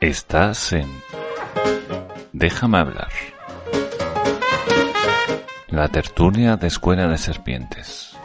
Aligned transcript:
Estás 0.00 0.72
en 0.72 0.88
Déjame 2.32 2.78
hablar. 2.78 3.08
La 5.66 5.88
tertulia 5.88 6.56
de 6.56 6.68
Escuela 6.68 7.08
de 7.08 7.18
Serpientes. 7.18 8.16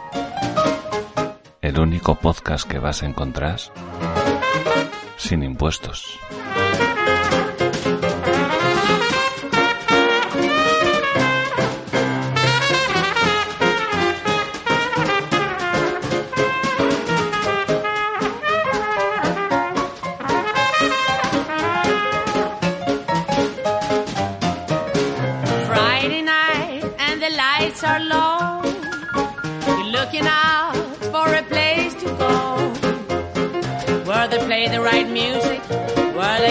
El 1.60 1.80
único 1.80 2.14
podcast 2.14 2.68
que 2.70 2.78
vas 2.78 3.02
a 3.02 3.06
encontrar 3.06 3.58
sin 5.16 5.42
impuestos. 5.42 6.16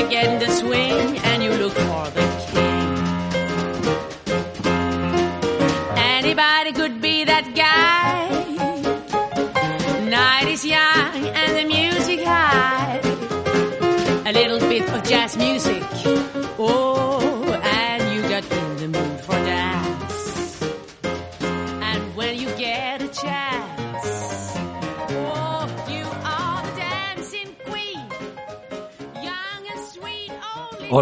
again 0.07 0.39
this 0.39 0.62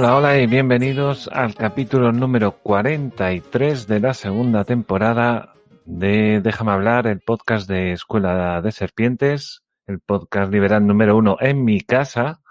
Hola, 0.01 0.15
hola 0.15 0.39
y 0.39 0.47
bienvenidos 0.47 1.27
al 1.31 1.53
capítulo 1.53 2.11
número 2.11 2.53
43 2.63 3.85
de 3.85 3.99
la 3.99 4.15
segunda 4.15 4.63
temporada 4.65 5.53
de 5.85 6.41
Déjame 6.41 6.71
hablar, 6.71 7.05
el 7.05 7.19
podcast 7.19 7.69
de 7.69 7.91
Escuela 7.91 8.63
de 8.63 8.71
Serpientes, 8.71 9.61
el 9.85 9.99
podcast 9.99 10.51
liberal 10.51 10.87
número 10.87 11.15
uno 11.15 11.37
en 11.39 11.63
mi 11.63 11.81
casa, 11.81 12.41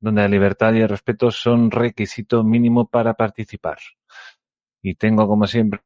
donde 0.00 0.22
la 0.22 0.26
libertad 0.26 0.72
y 0.72 0.80
el 0.80 0.88
respeto 0.88 1.30
son 1.30 1.70
requisito 1.70 2.42
mínimo 2.42 2.88
para 2.88 3.14
participar. 3.14 3.78
Y 4.82 4.96
tengo, 4.96 5.28
como 5.28 5.46
siempre, 5.46 5.82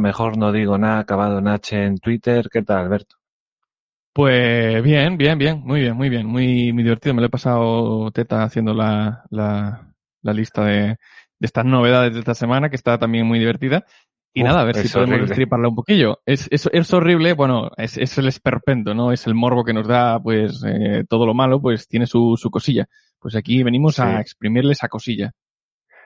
mejor 0.00 0.36
no 0.36 0.50
digo 0.50 0.76
nada, 0.76 0.98
acabado 0.98 1.38
en 1.38 1.46
H 1.46 1.84
en 1.84 1.98
Twitter. 1.98 2.48
¿Qué 2.50 2.62
tal, 2.62 2.78
Alberto? 2.78 3.14
Pues 4.14 4.80
bien, 4.84 5.16
bien, 5.18 5.36
bien, 5.38 5.60
muy 5.64 5.80
bien, 5.80 5.96
muy 5.96 6.08
bien, 6.08 6.24
muy, 6.26 6.72
muy 6.72 6.82
divertido. 6.84 7.14
Me 7.14 7.20
lo 7.20 7.26
he 7.26 7.30
pasado 7.30 8.12
teta 8.12 8.44
haciendo 8.44 8.72
la, 8.72 9.24
la, 9.30 9.92
la 10.22 10.32
lista 10.32 10.64
de, 10.64 10.86
de 10.86 10.96
estas 11.40 11.64
novedades 11.64 12.14
de 12.14 12.20
esta 12.20 12.34
semana, 12.34 12.70
que 12.70 12.76
está 12.76 12.96
también 12.96 13.26
muy 13.26 13.40
divertida. 13.40 13.84
Y 14.32 14.42
Uf, 14.42 14.48
nada, 14.48 14.60
a 14.60 14.64
ver 14.64 14.76
si 14.76 14.88
podemos 14.88 15.14
horrible. 15.14 15.28
destriparla 15.28 15.68
un 15.68 15.74
poquillo. 15.74 16.20
Es, 16.26 16.46
es, 16.52 16.68
es 16.72 16.94
horrible, 16.94 17.32
bueno, 17.32 17.70
es, 17.76 17.98
es 17.98 18.16
el 18.18 18.28
esperpento, 18.28 18.94
¿no? 18.94 19.10
Es 19.10 19.26
el 19.26 19.34
morbo 19.34 19.64
que 19.64 19.72
nos 19.72 19.86
da, 19.88 20.20
pues, 20.22 20.62
eh, 20.64 21.04
todo 21.08 21.26
lo 21.26 21.34
malo, 21.34 21.60
pues 21.60 21.88
tiene 21.88 22.06
su, 22.06 22.36
su 22.40 22.50
cosilla. 22.50 22.86
Pues 23.18 23.34
aquí 23.34 23.64
venimos 23.64 23.96
Sí. 23.96 24.02
a 24.02 24.20
exprimirle 24.20 24.72
esa 24.74 24.88
cosilla. 24.88 25.32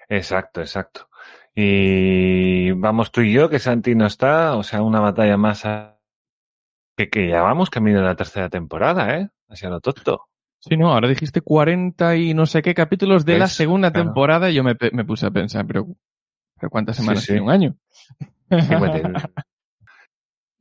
Exacto, 0.08 0.62
exacto. 0.62 1.08
Y 1.54 2.70
vamos 2.72 3.12
tú 3.12 3.20
y 3.20 3.32
yo, 3.32 3.50
que 3.50 3.58
Santi 3.58 3.94
no 3.94 4.06
está, 4.06 4.56
o 4.56 4.62
sea, 4.62 4.80
una 4.80 5.00
batalla 5.00 5.36
más 5.36 5.66
a- 5.66 5.97
que, 6.98 7.08
que 7.08 7.28
ya 7.28 7.42
vamos 7.42 7.70
camino 7.70 8.00
de 8.00 8.04
la 8.06 8.16
tercera 8.16 8.48
temporada, 8.48 9.16
¿eh? 9.16 9.28
Hacia 9.48 9.70
lo 9.70 9.80
tonto. 9.80 10.22
Sí, 10.58 10.76
no, 10.76 10.92
ahora 10.92 11.08
dijiste 11.08 11.40
40 11.40 12.16
y 12.16 12.34
no 12.34 12.44
sé 12.44 12.60
qué 12.62 12.74
capítulos 12.74 13.24
de 13.24 13.38
la 13.38 13.46
segunda 13.46 13.92
Claro. 13.92 14.06
temporada 14.08 14.50
y 14.50 14.54
yo 14.54 14.64
me, 14.64 14.76
me 14.92 15.04
puse 15.04 15.24
a 15.26 15.30
pensar, 15.30 15.64
pero, 15.66 15.86
pero 16.58 16.68
¿cuántas 16.70 16.96
Sí, 16.96 17.02
semanas 17.02 17.22
sí. 17.22 17.28
tiene 17.28 17.42
un 17.42 17.50
año? 17.50 17.76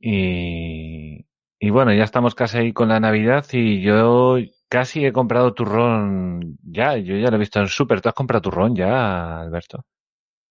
Y, 0.00 1.26
y 1.58 1.70
bueno, 1.70 1.92
ya 1.92 2.04
estamos 2.04 2.36
casi 2.36 2.58
ahí 2.58 2.72
con 2.72 2.88
la 2.88 3.00
Navidad 3.00 3.44
y 3.52 3.82
yo 3.82 4.36
casi 4.68 5.04
he 5.04 5.12
comprado 5.12 5.54
turrón 5.54 6.56
ya, 6.62 6.96
yo 6.98 7.16
ya 7.16 7.30
lo 7.30 7.36
he 7.36 7.40
visto 7.40 7.58
en 7.58 7.66
Super. 7.66 8.00
¿Tú 8.00 8.08
has 8.08 8.14
comprado 8.14 8.42
turrón 8.42 8.76
ya, 8.76 9.40
Alberto? 9.40 9.84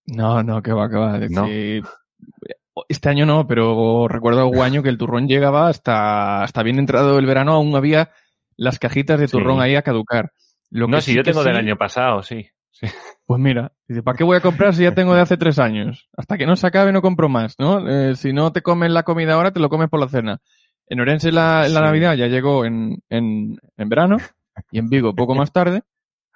No, 0.07 0.43
no, 0.43 0.61
que 0.61 0.73
va, 0.73 0.89
que 0.89 0.97
va. 0.97 1.17
¿No? 1.29 1.47
Este 2.89 3.09
año 3.09 3.25
no, 3.25 3.47
pero 3.47 4.07
recuerdo 4.07 4.41
algún 4.41 4.61
año 4.61 4.83
que 4.83 4.89
el 4.89 4.97
turrón 4.97 5.27
llegaba 5.27 5.67
hasta, 5.69 6.43
hasta 6.43 6.63
bien 6.63 6.79
entrado 6.79 7.17
el 7.19 7.25
verano, 7.25 7.53
aún 7.53 7.75
había 7.75 8.11
las 8.55 8.79
cajitas 8.79 9.19
de 9.19 9.27
Sí. 9.27 9.31
turrón 9.37 9.61
ahí 9.61 9.75
a 9.75 9.81
caducar. 9.81 10.31
Lo 10.69 10.87
No, 10.87 10.97
que 10.97 11.01
si 11.01 11.11
sí 11.11 11.17
yo 11.17 11.23
tengo 11.23 11.43
del 11.43 11.55
año 11.57 11.77
pasado, 11.77 12.21
sí. 12.23 12.47
sí. 12.71 12.87
Pues 13.27 13.41
mira, 13.41 13.73
dice, 13.89 14.03
¿para 14.03 14.17
qué 14.17 14.23
voy 14.23 14.37
a 14.37 14.41
comprar 14.41 14.73
si 14.73 14.83
ya 14.83 14.93
tengo 14.95 15.13
de 15.13 15.19
hace 15.19 15.35
tres 15.35 15.59
años? 15.59 16.07
Hasta 16.15 16.37
que 16.37 16.45
no 16.45 16.55
se 16.55 16.65
acabe 16.65 16.93
no 16.93 17.01
compro 17.01 17.27
más, 17.27 17.55
¿no? 17.59 17.85
Eh, 17.85 18.15
si 18.15 18.31
no 18.31 18.53
te 18.53 18.61
comes 18.61 18.89
la 18.89 19.03
comida 19.03 19.33
ahora, 19.33 19.51
te 19.51 19.59
lo 19.59 19.67
comes 19.67 19.89
por 19.89 19.99
la 19.99 20.07
cena. 20.07 20.39
En 20.87 21.01
Orense 21.01 21.33
la, 21.33 21.67
la. 21.67 21.81
Navidad 21.81 22.13
ya 22.15 22.27
llegó 22.27 22.63
en, 22.63 23.03
en, 23.09 23.59
en 23.75 23.89
verano 23.89 24.15
y 24.71 24.79
en 24.79 24.87
Vigo 24.87 25.13
poco 25.13 25.35
más 25.35 25.51
tarde. 25.51 25.81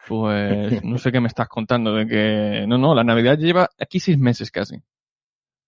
Pues 0.06 0.84
no 0.84 0.98
sé 0.98 1.14
qué 1.14 1.22
me 1.22 1.28
estás 1.30 1.48
contando 1.48 1.94
de 1.94 2.06
que... 2.08 2.66
No, 2.68 2.78
no, 2.78 2.94
la 2.94 3.06
Navidad 3.06 3.38
lleva 3.38 3.70
aquí 3.80 4.02
seis 4.02 4.18
meses 4.18 4.52
casi. 4.52 4.76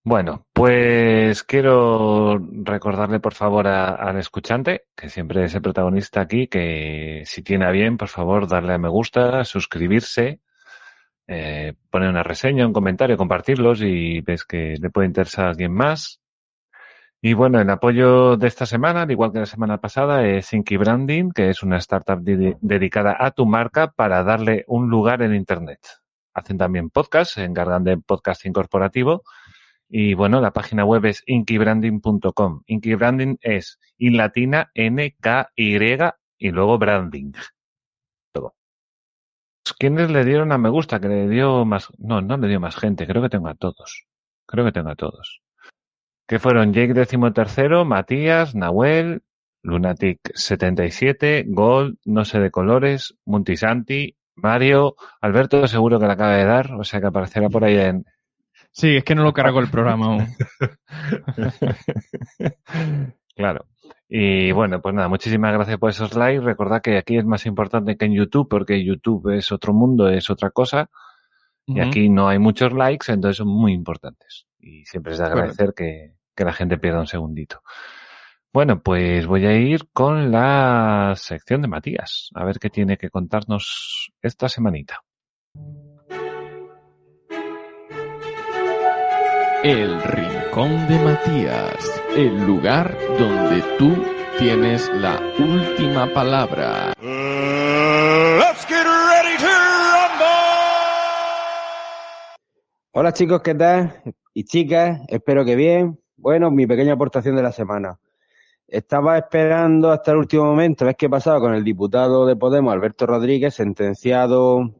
Bueno, 0.06 0.46
pues 0.52 1.44
quiero 1.44 2.38
recordarle 2.38 3.22
por 3.22 3.34
favor 3.34 3.68
al 3.68 4.18
escuchante, 4.18 4.84
que 4.97 5.08
siempre 5.09 5.46
es 5.46 5.56
el 5.56 5.62
protagonista 5.62 6.19
aquí, 6.19 6.47
que 6.47 7.24
si 7.25 7.41
tiene 7.41 7.66
a 7.66 7.72
bien, 7.72 7.96
por 7.96 8.09
favor, 8.09 8.47
darle 8.47 8.74
a 8.74 8.78
me 8.78 8.90
gusta, 8.90 9.46
suscribirse, 9.46 10.42
eh, 11.28 11.75
poner 11.90 12.09
una 12.09 12.24
reseña, 12.24 12.68
un 12.68 12.74
comentario, 12.74 13.18
compartirlos 13.18 13.81
y 13.81 14.22
ves 14.22 14.46
que 14.46 14.75
le 14.81 14.90
puede 14.90 15.08
interesar 15.08 15.46
a 15.46 15.50
alguien 15.52 15.74
más. 15.74 16.19
Y 17.22 17.34
bueno, 17.34 17.62
el 17.62 17.69
apoyo 17.69 18.36
de 18.36 18.47
esta 18.47 18.66
semana, 18.66 19.03
al 19.03 19.12
igual 19.12 19.31
que 19.31 19.40
la 19.40 19.46
semana 19.46 19.78
pasada, 19.80 20.28
es 20.28 20.52
Inky 20.52 20.75
Branding, 20.75 21.31
que 21.31 21.50
es 21.50 21.63
una 21.63 21.78
startup 21.78 22.19
de- 22.19 22.58
dedicada 22.59 23.16
a 23.18 23.31
tu 23.31 23.46
marca 23.46 23.88
para 23.92 24.24
darle 24.24 24.66
un 24.68 24.90
lugar 24.90 25.22
en 25.22 25.34
Internet. 25.34 25.80
Hacen 26.34 26.58
también 26.58 26.90
podcasts, 26.90 27.36
se 27.36 27.46
encargan 27.46 27.86
de 27.86 27.97
podcasting 27.97 28.52
corporativo. 28.52 29.24
Y 29.90 30.14
bueno, 30.14 30.42
la 30.42 30.52
página 30.52 30.86
web 30.86 31.06
es 31.06 31.24
inkybranding.com. 31.26 32.64
Inky 32.66 32.96
Branding 32.96 33.36
es 33.42 33.80
in 33.98 34.18
latina 34.18 34.72
N 34.74 35.16
K 35.20 35.52
Y 35.56 35.78
y 36.38 36.52
luego 36.52 36.78
branding. 36.78 37.32
Todo. 38.34 38.56
¿Quiénes 39.80 40.10
le 40.12 40.26
dieron 40.26 40.52
a 40.52 40.58
me 40.58 40.70
gusta? 40.70 41.00
Que 41.00 41.08
le 41.08 41.30
dio 41.30 41.64
más, 41.66 41.90
no, 41.98 42.22
no 42.22 42.38
le 42.38 42.48
dio 42.48 42.60
más 42.60 42.76
gente. 42.76 43.08
Creo 43.08 43.22
que 43.22 43.30
tengo 43.30 43.48
a 43.48 43.56
todos. 43.56 44.06
Creo 44.46 44.66
que 44.66 44.72
tengo 44.72 44.90
a 44.90 44.96
todos. 44.96 45.42
Que 46.28 46.40
fueron 46.40 46.74
Jake 46.74 47.06
XIII, 47.06 47.86
Matías, 47.86 48.56
Nahuel, 48.56 49.24
Lunatic77, 49.64 51.46
Gold, 51.48 51.98
no 52.06 52.26
sé 52.26 52.40
de 52.40 52.52
colores, 52.52 53.16
Muntisanti, 53.26 54.18
Mario, 54.36 54.96
Alberto 55.22 55.68
seguro 55.68 56.00
que 56.00 56.08
la 56.08 56.14
acaba 56.14 56.36
de 56.36 56.46
dar, 56.46 56.74
o 56.74 56.84
sea 56.84 57.00
que 57.00 57.08
aparecerá 57.08 57.50
por 57.50 57.64
ahí 57.64 57.78
en, 57.78 58.06
Sí, 58.74 58.98
es 58.98 59.04
que 59.04 59.14
no 59.14 59.24
lo 59.24 59.34
cargo 59.34 59.60
el 59.60 59.70
programa 59.70 60.08
aún. 60.08 60.28
claro. 63.36 63.68
Y 64.10 64.52
bueno, 64.52 64.82
pues 64.82 64.96
nada, 64.96 65.08
muchísimas 65.08 65.54
gracias 65.54 65.78
por 65.78 65.92
esos 65.92 66.16
likes. 66.16 66.44
Recordad 66.44 66.82
que 66.82 66.98
aquí 66.98 67.18
es 67.18 67.26
más 67.26 67.46
importante 67.46 67.96
que 67.96 68.06
en 68.06 68.14
YouTube, 68.14 68.50
porque 68.50 68.84
YouTube 68.84 69.30
es 69.36 69.52
otro 69.52 69.74
mundo, 69.74 70.10
es 70.10 70.30
otra 70.31 70.50
cosa. 70.50 70.90
Y 71.66 71.80
aquí 71.80 72.10
no 72.10 72.28
hay 72.28 72.40
muchos 72.40 72.74
likes, 72.74 73.12
entonces 73.12 73.38
son 73.38 73.48
muy 73.48 73.74
importantes. 73.74 74.48
Y 74.60 74.84
siempre 74.86 75.14
es 75.14 75.19
de 75.19 75.26
agradecer 75.26 75.74
que, 75.76 76.16
que 76.36 76.44
la 76.44 76.52
gente 76.52 76.78
pierda 76.78 77.00
un 77.00 77.08
segundito. 77.08 77.62
Bueno, 78.52 78.81
pues 78.81 79.26
voy 79.28 79.46
a 79.46 79.56
ir 79.56 79.90
con 79.94 80.31
la 80.31 81.14
sección 81.16 81.62
de 81.62 81.68
Matías, 81.68 82.30
a 82.34 82.44
ver 82.44 82.60
qué 82.60 82.69
tiene 82.69 82.98
que 82.98 83.10
contarnos 83.10 84.12
esta 84.22 84.50
semanita. 84.50 85.02
El 89.63 90.04
Rincón 90.04 90.89
de 90.89 91.00
Matías, 91.00 92.01
el 92.18 92.45
lugar 92.45 92.98
donde 93.18 93.62
tú 93.77 93.95
tienes 94.38 94.92
la 94.95 95.18
última 95.39 96.13
palabra. 96.13 96.92
Let's 97.00 98.65
get 98.68 98.83
ready 98.83 99.38
to 99.38 99.48
rumble! 99.48 100.27
Hola 102.92 103.13
chicos, 103.13 103.42
¿qué 103.42 103.56
tal? 103.56 104.01
Y 104.33 104.44
chicas, 104.44 105.00
espero 105.07 105.45
que 105.45 105.56
bien. 105.56 105.98
Bueno, 106.18 106.51
mi 106.51 106.68
pequeña 106.68 106.95
aportación 106.95 107.38
de 107.38 107.44
la 107.44 107.54
semana. 107.54 107.98
Estaba 108.68 109.18
esperando 109.18 109.92
hasta 109.92 110.12
el 110.12 110.18
último 110.18 110.44
momento, 110.44 110.83
a 110.83 110.88
ver 110.88 110.98
qué 110.98 111.09
pasaba 111.09 111.39
con 111.39 111.54
el 111.54 111.63
diputado 111.63 112.25
de 112.25 112.36
Podemos, 112.36 112.74
Alberto 112.74 113.06
Rodríguez, 113.06 113.54
sentenciado 113.54 114.74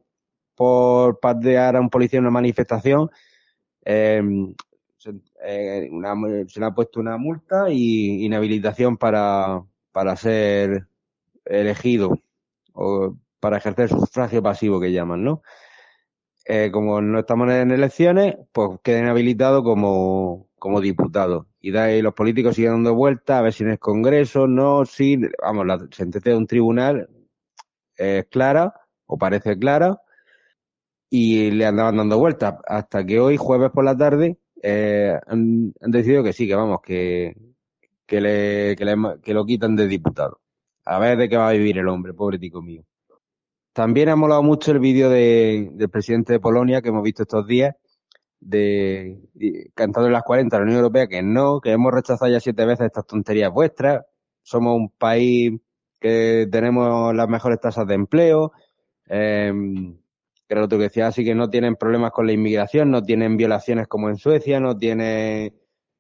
por 0.56 1.22
patear 1.22 1.78
a 1.78 1.80
un 1.80 1.90
policía 1.90 2.18
en 2.18 2.26
una 2.26 2.32
manifestación, 2.32 3.10
eh, 3.86 4.22
se, 5.04 5.12
eh, 5.46 5.90
se 6.48 6.60
le 6.60 6.66
ha 6.66 6.72
puesto 6.72 7.00
una 7.00 7.18
multa 7.18 7.70
y 7.70 8.26
inhabilitación 8.26 8.98
para, 8.98 9.64
para 9.92 10.16
ser 10.16 10.88
elegido 11.46 12.20
o 12.74 13.16
para 13.40 13.58
ejercer 13.58 13.90
sufragio 13.90 14.42
pasivo 14.42 14.80
que 14.80 14.94
llaman, 14.94 15.24
¿no? 15.24 15.42
Eh, 16.46 16.72
como 16.72 17.02
no 17.02 17.20
estamos 17.20 17.50
en 17.52 17.72
elecciones, 17.72 18.36
pues 18.52 18.80
queda 18.84 19.00
inhabilitado 19.00 19.64
como, 19.64 20.50
como 20.60 20.82
diputado. 20.82 21.48
Y 21.60 21.72
de 21.72 21.80
ahí 21.80 22.02
los 22.02 22.14
políticos 22.14 22.56
siguen 22.56 22.72
dando 22.72 22.96
vueltas 22.96 23.40
a 23.40 23.42
ver 23.42 23.54
si 23.54 23.64
en 23.64 23.72
el 23.72 23.80
Congreso, 23.80 24.48
no, 24.48 24.86
si, 24.86 25.20
vamos, 25.42 25.66
la 25.66 25.80
sentencia 25.92 26.32
de 26.32 26.38
un 26.38 26.48
tribunal 26.48 27.10
es 27.96 28.26
clara, 28.28 28.74
o 29.06 29.18
parece 29.18 29.58
clara, 29.58 30.02
y 31.10 31.52
le 31.52 31.66
andaban 31.66 31.98
dando 31.98 32.18
vueltas, 32.18 32.56
hasta 32.66 33.06
que 33.06 33.20
hoy, 33.20 33.38
jueves 33.38 33.72
por 33.72 33.86
la 33.86 33.96
tarde, 33.96 34.38
eh, 34.64 35.20
han, 35.28 35.74
han 35.82 35.92
decidido 35.92 36.24
que 36.24 36.32
sí, 36.34 36.48
que 36.48 36.56
vamos, 36.56 36.80
que, 36.82 37.36
que, 38.06 38.22
le, 38.22 38.76
que, 38.78 38.86
le, 38.86 38.96
que 39.22 39.34
lo 39.34 39.46
quitan 39.46 39.76
de 39.76 39.88
diputado. 39.88 40.40
A 40.86 41.00
ver 41.00 41.18
de 41.18 41.30
qué 41.30 41.38
va 41.38 41.50
a 41.50 41.54
vivir 41.54 41.78
el 41.78 41.88
hombre, 41.90 42.14
pobre 42.14 42.40
tico 42.40 42.62
mío. 42.62 42.84
También 43.74 44.10
ha 44.10 44.16
molado 44.16 44.42
mucho 44.42 44.72
el 44.72 44.80
vídeo 44.80 45.10
de, 45.10 45.70
del 45.74 45.90
presidente 45.90 46.34
de 46.34 46.40
Polonia 46.40 46.82
que 46.82 46.90
hemos 46.90 47.04
visto 47.04 47.24
estos 47.24 47.46
días, 47.46 47.76
de, 48.40 49.20
de 49.34 49.72
cantando 49.76 50.08
en 50.08 50.14
las 50.14 50.24
40 50.24 50.56
a 50.56 50.60
la 50.60 50.64
Unión 50.64 50.78
Europea 50.78 51.08
que 51.08 51.22
no, 51.22 51.60
que 51.60 51.72
hemos 51.72 51.94
rechazado 51.94 52.32
ya 52.32 52.40
siete 52.40 52.66
veces 52.66 52.86
estas 52.88 53.06
tonterías 53.06 53.52
vuestras. 53.52 54.06
Somos 54.44 54.78
un 54.78 54.90
país 54.90 55.60
que 56.00 56.48
tenemos 56.52 57.14
las 57.14 57.28
mejores 57.28 57.60
tasas 57.60 57.88
de 57.88 57.96
empleo. 57.96 58.54
Eh, 59.08 59.52
que 60.54 60.60
lo 60.60 60.66
otro 60.66 60.78
que 60.78 60.86
decía, 60.86 61.08
así 61.08 61.26
que 61.26 61.34
no 61.34 61.50
tienen 61.50 61.76
problemas 61.76 62.12
con 62.12 62.28
la 62.28 62.34
inmigración, 62.34 62.92
no 62.92 63.02
tienen 63.02 63.38
violaciones 63.38 63.88
como 63.88 64.10
en 64.10 64.18
Suecia, 64.18 64.60
no 64.60 64.78
tienen 64.78 65.54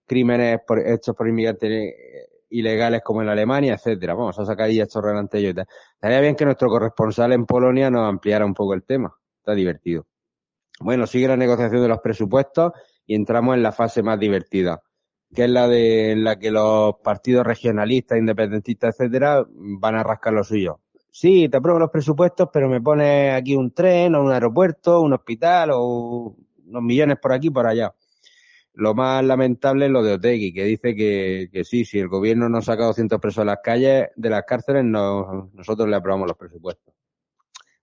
crímenes 0.06 0.60
por, 0.68 0.80
hechos 0.80 1.16
por 1.16 1.28
inmigrantes 1.28 1.70
eh, 1.72 1.94
ilegales 2.50 3.02
como 3.04 3.22
en 3.22 3.30
Alemania, 3.30 3.74
etcétera. 3.74 4.14
Vamos 4.14 4.38
a 4.38 4.46
sacar 4.46 4.68
ahí 4.68 4.80
estos 4.80 5.04
y 5.34 5.54
tal. 5.54 5.66
Estaría 5.96 6.20
bien 6.20 6.36
que 6.36 6.46
nuestro 6.46 6.70
corresponsal 6.70 7.34
en 7.34 7.46
Polonia 7.46 7.90
nos 7.90 8.08
ampliara 8.08 8.46
un 8.46 8.54
poco 8.54 8.74
el 8.74 8.84
tema. 8.84 9.14
Está 9.40 9.56
divertido. 9.56 10.06
Bueno, 10.80 11.08
sigue 11.08 11.28
la 11.28 11.38
negociación 11.38 11.82
de 11.82 11.88
los 11.88 12.00
presupuestos 12.00 12.74
y 13.06 13.16
entramos 13.16 13.56
en 13.56 13.64
la 13.64 13.72
fase 13.72 14.04
más 14.04 14.20
divertida, 14.20 14.82
que 15.34 15.46
es 15.46 15.50
la 15.50 15.68
de 15.68 16.16
la 16.16 16.38
que 16.38 16.52
los 16.52 16.96
partidos 17.04 17.46
regionalistas, 17.46 18.18
independentistas, 18.18 19.00
etcétera, 19.00 19.46
van 19.50 19.96
a 19.96 20.04
rascar 20.04 20.34
lo 20.34 20.44
suyo. 20.44 20.80
Sí, 21.16 21.48
te 21.48 21.58
apruebo 21.58 21.78
los 21.78 21.92
presupuestos, 21.92 22.50
pero 22.52 22.68
me 22.68 22.82
pones 22.82 23.36
aquí 23.36 23.56
un 23.56 23.72
tren 23.72 24.16
o 24.16 24.24
un 24.24 24.32
aeropuerto, 24.32 25.00
un 25.02 25.14
hospital 25.14 25.70
o 25.74 26.36
unos 26.66 26.82
millones 26.82 27.20
por 27.20 27.34
aquí 27.34 27.52
por 27.52 27.68
allá. 27.68 27.94
Lo 28.74 28.96
más 28.96 29.24
lamentable 29.24 29.86
es 29.86 29.92
lo 29.92 30.02
de 30.02 30.14
Otegui, 30.14 30.52
que 30.52 30.64
dice 30.64 30.96
que, 30.96 31.50
que 31.52 31.64
sí, 31.66 31.86
si 31.86 32.00
el 32.00 32.08
gobierno 32.08 32.50
no 32.50 32.64
saca 32.64 32.86
200 32.86 33.20
presos 33.22 33.44
de 33.44 33.46
las 33.46 33.60
calles, 33.64 34.08
de 34.16 34.30
las 34.32 34.44
cárceles, 34.44 34.86
no, 34.86 35.52
nosotros 35.54 35.88
le 35.88 35.96
aprobamos 35.98 36.28
los 36.28 36.38
presupuestos. 36.38 36.96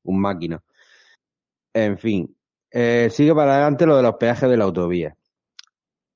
Un 0.02 0.20
máquina. 0.20 0.60
En 1.72 1.98
fin, 1.98 2.36
eh, 2.72 3.10
sigue 3.12 3.32
para 3.32 3.54
adelante 3.54 3.86
lo 3.86 3.96
de 3.96 4.02
los 4.02 4.16
peajes 4.16 4.50
de 4.50 4.56
la 4.56 4.64
autovía. 4.64 5.16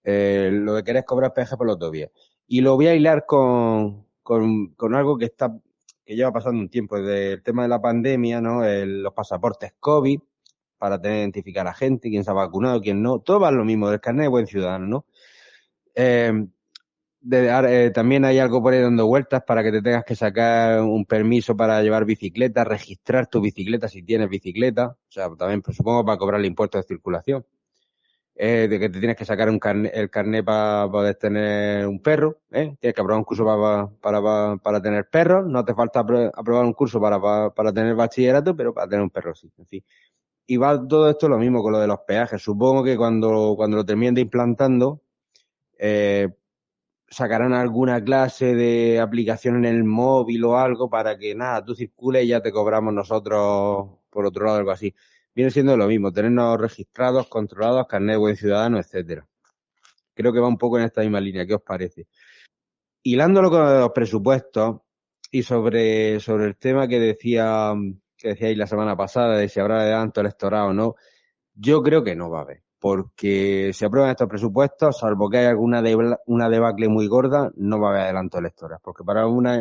Eh, 0.02 0.50
lo 0.52 0.74
de 0.74 0.82
querer 0.82 1.04
cobrar 1.04 1.32
peaje 1.32 1.56
por 1.56 1.68
la 1.68 1.74
autovía. 1.74 2.10
Y 2.48 2.60
lo 2.60 2.74
voy 2.74 2.88
a 2.88 2.94
hilar 2.96 3.24
con, 3.24 4.04
con 4.24 4.94
algo 4.96 5.16
que 5.16 5.26
está, 5.26 5.56
que 6.04 6.16
lleva 6.16 6.32
pasando 6.32 6.60
un 6.60 6.68
tiempo, 6.68 6.98
desde 6.98 7.32
el 7.34 7.42
tema 7.42 7.62
de 7.62 7.68
la 7.68 7.80
pandemia, 7.80 8.40
¿no? 8.40 8.62
Los 8.64 9.12
pasaportes 9.14 9.74
COVID, 9.80 10.20
para 10.78 11.00
tener 11.00 11.18
identificar 11.20 11.66
a 11.66 11.74
gente, 11.74 12.10
quién 12.10 12.24
se 12.24 12.30
ha 12.30 12.34
vacunado, 12.34 12.80
quién 12.80 13.02
no. 13.02 13.18
Todo 13.20 13.40
va 13.40 13.50
lo 13.50 13.64
mismo, 13.64 13.88
del 13.88 14.00
carnet 14.00 14.24
de 14.24 14.28
buen 14.28 14.46
ciudadano, 14.46 14.86
¿no? 14.86 15.06
Eh, 15.94 16.46
eh, 17.30 17.90
también 17.94 18.24
hay 18.24 18.38
algo 18.38 18.62
por 18.62 18.74
ahí 18.74 18.80
dando 18.80 19.06
vueltas 19.06 19.42
para 19.46 19.62
que 19.62 19.72
te 19.72 19.80
tengas 19.80 20.04
que 20.04 20.14
sacar 20.14 20.82
un 20.82 21.06
permiso 21.06 21.56
para 21.56 21.82
llevar 21.82 22.04
bicicleta, 22.04 22.64
registrar 22.64 23.28
tu 23.28 23.40
bicicleta 23.40 23.88
si 23.88 24.02
tienes 24.02 24.28
bicicleta, 24.28 24.88
o 24.88 24.96
sea, 25.08 25.30
también 25.34 25.62
pues, 25.62 25.76
supongo 25.76 26.04
para 26.04 26.18
cobrar 26.18 26.40
el 26.40 26.46
impuesto 26.46 26.76
de 26.76 26.84
circulación. 26.84 27.46
Eh, 28.36 28.66
de 28.68 28.80
que 28.80 28.88
te 28.88 28.98
tienes 28.98 29.16
que 29.16 29.24
sacar 29.24 29.48
un 29.48 29.60
carne- 29.60 29.92
el 29.94 30.10
carnet 30.10 30.44
para 30.44 30.90
poder 30.90 31.14
tener 31.14 31.86
un 31.86 32.02
perro, 32.02 32.40
¿eh? 32.50 32.74
tienes 32.80 32.94
que 32.94 33.00
aprobar 33.00 33.18
un 33.18 33.24
curso 33.24 33.44
para, 33.44 33.88
para, 34.00 34.20
para, 34.22 34.56
para 34.56 34.82
tener 34.82 35.08
perros, 35.08 35.46
no 35.46 35.64
te 35.64 35.72
falta 35.74 36.00
apro- 36.04 36.32
aprobar 36.34 36.64
un 36.64 36.72
curso 36.72 37.00
para, 37.00 37.20
para, 37.20 37.50
para 37.50 37.72
tener 37.72 37.94
bachillerato, 37.94 38.56
pero 38.56 38.74
para 38.74 38.88
tener 38.88 39.02
un 39.04 39.10
perro 39.10 39.34
sí, 39.36 39.48
en 39.56 39.66
fin. 39.66 39.84
Y 40.46 40.56
va 40.58 40.86
todo 40.88 41.10
esto 41.10 41.28
lo 41.28 41.38
mismo 41.38 41.62
con 41.62 41.72
lo 41.72 41.80
de 41.80 41.86
los 41.88 42.00
peajes. 42.00 42.42
Supongo 42.42 42.84
que 42.84 42.96
cuando, 42.96 43.54
cuando 43.56 43.78
lo 43.78 43.86
terminen 43.86 44.14
de 44.14 44.22
implantando, 44.22 45.02
eh, 45.78 46.28
sacarán 47.08 47.52
alguna 47.54 48.02
clase 48.02 48.54
de 48.54 49.00
aplicación 49.00 49.56
en 49.58 49.64
el 49.66 49.84
móvil 49.84 50.44
o 50.44 50.58
algo 50.58 50.90
para 50.90 51.18
que 51.18 51.34
nada, 51.34 51.64
tú 51.64 51.74
circules 51.74 52.24
y 52.24 52.28
ya 52.28 52.42
te 52.42 52.52
cobramos 52.52 52.94
nosotros 52.94 53.88
por 54.10 54.26
otro 54.26 54.46
lado, 54.46 54.58
algo 54.58 54.70
así. 54.72 54.94
Viene 55.34 55.50
siendo 55.50 55.76
lo 55.76 55.86
mismo, 55.88 56.12
tenernos 56.12 56.60
registrados, 56.60 57.26
controlados, 57.28 57.86
carnet 57.88 58.14
de 58.14 58.18
buen 58.18 58.36
ciudadano, 58.36 58.78
etcétera. 58.78 59.26
Creo 60.14 60.32
que 60.32 60.40
va 60.40 60.46
un 60.46 60.58
poco 60.58 60.78
en 60.78 60.84
esta 60.84 61.00
misma 61.00 61.20
línea. 61.20 61.44
¿Qué 61.44 61.54
os 61.54 61.62
parece? 61.62 62.06
Hilándolo 63.02 63.50
con 63.50 63.80
los 63.80 63.90
presupuestos 63.90 64.76
y 65.30 65.42
sobre, 65.42 66.20
sobre 66.20 66.46
el 66.46 66.56
tema 66.56 66.86
que 66.86 67.00
decía, 67.00 67.74
que 68.16 68.28
decíais 68.28 68.56
la 68.56 68.68
semana 68.68 68.96
pasada 68.96 69.36
de 69.36 69.48
si 69.48 69.58
habrá 69.58 69.80
adelanto 69.80 70.20
electoral 70.20 70.68
o 70.68 70.72
no, 70.72 70.94
yo 71.54 71.82
creo 71.82 72.04
que 72.04 72.14
no 72.14 72.30
va 72.30 72.38
a 72.38 72.42
haber, 72.42 72.62
porque 72.78 73.72
si 73.74 73.84
aprueban 73.84 74.12
estos 74.12 74.28
presupuestos, 74.28 74.98
salvo 74.98 75.28
que 75.28 75.38
haya 75.38 75.50
alguna 75.50 75.82
una 76.26 76.48
debacle 76.48 76.88
muy 76.88 77.08
gorda, 77.08 77.50
no 77.56 77.80
va 77.80 77.88
a 77.88 77.90
haber 77.90 78.02
adelanto 78.02 78.38
electoral, 78.38 78.78
porque 78.82 79.02
para 79.02 79.26
una 79.26 79.60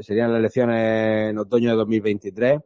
serían 0.00 0.32
las 0.32 0.40
elecciones 0.40 1.30
en 1.30 1.38
otoño 1.38 1.70
de 1.70 1.76
2023, 1.76 2.60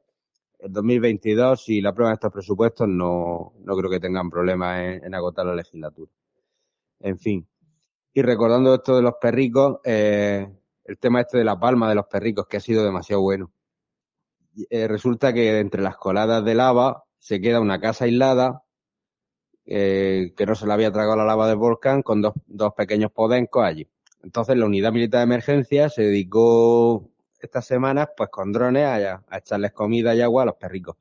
el 0.65 0.73
2022, 0.73 1.63
si 1.63 1.81
la 1.83 1.91
aprueban 1.91 2.15
estos 2.15 2.33
presupuestos, 2.33 2.89
no, 2.89 3.53
no 3.61 3.77
creo 3.77 3.91
que 3.91 4.01
tengan 4.01 4.31
problemas 4.31 4.81
en, 4.81 5.05
en 5.05 5.15
agotar 5.15 5.45
la 5.45 5.55
legislatura. 5.55 6.11
En 7.01 7.19
fin. 7.19 7.47
Y 8.15 8.23
recordando 8.23 8.75
esto 8.75 8.97
de 8.97 9.03
los 9.03 9.15
perricos, 9.21 9.81
eh, 9.85 10.49
el 10.85 10.99
tema 10.99 11.21
este 11.21 11.37
de 11.37 11.45
la 11.45 11.61
palma 11.61 11.89
de 11.89 11.97
los 11.97 12.07
perricos, 12.07 12.47
que 12.47 12.57
ha 12.57 12.61
sido 12.61 12.83
demasiado 12.83 13.21
bueno. 13.21 13.53
Eh, 14.71 14.89
resulta 14.89 15.35
que 15.35 15.59
entre 15.59 15.83
las 15.83 15.97
coladas 15.99 16.43
de 16.45 16.55
lava 16.55 17.05
se 17.19 17.41
queda 17.41 17.61
una 17.61 17.81
casa 17.81 18.07
aislada 18.07 18.63
eh, 19.67 20.33
que 20.37 20.47
no 20.47 20.55
se 20.55 20.67
la 20.67 20.75
había 20.75 20.93
tragado 20.93 21.17
la 21.17 21.25
lava 21.25 21.49
del 21.49 21.57
volcán 21.57 22.03
con 22.03 22.23
dos, 22.23 22.35
dos 22.47 22.73
pequeños 22.75 23.11
podencos 23.11 23.65
allí. 23.65 23.87
Entonces 24.23 24.57
la 24.57 24.65
unidad 24.65 24.93
militar 24.93 25.19
de 25.19 25.25
emergencia 25.25 25.91
se 25.91 26.03
dedicó 26.03 27.11
estas 27.45 27.67
semanas 27.67 28.09
pues 28.17 28.31
con 28.31 28.53
drones 28.53 28.87
a, 28.87 29.23
a 29.29 29.39
echarles 29.39 29.73
comida 29.73 30.15
y 30.15 30.21
agua 30.23 30.43
a 30.45 30.47
los 30.47 30.57
perricos. 30.57 30.97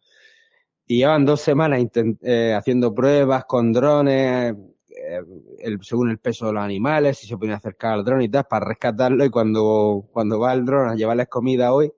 Y 0.85 0.97
llevan 0.97 1.25
dos 1.25 1.41
semanas 1.41 1.81
eh, 2.21 2.53
haciendo 2.57 2.93
pruebas 2.93 3.45
con 3.45 3.71
drones, 3.71 4.53
eh, 4.89 5.21
el- 5.59 5.79
según 5.83 6.09
el 6.09 6.19
peso 6.19 6.47
de 6.47 6.53
los 6.53 6.63
animales, 6.63 7.17
si 7.17 7.27
se 7.27 7.38
pueden 7.38 7.55
acercar 7.55 7.93
al 7.93 8.03
dron 8.03 8.21
y 8.21 8.29
tal, 8.29 8.45
para 8.45 8.65
rescatarlo. 8.67 9.23
Y 9.25 9.29
cuando, 9.29 10.05
cuando 10.12 10.39
va 10.39 10.53
el 10.53 10.65
dron 10.65 10.89
a 10.89 10.95
llevarles 10.95 11.27
comida 11.29 11.73
hoy, 11.73 11.91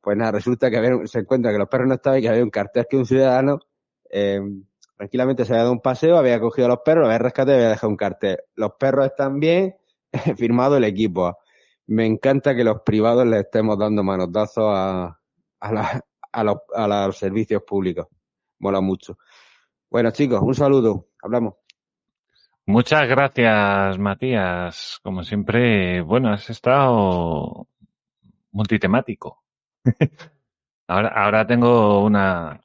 pues 0.00 0.16
nada, 0.16 0.32
resulta 0.32 0.70
que 0.70 1.06
se 1.06 1.20
encuentra 1.20 1.52
que 1.52 1.58
los 1.58 1.68
perros 1.68 1.88
no 1.88 1.94
estaban 1.94 2.18
y 2.18 2.22
que 2.22 2.28
había 2.28 2.44
un 2.44 2.50
cartel 2.50 2.86
que 2.88 2.96
un 2.96 3.06
ciudadano 3.06 3.58
eh, 4.10 4.40
tranquilamente 4.96 5.44
se 5.44 5.52
había 5.52 5.62
dado 5.62 5.72
un 5.72 5.80
paseo, 5.80 6.16
había 6.18 6.40
cogido 6.40 6.66
a 6.66 6.70
los 6.70 6.80
perros, 6.84 7.02
los 7.02 7.08
había 7.08 7.18
rescatado 7.18 7.52
y 7.52 7.60
había 7.60 7.70
dejado 7.70 7.90
un 7.90 7.96
cartel. 7.96 8.38
Los 8.54 8.72
perros 8.78 9.06
están 9.06 9.40
bien, 9.40 9.76
firmado 10.36 10.76
el 10.76 10.84
equipo. 10.84 11.36
Me 11.88 12.06
encanta 12.06 12.54
que 12.54 12.64
los 12.64 12.80
privados 12.82 13.26
le 13.26 13.40
estemos 13.40 13.78
dando 13.78 14.02
manotazos 14.02 14.64
a, 14.68 15.20
a, 15.60 16.44
los, 16.44 16.56
a 16.74 16.86
los 17.06 17.16
servicios 17.16 17.62
públicos. 17.62 18.06
Mola 18.58 18.80
mucho. 18.80 19.18
Bueno, 19.90 20.10
chicos, 20.10 20.40
un 20.42 20.54
saludo. 20.54 21.08
Hablamos. 21.22 21.54
Muchas 22.66 23.08
gracias, 23.08 23.98
Matías. 23.98 24.98
Como 25.02 25.22
siempre, 25.22 26.00
bueno, 26.00 26.32
has 26.32 26.50
estado 26.50 27.68
multitemático. 28.50 29.44
Ahora, 30.88 31.08
ahora 31.08 31.44
tengo 31.44 32.04
una 32.04 32.60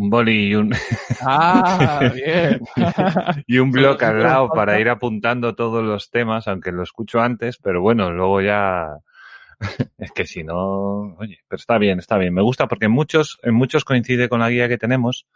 un 0.00 0.10
boli 0.10 0.48
y 0.48 0.54
un, 0.54 0.72
Ah, 1.20 2.10
bien. 2.14 2.60
y 3.46 3.58
un 3.58 3.70
blog 3.70 3.98
Solo- 4.00 4.10
al 4.12 4.22
lado 4.22 4.48
para 4.50 4.80
ir 4.80 4.88
apuntando 4.88 5.54
todos 5.54 5.84
los 5.84 6.10
temas, 6.10 6.48
aunque 6.48 6.72
lo 6.72 6.82
escucho 6.82 7.20
antes, 7.20 7.58
pero 7.58 7.82
bueno, 7.82 8.10
luego 8.10 8.40
ya 8.40 8.96
es 9.98 10.12
que 10.12 10.26
si 10.26 10.42
no, 10.42 11.14
oye, 11.18 11.38
pero 11.48 11.58
está 11.60 11.78
bien, 11.78 11.98
está 11.98 12.16
bien. 12.18 12.32
Me 12.34 12.42
gusta 12.42 12.66
porque 12.68 12.86
en 12.86 12.92
muchos, 12.92 13.38
en 13.42 13.54
muchos 13.54 13.84
coincide 13.84 14.28
con 14.28 14.40
la 14.40 14.48
guía 14.50 14.68
que 14.68 14.78
tenemos, 14.78 15.26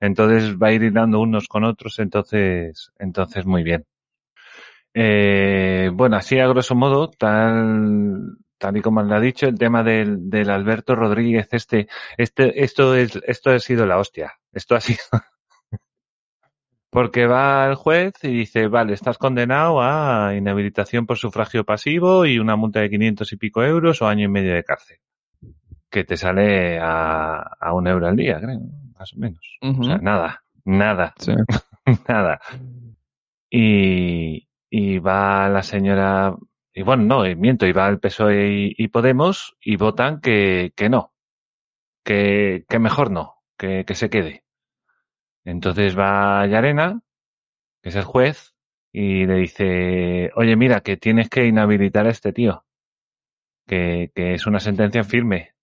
entonces 0.00 0.56
va 0.56 0.68
a 0.68 0.72
ir 0.72 0.92
dando 0.92 1.20
unos 1.20 1.48
con 1.48 1.64
otros, 1.64 1.98
entonces, 1.98 2.92
entonces 2.98 3.44
muy 3.46 3.62
bien. 3.62 3.84
Eh, 4.94 5.90
bueno, 5.92 6.16
así 6.16 6.38
a 6.38 6.46
grosso 6.48 6.74
modo, 6.74 7.10
tal, 7.10 8.36
tal 8.58 8.76
y 8.76 8.82
como 8.82 9.02
le 9.02 9.14
ha 9.14 9.20
dicho, 9.20 9.46
el 9.46 9.58
tema 9.58 9.82
del, 9.82 10.28
del 10.28 10.50
Alberto 10.50 10.94
Rodríguez, 10.96 11.48
este, 11.52 11.88
este, 12.16 12.62
esto 12.64 12.94
es, 12.94 13.18
esto 13.26 13.50
ha 13.50 13.58
sido 13.58 13.86
la 13.86 13.98
hostia. 13.98 14.34
Esto 14.52 14.74
ha 14.74 14.80
sido. 14.80 14.98
Porque 16.90 17.26
va 17.26 17.66
el 17.66 17.74
juez 17.74 18.14
y 18.22 18.28
dice, 18.28 18.66
vale, 18.66 18.94
estás 18.94 19.18
condenado 19.18 19.80
a 19.82 20.34
inhabilitación 20.34 21.06
por 21.06 21.18
sufragio 21.18 21.64
pasivo 21.64 22.24
y 22.24 22.38
una 22.38 22.56
multa 22.56 22.80
de 22.80 22.88
500 22.90 23.30
y 23.32 23.36
pico 23.36 23.62
euros 23.62 24.00
o 24.00 24.08
año 24.08 24.24
y 24.24 24.28
medio 24.28 24.54
de 24.54 24.64
cárcel. 24.64 24.96
Que 25.90 26.04
te 26.04 26.16
sale 26.16 26.78
a, 26.80 27.38
a 27.40 27.72
un 27.74 27.86
euro 27.88 28.06
al 28.08 28.16
día, 28.16 28.40
creo, 28.40 28.60
más 28.98 29.12
o 29.12 29.18
menos. 29.18 29.58
O 29.60 29.84
sea, 29.84 29.98
nada, 29.98 30.42
nada, 30.64 31.14
Sí. 31.18 31.32
nada. 32.08 32.40
Y, 33.50 34.48
y 34.70 34.98
va 34.98 35.48
la 35.48 35.62
señora, 35.62 36.34
y 36.74 36.82
bueno, 36.82 37.04
no, 37.04 37.26
y 37.26 37.34
miento, 37.34 37.66
y 37.66 37.72
va 37.72 37.88
el 37.88 37.98
PSOE 37.98 38.48
y, 38.48 38.74
y 38.76 38.88
Podemos 38.88 39.56
y 39.60 39.76
votan 39.76 40.20
que, 40.20 40.72
que 40.76 40.88
no, 40.88 41.12
que, 42.04 42.64
que 42.68 42.78
mejor 42.78 43.10
no, 43.10 43.36
que, 43.58 43.84
que 43.84 43.94
se 43.94 44.10
quede. 44.10 44.44
Entonces 45.44 45.98
va 45.98 46.46
Yarena, 46.46 47.00
que 47.82 47.88
es 47.88 47.96
el 47.96 48.04
juez, 48.04 48.54
y 48.92 49.26
le 49.26 49.36
dice, 49.36 50.30
oye, 50.34 50.56
mira, 50.56 50.80
que 50.80 50.96
tienes 50.96 51.28
que 51.28 51.46
inhabilitar 51.46 52.06
a 52.06 52.10
este 52.10 52.32
tío, 52.32 52.64
que, 53.66 54.10
que 54.14 54.34
es 54.34 54.46
una 54.46 54.60
sentencia 54.60 55.04
firme. 55.04 55.54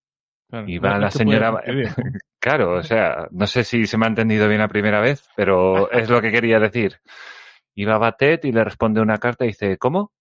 Claro. 0.50 0.68
Y 0.68 0.78
va 0.78 1.00
la 1.00 1.12
señora, 1.12 1.64
claro, 2.40 2.78
o 2.78 2.84
sea, 2.84 3.28
no 3.32 3.48
sé 3.48 3.64
si 3.64 3.88
se 3.88 3.98
me 3.98 4.06
ha 4.06 4.10
entendido 4.10 4.48
bien 4.48 4.62
la 4.62 4.68
primera 4.68 5.02
vez, 5.02 5.28
pero 5.36 5.90
es 5.92 6.10
lo 6.10 6.22
que 6.22 6.32
quería 6.32 6.60
decir. 6.60 7.00
Y 7.74 7.86
va 7.86 7.98
Batet 7.98 8.46
y 8.46 8.52
le 8.52 8.64
responde 8.64 9.02
una 9.02 9.18
carta 9.18 9.44
y 9.46 9.50
dice, 9.50 9.78
¿cómo? 9.78 10.14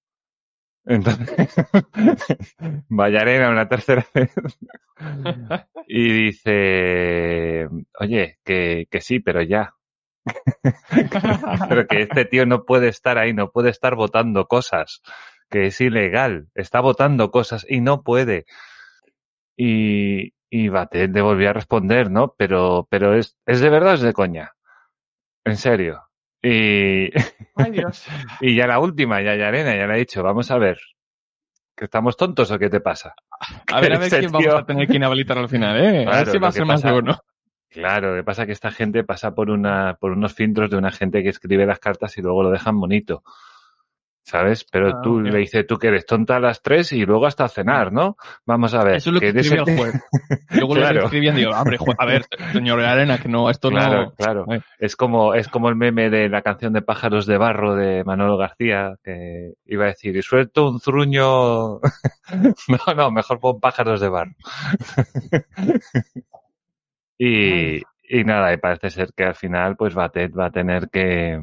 Entonces, 0.87 1.55
va 2.91 3.09
Yarena 3.09 3.51
una 3.51 3.69
tercera 3.69 4.07
vez 4.15 4.33
y 5.87 6.13
dice, 6.13 7.69
oye, 7.99 8.39
que, 8.45 8.87
que 8.91 9.01
sí, 9.01 9.21
pero 9.21 9.43
ya. 9.43 9.75
pero 11.69 11.87
que 11.87 12.03
este 12.03 12.25
tío 12.25 12.47
no 12.47 12.65
puede 12.65 12.89
estar 12.89 13.19
ahí, 13.19 13.33
no 13.35 13.51
puede 13.51 13.71
estar 13.71 13.95
votando 13.95 14.47
cosas, 14.47 15.03
que 15.51 15.67
es 15.67 15.81
ilegal, 15.81 16.49
está 16.55 16.81
votando 16.81 17.31
cosas 17.31 17.67
y 17.69 17.81
no 17.81 18.03
puede. 18.03 18.47
Y, 19.57 20.33
y 20.51 20.69
Batet 20.69 21.13
le 21.15 21.23
volvió 21.23 21.51
a 21.51 21.53
responder, 21.53 22.11
¿no? 22.11 22.35
Pero, 22.39 22.87
pero 22.91 23.15
es, 23.15 23.37
es 23.47 23.61
de 23.61 23.71
verdad 23.71 23.93
o 23.93 23.95
es 23.95 24.01
de 24.03 24.13
coña. 24.13 24.53
En 25.45 25.57
serio. 25.59 26.04
Y, 26.45 27.11
Ay, 27.57 27.71
Dios. 27.73 28.07
y 28.41 28.55
ya 28.55 28.67
la 28.67 28.79
última, 28.79 29.23
ya 29.23 29.35
Yarena, 29.35 29.75
ya 29.77 29.87
le 29.87 29.95
ha 29.95 29.97
dicho, 29.97 30.23
vamos 30.23 30.51
a 30.51 30.59
ver, 30.59 30.79
¿que 31.75 31.87
estamos 31.87 32.17
tontos 32.17 32.51
o 32.51 32.59
qué 32.59 32.69
te 32.69 32.81
pasa? 32.81 33.15
A 33.73 33.81
ver, 33.81 33.95
a 33.95 33.99
ver 33.99 34.11
quién 34.11 34.31
vamos 34.31 34.47
tío- 34.47 34.57
a 34.59 34.67
tener 34.67 34.87
que 34.87 34.97
inhabilitar 34.97 35.39
al 35.39 35.49
final, 35.49 35.77
¿eh? 35.79 35.87
a 35.87 35.91
ver 35.91 36.05
Claro, 36.05 36.33
si 36.33 36.39
va 36.39 36.49
a 36.49 36.53
ser 36.53 36.67
más 36.67 36.83
de 36.83 36.93
uno. 36.93 37.19
Claro, 37.71 38.11
lo 38.13 38.17
que 38.17 38.25
pasa 38.25 38.43
es 38.43 38.47
que 38.47 38.53
esta 38.53 38.71
gente 38.71 39.03
pasa 39.05 39.35
por 39.35 39.51
una, 39.51 39.97
por 39.99 40.13
unos 40.13 40.33
filtros 40.35 40.71
de 40.71 40.77
una 40.77 40.93
gente 40.93 41.23
que 41.25 41.31
escribe 41.31 41.67
las 41.67 41.81
cartas 41.81 42.17
y 42.19 42.23
luego 42.23 42.43
lo 42.45 42.51
dejan 42.51 42.79
bonito. 42.79 43.25
¿Sabes? 44.27 44.65
Pero 44.73 44.89
Ah, 44.89 45.01
tú 45.03 45.21
le 45.21 45.39
dices, 45.39 45.67
tú 45.67 45.77
que 45.77 45.89
eres 45.89 46.07
tonta 46.07 46.37
a 46.37 46.41
las 46.41 46.63
tres 46.63 46.93
y 46.93 47.05
luego 47.05 47.27
hasta 47.27 47.47
cenar, 47.47 47.93
¿no? 47.93 48.17
Vamos 48.47 48.73
a 48.73 48.83
ver. 48.83 48.95
Eso 48.97 49.11
es 49.11 49.15
lo 49.15 49.21
que 49.21 49.29
eres 49.29 49.45
escribía 49.47 49.65
el 49.65 49.69
el- 49.69 49.77
juez. 49.79 50.03
Luego 50.51 50.75
Claro. 50.77 50.99
lo 51.01 51.05
escribían 51.05 51.37
y 51.37 51.41
digo, 51.41 51.51
hombre, 51.53 51.77
juez, 51.77 51.97
a 51.99 52.07
ver, 52.07 52.25
señor 52.53 52.81
Arena, 52.81 53.19
que 53.19 53.29
no, 53.29 53.51
esto 53.51 53.69
Claro, 53.69 54.05
no... 54.07 54.13
claro. 54.15 54.47
Ay. 54.49 54.61
Es 54.79 54.97
como, 54.97 55.35
es 55.35 55.49
como 55.49 55.69
el 55.69 55.77
meme 55.77 56.09
de 56.09 56.31
la 56.31 56.41
canción 56.41 56.73
de 56.73 56.81
Pájaros 56.81 57.27
de 57.27 57.37
Barro 57.37 57.77
de 57.77 58.03
Manolo 58.03 58.39
García, 58.39 58.97
que 59.05 59.53
iba 59.67 59.85
a 59.85 59.89
decir, 59.89 60.17
y 60.17 60.23
suelto 60.23 60.71
un 60.71 60.81
truño. 60.81 61.81
no, 62.69 62.95
no, 62.97 63.11
mejor 63.11 63.39
pon 63.41 63.61
Pájaros 63.61 64.01
de 64.01 64.09
Barro. 64.09 64.33
y, 67.19 67.77
y 68.09 68.25
nada, 68.25 68.53
y 68.53 68.57
parece 68.57 68.91
ser 68.91 69.13
que 69.15 69.25
al 69.25 69.35
final, 69.35 69.77
pues 69.77 69.95
Batet 69.95 70.33
va 70.37 70.47
a 70.47 70.51
tener 70.51 70.89
que, 70.91 71.41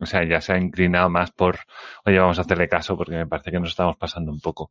o 0.00 0.06
sea, 0.06 0.24
ya 0.24 0.40
se 0.40 0.52
ha 0.52 0.58
inclinado 0.58 1.08
más 1.08 1.30
por, 1.30 1.58
oye, 2.04 2.18
vamos 2.18 2.38
a 2.38 2.42
hacerle 2.42 2.68
caso 2.68 2.96
porque 2.96 3.16
me 3.16 3.26
parece 3.26 3.50
que 3.50 3.60
nos 3.60 3.70
estamos 3.70 3.96
pasando 3.96 4.32
un 4.32 4.40
poco. 4.40 4.70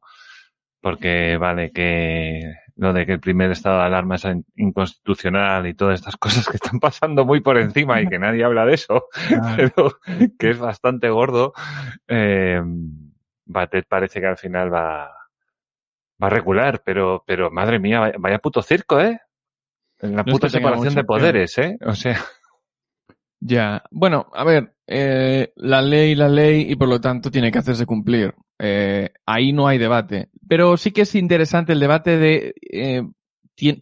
Porque 0.82 1.38
vale 1.38 1.72
que 1.72 2.54
lo 2.76 2.94
de 2.94 3.06
que 3.06 3.14
el 3.14 3.20
primer 3.20 3.52
estado 3.52 3.80
de 3.80 3.86
alarma 3.86 4.16
es 4.16 4.28
inconstitucional 4.56 5.66
y 5.66 5.74
todas 5.74 6.00
estas 6.00 6.18
cosas 6.18 6.48
que 6.48 6.58
están 6.58 6.80
pasando 6.80 7.26
muy 7.26 7.42
por 7.42 7.58
encima 7.58 8.02
y 8.02 8.08
que 8.08 8.20
nadie 8.20 8.44
habla 8.44 8.66
de 8.66 8.76
eso, 8.76 9.08
pero 9.56 9.98
que 10.38 10.50
es 10.52 10.60
bastante 10.60 11.10
gordo, 11.10 11.54
eh, 12.08 12.62
Batet 13.46 13.88
parece 13.88 14.20
que 14.20 14.28
al 14.28 14.38
final 14.38 14.74
va, 14.74 15.06
va 16.22 16.28
a 16.28 16.30
recular, 16.30 16.82
pero, 16.84 17.24
pero 17.26 17.52
madre 17.52 17.80
mía, 17.80 18.00
vaya, 18.00 18.16
vaya 18.20 18.40
puto 18.40 18.62
circo, 18.62 19.00
¿eh? 19.00 19.20
En 20.00 20.16
la 20.16 20.24
No 20.24 20.32
puta 20.32 20.50
separación 20.50 20.94
de 20.94 21.04
poderes, 21.04 21.58
¿eh? 21.58 21.78
O 21.86 21.94
sea, 21.94 22.20
Ya, 23.40 23.84
bueno, 23.92 24.30
a 24.34 24.44
ver, 24.44 24.75
eh, 24.88 25.52
la 25.56 25.82
ley, 25.82 26.16
la 26.16 26.30
ley, 26.30 26.68
y 26.70 26.76
por 26.76 26.88
lo 26.88 27.00
tanto 27.02 27.32
tiene 27.32 27.52
que 27.52 27.60
hacerse 27.60 27.86
cumplir. 27.86 28.34
Eh, 28.60 29.10
ahí 29.26 29.52
no 29.54 29.68
hay 29.68 29.78
debate. 29.78 30.30
Pero 30.48 30.78
sí 30.78 30.92
que 30.92 31.02
es 31.02 31.16
interesante 31.16 31.74
el 31.74 31.80
debate 31.80 32.18
de, 32.18 32.54
eh, 32.72 33.04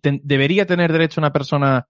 ten- 0.02 0.22
¿debería 0.24 0.66
tener 0.66 0.92
derecho 0.92 1.20
una 1.22 1.32
persona, 1.34 1.88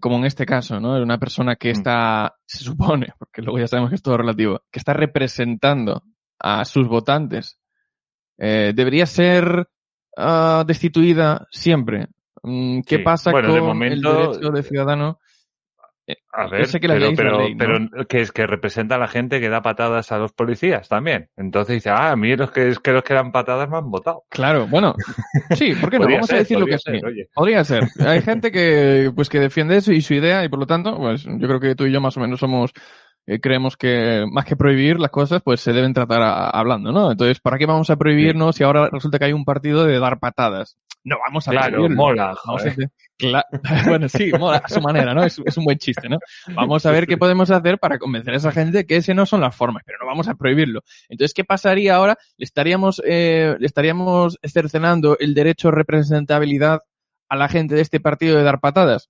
como 0.00 0.16
en 0.18 0.24
este 0.24 0.46
caso, 0.46 0.80
¿no? 0.80 1.00
Una 1.00 1.18
persona 1.18 1.56
que 1.56 1.68
Mm. 1.68 1.72
está, 1.72 2.34
se 2.46 2.58
supone, 2.64 3.06
porque 3.18 3.42
luego 3.42 3.58
ya 3.58 3.68
sabemos 3.68 3.90
que 3.90 3.96
es 3.96 4.02
todo 4.02 4.16
relativo, 4.16 4.60
que 4.70 4.78
está 4.78 4.92
representando 4.92 6.02
a 6.38 6.64
sus 6.64 6.88
votantes, 6.88 7.58
¿debería 8.38 9.06
ser 9.06 9.68
ah, 10.18 10.64
destituida 10.66 11.46
siempre? 11.50 12.08
Mm, 12.42 12.80
¿Qué 12.86 12.96
Sí. 12.96 13.02
pasa 13.02 13.30
Bueno, 13.32 13.48
con 13.48 13.66
momento- 13.66 14.32
el 14.32 14.40
derecho 14.40 14.50
de 14.50 14.62
ciudadano? 14.62 15.18
A 16.32 16.44
Yo 16.44 16.50
ver, 16.50 16.66
que 16.68 16.78
pero, 16.88 17.10
pero, 17.16 17.38
ley, 17.40 17.54
¿no? 17.54 17.58
pero 17.58 18.06
que 18.06 18.20
es 18.20 18.30
que 18.32 18.46
representa 18.46 18.94
a 18.94 18.98
la 18.98 19.08
gente 19.08 19.40
que 19.40 19.48
da 19.48 19.62
patadas 19.62 20.12
a 20.12 20.18
los 20.18 20.32
policías 20.32 20.88
también. 20.88 21.28
Entonces 21.36 21.74
dice, 21.76 21.90
ah, 21.90 22.12
a 22.12 22.16
mí 22.16 22.36
los 22.36 22.50
que, 22.50 22.68
es 22.68 22.78
que 22.78 22.92
los 22.92 23.02
que 23.02 23.14
dan 23.14 23.32
patadas 23.32 23.68
me 23.68 23.78
han 23.78 23.90
votado. 23.90 24.24
Claro, 24.28 24.66
bueno, 24.66 24.94
sí, 25.56 25.74
¿por 25.74 25.90
qué 25.90 25.98
no? 25.98 26.06
Vamos 26.06 26.26
ser, 26.26 26.36
a 26.36 26.38
decir 26.40 26.58
lo 26.58 26.66
que 26.66 26.78
ser, 26.78 27.04
oye. 27.04 27.28
Podría 27.34 27.64
ser. 27.64 27.84
Hay 28.06 28.20
gente 28.22 28.52
que, 28.52 29.10
pues, 29.14 29.28
que 29.28 29.40
defiende 29.40 29.76
eso 29.76 29.92
y 29.92 30.00
su 30.00 30.14
idea 30.14 30.44
y 30.44 30.48
por 30.48 30.58
lo 30.58 30.66
tanto, 30.66 30.96
pues, 30.96 31.24
yo 31.24 31.48
creo 31.48 31.60
que 31.60 31.74
tú 31.74 31.86
y 31.86 31.92
yo 31.92 32.00
más 32.00 32.16
o 32.16 32.20
menos 32.20 32.38
somos, 32.38 32.72
eh, 33.26 33.40
creemos 33.40 33.76
que 33.76 34.24
más 34.30 34.44
que 34.44 34.56
prohibir 34.56 35.00
las 35.00 35.10
cosas, 35.10 35.42
pues 35.42 35.60
se 35.60 35.72
deben 35.72 35.92
tratar 35.94 36.22
a- 36.22 36.50
hablando, 36.50 36.92
¿no? 36.92 37.10
Entonces, 37.10 37.40
¿para 37.40 37.58
qué 37.58 37.66
vamos 37.66 37.90
a 37.90 37.96
prohibirnos 37.96 38.54
si 38.56 38.62
ahora 38.64 38.88
resulta 38.92 39.18
que 39.18 39.24
hay 39.24 39.32
un 39.32 39.44
partido 39.44 39.84
de 39.84 39.98
dar 39.98 40.18
patadas? 40.20 40.76
No 41.08 41.18
vamos 41.24 41.46
a 41.46 41.52
Claro, 41.52 41.88
mola, 41.88 42.34
Vamos 42.44 42.62
joder. 42.62 42.68
a 42.68 42.70
hacer- 42.72 42.90
Cla- 43.16 43.44
bueno, 44.00 44.08
sí, 44.08 44.32
mola 44.38 44.58
a 44.58 44.68
su 44.68 44.80
manera, 44.80 45.14
¿no? 45.14 45.22
Es, 45.24 45.40
es 45.44 45.56
un 45.56 45.64
buen 45.64 45.78
chiste, 45.78 46.08
¿no? 46.08 46.18
Vamos 46.54 46.84
a 46.84 46.90
ver 46.90 47.06
qué 47.06 47.16
podemos 47.16 47.48
hacer 47.50 47.78
para 47.78 47.98
convencer 47.98 48.34
a 48.34 48.38
esa 48.38 48.50
gente 48.50 48.86
que 48.86 48.96
ese 48.96 49.14
no 49.14 49.24
son 49.24 49.40
las 49.40 49.54
formas, 49.54 49.84
pero 49.86 49.98
no 50.00 50.06
vamos 50.06 50.26
a 50.26 50.34
prohibirlo. 50.34 50.80
Entonces, 51.08 51.32
¿qué 51.32 51.44
pasaría 51.44 51.94
ahora? 51.94 52.18
Le 52.36 52.44
estaríamos, 52.44 53.00
eh, 53.06 53.54
le 53.56 53.66
estaríamos 53.66 54.36
cercenando 54.42 55.16
el 55.20 55.32
derecho 55.32 55.68
a 55.68 55.72
representabilidad 55.72 56.80
a 57.28 57.36
la 57.36 57.48
gente 57.48 57.76
de 57.76 57.82
este 57.82 58.00
partido 58.00 58.36
de 58.36 58.42
dar 58.42 58.58
patadas. 58.58 59.08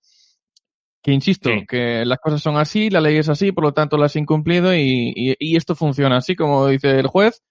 Que 1.02 1.12
insisto, 1.12 1.48
Sí. 1.50 1.64
que 1.66 2.04
las 2.04 2.18
cosas 2.18 2.42
son 2.42 2.58
así, 2.58 2.90
la 2.90 3.00
ley 3.00 3.16
es 3.16 3.28
así, 3.30 3.52
por 3.52 3.64
lo 3.64 3.72
tanto 3.72 3.96
las 3.96 4.12
has 4.12 4.16
incumplido 4.16 4.74
y, 4.74 5.12
y- 5.16 5.36
y 5.38 5.56
esto 5.56 5.74
funciona 5.74 6.18
así, 6.18 6.36
como 6.36 6.66
dice 6.66 6.98
el 6.98 7.06
juez, 7.06 7.42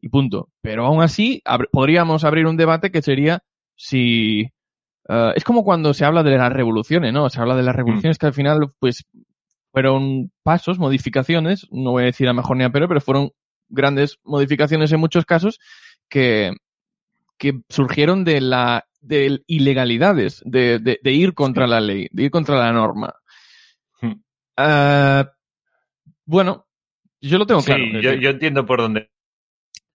y 0.00 0.08
punto. 0.08 0.48
Pero 0.62 0.86
aún 0.86 1.02
así, 1.02 1.42
ab- 1.44 1.68
podríamos 1.72 2.24
abrir 2.24 2.46
un 2.46 2.56
debate 2.56 2.90
que 2.90 3.02
sería 3.02 3.42
si... 3.76 4.40
eh, 5.08 5.32
es 5.36 5.44
como 5.44 5.64
cuando 5.64 5.94
se 5.94 6.04
habla 6.04 6.22
de 6.22 6.36
las 6.36 6.52
revoluciones, 6.52 7.12
¿no? 7.12 7.28
Se 7.30 7.40
habla 7.40 7.54
de 7.54 7.62
las 7.62 7.76
revoluciones 7.76 8.18
que 8.18 8.26
al 8.26 8.34
final, 8.34 8.66
pues, 8.78 9.04
fueron 9.72 10.32
pasos, 10.42 10.78
modificaciones, 10.78 11.66
no 11.70 11.92
voy 11.92 12.04
a 12.04 12.06
decir 12.06 12.28
a 12.28 12.32
mejor 12.32 12.56
ni 12.56 12.64
a 12.64 12.70
peor, 12.70 12.88
pero 12.88 13.00
fueron 13.00 13.30
grandes 13.68 14.18
modificaciones 14.24 14.90
en 14.92 15.00
muchos 15.00 15.26
casos 15.26 15.58
que, 16.08 16.52
que 17.36 17.60
surgieron 17.68 18.24
de 18.24 18.40
la 18.40 18.86
de 19.00 19.42
ilegalidades, 19.46 20.42
de, 20.44 20.78
de, 20.78 20.98
de 21.02 21.12
ir 21.12 21.34
contra 21.34 21.66
la 21.66 21.80
ley, 21.80 22.08
de 22.10 22.24
ir 22.24 22.30
contra 22.30 22.56
la 22.56 22.72
norma. 22.72 23.14
Hmm. 24.00 24.14
Ah, 24.56 25.30
bueno, 26.24 26.66
yo 27.20 27.38
lo 27.38 27.46
tengo 27.46 27.60
Sí, 27.60 27.66
claro. 27.66 27.84
yo, 27.84 28.10
decir, 28.10 28.20
yo 28.20 28.30
entiendo 28.30 28.66
por 28.66 28.80
dónde 28.80 29.10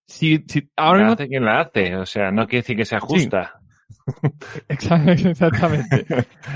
si, 0.07 0.43
si 0.47 0.69
ahora 0.75 1.07
la 1.07 1.13
hace 1.13 1.27
quien 1.27 1.45
la 1.45 1.61
hace. 1.61 1.95
O 1.95 2.05
sea, 2.05 2.31
no 2.31 2.45
quiere 2.45 2.61
decir 2.61 2.77
que 2.77 2.85
sea 2.85 2.99
justa. 2.99 3.60
Exact- 4.67 5.25
Exactamente. 5.25 6.05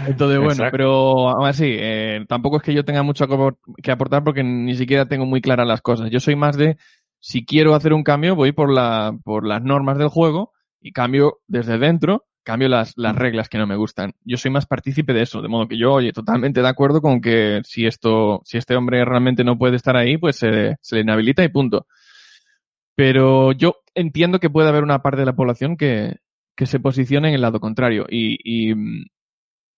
Entonces, 0.08 0.38
bueno, 0.38 0.52
Exacto. 0.52 0.72
pero 0.72 1.30
aún 1.30 1.48
así, 1.48 1.66
eh, 1.68 2.26
tampoco 2.28 2.58
es 2.58 2.64
que 2.64 2.74
yo 2.74 2.86
tenga 2.86 3.04
mucho 3.04 3.28
que 3.82 3.92
aportar 3.92 4.24
porque 4.24 4.44
ni 4.44 4.76
siquiera 4.76 5.06
tengo 5.08 5.26
muy 5.26 5.42
claras 5.42 5.68
las 5.68 5.82
cosas. 5.82 6.10
Yo 6.10 6.20
soy 6.20 6.36
más 6.36 6.58
de, 6.58 6.78
si 7.20 7.46
quiero 7.46 7.76
hacer 7.76 7.94
un 7.94 8.04
cambio, 8.04 8.36
voy 8.36 8.52
por, 8.52 8.72
la, 8.72 9.18
por 9.24 9.46
las 9.46 9.62
normas 9.64 9.98
del 9.98 10.10
juego 10.10 10.54
y 10.82 10.92
cambio 10.92 11.40
desde 11.48 11.78
dentro, 11.78 12.26
cambio 12.44 12.70
las, 12.70 12.94
las 12.96 13.16
reglas 13.16 13.50
que 13.50 13.58
no 13.58 13.66
me 13.68 13.76
gustan. 13.76 14.14
Yo 14.24 14.38
soy 14.38 14.52
más 14.52 14.66
partícipe 14.68 15.14
de 15.14 15.24
eso, 15.24 15.42
de 15.42 15.48
modo 15.48 15.68
que 15.68 15.78
yo, 15.78 15.94
oye, 15.94 16.14
totalmente 16.14 16.62
de 16.62 16.68
acuerdo 16.68 17.02
con 17.02 17.22
que 17.22 17.62
si 17.64 17.88
esto, 17.88 18.42
si 18.46 18.58
este 18.58 18.76
hombre 18.76 19.04
realmente 19.04 19.44
no 19.44 19.58
puede 19.58 19.76
estar 19.78 19.98
ahí, 19.98 20.18
pues 20.18 20.36
se, 20.36 20.76
se 20.82 20.96
le 20.96 21.02
inhabilita 21.02 21.44
y 21.44 21.50
punto. 21.50 21.88
Pero 22.96 23.52
yo 23.52 23.78
entiendo 23.94 24.40
que 24.40 24.50
puede 24.50 24.70
haber 24.70 24.84
una 24.84 25.02
parte 25.02 25.20
de 25.22 25.26
la 25.26 25.36
población 25.36 25.76
que, 25.76 26.18
que 26.56 26.66
se 26.66 26.80
posicione 26.80 27.30
en 27.30 27.36
el 27.36 27.42
lado 27.42 27.60
contrario. 27.60 28.06
Y, 28.10 28.38
y, 28.44 28.74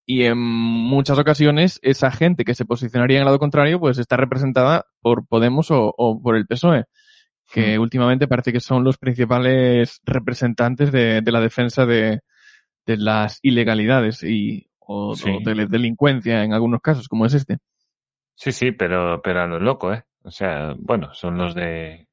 y 0.05 0.23
en 0.23 0.37
muchas 0.37 1.17
ocasiones 1.19 1.79
esa 1.83 2.11
gente 2.11 2.45
que 2.45 2.55
se 2.55 2.65
posicionaría 2.65 3.17
en 3.17 3.21
el 3.21 3.25
lado 3.25 3.39
contrario 3.39 3.79
pues 3.79 3.97
está 3.97 4.15
representada 4.17 4.85
por 5.01 5.27
Podemos 5.27 5.69
o, 5.71 5.93
o 5.97 6.21
por 6.21 6.35
el 6.35 6.47
PSOE, 6.47 6.85
que 7.51 7.77
Hmm. 7.77 7.81
últimamente 7.81 8.27
parece 8.27 8.53
que 8.53 8.59
son 8.59 8.83
los 8.83 8.97
principales 8.97 10.01
representantes 10.05 10.91
de, 10.91 11.21
de 11.21 11.31
la 11.31 11.41
defensa 11.41 11.85
de, 11.85 12.19
de 12.85 12.97
las 12.97 13.39
ilegalidades 13.41 14.23
y 14.23 14.69
o, 14.79 15.15
Sí. 15.15 15.29
o 15.29 15.39
de 15.43 15.55
la 15.55 15.65
delincuencia 15.65 16.43
en 16.43 16.53
algunos 16.53 16.79
casos, 16.81 17.07
como 17.09 17.25
es 17.25 17.33
este. 17.33 17.57
Sí, 18.35 18.51
sí, 18.51 18.71
pero, 18.71 19.21
pero 19.21 19.41
a 19.41 19.47
lo 19.47 19.59
loco, 19.59 19.91
¿eh? 19.93 20.03
O 20.23 20.31
sea, 20.31 20.73
bueno, 20.77 21.13
son 21.13 21.37
los 21.37 21.53
de 21.55 22.07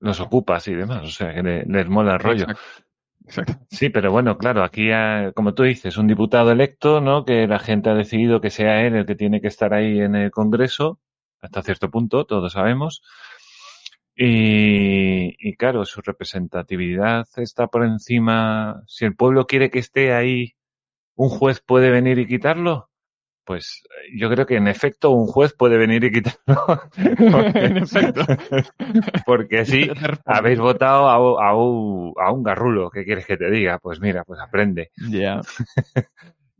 los 0.00 0.18
ocupas 0.20 0.66
y 0.68 0.74
demás, 0.74 1.04
o 1.04 1.10
sea, 1.10 1.32
que 1.34 1.42
le- 1.42 1.64
les 1.66 1.88
mola 1.88 2.14
el 2.14 2.18
rollo. 2.20 2.42
Exacto. 2.44 2.62
Sí, 3.70 3.90
pero 3.90 4.10
bueno, 4.10 4.38
claro, 4.38 4.62
aquí, 4.62 4.88
como 5.34 5.54
tú 5.54 5.62
dices, 5.62 5.96
un 5.98 6.06
diputado 6.06 6.50
electo, 6.50 7.00
¿no? 7.00 7.24
Que 7.24 7.46
la 7.46 7.58
gente 7.58 7.90
ha 7.90 7.94
decidido 7.94 8.40
que 8.40 8.50
sea 8.50 8.86
él 8.86 8.94
el 8.96 9.06
que 9.06 9.14
tiene 9.14 9.40
que 9.40 9.48
estar 9.48 9.74
ahí 9.74 10.00
en 10.00 10.14
el 10.14 10.30
Congreso, 10.30 11.00
hasta 11.40 11.62
cierto 11.62 11.90
punto, 11.90 12.24
todos 12.24 12.52
sabemos. 12.52 13.02
Y, 14.16 15.36
y 15.38 15.54
claro, 15.56 15.84
su 15.84 16.00
representatividad 16.00 17.26
está 17.36 17.68
por 17.68 17.84
encima. 17.84 18.82
Si 18.86 19.04
el 19.04 19.14
pueblo 19.14 19.46
quiere 19.46 19.70
que 19.70 19.78
esté 19.78 20.12
ahí, 20.12 20.54
¿un 21.16 21.28
juez 21.30 21.60
puede 21.60 21.90
venir 21.90 22.18
y 22.18 22.26
quitarlo? 22.26 22.90
Pues 23.48 23.82
eh, 23.86 24.10
yo 24.14 24.28
creo 24.28 24.44
que 24.44 24.56
en 24.56 24.68
efecto 24.68 25.10
un 25.10 25.26
juez 25.26 25.54
puede 25.54 25.78
venir 25.78 26.04
y 26.04 26.12
quitarlo. 26.12 26.82
en 27.54 27.78
efecto. 27.78 28.20
Porque 29.26 29.64
sí, 29.64 29.88
habéis 30.26 30.58
votado 30.60 31.08
a, 31.08 31.54
un, 31.56 32.12
a 32.22 32.30
un 32.30 32.42
garrulo. 32.42 32.90
¿Qué 32.90 33.06
quieres 33.06 33.24
que 33.24 33.38
te 33.38 33.50
diga? 33.50 33.78
Pues 33.78 34.00
mira, 34.02 34.22
pues 34.24 34.38
aprende. 34.40 34.90
Ya. 35.10 35.40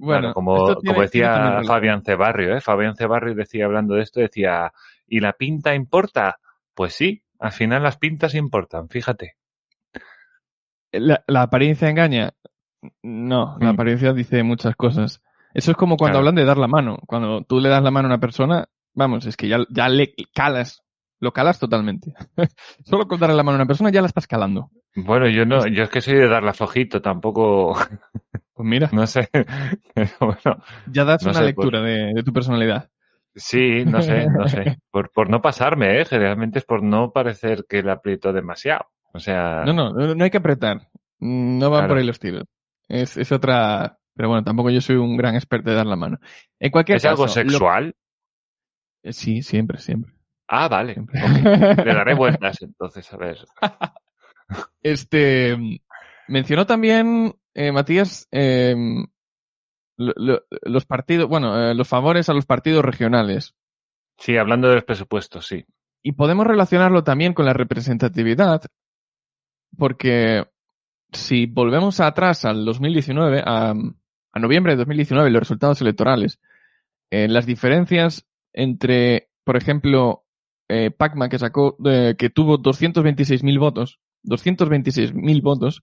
Bueno, 0.01 0.33
Bueno, 0.33 0.35
como, 0.35 0.75
decía. 1.03 1.61
Fabián 1.67 2.05
Cebarrio, 2.05 2.57
¿eh? 2.57 2.61
Fabián 2.61 2.95
Cebarrio 2.95 3.35
decía 3.35 3.65
hablando 3.65 3.97
de 3.97 4.03
esto, 4.03 4.21
decía, 4.21 4.73
¿y 5.09 5.19
la 5.19 5.33
pinta 5.33 5.75
importa? 5.75 6.39
Pues 6.73 6.95
sí, 6.95 7.25
al 7.41 7.51
final 7.51 7.83
las 7.83 7.97
pintas 7.99 8.37
importan, 8.37 8.89
fíjate. 8.89 9.35
La, 10.93 11.25
la 11.27 11.43
apariencia 11.43 11.91
engaña. 11.91 12.33
No, 13.03 13.57
la 13.61 13.73
Mm. 13.73 13.75
apariencia 13.75 14.13
dice 14.13 14.43
muchas 14.45 14.77
cosas. 14.77 15.21
Eso 15.55 15.71
es 15.71 15.77
como 15.77 15.97
cuando 15.97 16.15
Claro. 16.19 16.19
hablan 16.29 16.35
de 16.35 16.45
dar 16.45 16.59
la 16.59 16.69
mano. 16.69 16.99
Cuando 17.07 17.43
tú 17.43 17.61
le 17.61 17.69
das 17.69 17.83
la 17.83 17.91
mano 17.91 18.07
a 18.07 18.11
una 18.13 18.21
persona, 18.21 18.67
vamos, 18.95 19.27
es 19.27 19.37
que 19.37 19.49
ya, 19.49 19.59
ya 19.71 19.89
le 19.89 20.15
calas. 20.35 20.83
Lo 21.21 21.33
calas 21.33 21.59
totalmente. 21.59 22.15
Solo 22.85 23.09
con 23.09 23.19
darle 23.19 23.35
la 23.37 23.43
mano 23.43 23.57
a 23.57 23.61
una 23.61 23.67
persona 23.67 23.91
ya 23.91 24.01
la 24.01 24.07
estás 24.07 24.27
calando. 24.27 24.71
Bueno, 24.95 25.29
yo 25.29 25.45
no, 25.45 25.67
yo 25.67 25.83
es 25.85 25.91
que 25.91 26.01
soy 26.01 26.15
de 26.15 26.29
darla 26.29 26.53
flojito, 26.55 27.01
tampoco, 27.03 27.75
Pues 28.55 28.69
mira, 28.69 28.89
no 28.93 29.07
sé, 29.07 29.29
bueno, 30.21 30.63
ya 30.91 31.05
das 31.05 31.23
no 31.25 31.31
una 31.31 31.39
sé, 31.41 31.45
lectura 31.47 31.81
de, 31.81 32.13
de 32.15 32.23
tu 32.25 32.33
personalidad. 32.33 32.91
sí, 33.35 33.85
no 33.85 34.03
sé, 34.03 34.27
no 34.29 34.49
sé, 34.49 34.79
por, 34.91 35.11
por 35.13 35.31
no 35.31 35.41
pasarme, 35.41 36.01
¿eh? 36.01 36.05
Generalmente 36.05 36.59
es 36.59 36.65
por 36.65 36.83
no 36.83 37.13
parecer 37.13 37.65
que 37.69 37.83
le 37.83 37.93
aprieto 37.93 38.33
demasiado. 38.33 38.87
O 39.13 39.21
sea, 39.21 39.63
No, 39.65 39.73
no, 39.73 39.91
no 39.93 40.15
no 40.15 40.25
hay 40.25 40.31
que 40.31 40.39
apretar. 40.39 40.89
No 41.21 41.71
va 41.71 41.79
Claro. 41.79 41.89
por 41.89 41.99
ahí 41.99 42.05
los 42.07 42.19
tiros. 42.19 42.45
Es, 42.89 43.17
es 43.17 43.31
otra. 43.33 43.99
Pero 44.19 44.31
bueno, 44.31 44.43
tampoco 44.43 44.69
yo 44.71 44.81
soy 44.81 44.97
un 44.97 45.17
gran 45.17 45.37
experto 45.37 45.71
de 45.71 45.77
dar 45.77 45.87
la 45.87 45.95
mano. 45.95 46.19
En 46.59 46.73
cualquier 46.73 46.97
¿es 46.97 47.05
caso. 47.05 47.13
algo 47.13 47.27
lo- 47.27 47.29
sexual? 47.33 47.95
Sí, 49.05 49.43
siempre, 49.43 49.79
siempre. 49.79 50.13
Ah, 50.49 50.67
vale, 50.67 50.95
siempre. 50.95 51.21
Le 51.23 51.95
daré 51.95 52.15
vueltas 52.15 52.61
entonces, 52.61 53.11
a 53.13 53.17
ver. 53.17 53.39
Este 54.83 55.57
mencionó 56.27 56.67
también 56.67 57.33
eh, 57.55 57.71
Matías 57.71 58.27
eh, 58.33 58.75
lo- 59.99 60.15
lo- 60.17 60.43
los 60.63 60.85
partidos, 60.85 61.29
bueno, 61.29 61.71
eh, 61.71 61.75
los 61.75 61.87
favores 61.87 62.29
a 62.29 62.35
los 62.35 62.45
partidos 62.47 62.85
regionales. 62.85 63.55
Sí, 64.19 64.37
hablando 64.37 64.69
de 64.69 64.77
los 64.77 64.85
presupuestos, 64.85 65.47
sí. 65.47 65.65
Y 66.03 66.13
podemos 66.13 66.45
relacionarlo 66.47 67.05
también 67.05 67.35
con 67.35 67.45
la 67.47 67.53
representatividad, 67.53 68.63
porque 69.77 70.45
si 71.13 71.47
volvemos 71.47 72.01
atrás 72.01 72.45
al 72.45 72.65
2019, 72.65 73.43
a, 73.45 73.75
a 74.33 74.39
noviembre 74.39 74.73
de 74.73 74.79
2019, 74.79 75.31
los 75.31 75.41
resultados 75.41 75.81
electorales, 75.81 76.39
eh, 77.11 77.29
las 77.29 77.47
diferencias 77.47 78.27
entre, 78.53 79.29
por 79.45 79.57
ejemplo, 79.57 80.25
eh, 80.69 80.91
Pacma, 80.91 81.29
que 81.29 81.39
sacó, 81.39 81.77
eh, 81.87 82.15
que 82.19 82.31
tuvo 82.31 82.59
226.000 82.59 83.59
votos, 83.59 84.01
226.000 84.25 85.41
votos, 85.43 85.83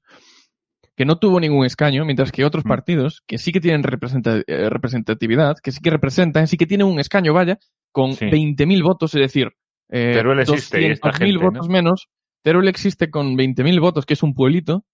que 0.95 1.05
no 1.05 1.17
tuvo 1.17 1.39
ningún 1.39 1.65
escaño, 1.65 2.05
mientras 2.05 2.31
que 2.31 2.45
otros 2.45 2.63
Mm. 2.65 2.69
partidos, 2.69 3.23
que 3.27 3.37
sí 3.37 3.51
que 3.51 3.59
tienen 3.59 3.81
eh, 3.83 4.69
representatividad, 4.69 5.57
que 5.61 5.71
sí 5.71 5.81
que 5.81 5.89
representan, 5.89 6.47
sí 6.47 6.57
que 6.57 6.65
tienen 6.67 6.87
un 6.87 6.99
escaño, 6.99 7.33
vaya, 7.33 7.57
con 7.91 8.13
Sí. 8.13 8.25
20.000 8.25 8.83
votos, 8.83 9.13
es 9.15 9.21
decir, 9.21 9.49
eh, 9.89 10.13
Teruel 10.13 10.39
existe 10.39 10.81
y 10.81 10.85
esta 10.85 11.09
200.000 11.09 11.17
gente, 11.33 11.43
¿no? 11.45 11.51
votos 11.51 11.69
menos. 11.69 12.07
Teruel 12.43 12.67
existe 12.67 13.09
con 13.09 13.35
20.000 13.35 13.79
votos, 13.79 14.05
que 14.05 14.13
es 14.13 14.23
un 14.23 14.33
pueblito, 14.35 14.85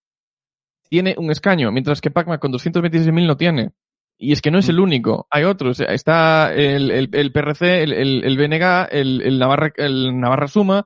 tiene 0.92 1.16
un 1.18 1.32
escaño, 1.32 1.72
mientras 1.72 2.02
que 2.02 2.12
Pacma 2.12 2.38
con 2.38 2.52
226.000 2.52 3.26
no 3.26 3.38
tiene. 3.38 3.72
Y 4.18 4.34
es 4.34 4.42
que 4.42 4.52
no 4.52 4.60
es 4.60 4.68
el 4.68 4.78
Mm. 4.78 4.84
único, 4.84 5.26
hay 5.32 5.46
otros. 5.46 5.80
Está 5.80 6.54
el, 6.54 6.92
el, 6.92 7.10
el 7.14 7.32
PRC, 7.32 7.82
el, 7.84 7.94
el, 7.94 8.24
el 8.26 8.38
BNG, 8.38 8.90
el, 8.92 9.22
el 9.22 9.40
Navarra, 9.40 9.72
el 9.78 10.20
Navarra 10.20 10.48
Suma, 10.50 10.86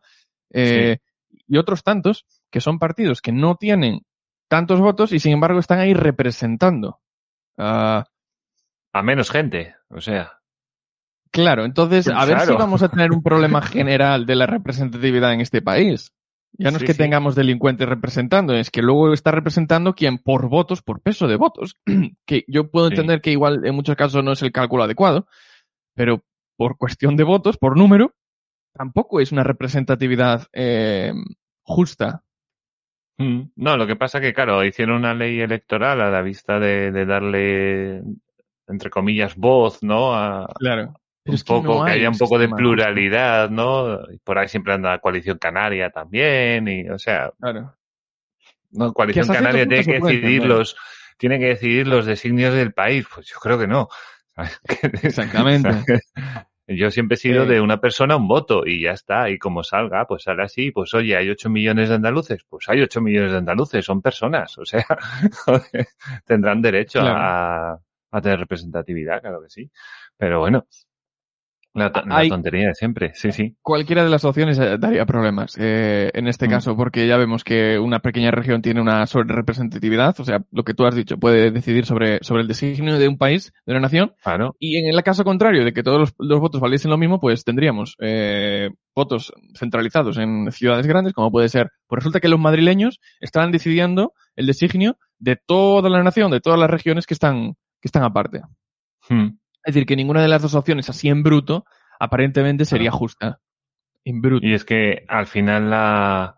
eh, 0.54 1.00
y 1.48 1.58
otros 1.58 1.82
tantos 1.84 2.26
que 2.52 2.62
son 2.62 2.78
partidos 2.80 3.22
que 3.22 3.32
no 3.32 3.56
tienen 3.56 4.02
tantos 4.48 4.80
votos 4.80 5.12
y 5.12 5.20
sin 5.20 5.34
embargo 5.34 5.60
están 5.60 5.80
ahí 5.80 5.94
representando. 5.96 7.00
A 8.94 9.02
menos 9.04 9.32
gente, 9.32 9.76
o 9.90 10.00
sea. 10.02 10.40
claro, 11.32 11.66
entonces 11.66 12.08
a 12.08 12.24
ver 12.26 12.40
si 12.42 12.54
vamos 12.54 12.84
a 12.84 12.90
tener 12.90 13.12
un 13.12 13.22
problema 13.24 13.62
general 13.64 14.26
de 14.28 14.36
la 14.36 14.46
representatividad 14.46 15.34
en 15.34 15.42
este 15.42 15.62
país. 15.62 16.14
Ya 16.58 16.72
no 16.72 16.78
es 16.78 16.84
que 16.84 16.94
sí. 16.94 16.98
tengamos 17.00 17.36
delincuentes 17.36 17.88
representando, 17.88 18.54
es 18.54 18.72
que 18.72 18.82
luego 18.82 19.14
está 19.14 19.32
representando 19.32 19.94
quien 19.94 20.18
por 20.20 20.48
votos, 20.50 20.82
por 20.82 21.02
peso 21.02 21.28
de 21.28 21.36
votos, 21.36 21.78
que 22.26 22.46
yo 22.48 22.70
puedo 22.72 22.88
Sí. 22.88 22.94
entender 22.94 23.22
que 23.22 23.32
igual 23.32 23.66
en 23.66 23.76
muchos 23.76 23.96
casos 23.96 24.24
no 24.24 24.32
es 24.32 24.42
el 24.42 24.52
cálculo 24.52 24.84
adecuado, 24.84 25.28
pero 25.96 26.24
por 26.58 26.78
cuestión 26.78 27.16
de 27.18 27.24
votos, 27.26 27.58
por 27.58 27.78
número, 27.78 28.14
tampoco 28.74 29.20
es 29.20 29.32
una 29.32 29.44
representatividad 29.44 30.48
eh, 30.54 31.14
justa. 31.64 32.24
Mm. 33.18 33.42
No, 33.56 33.78
lo 33.78 33.88
que 33.88 33.96
pasa 33.96 34.20
que, 34.22 34.34
claro, 34.34 34.64
hicieron 34.64 34.98
una 34.98 35.14
ley 35.14 35.40
electoral 35.40 36.02
a 36.02 36.10
la 36.10 36.22
vista 36.22 36.60
de, 36.60 36.92
de 36.92 37.06
darle, 37.06 38.04
entre 38.68 38.90
comillas, 38.90 39.36
voz, 39.36 39.84
¿no? 39.84 40.14
A, 40.14 40.48
Claro. 40.60 40.94
Un 41.26 41.40
poco, 41.46 41.86
que 41.86 41.92
haya 41.92 42.10
un 42.10 42.18
poco 42.18 42.38
de 42.38 42.48
pluralidad, 42.50 43.50
¿no? 43.50 44.00
Por 44.24 44.38
ahí 44.38 44.48
siempre 44.48 44.74
anda 44.74 44.92
la 44.92 45.00
coalición 45.00 45.38
canaria 45.38 45.90
también, 45.90 46.68
y, 46.68 46.88
o 46.90 47.00
sea, 47.00 47.32
Claro. 47.40 47.76
no, 48.72 48.94
coalición 48.94 49.28
canaria 49.28 49.68
tiene 49.68 49.84
que 49.86 50.00
decidir 50.00 50.46
los, 50.46 50.76
tiene 51.18 51.40
que 51.40 51.46
decidir 51.46 51.88
los 51.88 52.06
designios 52.06 52.54
del 52.54 52.74
país. 52.74 53.06
Pues 53.14 53.28
yo 53.28 53.38
creo 53.40 53.58
que 53.58 53.68
no. 53.68 53.88
Exactamente. 55.04 55.70
Yo 56.68 56.90
siempre 56.92 57.16
he 57.16 57.18
sido 57.18 57.44
Eh. 57.44 57.48
de 57.48 57.62
una 57.62 57.80
persona 57.80 58.16
un 58.18 58.28
voto 58.28 58.64
y 58.66 58.82
ya 58.82 58.92
está. 58.92 59.30
Y 59.30 59.38
como 59.38 59.64
salga, 59.64 60.06
pues 60.08 60.24
sale 60.24 60.44
así. 60.44 60.72
Pues 60.72 60.94
oye, 60.94 61.16
hay 61.16 61.30
8 61.30 61.50
millones 61.50 61.90
de 61.90 61.96
andaluces. 61.96 62.44
Pues 62.50 62.68
hay 62.68 62.82
8 62.82 63.02
millones 63.02 63.32
de 63.32 63.38
andaluces, 63.38 63.86
son 63.86 64.02
personas. 64.02 64.58
O 64.58 64.66
sea, 64.66 64.86
tendrán 66.26 66.62
derecho 66.62 67.00
Claro. 67.02 67.16
a, 67.20 67.80
a 68.12 68.22
tener 68.22 68.40
representatividad, 68.40 69.22
claro 69.22 69.42
que 69.44 69.50
sí. 69.50 69.72
Pero 70.18 70.40
bueno, 70.40 70.66
la, 71.76 71.92
to- 71.92 72.02
la 72.06 72.18
Hay- 72.18 72.30
tontería 72.30 72.70
de 72.70 72.74
siempre. 72.74 73.12
Sí, 73.14 73.32
sí. 73.32 73.56
Cualquiera 73.62 74.04
de 74.04 74.10
las 74.10 74.26
opciones 74.26 74.58
eh, 74.58 74.78
daría 74.80 75.06
problemas 75.06 75.56
eh, 75.60 76.10
en 76.14 76.28
este 76.28 76.48
Mm. 76.48 76.50
caso, 76.50 76.76
porque 76.76 77.06
ya 77.08 77.18
vemos 77.18 77.44
que 77.44 77.78
una 77.78 78.00
pequeña 78.00 78.32
región 78.32 78.62
tiene 78.64 78.82
una 78.82 79.06
representatividad, 79.06 80.16
o 80.20 80.24
sea, 80.24 80.44
lo 80.52 80.64
que 80.64 80.74
tú 80.74 80.86
has 80.86 80.96
dicho, 80.96 81.18
puede 81.18 81.52
decidir 81.52 81.86
sobre, 81.86 82.20
sobre 82.24 82.42
el 82.42 82.48
designio 82.48 82.98
de 82.98 83.08
un 83.08 83.18
país, 83.18 83.54
de 83.66 83.74
una 83.74 83.82
nación, 83.82 84.14
Claro. 84.24 84.56
y 84.60 84.78
en 84.78 84.94
el 84.94 85.04
caso 85.04 85.24
contrario 85.24 85.64
de 85.64 85.74
que 85.74 85.84
todos 85.84 86.00
los, 86.00 86.14
los 86.18 86.40
votos 86.40 86.62
valiesen 86.62 86.90
lo 86.92 86.98
mismo, 86.98 87.20
pues 87.20 87.44
tendríamos 87.44 87.96
eh, 88.00 88.70
votos 88.96 89.34
centralizados 89.54 90.18
en 90.18 90.52
ciudades 90.52 90.88
grandes, 90.88 91.14
como 91.14 91.30
puede 91.32 91.50
ser, 91.50 91.70
pues 91.88 92.00
resulta 92.00 92.20
que 92.20 92.30
los 92.30 92.40
madrileños 92.40 93.00
están 93.20 93.52
decidiendo 93.52 94.14
el 94.36 94.48
designio 94.48 94.98
de 95.20 95.36
toda 95.36 95.90
la 95.90 96.02
nación, 96.04 96.32
de 96.32 96.40
todas 96.42 96.60
las 96.60 96.70
regiones 96.70 97.06
que 97.06 97.14
están, 97.14 97.54
que 97.82 97.88
están 97.90 98.04
aparte. 98.04 98.42
Mm. 99.10 99.38
Es 99.66 99.74
decir, 99.74 99.86
que 99.88 99.96
ninguna 99.96 100.22
de 100.22 100.28
las 100.28 100.42
dos 100.42 100.56
opciones, 100.56 100.90
así 100.90 101.10
en 101.10 101.24
bruto, 101.24 101.66
aparentemente 102.00 102.66
sería 102.66 102.92
justa. 102.92 103.42
En 104.04 104.22
bruto. 104.22 104.46
Y 104.46 104.54
es 104.54 104.64
que 104.64 105.04
al 105.08 105.26
final 105.26 105.70
la, 105.72 106.36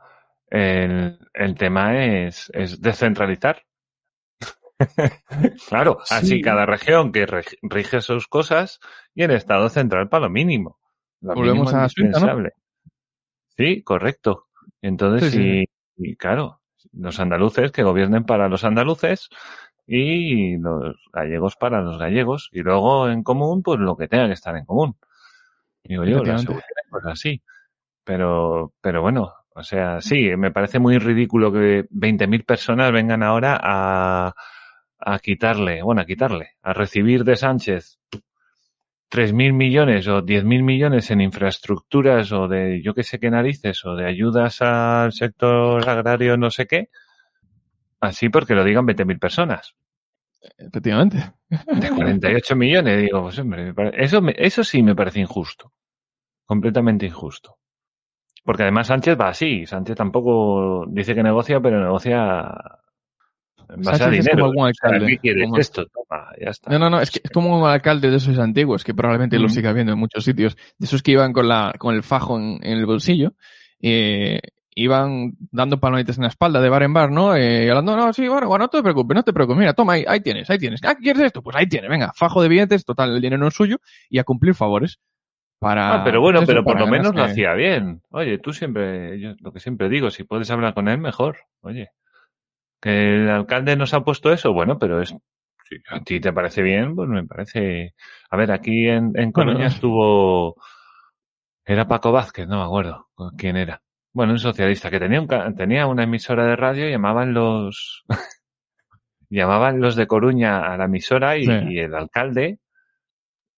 el, 0.50 1.20
el 1.34 1.56
tema 1.56 2.04
es, 2.06 2.50
es 2.54 2.82
descentralizar. 2.82 3.64
claro, 5.70 6.00
así 6.10 6.28
Sí. 6.38 6.42
cada 6.42 6.66
región 6.66 7.12
que 7.12 7.26
rige 7.64 8.02
sus 8.02 8.28
cosas 8.28 8.80
y 9.16 9.24
el 9.24 9.32
Estado 9.32 9.70
central 9.70 10.08
para 10.10 10.26
lo 10.26 10.30
mínimo. 10.30 10.80
Lo 11.22 11.34
Volvemos 11.34 11.68
mínimo 11.68 11.84
a 11.86 11.90
Suiza, 11.90 12.02
¿no? 12.02 12.08
indispensable. 12.08 12.52
Sí, 13.58 13.84
correcto. 13.84 14.48
Entonces, 14.82 15.32
Sí, 15.32 15.38
sí, 15.38 15.66
si, 15.98 16.12
y 16.12 16.16
claro, 16.16 16.62
los 16.94 17.20
andaluces 17.20 17.72
que 17.72 17.84
gobiernen 17.84 18.24
para 18.24 18.48
los 18.50 18.64
andaluces 18.64 19.30
y 19.88 20.58
los 20.58 20.98
gallegos 21.14 21.56
para 21.56 21.82
los 21.82 21.98
gallegos 21.98 22.50
y 22.52 22.60
luego 22.60 23.10
en 23.10 23.24
común 23.24 23.64
pues 23.64 23.80
lo 23.80 23.96
que 23.96 24.08
tenga 24.08 24.28
que 24.28 24.34
estar 24.34 24.56
en 24.56 24.66
común. 24.66 24.98
Digo 25.84 26.04
yo, 26.04 26.24
la 26.24 26.38
seguridad 26.38 26.66
pues 26.92 27.06
así. 27.06 27.42
Pero, 28.04 28.74
pero 28.82 29.02
bueno, 29.02 29.34
o 29.56 29.64
sea, 29.64 30.02
sí, 30.02 30.36
me 30.38 30.52
parece 30.52 30.80
muy 30.80 30.98
ridículo 30.98 31.52
que 31.52 31.86
20.000 31.90 32.46
personas 32.46 32.92
vengan 32.92 33.24
ahora 33.24 33.60
a, 33.62 34.34
a 35.00 35.20
quitarle, 35.20 35.82
bueno, 35.82 36.02
a 36.02 36.06
quitarle, 36.06 36.52
a 36.62 36.74
recibir 36.74 37.24
de 37.24 37.36
Sánchez 37.36 38.00
3.000 39.10 39.54
millones 39.54 40.08
o 40.08 40.22
10.000 40.22 40.64
millones 40.64 41.12
en 41.12 41.22
infraestructuras 41.22 42.32
o 42.34 42.48
de 42.48 42.82
yo 42.82 42.94
que 42.94 43.04
sé 43.04 43.20
qué 43.20 43.30
narices 43.30 43.86
o 43.86 43.96
de 43.96 44.06
ayudas 44.06 44.62
al 44.62 45.14
sector 45.14 45.88
agrario 45.90 46.38
no 46.38 46.52
sé 46.52 46.66
qué, 46.68 46.90
así 48.00 48.30
porque 48.30 48.56
lo 48.56 48.64
digan 48.64 48.86
20.000 48.86 49.20
personas. 49.20 49.76
Efectivamente. 50.58 51.18
De 51.50 51.90
48 51.96 52.56
millones, 52.56 53.02
digo, 53.02 53.22
pues 53.24 53.40
hombre, 53.40 53.74
eso, 53.94 54.22
eso 54.36 54.64
sí 54.64 54.84
me 54.84 54.96
parece 54.96 55.20
injusto. 55.20 55.74
Completamente 56.46 57.06
injusto. 57.06 57.58
Porque 58.44 58.64
además 58.64 58.88
Sánchez 58.88 59.18
va 59.20 59.30
así. 59.30 59.66
Sánchez 59.66 59.96
tampoco 59.98 60.86
dice 60.88 61.14
que 61.14 61.22
negocia, 61.24 61.60
pero 61.60 61.82
negocia 61.84 62.54
base 63.68 63.90
a 63.90 63.96
Sánchez 63.98 64.20
es 64.20 64.26
dinero. 64.26 64.38
como 64.38 64.46
algún 64.52 64.68
alcalde, 64.68 65.08
¿Qué 65.08 65.18
quieres? 65.18 65.44
como- 65.44 65.58
Esto, 65.58 65.86
toma, 65.88 66.30
ya 66.40 66.52
está. 66.52 66.72
No, 66.72 66.80
no, 66.80 66.90
no, 66.90 67.02
es 67.02 67.12
que 67.12 67.20
es 67.22 67.30
como 67.32 67.60
un 67.60 67.68
alcalde 67.68 68.10
de 68.10 68.16
esos 68.18 68.40
antiguos, 68.40 68.86
que 68.86 68.94
probablemente 68.94 69.38
lo 69.40 69.50
siga 69.50 69.74
viendo 69.74 69.92
en 69.92 70.00
muchos 70.00 70.24
sitios, 70.24 70.56
de 70.78 70.86
esos 70.86 71.04
que 71.04 71.12
iban 71.12 71.34
con 71.34 71.50
la, 71.50 71.74
con 71.78 71.94
el 71.94 72.04
fajo 72.04 72.38
en, 72.40 72.60
en 72.64 72.78
el 72.78 72.86
bolsillo, 72.86 73.34
eh, 73.82 74.40
iban 74.80 75.34
dando 75.52 75.80
palonetes 75.80 76.18
en 76.18 76.24
la 76.24 76.30
espalda 76.30 76.62
de 76.62 76.70
bar 76.70 76.84
en 76.84 76.94
bar, 76.94 77.12
¿no? 77.12 77.36
Eh, 77.36 77.66
y 77.66 77.70
hablando, 77.70 77.98
no, 77.98 78.14
sí, 78.14 78.28
bueno, 78.28 78.48
bueno, 78.48 78.66
no 78.66 78.70
te 78.70 78.84
preocupes, 78.84 79.16
no 79.16 79.24
te 79.24 79.34
preocupes, 79.34 79.58
mira, 79.60 79.74
toma, 79.74 79.94
ahí, 79.94 80.06
ahí 80.08 80.20
tienes, 80.22 80.50
ahí 80.50 80.60
tienes. 80.60 80.82
Ah, 80.84 80.96
¿quieres 80.96 81.24
esto? 81.24 81.42
Pues 81.42 81.56
ahí 81.56 81.68
tienes, 81.68 81.90
venga, 81.90 82.12
fajo 82.16 82.42
de 82.44 82.48
billetes, 82.48 82.86
total, 82.86 83.16
el 83.16 83.22
dinero 83.22 83.40
no 83.40 83.48
es 83.48 83.56
suyo, 83.56 83.78
y 84.10 84.20
a 84.20 84.24
cumplir 84.24 84.54
favores. 84.54 85.00
Para, 85.60 85.96
Ah, 85.96 86.04
pero 86.04 86.22
bueno, 86.22 86.40
eso, 86.40 86.48
pero 86.48 86.64
por 86.64 86.80
lo 86.80 86.86
menos 86.86 87.16
lo 87.16 87.24
hacía 87.24 87.54
bien. 87.54 88.04
Oye, 88.12 88.38
tú 88.38 88.54
siempre, 88.54 89.20
yo 89.20 89.34
lo 89.40 89.52
que 89.52 89.60
siempre 89.60 89.90
digo, 89.90 90.12
si 90.12 90.24
puedes 90.24 90.52
hablar 90.52 90.76
con 90.76 90.88
él, 90.88 91.00
mejor. 91.00 91.38
Oye, 91.62 91.90
que 92.80 93.16
el 93.16 93.30
alcalde 93.30 93.76
nos 93.76 93.96
ha 93.96 94.02
puesto 94.02 94.32
eso, 94.32 94.54
bueno, 94.54 94.78
pero 94.78 95.02
es, 95.02 95.10
si 95.10 95.78
a 95.90 96.00
ti 96.02 96.20
te 96.20 96.32
parece 96.32 96.62
bien, 96.62 96.96
pues 96.96 97.10
me 97.10 97.26
parece. 97.26 97.96
A 98.30 98.38
ver, 98.38 98.52
aquí 98.52 98.88
en, 98.88 99.14
en 99.16 99.32
Coruña 99.32 99.56
Bueno. 99.56 99.68
estuvo, 99.70 100.56
era 101.66 101.88
Paco 101.88 102.12
Vázquez, 102.12 102.48
no 102.48 102.60
me 102.60 102.64
acuerdo 102.64 103.08
quién 103.36 103.58
era. 103.58 103.82
Bueno, 104.18 104.34
un 104.34 104.40
socialista 104.40 104.90
que 104.90 105.00
tenía 105.00 105.22
un, 105.22 105.28
tenía 105.56 105.86
una 105.86 106.06
emisora 106.06 106.44
de 106.48 106.56
radio, 106.56 106.90
llamaban 106.90 107.36
los, 107.36 108.04
llamaban 109.30 109.80
los 109.80 109.96
de 109.96 110.08
Coruña 110.08 110.74
a 110.74 110.76
la 110.76 110.86
emisora 110.86 111.38
y, 111.38 111.46
Sí. 111.46 111.52
y 111.70 111.78
el 111.78 111.94
alcalde 111.94 112.58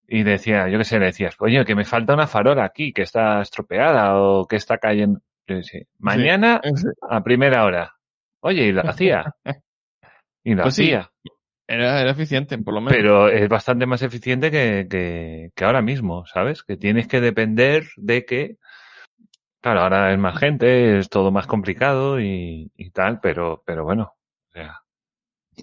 y 0.05 0.23
decía, 0.23 0.67
yo 0.67 0.77
qué 0.77 0.83
sé, 0.83 0.99
le 0.99 1.05
decías, 1.05 1.37
oye, 1.39 1.63
que 1.63 1.75
me 1.75 1.85
falta 1.85 2.13
una 2.13 2.27
farola 2.27 2.65
aquí, 2.65 2.91
que 2.91 3.03
está 3.03 3.41
estropeada 3.41 4.19
o 4.19 4.45
que 4.47 4.57
está 4.57 4.79
cayendo. 4.79 5.21
Yo 5.47 5.55
decía, 5.55 5.83
mañana 5.97 6.59
a 7.09 7.23
primera 7.23 7.63
hora. 7.63 7.93
Oye, 8.41 8.63
y 8.65 8.71
lo 8.73 8.81
hacía. 8.89 9.33
Y 10.43 10.55
lo 10.55 10.63
Pues 10.63 10.75
sí, 10.75 10.91
hacía. 10.93 11.09
Era, 11.69 12.01
era 12.01 12.11
eficiente, 12.11 12.57
por 12.57 12.73
lo 12.73 12.81
menos. 12.81 12.97
Pero 12.97 13.29
es 13.29 13.47
bastante 13.47 13.85
más 13.85 14.01
eficiente 14.01 14.51
que, 14.51 14.87
que, 14.89 15.51
que 15.55 15.63
ahora 15.63 15.81
mismo, 15.81 16.25
¿sabes? 16.25 16.63
Que 16.63 16.75
tienes 16.75 17.07
que 17.07 17.21
depender 17.21 17.85
de 17.95 18.25
que, 18.25 18.57
claro, 19.61 19.81
ahora 19.81 20.13
es 20.13 20.19
más 20.19 20.37
gente, 20.37 20.99
es 20.99 21.09
todo 21.09 21.31
más 21.31 21.47
complicado 21.47 22.19
y, 22.19 22.71
y 22.75 22.89
tal, 22.91 23.19
pero, 23.19 23.63
pero 23.65 23.83
bueno, 23.83 24.13
o 24.49 24.51
sea, 24.51 24.81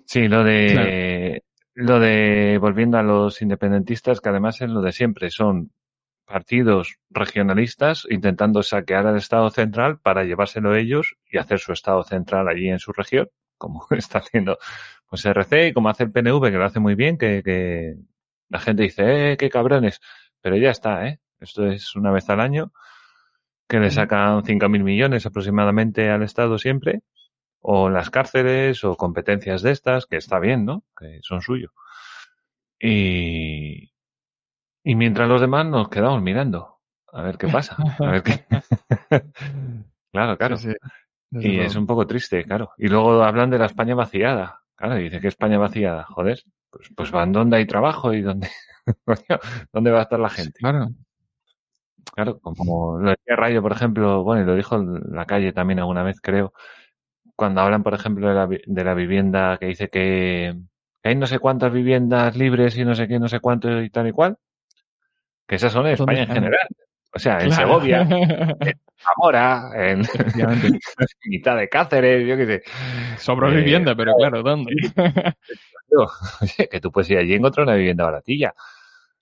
sí, 0.05 0.29
lo 0.29 0.45
de, 0.45 1.43
lo 1.75 1.99
de, 2.01 2.59
volviendo 2.61 2.99
a 2.99 3.03
los 3.03 3.43
independentistas, 3.43 4.21
que 4.21 4.29
además 4.29 4.61
es 4.61 4.71
lo 4.71 4.81
de 4.83 4.93
siempre, 4.93 5.31
son 5.31 5.73
partidos 6.27 6.99
regionalistas 7.11 8.07
intentando 8.11 8.63
saquear 8.63 9.07
al 9.07 9.17
Estado 9.17 9.49
central 9.51 10.01
para 10.01 10.25
llevárselo 10.25 10.75
ellos 10.75 11.17
y 11.31 11.39
hacer 11.39 11.61
su 11.61 11.73
Estado 11.73 12.03
central 12.03 12.49
allí 12.49 12.69
en 12.69 12.81
su 12.81 12.93
región, 12.93 13.31
como 13.57 13.87
está 13.91 14.19
haciendo 14.19 14.59
pues 15.09 15.25
RC 15.25 15.69
y 15.69 15.73
como 15.73 15.89
hace 15.89 16.05
el 16.05 16.11
PNV, 16.11 16.51
que 16.51 16.59
lo 16.59 16.65
hace 16.65 16.81
muy 16.81 16.97
bien, 16.97 17.17
que, 17.17 17.43
que 17.45 17.97
la 18.49 18.59
gente 18.59 18.83
dice, 18.83 19.33
eh, 19.33 19.37
qué 19.37 19.49
cabrones, 19.49 20.01
pero 20.41 20.57
ya 20.57 20.71
está, 20.71 21.07
¿eh? 21.07 21.21
Esto 21.39 21.67
es 21.67 21.95
una 21.95 22.11
vez 22.11 22.29
al 22.29 22.41
año, 22.41 22.73
que 23.69 23.81
le 23.81 23.91
sacan 23.91 24.43
5.000 24.45 24.83
millones 24.83 25.27
aproximadamente 25.27 26.11
al 26.11 26.23
Estado 26.23 26.59
siempre, 26.59 27.03
o 27.61 27.91
las 27.91 28.11
cárceles, 28.11 28.85
o 28.85 28.97
competencias 28.97 29.63
de 29.63 29.73
estas, 29.73 30.07
que 30.07 30.17
está 30.17 30.39
bien, 30.41 30.65
¿no? 30.65 30.85
Que 30.99 31.21
son 31.23 31.43
suyos. 31.43 31.73
Y, 32.81 33.93
y 34.85 34.95
mientras 34.95 35.29
los 35.29 35.41
demás 35.41 35.67
nos 35.67 35.89
quedamos 35.89 36.23
mirando, 36.23 36.79
a 37.13 37.23
ver 37.23 37.39
qué 37.39 37.49
pasa, 37.49 37.77
a 38.01 38.11
ver 38.11 38.23
qué. 38.23 38.45
claro, 40.13 40.37
claro. 40.39 40.57
Sí, 40.57 40.71
sí, 40.71 40.75
desde 41.31 41.49
Y 41.49 41.53
luego. 41.53 41.67
es 41.67 41.77
un 41.77 41.87
poco 41.87 42.07
triste, 42.07 42.45
claro. 42.45 42.73
Y 42.79 42.89
luego 42.89 43.23
hablan 43.23 43.51
de 43.51 43.59
la 43.59 43.67
España 43.67 43.95
vaciada. 43.95 44.63
Claro, 44.77 44.97
dice 44.97 45.21
que 45.21 45.29
España 45.29 45.59
vaciada. 45.59 46.05
Joder, 46.05 46.43
pues, 46.71 46.91
pues 46.95 47.11
van 47.11 47.33
donde 47.33 47.57
hay 47.59 47.67
trabajo 47.67 48.13
y 48.15 48.23
donde, 48.23 48.49
¿dónde 49.73 49.91
va 49.91 50.01
a 50.01 50.03
estar 50.03 50.21
la 50.21 50.31
gente? 50.31 50.59
Claro. 50.61 50.89
Claro, 52.15 52.39
como 52.41 52.99
lo 52.99 53.11
decía 53.11 53.37
Rayo, 53.37 53.61
por 53.63 53.73
ejemplo, 53.73 54.23
bueno, 54.23 54.43
y 54.43 54.47
lo 54.47 54.55
dijo 54.55 54.77
en 54.77 55.01
la 55.15 55.27
calle 55.27 55.53
también 55.53 55.79
alguna 55.81 56.03
vez, 56.03 56.21
creo, 56.23 56.53
cuando 57.35 57.61
hablan, 57.61 57.83
por 57.83 57.95
ejemplo, 57.95 58.29
de 58.29 58.35
la, 58.35 58.47
de 58.47 58.85
la 58.85 58.95
vivienda 58.95 59.59
que 59.59 59.67
dice 59.67 59.89
que, 59.89 60.57
que 61.03 61.09
hay 61.11 61.17
no 61.17 61.27
sé 61.27 61.39
cuántas 61.39 61.73
viviendas 61.73 62.37
libres 62.37 62.77
y 62.79 62.85
no 62.85 62.95
sé 62.95 63.07
qué, 63.09 63.19
no 63.19 63.29
sé 63.29 63.41
cuánto 63.41 63.83
y 63.83 63.91
tal 63.91 64.09
y 64.09 64.13
cual, 64.13 64.37
que 65.47 65.57
esas 65.57 65.73
son 65.73 65.87
en 65.87 65.97
¿Dónde 65.97 66.15
España 66.15 66.23
en 66.29 66.35
general. 66.43 66.69
O 67.15 67.19
sea, 67.19 67.39
en 67.41 67.49
Claro. 67.49 67.63
Segovia, 67.63 68.01
en 68.03 68.09
Zamora, 68.99 69.71
en 69.75 70.03
mitad 71.27 71.57
de 71.57 71.69
Cáceres, 71.69 72.27
yo 72.27 72.37
qué 72.37 72.47
sé. 72.47 72.63
Sobra 73.19 73.51
Eh, 73.51 73.57
vivienda, 73.57 73.95
pero 73.95 74.15
claro, 74.17 74.43
¿dónde? 74.43 74.73
Que 76.71 76.81
tú 76.81 76.91
puedes 76.91 77.09
ir 77.11 77.19
allí 77.19 77.33
y 77.33 77.37
encontrar 77.37 77.67
una 77.67 77.77
vivienda 77.77 78.05
baratilla. 78.05 78.55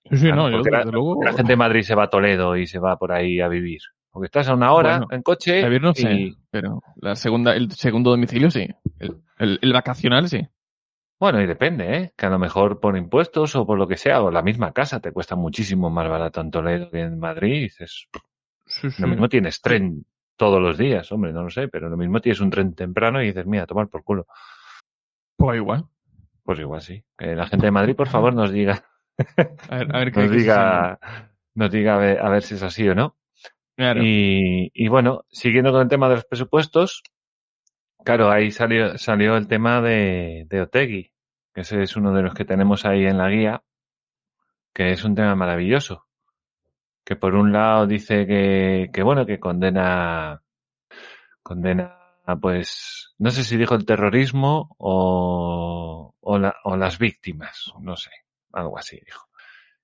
Sí, 0.09 0.17
sí, 0.17 0.25
Claro, 0.27 0.35
no, 0.43 0.49
yo 0.49 0.57
porque 0.57 0.71
la- 0.71 0.77
desde 0.79 0.91
luego. 0.91 1.23
La 1.23 1.33
gente 1.33 1.53
de 1.53 1.57
Madrid 1.57 1.81
se 1.81 1.95
va 1.95 2.03
a 2.03 2.09
Toledo 2.09 2.55
y 2.57 2.67
se 2.67 2.79
va 2.79 2.97
por 2.97 3.11
ahí 3.11 3.41
a 3.41 3.47
vivir. 3.47 3.79
Porque 4.11 4.25
estás 4.27 4.47
a 4.47 4.53
una 4.53 4.71
hora 4.71 4.97
Bueno, 4.99 5.07
en 5.11 5.21
coche. 5.23 5.63
A 5.65 5.69
no 5.79 5.93
sé, 5.93 6.33
pero 6.49 6.81
la 6.97 7.15
segunda, 7.15 7.55
el 7.55 7.71
segundo 7.71 8.11
domicilio 8.11 8.49
sí. 8.49 8.67
El, 8.99 9.17
el, 9.39 9.59
el 9.61 9.73
vacacional 9.73 10.29
sí. 10.29 10.47
bueno, 11.19 11.41
y 11.41 11.47
depende, 11.47 11.97
¿eh? 11.97 12.13
Que 12.15 12.25
a 12.27 12.29
lo 12.29 12.39
mejor 12.39 12.79
por 12.79 12.95
impuestos 12.95 13.55
o 13.57 13.65
por 13.65 13.77
lo 13.77 13.87
que 13.87 13.97
sea, 13.97 14.21
o 14.21 14.31
la 14.31 14.41
misma 14.41 14.71
casa 14.71 14.99
te 15.01 15.11
cuesta 15.11 15.35
muchísimo 15.35 15.89
más 15.89 16.07
barato 16.07 16.39
en 16.39 16.51
Toledo 16.51 16.89
que 16.91 17.01
en 17.01 17.19
Madrid. 17.19 17.55
Y 17.55 17.59
dices, 17.63 18.07
Sí, 18.67 18.89
sí. 18.89 19.01
lo 19.01 19.07
mismo 19.09 19.27
tienes 19.27 19.59
tren 19.61 20.05
todos 20.37 20.61
los 20.61 20.77
días, 20.77 21.11
hombre, 21.11 21.31
no 21.33 21.43
lo 21.43 21.49
sé, 21.49 21.67
pero 21.67 21.89
lo 21.89 21.97
mismo 21.97 22.19
tienes 22.21 22.39
un 22.41 22.49
tren 22.49 22.73
temprano 22.73 23.21
y 23.21 23.27
dices, 23.27 23.45
mira, 23.45 23.63
a 23.63 23.67
tomar 23.67 23.87
por 23.89 24.03
culo. 24.03 24.27
Pues 25.37 25.57
igual. 25.57 25.85
Pues 26.43 26.59
igual 26.59 26.81
sí. 26.81 27.03
Que 27.17 27.35
la 27.35 27.47
gente 27.47 27.65
de 27.65 27.71
Madrid, 27.71 27.95
por 27.95 28.07
favor, 28.07 28.33
nos 28.33 28.51
diga, 28.51 28.85
A 29.69 29.77
ver, 29.77 29.95
a 29.95 29.99
ver 29.99 30.11
qué 30.11 30.21
nos 30.21 30.31
diga, 30.31 30.99
nos 31.53 31.71
diga 31.71 31.95
a 31.95 31.97
ver, 31.97 32.19
a 32.19 32.29
ver 32.29 32.43
si 32.43 32.55
es 32.55 32.63
así 32.63 32.87
o 32.87 32.95
no. 32.95 33.15
Claro. 33.75 34.01
Y, 34.03 34.71
y 34.73 34.87
bueno, 34.87 35.25
siguiendo 35.29 35.71
con 35.71 35.81
el 35.81 35.87
tema 35.89 36.07
de 36.09 36.15
los 36.15 36.25
presupuestos, 36.25 37.03
claro, 38.03 38.31
ahí 38.31 38.51
salió, 38.51 38.97
salió 38.97 39.35
el 39.37 39.47
tema 39.47 39.81
de, 39.81 40.45
de 40.49 40.61
Otegui, 40.61 41.11
que 41.53 41.61
ese 41.61 41.81
es 41.81 41.95
uno 41.95 42.13
de 42.13 42.21
los 42.23 42.33
que 42.33 42.45
tenemos 42.45 42.85
ahí 42.85 43.05
en 43.05 43.17
la 43.17 43.29
guía, 43.29 43.63
que 44.73 44.91
es 44.91 45.03
un 45.03 45.15
tema 45.15 45.35
maravilloso. 45.35 46.05
Que 47.05 47.15
por 47.15 47.35
un 47.35 47.51
lado 47.53 47.85
dice 47.85 48.25
que, 48.25 48.89
que 48.91 49.03
bueno, 49.03 49.25
que 49.25 49.39
condena, 49.39 50.41
condena, 51.43 51.97
pues, 52.41 53.13
no 53.19 53.29
sé 53.31 53.43
si 53.43 53.57
dijo 53.57 53.75
el 53.75 53.85
terrorismo 53.85 54.75
o, 54.79 56.15
o, 56.19 56.37
la- 56.39 56.55
o 56.63 56.75
las 56.77 56.97
víctimas, 56.97 57.71
no 57.79 57.95
sé, 57.95 58.09
algo 58.55 58.77
así 58.77 58.99
dijo. 59.05 59.27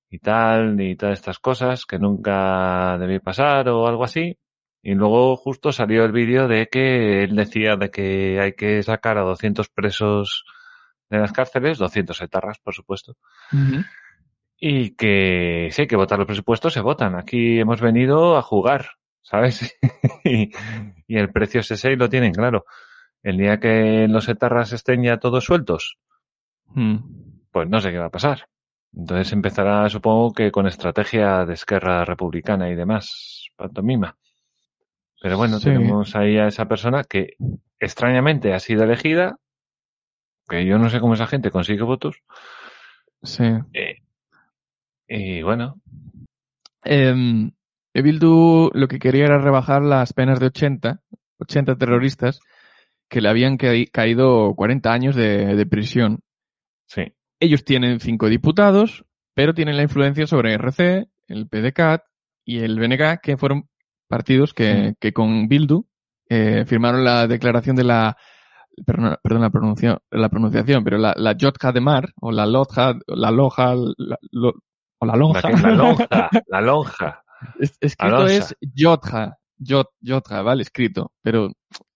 Y 0.10 0.20
tal, 0.20 0.80
y 0.82 0.96
todas 0.96 1.20
estas 1.20 1.40
cosas 1.40 1.86
que 1.86 1.98
nunca 2.00 2.98
debía 3.00 3.20
pasar 3.20 3.70
o 3.70 3.88
algo 3.88 4.04
así. 4.04 4.38
Y 4.84 4.94
luego 4.96 5.36
justo 5.38 5.72
salió 5.72 6.04
el 6.06 6.12
vídeo 6.12 6.48
de 6.48 6.68
que 6.68 7.24
él 7.24 7.36
decía 7.36 7.76
de 7.76 7.92
que 7.92 8.40
hay 8.42 8.54
que 8.54 8.82
sacar 8.84 9.18
a 9.18 9.22
200 9.22 9.70
presos 9.70 10.44
de 11.10 11.20
las 11.20 11.32
cárceles, 11.32 11.78
200 11.78 12.20
etarras, 12.22 12.58
por 12.60 12.74
supuesto, 12.74 13.16
y 14.58 14.96
que 14.96 15.70
sí, 15.72 15.84
hay 15.84 15.88
que 15.88 15.96
votar 15.96 16.18
los 16.18 16.26
presupuestos, 16.26 16.74
se 16.74 16.82
votan. 16.82 17.16
Aquí 17.16 17.60
hemos 17.60 17.80
venido 17.82 18.38
a 18.38 18.42
jugar, 18.42 18.92
¿sabes? 19.22 19.78
y, 20.24 20.52
y 21.08 21.18
el 21.18 21.32
precio 21.32 21.62
es 21.62 21.72
ese 21.72 21.92
y 21.92 21.96
lo 21.96 22.10
tienen 22.10 22.34
claro. 22.34 22.66
El 23.24 23.38
día 23.38 23.60
que 23.60 24.08
los 24.10 24.28
etarras 24.30 24.74
estén 24.74 25.04
ya 25.04 25.18
todos 25.18 25.46
sueltos, 25.46 25.98
Mm. 26.74 26.98
pues 27.52 27.68
no 27.70 27.82
sé 27.82 27.92
qué 27.92 27.98
va 27.98 28.06
a 28.06 28.12
pasar. 28.12 28.48
Entonces 28.96 29.32
empezará, 29.34 29.88
supongo 29.90 30.34
que 30.34 30.52
con 30.52 30.68
estrategia 30.68 31.46
de 31.46 31.54
esquerra 31.54 32.04
republicana 32.06 32.70
y 32.70 32.76
demás, 32.76 33.48
pantomima. 33.56 34.18
Pero 35.22 35.38
bueno, 35.38 35.60
Sí. 35.60 35.66
tenemos 35.66 36.16
ahí 36.16 36.38
a 36.38 36.48
esa 36.48 36.68
persona 36.68 37.04
que 37.04 37.36
extrañamente 37.80 38.54
ha 38.54 38.60
sido 38.60 38.84
elegida, 38.84 39.38
que 40.50 40.66
yo 40.66 40.78
no 40.78 40.90
sé 40.90 41.00
cómo 41.00 41.14
esa 41.14 41.28
gente 41.28 41.52
consigue 41.52 41.84
votos, 41.84 42.18
Sí. 43.24 43.46
y 45.08 45.42
bueno, 45.44 45.80
Eh, 46.84 47.14
Bildu 47.94 48.72
lo 48.74 48.88
que 48.88 48.98
quería 48.98 49.26
era 49.26 49.38
rebajar 49.38 49.84
las 49.84 50.14
penas 50.14 50.40
de 50.40 50.48
80, 50.48 51.02
80 51.38 51.76
terroristas 51.76 52.40
que 53.08 53.22
le 53.22 53.30
habían 53.30 53.58
ca- 53.58 53.74
caído 53.92 54.56
40 54.56 54.92
años 54.92 55.16
de, 55.16 55.56
de 55.56 55.66
prisión. 55.68 56.20
sí. 56.88 57.14
Ellos 57.42 57.66
tienen 57.66 58.00
cinco 58.00 58.28
diputados, 58.30 59.04
pero 59.34 59.54
tienen 59.54 59.76
la 59.76 59.84
influencia 59.84 60.26
sobre 60.28 60.54
RC, 60.54 61.10
el 61.28 61.48
PDCAT 61.50 62.04
y 62.46 62.60
el 62.60 62.80
BNG, 62.80 63.20
que 63.22 63.36
fueron 63.36 63.68
partidos 64.08 64.54
que, 64.54 64.94
que 65.00 65.12
con 65.12 65.48
Bildu 65.50 65.86
eh, 66.30 66.64
firmaron 66.66 67.04
la 67.04 67.28
declaración 67.28 67.76
de 67.76 67.84
la 67.84 68.16
perdón, 68.86 69.18
perdón 69.22 69.42
la, 69.42 69.50
pronuncia- 69.50 70.00
la 70.12 70.30
pronunciación, 70.30 70.84
pero 70.84 70.98
la, 70.98 71.14
la 71.18 71.36
Jotja 71.40 71.72
de 71.72 71.82
Mar, 71.82 72.14
o 72.22 72.32
la 72.32 72.46
Lotja, 72.46 72.94
la 73.08 73.32
Loja, 73.32 73.76
la, 73.98 74.18
lo- 74.32 74.56
o 75.00 75.06
la 75.06 75.14
La, 75.14 75.18
Lonja. 75.18 75.42
que- 75.42 75.58
la 75.62 75.72
lonja, 75.72 76.30
la 76.48 76.62
lonja. 76.62 77.24
Es- 77.60 77.78
escrito 77.82 78.16
Alonso. 78.18 78.34
es 78.34 78.56
Jotja, 78.78 79.38
Jot, 79.66 79.88
Jotja, 80.06 80.42
¿vale? 80.44 80.62
Escrito, 80.62 81.12
pero 81.24 81.52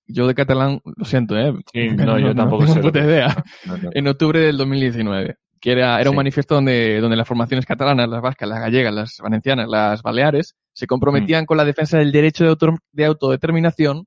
yo 0.08 0.28
de 0.28 0.36
catalán, 0.36 0.82
lo 0.84 1.06
siento, 1.06 1.38
¿eh? 1.38 1.54
Sí, 1.74 1.90
no, 1.90 2.18
yo 2.20 2.34
tampoco 2.36 2.64
tengo 2.66 2.76
sé 2.76 2.82
puta 2.82 3.00
idea 3.00 3.44
No, 3.66 3.76
en 3.94 4.08
octubre 4.08 4.40
del 4.40 4.58
2019, 4.58 5.36
que 5.60 5.72
era, 5.72 6.00
era 6.00 6.10
un 6.10 6.14
Sí. 6.14 6.18
manifiesto 6.18 6.56
donde, 6.56 7.00
donde 7.02 7.18
las 7.18 7.28
formaciones 7.28 7.66
catalanas, 7.66 8.08
las 8.10 8.22
vascas, 8.22 8.48
las 8.50 8.60
gallegas, 8.60 8.94
las 8.94 9.18
valencianas, 9.20 9.68
las 9.68 10.02
baleares, 10.02 10.56
se 10.74 10.88
comprometían 10.88 11.44
Mm. 11.44 11.46
con 11.48 11.58
la 11.58 11.66
defensa 11.66 11.98
del 11.98 12.12
derecho 12.12 12.44
de, 12.44 12.50
auto- 12.52 12.78
de 12.92 13.06
autodeterminación 13.06 14.06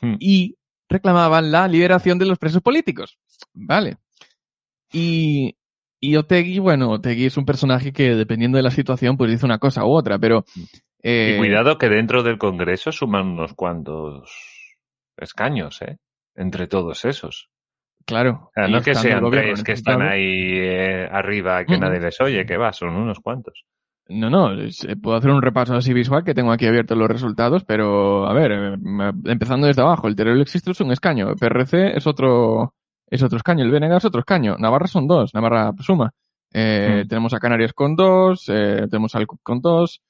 Hmm. 0.00 0.16
y 0.18 0.56
reclamaban 0.88 1.50
la 1.52 1.66
liberación 1.68 2.18
de 2.18 2.26
los 2.26 2.38
presos 2.38 2.60
políticos. 2.62 3.16
Vale. 3.54 3.96
Y, 4.92 5.56
y 6.00 6.16
Otegui, 6.16 6.58
bueno, 6.58 6.90
Otegui 6.90 7.26
es 7.26 7.36
un 7.36 7.44
personaje 7.44 7.92
que 7.92 8.14
dependiendo 8.14 8.56
de 8.56 8.62
la 8.62 8.70
situación, 8.70 9.16
pues 9.16 9.30
dice 9.30 9.46
una 9.46 9.58
cosa 9.58 9.84
u 9.84 9.90
otra, 9.96 10.18
pero... 10.18 10.44
eh, 11.02 11.32
Y 11.34 11.38
cuidado 11.38 11.78
que 11.78 11.88
dentro 11.88 12.22
del 12.22 12.38
Congreso 12.38 12.92
suman 12.92 13.28
unos 13.28 13.54
cuantos 13.54 14.30
escaños, 15.16 15.80
¿eh? 15.82 15.96
Entre 16.34 16.66
todos 16.66 17.04
esos. 17.04 17.48
Claro. 18.06 18.48
O 18.48 18.50
sea, 18.54 18.68
y 18.68 18.72
no 18.72 18.82
que 18.82 18.90
el 18.90 18.96
sean 18.96 19.22
gobierno 19.22 19.52
tres 19.52 19.64
que 19.64 19.72
están 19.72 20.02
ahí 20.02 20.58
eh, 20.58 21.08
arriba 21.10 21.64
que 21.64 21.78
nadie 21.78 22.00
les 22.00 22.20
oye, 22.20 22.44
que 22.44 22.56
va, 22.56 22.72
son 22.72 22.94
unos 22.96 23.20
cuantos. 23.20 23.64
No, 24.08 24.28
no, 24.28 24.52
eh, 24.52 24.68
puedo 25.02 25.16
hacer 25.16 25.30
un 25.30 25.40
repaso 25.40 25.74
así 25.74 25.94
visual 25.94 26.22
que 26.24 26.34
tengo 26.34 26.52
aquí 26.52 26.66
abiertos 26.66 26.98
los 26.98 27.08
resultados, 27.08 27.64
pero 27.64 28.26
a 28.26 28.34
ver, 28.34 28.52
eh, 28.52 28.76
empezando 29.24 29.66
desde 29.66 29.80
abajo, 29.80 30.06
el 30.08 30.14
Teruel 30.16 30.42
Existe 30.42 30.70
es 30.72 30.80
un 30.82 30.92
escaño, 30.92 31.34
PRC 31.36 31.96
es 31.96 32.06
otro, 32.06 32.74
es 33.08 33.22
otro 33.22 33.38
escaño, 33.38 33.64
el 33.64 33.70
BNG 33.70 33.96
es 33.96 34.04
otro 34.04 34.20
escaño, 34.20 34.56
Navarra 34.58 34.86
son 34.88 35.06
dos, 35.08 35.32
Navarra 35.32 35.72
suma. 35.80 36.10
Eh, 36.52 37.02
Mm. 37.04 37.08
Tenemos 37.08 37.32
a 37.32 37.38
Canarias 37.40 37.72
con 37.72 37.96
dos, 37.96 38.44
eh, 38.48 38.86
tenemos 38.90 39.14
al 39.14 39.26
CUP 39.26 39.40
con 39.42 39.60
dos, 39.62 40.02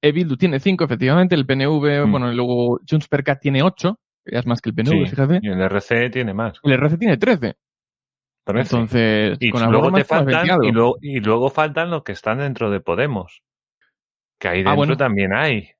Ebildu 0.00 0.36
tiene 0.36 0.58
cinco, 0.58 0.84
efectivamente, 0.84 1.34
el 1.34 1.44
PNV, 1.46 2.06
Mm. 2.06 2.10
bueno, 2.10 2.32
y 2.32 2.34
luego 2.34 2.80
Junts 2.88 3.06
per 3.08 3.22
Cat 3.22 3.40
tiene 3.42 3.62
ocho, 3.62 3.98
es 4.24 4.46
más 4.46 4.60
que 4.60 4.70
el 4.70 4.74
PNV, 4.76 4.90
Sí. 4.90 5.06
fíjate, 5.06 5.38
Y 5.42 5.48
el 5.48 5.60
RC 5.60 6.10
tiene 6.10 6.34
más. 6.34 6.58
el 6.62 6.72
RC 6.72 6.96
tiene 6.98 7.16
trece, 7.16 7.54
Parece. 8.44 8.74
entonces, 8.76 9.38
y 9.40 9.50
con 9.50 9.70
luego 9.70 9.92
te 9.92 10.04
faltan, 10.04 10.46
y 10.64 10.72
luego, 10.72 10.96
y 11.00 11.20
luego 11.20 11.50
faltan 11.50 11.90
los 11.90 12.02
que 12.02 12.12
están 12.12 12.38
dentro 12.38 12.70
de 12.70 12.80
Podemos. 12.80 13.42
Que 14.38 14.48
ahí 14.48 14.60
Ah, 14.60 14.70
dentro 14.70 14.76
bueno. 14.76 14.96
también 14.96 15.32
hay. 15.34 15.70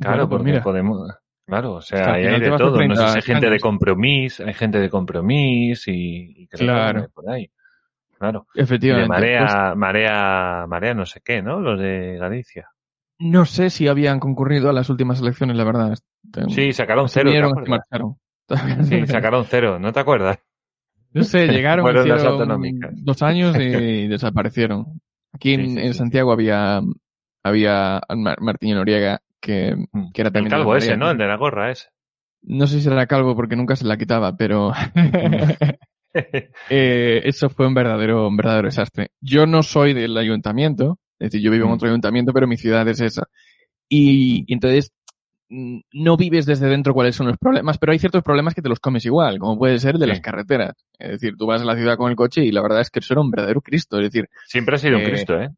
Claro, 0.00 0.26
Bueno, 0.26 0.28
pues 0.28 0.38
porque 0.38 0.50
mira. 0.52 0.62
Podemos. 0.62 1.12
Claro, 1.46 1.72
o 1.74 1.80
sea, 1.82 1.98
Es 2.00 2.06
que 2.06 2.28
hay 2.34 2.40
de 2.40 2.50
todo. 2.56 2.70
No 2.70 2.72
sé 2.72 2.76
30 2.78 3.08
si 3.08 3.16
hay 3.16 3.22
gente 3.22 3.50
de 3.50 3.60
compromis, 3.60 4.40
hay 4.40 4.54
gente 4.54 4.78
de 4.78 4.88
compromis 4.88 5.88
y, 5.88 6.42
y 6.42 6.46
creo 6.48 6.58
que 6.60 6.64
Claro. 6.64 7.08
por 7.12 7.28
ahí. 7.30 7.50
Claro. 8.18 8.46
De 8.54 8.62
Efectivamente. 8.62 9.08
marea, 9.08 9.40
Pues, 9.66 9.76
marea, 9.76 10.66
marea 10.68 10.94
no 10.94 11.04
sé 11.04 11.20
qué, 11.22 11.42
¿no? 11.42 11.60
Los 11.60 11.78
de 11.80 12.16
Galicia. 12.18 12.68
No 13.22 13.44
sé 13.44 13.70
si 13.70 13.88
habían 13.88 14.20
concurrido 14.20 14.68
a 14.70 14.72
las 14.72 14.90
últimas 14.90 15.20
elecciones, 15.20 15.56
la 15.56 15.64
verdad. 15.64 15.94
Sí, 16.48 16.72
sacaron 16.72 17.08
cero. 17.08 17.24
¿te 17.24 17.30
vinieron 17.30 17.66
y 17.66 17.70
marcharon. 17.70 18.16
Sí, 18.88 19.06
sacaron 19.06 19.44
cero, 19.48 19.78
¿no 19.78 19.92
te 19.92 20.00
acuerdas? 20.00 20.38
No 21.14 21.24
sé, 21.24 21.46
llegaron, 21.48 21.84
Fueron 21.84 22.08
las 22.08 22.18
hicieron 22.18 22.40
autonómicas. 22.40 22.90
dos 23.04 23.22
años 23.22 23.56
y 23.58 24.06
desaparecieron. 24.08 25.00
Aquí 25.32 25.54
en, 25.54 25.66
Sí, 25.66 25.74
sí, 25.74 25.80
en 25.80 25.92
sí, 25.92 25.98
Santiago 25.98 26.32
había, 26.32 26.80
había 27.42 28.00
Mar- 28.16 28.40
Martín 28.40 28.74
Noriega, 28.76 29.20
que, 29.40 29.74
que 30.14 30.20
era 30.22 30.28
El 30.28 30.32
también... 30.32 30.44
de 30.44 30.50
calvo 30.50 30.76
ese, 30.76 30.96
¿no? 30.96 31.10
El 31.10 31.18
de 31.18 31.26
la 31.26 31.36
gorra 31.36 31.70
ese. 31.70 31.88
No 32.44 32.66
sé 32.66 32.80
si 32.80 32.88
era 32.88 33.06
calvo 33.06 33.36
porque 33.36 33.56
nunca 33.56 33.76
se 33.76 33.84
la 33.86 33.96
quitaba, 33.96 34.36
pero 34.36 34.72
eh, 36.70 37.22
eso 37.24 37.48
fue 37.50 37.66
un 37.66 37.74
verdadero, 37.74 38.28
un 38.28 38.36
verdadero 38.36 38.68
desastre. 38.68 39.10
Yo 39.20 39.46
no 39.46 39.62
soy 39.62 39.94
del 39.94 40.16
ayuntamiento, 40.16 40.98
es 41.22 41.30
decir, 41.30 41.40
yo 41.40 41.50
vivo 41.50 41.64
en 41.66 41.70
Mm. 41.70 41.74
otro 41.74 41.88
ayuntamiento, 41.88 42.32
pero 42.32 42.46
mi 42.46 42.56
ciudad 42.56 42.86
es 42.88 43.00
esa. 43.00 43.28
Y, 43.88 44.44
y 44.46 44.54
entonces 44.54 44.92
mm, 45.48 45.80
no 45.92 46.16
vives 46.16 46.46
desde 46.46 46.66
dentro 46.68 46.94
cuáles 46.94 47.14
son 47.14 47.26
los 47.26 47.36
problemas, 47.36 47.76
pero 47.78 47.92
hay 47.92 47.98
ciertos 47.98 48.22
problemas 48.22 48.54
que 48.54 48.62
te 48.62 48.68
los 48.70 48.80
comes 48.80 49.04
igual, 49.04 49.38
como 49.38 49.58
puede 49.58 49.78
ser 49.78 49.98
de 49.98 50.06
Sí. 50.06 50.08
las 50.08 50.20
carreteras. 50.20 50.74
Es 50.98 51.10
decir, 51.10 51.34
tú 51.36 51.46
vas 51.46 51.60
a 51.60 51.64
la 51.66 51.76
ciudad 51.76 51.96
con 51.98 52.10
el 52.10 52.16
coche 52.16 52.42
y 52.44 52.50
la 52.52 52.62
verdad 52.62 52.80
es 52.80 52.88
que 52.90 53.00
eso 53.00 53.12
era 53.14 53.20
un 53.20 53.30
verdadero 53.30 53.60
Cristo. 53.60 53.98
Es 53.98 54.04
decir, 54.10 54.28
Siempre 54.46 54.76
ha 54.76 54.78
sido 54.78 54.96
un 54.96 55.02
Eh, 55.02 55.10
Cristo, 55.10 55.38
¿eh? 55.40 55.50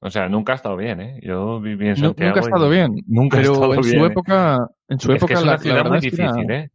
O 0.00 0.10
sea, 0.10 0.28
nunca 0.28 0.52
ha 0.52 0.56
estado 0.56 0.76
bien, 0.76 1.00
¿eh? 1.00 1.20
Yo 1.22 1.60
viví 1.60 1.88
en 1.88 1.96
Santiago. 1.96 2.28
nunca 2.28 2.40
ha 2.40 2.42
y 2.42 2.46
estado 2.46 2.68
bien. 2.68 3.04
Nunca 3.06 3.36
ha 3.36 3.40
pero 3.40 3.52
estado 3.54 3.74
en 3.74 3.80
bien. 3.80 3.98
su 3.98 4.04
¿eh? 4.04 4.08
época, 4.08 4.68
en 4.88 5.00
su 5.00 5.12
es 5.12 5.16
época 5.16 5.26
que 5.28 5.32
es 5.34 5.40
la 5.46 5.56
muy 5.56 5.66
era- 5.70 5.80
¿eh? 6.50 6.70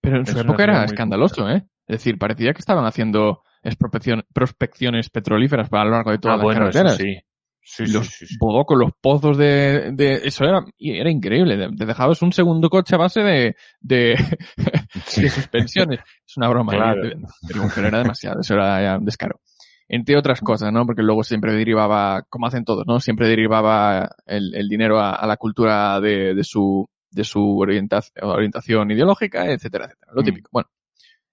Pero 0.00 0.16
en 0.16 0.22
Es 0.22 0.30
su 0.30 0.38
época 0.38 0.62
era 0.64 0.84
escandaloso, 0.84 1.50
¿eh? 1.50 1.64
Es 1.86 1.96
decir, 1.98 2.16
parecía 2.16 2.52
que 2.54 2.60
estaban 2.60 2.84
haciendo 2.86 3.42
exprospección- 3.62 4.24
prospecciones 4.32 5.10
petrolíferas 5.10 5.68
para 5.68 5.84
lo 5.84 5.90
largo 5.92 6.10
de 6.10 6.18
todas 6.18 6.34
Ah, 6.34 6.36
las 6.38 6.44
bueno, 6.44 6.60
carreteras. 6.60 6.96
sí. 6.96 7.16
Sí, 7.62 7.86
los 7.92 8.06
sí, 8.08 8.26
sí. 8.26 8.36
bodocos, 8.40 8.76
los 8.76 8.90
pozos 9.00 9.36
de, 9.36 9.92
de 9.92 10.14
eso 10.24 10.44
era, 10.44 10.64
y 10.78 10.98
era 10.98 11.10
increíble. 11.10 11.68
Te 11.76 11.84
dejabas 11.86 12.20
un 12.22 12.32
segundo 12.32 12.68
coche 12.70 12.94
a 12.96 12.98
base 12.98 13.20
de, 13.20 13.54
de, 13.80 14.16
de 15.16 15.28
suspensiones. 15.28 16.00
Es 16.26 16.36
una 16.36 16.48
broma, 16.48 16.72
Claro. 16.72 17.00
evidentemente, 17.02 17.32
pero, 17.46 17.62
pero 17.74 17.88
era 17.88 17.98
demasiado, 17.98 18.40
eso 18.40 18.54
era 18.54 18.82
ya 18.82 18.98
un 18.98 19.04
descaro. 19.04 19.40
Entre 19.88 20.16
otras 20.16 20.40
cosas, 20.40 20.72
¿no? 20.72 20.86
Porque 20.86 21.02
luego 21.02 21.22
siempre 21.22 21.52
derivaba, 21.52 22.22
como 22.28 22.46
hacen 22.46 22.64
todos, 22.64 22.86
¿no? 22.86 22.98
Siempre 22.98 23.28
derivaba 23.28 24.08
el, 24.26 24.54
el 24.54 24.68
dinero 24.68 24.98
a, 24.98 25.14
a 25.14 25.26
la 25.26 25.36
cultura 25.36 26.00
de, 26.00 26.34
de 26.34 26.44
su, 26.44 26.88
de 27.10 27.24
su 27.24 27.40
orienta- 27.58 28.02
orientación 28.22 28.90
ideológica, 28.90 29.44
etcétera, 29.50 29.84
etcétera. 29.84 30.12
Lo 30.14 30.22
Mm. 30.22 30.24
típico. 30.24 30.48
Bueno, 30.52 30.68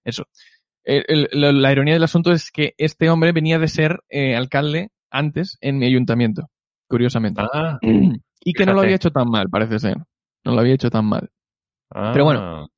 eso. 0.04 0.24
El- 0.90 1.28
el- 1.32 1.60
la, 1.62 1.70
ironía 1.72 1.92
del 1.94 2.02
asunto 2.04 2.32
es 2.32 2.50
que 2.50 2.74
este 2.78 3.10
hombre 3.10 3.32
venía 3.32 3.58
de 3.58 3.68
ser 3.68 4.00
eh, 4.08 4.34
alcalde 4.36 4.90
antes 5.10 5.58
en 5.60 5.78
mi 5.78 5.86
ayuntamiento, 5.86 6.48
curiosamente. 6.88 7.42
Ah, 7.52 7.78
y 8.40 8.52
que 8.54 8.64
no 8.64 8.72
lo 8.72 8.80
había 8.80 8.96
hecho 8.96 9.10
tan 9.10 9.28
mal, 9.28 9.48
parece 9.50 9.78
ser. 9.78 9.98
No 10.44 10.52
lo 10.54 10.60
había 10.60 10.74
hecho 10.74 10.88
tan 10.90 11.04
mal. 11.04 11.28
ah. 11.90 12.10
Pero 12.12 12.24
bueno. 12.24 12.68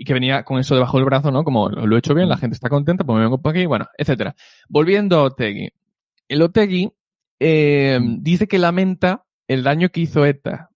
Y 0.00 0.04
que 0.04 0.14
venía 0.14 0.44
con 0.44 0.60
eso 0.60 0.74
debajo 0.76 0.96
del 0.96 1.06
brazo, 1.06 1.30
¿no? 1.32 1.42
Como 1.42 1.68
lo 1.70 1.96
he 1.96 1.98
hecho 1.98 2.14
bien, 2.14 2.28
la 2.28 2.36
Mm. 2.36 2.40
gente 2.40 2.54
está 2.54 2.68
contenta, 2.68 3.02
pues 3.04 3.16
me 3.16 3.22
vengo 3.24 3.42
por 3.42 3.50
aquí, 3.50 3.66
bueno, 3.66 3.86
etcétera. 3.98 4.34
Volviendo 4.68 5.18
a 5.18 5.24
Otegui. 5.24 5.70
El 6.28 6.40
Otegui 6.42 6.90
eh, 7.40 7.98
Mm. 8.00 8.22
dice 8.22 8.46
que 8.48 8.58
lamenta 8.58 9.24
el 9.48 9.62
daño 9.64 9.88
que 9.90 10.00
hizo 10.00 10.24
ETA. 10.24 10.70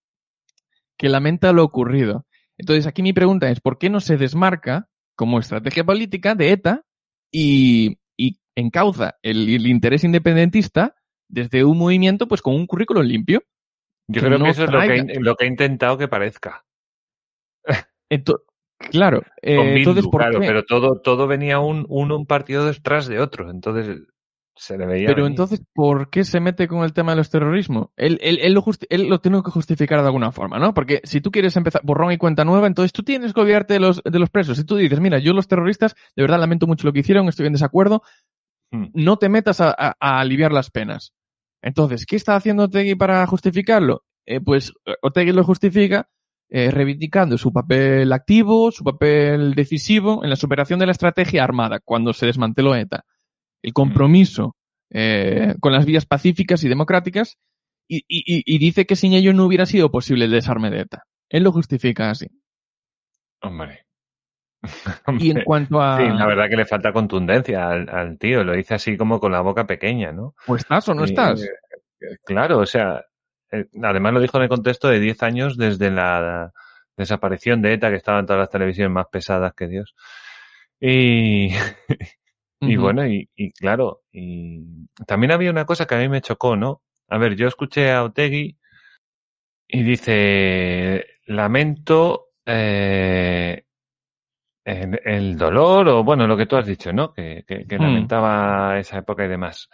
Que 0.98 1.08
lamenta 1.08 1.52
lo 1.52 1.64
ocurrido. 1.64 2.26
Entonces, 2.58 2.86
aquí 2.86 3.02
mi 3.02 3.12
pregunta 3.12 3.48
es, 3.50 3.60
¿por 3.60 3.78
qué 3.78 3.90
no 3.90 4.00
se 4.00 4.16
desmarca 4.16 4.88
como 5.22 5.38
estrategia 5.38 5.84
política 5.84 6.34
de 6.34 6.50
ETA 6.50 6.84
y, 7.30 7.96
y 8.16 8.40
encauza 8.56 9.14
el, 9.22 9.48
el 9.48 9.68
interés 9.68 10.02
independentista 10.02 10.96
desde 11.28 11.64
un 11.64 11.78
movimiento 11.78 12.26
pues 12.26 12.42
con 12.42 12.56
un 12.56 12.66
currículum 12.66 13.04
limpio? 13.04 13.44
Yo 14.08 14.20
que 14.20 14.26
creo 14.26 14.38
no 14.40 14.46
que 14.46 14.50
eso 14.50 14.64
es 14.64 14.72
lo 14.72 14.80
que, 14.80 15.20
lo 15.20 15.36
que 15.36 15.44
he 15.44 15.48
intentado 15.48 15.96
que 15.96 16.08
parezca. 16.08 16.64
Claro, 18.90 19.22
eh, 19.40 19.76
entonces, 19.76 20.08
¿por 20.08 20.22
claro, 20.22 20.40
qué? 20.40 20.46
pero 20.48 20.64
todo, 20.64 21.00
todo 21.00 21.28
venía 21.28 21.60
un, 21.60 21.86
uno 21.88 22.16
un 22.16 22.26
partido 22.26 22.66
detrás 22.66 23.06
de 23.06 23.20
otro. 23.20 23.48
Entonces 23.48 24.00
se 24.54 24.76
le 24.78 24.86
veía. 24.86 25.06
Pero 25.06 25.22
venir. 25.24 25.32
entonces, 25.32 25.62
¿por 25.74 26.10
qué 26.10 26.24
se 26.24 26.40
mete 26.40 26.68
con 26.68 26.84
el 26.84 26.92
tema 26.92 27.12
de 27.12 27.16
los 27.16 27.30
terrorismos? 27.30 27.88
Él, 27.96 28.18
él, 28.22 28.38
él, 28.42 28.52
lo 28.52 28.64
él 28.90 29.08
lo 29.08 29.20
tiene 29.20 29.42
que 29.42 29.50
justificar 29.50 30.00
de 30.00 30.06
alguna 30.06 30.30
forma, 30.32 30.58
¿no? 30.58 30.74
Porque 30.74 31.00
si 31.04 31.20
tú 31.20 31.30
quieres 31.30 31.56
empezar 31.56 31.80
borrón 31.84 32.12
y 32.12 32.18
cuenta 32.18 32.44
nueva, 32.44 32.66
entonces 32.66 32.92
tú 32.92 33.02
tienes 33.02 33.32
que 33.32 33.40
olvidarte 33.40 33.74
de 33.74 33.80
los, 33.80 34.02
de 34.04 34.18
los 34.18 34.30
presos. 34.30 34.56
Si 34.58 34.64
tú 34.64 34.76
dices, 34.76 35.00
mira, 35.00 35.18
yo 35.18 35.32
los 35.32 35.48
terroristas, 35.48 35.94
de 36.16 36.22
verdad 36.22 36.38
lamento 36.40 36.66
mucho 36.66 36.86
lo 36.86 36.92
que 36.92 37.00
hicieron, 37.00 37.28
estoy 37.28 37.46
en 37.46 37.52
desacuerdo, 37.54 38.02
Hmm. 38.74 38.86
no 38.94 39.18
te 39.18 39.28
metas 39.28 39.60
a, 39.60 39.68
a- 39.70 39.96
a 40.00 40.20
aliviar 40.20 40.50
las 40.50 40.70
penas. 40.70 41.12
Entonces, 41.60 42.06
¿qué 42.06 42.16
está 42.16 42.36
haciendo 42.36 42.64
Otegui 42.64 42.94
para 42.94 43.26
justificarlo? 43.26 44.04
Eh, 44.26 44.40
pues 44.40 44.72
eh, 44.86 44.94
Otegui 45.02 45.32
lo 45.32 45.44
justifica 45.44 46.08
eh, 46.48 46.70
reivindicando 46.70 47.36
su 47.36 47.52
papel 47.52 48.10
activo, 48.12 48.70
su 48.70 48.82
papel 48.82 49.54
decisivo 49.54 50.24
en 50.24 50.30
la 50.30 50.36
superación 50.36 50.78
de 50.78 50.86
la 50.86 50.92
estrategia 50.92 51.44
armada 51.44 51.80
cuando 51.84 52.12
se 52.14 52.24
desmanteló 52.26 52.74
ETA. 52.74 53.04
El 53.62 53.72
compromiso 53.72 54.56
eh, 54.90 55.54
con 55.60 55.72
las 55.72 55.84
vías 55.86 56.04
pacíficas 56.06 56.62
y 56.64 56.68
democráticas 56.68 57.38
y, 57.88 57.98
y- 58.08 58.24
y- 58.26 58.42
y 58.46 58.58
dice 58.58 58.84
que 58.86 58.96
sin 58.96 59.12
ello 59.14 59.32
no 59.32 59.46
hubiera 59.46 59.66
sido 59.66 59.90
posible 59.90 60.24
el 60.26 60.30
desarme 60.32 60.70
de 60.70 60.80
ETA. 60.80 61.04
Él 61.28 61.44
lo 61.44 61.52
justifica 61.52 62.10
así. 62.10 62.26
Hombre. 63.42 63.86
Y 65.18 65.30
en 65.30 65.42
cuanto 65.44 65.80
a... 65.80 65.98
Sí, 65.98 66.04
la 66.06 66.26
verdad 66.26 66.48
que 66.48 66.56
le 66.56 66.66
falta 66.66 66.92
contundencia 66.92 67.68
al, 67.68 67.88
al 67.88 68.18
tío. 68.18 68.44
Lo 68.44 68.52
dice 68.54 68.74
así 68.74 68.96
como 68.96 69.18
con 69.18 69.32
la 69.32 69.40
boca 69.40 69.66
pequeña, 69.66 70.12
¿no? 70.12 70.34
¿O 70.46 70.56
estás 70.56 70.88
o 70.88 70.94
no 70.94 71.04
estás? 71.04 71.42
eh, 71.42 71.48
Claro, 72.24 72.58
o 72.58 72.66
sea, 72.66 73.04
eh, 73.50 73.66
además 73.82 74.12
lo 74.12 74.20
dijo 74.20 74.36
en 74.36 74.44
el 74.44 74.48
contexto 74.48 74.88
de 74.88 75.00
10 75.00 75.22
años 75.22 75.56
desde 75.56 75.90
la 75.90 76.52
desaparición 76.96 77.62
de 77.62 77.74
ETA, 77.74 77.90
que 77.90 77.96
estaban 77.96 78.26
todas 78.26 78.40
las 78.40 78.50
televisiones 78.50 78.92
más 78.92 79.06
pesadas 79.10 79.52
que 79.54 79.66
Dios. 79.68 79.94
Y, 80.80 81.50
y 82.64 82.76
bueno, 82.76 83.06
y, 83.06 83.28
y 83.36 83.52
claro, 83.52 84.02
y 84.12 84.86
también 85.06 85.32
había 85.32 85.50
una 85.50 85.66
cosa 85.66 85.86
que 85.86 85.94
a 85.96 85.98
mí 85.98 86.08
me 86.08 86.20
chocó, 86.22 86.56
¿no? 86.56 86.82
A 87.08 87.18
ver, 87.18 87.36
yo 87.36 87.48
escuché 87.48 87.90
a 87.92 88.04
Otegui 88.04 88.56
y 89.68 89.82
dice, 89.82 91.04
lamento 91.26 92.28
eh, 92.46 93.64
el, 94.64 95.00
el 95.04 95.36
dolor 95.36 95.88
o 95.88 96.04
bueno, 96.04 96.26
lo 96.26 96.36
que 96.36 96.46
tú 96.46 96.56
has 96.56 96.66
dicho, 96.66 96.92
¿no? 96.92 97.12
Que, 97.12 97.44
que, 97.46 97.66
que 97.66 97.78
Hmm. 97.78 98.06
lamentaba 98.12 98.78
esa 98.78 98.98
época 98.98 99.24
y 99.24 99.28
demás. 99.28 99.68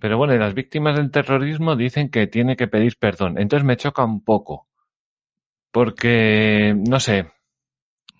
Pero 0.00 0.16
bueno, 0.18 0.34
y 0.34 0.38
las 0.38 0.54
víctimas 0.54 0.96
del 0.96 1.10
terrorismo 1.10 1.76
dicen 1.76 2.10
que 2.10 2.26
tiene 2.28 2.56
que 2.56 2.68
pedir 2.68 2.96
perdón. 2.98 3.38
Entonces 3.38 3.66
me 3.66 3.76
choca 3.76 4.04
un 4.04 4.24
poco. 4.24 4.68
Porque, 5.72 6.74
no 6.76 7.00
sé, 7.00 7.30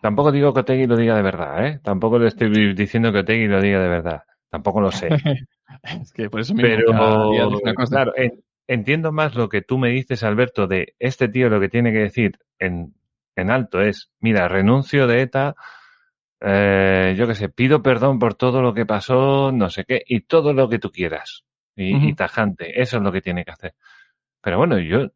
tampoco 0.00 0.32
digo 0.32 0.52
que 0.54 0.60
Otegui 0.60 0.86
lo 0.86 0.96
diga 0.96 1.16
de 1.16 1.22
verdad, 1.22 1.66
¿eh? 1.66 1.80
Tampoco 1.82 2.18
le 2.18 2.28
estoy 2.28 2.74
diciendo 2.74 3.12
que 3.12 3.20
Otegui 3.20 3.46
lo 3.46 3.60
diga 3.60 3.80
de 3.80 3.88
verdad. 3.88 4.22
Tampoco 4.50 4.80
lo 4.80 4.90
sé. 4.90 5.08
es 5.82 6.12
que 6.12 6.30
por 6.30 6.40
eso 6.40 6.54
mismo 6.54 6.68
Pero, 6.68 7.30
día 7.30 7.46
una 7.46 7.74
cosa. 7.74 7.96
claro, 7.96 8.12
en- 8.16 8.42
entiendo 8.66 9.12
más 9.12 9.34
lo 9.34 9.48
que 9.48 9.62
tú 9.62 9.78
me 9.78 9.90
dices, 9.90 10.22
Alberto, 10.22 10.66
de 10.66 10.94
este 10.98 11.28
tío 11.28 11.48
lo 11.48 11.60
que 11.60 11.68
tiene 11.68 11.92
que 11.92 11.98
decir 12.00 12.38
en, 12.58 12.94
en 13.36 13.50
alto 13.50 13.80
es, 13.80 14.10
mira, 14.20 14.48
renuncio 14.48 15.06
de 15.06 15.22
ETA, 15.22 15.54
eh, 16.40 17.14
yo 17.16 17.26
qué 17.26 17.34
sé, 17.34 17.48
pido 17.48 17.82
perdón 17.82 18.18
por 18.18 18.34
todo 18.34 18.62
lo 18.62 18.72
que 18.74 18.86
pasó, 18.86 19.50
no 19.52 19.70
sé 19.70 19.84
qué, 19.84 20.02
y 20.06 20.20
todo 20.20 20.52
lo 20.52 20.68
que 20.68 20.78
tú 20.78 20.90
quieras. 20.90 21.44
Y 21.80 22.12
tajante, 22.14 22.80
eso 22.82 22.96
es 22.96 23.02
lo 23.04 23.12
que 23.12 23.20
tiene 23.22 23.44
que 23.44 23.52
hacer. 23.52 23.74
Pero 24.40 24.58
bueno, 24.58 24.78
yo, 24.80 25.10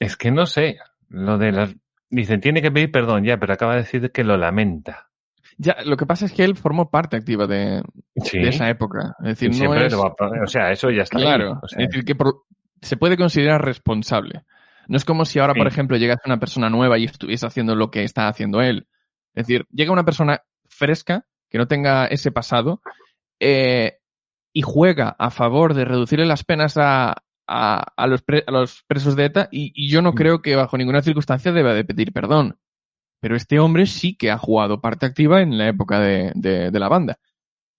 es 0.00 0.16
que 0.16 0.30
no 0.30 0.46
sé, 0.46 0.78
lo 1.08 1.38
de 1.38 1.52
las, 1.52 1.76
dicen, 2.22 2.40
tiene 2.40 2.62
que 2.62 2.70
pedir 2.70 2.90
perdón, 2.90 3.24
ya, 3.24 3.38
pero 3.38 3.52
acaba 3.54 3.72
de 3.74 3.80
decir 3.82 4.10
que 4.12 4.24
lo 4.24 4.36
lamenta. 4.36 5.08
Ya, 5.56 5.76
lo 5.84 5.96
que 5.96 6.06
pasa 6.06 6.26
es 6.26 6.32
que 6.32 6.42
él 6.44 6.56
formó 6.56 6.90
parte 6.90 7.16
activa 7.16 7.46
de, 7.46 7.82
Sí. 8.16 8.38
de 8.40 8.48
esa 8.48 8.68
época. 8.68 9.14
Es 9.20 9.26
decir, 9.26 9.50
no 9.50 9.54
siempre 9.56 9.86
es... 9.86 9.92
lo 9.92 10.00
va 10.02 10.08
a- 10.18 10.42
o 10.44 10.46
sea, 10.48 10.72
eso 10.72 10.90
ya 10.90 11.02
está 11.02 11.18
ahí. 11.18 11.24
Claro, 11.24 11.60
O 11.62 11.68
sea, 11.68 11.82
es 11.82 11.88
decir, 11.88 12.04
que 12.04 12.14
por- 12.16 12.42
se 12.82 12.96
puede 12.96 13.16
considerar 13.16 13.64
responsable. 13.64 14.42
No 14.88 14.96
es 14.96 15.04
como 15.04 15.24
si 15.24 15.38
ahora, 15.38 15.54
por 15.54 15.66
ejemplo, 15.66 15.96
llegase 15.96 16.22
una 16.26 16.38
persona 16.40 16.68
nueva 16.68 16.98
y 16.98 17.04
estuviese 17.04 17.46
haciendo 17.46 17.74
lo 17.74 17.90
que 17.90 18.02
está 18.04 18.28
haciendo 18.28 18.60
él. 18.60 18.88
Es 19.34 19.46
decir, 19.46 19.66
llega 19.72 19.92
una 19.92 20.04
persona 20.04 20.42
fresca, 20.68 21.24
que 21.48 21.56
no 21.58 21.66
tenga 21.68 22.06
ese 22.06 22.32
pasado, 22.32 22.82
eh, 23.40 23.98
y 24.52 24.62
juega 24.62 25.16
a 25.18 25.30
favor 25.30 25.72
de 25.74 25.84
reducirle 25.84 26.26
las 26.26 26.44
penas 26.44 26.76
a, 26.76 27.23
a, 27.46 27.84
a 27.96 28.06
los, 28.06 28.22
pre- 28.22 28.44
a 28.46 28.50
los 28.50 28.82
presos 28.86 29.16
de 29.16 29.26
ETA, 29.26 29.48
y, 29.50 29.72
y 29.74 29.88
yo 29.90 30.00
no 30.02 30.12
Mm. 30.12 30.14
creo 30.14 30.42
que 30.42 30.56
bajo 30.56 30.76
ninguna 30.78 31.02
circunstancia 31.02 31.52
deba 31.52 31.74
de 31.74 31.84
pedir 31.84 32.12
perdón. 32.12 32.58
Pero 33.20 33.36
este 33.36 33.58
hombre 33.58 33.86
sí 33.86 34.14
que 34.16 34.30
ha 34.30 34.38
jugado 34.38 34.80
parte 34.80 35.06
activa 35.06 35.40
en 35.42 35.56
la 35.58 35.68
época 35.68 35.98
de, 36.00 36.32
de- 36.34 36.70
de 36.70 36.78
la 36.78 36.88
banda. 36.88 37.18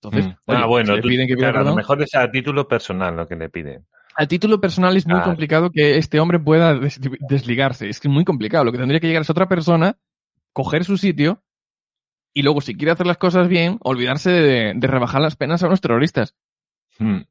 Entonces, 0.01 0.25
Mm. 0.27 0.37
oye, 0.47 0.59
ah, 0.61 0.65
bueno, 0.65 0.87
si 0.87 0.95
le 0.97 1.01
tú- 1.01 1.07
piden 1.09 1.27
que 1.27 1.35
pida 1.35 1.51
claro, 1.51 1.67
a 1.67 1.69
lo 1.71 1.75
mejor 1.75 2.01
es 2.01 2.13
a 2.15 2.29
título 2.31 2.67
personal 2.67 3.15
lo 3.15 3.27
que 3.27 3.35
le 3.35 3.49
piden. 3.49 3.85
a 4.17 4.25
título 4.27 4.61
personal 4.61 4.95
es 4.95 5.05
muy 5.05 5.15
Claro. 5.15 5.25
complicado 5.31 5.69
que 5.71 5.97
este 5.97 6.19
hombre 6.19 6.39
pueda 6.39 6.73
des- 6.75 6.99
desligarse. 7.27 7.89
Es 7.89 7.99
que 7.99 8.07
es 8.07 8.13
muy 8.13 8.23
complicado. 8.23 8.63
Lo 8.63 8.71
que 8.71 8.77
tendría 8.77 8.99
que 9.01 9.07
llegar 9.07 9.23
es 9.23 9.29
otra 9.29 9.47
persona, 9.49 9.97
coger 10.53 10.85
su 10.85 10.97
sitio 10.97 11.43
y 12.33 12.41
luego, 12.43 12.61
si 12.61 12.75
quiere 12.75 12.91
hacer 12.91 13.07
las 13.07 13.17
cosas 13.17 13.47
bien, 13.49 13.77
olvidarse 13.81 14.29
de, 14.31 14.73
de 14.75 14.87
rebajar 14.87 15.21
las 15.21 15.35
penas 15.35 15.63
a 15.63 15.67
los 15.67 15.81
terroristas. 15.81 16.35
Mm. 16.99 17.21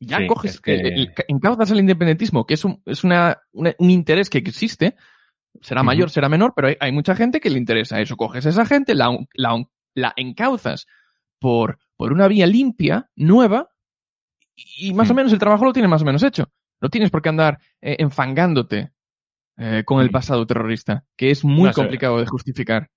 Ya 0.00 0.18
Sí, 0.18 0.26
coges, 0.26 0.54
es 0.54 0.60
que- 0.60 0.74
eh, 0.76 1.14
encauzas 1.28 1.70
el 1.70 1.78
independentismo, 1.80 2.46
que 2.46 2.54
es 2.54 2.64
un, 2.64 2.82
es 2.86 3.04
una, 3.04 3.36
una- 3.52 3.74
un 3.78 3.90
interés 3.90 4.30
que 4.30 4.38
existe. 4.38 4.96
Será 5.60 5.82
mayor, 5.82 6.10
será 6.10 6.28
menor, 6.28 6.52
pero 6.56 6.68
hay, 6.68 6.76
hay 6.80 6.90
mucha 6.92 7.14
gente 7.14 7.40
que 7.40 7.50
le 7.50 7.58
interesa 7.58 8.00
eso. 8.00 8.16
Coges 8.16 8.46
a 8.46 8.48
esa 8.50 8.64
gente, 8.64 8.94
la, 8.94 9.10
la, 9.34 9.62
la 9.94 10.12
encauzas 10.16 10.86
por, 11.38 11.78
por 11.96 12.12
una 12.12 12.28
vía 12.28 12.46
limpia, 12.46 13.10
nueva, 13.16 13.68
y 14.54 14.92
más 14.94 15.10
o 15.10 15.14
menos 15.14 15.32
el 15.32 15.38
trabajo 15.38 15.64
lo 15.64 15.72
tienes 15.72 15.90
más 15.90 16.02
o 16.02 16.04
menos 16.04 16.22
hecho. 16.22 16.50
No 16.80 16.88
tienes 16.88 17.10
por 17.10 17.20
qué 17.20 17.28
andar 17.28 17.58
eh, 17.82 17.96
enfangándote 17.98 18.92
eh, 19.58 19.82
con 19.84 20.00
el 20.00 20.10
pasado 20.10 20.46
terrorista, 20.46 21.04
que 21.16 21.30
es 21.30 21.44
muy 21.44 21.68
No 21.68 21.72
complicado 21.74 22.18
de 22.20 22.26
justificar. 22.26 22.88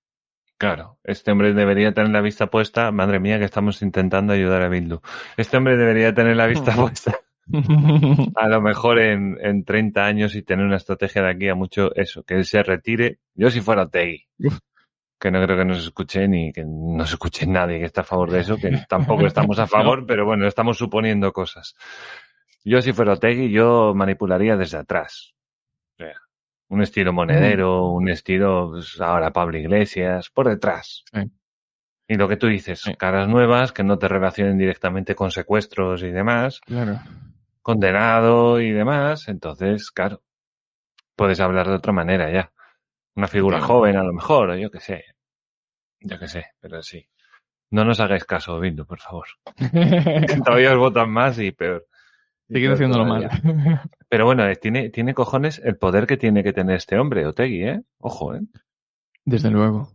Claro, 0.58 0.98
este 1.04 1.32
hombre 1.32 1.52
debería 1.52 1.92
tener 1.92 2.10
la 2.10 2.20
vista 2.20 2.46
puesta. 2.48 2.90
Madre 2.92 3.20
mía, 3.20 3.38
que 3.38 3.44
estamos 3.44 3.82
intentando 3.82 4.32
ayudar 4.32 4.62
a 4.62 4.68
Bildu. 4.68 5.00
Este 5.36 5.56
hombre 5.56 5.76
debería 5.76 6.14
tener 6.14 6.36
la 6.36 6.46
vista 6.46 6.72
puesta 6.76 7.18
a 8.36 8.48
lo 8.48 8.60
mejor 8.60 8.98
en, 8.98 9.36
en 9.40 9.64
30 9.64 10.04
años 10.04 10.34
y 10.34 10.42
tener 10.42 10.64
una 10.64 10.76
estrategia 10.76 11.22
de 11.22 11.30
aquí 11.30 11.48
a 11.48 11.54
mucho 11.54 11.94
eso, 11.94 12.22
que 12.22 12.34
él 12.34 12.44
se 12.44 12.62
retire. 12.62 13.18
Yo 13.34 13.50
si 13.50 13.60
fuera 13.60 13.88
Tegui, 13.88 14.26
que 15.18 15.30
no 15.30 15.42
creo 15.44 15.56
que 15.58 15.64
nos 15.64 15.84
escuche 15.84 16.26
ni 16.26 16.52
que 16.52 16.64
no 16.64 17.04
se 17.06 17.14
escuche 17.14 17.46
nadie 17.46 17.78
que 17.78 17.86
está 17.86 18.00
a 18.00 18.04
favor 18.04 18.30
de 18.30 18.40
eso, 18.40 18.56
que 18.56 18.84
tampoco 18.88 19.26
estamos 19.26 19.58
a 19.58 19.66
favor, 19.66 20.06
pero 20.06 20.24
bueno, 20.24 20.46
estamos 20.46 20.78
suponiendo 20.78 21.32
cosas. 21.32 21.76
Yo 22.64 22.80
si 22.80 22.92
fuera 22.92 23.16
Tegui, 23.16 23.50
yo 23.50 23.92
manipularía 23.94 24.56
desde 24.56 24.78
atrás. 24.78 25.34
O 25.98 26.02
sea, 26.02 26.14
un 26.74 26.82
estilo 26.82 27.12
monedero, 27.12 27.88
un 27.88 28.08
estilo 28.08 28.70
pues, 28.72 29.00
ahora 29.00 29.32
Pablo 29.32 29.56
Iglesias, 29.58 30.28
por 30.30 30.48
detrás. 30.48 31.04
Sí. 31.12 31.20
Y 32.08 32.14
lo 32.16 32.28
que 32.28 32.36
tú 32.36 32.48
dices, 32.48 32.80
Sí. 32.80 32.94
caras 32.96 33.28
nuevas 33.28 33.72
que 33.72 33.82
no 33.82 33.98
te 33.98 34.08
relacionen 34.08 34.58
directamente 34.58 35.14
con 35.14 35.30
secuestros 35.30 36.02
y 36.02 36.10
demás, 36.10 36.60
claro. 36.60 36.98
condenado 37.62 38.60
y 38.60 38.70
demás, 38.72 39.28
entonces, 39.28 39.90
claro, 39.90 40.22
puedes 41.16 41.40
hablar 41.40 41.66
de 41.68 41.74
otra 41.74 41.92
manera 41.92 42.30
ya. 42.30 42.52
Una 43.16 43.28
figura 43.28 43.58
Claro. 43.58 43.72
joven 43.74 43.96
a 43.96 44.02
lo 44.02 44.12
mejor, 44.12 44.50
o 44.50 44.56
yo 44.56 44.70
qué 44.70 44.80
sé. 44.80 45.04
Yo 46.00 46.18
qué 46.18 46.28
sé, 46.28 46.46
pero 46.60 46.82
sí. 46.82 47.08
No 47.70 47.84
nos 47.84 48.00
hagáis 48.00 48.24
caso, 48.24 48.60
Bildu, 48.60 48.84
por 48.84 49.00
favor. 49.00 49.26
Todavía 50.44 50.72
os 50.72 50.78
votan 50.78 51.10
más 51.10 51.38
y 51.38 51.52
peor. 51.52 51.86
Peor 52.60 52.74
haciéndolo 52.74 53.04
mal. 53.06 53.28
Pero 54.08 54.24
bueno, 54.26 54.44
tiene, 54.56 54.90
tiene 54.90 55.14
cojones 55.14 55.60
el 55.64 55.76
poder 55.76 56.06
que 56.06 56.16
tiene 56.16 56.42
que 56.42 56.52
tener 56.52 56.76
este 56.76 56.98
hombre, 56.98 57.26
Otegui, 57.26 57.62
¿eh? 57.64 57.80
Ojo, 57.98 58.34
¿eh? 58.34 58.40
Desde 59.24 59.50
luego. 59.50 59.88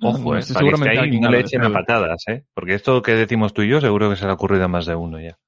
Ojo, 0.00 0.18
No 0.34 0.38
¿eh? 0.38 0.40
Para 0.40 0.40
que 0.40 0.46
seguramente 0.52 0.98
ahí 0.98 1.20
no 1.20 1.30
le 1.30 1.40
echen 1.40 1.62
a 1.62 1.72
patadas, 1.72 2.24
¿eh? 2.28 2.44
Porque 2.54 2.74
esto 2.74 3.00
que 3.02 3.12
decimos 3.12 3.54
tú 3.54 3.62
y 3.62 3.68
yo 3.68 3.80
seguro 3.80 4.10
que 4.10 4.16
se 4.16 4.24
le 4.24 4.30
ha 4.30 4.34
ocurrido 4.34 4.64
a 4.64 4.68
más 4.68 4.86
de 4.86 4.94
uno 4.96 5.20
ya. 5.20 5.38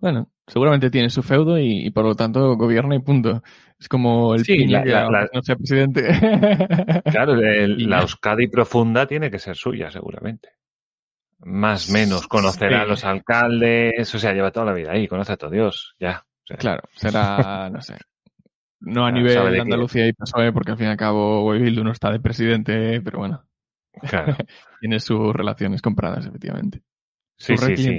Bueno, 0.00 0.30
seguramente 0.46 0.90
tiene 0.90 1.10
su 1.10 1.22
feudo 1.24 1.58
y, 1.58 1.86
y 1.86 1.90
por 1.90 2.04
lo 2.04 2.14
tanto 2.14 2.56
gobierna 2.56 2.94
y 2.94 3.00
punto. 3.00 3.42
Es 3.78 3.88
como 3.88 4.34
el 4.34 4.44
Sí, 4.44 4.56
piña 4.56 4.84
la- 4.84 5.28
no 5.32 5.42
sea 5.42 5.56
presidente. 5.56 6.06
Claro, 7.10 7.34
el- 7.34 7.76
la. 7.90 8.00
Euskadi 8.02 8.46
profunda 8.46 9.06
tiene 9.06 9.30
que 9.30 9.38
ser 9.40 9.56
suya, 9.56 9.90
seguramente. 9.90 10.50
Más 11.40 11.88
menos, 11.90 12.26
conocerá 12.26 12.78
Sí. 12.78 12.82
a 12.82 12.86
los 12.86 13.04
alcaldes, 13.04 14.14
o 14.14 14.18
sea, 14.18 14.32
lleva 14.32 14.50
toda 14.50 14.66
la 14.66 14.72
vida 14.72 14.92
ahí, 14.92 15.06
conoce 15.06 15.32
a 15.32 15.36
todo 15.36 15.50
Dios, 15.50 15.94
ya. 15.98 16.24
O 16.42 16.46
sea, 16.46 16.56
claro, 16.56 16.82
será, 16.94 17.70
no 17.72 17.80
sé. 17.80 17.96
No 18.80 19.06
a 19.06 19.10
Claro, 19.10 19.24
nivel 19.24 19.52
de 19.52 19.60
Andalucía 19.60 20.06
y 20.06 20.12
PSOE, 20.12 20.52
porque 20.52 20.72
al 20.72 20.78
fin 20.78 20.86
y 20.86 20.90
al 20.90 20.96
cabo 20.96 21.50
Bildu 21.50 21.82
no 21.84 21.92
está 21.92 22.10
de 22.10 22.20
presidente, 22.20 23.00
pero 23.02 23.18
bueno, 23.18 23.44
claro. 24.08 24.36
tiene 24.80 25.00
sus 25.00 25.32
relaciones 25.34 25.82
compradas, 25.82 26.26
efectivamente. 26.26 26.82
Sí, 27.36 27.56
Su 27.56 27.66
sí, 27.66 27.76
sí. 27.76 27.98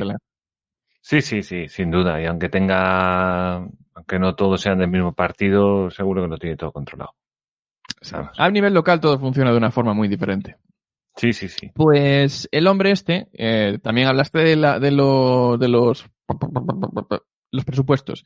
Sí, 1.01 1.21
sí, 1.21 1.43
sí, 1.43 1.67
sin 1.69 1.91
duda. 1.91 2.21
Y 2.21 2.25
aunque 2.25 2.49
tenga, 2.49 3.55
aunque 3.55 4.19
no 4.19 4.35
todos 4.35 4.59
sean 4.61 4.79
del 4.79 4.89
mismo 4.89 5.13
partido, 5.13 5.89
seguro 5.89 6.23
que 6.23 6.27
lo 6.27 6.37
tiene 6.37 6.57
todo 6.57 6.71
controlado. 6.73 7.15
A 8.37 8.49
nivel 8.49 8.73
local 8.73 8.99
todo 8.99 9.17
funciona 9.17 9.51
de 9.51 9.57
una 9.57 9.71
forma 9.71 9.93
muy 9.93 10.07
diferente. 10.07 10.57
Sí, 11.15 11.33
sí, 11.33 11.47
sí. 11.49 11.69
Pues 11.73 12.47
el 12.51 12.67
hombre 12.67 12.91
este, 12.91 13.27
eh, 13.33 13.77
también 13.81 14.07
hablaste 14.07 14.39
de, 14.39 14.55
la, 14.55 14.79
de, 14.79 14.91
lo- 14.91 15.57
de 15.57 15.67
los, 15.67 16.05
los 17.51 17.65
presupuestos. 17.65 18.25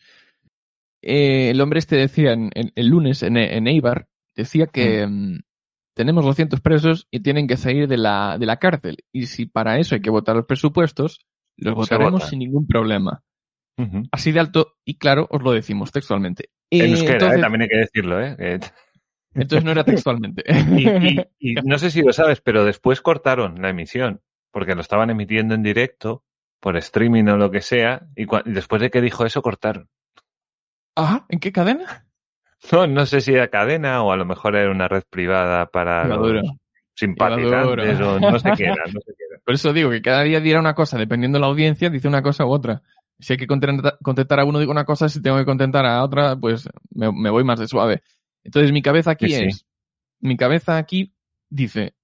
Eh, 1.02 1.50
el 1.50 1.60
hombre 1.62 1.80
este 1.80 1.96
decía 1.98 2.34
en- 2.34 2.52
en- 2.54 2.72
el 2.76 2.88
lunes 2.88 3.24
en, 3.24 3.38
en 3.38 3.68
Eibar, 3.68 4.08
decía 4.36 4.68
que 4.68 5.06
mm, 5.08 5.40
tenemos 5.96 6.24
200 6.24 6.62
presos 6.62 7.08
y 7.12 7.20
tienen 7.22 7.48
que 7.48 7.58
salir 7.58 7.88
de 7.88 7.98
la, 7.98 8.38
de 8.38 8.46
la 8.46 8.58
cárcel. 8.58 8.98
Y 9.12 9.26
si 9.26 9.46
para 9.46 9.80
eso 9.80 9.96
hay 9.96 10.02
que 10.02 10.10
votar 10.10 10.36
los 10.36 10.46
presupuestos, 10.46 11.20
los 11.58 11.74
votaremos 11.76 12.24
sin 12.30 12.40
ningún 12.40 12.68
problema. 12.68 13.24
Así 14.12 14.32
de 14.32 14.40
alto 14.40 14.76
y 14.86 14.98
claro 15.00 15.28
os 15.32 15.42
lo 15.42 15.52
decimos 15.52 15.92
textualmente. 15.92 16.50
En 16.72 16.86
Eh, 16.88 16.90
euskera, 16.92 17.14
entonces, 17.14 17.40
¿eh? 17.40 17.42
también 17.42 17.62
hay 17.64 17.68
que 17.70 17.78
decirlo, 17.78 18.22
¿eh? 18.24 18.60
Entonces 19.36 19.64
no 19.64 19.72
era 19.72 19.84
textualmente. 19.86 20.44
Y, 20.48 20.88
y- 20.90 21.26
y 21.40 21.54
no 21.64 21.78
sé 21.78 21.92
si 21.92 22.02
lo 22.02 22.14
sabes, 22.14 22.42
pero 22.42 22.66
después 22.66 23.02
cortaron 23.02 23.62
la 23.62 23.70
emisión, 23.70 24.22
porque 24.52 24.76
lo 24.76 24.82
estaban 24.82 25.10
emitiendo 25.10 25.56
en 25.56 25.64
directo, 25.64 26.24
por 26.60 26.78
streaming 26.78 27.26
o 27.26 27.38
lo 27.38 27.52
que 27.52 27.62
sea, 27.62 28.08
y, 28.16 28.26
después 28.46 28.82
de 28.82 28.90
que 28.90 29.02
dijo 29.02 29.26
eso, 29.26 29.42
cortaron. 29.42 29.90
Ah, 30.96 31.26
¿en 31.30 31.40
qué 31.40 31.52
cadena? 31.52 32.08
No, 32.72 32.88
no 32.88 33.06
sé 33.06 33.20
si 33.20 33.34
era 33.34 33.50
cadena 33.50 34.04
o 34.04 34.14
a 34.14 34.16
lo 34.16 34.24
mejor 34.24 34.56
era 34.56 34.72
una 34.72 34.88
red 34.88 35.04
privada 35.10 35.66
para 35.66 36.08
los 36.08 36.48
simpatizantes 36.96 38.00
o 38.00 38.20
no 38.22 38.40
sé 38.40 38.54
qué 38.56 38.64
era, 38.64 38.86
no 38.86 39.02
sé 39.02 39.14
qué 39.18 39.26
era. 39.30 39.42
Por 39.44 39.54
eso 39.56 39.74
digo 39.74 39.90
que 39.90 40.02
cada 40.02 40.22
día 40.24 40.40
dirá 40.40 40.62
una 40.62 40.74
cosa, 40.74 40.98
dependiendo 40.98 41.36
de 41.38 41.42
la 41.42 41.48
audiencia, 41.48 41.90
dice 41.90 42.08
una 42.08 42.22
cosa 42.24 42.46
u 42.46 42.52
otra. 42.52 42.82
Si 43.20 43.34
hay 43.34 43.38
que 43.38 43.48
contentar, 43.48 43.98
contentar 44.02 44.40
a 44.40 44.46
uno, 44.46 44.60
digo 44.60 44.72
una 44.72 44.86
cosa, 44.86 45.10
si 45.10 45.22
tengo 45.22 45.38
que 45.38 45.44
contentar 45.46 45.86
a 45.86 46.02
otra, 46.04 46.38
pues 46.38 46.70
me, 46.92 47.12
me 47.12 47.30
voy 47.30 47.44
más 47.44 47.60
de 47.60 47.68
suave. 47.68 48.02
Entonces 48.44 48.72
mi 48.72 48.82
cabeza 48.82 49.12
aquí 49.12 49.28
Sí, 49.28 49.36
sí. 49.36 49.46
es, 49.46 49.66
mi 50.20 50.38
cabeza 50.38 50.78
aquí 50.78 51.14
dice, 51.50 51.96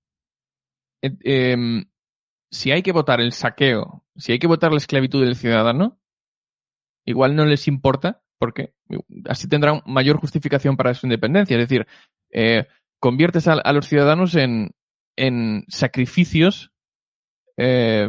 eh, 1.02 1.12
em, 1.24 1.86
si 2.52 2.72
hay 2.72 2.82
que 2.82 2.92
votar 2.92 3.22
el 3.22 3.32
saqueo, 3.34 4.06
si 4.16 4.32
hay 4.32 4.40
que 4.40 4.48
votar 4.48 4.72
la 4.72 4.78
esclavitud 4.78 5.24
del 5.24 5.36
ciudadano, 5.36 6.00
igual 7.06 7.36
no 7.36 7.46
les 7.46 7.68
importa, 7.68 8.22
porque 8.38 8.74
así 9.28 9.48
tendrán 9.48 9.82
mayor 9.86 10.18
justificación 10.18 10.78
para 10.78 10.94
su 10.94 11.06
independencia. 11.06 11.58
Es 11.58 11.68
decir, 11.68 11.88
eh, 12.32 12.68
conviertes 13.00 13.48
a, 13.48 13.54
a 13.54 13.74
los 13.74 13.86
ciudadanos 13.88 14.36
en, 14.36 14.72
en 15.16 15.66
sacrificios 15.68 16.72
eh, 17.58 18.08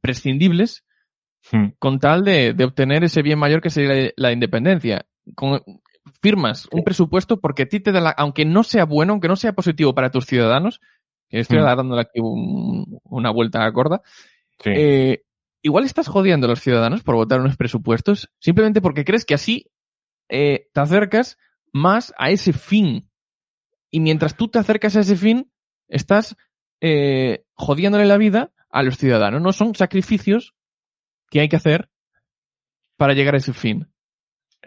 prescindibles 0.00 0.84
Hmm. 1.52 1.68
con 1.78 1.98
tal 2.00 2.24
de, 2.24 2.52
de 2.52 2.64
obtener 2.64 3.04
ese 3.04 3.22
bien 3.22 3.38
mayor 3.38 3.62
que 3.62 3.70
sería 3.70 3.94
la, 3.94 4.10
la 4.16 4.32
independencia. 4.32 5.06
Con- 5.36 5.62
firmas 6.20 6.68
un 6.72 6.82
presupuesto 6.84 7.40
porque 7.40 7.62
a 7.62 7.68
ti 7.68 7.80
te 7.80 7.92
da 7.92 8.00
la, 8.00 8.10
aunque 8.10 8.44
no 8.44 8.62
sea 8.64 8.84
bueno, 8.84 9.12
aunque 9.12 9.28
no 9.28 9.36
sea 9.36 9.52
positivo 9.52 9.94
para 9.94 10.10
tus 10.10 10.26
ciudadanos, 10.26 10.80
que 11.28 11.40
estoy 11.40 11.58
Hmm. 11.58 11.64
dándole 11.76 12.02
aquí 12.02 12.20
un- 12.20 12.98
una 13.04 13.30
vuelta 13.30 13.64
a 13.64 13.72
corda, 13.72 14.02
Sí. 14.60 14.70
eh, 14.74 15.24
igual 15.62 15.84
estás 15.84 16.08
jodiendo 16.08 16.46
a 16.46 16.50
los 16.50 16.60
ciudadanos 16.60 17.02
por 17.02 17.14
votar 17.14 17.40
unos 17.40 17.56
presupuestos 17.56 18.30
simplemente 18.40 18.80
porque 18.80 19.04
crees 19.04 19.24
que 19.24 19.34
así 19.34 19.66
eh, 20.30 20.68
te 20.74 20.80
acercas 20.80 21.38
más 21.72 22.12
a 22.18 22.30
ese 22.30 22.52
fin. 22.52 23.08
Y 23.90 24.00
mientras 24.00 24.36
tú 24.36 24.48
te 24.48 24.58
acercas 24.58 24.94
a 24.96 25.00
ese 25.00 25.16
fin, 25.16 25.50
estás 25.88 26.36
eh, 26.80 27.44
jodiéndole 27.54 28.04
la 28.04 28.18
vida 28.18 28.52
a 28.70 28.82
los 28.82 28.98
ciudadanos. 28.98 29.40
No 29.40 29.52
son 29.52 29.74
sacrificios 29.74 30.54
que 31.30 31.40
hay 31.40 31.48
que 31.48 31.56
hacer 31.56 31.88
para 32.96 33.14
llegar 33.14 33.34
a 33.34 33.38
ese 33.38 33.52
fin. 33.54 33.88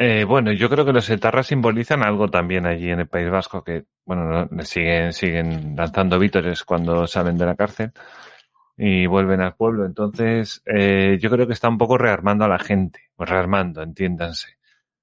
Eh, 0.04 0.24
bueno, 0.24 0.52
yo 0.52 0.68
creo 0.70 0.84
que 0.84 0.94
los 0.94 1.10
etarras 1.12 1.48
simbolizan 1.48 2.02
algo 2.04 2.28
también 2.28 2.66
allí 2.66 2.90
en 2.90 3.02
el 3.02 3.08
País 3.08 3.30
Vasco, 3.30 3.64
que, 3.64 3.84
bueno, 4.06 4.48
no- 4.50 4.64
siguen, 4.64 5.14
siguen 5.14 5.76
lanzando 5.76 6.18
vítores 6.18 6.64
cuando 6.64 7.06
salen 7.06 7.38
de 7.38 7.46
la 7.46 7.56
cárcel 7.56 7.92
y 8.78 9.06
vuelven 9.06 9.42
al 9.42 9.56
pueblo. 9.56 9.86
Entonces, 9.86 10.64
eh, 10.66 11.20
yo 11.22 11.30
creo 11.30 11.46
que 11.46 11.54
está 11.54 11.70
un 11.70 11.78
poco 11.78 11.98
rearmando 12.00 12.46
a 12.46 12.48
la 12.48 12.58
gente, 12.58 13.12
o 13.16 13.26
rearmando, 13.26 13.84
entiéndanse. 13.84 14.58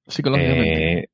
Psicológicamente. 0.07 0.95
Eh, 1.03 1.09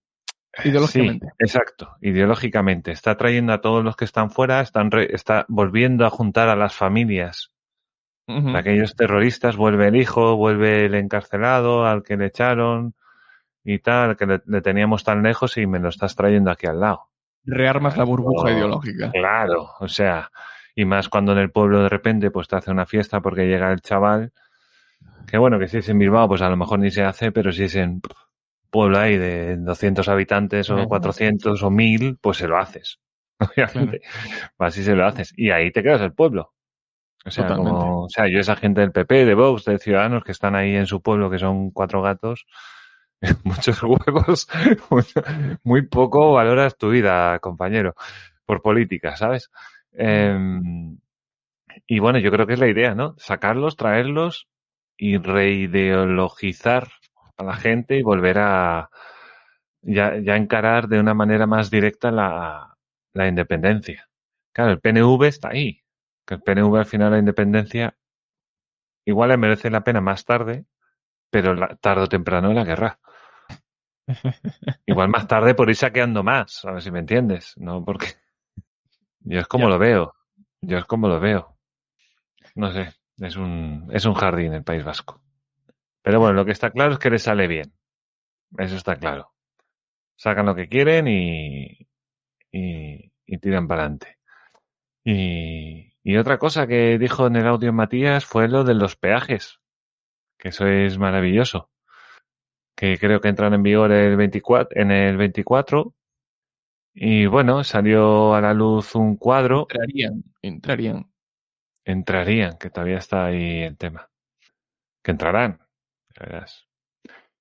Ideológicamente. 0.64 1.26
Sí, 1.26 1.32
exacto, 1.41 1.97
ideológicamente. 2.01 2.93
Está 2.93 3.16
trayendo 3.16 3.53
a 3.53 3.61
todos 3.61 3.85
los 3.85 3.97
que 3.97 4.05
están 4.07 4.30
fuera, 4.30 4.61
están 4.61 4.91
re- 4.93 5.12
está 5.14 5.45
volviendo 5.49 6.07
a 6.07 6.11
juntar 6.11 6.49
a 6.49 6.57
las 6.57 6.74
familias 6.74 7.51
de 8.53 8.59
aquellos 8.59 8.95
terroristas, 8.97 9.57
vuelve 9.57 9.89
el 9.89 9.97
hijo, 9.97 10.37
vuelve 10.37 10.87
el 10.87 10.95
encarcelado, 10.95 11.85
al 11.87 12.03
que 12.03 12.16
le 12.16 12.26
echaron 12.26 12.95
y 13.65 13.79
tal, 13.79 14.17
que 14.17 14.27
le, 14.27 14.43
le 14.47 14.61
teníamos 14.61 15.05
tan 15.05 15.23
lejos 15.23 15.57
y 15.57 15.67
me 15.67 15.79
lo 15.79 15.89
estás 15.89 16.15
trayendo 16.15 16.51
aquí 16.51 16.67
al 16.67 16.81
lado. 16.81 17.09
Rearmas 17.45 17.97
la 17.97 18.05
burbuja 18.05 18.49
Oh, 18.49 18.51
ideológica. 18.51 19.11
Claro, 19.11 19.71
o 19.81 19.89
sea, 19.89 20.31
y 20.75 20.85
más 20.85 21.09
cuando 21.09 21.33
en 21.33 21.39
el 21.39 21.51
pueblo 21.51 21.83
de 21.83 21.89
repente 21.89 22.31
pues 22.31 22.49
te 22.49 22.57
hace 22.57 22.71
una 22.71 22.87
fiesta 22.87 23.21
porque 23.21 23.47
llega 23.47 23.73
el 23.73 23.81
chaval, 23.81 24.33
que 25.27 25.39
bueno, 25.39 25.59
que 25.59 25.69
si 25.69 25.79
es 25.79 25.89
en 25.89 25.99
Bilbao 25.99 26.29
pues 26.29 26.43
a 26.43 26.49
lo 26.51 26.57
mejor 26.57 26.79
ni 26.79 26.91
se 26.91 27.03
hace, 27.03 27.33
pero 27.33 27.53
si 27.53 27.65
es 27.65 27.75
en 27.77 28.01
pueblo 28.71 28.99
ahí 28.99 29.17
de 29.17 29.57
200 29.57 30.09
habitantes 30.09 30.69
o 30.71 30.77
Ujú. 30.77 30.89
400 30.89 31.62
o 31.62 31.71
1000, 31.71 32.19
pues 32.21 32.39
se 32.39 32.49
lo 32.49 32.59
haces. 32.59 32.99
Obviamente, 33.39 34.01
así 34.59 34.83
se 34.83 34.95
lo 34.95 35.07
haces. 35.07 35.33
Y 35.37 35.51
ahí 35.51 35.71
te 35.71 35.83
quedas 35.83 36.01
el 36.01 36.12
pueblo. 36.12 36.53
O 37.27 37.31
sea, 37.31 37.55
como, 37.55 38.03
o 38.05 38.09
sea, 38.11 38.29
yo 38.29 38.39
esa 38.39 38.55
gente 38.57 38.83
del 38.83 38.93
PP, 38.93 39.25
de 39.25 39.35
Vox, 39.35 39.65
de 39.65 39.79
Ciudadanos 39.79 40.25
que 40.25 40.33
están 40.33 40.55
ahí 40.55 40.75
en 40.77 40.87
su 40.87 41.01
pueblo, 41.01 41.31
que 41.31 41.39
son 41.39 41.71
cuatro 41.71 42.03
gatos, 42.03 42.47
muchos 43.45 43.83
huevos, 43.83 44.49
muy 45.62 45.83
poco 45.83 46.33
valoras 46.33 46.77
tu 46.77 46.91
vida, 46.91 47.39
compañero, 47.39 47.95
por 48.45 48.62
política, 48.62 49.17
¿sabes? 49.17 49.51
Em, 49.93 50.99
y 51.87 51.99
bueno, 51.99 52.19
yo 52.19 52.31
creo 52.31 52.47
que 52.47 52.55
es 52.55 52.59
la 52.59 52.69
idea, 52.69 52.95
¿no? 52.95 53.15
Sacarlos, 53.19 53.77
traerlos 53.77 54.49
y 54.97 55.19
reideologizar 55.19 56.89
a 57.37 57.45
la 57.45 57.55
gente 57.55 57.97
y 57.99 58.03
volver 58.03 58.39
a 58.39 58.91
ya, 59.83 60.19
ya 60.19 60.37
encarar 60.37 60.89
de 60.89 61.01
una 61.01 61.15
manera 61.15 61.47
más 61.47 61.71
directa 61.71 62.11
la, 62.11 62.77
la 63.12 63.29
independencia. 63.29 64.09
Claro, 64.53 64.73
el 64.73 64.81
PNV 64.81 65.25
está 65.25 65.51
ahí. 65.51 65.83
Que 66.27 66.35
el 66.35 66.43
PNV 66.43 66.77
al 66.77 66.87
final 66.87 67.12
la 67.12 67.19
independencia 67.19 67.97
igual 69.05 69.31
le 69.31 69.37
merece 69.37 69.71
la 69.71 69.85
pena 69.85 70.01
más 70.01 70.25
tarde, 70.25 70.65
pero 71.35 71.53
la- 71.53 71.74
tarde 71.87 72.05
o 72.05 72.09
temprano 72.09 72.53
la 72.53 72.64
querrá. 72.64 73.01
Igual 74.87 75.09
más 75.09 75.26
tarde 75.26 75.55
por 75.57 75.68
ir 75.68 75.74
saqueando 75.74 76.22
más, 76.22 76.64
a 76.64 76.70
ver 76.70 76.82
si 76.82 76.93
me 76.93 77.01
entiendes, 77.01 77.55
¿no? 77.57 77.85
Porque 77.85 78.07
yo 79.20 79.41
es 79.41 79.49
como 79.49 79.64
Ya. 79.64 79.70
lo 79.70 79.78
veo, 79.80 80.14
yo 80.61 80.78
es 80.78 80.85
como 80.85 81.09
lo 81.09 81.18
veo. 81.18 81.57
No 82.55 82.70
sé, 82.72 82.93
es 83.18 83.37
un, 83.37 83.89
es 83.93 84.05
un 84.05 84.14
jardín 84.14 84.53
el 84.55 84.62
País 84.62 84.85
Vasco. 84.85 85.20
Pero 86.03 86.20
bueno, 86.20 86.35
lo 86.35 86.45
que 86.45 86.53
está 86.53 86.70
claro 86.70 86.93
es 86.93 86.99
que 87.01 87.11
le 87.11 87.18
sale 87.18 87.49
bien. 87.49 87.72
Eso 88.59 88.76
está 88.76 88.95
claro. 88.97 89.32
Sacan 90.16 90.47
lo 90.47 90.55
que 90.55 90.68
quieren 90.68 91.09
y, 91.09 91.89
y, 92.53 93.12
y 93.26 93.39
tiran 93.39 93.66
para 93.66 93.82
adelante. 93.82 94.18
Y, 95.05 95.95
y 96.05 96.16
otra 96.16 96.39
cosa 96.39 96.66
que 96.66 96.99
dijo 96.99 97.26
en 97.26 97.37
el 97.37 97.47
audio 97.49 97.72
Matías 97.72 98.24
fue 98.24 98.49
lo 98.49 98.64
de 98.64 98.74
los 98.74 98.97
peajes, 98.97 99.61
que 100.45 100.51
eso 100.51 100.66
es 100.66 100.99
maravilloso. 100.99 101.70
Que 102.76 102.99
creo 102.99 103.18
que 103.18 103.28
entran 103.28 103.55
en 103.55 103.62
vigor 103.62 103.90
el 103.92 104.14
24, 104.14 104.78
en 104.78 104.90
el 104.90 105.16
24. 105.16 105.95
Y 106.92 107.24
bueno, 107.24 107.64
salió 107.64 108.34
a 108.34 108.42
la 108.42 108.53
luz 108.53 108.95
un 108.95 109.16
cuadro. 109.16 109.62
Entrarían, 109.70 110.22
entrarían. 110.42 111.11
Entrarían, 111.82 112.59
que 112.59 112.68
todavía 112.68 112.99
está 112.99 113.24
ahí 113.24 113.62
el 113.62 113.78
tema. 113.78 114.11
Que 115.03 115.12
entrarán, 115.12 115.61
ya 116.14 116.26
verás. 116.26 116.68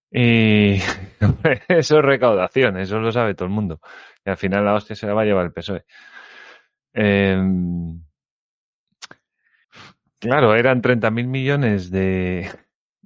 Y 0.10 0.76
eso 1.68 2.00
es 2.00 2.06
recaudación, 2.06 2.78
eso 2.78 3.00
lo 3.00 3.12
sabe 3.12 3.36
todo 3.36 3.48
el 3.48 3.54
mundo. 3.54 3.82
Y 4.26 4.30
al 4.30 4.38
final 4.38 4.64
la 4.64 4.76
hostia 4.76 4.96
se 4.96 5.08
la 5.08 5.14
va 5.14 5.24
a 5.24 5.26
llevar 5.26 5.46
el 5.46 5.52
PSOE. 5.52 5.84
Em, 6.94 8.02
claro, 10.20 10.56
eran 10.56 10.82
30.000 10.82 11.28
millones 11.28 11.92
de, 11.92 12.50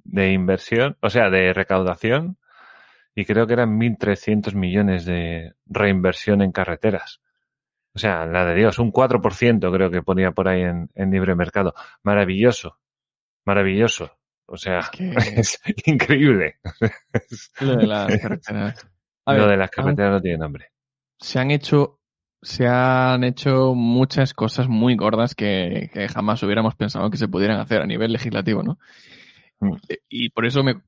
de 0.08 0.32
inversión, 0.32 0.96
o 1.00 1.10
sea, 1.10 1.30
de 1.30 1.52
recaudación, 1.52 2.38
y 3.14 3.24
creo 3.24 3.46
que 3.46 3.52
eran 3.54 3.78
1.300 3.78 4.54
millones 4.54 5.04
de 5.04 5.54
reinversión 5.66 6.42
en 6.42 6.52
carreteras. 6.52 7.20
O 7.94 7.98
sea, 7.98 8.26
la 8.26 8.44
de 8.44 8.54
Dios, 8.54 8.78
un 8.78 8.92
4% 8.92 9.72
creo 9.72 9.90
que 9.90 10.02
ponía 10.02 10.30
por 10.32 10.48
ahí 10.48 10.62
en, 10.62 10.88
en 10.94 11.10
libre 11.10 11.34
mercado. 11.34 11.74
Maravilloso, 12.04 12.78
maravilloso. 13.44 14.16
O 14.46 14.56
sea, 14.56 14.78
Es 14.78 14.90
que 14.90 15.10
es 15.36 15.60
increíble. 15.86 16.58
lo 17.60 17.76
de 17.76 17.86
las 17.86 18.16
carreteras. 18.20 18.86
A 19.26 19.34
Lo 19.34 19.40
ver, 19.40 19.50
de 19.50 19.56
las 19.58 19.70
carreteras 19.70 20.12
no 20.12 20.20
tiene 20.22 20.38
nombre. 20.38 20.72
se 21.18 21.38
han 21.38 21.50
hecho 21.50 22.00
se 22.40 22.68
han 22.68 23.24
hecho 23.24 23.74
muchas 23.74 24.32
cosas 24.32 24.68
muy 24.68 24.94
gordas 24.94 25.34
que, 25.34 25.90
que 25.92 26.06
jamás 26.08 26.40
hubiéramos 26.44 26.76
pensado 26.76 27.10
que 27.10 27.16
se 27.16 27.26
pudieran 27.26 27.58
hacer 27.58 27.82
a 27.82 27.86
nivel 27.86 28.12
legislativo, 28.12 28.62
¿no? 28.62 28.78
Mm. 29.60 29.74
Eh, 29.88 29.98
Y 30.08 30.30
por 30.30 30.46
eso 30.46 30.62
me 30.62 30.80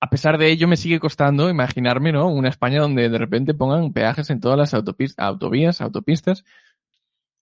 a 0.00 0.10
pesar 0.10 0.36
de 0.36 0.50
ello 0.50 0.68
me 0.68 0.76
sigue 0.76 1.00
costando 1.00 1.48
imaginarme, 1.48 2.12
¿no? 2.12 2.28
Una 2.28 2.50
España 2.50 2.80
donde 2.80 3.08
de 3.08 3.16
repente 3.18 3.54
pongan 3.54 3.92
peajes 3.94 4.28
en 4.28 4.38
todas 4.38 4.58
las 4.58 4.74
autovías, 4.74 5.80
autopistas. 5.80 6.44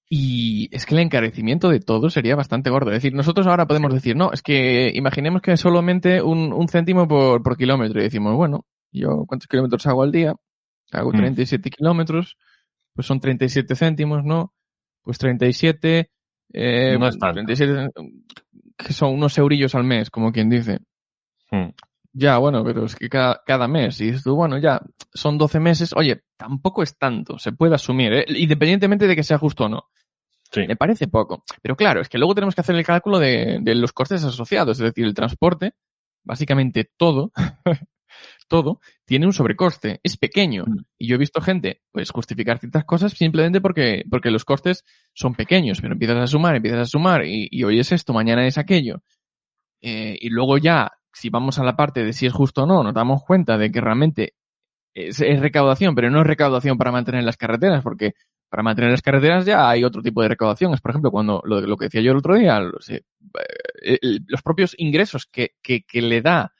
Y 0.08 0.68
es 0.70 0.84
que 0.86 0.94
el 0.94 1.00
encarecimiento 1.00 1.68
de 1.70 1.80
todo 1.80 2.08
sería 2.10 2.36
bastante 2.36 2.70
gordo. 2.70 2.90
Es 2.90 2.98
decir, 2.98 3.14
nosotros 3.14 3.46
ahora 3.46 3.66
podemos 3.66 3.92
decir, 3.92 4.14
no, 4.14 4.30
es 4.30 4.42
que 4.42 4.92
imaginemos 4.94 5.40
que 5.42 5.52
es 5.52 5.60
solamente 5.60 6.22
un, 6.22 6.52
un 6.52 6.68
céntimo 6.68 7.08
por, 7.08 7.42
por 7.42 7.56
kilómetro. 7.56 7.98
Y 7.98 8.04
decimos, 8.04 8.36
bueno, 8.36 8.64
yo 8.92 9.24
cuántos 9.26 9.48
kilómetros 9.48 9.84
hago 9.86 10.02
al 10.02 10.12
día? 10.12 10.34
Hago 10.92 11.10
Mm. 11.12 11.16
37 11.16 11.70
kilómetros, 11.70 12.36
pues 12.94 13.06
son 13.06 13.18
37 13.20 13.74
céntimos, 13.74 14.22
¿no? 14.22 14.52
Pues 15.02 15.18
37, 15.18 16.10
eh, 16.52 16.96
No 16.96 17.08
es 17.08 17.18
tanto. 17.18 17.42
37, 17.42 17.90
que 18.82 18.92
son 18.92 19.14
unos 19.14 19.36
eurillos 19.38 19.74
al 19.74 19.84
mes, 19.84 20.10
como 20.10 20.32
quien 20.32 20.50
dice. 20.50 20.80
Hmm. 21.50 21.70
Ya, 22.14 22.38
bueno, 22.38 22.62
pero 22.62 22.84
es 22.84 22.94
que 22.94 23.08
cada, 23.08 23.42
cada 23.46 23.66
mes, 23.68 24.00
y 24.00 24.06
dices 24.06 24.22
tú, 24.22 24.36
bueno, 24.36 24.58
ya, 24.58 24.82
son 25.14 25.38
12 25.38 25.60
meses, 25.60 25.92
oye, 25.96 26.24
tampoco 26.36 26.82
es 26.82 26.98
tanto, 26.98 27.38
se 27.38 27.52
puede 27.52 27.74
asumir, 27.74 28.12
¿eh? 28.12 28.24
independientemente 28.28 29.06
de 29.06 29.16
que 29.16 29.22
sea 29.22 29.38
justo 29.38 29.64
o 29.64 29.68
no. 29.68 29.88
Sí. 30.50 30.66
Me 30.66 30.76
parece 30.76 31.08
poco. 31.08 31.42
Pero 31.62 31.76
claro, 31.76 32.02
es 32.02 32.10
que 32.10 32.18
luego 32.18 32.34
tenemos 32.34 32.54
que 32.54 32.60
hacer 32.60 32.76
el 32.76 32.84
cálculo 32.84 33.18
de, 33.18 33.60
de 33.62 33.74
los 33.74 33.92
costes 33.94 34.22
asociados, 34.22 34.78
es 34.78 34.84
decir, 34.84 35.06
el 35.06 35.14
transporte, 35.14 35.72
básicamente 36.22 36.90
todo, 36.98 37.32
todo, 38.46 38.80
tiene 39.04 39.26
un 39.26 39.32
sobrecoste, 39.32 40.00
es 40.02 40.16
pequeño. 40.16 40.64
Mm. 40.66 40.78
Y 40.98 41.06
yo 41.08 41.16
he 41.16 41.18
visto 41.18 41.40
gente, 41.40 41.82
pues, 41.92 42.10
justificar 42.10 42.58
ciertas 42.58 42.84
cosas 42.84 43.12
simplemente 43.12 43.60
porque, 43.60 44.04
porque 44.10 44.30
los 44.30 44.44
costes 44.44 44.84
son 45.14 45.34
pequeños, 45.34 45.80
pero 45.80 45.94
empiezas 45.94 46.18
a 46.18 46.26
sumar, 46.26 46.56
empiezas 46.56 46.80
a 46.80 46.86
sumar, 46.86 47.24
y, 47.24 47.48
y 47.50 47.64
hoy 47.64 47.80
es 47.80 47.92
esto, 47.92 48.12
mañana 48.12 48.46
es 48.46 48.58
aquello. 48.58 49.02
Eh, 49.80 50.16
y 50.20 50.28
luego 50.30 50.58
ya, 50.58 50.92
si 51.12 51.28
vamos 51.28 51.58
a 51.58 51.64
la 51.64 51.76
parte 51.76 52.04
de 52.04 52.12
si 52.12 52.26
es 52.26 52.32
justo 52.32 52.62
o 52.62 52.66
no, 52.66 52.82
nos 52.82 52.94
damos 52.94 53.22
cuenta 53.24 53.58
de 53.58 53.70
que 53.70 53.80
realmente 53.80 54.34
es, 54.94 55.20
es 55.20 55.40
recaudación, 55.40 55.94
pero 55.94 56.10
no 56.10 56.20
es 56.20 56.26
recaudación 56.26 56.78
para 56.78 56.92
mantener 56.92 57.24
las 57.24 57.36
carreteras, 57.36 57.82
porque 57.82 58.12
para 58.48 58.62
mantener 58.62 58.90
las 58.90 59.02
carreteras 59.02 59.46
ya 59.46 59.68
hay 59.70 59.82
otro 59.82 60.02
tipo 60.02 60.20
de 60.22 60.28
recaudaciones. 60.28 60.80
Por 60.82 60.90
ejemplo, 60.90 61.10
cuando 61.10 61.40
lo, 61.44 61.60
lo 61.62 61.76
que 61.76 61.86
decía 61.86 62.02
yo 62.02 62.12
el 62.12 62.18
otro 62.18 62.34
día, 62.36 62.60
los, 62.60 62.88
eh, 62.90 63.02
el- 63.80 64.24
los 64.28 64.42
propios 64.42 64.74
ingresos 64.76 65.26
que, 65.26 65.54
que, 65.62 65.82
que 65.84 66.02
le 66.02 66.20
da 66.20 66.52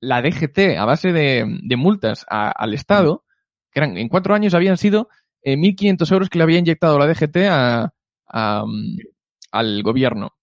la 0.00 0.22
DGT 0.22 0.76
a 0.78 0.84
base 0.84 1.12
de, 1.12 1.44
de 1.62 1.76
multas 1.76 2.24
a- 2.28 2.50
al 2.50 2.74
Estado, 2.74 3.24
que 3.72 3.80
eran 3.80 3.96
en 3.96 4.08
cuatro 4.08 4.34
años 4.34 4.54
habían 4.54 4.76
sido 4.78 5.08
eh, 5.42 5.56
1.500 5.56 6.10
euros 6.12 6.28
que 6.30 6.38
le 6.38 6.44
había 6.44 6.58
inyectado 6.58 6.98
la 6.98 7.06
DGT 7.06 7.36
a, 7.50 7.92
a, 8.26 8.64
mm, 8.66 8.96
al 9.52 9.82
gobierno. 9.82 10.34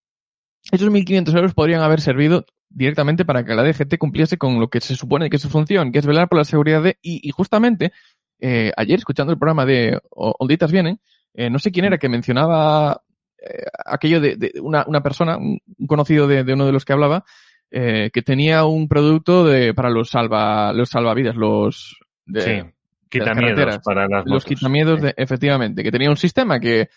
Esos 0.71 0.89
1.500 0.89 1.35
euros 1.35 1.53
podrían 1.53 1.81
haber 1.81 2.01
servido 2.01 2.45
directamente 2.69 3.23
para 3.25 3.45
que 3.45 3.55
la 3.55 3.63
DGT 3.63 3.97
cumpliese 3.97 4.37
con 4.37 4.59
lo 4.59 4.69
que 4.69 4.81
se 4.81 4.95
supone 4.95 5.29
que 5.29 5.37
es 5.37 5.41
su 5.41 5.49
función, 5.49 5.91
que 5.91 5.99
es 5.99 6.05
velar 6.05 6.27
por 6.27 6.37
la 6.37 6.43
seguridad 6.45 6.83
de... 6.83 6.97
Y, 7.01 7.25
y 7.27 7.31
justamente, 7.31 7.93
eh, 8.39 8.71
ayer 8.75 8.99
escuchando 8.99 9.31
el 9.31 9.39
programa 9.39 9.65
de 9.65 9.99
Onditas 10.11 10.71
Vienen, 10.71 10.99
eh, 11.33 11.49
no 11.49 11.59
sé 11.59 11.71
quién 11.71 11.85
era 11.85 11.97
que 11.97 12.09
mencionaba 12.09 13.01
eh, 13.39 13.63
aquello 13.85 14.19
de, 14.19 14.35
de 14.35 14.53
una, 14.61 14.83
una 14.87 15.01
persona, 15.01 15.37
un 15.37 15.59
conocido 15.87 16.27
de, 16.27 16.43
de 16.43 16.53
uno 16.53 16.65
de 16.65 16.71
los 16.73 16.83
que 16.83 16.93
hablaba, 16.93 17.23
eh, 17.71 18.09
que 18.13 18.21
tenía 18.21 18.65
un 18.65 18.87
producto 18.87 19.45
de, 19.45 19.73
para 19.73 19.89
los 19.89 20.09
salva, 20.09 20.71
los 20.73 20.89
salvavidas, 20.89 21.35
los, 21.35 21.97
de, 22.25 22.41
sí. 22.41 22.63
Quita 23.09 23.33
carreteras. 23.33 23.79
para 23.79 24.07
las 24.07 24.25
los 24.25 24.43
quitamiedos, 24.45 24.99
Sí. 24.99 25.05
de, 25.07 25.13
efectivamente, 25.17 25.83
que 25.83 25.91
tenía 25.91 26.09
un 26.09 26.17
sistema 26.17 26.59
que, 26.59 26.89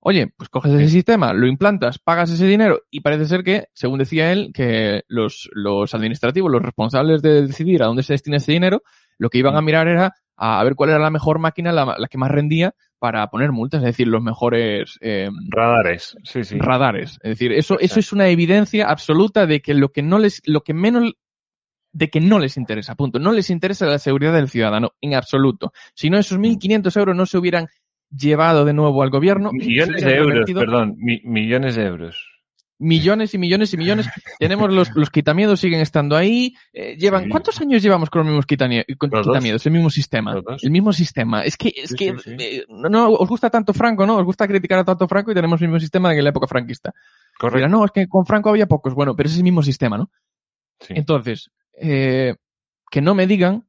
oye, 0.00 0.32
pues 0.36 0.48
coges 0.50 0.72
ese 0.74 0.88
sistema, 0.88 1.32
lo 1.32 1.46
implantas, 1.46 1.98
pagas 1.98 2.30
ese 2.30 2.46
dinero 2.46 2.82
y 2.90 3.00
parece 3.00 3.24
ser 3.26 3.42
que, 3.42 3.68
según 3.72 3.98
decía 3.98 4.30
él, 4.32 4.50
que 4.52 5.04
los, 5.08 5.48
los 5.52 5.94
administrativos, 5.94 6.50
los 6.50 6.62
responsables 6.62 7.22
de 7.22 7.46
decidir 7.46 7.82
a 7.82 7.86
dónde 7.86 8.02
se 8.02 8.12
destina 8.12 8.36
ese 8.36 8.52
dinero, 8.52 8.82
lo 9.16 9.30
que 9.30 9.38
iban 9.38 9.56
a 9.56 9.62
Mm. 9.62 9.64
mirar 9.64 9.88
era 9.88 10.12
a, 10.36 10.62
ver 10.64 10.74
cuál 10.74 10.90
era 10.90 10.98
la 10.98 11.10
mejor 11.10 11.38
máquina, 11.38 11.72
la, 11.72 11.96
la 11.98 12.08
que 12.08 12.18
más 12.18 12.30
rendía 12.30 12.74
para 13.04 13.28
poner 13.28 13.52
multas, 13.52 13.80
es 13.82 13.84
decir, 13.88 14.08
los 14.08 14.22
mejores 14.22 14.96
eh, 15.02 15.28
Radares, 15.50 16.16
sí, 16.22 16.42
sí. 16.42 16.56
radares. 16.58 17.18
Es 17.22 17.32
decir, 17.32 17.52
eso, 17.52 17.78
eso 17.78 18.00
es 18.00 18.14
una 18.14 18.28
evidencia 18.28 18.86
absoluta 18.88 19.46
de 19.46 19.60
que 19.60 19.74
lo 19.74 19.90
que 19.92 20.00
no 20.00 20.18
les, 20.18 20.40
lo 20.46 20.62
que 20.62 20.72
menos, 20.72 21.12
de 21.92 22.08
que 22.08 22.22
no 22.22 22.38
les 22.38 22.56
interesa, 22.56 22.94
punto. 22.94 23.18
No 23.18 23.32
les 23.32 23.50
interesa 23.50 23.84
la 23.84 23.98
seguridad 23.98 24.32
del 24.32 24.48
ciudadano, 24.48 24.92
en 25.02 25.12
absoluto. 25.16 25.70
Si 25.94 26.08
no, 26.08 26.16
esos 26.16 26.38
1.500 26.38 26.96
euros 26.98 27.14
no 27.14 27.26
se 27.26 27.36
hubieran 27.36 27.68
llevado 28.10 28.64
de 28.64 28.72
nuevo 28.72 29.02
al 29.02 29.10
gobierno. 29.10 29.52
Millones 29.52 30.02
de 30.02 30.14
euros, 30.16 30.50
perdón, 30.50 30.94
mi- 30.96 31.20
millones 31.24 31.76
de 31.76 31.84
euros. 31.84 32.33
Millones 32.78 33.32
y 33.34 33.38
millones 33.38 33.72
y 33.72 33.76
millones. 33.76 34.06
Tenemos 34.38 34.72
los, 34.72 34.94
los 34.94 35.10
quitamiedos, 35.10 35.60
siguen 35.60 35.80
estando 35.80 36.16
ahí. 36.16 36.54
Eh, 36.72 36.96
llevan, 36.98 37.24
Sí. 37.24 37.30
¿Cuántos 37.30 37.60
años 37.60 37.82
llevamos 37.82 38.10
con 38.10 38.20
los 38.20 38.26
mismos 38.26 38.46
con 38.46 39.10
quitamiedos? 39.10 39.66
El 39.66 39.72
mismo 39.72 39.90
sistema. 39.90 40.34
El 40.60 40.70
mismo 40.70 40.92
sistema. 40.92 41.44
Es 41.44 41.56
que, 41.56 41.72
es 41.76 41.90
Sí, 41.90 41.96
que, 41.96 42.18
sí, 42.18 42.36
eh, 42.38 42.64
no, 42.68 42.88
no, 42.88 43.10
os 43.10 43.28
gusta 43.28 43.48
tanto 43.50 43.72
Franco, 43.72 44.06
¿no? 44.06 44.16
Os 44.16 44.24
gusta 44.24 44.48
criticar 44.48 44.80
a 44.80 44.84
tanto 44.84 45.06
Franco 45.06 45.30
y 45.30 45.34
tenemos 45.34 45.60
el 45.60 45.68
mismo 45.68 45.80
sistema 45.80 46.10
que 46.12 46.18
en 46.18 46.24
la 46.24 46.30
época 46.30 46.46
franquista. 46.46 46.92
Correcto. 47.38 47.58
Dirán, 47.58 47.70
no, 47.70 47.84
es 47.84 47.90
que 47.92 48.08
con 48.08 48.26
Franco 48.26 48.50
había 48.50 48.66
pocos. 48.66 48.94
Bueno, 48.94 49.14
pero 49.14 49.28
es 49.28 49.36
el 49.36 49.44
mismo 49.44 49.62
sistema, 49.62 49.96
¿no? 49.96 50.10
Sí. 50.80 50.94
Entonces, 50.96 51.50
eh, 51.80 52.34
que 52.90 53.00
no 53.00 53.14
me 53.14 53.26
digan 53.26 53.66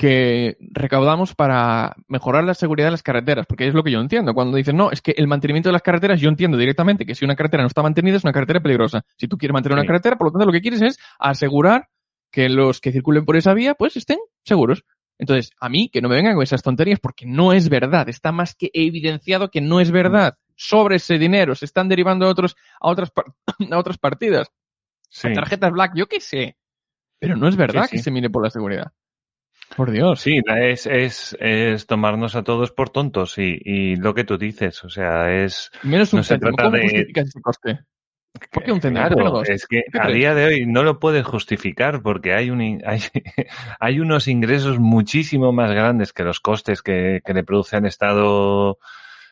que 0.00 0.56
recaudamos 0.60 1.34
para 1.34 1.94
mejorar 2.08 2.44
la 2.44 2.54
seguridad 2.54 2.86
de 2.86 2.92
las 2.92 3.02
carreteras, 3.02 3.44
porque 3.46 3.68
es 3.68 3.74
lo 3.74 3.84
que 3.84 3.90
yo 3.90 4.00
entiendo. 4.00 4.32
Cuando 4.32 4.56
dicen, 4.56 4.74
no, 4.74 4.90
es 4.90 5.02
que 5.02 5.10
el 5.14 5.28
mantenimiento 5.28 5.68
de 5.68 5.74
las 5.74 5.82
carreteras, 5.82 6.18
yo 6.18 6.30
entiendo 6.30 6.56
directamente 6.56 7.04
que 7.04 7.14
si 7.14 7.26
una 7.26 7.36
carretera 7.36 7.62
no 7.62 7.66
está 7.66 7.82
mantenida 7.82 8.16
es 8.16 8.24
una 8.24 8.32
carretera 8.32 8.60
peligrosa. 8.60 9.04
Si 9.18 9.28
tú 9.28 9.36
quieres 9.36 9.52
mantener 9.52 9.76
Sí. 9.76 9.80
una 9.80 9.86
carretera, 9.86 10.16
por 10.16 10.28
lo 10.28 10.32
tanto, 10.32 10.46
lo 10.46 10.52
que 10.52 10.62
quieres 10.62 10.80
es 10.80 10.98
asegurar 11.18 11.90
que 12.30 12.48
los 12.48 12.80
que 12.80 12.92
circulen 12.92 13.26
por 13.26 13.36
esa 13.36 13.52
vía, 13.52 13.74
pues 13.74 13.94
estén 13.98 14.16
seguros. 14.42 14.86
Entonces, 15.18 15.52
a 15.60 15.68
mí, 15.68 15.90
que 15.90 16.00
no 16.00 16.08
me 16.08 16.14
vengan 16.14 16.32
con 16.32 16.44
esas 16.44 16.62
tonterías, 16.62 16.98
porque 16.98 17.26
no 17.26 17.52
es 17.52 17.68
verdad. 17.68 18.08
Está 18.08 18.32
más 18.32 18.54
que 18.54 18.70
evidenciado 18.72 19.50
que 19.50 19.60
no 19.60 19.80
es 19.80 19.90
verdad. 19.90 20.38
Sobre 20.56 20.96
ese 20.96 21.18
dinero 21.18 21.54
se 21.54 21.66
están 21.66 21.90
derivando 21.90 22.24
a, 22.24 22.30
otros, 22.30 22.56
a, 22.80 22.88
otras, 22.88 23.12
a 23.70 23.78
otras 23.78 23.98
partidas. 23.98 24.50
Sí. 25.10 25.28
A 25.28 25.34
tarjetas 25.34 25.72
black, 25.72 25.92
yo 25.94 26.06
qué 26.06 26.20
sé. 26.20 26.56
Pero 27.18 27.36
no 27.36 27.48
es 27.48 27.56
verdad 27.56 27.84
sí. 27.84 27.98
que 27.98 28.02
se 28.02 28.10
mire 28.10 28.30
por 28.30 28.42
la 28.42 28.48
seguridad. 28.48 28.92
Por 29.76 29.90
Dios. 29.90 30.20
Sí, 30.20 30.40
es, 30.46 30.86
es, 30.86 31.36
es 31.40 31.86
tomarnos 31.86 32.34
a 32.36 32.42
todos 32.42 32.72
por 32.72 32.90
tontos 32.90 33.38
y, 33.38 33.58
y 33.64 33.96
lo 33.96 34.14
que 34.14 34.24
tú 34.24 34.36
dices, 34.36 34.82
o 34.84 34.90
sea, 34.90 35.32
es... 35.32 35.70
Menos 35.82 36.12
un 36.12 36.18
no 36.18 36.22
se 36.24 36.34
céntimo. 36.34 36.56
trata 36.56 36.64
¿Cómo 36.70 36.76
de- 36.76 36.82
justificas 36.82 37.28
ese 37.28 37.40
coste? 37.40 37.78
¿Por 38.52 38.62
qué 38.62 38.72
un 38.72 38.80
dos? 39.32 39.48
es 39.48 39.66
que 39.66 39.82
¿Qué 39.90 39.98
a 39.98 40.02
crees? 40.02 40.16
día 40.18 40.34
de 40.34 40.44
hoy 40.46 40.66
no 40.66 40.82
lo 40.82 40.98
puedes 41.00 41.26
justificar 41.26 42.00
porque 42.02 42.32
hay, 42.34 42.50
un, 42.50 42.60
hay, 42.84 43.00
hay 43.80 44.00
unos 44.00 44.28
ingresos 44.28 44.78
muchísimo 44.78 45.52
más 45.52 45.70
grandes 45.72 46.12
que 46.12 46.24
los 46.24 46.40
costes 46.40 46.82
que, 46.82 47.22
que 47.24 47.34
le 47.34 47.42
produce 47.44 47.76
al 47.76 47.86
Estado 47.86 48.78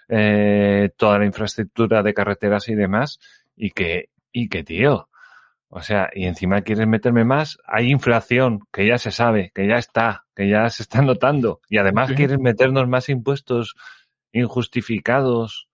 eh, 0.08 0.90
toda 0.96 1.18
la 1.18 1.26
infraestructura 1.26 2.02
de 2.02 2.14
carreteras 2.14 2.68
y 2.68 2.74
demás 2.74 3.18
y 3.56 3.70
que, 3.70 4.10
y 4.32 4.48
que 4.48 4.64
tío, 4.64 5.08
o 5.70 5.82
sea, 5.82 6.10
y 6.14 6.24
encima 6.26 6.62
quieres 6.62 6.86
meterme 6.86 7.24
más, 7.24 7.58
hay 7.66 7.90
inflación 7.90 8.60
que 8.72 8.86
ya 8.86 8.98
se 8.98 9.10
sabe, 9.10 9.52
que 9.54 9.66
ya 9.68 9.76
está, 9.76 10.24
que 10.34 10.48
ya 10.48 10.68
se 10.70 10.82
está 10.82 11.02
notando 11.02 11.60
y 11.68 11.78
además 11.78 12.08
Sí. 12.08 12.14
quieres 12.14 12.38
meternos 12.38 12.88
más 12.88 13.08
impuestos 13.08 13.74
injustificados 14.32 15.68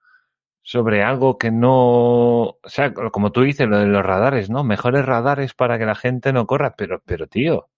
sobre 0.62 1.03
algo 1.05 1.36
que 1.38 1.51
no, 1.51 1.72
o 1.72 2.59
sea, 2.64 2.92
como 2.95 3.32
tú 3.32 3.42
dices, 3.42 3.68
lo 3.68 3.78
de 3.78 3.86
los 3.86 4.03
radares, 4.05 4.49
¿no? 4.51 4.64
Mejores 4.64 5.05
radares 5.05 5.55
para 5.55 5.78
que 5.78 5.84
la 5.86 5.95
gente 5.95 6.32
no 6.32 6.47
corra, 6.47 6.74
pero, 6.76 7.03
pero 7.05 7.26
tío, 7.26 7.68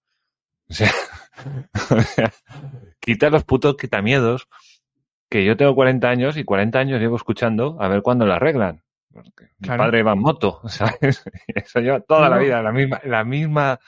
o 0.70 0.72
sea, 0.72 0.90
o 1.90 2.00
sea, 2.00 2.32
quita 3.00 3.30
los 3.30 3.44
putos 3.44 3.76
quitamiedos, 3.76 4.48
que 5.28 5.44
yo 5.44 5.56
tengo 5.56 5.74
40 5.74 6.08
años 6.08 6.36
y 6.36 6.44
40 6.44 6.78
años 6.78 7.00
llevo 7.00 7.16
escuchando 7.16 7.76
a 7.80 7.88
ver 7.88 8.02
cuándo 8.02 8.26
lo 8.26 8.34
arreglan. 8.34 8.82
Porque 9.22 9.44
mi 9.58 9.68
padre 9.68 10.02
va 10.02 10.12
en 10.12 10.18
moto, 10.20 10.60
¿sabes? 10.68 11.24
Eso 11.48 11.80
lleva 11.80 12.00
toda 12.00 12.28
la 12.28 12.38
vida, 12.38 12.62
la 12.62 12.72
misma, 12.72 13.00
la 13.04 13.24
misma, 13.24 13.78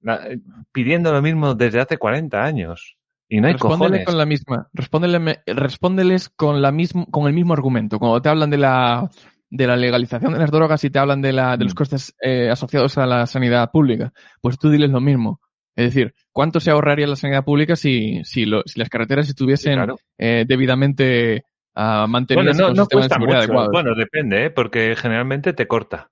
la- 0.00 0.26
pidiendo 0.72 1.12
lo 1.12 1.22
mismo 1.22 1.54
desde 1.54 1.80
hace 1.80 1.98
40 1.98 2.42
años. 2.42 2.96
Y 3.28 3.40
no 3.40 3.46
hay 3.46 3.52
Respóndele 3.52 3.78
cojones. 3.90 4.04
con 4.06 4.18
la 4.18 4.26
misma. 4.26 4.68
Respóndele, 4.72 5.42
respóndeles 5.46 6.28
con 6.30 6.60
la 6.60 6.72
mismo, 6.72 7.06
con 7.06 7.26
el 7.28 7.32
mismo 7.32 7.52
argumento. 7.52 7.98
Cuando 8.00 8.20
te 8.20 8.28
hablan 8.28 8.50
de 8.50 8.58
la, 8.58 9.08
de 9.48 9.66
la 9.68 9.76
legalización 9.76 10.32
de 10.32 10.38
las 10.40 10.50
drogas 10.50 10.82
y 10.82 10.90
te 10.90 10.98
hablan 10.98 11.22
de 11.22 11.32
la, 11.32 11.56
de 11.56 11.64
los 11.64 11.74
Mm. 11.74 11.76
costes 11.76 12.14
eh, 12.20 12.50
asociados 12.50 12.98
a 12.98 13.06
la 13.06 13.26
sanidad 13.26 13.70
pública, 13.70 14.12
pues 14.40 14.58
tú 14.58 14.68
diles 14.68 14.90
lo 14.90 15.00
mismo. 15.00 15.40
Es 15.76 15.94
decir, 15.94 16.12
¿cuánto 16.32 16.58
se 16.58 16.72
ahorraría 16.72 17.06
la 17.06 17.14
sanidad 17.14 17.44
pública 17.44 17.76
si, 17.76 18.20
si, 18.24 18.44
lo- 18.46 18.62
si 18.66 18.80
las 18.80 18.88
carreteras 18.88 19.28
estuviesen 19.28 19.74
Claro. 19.74 19.96
eh, 20.18 20.44
debidamente 20.46 21.44
ah, 21.74 22.00
Bueno, 22.00 22.08
mantenidas 22.08 22.56
no, 22.58 22.68
no 22.72 22.84
de 22.84 22.94
cuesta 22.96 23.18
mucho. 23.18 23.70
Bueno, 23.72 23.94
depende, 23.94 24.46
¿eh? 24.46 24.50
porque 24.50 24.94
generalmente 24.96 25.52
te 25.52 25.66
corta. 25.66 26.10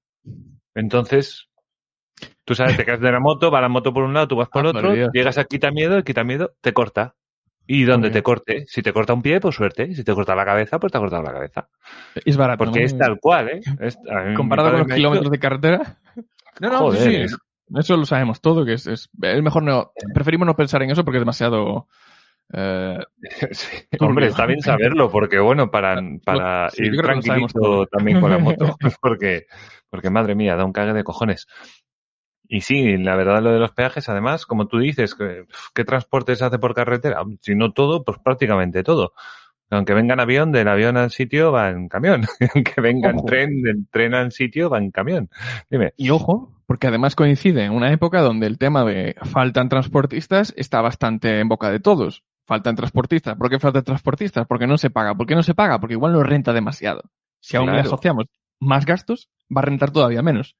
Entonces, 0.74 1.48
tú 2.44 2.54
sabes, 2.54 2.76
te 2.76 2.84
caes 2.84 3.00
de 3.00 3.10
la 3.12 3.20
moto, 3.20 3.50
va 3.50 3.60
la 3.60 3.68
moto 3.68 3.92
por 3.92 4.04
un 4.04 4.14
lado, 4.14 4.28
tú 4.28 4.36
vas 4.36 4.48
por 4.48 4.66
Ah, 4.66 4.70
otro, 4.70 4.94
llegas 5.12 5.38
a 5.38 5.44
Quitamiedo, 5.44 5.96
el 5.96 6.04
Quitamiedo 6.04 6.52
te 6.60 6.72
corta. 6.72 7.14
Y 7.70 7.84
donde 7.84 8.08
te 8.08 8.22
corte, 8.22 8.64
si 8.66 8.80
te 8.80 8.94
corta 8.94 9.12
un 9.12 9.20
pie, 9.20 9.40
pues 9.40 9.54
suerte. 9.54 9.94
Si 9.94 10.02
te 10.02 10.14
corta 10.14 10.34
la 10.34 10.46
cabeza, 10.46 10.78
pues 10.80 10.90
te 10.90 10.96
ha 10.96 11.02
cortado 11.02 11.22
la 11.22 11.34
cabeza. 11.34 11.68
Es 12.24 12.34
barato. 12.34 12.64
Porque 12.64 12.80
¿no? 12.80 12.86
es 12.86 12.96
tal 12.96 13.20
cual, 13.20 13.48
¿eh? 13.50 13.60
Es- 13.80 13.98
a 14.10 14.32
Comparado 14.34 14.70
con 14.70 14.78
los 14.80 14.88
kilómetros 14.88 15.24
dicho- 15.24 15.30
de 15.32 15.38
carretera. 15.38 15.98
No, 16.60 16.70
no, 16.70 16.78
Joder, 16.78 17.00
sí, 17.02 17.10
sí. 17.10 17.16
es- 17.22 17.36
Eso 17.78 17.96
lo 17.98 18.06
sabemos 18.06 18.40
todo, 18.40 18.64
que 18.64 18.72
es, 18.72 18.86
es 18.86 19.10
mejor 19.20 19.62
no. 19.62 19.92
Preferimos 20.14 20.46
no 20.46 20.56
pensar 20.56 20.82
en 20.82 20.90
eso 20.90 21.04
porque 21.04 21.18
es 21.18 21.22
demasiado. 21.22 21.86
Eh, 22.52 22.98
Sí. 23.52 23.76
Hombre, 24.00 24.28
está 24.28 24.46
bien 24.46 24.60
saberlo, 24.60 25.10
porque 25.10 25.38
bueno, 25.38 25.70
para, 25.70 26.00
para 26.24 26.70
Sí, 26.70 26.84
yo 26.86 26.94
ir 26.94 27.02
tranquilito 27.02 27.86
también 27.86 28.20
con 28.20 28.30
la 28.30 28.38
moto, 28.38 28.76
porque, 29.00 29.46
porque 29.90 30.10
madre 30.10 30.34
mía, 30.34 30.56
da 30.56 30.64
un 30.64 30.72
cague 30.72 30.92
de 30.92 31.04
cojones. 31.04 31.46
Y 32.50 32.62
sí, 32.62 32.96
la 32.96 33.14
verdad 33.14 33.42
lo 33.42 33.52
de 33.52 33.58
los 33.58 33.72
peajes, 33.72 34.08
además, 34.08 34.46
como 34.46 34.68
tú 34.68 34.78
dices, 34.78 35.14
¿qué 35.74 35.84
transporte 35.84 36.34
se 36.34 36.46
hace 36.46 36.58
por 36.58 36.74
carretera? 36.74 37.22
Si 37.42 37.54
no 37.54 37.72
todo, 37.72 38.04
pues 38.04 38.18
prácticamente 38.24 38.82
todo. 38.82 39.12
Aunque 39.70 39.92
venga 39.92 40.14
en 40.14 40.20
avión, 40.20 40.50
del 40.50 40.68
avión 40.68 40.96
al 40.96 41.10
sitio 41.10 41.52
va 41.52 41.68
en 41.68 41.88
camión. 41.88 42.24
Aunque 42.54 42.80
venga 42.80 43.10
en 43.10 43.16
Ojo. 43.16 43.26
tren, 43.26 43.62
del 43.62 43.86
tren 43.90 44.14
al 44.14 44.32
sitio 44.32 44.70
va 44.70 44.78
en 44.78 44.90
camión. 44.90 45.28
Dime. 45.68 45.92
Y 45.98 46.08
ojo, 46.08 46.58
porque 46.64 46.86
además 46.86 47.14
coincide 47.14 47.64
en 47.64 47.72
una 47.72 47.92
época 47.92 48.22
donde 48.22 48.46
el 48.46 48.56
tema 48.56 48.84
de 48.84 49.14
faltan 49.30 49.68
transportistas 49.68 50.54
está 50.56 50.80
bastante 50.80 51.40
en 51.40 51.48
boca 51.48 51.70
de 51.70 51.80
todos. 51.80 52.24
Faltan 52.48 52.74
transportistas. 52.74 53.36
¿Por 53.36 53.50
qué 53.50 53.58
faltan 53.60 53.84
transportistas? 53.84 54.46
Porque 54.46 54.66
no 54.66 54.78
se 54.78 54.88
paga. 54.88 55.14
¿Por 55.14 55.26
qué 55.26 55.34
no 55.34 55.42
se 55.42 55.54
paga? 55.54 55.78
Porque 55.78 55.92
igual 55.92 56.14
no 56.14 56.22
renta 56.22 56.54
demasiado. 56.54 57.02
Si 57.40 57.56
aún 57.58 57.66
le 57.66 57.72
Claro. 57.74 57.88
asociamos 57.88 58.24
más 58.58 58.86
gastos, 58.86 59.28
va 59.54 59.60
a 59.60 59.64
rentar 59.66 59.90
todavía 59.90 60.22
menos. 60.22 60.56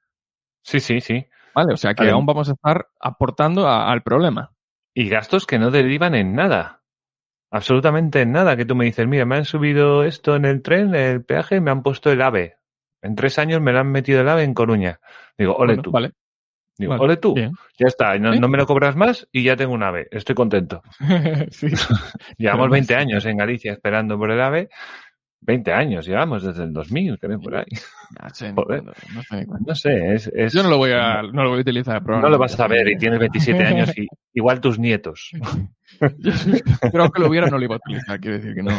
Sí, 0.63 0.81
sí, 0.81 1.01
sí. 1.01 1.27
¿Vale? 1.55 1.73
O 1.73 1.77
sea 1.79 1.95
que 1.95 2.09
aún 2.11 2.27
vamos 2.27 2.51
a 2.51 2.53
estar 2.53 2.89
aportando 3.01 3.67
a- 3.67 3.91
al 3.91 4.03
problema. 4.03 4.53
y 4.95 5.09
gastos 5.09 5.47
que 5.47 5.59
no 5.59 5.71
derivan 5.71 6.15
en 6.17 6.35
nada. 6.35 6.83
Absolutamente 7.51 8.21
en 8.23 8.33
nada. 8.33 8.57
Que 8.57 8.65
tú 8.65 8.75
me 8.75 8.85
dices, 8.85 9.07
mira, 9.07 9.25
me 9.25 9.37
han 9.37 9.45
subido 9.45 10.03
esto 10.05 10.35
en 10.37 10.45
el 10.45 10.61
tren, 10.61 10.95
el 10.95 11.25
peaje, 11.25 11.61
me 11.61 11.71
han 11.71 11.83
puesto 11.83 12.11
el 12.11 12.21
AVE. 12.21 12.57
En 13.01 13.15
tres 13.15 13.39
años 13.39 13.61
me 13.63 13.73
lo 13.73 13.79
han 13.79 13.91
metido 13.93 14.21
el 14.21 14.29
AVE 14.29 14.43
en 14.43 14.55
Coruña. 14.55 14.99
Digo, 15.39 15.55
ole 15.55 15.75
Bueno, 15.75 15.83
tú. 15.83 15.91
Vale. 15.93 16.13
Digo, 16.79 16.93
vale, 16.93 17.05
ole 17.05 17.17
tú. 17.17 17.35
bien. 17.35 17.53
Ya 17.79 17.89
está, 17.89 18.17
no, 18.19 18.33
¿Sí? 18.33 18.39
no 18.39 18.49
me 18.49 18.57
lo 18.57 18.67
cobras 18.67 18.95
más 18.97 19.27
y 19.33 19.43
ya 19.43 19.57
tengo 19.57 19.75
un 19.75 19.83
AVE. 19.83 20.07
Estoy 20.11 20.35
contento. 20.35 20.81
Llevamos 22.39 22.65
Pero 22.67 22.71
20 22.71 22.87
sí. 22.87 22.95
años 22.95 23.27
en 23.27 23.37
Galicia 23.37 23.73
esperando 23.73 24.17
por 24.19 24.31
el 24.31 24.41
AVE. 24.41 24.69
20 25.41 25.73
años 25.73 26.05
llevamos 26.07 26.43
desde 26.43 26.65
el 26.65 26.73
2000, 26.73 27.19
creo, 27.21 27.41
por 27.41 27.57
ahí. 27.57 27.67
No 28.23 28.29
sé 28.31 28.49
ni 28.49 28.55
Joder. 28.57 28.83
cuándo, 28.83 28.93
no 29.15 29.23
sé 29.23 29.37
ni 29.37 29.47
cuándo. 29.47 29.65
No 29.69 29.75
sé, 29.75 30.15
es... 30.15 30.27
es- 30.35 30.53
Yo 30.53 30.63
no 30.63 30.71
lo 30.71 30.79
voy 30.79 30.91
a, 30.93 31.23
no 31.23 31.43
lo 31.45 31.51
voy 31.51 31.59
a 31.59 31.61
utilizar. 31.63 32.03
No 32.05 32.29
lo 32.29 32.39
vas 32.39 32.59
a 32.59 32.67
ver 32.67 32.89
y 32.89 32.97
tienes 32.97 33.19
27 33.21 33.63
años 33.65 33.97
y 33.99 34.07
igual 34.35 34.61
tus 34.61 34.79
nietos. 34.79 35.31
Pero 36.01 37.03
aunque 37.03 37.21
lo 37.21 37.29
hubiera, 37.29 37.49
no 37.49 37.59
lo 37.59 37.65
iba 37.65 37.75
a 37.75 37.79
utilizar. 37.79 38.19
Quiero 38.21 38.37
decir 38.39 38.55
que 38.55 38.63
no. 38.63 38.73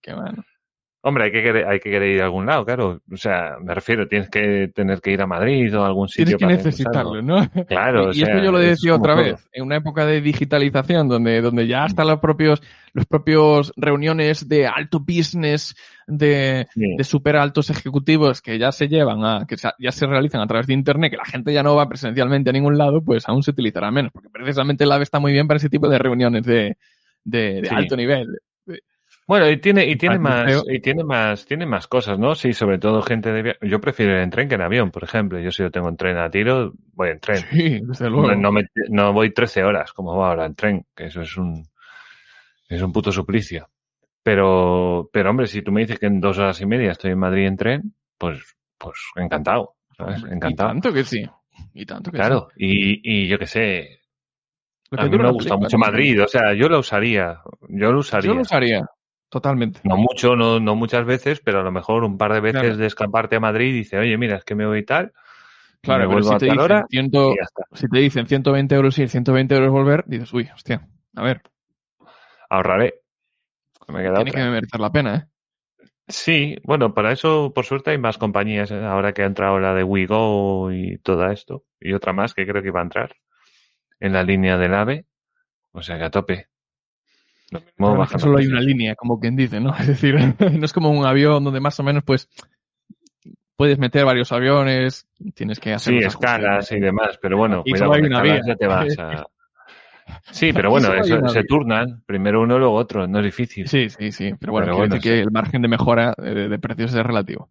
Que 0.00 0.14
bueno. 0.14 0.42
Hombre, 1.06 1.24
hay 1.24 1.32
que, 1.32 1.42
querer, 1.42 1.66
hay 1.68 1.80
que 1.80 1.90
querer 1.90 2.14
ir 2.16 2.22
a 2.22 2.24
algún 2.24 2.46
lado, 2.46 2.64
claro. 2.64 3.02
O 3.12 3.16
sea, 3.18 3.56
me 3.62 3.74
refiero, 3.74 4.08
tienes 4.08 4.30
que 4.30 4.68
tener 4.74 5.02
que 5.02 5.10
ir 5.12 5.20
a 5.20 5.26
Madrid 5.26 5.76
o 5.76 5.82
a 5.84 5.86
algún 5.86 6.08
sitio 6.08 6.38
Tienes 6.38 6.38
que 6.38 6.44
para 6.46 6.56
necesitarlo. 6.56 7.20
¿no? 7.22 7.46
Claro, 7.66 8.06
y 8.12 8.22
esto 8.22 8.34
sea, 8.34 8.42
yo 8.42 8.50
lo 8.50 8.58
decía 8.58 8.94
otra 8.94 9.14
todo. 9.14 9.24
vez, 9.24 9.48
en 9.52 9.64
una 9.64 9.76
época 9.76 10.06
de 10.06 10.22
digitalización 10.22 11.06
donde, 11.08 11.42
donde 11.42 11.66
ya 11.66 11.84
hasta 11.84 12.04
los 12.04 12.20
propios, 12.20 12.62
los 12.94 13.04
propios 13.04 13.72
reuniones 13.76 14.48
de 14.48 14.66
alto 14.66 14.98
business, 15.00 15.76
de, 16.06 16.68
Sí. 16.72 16.96
de 16.96 17.04
super 17.04 17.36
altos 17.36 17.68
ejecutivos 17.68 18.40
que 18.40 18.58
ya 18.58 18.72
se 18.72 18.88
llevan 18.88 19.24
a, 19.24 19.46
que 19.46 19.56
ya 19.78 19.92
se 19.92 20.06
realizan 20.06 20.40
a 20.40 20.46
través 20.46 20.66
de 20.66 20.72
internet, 20.72 21.10
que 21.10 21.18
la 21.18 21.24
gente 21.26 21.52
ya 21.52 21.62
no 21.62 21.76
va 21.76 21.86
presencialmente 21.86 22.48
a 22.48 22.52
ningún 22.54 22.78
lado, 22.78 23.02
pues 23.04 23.28
aún 23.28 23.42
se 23.42 23.50
utilizará 23.50 23.90
menos, 23.90 24.10
porque 24.10 24.30
precisamente 24.30 24.84
el 24.84 24.92
AVE 24.92 25.02
está 25.02 25.18
muy 25.20 25.32
bien 25.32 25.46
para 25.48 25.58
ese 25.58 25.68
tipo 25.68 25.86
de 25.88 25.98
reuniones 25.98 26.44
de, 26.46 26.78
de, 27.24 27.60
de 27.60 27.68
Sí. 27.68 27.74
alto 27.74 27.94
nivel. 27.96 28.38
Bueno, 29.26 29.48
y 29.48 29.56
tiene, 29.58 29.86
y 29.86 29.96
tiene 29.96 30.16
Al 30.16 30.20
más, 30.20 30.44
museo. 30.44 30.62
y 30.74 30.80
tiene 30.80 31.02
más, 31.02 31.46
tiene 31.46 31.64
más 31.64 31.86
cosas, 31.86 32.18
¿no? 32.18 32.34
Sí, 32.34 32.52
sobre 32.52 32.78
todo 32.78 33.00
gente 33.02 33.32
de 33.32 33.42
via- 33.42 33.56
Yo 33.62 33.80
prefiero 33.80 34.12
ir 34.12 34.18
en 34.18 34.28
tren 34.30 34.48
que 34.48 34.56
en 34.56 34.60
avión, 34.60 34.90
por 34.90 35.02
ejemplo. 35.02 35.38
Yo 35.40 35.50
si 35.50 35.62
yo 35.62 35.70
tengo 35.70 35.88
en 35.88 35.96
tren 35.96 36.18
a 36.18 36.28
tiro, 36.30 36.72
voy 36.92 37.08
en 37.10 37.20
tren. 37.20 37.38
Sí, 37.50 37.80
desde 37.82 38.10
luego. 38.10 38.28
No, 38.28 38.36
no 38.36 38.52
me- 38.52 38.66
no 38.90 39.12
voy 39.14 39.32
13 39.32 39.64
horas 39.64 39.92
como 39.94 40.16
va 40.16 40.28
ahora 40.28 40.44
en 40.44 40.54
tren, 40.54 40.86
que 40.94 41.06
eso 41.06 41.22
es 41.22 41.36
un, 41.38 41.66
es 42.68 42.82
un 42.82 42.92
puto 42.92 43.10
suplicio. 43.12 43.68
Pero, 44.22 45.08
pero 45.12 45.30
hombre, 45.30 45.46
si 45.46 45.62
tú 45.62 45.72
me 45.72 45.82
dices 45.82 45.98
que 45.98 46.06
en 46.06 46.20
dos 46.20 46.38
horas 46.38 46.60
y 46.60 46.66
media 46.66 46.92
estoy 46.92 47.12
en 47.12 47.18
Madrid 47.18 47.46
en 47.46 47.56
tren, 47.56 47.94
pues, 48.18 48.56
pues 48.78 48.98
encantado, 49.16 49.76
¿sabes? 49.96 50.22
Encantado. 50.24 50.68
Y 50.70 50.72
tanto 50.72 50.92
que 50.92 51.04
sí. 51.04 51.26
Y 51.72 51.86
tanto 51.86 52.10
que 52.10 52.16
Claro, 52.18 52.48
sí. 52.56 52.64
y, 53.02 53.24
y 53.24 53.28
yo 53.28 53.38
qué 53.38 53.46
sé, 53.46 54.00
a 54.92 55.04
mí 55.06 55.18
me 55.18 55.30
gusta 55.30 55.56
mucho. 55.56 55.78
Madrid, 55.78 56.22
o 56.22 56.28
sea, 56.28 56.52
yo 56.54 56.68
lo 56.68 56.78
usaría, 56.80 57.40
yo 57.68 57.92
lo 57.92 57.98
usaría. 58.00 58.28
Yo 58.30 58.34
lo 58.34 58.42
usaría. 58.42 58.86
Totalmente. 59.28 59.80
No 59.84 59.96
mucho, 59.96 60.36
no, 60.36 60.60
no 60.60 60.76
muchas 60.76 61.04
veces, 61.04 61.40
pero 61.44 61.60
a 61.60 61.62
lo 61.64 61.72
mejor 61.72 62.04
un 62.04 62.16
par 62.18 62.32
de 62.32 62.40
veces 62.40 62.60
Claro. 62.60 62.76
de 62.76 62.86
escaparte 62.86 63.36
a 63.36 63.40
Madrid 63.40 63.70
y 63.70 63.78
dice, 63.78 63.98
oye, 63.98 64.16
mira, 64.16 64.36
es 64.36 64.44
que 64.44 64.54
me 64.54 64.66
voy 64.66 64.80
y 64.80 64.84
tal, 64.84 65.12
Claro, 65.80 66.08
pero 66.08 66.22
si 66.22 66.36
te, 66.38 66.44
dicen 66.46 66.60
hora 66.60 66.86
ciento- 66.88 67.32
y 67.32 67.36
ya 67.36 67.42
está. 67.42 67.64
si 67.74 67.88
te 67.88 67.98
dicen 67.98 68.26
120 68.26 68.74
euros 68.74 68.98
ir, 68.98 69.08
120 69.10 69.54
euros 69.54 69.70
volver, 69.70 70.04
dices, 70.06 70.32
uy, 70.32 70.48
hostia, 70.54 70.88
a 71.14 71.22
ver, 71.22 71.42
Ahorraré. 72.48 72.94
Me 73.88 74.00
queda 74.02 74.14
tiene 74.14 74.30
otra. 74.30 74.44
que 74.44 74.50
merecer 74.50 74.80
la 74.80 74.92
pena, 74.92 75.14
¿eh? 75.16 75.24
Sí, 76.08 76.56
bueno, 76.64 76.94
para 76.94 77.12
eso, 77.12 77.52
por 77.54 77.64
suerte, 77.64 77.90
hay 77.90 77.98
más 77.98 78.18
compañías. 78.18 78.70
¿eh? 78.70 78.84
Ahora 78.84 79.12
que 79.12 79.22
ha 79.22 79.26
entrado 79.26 79.58
la 79.58 79.74
de 79.74 79.82
WeGo 79.82 80.70
y 80.72 80.98
todo 80.98 81.28
esto, 81.30 81.64
y 81.80 81.92
otra 81.94 82.12
más 82.12 82.34
que 82.34 82.46
creo 82.46 82.62
que 82.62 82.68
iba 82.68 82.80
a 82.80 82.84
entrar 82.84 83.16
en 84.00 84.12
la 84.12 84.22
línea 84.22 84.56
del 84.58 84.74
AVE. 84.74 85.06
O 85.72 85.82
sea 85.82 85.98
que 85.98 86.04
a 86.04 86.10
tope. 86.10 86.48
Lo 87.50 87.60
mismo 87.60 88.18
solo 88.18 88.38
hay 88.38 88.46
una 88.46 88.60
línea, 88.60 88.94
como 88.94 89.20
quien 89.20 89.36
dice, 89.36 89.60
¿no? 89.60 89.74
Es 89.78 89.86
decir, 89.86 90.14
no 90.58 90.64
es 90.64 90.72
como 90.72 90.90
un 90.90 91.04
avión 91.06 91.44
donde 91.44 91.60
más 91.60 91.78
o 91.80 91.82
menos, 91.82 92.02
pues, 92.04 92.28
puedes 93.56 93.78
meter 93.78 94.04
varios 94.04 94.32
aviones, 94.32 95.06
tienes 95.34 95.60
que 95.60 95.72
hacer 95.74 95.94
Sí, 95.94 96.04
escalas 96.04 96.70
y 96.72 96.80
demás, 96.80 97.18
pero 97.20 97.36
bueno, 97.36 97.62
Y 97.64 97.70
cuidado 97.70 97.92
hay 97.92 98.02
una 98.02 98.22
vía. 98.22 98.40
ya 98.46 98.56
te 98.56 98.66
vas 98.66 98.98
a... 98.98 99.26
Sí, 100.30 100.52
pero 100.52 100.68
bueno, 100.70 100.92
eso- 100.94 101.28
se 101.28 101.44
turnan. 101.44 102.02
Primero 102.04 102.42
uno, 102.42 102.58
luego 102.58 102.74
otro. 102.74 103.06
No 103.06 103.20
es 103.20 103.24
difícil. 103.24 103.66
Sí, 103.66 103.88
sí, 103.88 104.12
sí, 104.12 104.34
pero 104.38 104.52
bueno, 104.52 104.66
Pero 104.66 104.76
bueno, 104.76 105.00
que 105.00 105.20
el 105.20 105.30
margen 105.30 105.62
de 105.62 105.68
mejora 105.68 106.12
eh, 106.22 106.48
de 106.48 106.58
precios 106.58 106.92
es 106.94 107.02
relativo. 107.02 107.50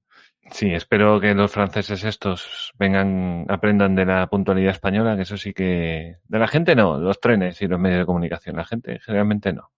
Sí, 0.51 0.71
espero 0.71 1.19
que 1.19 1.33
los 1.33 1.51
franceses 1.51 2.03
estos 2.03 2.71
vengan, 2.77 3.45
aprendan 3.49 3.95
de 3.95 4.05
la 4.05 4.27
puntualidad 4.27 4.71
española, 4.71 5.15
que 5.15 5.23
eso 5.23 5.35
sí 5.35 5.51
que... 5.51 6.17
De 6.27 6.37
la 6.39 6.47
gente 6.47 6.75
no, 6.75 6.99
los 6.99 7.19
trenes 7.19 7.59
y 7.63 7.67
los 7.67 7.79
medios 7.79 8.01
de 8.01 8.05
comunicación. 8.05 8.55
La 8.57 8.65
gente 8.65 8.99
generalmente 8.99 9.51
no. 9.51 9.71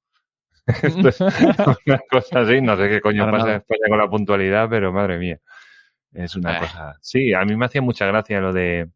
Esto 0.84 1.10
es 1.10 1.20
una 1.86 2.00
cosa 2.10 2.40
así, 2.42 2.62
no 2.62 2.76
sé 2.78 2.90
qué 2.90 3.02
coño 3.02 3.30
pasa 3.30 3.50
en. 3.52 3.56
España 3.58 3.82
con 3.90 3.98
la 3.98 4.08
puntualidad, 4.10 4.68
pero 4.70 4.92
madre 4.92 5.18
mía. 5.18 5.40
Es 6.14 6.36
una 6.36 6.58
Eh. 6.58 6.60
cosa... 6.62 6.96
Sí, 7.02 7.34
a 7.34 7.44
mí 7.46 7.56
me 7.56 7.66
hacía 7.66 7.82
mucha 7.82 8.06
gracia 8.06 8.40
lo 8.40 8.54
de... 8.54 8.90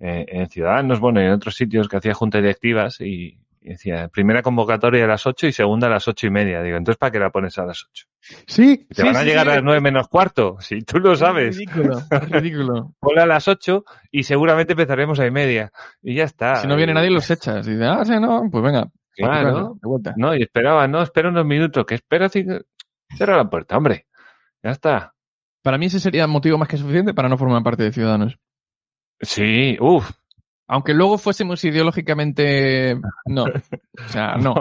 eh, 0.00 0.26
en 0.28 0.48
Ciudadanos, 0.48 0.98
bueno, 1.00 1.20
y 1.22 1.24
en 1.26 1.32
otros 1.32 1.54
sitios 1.54 1.88
que 1.88 1.96
hacía 1.98 2.14
juntas 2.14 2.42
directivas 2.42 3.00
y, 3.00 3.38
y 3.60 3.68
decía, 3.70 4.08
primera 4.08 4.42
convocatoria 4.42 5.04
a 5.04 5.08
las 5.08 5.26
ocho 5.26 5.46
y 5.46 5.52
segunda 5.52 5.86
a 5.88 5.90
las 5.90 6.06
ocho 6.08 6.26
y 6.26 6.30
media. 6.30 6.62
Digo, 6.62 6.76
entonces 6.76 6.98
¿para 6.98 7.10
qué 7.12 7.18
la 7.18 7.30
pones 7.30 7.58
a 7.58 7.66
las 7.66 7.84
ocho? 7.84 8.06
Sí, 8.46 8.86
¿Te 8.94 9.02
van 9.04 9.16
a 9.16 9.22
llegar 9.24 9.48
a 9.48 9.54
las 9.56 9.62
nueve 9.62 9.80
menos 9.80 10.08
cuarto? 10.08 10.56
Si 10.60 10.82
tú 10.82 10.98
lo 10.98 11.14
sabes. 11.16 11.50
Es 11.50 11.56
ridículo, 11.58 11.98
es 12.10 12.30
ridículo. 12.30 12.94
Ponla 13.00 13.22
a 13.22 13.26
las 13.26 13.46
8 13.46 13.84
y 14.10 14.22
seguramente 14.24 14.72
empezaremos 14.72 15.20
a 15.20 15.26
y 15.26 15.30
media. 15.30 15.70
Y 16.02 16.14
ya 16.14 16.24
está. 16.24 16.56
Si 16.56 16.66
no 16.66 16.76
viene 16.76 16.92
nadie, 16.94 17.10
los 17.10 17.30
echas. 17.30 17.66
Y 17.68 17.72
dices, 17.72 17.86
ah, 17.88 18.04
sí, 18.04 18.12
no, 18.20 18.42
pues 18.50 18.64
venga. 18.64 18.88
Claro. 19.16 19.54
casa, 19.54 19.70
de 19.80 19.88
vuelta. 19.88 20.14
No, 20.16 20.34
y 20.34 20.42
esperaba, 20.42 20.86
no, 20.86 21.02
espera 21.02 21.28
unos 21.28 21.46
minutos, 21.46 21.84
que 21.86 21.96
espero 21.96 22.28
cinco... 22.28 22.58
Cierra 23.16 23.36
la 23.36 23.48
puerta, 23.48 23.76
hombre. 23.76 24.06
Ya 24.62 24.70
está. 24.70 25.14
Para 25.62 25.78
mí 25.78 25.86
ese 25.86 26.00
sería 26.00 26.26
motivo 26.26 26.58
más 26.58 26.68
que 26.68 26.76
suficiente 26.76 27.14
para 27.14 27.28
no 27.28 27.38
formar 27.38 27.62
parte 27.62 27.82
de 27.82 27.92
Ciudadanos. 27.92 28.38
Sí, 29.20 29.76
uff. 29.80 30.10
Aunque 30.68 30.94
luego 30.94 31.18
fuésemos 31.18 31.64
ideológicamente... 31.64 33.00
No. 33.26 33.44
O 34.06 34.08
sea, 34.08 34.36
no. 34.36 34.54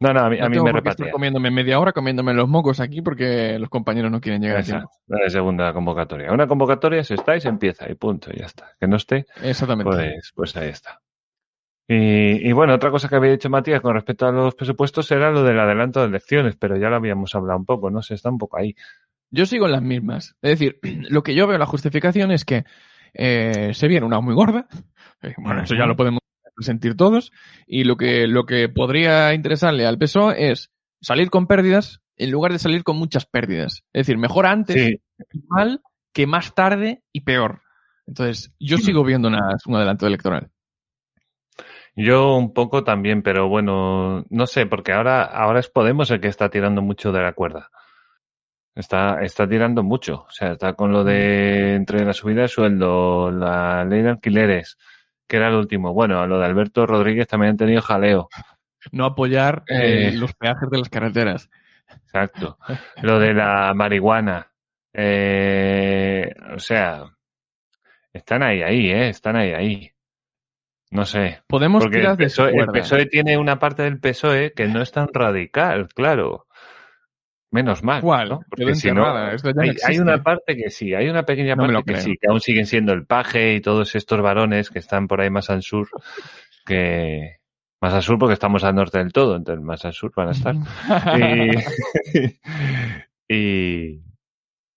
No, 0.00 0.12
no, 0.12 0.20
a 0.20 0.30
mí, 0.30 0.38
a 0.40 0.48
mí 0.48 0.58
me 0.60 0.72
repatea. 0.72 1.10
comiéndome 1.10 1.50
media 1.50 1.78
hora 1.78 1.92
comiéndome 1.92 2.32
los 2.34 2.48
mocos 2.48 2.80
aquí 2.80 3.02
porque 3.02 3.58
los 3.58 3.68
compañeros 3.68 4.10
no 4.10 4.20
quieren 4.20 4.42
llegar 4.42 4.58
a 4.58 4.62
tiempo. 4.62 4.90
Exacto. 4.90 5.24
La 5.24 5.30
segunda 5.30 5.72
convocatoria. 5.72 6.32
Una 6.32 6.46
convocatoria, 6.46 7.04
si 7.04 7.14
está 7.14 7.36
y 7.36 7.40
se 7.40 7.48
empieza 7.48 7.90
y 7.90 7.94
punto, 7.94 8.30
y 8.32 8.38
ya 8.38 8.46
está. 8.46 8.74
Que 8.80 8.86
no 8.86 8.96
esté, 8.96 9.26
Exactamente. 9.42 9.90
pues, 9.90 10.32
pues 10.34 10.56
ahí 10.56 10.68
está. 10.68 11.00
Y, 11.88 12.48
y 12.48 12.52
bueno, 12.52 12.74
otra 12.74 12.90
cosa 12.90 13.08
que 13.08 13.16
había 13.16 13.30
dicho 13.30 13.48
Matías 13.48 13.80
con 13.80 13.94
respecto 13.94 14.26
a 14.26 14.32
los 14.32 14.54
presupuestos 14.54 15.10
era 15.12 15.30
lo 15.30 15.42
del 15.44 15.58
adelanto 15.60 16.00
de 16.00 16.06
elecciones, 16.06 16.56
pero 16.56 16.76
ya 16.76 16.88
lo 16.88 16.96
habíamos 16.96 17.34
hablado 17.34 17.58
un 17.58 17.64
poco, 17.64 17.90
no 17.90 18.02
sé, 18.02 18.14
está 18.14 18.28
un 18.30 18.38
poco 18.38 18.58
ahí. 18.58 18.74
Yo 19.30 19.46
sigo 19.46 19.66
en 19.66 19.72
las 19.72 19.82
mismas. 19.82 20.36
Es 20.42 20.58
decir, 20.58 20.78
lo 21.10 21.22
que 21.22 21.34
yo 21.34 21.46
veo 21.46 21.54
en 21.56 21.60
la 21.60 21.66
justificación 21.66 22.30
es 22.32 22.44
que 22.44 22.64
eh, 23.14 23.70
se 23.74 23.88
viene 23.88 24.04
una 24.06 24.20
muy 24.20 24.34
gorda. 24.34 24.66
Eh, 25.22 25.34
Bueno, 25.38 25.62
eso 25.62 25.74
ya 25.74 25.86
lo 25.86 25.96
podemos 25.96 26.20
sentir 26.58 26.96
todos. 26.96 27.32
Y 27.66 27.84
lo 27.84 27.96
que, 27.96 28.26
lo 28.26 28.46
que 28.46 28.68
podría 28.68 29.32
interesarle 29.34 29.86
al 29.86 29.98
PSOE 29.98 30.50
es 30.50 30.70
salir 31.00 31.30
con 31.30 31.46
pérdidas 31.46 32.00
en 32.16 32.30
lugar 32.30 32.52
de 32.52 32.58
salir 32.58 32.82
con 32.82 32.96
muchas 32.96 33.26
pérdidas. 33.26 33.84
Es 33.92 34.06
decir, 34.06 34.18
mejor 34.18 34.46
antes 34.46 34.76
Sí, 34.76 35.00
y 35.32 35.40
mal 35.48 35.82
que 36.12 36.26
más 36.26 36.54
tarde 36.54 37.02
y 37.12 37.20
peor. 37.22 37.60
Entonces, 38.06 38.52
yo 38.58 38.78
sigo 38.78 39.04
viendo 39.04 39.28
una- 39.28 39.56
un 39.66 39.76
adelanto 39.76 40.06
electoral. 40.06 40.50
Yo 41.96 42.36
un 42.36 42.52
poco 42.52 42.84
también, 42.84 43.22
pero 43.22 43.48
bueno, 43.48 44.24
no 44.28 44.46
sé, 44.46 44.66
porque 44.66 44.92
ahora, 44.92 45.24
ahora 45.24 45.60
es 45.60 45.68
Podemos 45.68 46.10
el 46.10 46.20
que 46.20 46.28
está 46.28 46.50
tirando 46.50 46.82
mucho 46.82 47.10
de 47.10 47.22
la 47.22 47.32
cuerda. 47.32 47.70
Está, 48.74 49.22
está 49.22 49.48
tirando 49.48 49.82
mucho. 49.82 50.26
O 50.28 50.30
sea, 50.30 50.52
está 50.52 50.74
con 50.74 50.92
lo 50.92 51.02
de 51.04 51.74
entre 51.74 52.04
la 52.04 52.12
subida 52.12 52.42
de 52.42 52.48
sueldo, 52.48 53.30
la 53.30 53.84
ley 53.86 54.02
de 54.02 54.10
alquileres, 54.10 54.76
que 55.26 55.38
era 55.38 55.48
el 55.48 55.54
último. 55.54 55.94
Bueno, 55.94 56.26
lo 56.26 56.38
de 56.38 56.44
Alberto 56.44 56.86
Rodríguez 56.86 57.26
también 57.26 57.52
han 57.52 57.56
tenido 57.56 57.80
jaleo. 57.80 58.28
No 58.92 59.06
apoyar 59.06 59.64
eh, 59.66 60.08
Eh. 60.08 60.12
los 60.12 60.34
peajes 60.34 60.68
de 60.70 60.78
las 60.78 60.90
carreteras. 60.90 61.48
Exacto. 62.04 62.58
Lo 63.00 63.18
de 63.18 63.32
la 63.32 63.72
marihuana. 63.74 64.52
Eh, 64.92 66.34
o 66.54 66.58
sea, 66.58 67.04
están 68.12 68.42
ahí, 68.42 68.62
ahí, 68.62 68.90
eh, 68.90 69.08
están 69.08 69.36
ahí, 69.36 69.52
ahí. 69.52 69.90
No 70.96 71.04
sé. 71.04 71.42
Podemos 71.46 71.84
Porque 71.84 71.98
el 71.98 72.02
tirar 72.04 72.16
de 72.16 72.30
su 72.30 72.36
PSOE, 72.36 72.48
el 72.48 72.54
cuerda. 72.54 72.72
PSOE 72.72 73.06
tiene 73.06 73.36
una 73.36 73.58
parte 73.58 73.82
del 73.82 74.00
PSOE 74.00 74.54
que 74.54 74.66
no 74.66 74.80
es 74.80 74.90
tan 74.92 75.08
radical, 75.12 75.88
claro. 75.94 76.46
Menos 77.50 77.82
mal. 77.82 78.00
¿Cuál? 78.00 78.30
¿no? 78.30 78.40
Quedó 78.56 78.74
si 78.74 78.86
no, 78.88 79.02
enterrada, 79.02 79.34
esto 79.34 79.50
ya 79.50 79.54
no 79.56 79.62
hay, 79.62 79.76
hay 79.84 79.98
una 79.98 80.22
parte 80.22 80.56
que 80.56 80.70
sí, 80.70 80.94
hay 80.94 81.10
una 81.10 81.24
pequeña 81.24 81.54
No 81.54 81.66
parte 81.66 81.92
que 81.92 82.00
sí, 82.00 82.16
que 82.18 82.28
aún 82.30 82.40
siguen 82.40 82.64
siendo 82.64 82.94
el 82.94 83.04
paje 83.04 83.56
y 83.56 83.60
todos 83.60 83.94
estos 83.94 84.22
varones 84.22 84.70
que 84.70 84.78
están 84.78 85.06
por 85.06 85.20
ahí 85.20 85.28
más 85.28 85.50
al 85.50 85.60
sur, 85.62 85.86
que 86.64 87.36
más 87.82 87.92
al 87.92 88.02
sur 88.02 88.18
porque 88.18 88.32
estamos 88.32 88.64
al 88.64 88.74
norte 88.74 88.96
del 88.96 89.12
todo, 89.12 89.36
entonces 89.36 89.62
más 89.62 89.84
al 89.84 89.92
sur 89.92 90.12
van 90.16 90.28
a 90.28 90.32
estar. 90.32 90.54
Y, 93.28 93.28
y, 93.28 94.00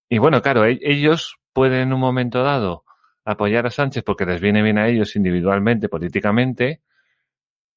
y 0.09 0.17
bueno, 0.17 0.41
claro, 0.41 0.65
e- 0.65 0.79
ellos 0.81 1.37
pueden 1.53 1.79
en 1.79 1.93
un 1.93 2.01
momento 2.01 2.43
dado 2.43 2.83
apoyar 3.31 3.65
a 3.67 3.71
Sánchez 3.71 4.03
porque 4.03 4.25
les 4.25 4.41
viene 4.41 4.61
bien 4.61 4.77
a 4.77 4.87
ellos 4.87 5.15
individualmente, 5.15 5.89
políticamente, 5.89 6.81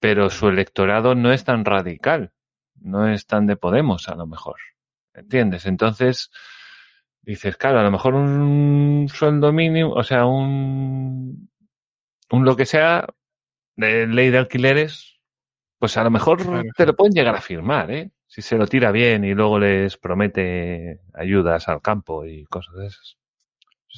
pero 0.01 0.31
su 0.31 0.49
electorado 0.49 1.15
no 1.15 1.33
es 1.33 1.45
tan 1.45 1.65
radical, 1.65 2.33
no 2.81 3.09
es 3.09 3.27
tan 3.27 3.47
de 3.47 3.57
Podemos 3.57 4.09
a 4.09 4.15
lo 4.15 4.27
mejor. 4.27 4.57
¿Entiendes? 5.15 5.67
Entonces, 5.67 6.31
dices, 7.21 7.57
claro, 7.57 7.79
a 7.81 7.83
lo 7.83 7.91
mejor 7.91 8.15
un 8.15 9.07
sueldo 9.13 9.53
mínimo, 9.53 9.93
o 9.93 10.03
sea, 10.03 10.27
un, 10.27 11.51
un 12.31 12.45
lo 12.45 12.57
que 12.57 12.67
sea 12.67 13.07
de 13.77 14.07
ley 14.07 14.31
de 14.31 14.39
alquileres, 14.39 15.21
pues 15.79 15.97
a 15.97 16.05
lo 16.05 16.11
mejor 16.11 16.43
Claro. 16.43 16.63
te 16.77 16.87
lo 16.87 16.97
pueden 16.97 17.13
llegar 17.13 17.35
a 17.37 17.41
firmar, 17.41 17.91
¿eh? 17.91 18.11
Si 18.27 18.41
se 18.41 18.57
lo 18.57 18.67
tira 18.67 18.91
bien 18.93 19.25
y 19.25 19.35
luego 19.35 19.59
les 19.59 19.99
promete 19.99 21.01
ayudas 21.13 21.69
al 21.69 21.83
campo 21.83 22.25
y 22.25 22.45
cosas 22.45 22.75
de 22.77 22.87
esas. 22.87 23.19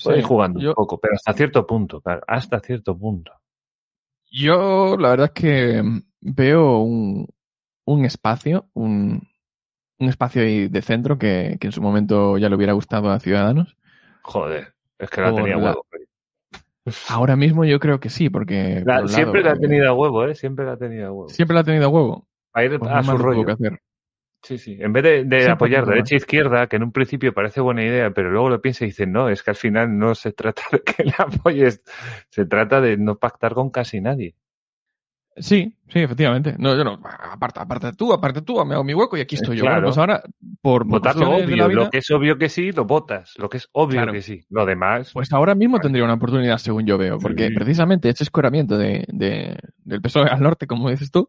Puede 0.03 0.19
ir 0.19 0.23
Sí, 0.25 0.29
jugando 0.29 0.61
yo- 0.61 0.71
un 0.71 0.75
poco, 0.75 0.99
pero 0.99 1.15
hasta 1.15 1.33
cierto 1.35 1.67
punto, 1.67 2.01
claro, 2.01 2.23
hasta 2.27 2.59
cierto 2.61 2.97
punto. 2.99 3.33
Yo, 4.31 4.97
la 4.99 5.11
verdad 5.11 5.27
es 5.35 5.41
que 5.43 5.83
mm, 5.83 6.01
veo 6.21 6.79
un, 6.79 7.29
un 7.85 8.05
espacio, 8.05 8.69
un, 8.75 9.23
un 10.01 10.09
espacio 10.09 10.43
ahí 10.43 10.69
de 10.69 10.83
centro 10.83 11.19
que, 11.19 11.57
que 11.61 11.69
en 11.69 11.73
su 11.73 11.81
momento 11.81 12.37
ya 12.39 12.49
le 12.49 12.57
hubiera 12.57 12.73
gustado 12.73 13.11
a 13.11 13.21
Ciudadanos. 13.21 13.77
Joder, 14.23 14.75
es 14.99 15.11
que 15.11 15.21
la 15.21 15.31
Por 15.31 15.37
tenía 15.43 15.57
la- 15.57 15.65
huevo. 15.67 15.87
Ahora 17.09 17.35
mismo 17.37 17.65
yo 17.65 17.79
creo 17.81 17.99
que 18.01 18.11
sí, 18.11 18.29
porque... 18.29 18.83
La- 18.85 18.97
por 18.97 19.03
un 19.05 19.09
siempre 19.09 19.43
lado, 19.43 19.55
la 19.55 19.59
ha 19.59 19.61
tenido 19.61 19.89
a 19.89 19.93
huevo, 19.95 20.25
¿eh? 20.27 20.35
Siempre 20.35 20.67
la 20.67 20.73
ha 20.73 20.77
tenido 20.77 21.07
a 21.07 21.13
huevo. 21.13 21.29
Siempre 21.31 21.55
la 21.55 21.61
ha 21.61 21.65
tenido 21.65 21.85
a 21.87 21.89
huevo. 21.89 22.27
a 22.53 22.65
ir 22.65 22.79
Pues 22.79 22.91
a 22.93 23.03
su 23.03 23.17
rollo. 23.17 23.47
que 23.47 23.53
hacer. 23.53 23.81
Sí, 24.45 24.59
sí. 24.59 24.77
En 24.79 24.93
vez 24.93 25.27
de, 25.27 25.51
apoyar 25.51 25.87
derecha 25.87 26.15
e 26.15 26.19
izquierda, 26.19 26.67
que 26.67 26.77
en 26.77 26.83
un 26.85 26.93
principio 26.93 27.33
parece 27.33 27.61
buena 27.61 27.83
idea, 27.83 28.11
pero 28.13 28.31
luego 28.31 28.51
lo 28.51 28.61
piensa 28.61 28.85
y 28.85 28.89
dice, 28.89 29.07
no, 29.07 29.29
es 29.31 29.43
que 29.43 29.51
al 29.51 29.57
final 29.57 29.99
no 29.99 30.15
se 30.15 30.33
trata 30.33 30.63
de 30.73 30.83
que 30.83 31.05
la 31.05 31.15
apoyes, 31.19 31.83
se 32.29 32.45
trata 32.45 32.81
de 32.81 32.97
no 32.99 33.17
pactar 33.19 33.55
con 33.55 33.71
casi 33.71 34.01
nadie. 34.01 34.35
Sí, 35.37 35.75
sí, 35.89 35.99
efectivamente. 35.99 36.55
No, 36.59 36.77
yo 36.77 36.85
no. 36.85 36.93
Aparta, 37.03 37.63
aparta 37.63 37.93
tú, 37.93 38.13
aparte 38.13 38.43
tú, 38.43 38.65
me 38.65 38.75
hago 38.75 38.85
mi 38.85 38.95
hueco 38.95 39.17
y 39.17 39.21
aquí 39.21 39.35
estoy 39.35 39.57
yo. 39.57 39.65
Bueno, 39.65 39.83
pues 39.83 39.99
ahora, 39.99 40.23
por, 40.63 40.83
por 40.83 40.87
Votar 41.01 41.17
lo 41.17 41.27
cuestiones 41.27 41.49
de 41.51 41.57
la 41.57 41.65
obvio, 41.65 41.75
vida, 41.75 41.85
lo 41.87 41.91
que 41.91 41.99
es 41.99 42.11
obvio 42.13 42.39
que 42.39 42.49
sí, 42.49 42.71
lo 42.71 42.85
votas. 42.85 43.33
Lo 43.39 43.49
que 43.49 43.57
es 43.57 43.69
obvio 43.73 43.97
Claro. 43.97 44.13
que 44.13 44.23
sí. 44.23 44.45
Lo 44.49 44.65
demás, 44.65 45.11
Pues 45.13 45.33
ahora 45.33 45.57
mismo 45.57 45.81
tendría 45.81 46.05
una 46.05 46.15
oportunidad, 46.15 46.59
según 46.59 46.87
yo 46.87 46.99
veo, 46.99 47.19
porque 47.19 47.49
Sí. 47.49 47.55
precisamente 47.55 48.11
ese 48.11 48.23
escoramiento 48.23 48.79
de, 48.79 49.07
de- 49.09 49.59
del 49.79 50.01
PSOE 50.03 50.29
al 50.29 50.41
norte, 50.41 50.69
como 50.69 50.89
dices 50.89 51.11
tú, 51.11 51.29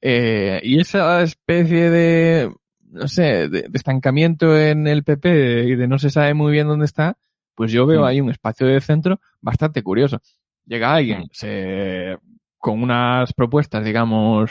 eh, 0.00 0.60
y 0.62 0.80
esa 0.80 1.22
especie 1.22 1.90
de, 1.90 2.52
no 2.90 3.08
sé, 3.08 3.48
de, 3.48 3.62
de 3.62 3.70
estancamiento 3.74 4.56
en 4.58 4.86
el 4.86 5.04
PP 5.04 5.64
y 5.68 5.74
de 5.76 5.86
no 5.88 5.98
se 5.98 6.10
sabe 6.10 6.34
muy 6.34 6.52
bien 6.52 6.66
dónde 6.68 6.86
está, 6.86 7.16
pues 7.54 7.72
yo 7.72 7.86
veo 7.86 8.02
Mm. 8.02 8.04
ahí 8.04 8.20
un 8.20 8.30
espacio 8.30 8.66
de 8.66 8.80
centro 8.80 9.20
bastante 9.40 9.82
curioso. 9.82 10.20
Llega 10.66 10.94
alguien, 10.94 11.28
se, 11.32 12.16
con 12.58 12.82
unas 12.82 13.32
propuestas, 13.32 13.84
digamos, 13.84 14.50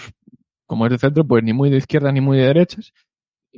como 0.66 0.86
es 0.86 0.92
de 0.92 0.98
centro, 1.00 1.26
pues 1.26 1.44
ni 1.44 1.54
muy 1.54 1.70
de 1.70 1.78
izquierda 1.78 2.12
ni 2.12 2.22
muy 2.22 2.38
de 2.38 2.46
derechas, 2.48 2.94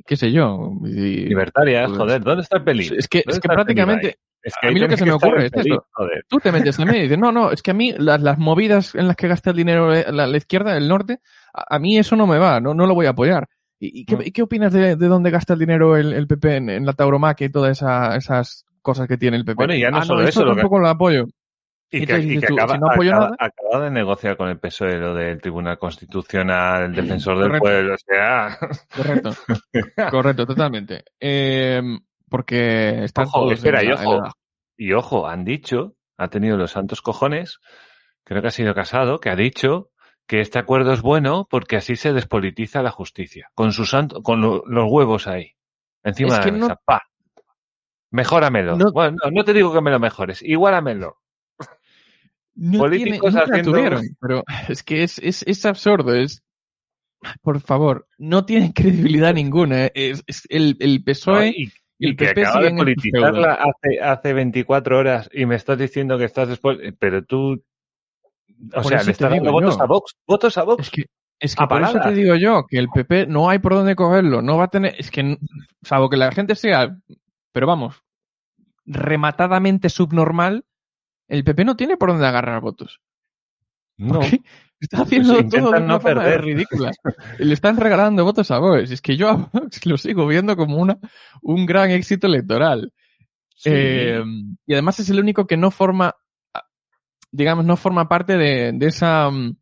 qué 0.06 0.16
sé 0.16 0.32
yo. 0.32 0.72
y- 0.86 1.26
libertarias, 1.28 1.88
pues- 1.88 1.98
joder, 2.00 2.22
¿dónde 2.22 2.44
está 2.44 2.58
el 2.58 2.64
peligro? 2.64 2.96
es 2.98 3.08
que, 3.08 3.24
¿Dónde 3.26 3.38
es 3.38 3.39
que 3.42 3.48
prácticamente? 3.50 4.18
Es 4.44 4.54
a 4.60 4.68
ahí 4.68 4.74
mí 4.74 4.80
lo 4.80 4.88
que 4.88 4.98
se 4.98 5.06
me 5.06 5.12
ocurre 5.12 5.46
es 5.46 5.52
peligro, 5.52 5.86
joder. 5.92 6.26
tú 6.28 6.39
te 6.39 6.52
metes 6.52 6.76
también 6.76 7.02
y 7.02 7.04
dices, 7.04 7.20
no, 7.20 7.32
no, 7.32 7.52
es 7.52 7.62
que 7.62 7.72
a 7.72 7.74
mí 7.76 7.94
las, 7.98 8.20
las 8.22 8.39
movidas 8.39 8.96
en 8.96 9.06
las 9.08 9.16
que 9.16 9.28
gasta 9.28 9.52
el 9.52 9.58
dinero 9.58 9.94
eh, 9.94 10.06
la, 10.12 10.26
la 10.26 10.38
izquierda, 10.38 10.76
el 10.76 10.88
norte, 10.88 11.20
a, 11.54 11.76
a 11.76 11.80
mí 11.80 11.97
eso 11.97 12.16
no 12.16 12.28
me 12.28 12.38
va, 12.38 12.60
no, 12.60 12.74
no 12.74 12.86
lo 12.86 12.93
voy 12.95 13.06
a 13.06 13.12
apoyar. 13.12 13.47
¿Y, 13.80 14.02
y 14.02 14.06
qué, 14.06 14.16
Mm. 14.18 14.22
y 14.26 14.32
qué 14.32 14.41
opinas 14.43 14.72
de, 14.74 14.95
de 14.95 15.08
dónde 15.08 15.32
gasta 15.32 15.54
el 15.54 15.60
dinero 15.60 15.97
el, 15.97 16.14
el 16.14 16.28
PP 16.28 16.56
en, 16.58 16.70
en 16.70 16.86
la 16.86 16.93
tauromaquia 16.93 17.47
y 17.47 17.49
todas 17.52 17.72
esa- 17.78 18.16
esas 18.16 18.66
cosas 18.82 19.08
que 19.08 19.18
tiene 19.18 19.38
el 19.38 19.43
PP? 19.45 19.56
Bueno, 19.56 19.74
y 19.74 19.80
ya 19.82 19.89
no 19.91 19.97
ah, 19.97 20.06
solo 20.06 20.22
no, 20.22 20.28
eso, 20.28 20.43
lo 20.45 20.52
que- 20.52 20.62
tampoco 20.62 20.80
lo 20.80 20.88
apoyo. 20.88 21.26
Y 21.93 22.06
que, 22.06 22.20
y 22.20 22.39
que 22.39 22.47
tú, 22.47 22.54
acaba, 22.54 22.76
si 22.76 22.80
no 22.80 22.88
apoyo 22.89 23.10
acaba- 23.12 23.26
nada- 23.32 23.38
acaba 23.39 23.84
de 23.84 23.91
negociar 23.91 24.38
con 24.38 24.47
el 24.49 24.60
PSOE 24.60 24.97
lo 24.97 25.14
del 25.14 25.41
Tribunal 25.41 25.78
Constitucional, 25.78 26.84
el 26.86 26.95
defensor 26.95 27.38
del 27.38 27.47
Correcto. 27.60 27.64
pueblo, 27.66 27.93
o 27.95 27.97
sea... 27.97 28.58
Correcto, 28.95 29.32
correcto, 30.12 30.45
totalmente. 30.45 31.04
Eh, 31.20 31.82
porque 32.30 33.04
están 33.04 33.26
Ojo, 33.26 33.39
todos 33.41 33.54
espera, 33.54 33.82
en 33.82 33.88
y 33.88 33.89
la- 33.89 33.95
ojo. 33.95 34.22
la- 34.22 34.32
Y 34.78 34.93
ojo, 34.93 35.28
han 35.28 35.43
dicho, 35.43 35.95
ha 36.18 36.30
tenido 36.30 36.56
los 36.56 36.72
santos 36.72 37.02
cojones, 37.02 37.60
creo 38.24 38.41
que 38.41 38.47
ha 38.47 38.52
sido 38.52 38.74
casado, 38.74 39.20
que 39.20 39.30
ha 39.30 39.36
dicho 39.36 39.89
que 40.28 40.40
este 40.42 40.60
acuerdo 40.60 40.94
es 40.94 41.02
bueno 41.02 41.48
porque 41.50 41.76
así 41.78 41.96
se 41.96 42.14
despolitiza 42.14 42.82
la 42.82 42.92
justicia. 42.92 43.52
Con 43.54 43.74
su 43.74 43.86
santo, 43.86 44.22
con 44.24 44.42
lo- 44.42 44.64
los 44.66 44.86
huevos 44.90 45.28
ahí. 45.28 45.54
Encima 46.04 46.38
Es 46.38 46.46
de 46.46 46.52
la 46.52 46.58
no- 46.58 46.68
mesa. 46.68 46.82
Pa. 46.86 47.02
Mejóramelo. 48.12 48.78
No- 48.78 48.92
Bueno, 48.92 49.18
no, 49.24 49.32
no 49.32 49.44
te 49.44 49.54
digo 49.54 49.74
que 49.74 49.82
me 49.82 49.92
lo 49.92 50.00
mejores. 50.00 50.42
Igualamelo. 50.42 51.18
No 52.56 52.80
políticos 52.80 53.32
tiene, 53.34 53.46
haciendo- 53.46 53.72
tuvieron, 53.72 54.02
pero 54.20 54.44
es 54.68 54.84
que 54.84 55.04
es, 55.04 55.20
es, 55.20 55.42
es 55.44 55.66
absurdo, 55.66 56.14
es 56.14 56.44
por 57.42 57.62
favor, 57.62 58.08
no 58.18 58.46
tienen 58.46 58.72
credibilidad 59.20 59.34
ninguna. 59.34 59.86
Es, 59.94 60.24
es 60.28 60.44
el, 60.50 60.76
el 60.80 61.04
PSOE 61.04 61.40
¿no? 61.40 61.46
Y, 61.48 61.72
y 61.98 62.08
el 62.10 62.16
que 62.18 62.26
PP 62.26 62.46
acaba 62.46 62.64
de 62.66 62.74
politizarla 62.76 63.54
hace, 63.54 64.00
hace 64.02 64.34
24 64.34 64.98
horas 64.98 65.30
y 65.32 65.46
me 65.46 65.56
estás 65.56 65.78
diciendo 65.78 66.18
que 66.18 66.26
estás 66.26 66.50
después. 66.50 66.78
Pero 67.00 67.24
tú. 67.24 67.64
O 68.74 68.82
Por 68.82 68.86
sea, 68.86 68.99
le 68.99 69.05
te 69.05 69.12
estás 69.12 69.30
dando 69.32 69.51
votos 69.51 69.78
yo. 69.78 69.84
a 69.84 69.88
Vox. 69.88 70.16
Votos 70.28 70.57
a 70.57 70.64
Vox. 70.64 70.84
Es 70.84 70.89
que, 70.91 71.05
es 71.39 71.55
que 71.55 71.68
por 71.68 71.82
eso 71.82 71.99
te 71.99 72.14
digo 72.14 72.36
yo, 72.36 72.66
que 72.68 72.78
el 72.78 72.88
PP 72.89 73.28
no 73.28 73.49
hay 73.49 73.59
por 73.59 73.74
dónde 73.74 73.95
cogerlo, 73.95 74.41
no 74.41 74.57
va 74.57 74.66
a 74.66 74.70
tener, 74.70 74.95
es 74.97 75.09
que, 75.12 75.38
salvo 75.82 76.09
que 76.09 76.18
la 76.18 76.32
gente 76.32 76.55
sea, 76.55 76.95
pero 77.51 77.66
vamos, 77.68 78.03
rematadamente 78.86 79.89
subnormal, 79.89 80.66
el 81.28 81.43
PP 81.43 81.66
no 81.66 81.76
tiene 81.76 81.97
por 81.97 82.09
dónde 82.09 82.28
agarrar 82.28 82.62
votos. 82.62 82.99
no. 83.97 84.20
Está 84.82 85.03
haciendo 85.03 85.34
Pues 85.34 85.43
intentan 85.43 85.62
todo 85.62 85.72
de 85.74 85.78
una 85.78 85.93
no 85.93 85.99
forma 85.99 86.24
perder. 86.24 86.41
ridícula. 86.41 86.91
Le 87.38 87.53
están 87.53 87.78
regalando 87.78 88.24
votos 88.24 88.49
a 88.49 88.57
Vox. 88.57 88.89
Es 88.89 88.99
que 88.99 89.16
yo 89.16 89.30
a 89.30 89.34
Vox 89.53 89.86
lo 89.86 89.95
sigo 89.95 90.26
viendo 90.26 90.57
como 90.57 90.78
una, 90.78 90.97
un 91.43 91.68
gran 91.68 91.91
éxito 91.91 92.26
electoral. 92.26 92.91
Sí. 93.53 93.70
Eh, 93.72 94.24
y 94.66 94.74
además 94.74 94.99
es 94.99 95.12
el 95.12 95.20
único 95.20 95.45
que 95.45 95.55
no 95.55 95.70
forma, 95.70 96.16
digamos, 97.32 97.66
no 97.66 97.78
forma 97.78 98.08
parte 98.08 98.38
de, 98.38 98.72
de 98.74 98.86
esa 98.88 99.30
mm, 99.30 99.56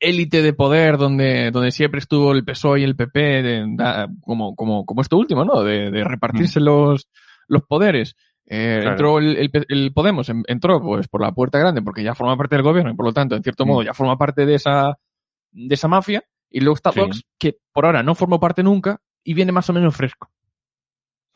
élite 0.00 0.42
de 0.42 0.52
poder 0.52 0.96
donde, 0.98 1.50
donde 1.50 1.70
siempre 1.70 2.00
estuvo 2.00 2.32
el 2.32 2.44
PSOE 2.44 2.80
y 2.80 2.84
el 2.84 2.96
PP, 2.96 3.20
de- 3.42 4.08
como, 4.22 4.54
como, 4.56 4.84
como 4.84 5.00
esto 5.02 5.16
último, 5.16 5.44
¿no? 5.44 5.62
De, 5.62 5.90
repartirse 6.04 6.60
los, 6.60 7.08
los 7.46 7.62
poderes. 7.62 8.16
Eh, 8.46 8.78
Claro. 8.80 8.90
Entró 8.92 9.18
el, 9.18 9.36
el- 9.36 9.66
el 9.68 9.92
Podemos, 9.92 10.28
en- 10.28 10.44
entró 10.46 10.80
pues 10.80 11.06
por 11.08 11.20
la 11.20 11.32
puerta 11.32 11.58
grande 11.58 11.82
porque 11.82 12.02
ya 12.02 12.14
forma 12.14 12.36
parte 12.36 12.56
del 12.56 12.62
gobierno 12.62 12.90
y 12.92 12.96
por 12.96 13.04
lo 13.06 13.12
tanto, 13.12 13.36
en 13.36 13.42
cierto 13.42 13.64
Mm. 13.64 13.68
modo, 13.68 13.82
ya 13.82 13.94
forma 13.94 14.16
parte 14.16 14.46
de 14.46 14.54
esa, 14.54 14.98
de 15.52 15.74
esa 15.74 15.88
mafia. 15.88 16.24
Y 16.50 16.60
luego 16.60 16.76
está 16.76 16.92
Sí. 16.92 17.00
Vox, 17.00 17.22
que 17.38 17.58
por 17.74 17.84
ahora 17.84 18.02
no 18.02 18.14
formó 18.14 18.40
parte 18.40 18.62
nunca 18.62 19.00
y 19.22 19.34
viene 19.34 19.52
más 19.52 19.68
o 19.68 19.74
menos 19.74 19.94
fresco. 19.94 20.30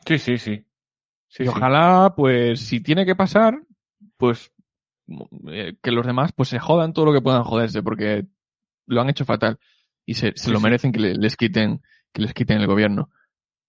Sí, 0.07 0.17
sí, 0.17 0.37
sí. 0.39 0.65
Sí, 1.27 1.43
y 1.43 1.45
sí. 1.45 1.47
ojalá, 1.55 2.13
pues, 2.15 2.59
si 2.61 2.81
tiene 2.81 3.05
que 3.05 3.15
pasar, 3.15 3.59
pues, 4.17 4.51
que 5.81 5.91
los 5.91 6.05
demás, 6.05 6.31
pues, 6.33 6.49
se 6.49 6.59
jodan 6.59 6.93
todo 6.93 7.05
lo 7.05 7.13
que 7.13 7.21
puedan 7.21 7.43
joderse, 7.43 7.83
porque 7.83 8.25
lo 8.87 9.01
han 9.01 9.09
hecho 9.09 9.25
fatal. 9.25 9.59
Y 10.05 10.15
se, 10.15 10.33
se 10.35 10.45
Sí, 10.45 10.51
lo 10.51 10.59
merecen 10.59 10.91
que 10.91 10.99
le- 10.99 11.15
les 11.15 11.35
quiten, 11.37 11.81
que 12.11 12.21
les 12.21 12.33
quiten 12.33 12.59
el 12.59 12.67
gobierno. 12.67 13.09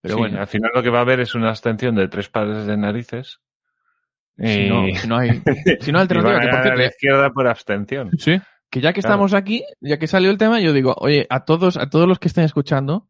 Pero 0.01 0.15
Sí, 0.17 0.21
bueno, 0.21 0.41
al 0.41 0.47
final 0.47 0.71
lo 0.75 0.83
que 0.83 0.91
va 0.91 0.99
a 0.99 1.03
haber 1.03 1.21
es 1.21 1.35
una 1.35 1.49
abstención 1.51 1.95
de 1.95 2.09
tres 2.09 2.29
pares 2.29 2.67
de 2.67 2.77
narices. 2.77 3.41
si 4.37 4.69
no, 4.69 4.89
Y- 4.89 4.95
si 4.97 5.07
no 5.07 5.17
hay, 5.17 5.29
si 5.81 5.93
no 5.93 5.99
hay 5.99 6.03
alternativa, 6.03 6.41
que 6.41 6.49
por 6.49 6.59
a 6.59 6.63
cierto, 6.63 6.81
la 6.81 6.87
izquierda 6.87 7.31
por 7.31 7.47
abstención. 7.47 8.11
Sí, 8.19 8.41
que 8.69 8.81
ya 8.81 8.93
que 8.93 9.01
Claro. 9.01 9.15
estamos 9.15 9.33
aquí, 9.35 9.65
ya 9.81 9.99
que 9.99 10.09
salió 10.09 10.31
el 10.31 10.39
tema, 10.39 10.59
yo 10.61 10.73
digo, 10.73 10.95
oye, 10.99 11.27
a 11.31 11.45
todos, 11.45 11.77
a 11.77 11.89
todos 11.89 12.09
los 12.09 12.19
que 12.19 12.27
estén 12.29 12.43
escuchando, 12.45 13.07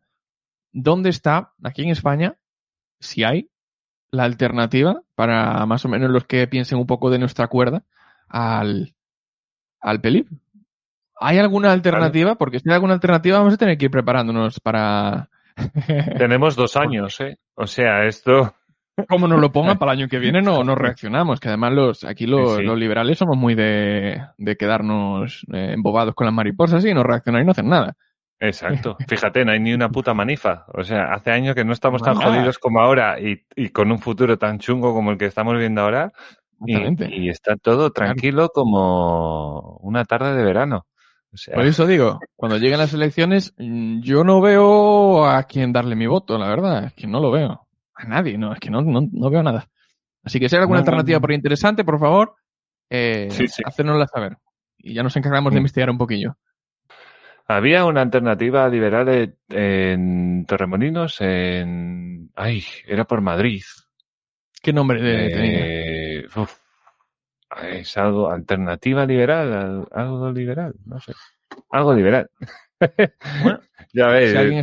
¿dónde 0.73 1.09
está, 1.09 1.55
aquí 1.63 1.83
en 1.83 1.89
España, 1.89 2.37
si 3.01 3.25
hay 3.25 3.51
la 4.11 4.25
alternativa 4.25 5.01
para 5.15 5.65
más 5.67 5.85
o 5.87 5.89
menos 5.89 6.11
los 6.11 6.27
que 6.27 6.47
piensen 6.47 6.79
un 6.79 6.87
poco 6.87 7.09
de 7.11 7.19
nuestra 7.19 7.49
cuerda 7.49 7.85
al, 8.35 8.93
al 9.81 10.01
Pelip? 10.01 10.29
¿Hay 11.21 11.39
alguna 11.39 11.73
alternativa? 11.73 12.35
Porque 12.35 12.59
si 12.59 12.69
hay 12.69 12.75
alguna 12.75 12.95
alternativa 12.95 13.39
vamos 13.39 13.55
a 13.55 13.59
tener 13.59 13.79
que 13.79 13.87
ir 13.87 13.91
preparándonos 13.91 14.59
para... 14.61 15.29
Tenemos 16.19 16.57
dos 16.57 16.77
años, 16.77 17.21
¿eh? 17.21 17.39
O 17.55 17.67
sea, 17.67 18.05
esto... 18.05 18.55
Como 19.09 19.27
nos 19.27 19.41
lo 19.41 19.51
pongan 19.51 19.79
para 19.79 19.93
el 19.93 20.01
año 20.01 20.09
que 20.09 20.19
viene 20.19 20.41
no, 20.41 20.63
no 20.63 20.75
reaccionamos, 20.77 21.41
que 21.41 21.49
además 21.49 21.73
los 21.73 22.05
aquí 22.05 22.27
los, 22.27 22.57
Sí, 22.57 22.63
los 22.63 22.79
liberales 22.79 23.19
somos 23.19 23.37
muy 23.37 23.55
de, 23.55 24.21
de 24.37 24.57
quedarnos 24.57 25.45
eh, 25.53 25.73
embobados 25.75 26.15
con 26.15 26.27
las 26.27 26.35
mariposas 26.35 26.85
y 26.85 26.93
no 26.93 27.03
reaccionar 27.03 27.43
y 27.43 27.45
no 27.45 27.53
hacer 27.53 27.65
nada. 27.65 27.97
Exacto. 28.41 28.97
Fíjate, 29.09 29.45
no 29.45 29.53
hay 29.53 29.61
ni 29.61 29.73
una 29.73 29.89
puta 29.89 30.13
manifa. 30.13 30.67
O 30.75 30.83
sea, 30.83 31.13
hace 31.13 31.31
años 31.31 31.55
que 31.55 31.65
no 31.65 31.73
estamos 31.73 32.03
tan 32.03 32.17
jodidos 32.17 32.59
como 32.59 32.81
ahora 32.81 33.19
y, 33.21 33.45
y 33.57 33.71
con 33.71 33.91
un 33.91 33.99
futuro 33.99 34.37
tan 34.39 34.59
chungo 34.59 34.93
como 34.93 35.13
el 35.13 35.19
que 35.19 35.27
estamos 35.27 35.57
viendo 35.57 35.81
ahora. 35.81 36.13
Y, 36.67 37.27
y 37.27 37.29
está 37.29 37.57
todo 37.57 37.91
tranquilo 37.91 38.49
como 38.51 39.79
una 39.83 40.05
tarde 40.05 40.35
de 40.35 40.45
verano. 40.45 40.87
O 41.33 41.37
sea, 41.37 41.55
Por 41.55 41.67
eso 41.67 41.87
digo, 41.87 42.21
cuando 42.37 42.59
lleguen 42.59 42.79
las 42.79 42.95
elecciones, 42.95 43.55
mm, 43.59 44.01
yo 44.03 44.23
no 44.25 44.41
veo 44.41 45.27
a 45.27 45.43
quién 45.45 45.73
darle 45.73 45.97
mi 45.97 46.07
voto, 46.07 46.39
la 46.39 46.49
verdad, 46.49 46.85
es 46.85 46.93
que 46.95 47.07
no 47.09 47.21
lo 47.21 47.31
veo. 47.33 47.67
A 47.97 48.05
nadie, 48.05 48.39
no, 48.39 48.53
es 48.53 48.61
que 48.61 48.71
no, 48.71 48.83
no, 48.83 49.01
no 49.11 49.31
veo 49.31 49.43
nada. 49.43 49.69
Así 50.23 50.39
que 50.41 50.49
si 50.49 50.57
hay 50.57 50.61
alguna 50.63 50.79
No, 50.81 50.85
alternativa 50.85 51.21
por 51.21 51.33
interesante, 51.33 51.85
por 51.85 51.99
favor, 51.99 52.35
eh, 52.89 53.29
Sí, 53.31 53.49
sí. 53.49 53.63
hacérnosla 53.65 54.07
saber. 54.07 54.39
Y 54.79 54.95
ya 54.95 55.03
nos 55.03 55.17
encargamos 55.17 55.53
de 55.53 55.57
Mm. 55.57 55.63
investigar 55.63 55.91
un 55.91 55.99
poquillo. 55.99 56.37
Había 57.47 57.85
una 57.85 58.01
alternativa 58.03 58.67
liberal 58.69 59.09
en, 59.09 59.37
en 59.51 60.47
Torremolinos, 60.47 61.21
en... 61.21 62.31
Ay, 62.35 62.65
era 62.87 63.05
por 63.05 63.21
Madrid. 63.21 63.63
¿Qué 64.65 64.73
nombre 64.73 65.01
de, 65.01 65.29
tenía? 65.29 65.59
Eh, 65.61 66.27
uf. 66.35 66.59
es 67.63 67.97
algo 67.99 68.31
alternativa 68.31 69.05
liberal, 69.07 69.53
al- 69.53 69.89
algo 69.93 70.33
liberal, 70.33 70.75
no 70.87 70.99
sé. 71.01 71.13
Algo 71.71 71.93
liberal. 71.95 72.31
Bueno, 73.43 73.61
ya 73.93 74.07
ves, 74.09 74.31
si 74.31 74.37
de- 74.37 74.59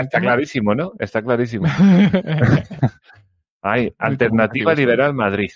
está 0.00 0.20
clarísimo, 0.20 0.74
¿no? 0.74 0.92
Está 0.98 1.20
clarísimo. 1.20 1.66
Hay 3.62 3.92
alternativa 3.98 4.74
liberal 4.74 5.14
Madrid, 5.14 5.50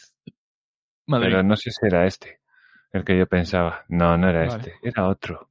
Madrid. 1.06 1.28
pero 1.28 1.42
no 1.42 1.56
sé 1.56 1.70
si 1.70 1.86
era 1.86 2.06
este, 2.06 2.40
el 2.92 3.04
que 3.04 3.16
yo 3.16 3.26
pensaba. 3.26 3.84
No, 3.88 4.16
no 4.16 4.28
era 4.28 4.46
Vale. 4.46 4.56
este, 4.56 4.74
era 4.82 5.06
otro. 5.08 5.50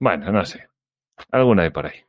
Bueno, 0.00 0.30
no 0.32 0.44
sé. 0.44 0.68
Alguna 1.32 1.64
hay 1.64 1.70
por 1.70 1.86
ahí. 1.86 2.00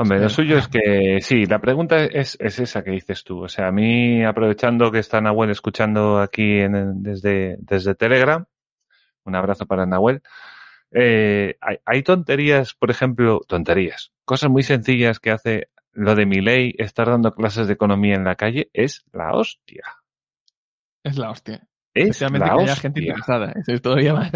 Hombre, 0.00 0.18
lo 0.20 0.28
suyo 0.30 0.56
es 0.58 0.68
que 0.68 1.18
sí, 1.20 1.44
la 1.46 1.58
pregunta 1.60 2.04
es, 2.04 2.36
es 2.40 2.58
esa 2.58 2.82
que 2.82 2.90
dices 2.92 3.22
tú. 3.24 3.44
O 3.44 3.48
sea, 3.48 3.68
a 3.68 3.72
mí, 3.72 4.24
aprovechando 4.24 4.90
que 4.90 4.98
está 4.98 5.20
Nahuel 5.20 5.50
escuchando 5.50 6.18
aquí 6.20 6.60
en, 6.60 7.02
desde, 7.02 7.56
desde 7.60 7.94
Telegram, 7.94 8.44
un 9.24 9.34
abrazo 9.36 9.66
para 9.66 9.84
Nahuel. 9.86 10.22
Eh, 10.92 11.56
hay, 11.60 11.76
hay 11.84 12.02
tonterías, 12.02 12.74
por 12.74 12.90
ejemplo, 12.90 13.40
tonterías, 13.46 14.12
cosas 14.24 14.50
muy 14.50 14.62
sencillas 14.62 15.20
que 15.20 15.30
hace 15.30 15.68
lo 15.92 16.14
de 16.14 16.24
mi 16.26 16.40
ley, 16.40 16.74
estar 16.78 17.08
dando 17.08 17.32
clases 17.32 17.66
de 17.66 17.74
economía 17.74 18.14
en 18.14 18.24
la 18.24 18.36
calle, 18.36 18.70
es 18.72 19.04
la 19.12 19.32
hostia. 19.34 19.84
Es 21.04 21.18
la 21.18 21.30
hostia. 21.30 21.66
Es 21.94 22.04
Especialmente 22.04 22.48
la 22.48 22.54
que 22.56 22.62
haya 22.62 22.76
gente 22.76 23.00
hostia. 23.00 23.10
interesada. 23.12 23.52
Eso 23.56 23.72
es 23.72 23.82
todavía 23.82 24.14
más. 24.14 24.30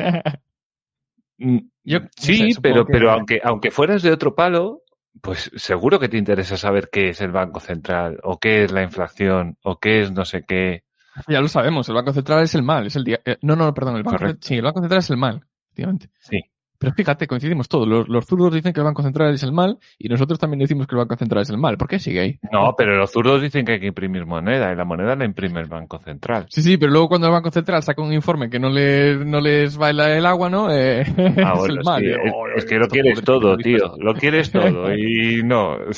Mm, 1.39 1.59
Yo, 1.83 1.99
no 2.01 2.09
sí, 2.17 2.37
sé, 2.37 2.51
supongo 2.53 2.75
pero, 2.75 2.87
que- 2.87 2.93
pero 2.93 3.11
aunque, 3.11 3.41
aunque 3.43 3.71
fueras 3.73 4.03
de 4.03 4.12
otro 4.12 4.35
palo, 4.37 4.83
pues 5.21 5.51
seguro 5.57 5.99
que 5.99 6.09
te 6.09 6.19
interesa 6.19 6.57
saber 6.57 6.89
qué 6.91 7.11
es 7.11 7.21
el 7.21 7.31
Banco 7.31 7.61
Central, 7.61 8.19
o 8.23 8.39
qué 8.39 8.65
es 8.65 8.73
la 8.73 8.83
inflación, 8.83 9.59
o 9.62 9.79
qué 9.79 10.03
es 10.03 10.12
no 10.12 10.25
sé 10.25 10.45
qué. 10.47 10.85
Ya 11.29 11.41
lo 11.41 11.49
sabemos, 11.49 11.89
el 11.89 11.95
Banco 11.95 12.12
Central 12.12 12.43
es 12.43 12.55
el 12.55 12.62
mal. 12.62 12.87
Es 12.87 12.97
el 12.97 13.05
día... 13.05 13.21
eh, 13.25 13.37
no, 13.43 13.55
no, 13.55 13.73
perdón, 13.73 13.97
el 13.97 14.03
Banco 14.03 14.19
Correcto. 14.19 14.47
Sí, 14.47 14.57
el 14.57 14.62
Banco 14.62 14.81
Central 14.81 14.99
es 14.99 15.11
el 15.11 15.17
mal, 15.17 15.47
efectivamente. 15.67 16.11
Sí. 16.19 16.41
Pero 16.85 16.95
fíjate, 16.95 17.26
coincidimos 17.26 17.68
todos. 17.68 17.89
Los, 17.89 18.09
los 18.09 18.26
zurdos 18.26 18.53
dicen 18.53 18.72
que 18.72 18.80
el 18.80 18.85
Banco 18.85 19.03
Central 19.03 19.32
es 19.35 19.43
el 19.43 19.53
mal 19.53 19.78
y 19.99 20.09
nosotros 20.09 20.39
también 20.39 20.61
decimos 20.61 20.87
que 20.87 20.95
el 20.95 20.99
Banco 20.99 21.16
Central 21.16 21.43
es 21.43 21.51
el 21.51 21.59
mal. 21.59 21.76
¿Por 21.78 21.89
qué 21.89 21.99
sigue 21.99 22.20
ahí? 22.20 22.39
No, 22.53 22.74
pero 22.76 22.97
los 22.97 23.11
zurdos 23.11 23.41
dicen 23.43 23.64
que 23.64 23.72
hay 23.72 23.80
que 23.80 23.87
imprimir 23.87 24.26
moneda, 24.26 24.72
y 24.72 24.76
la 24.76 24.85
moneda 24.85 25.16
la 25.16 25.24
imprime 25.24 25.61
el 25.61 25.68
Banco 25.68 25.99
Central. 25.99 26.47
Sí, 26.51 26.62
sí, 26.62 26.76
pero 26.76 26.93
luego 26.93 27.09
cuando 27.09 27.26
el 27.28 27.32
Banco 27.32 27.51
Central 27.51 27.82
saca 27.82 28.03
un 28.03 28.12
informe 28.12 28.51
que 28.51 28.59
no 28.59 28.68
les, 28.68 29.18
no 29.24 29.41
les 29.41 29.76
baila 29.76 30.16
el 30.16 30.26
agua, 30.26 30.51
¿no? 30.51 30.70
Eh, 30.70 31.05
Ah, 31.45 31.53
es 31.55 31.59
bueno, 31.59 31.74
el 31.74 31.85
mal. 31.85 32.01
sí, 32.03 32.07
Y, 32.07 32.11
es, 32.11 32.18
"Oh, 32.35 32.47
es 32.57 32.64
que 32.64 32.74
lo 32.78 32.89
quieres 32.89 33.22
todo, 33.22 33.57
periodistas". 33.57 33.93
tío. 33.95 34.05
Lo 34.05 34.14
quieres 34.14 34.51
todo. 34.53 34.95
Y 34.95 35.43
no. 35.45 35.76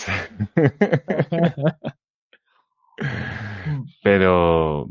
Pero, 4.02 4.86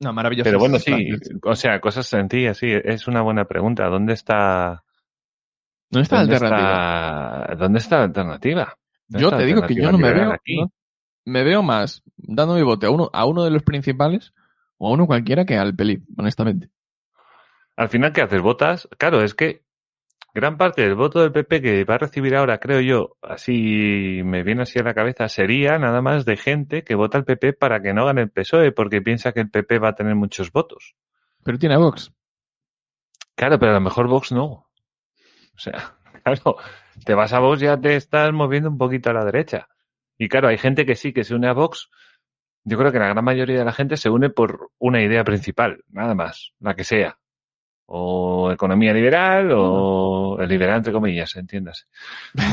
No, 0.00 0.12
maravilloso. 0.12 0.44
pero 0.48 0.58
bueno, 0.58 0.78
sí. 0.78 1.10
O 1.42 1.54
sea, 1.54 1.80
cosas 1.80 2.06
sencillas, 2.06 2.56
sí. 2.58 2.68
Es 2.70 3.06
una 3.08 3.22
buena 3.22 3.44
pregunta. 3.44 3.86
¿Dónde 3.88 4.12
está, 4.14 4.82
¿Dónde 5.90 6.02
está 6.02 6.16
la 6.16 6.22
dónde 6.22 6.34
alternativa? 6.36 7.40
está, 7.44 7.54
dónde 7.56 7.78
está 7.78 7.96
la 7.98 8.04
alternativa? 8.04 8.78
¿Dónde 9.08 9.22
Yo 9.22 9.36
te 9.36 9.44
digo 9.44 9.62
que 9.66 9.74
yo 9.74 9.92
no 9.92 9.98
me 9.98 10.12
veo, 10.12 10.36
no- 10.46 10.72
me 11.26 11.44
veo 11.44 11.62
más 11.62 12.02
dando 12.16 12.54
mi 12.54 12.62
bote 12.62 12.86
a 12.86 12.90
uno, 12.90 13.10
a 13.12 13.24
uno 13.26 13.44
de 13.44 13.50
los 13.50 13.62
principales 13.62 14.32
o 14.78 14.88
a 14.88 14.92
uno 14.92 15.06
cualquiera 15.06 15.44
que 15.44 15.56
al 15.56 15.74
Pelip, 15.74 16.04
honestamente. 16.18 16.70
Al 17.76 17.88
final, 17.88 18.12
¿qué 18.12 18.22
haces? 18.22 18.40
¿Votas? 18.40 18.88
Claro, 18.98 19.22
es 19.22 19.34
que 19.34 19.64
gran 20.32 20.56
parte 20.58 20.82
del 20.82 20.94
voto 20.96 21.20
del 21.20 21.32
PP 21.32 21.60
que 21.62 21.84
va 21.84 21.94
a 21.94 21.98
recibir 21.98 22.34
ahora, 22.36 22.58
creo 22.58 22.80
yo, 22.80 23.16
así 23.22 24.20
me 24.24 24.42
viene 24.42 24.62
así 24.62 24.78
a 24.78 24.82
la 24.82 24.94
cabeza, 24.94 25.28
sería 25.28 25.78
nada 25.78 26.00
más 26.02 26.24
de 26.24 26.36
gente 26.36 26.82
que 26.82 26.94
vota 26.94 27.18
al 27.18 27.24
PP 27.24 27.52
para 27.52 27.80
que 27.80 27.92
no 27.94 28.04
gane 28.06 28.22
el 28.22 28.30
PSOE, 28.30 28.72
porque 28.72 29.00
piensa 29.02 29.32
que 29.32 29.40
el 29.40 29.50
PP 29.50 29.78
va 29.78 29.90
a 29.90 29.94
tener 29.94 30.14
muchos 30.14 30.50
votos. 30.52 30.94
Pero 31.44 31.58
tiene 31.58 31.74
a 31.76 31.78
Vox. 31.78 32.12
Claro, 33.36 33.58
pero 33.58 33.72
a 33.72 33.74
lo 33.74 33.80
mejor 33.80 34.08
Vox 34.08 34.32
no. 34.32 34.63
O 35.54 35.58
sea, 35.58 35.94
claro, 36.24 36.56
te 37.04 37.14
vas 37.14 37.32
a 37.32 37.38
Vox 37.40 37.60
ya 37.60 37.80
te 37.80 37.96
estás 37.96 38.32
moviendo 38.32 38.70
un 38.70 38.78
poquito 38.78 39.10
a 39.10 39.14
la 39.14 39.24
derecha. 39.24 39.68
Y 40.18 40.28
claro, 40.28 40.48
hay 40.48 40.58
gente 40.58 40.86
que 40.86 40.94
sí, 40.96 41.12
que 41.12 41.24
se 41.24 41.34
une 41.34 41.48
a 41.48 41.52
Vox. 41.52 41.90
Yo 42.64 42.78
creo 42.78 42.92
que 42.92 42.98
la 42.98 43.08
gran 43.08 43.24
mayoría 43.24 43.58
de 43.58 43.64
la 43.64 43.72
gente 43.72 43.96
se 43.96 44.08
une 44.08 44.30
por 44.30 44.70
una 44.78 45.02
idea 45.02 45.22
principal, 45.24 45.82
nada 45.90 46.14
más, 46.14 46.52
la 46.60 46.74
que 46.74 46.84
sea. 46.84 47.18
O 47.86 48.50
economía 48.50 48.94
liberal, 48.94 49.50
o 49.52 50.38
el 50.40 50.48
liberal 50.48 50.78
entre 50.78 50.92
comillas, 50.92 51.36
entiéndase. 51.36 51.84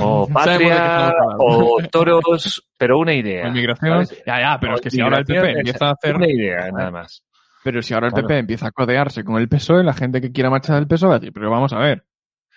O 0.01 0.27
patria, 0.33 1.13
o 1.37 1.77
toros, 1.89 2.67
pero 2.77 2.99
una 2.99 3.13
idea. 3.13 3.47
Inmigración. 3.47 4.05
Ya, 4.25 4.39
ya, 4.41 4.57
pero 4.59 4.75
es 4.75 4.81
que 4.81 4.89
si 4.89 4.99
ahora 4.99 5.19
el 5.19 5.25
PP 5.25 5.51
empieza 5.51 5.87
a 5.87 5.91
hacer. 5.91 6.17
Una 6.17 6.27
idea, 6.27 6.69
nada 6.71 6.91
más. 6.91 7.23
Pero 7.63 7.81
si 7.81 7.93
ahora 7.93 8.07
el 8.07 8.13
Claro. 8.13 8.27
PP 8.27 8.39
empieza 8.39 8.67
a 8.67 8.71
codearse 8.71 9.23
con 9.23 9.37
el 9.37 9.47
PSOE, 9.47 9.83
la 9.83 9.93
gente 9.93 10.19
que 10.19 10.33
quiera 10.33 10.49
marchar 10.49 10.75
del 10.75 10.87
PSOE 10.87 11.09
va 11.09 11.15
a 11.15 11.19
decir, 11.19 11.31
pero 11.31 11.49
vamos 11.49 11.71
a 11.71 11.77
ver. 11.79 12.03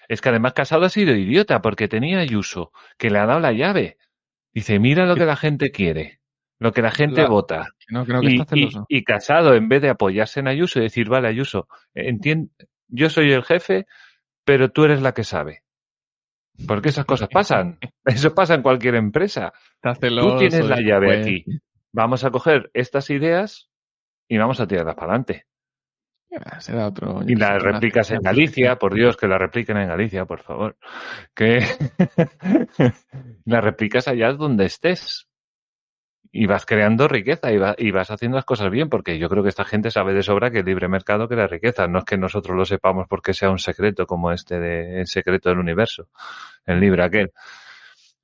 Es 0.09 0.20
que 0.20 0.28
además 0.28 0.52
Casado 0.52 0.84
ha 0.84 0.88
sido 0.88 1.14
idiota 1.14 1.61
porque 1.62 1.88
tenía 1.88 2.18
a 2.18 2.22
Ayuso, 2.22 2.72
que 2.98 3.11
le 3.11 3.18
ha 3.18 3.26
dado 3.26 3.40
la 3.40 3.52
llave. 3.52 3.98
Dice, 4.52 4.78
mira 4.78 5.07
lo 5.07 5.16
que 5.16 5.24
la 5.24 5.36
gente 5.36 5.70
quiere, 5.70 6.20
lo 6.59 6.72
que 6.72 6.82
la 6.82 6.90
gente 6.90 7.22
La- 7.22 7.28
vota. 7.28 7.68
Que 7.78 7.94
no, 7.94 8.05
creo 8.05 8.20
que 8.20 8.30
Y, 8.30 8.40
está 8.40 8.57
y- 8.57 8.61
celoso. 8.61 8.86
y 8.88 9.05
Casado, 9.05 9.55
en 9.55 9.68
vez 9.68 9.82
de 9.82 9.90
apoyarse 9.90 10.40
en 10.40 10.48
Ayuso 10.48 10.78
y 10.78 10.82
decir, 10.82 11.09
vale, 11.09 11.28
Ayuso, 11.28 11.66
entien- 11.94 12.50
yo 12.88 13.09
soy 13.11 13.32
el 13.32 13.44
jefe, 13.44 13.86
pero 14.44 14.70
tú 14.70 14.84
eres 14.84 15.02
la 15.02 15.12
que 15.12 15.24
sabe. 15.24 15.62
Porque 16.68 16.90
esas 16.90 17.05
cosas 17.05 17.28
pasan. 17.32 17.78
Eso 18.05 18.32
pasa 18.34 18.55
en 18.55 18.62
cualquier 18.62 18.94
empresa. 18.94 19.52
Está 19.74 19.94
celoso. 19.96 20.34
Tú 20.34 20.38
tienes 20.38 20.68
la 20.68 20.80
llave 20.80 21.07
pues, 21.09 21.20
aquí. 21.26 21.44
Vamos 21.92 22.22
a 22.24 22.30
coger 22.30 22.70
estas 22.74 23.11
ideas 23.11 23.70
y 24.28 24.38
vamos 24.38 24.61
a 24.61 24.66
tirarlas 24.68 24.94
para 24.94 25.09
adelante. 25.09 25.46
Ya, 26.30 26.60
será 26.60 26.88
otro. 26.88 27.20
Y 27.26 27.36
las 27.36 27.62
replicas 27.62 28.10
en. 28.10 28.20
Galicia, 28.22 28.76
por 28.76 28.94
Dios, 28.94 29.16
que 29.16 29.28
las 29.28 29.38
repliquen 29.38 29.76
en 29.76 29.88
Galicia, 29.88 30.24
por 30.24 30.40
favor. 30.42 30.76
Que 31.34 31.60
las 33.44 33.64
replicas 33.64 34.08
allá 34.08 34.32
donde 34.32 34.64
estés. 34.66 35.28
Y 36.36 36.46
vas 36.46 36.66
creando 36.66 37.06
riqueza 37.06 37.52
y, 37.52 37.58
va- 37.58 37.76
y 37.78 37.92
vas 37.92 38.10
haciendo 38.10 38.34
las 38.36 38.44
cosas 38.44 38.68
bien, 38.68 38.88
porque 38.88 39.20
yo 39.20 39.28
creo 39.28 39.44
que 39.44 39.50
esta 39.50 39.64
gente 39.64 39.92
sabe 39.92 40.14
de 40.14 40.24
sobra 40.24 40.50
que 40.50 40.58
el 40.58 40.64
libre 40.64 40.88
mercado 40.88 41.28
crea 41.28 41.46
riqueza. 41.46 41.86
No 41.86 42.00
es 42.00 42.04
que 42.04 42.18
nosotros 42.18 42.56
lo 42.56 42.64
sepamos 42.64 43.06
porque 43.08 43.32
sea 43.34 43.50
un 43.50 43.60
secreto 43.60 44.04
como 44.04 44.32
este 44.32 44.58
de 44.58 45.00
El 45.02 45.06
secreto 45.06 45.48
del 45.50 45.60
universo, 45.60 46.08
el 46.66 46.80
libre 46.80 47.04
aquel. 47.04 47.32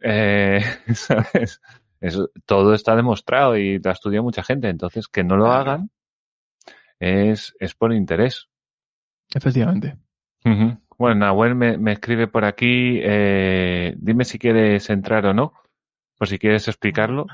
Eh, 0.00 0.60
¿sabes? 0.94 1.60
Eso, 2.00 2.30
todo 2.46 2.74
está 2.74 2.96
demostrado 2.96 3.56
y 3.56 3.78
lo 3.78 3.90
ha 3.90 3.92
estudiado 3.92 4.24
mucha 4.24 4.42
gente. 4.42 4.68
Entonces, 4.68 5.06
que 5.06 5.22
no 5.22 5.36
lo 5.36 5.52
hagan 5.52 5.90
es, 7.00 7.56
es 7.58 7.74
por 7.74 7.92
interés. 7.92 8.48
Efectivamente. 9.34 9.96
Bueno, 10.98 11.14
Nahuel 11.14 11.54
me, 11.54 11.78
me 11.78 11.92
escribe 11.92 12.28
por 12.28 12.44
aquí, 12.44 13.00
eh, 13.02 13.94
dime 13.96 14.24
si 14.24 14.38
quieres 14.38 14.90
entrar 14.90 15.24
o 15.26 15.34
no, 15.34 15.54
por 16.18 16.28
si 16.28 16.38
quieres 16.38 16.68
explicarlo, 16.68 17.26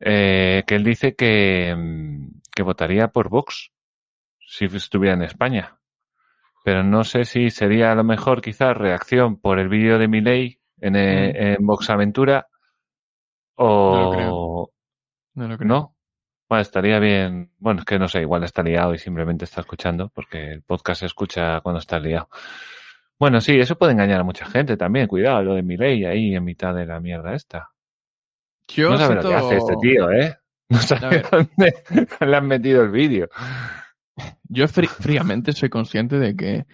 eh, 0.00 0.64
que 0.66 0.74
él 0.74 0.82
dice 0.82 1.14
que, 1.14 1.74
mm, 1.76 2.40
que 2.54 2.62
votaría 2.62 3.08
por 3.08 3.28
Vox 3.28 3.70
si 4.40 4.64
estuviera 4.64 5.14
en 5.14 5.22
España. 5.22 5.78
Pero 6.64 6.82
no 6.82 7.04
sé 7.04 7.24
si 7.24 7.50
sería 7.50 7.92
a 7.92 7.94
lo 7.94 8.04
mejor 8.04 8.42
quizás 8.42 8.76
reacción 8.76 9.40
por 9.40 9.58
el 9.58 9.68
vídeo 9.68 9.98
de 9.98 10.08
Milei 10.08 10.60
en, 10.80 10.96
eh, 10.96 11.54
en 11.54 11.66
Vox 11.66 11.88
Aventura 11.90 12.48
No 13.56 13.64
lo 13.66 14.08
o 14.08 14.12
creo. 14.12 14.70
No 15.34 15.48
lo 15.48 15.56
creo. 15.56 15.68
no. 15.68 15.96
Bueno, 16.50 16.60
estaría 16.62 16.98
bien. 16.98 17.52
Bueno, 17.58 17.80
es 17.80 17.86
que 17.86 17.98
no 17.98 18.08
sé, 18.08 18.20
igual 18.20 18.44
está 18.44 18.62
liado 18.62 18.92
y 18.92 18.98
simplemente 18.98 19.44
está 19.46 19.62
escuchando, 19.62 20.10
porque 20.12 20.50
el 20.52 20.62
podcast 20.62 21.00
se 21.00 21.06
escucha 21.06 21.60
cuando 21.62 21.78
está 21.78 21.98
liado. 21.98 22.28
Bueno, 23.18 23.40
sí, 23.40 23.58
eso 23.58 23.78
puede 23.78 23.92
engañar 23.92 24.20
a 24.20 24.24
mucha 24.24 24.44
gente 24.46 24.76
también. 24.76 25.06
Cuidado, 25.06 25.42
lo 25.44 25.54
de 25.54 25.62
mi 25.62 25.76
ley 25.76 26.04
ahí 26.04 26.34
en 26.34 26.42
mitad 26.44 26.74
de 26.74 26.86
la 26.86 26.98
mierda 27.00 27.34
esta. 27.34 27.70
Yo 28.66 28.90
no 28.90 28.98
sabe 28.98 29.14
lo 29.14 29.22
siento- 29.22 29.28
que 29.28 29.34
hace 29.46 29.56
este 29.58 29.74
tío, 29.80 30.10
¿eh? 30.10 30.36
No 30.70 30.78
sabe 30.78 31.22
dónde 31.30 31.74
le 32.26 32.36
han 32.36 32.46
metido 32.46 32.82
el 32.82 32.90
vídeo. 32.90 33.28
Yo 34.48 34.66
frí- 34.66 34.88
fríamente 34.88 35.52
soy 35.52 35.68
consciente 35.68 36.18
de 36.18 36.34
que, 36.36 36.66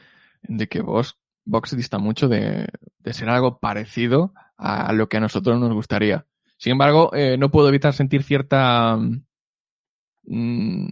de 0.42 0.68
que 0.68 0.80
Vox, 0.82 1.16
Vox 1.44 1.76
dista 1.76 1.98
mucho 1.98 2.28
de, 2.28 2.66
de 2.98 3.12
ser 3.12 3.28
algo 3.28 3.58
parecido 3.58 4.32
a 4.56 4.92
lo 4.94 5.08
que 5.08 5.18
a 5.18 5.20
nosotros 5.20 5.58
nos 5.60 5.72
gustaría. 5.74 6.24
Sin 6.56 6.72
embargo, 6.72 7.10
eh, 7.14 7.36
no 7.38 7.50
puedo 7.50 7.68
evitar 7.68 7.92
sentir 7.92 8.22
cierta... 8.22 8.98
mm, 10.26 10.86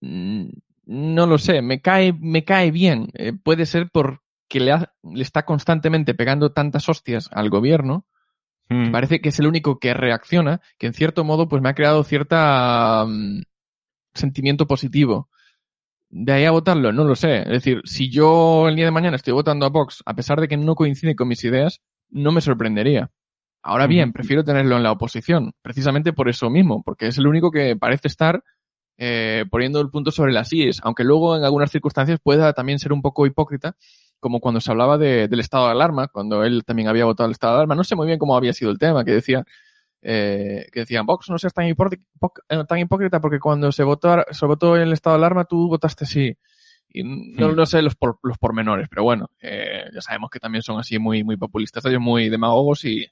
mm, 0.00 0.48
no 0.86 1.26
lo 1.26 1.38
sé, 1.38 1.62
me 1.62 1.80
cae, 1.80 2.12
me 2.12 2.44
cae 2.44 2.70
bien. 2.70 3.08
Eh, 3.14 3.32
puede 3.32 3.66
ser 3.66 3.90
porque 3.92 4.18
le, 4.60 4.72
ha- 4.72 4.92
le 5.02 5.22
está 5.22 5.44
constantemente 5.44 6.14
pegando 6.14 6.52
tantas 6.52 6.88
hostias 6.88 7.28
al 7.32 7.50
gobierno 7.50 8.06
Mm. 8.68 8.90
parece 8.92 9.20
que 9.20 9.28
es 9.30 9.38
el 9.38 9.46
único 9.48 9.78
que 9.78 9.92
reacciona, 9.92 10.60
que 10.78 10.86
en 10.86 10.94
cierto 10.94 11.24
modo 11.24 11.46
pues 11.48 11.60
me 11.60 11.68
ha 11.68 11.74
creado 11.74 12.04
cierta 12.04 13.04
mm, 13.06 13.42
sentimiento 14.14 14.66
positivo. 14.66 15.28
De 16.08 16.32
ahí 16.32 16.44
a 16.44 16.52
votarlo, 16.52 16.92
no 16.92 17.04
lo 17.04 17.14
sé. 17.16 17.40
Es 17.42 17.48
decir, 17.48 17.82
si 17.84 18.08
yo 18.10 18.68
el 18.68 18.76
día 18.76 18.86
de 18.86 18.90
mañana 18.90 19.16
estoy 19.16 19.34
votando 19.34 19.66
a 19.66 19.70
Vox, 19.70 20.02
a 20.06 20.14
pesar 20.14 20.40
de 20.40 20.48
que 20.48 20.56
no 20.56 20.74
coincide 20.74 21.16
con 21.16 21.28
mis 21.28 21.42
ideas, 21.44 21.80
no 22.10 22.32
me 22.32 22.40
sorprendería. 22.40 23.10
Ahora 23.62 23.86
bien, 23.86 24.12
prefiero 24.12 24.42
tenerlo 24.44 24.76
en 24.76 24.82
la 24.82 24.90
oposición, 24.92 25.52
precisamente 25.62 26.12
por 26.12 26.28
eso 26.28 26.50
mismo, 26.50 26.82
porque 26.82 27.06
es 27.06 27.18
el 27.18 27.26
único 27.28 27.50
que 27.50 27.76
parece 27.76 28.08
estar 28.08 28.42
eh, 28.98 29.44
poniendo 29.50 29.80
el 29.80 29.88
punto 29.90 30.10
sobre 30.10 30.32
las 30.32 30.52
IES, 30.52 30.80
aunque 30.82 31.04
luego 31.04 31.36
en 31.36 31.44
algunas 31.44 31.70
circunstancias 31.70 32.18
pueda 32.22 32.52
también 32.52 32.78
ser 32.78 32.92
un 32.92 33.02
poco 33.02 33.24
hipócrita, 33.26 33.76
como 34.20 34.40
cuando 34.40 34.60
se 34.60 34.70
hablaba 34.70 34.98
de- 34.98 35.28
del 35.28 35.40
estado 35.40 35.66
de 35.66 35.72
alarma, 35.72 36.08
cuando 36.08 36.44
él 36.44 36.64
también 36.64 36.88
había 36.88 37.04
votado 37.04 37.26
el 37.26 37.32
estado 37.32 37.54
de 37.54 37.58
alarma. 37.60 37.74
No 37.76 37.84
sé 37.84 37.96
muy 37.96 38.06
bien 38.06 38.18
cómo 38.18 38.36
había 38.36 38.52
sido 38.52 38.70
el 38.70 38.78
tema, 38.78 39.04
que 39.04 39.12
decía 39.12 39.44
eh, 40.04 40.66
que 40.72 40.80
decían, 40.80 41.06
Vox, 41.06 41.30
no 41.30 41.38
seas 41.38 41.54
tan, 41.54 41.66
eh, 41.66 41.74
tan 42.68 42.78
hipócrita 42.78 43.20
porque 43.20 43.38
cuando 43.38 43.70
se 43.70 43.84
votó, 43.84 44.24
se 44.32 44.46
votó 44.46 44.76
el 44.76 44.92
estado 44.92 45.14
de 45.16 45.20
alarma 45.20 45.44
tú 45.44 45.68
votaste 45.68 46.06
sí. 46.06 46.36
Y 46.88 47.04
no, 47.04 47.48
Hmm. 47.52 47.56
no 47.56 47.66
sé 47.66 47.80
los, 47.82 47.94
por, 47.94 48.18
los 48.24 48.36
pormenores, 48.38 48.88
pero 48.88 49.04
bueno, 49.04 49.30
eh, 49.40 49.84
ya 49.94 50.00
sabemos 50.00 50.28
que 50.30 50.40
también 50.40 50.62
son 50.62 50.78
así 50.80 50.98
muy, 50.98 51.22
muy 51.24 51.36
populistas, 51.36 51.84
ellos 51.86 52.00
muy 52.00 52.28
demagogos 52.28 52.84
y, 52.84 53.06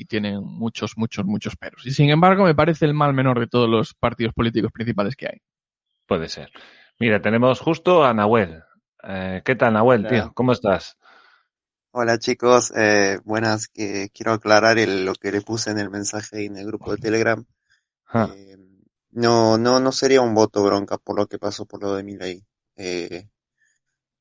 y 0.00 0.06
tienen 0.06 0.42
muchos, 0.42 0.96
muchos, 0.96 1.26
muchos 1.26 1.56
peros. 1.56 1.84
Y 1.86 1.90
sin 1.90 2.08
embargo, 2.08 2.44
me 2.44 2.54
parece 2.54 2.86
el 2.86 2.94
mal 2.94 3.12
menor 3.12 3.38
de 3.38 3.46
todos 3.46 3.68
los 3.68 3.92
partidos 3.92 4.32
políticos 4.32 4.72
principales 4.72 5.14
que 5.14 5.26
hay. 5.26 5.38
Puede 6.06 6.28
ser. 6.28 6.50
Mira, 6.98 7.20
tenemos 7.20 7.60
justo 7.60 8.02
a 8.02 8.14
Nahuel. 8.14 8.62
Eh, 9.02 9.42
¿Qué 9.44 9.54
tal, 9.56 9.74
Nahuel, 9.74 10.00
Hola. 10.00 10.08
tío? 10.08 10.32
¿Cómo 10.34 10.52
estás? 10.52 10.96
Hola 11.92 12.18
chicos, 12.18 12.72
eh, 12.76 13.18
buenas, 13.24 13.68
que 13.68 14.08
quiero 14.14 14.32
aclarar 14.32 14.78
el- 14.78 15.04
lo 15.04 15.14
que 15.14 15.32
le 15.32 15.42
puse 15.42 15.70
en 15.70 15.78
el 15.78 15.90
mensaje 15.90 16.38
ahí 16.38 16.46
en 16.46 16.56
el 16.56 16.66
grupo 16.66 16.92
de 16.92 16.98
Telegram. 17.02 17.44
Ah, 18.06 18.30
Eh, 18.34 18.56
no, 19.10 19.58
no, 19.58 19.80
no 19.80 19.92
sería 19.92 20.22
un 20.22 20.34
voto 20.34 20.62
bronca 20.62 20.96
por 20.98 21.16
lo 21.16 21.26
que 21.26 21.38
pasó 21.38 21.66
por 21.66 21.82
lo 21.82 21.94
de 21.96 22.04
Milei. 22.04 22.42
Eh, 22.76 23.28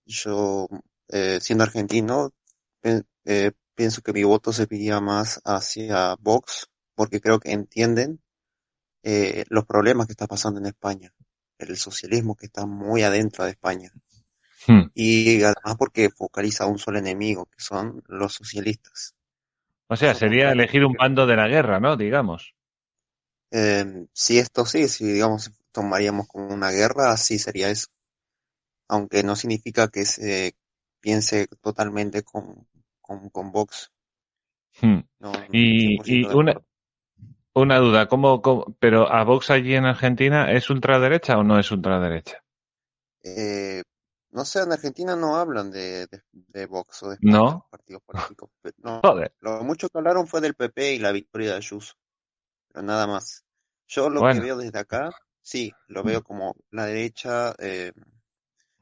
yo, 0.06 0.68
eh, 1.10 1.40
siendo 1.42 1.64
argentino, 1.64 2.32
eh, 2.84 3.52
pienso 3.80 4.02
que 4.02 4.12
mi 4.12 4.26
voto 4.26 4.52
se 4.52 4.68
iría 4.70 5.00
más 5.00 5.40
hacia 5.46 6.14
Vox, 6.20 6.68
porque 6.96 7.22
creo 7.22 7.40
que 7.40 7.54
entienden 7.54 8.20
eh, 9.04 9.46
los 9.48 9.66
problemas 9.66 10.06
que 10.06 10.12
está 10.12 10.28
pasando 10.28 10.60
en 10.60 10.66
España, 10.66 11.14
el 11.58 11.78
socialismo 11.78 12.36
que 12.36 12.48
está 12.48 12.66
muy 12.66 13.04
adentro 13.04 13.46
de 13.46 13.52
España. 13.52 13.90
hmm. 14.68 14.92
Y 14.94 15.42
además 15.44 15.78
porque 15.78 16.10
focaliza 16.10 16.66
a 16.66 16.68
un 16.68 16.78
solo 16.78 17.00
enemigo, 17.00 17.46
que 17.46 17.64
son 17.64 18.04
los 18.08 18.34
socialistas. 18.34 19.16
O 19.88 19.96
sea, 19.96 20.14
sería 20.14 20.52
elegir 20.52 20.84
un 20.84 20.96
bando 21.00 21.26
de 21.26 21.38
la 21.38 21.48
guerra, 21.48 21.80
¿no? 21.80 21.96
Digamos. 21.96 22.54
Eh, 23.50 24.08
si 24.12 24.40
esto 24.40 24.66
sí, 24.66 24.90
si 24.90 25.06
digamos 25.06 25.54
tomaríamos 25.72 26.28
como 26.28 26.54
una 26.54 26.72
guerra, 26.72 27.16
sí 27.16 27.40
sería 27.40 27.70
eso. 27.70 27.88
Aunque 28.90 29.24
no 29.24 29.38
significa 29.38 29.88
que 29.88 30.04
se 30.04 30.54
piense 31.00 31.48
totalmente 31.62 32.24
con, 32.24 32.68
con, 33.10 33.30
con 33.32 33.51
Vox. 33.51 33.91
Hmm. 34.82 34.99
No, 35.20 35.32
Y, 35.51 35.70
100% 35.80 36.28
y 36.28 36.28
de 36.30 36.36
una, 36.36 36.62
una 37.53 37.78
duda, 37.80 38.07
¿cómo, 38.07 38.41
cómo- 38.41 38.76
pero 38.80 39.12
a 39.12 39.24
Vox 39.24 39.49
allí 39.51 39.76
en 39.76 39.86
Argentina 39.86 40.51
es 40.51 40.70
ultraderecha 40.70 41.38
o 41.38 41.43
no 41.43 41.60
es 41.60 41.72
ultraderecha? 41.72 42.43
Eh, 43.24 43.84
no 44.32 44.45
sé, 44.45 44.62
en 44.62 44.72
Argentina 44.72 45.16
no 45.16 45.36
hablan 45.38 45.72
de, 45.72 46.07
de, 46.07 46.24
de 46.32 46.66
Vox 46.68 47.03
o 47.03 47.10
de 47.10 47.20
¿No? 47.22 47.66
partidos 47.70 48.01
políticos. 48.03 48.49
No, 48.78 49.03
Joder. 49.03 49.34
lo 49.39 49.64
mucho 49.64 49.89
que 49.89 49.97
hablaron 49.97 50.28
fue 50.28 50.41
del 50.41 50.55
PP 50.55 50.93
y 50.95 50.99
la 50.99 51.12
victoria 51.12 51.51
de 51.51 51.57
Ayuso. 51.57 51.93
Pero 52.70 52.84
nada 52.86 53.07
más. 53.07 53.45
Yo 53.88 54.10
lo 54.10 54.26
que 54.28 54.39
veo 54.41 54.57
desde 54.57 54.80
acá, 54.80 55.12
sí, 55.41 55.72
lo 55.88 56.03
veo 56.03 56.24
como 56.24 56.55
la 56.72 56.86
derecha, 56.86 57.55
eh, 57.60 57.93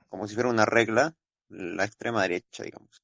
como 0.09 0.27
si 0.27 0.33
fuera 0.35 0.49
una 0.49 0.65
regla, 0.65 1.15
la 1.49 1.85
extrema 1.85 2.23
derecha, 2.23 2.63
digamos. 2.63 3.01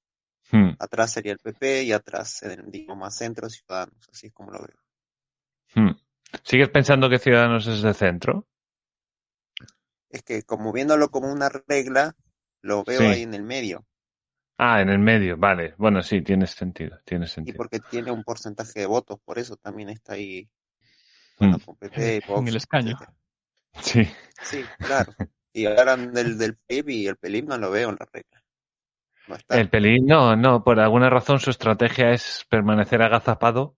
Hmm. 0.56 0.76
Atrás 0.78 1.12
sería 1.12 1.32
el 1.32 1.40
PP 1.40 1.82
y 1.84 1.92
atrás, 1.94 2.46
digo, 2.68 2.96
más 2.96 3.18
centro, 3.18 3.50
Ciudadanos, 3.50 4.08
así 4.12 4.28
es 4.28 4.34
como 4.34 4.52
lo 4.52 4.60
veo. 4.60 4.78
Hmm. 5.74 5.96
¿Sigues 6.44 6.70
pensando 6.70 7.10
que 7.10 7.18
Ciudadanos 7.18 7.66
es 7.66 7.82
de 7.82 7.94
centro? 7.96 8.48
Es 10.10 10.22
que 10.22 10.44
como 10.44 10.72
viéndolo 10.72 11.10
como 11.10 11.32
una 11.34 11.50
regla, 11.50 12.16
lo 12.62 12.84
veo 12.84 13.00
Sí. 13.00 13.06
ahí 13.08 13.22
en 13.24 13.34
el 13.34 13.42
medio. 13.42 13.84
Ah, 14.60 14.80
en 14.82 14.90
el 14.90 15.00
medio, 15.00 15.38
vale. 15.38 15.74
Bueno, 15.80 16.04
sí, 16.04 16.22
tiene 16.22 16.46
sentido, 16.46 17.00
tiene 17.04 17.26
Y 17.26 17.30
sentido. 17.30 17.58
porque 17.58 17.80
tiene 17.80 18.12
un 18.12 18.24
porcentaje 18.24 18.82
de 18.82 18.86
votos, 18.86 19.20
por 19.26 19.40
eso 19.40 19.56
también 19.58 19.90
está 19.90 20.14
ahí, 20.14 20.48
Hmm. 21.40 21.56
con 21.66 21.76
PP, 21.78 22.22
Vox, 22.28 22.40
En 22.42 22.48
el 22.48 22.56
escaño. 22.58 22.96
Sí. 23.82 24.08
Sí, 24.44 24.64
claro. 24.78 25.16
Y 25.52 25.66
hablan 25.66 26.14
del, 26.14 26.38
del 26.38 26.58
PIB 26.58 26.90
y 26.90 27.08
el 27.08 27.18
PIB 27.18 27.48
no 27.48 27.58
lo 27.58 27.72
veo 27.72 27.90
en 27.90 27.96
la 28.00 28.08
regla. 28.14 28.43
El 29.50 29.70
pelín, 29.70 30.06
no, 30.06 30.36
no, 30.36 30.64
por 30.64 30.80
alguna 30.80 31.10
razón 31.10 31.40
su 31.40 31.50
estrategia 31.50 32.12
es 32.12 32.46
permanecer 32.50 33.02
agazapado 33.02 33.78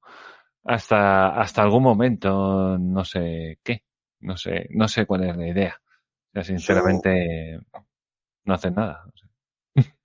hasta, 0.64 1.40
hasta 1.40 1.62
algún 1.62 1.84
momento, 1.84 2.78
no 2.80 3.06
sé 3.06 3.60
qué, 3.64 3.84
no 4.22 4.36
sé, 4.38 4.68
no 4.72 4.88
sé 4.88 5.06
cuál 5.06 5.30
es 5.30 5.38
la 5.38 5.48
idea. 5.48 5.82
O 5.82 6.32
sea, 6.34 6.44
sinceramente, 6.44 7.60
no 8.46 8.54
hacen 8.54 8.74
nada. 8.74 9.06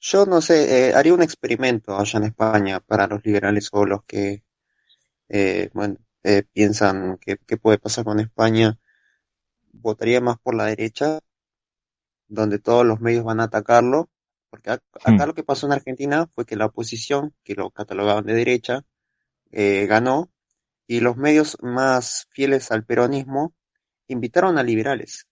Yo 0.00 0.26
no 0.26 0.40
sé, 0.40 0.88
eh, 0.88 0.94
haría 0.94 1.14
un 1.14 1.22
experimento 1.22 1.98
allá 1.98 2.18
en 2.18 2.24
España 2.24 2.80
para 2.80 3.06
los 3.06 3.24
liberales 3.24 3.68
o 3.72 3.84
los 3.84 4.04
que, 4.04 4.44
eh, 5.28 5.70
bueno, 5.74 5.96
eh, 6.24 6.44
piensan 6.52 7.18
que, 7.18 7.36
que 7.38 7.56
puede 7.58 7.78
pasar 7.78 8.04
con 8.04 8.20
España. 8.20 8.78
Votaría 9.72 10.20
más 10.20 10.38
por 10.38 10.54
la 10.54 10.66
derecha, 10.66 11.20
donde 12.28 12.58
todos 12.58 12.86
los 12.86 13.00
medios 13.00 13.24
van 13.24 13.40
a 13.40 13.44
atacarlo, 13.44 14.08
porque 14.50 14.70
ac- 14.70 14.82
acá 14.94 15.24
Hmm. 15.24 15.28
lo 15.28 15.34
que 15.34 15.42
pasó 15.44 15.66
en 15.66 15.72
Argentina 15.72 16.26
fue 16.34 16.44
que 16.46 16.56
la 16.56 16.66
oposición, 16.66 17.34
que 17.44 17.54
lo 17.54 17.70
catalogaban 17.70 18.24
de 18.24 18.34
derecha, 18.34 18.84
eh, 19.50 19.86
ganó, 19.86 20.30
y 20.86 21.00
los 21.00 21.16
medios 21.16 21.56
más 21.60 22.26
fieles 22.30 22.70
al 22.70 22.84
peronismo 22.84 23.54
invitaron 24.06 24.58
a 24.58 24.62
liberales 24.62 25.26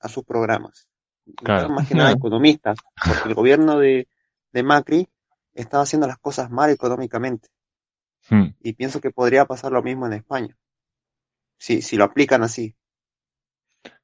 a 0.00 0.08
sus 0.08 0.24
programas. 0.24 0.88
Claro. 1.36 1.68
Más 1.70 1.86
que 1.86 1.94
nada 1.94 2.10
Hmm. 2.10 2.16
economistas, 2.18 2.78
porque 3.24 3.28
el 3.28 3.34
gobierno 3.34 3.78
de, 3.78 4.08
de 4.52 4.62
Macri 4.62 5.08
estaba 5.52 5.82
haciendo 5.82 6.06
las 6.06 6.18
cosas 6.18 6.50
mal 6.50 6.70
económicamente. 6.70 7.48
Hmm. 8.30 8.48
Y 8.60 8.72
pienso 8.74 9.00
que 9.00 9.10
podría 9.10 9.44
pasar 9.44 9.72
lo 9.72 9.82
mismo 9.82 10.06
en 10.06 10.14
España. 10.14 10.56
Si, 11.58 11.82
si 11.82 11.96
lo 11.96 12.04
aplican 12.04 12.42
así. 12.42 12.74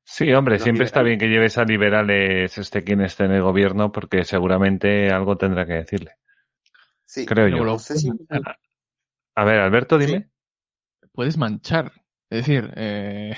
Sí, 0.07 0.31
hombre, 0.33 0.57
Los 0.57 0.63
siempre 0.63 0.85
está 0.85 1.03
bien 1.03 1.19
que 1.19 1.29
lleves 1.29 1.57
a 1.57 1.65
liberales 1.65 2.59
este 2.59 2.85
quien 2.85 3.01
esté 3.01 3.25
en 3.25 3.33
el 3.33 3.43
gobierno 3.43 3.91
porque 3.91 4.25
seguramente 4.25 5.09
algo 5.09 5.37
tendrá 5.37 5.67
que 5.67 5.73
decirle. 5.75 6.13
Sí, 7.07 7.25
Creo 7.27 7.49
yo. 7.49 7.65
lo 7.65 7.79
A 9.37 9.45
ver, 9.45 9.61
Alberto, 9.61 9.99
Sí. 9.99 10.07
dime. 10.07 10.31
puedes 11.13 11.39
manchar. 11.39 11.93
Es 12.29 12.47
decir, 12.47 12.73
eh, 12.77 13.35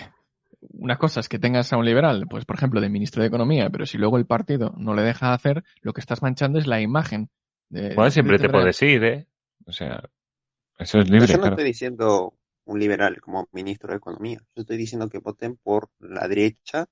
una 0.60 0.96
cosa 0.96 1.20
es 1.20 1.28
que 1.28 1.38
tengas 1.38 1.72
a 1.72 1.76
un 1.76 1.84
liberal, 1.84 2.26
pues 2.28 2.44
por 2.44 2.56
ejemplo, 2.56 2.80
de 2.80 2.88
ministro 2.88 3.22
de 3.22 3.28
Economía, 3.28 3.70
pero 3.70 3.86
si 3.86 3.98
luego 3.98 4.16
el 4.18 4.26
partido 4.26 4.74
no 4.78 4.94
le 4.94 5.02
deja 5.02 5.32
hacer, 5.34 5.62
lo 5.82 5.92
que 5.92 6.00
estás 6.00 6.22
manchando 6.22 6.58
es 6.58 6.66
la 6.66 6.80
imagen. 6.80 7.28
De, 7.68 7.94
Bueno, 7.94 8.10
siempre 8.10 8.38
te 8.38 8.48
puedes 8.48 8.80
ir, 8.82 9.04
¿eh? 9.04 9.26
O 9.66 9.72
sea, 9.72 10.02
eso 10.78 10.98
es 11.00 11.10
libre, 11.10 11.26
yo 11.26 11.34
no 11.34 11.40
claro. 11.40 11.54
estoy 11.56 11.64
diciendo 11.66 12.34
un 12.66 12.78
liberal 12.78 13.20
como 13.20 13.48
ministro 13.52 13.90
de 13.90 13.96
Economía. 13.98 14.38
Yo 14.54 14.60
estoy 14.62 14.76
diciendo 14.76 15.08
que 15.08 15.18
voten 15.18 15.56
por 15.56 15.88
la 15.98 16.28
derecha 16.28 16.86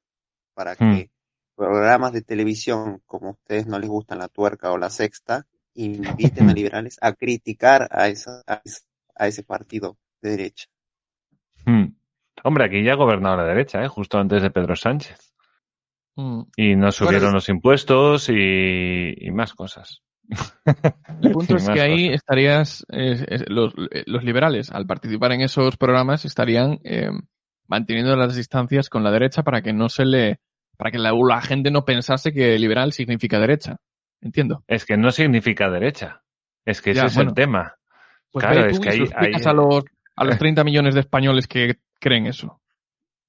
para 0.55 0.73
Hmm. 0.75 0.95
que 0.97 1.11
programas 1.57 2.13
de 2.13 2.23
televisión 2.23 3.03
como 3.07 3.29
a 3.29 3.33
ustedes 3.33 3.67
no 3.67 3.79
les 3.79 3.89
gustan 3.91 4.19
la 4.19 4.29
tuerca 4.29 4.73
o 4.73 4.79
la 4.79 4.91
sexta, 4.91 5.47
inviten 5.75 6.49
a 6.49 6.53
Hmm. 6.53 6.57
liberales 6.59 6.99
a 7.03 7.13
criticar 7.13 7.89
a, 7.91 8.09
esa, 8.09 8.43
a, 8.47 8.61
ese- 8.65 8.83
a 9.17 9.27
ese 9.29 9.43
partido 9.43 9.97
de 10.23 10.31
derecha. 10.31 10.67
Hmm. 11.67 11.87
Hombre, 12.45 12.65
aquí 12.65 12.83
ya 12.85 12.93
ha 12.93 12.97
gobernado 12.97 13.37
la 13.37 13.45
derecha, 13.45 13.83
¿eh? 13.85 13.89
Justo 13.89 14.19
antes 14.19 14.43
de 14.43 14.51
Pedro 14.51 14.77
Sánchez. 14.77 15.35
Mm. 16.17 16.43
Y 16.57 16.77
nos 16.77 16.95
subieron 16.97 17.23
Bueno, 17.23 17.35
los 17.35 17.49
impuestos 17.49 18.29
y, 18.29 19.15
y 19.17 19.31
más 19.33 19.53
cosas. 19.55 20.04
El 21.21 21.33
punto 21.33 21.57
es 21.57 21.69
que 21.69 21.81
ahí 21.81 22.09
estarías, 22.09 22.85
eh, 22.91 23.25
eh, 23.29 23.45
los, 23.49 23.73
eh, 23.91 24.05
los 24.07 24.25
liberales, 24.25 24.71
al 24.71 24.87
participar 24.87 25.33
en 25.33 25.43
esos 25.43 25.77
programas, 25.77 26.25
estarían 26.25 26.81
eh, 26.85 27.11
manteniendo 27.67 28.17
las 28.17 28.35
distancias 28.37 28.89
con 28.89 29.05
la 29.05 29.11
derecha 29.11 29.43
para 29.43 29.63
que 29.63 29.73
no 29.73 29.89
se 29.89 30.05
le, 30.05 30.41
para 30.77 30.91
que 30.91 30.99
la, 30.99 31.13
la 31.13 31.41
gente 31.41 31.71
no 31.71 31.85
pensase 31.85 32.33
que 32.33 32.59
liberal 32.59 32.93
significa 32.93 33.39
derecha. 33.39 33.77
Entiendo. 34.21 34.65
Es 34.67 34.85
que 34.87 34.97
no 34.97 35.11
significa 35.11 35.69
derecha. 35.71 36.23
Es 36.65 36.81
que 36.81 36.93
ese 36.93 37.01
Ya, 37.01 37.07
es 37.07 37.15
bueno. 37.15 37.31
el 37.31 37.35
tema. 37.35 37.75
Pues 38.31 38.45
Claro, 38.47 38.67
es 38.67 38.81
que 38.81 38.89
y 38.89 38.93
se 38.93 38.97
lo 38.99 39.03
ahí- 39.05 39.09
explicas 39.11 39.47
ahí- 39.47 39.51
a 39.51 39.55
los, 39.55 39.85
a 40.17 40.25
los 40.25 40.39
30 40.39 40.65
millones 40.65 40.95
de 40.95 41.01
españoles 41.01 41.47
que 41.47 41.77
creen 42.01 42.27
eso. 42.27 42.61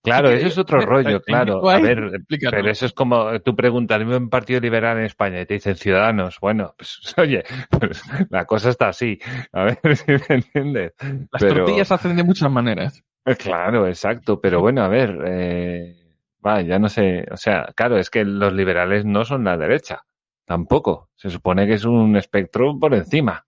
Claro, 0.06 0.30
ese 0.30 0.48
es 0.48 0.58
otro 0.58 0.82
eh, 0.82 0.86
rollo, 0.86 1.18
eh, 1.18 1.22
claro. 1.26 1.70
A 1.70 1.80
ver, 1.80 2.12
pero 2.30 2.70
eso 2.70 2.86
es 2.86 2.94
como 2.94 3.40
tú 3.42 3.56
preguntas, 3.56 4.00
¿vive 4.00 4.16
un 4.18 4.30
partido 4.30 4.60
liberal 4.62 4.98
en 5.00 5.06
España? 5.06 5.42
Y 5.42 5.46
te 5.46 5.56
dicen 5.56 5.76
ciudadanos. 5.76 6.38
Bueno, 6.40 6.74
pues 6.78 7.14
oye, 7.18 7.44
pues, 7.70 8.02
la 8.30 8.46
cosa 8.46 8.70
está 8.70 8.90
así. 8.90 9.20
A 9.52 9.64
ver 9.66 9.80
si 9.98 10.12
me 10.12 10.36
entiendes. 10.36 10.94
Las 11.32 11.42
Pero- 11.42 11.66
tortillas 11.66 11.88
se 11.88 11.94
hacen 11.94 12.16
de 12.16 12.24
muchas 12.24 12.50
maneras. 12.52 13.04
Claro, 13.40 13.88
exacto. 13.88 14.40
Pero 14.40 14.62
bueno, 14.62 14.84
a 14.84 14.88
ver, 14.88 15.18
eh, 15.26 15.96
Vale, 16.46 16.68
ya 16.68 16.78
no 16.78 16.88
sé. 16.90 17.26
O 17.32 17.38
sea, 17.38 17.74
claro, 17.76 17.98
es 17.98 18.12
que 18.12 18.24
los 18.24 18.54
liberales 18.54 19.04
no 19.04 19.26
son 19.26 19.44
la 19.46 19.58
derecha. 19.58 20.04
Tampoco. 20.46 21.10
Se 21.16 21.32
supone 21.32 21.66
que 21.66 21.74
es 21.74 21.86
un 21.86 22.16
espectro 22.18 22.78
por 22.80 22.94
encima. 22.94 23.44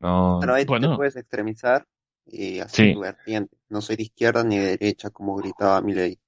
No. 0.00 0.38
Pero 0.40 0.54
ahí 0.54 0.64
Bueno. 0.64 0.90
te 0.92 0.96
puedes 0.96 1.16
extremizar 1.16 1.84
y 2.26 2.60
hacer 2.60 2.86
Sí. 2.88 2.94
tu 2.94 3.00
vertiente. 3.00 3.56
No 3.68 3.80
soy 3.80 3.96
de 3.96 4.02
izquierda 4.04 4.44
ni 4.44 4.58
de 4.58 4.76
derecha, 4.76 5.10
como 5.10 5.36
gritaba 5.36 5.80
Milei. 5.80 6.18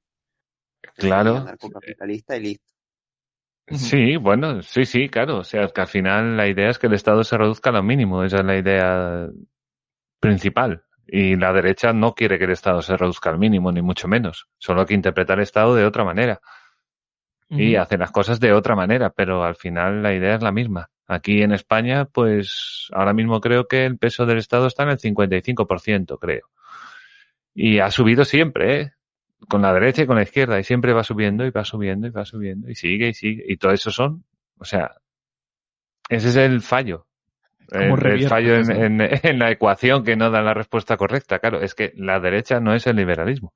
Claro. 0.95 1.37
Anarcocapitalista 1.39 2.37
y 2.37 2.41
listo. 2.41 2.65
Sí, 3.69 4.17
bueno, 4.17 4.63
sí, 4.63 4.87
sí, 4.87 5.09
claro. 5.09 5.39
O 5.39 5.45
sea, 5.45 5.69
que 5.69 5.81
al 5.81 5.89
final 5.89 6.37
la 6.37 6.49
idea 6.49 6.71
es 6.71 6.79
que 6.79 6.87
el 6.87 6.95
Estado 6.95 7.23
se 7.23 7.37
reduzca 7.37 7.71
a 7.71 7.75
lo 7.75 7.83
mínimo. 7.83 8.25
Esa 8.25 8.39
es 8.39 8.45
la 8.45 8.57
idea 8.57 9.29
principal. 10.21 10.85
Y 11.07 11.37
la 11.37 11.53
derecha 11.53 11.93
no 11.93 12.15
quiere 12.15 12.39
que 12.39 12.45
el 12.45 12.53
Estado 12.53 12.81
se 12.83 12.97
reduzca 12.97 13.31
al 13.31 13.39
mínimo, 13.39 13.71
ni 13.73 13.83
mucho 13.83 14.09
menos. 14.09 14.49
Solo 14.59 14.87
que 14.87 14.95
interpreta 14.95 15.35
el 15.35 15.41
Estado 15.41 15.75
de 15.75 15.85
otra 15.85 16.05
manera. 16.05 16.41
Y 17.51 17.77
hace 17.77 17.97
las 17.97 18.11
cosas 18.11 18.41
de 18.41 18.53
otra 18.53 18.77
manera, 18.77 19.11
pero 19.11 19.43
al 19.45 19.57
final 19.57 20.03
la 20.03 20.13
idea 20.15 20.35
es 20.35 20.43
la 20.43 20.53
misma. 20.53 20.91
Aquí 21.07 21.43
en 21.43 21.53
España, 21.53 22.05
pues 22.05 22.89
ahora 22.93 23.15
mismo 23.15 23.41
creo 23.41 23.67
que 23.67 23.87
el 23.87 23.97
peso 23.97 24.27
del 24.27 24.39
Estado 24.39 24.67
está 24.67 24.83
en 24.83 24.91
el 24.91 24.99
55%, 24.99 26.19
creo. 26.19 26.49
Y 27.55 27.79
ha 27.79 27.91
subido 27.91 28.25
siempre, 28.25 28.81
¿eh? 28.81 28.93
Con 29.49 29.63
la 29.63 29.73
derecha 29.73 30.03
y 30.03 30.07
con 30.07 30.17
la 30.17 30.23
izquierda, 30.23 30.59
y 30.61 30.65
siempre 30.65 30.93
va 30.93 31.05
subiendo 31.05 31.47
y 31.47 31.51
va 31.51 31.65
subiendo 31.65 32.07
y 32.07 32.11
va 32.11 32.25
subiendo, 32.25 32.69
y 32.69 32.75
sigue 32.75 33.09
y 33.09 33.15
sigue. 33.15 33.45
Y 33.49 33.57
todo 33.57 33.73
eso 33.73 33.91
son, 33.91 34.25
o 34.59 34.65
sea, 34.65 34.93
ese 36.09 36.29
es 36.29 36.37
el 36.37 36.61
fallo. 36.61 37.07
¿Cómo 37.71 37.97
El, 37.97 38.27
fallo 38.29 38.55
en, 38.57 39.01
en- 39.01 39.01
en 39.23 39.39
la 39.39 39.51
ecuación 39.51 40.03
que 40.03 40.17
no 40.17 40.31
da 40.31 40.43
la 40.43 40.55
respuesta 40.55 40.97
correcta. 40.97 41.39
Claro, 41.39 41.61
es 41.61 41.75
que 41.75 41.93
la 41.97 42.19
derecha 42.19 42.61
no 42.61 42.75
es 42.75 42.87
el 42.87 42.97
liberalismo, 42.97 43.53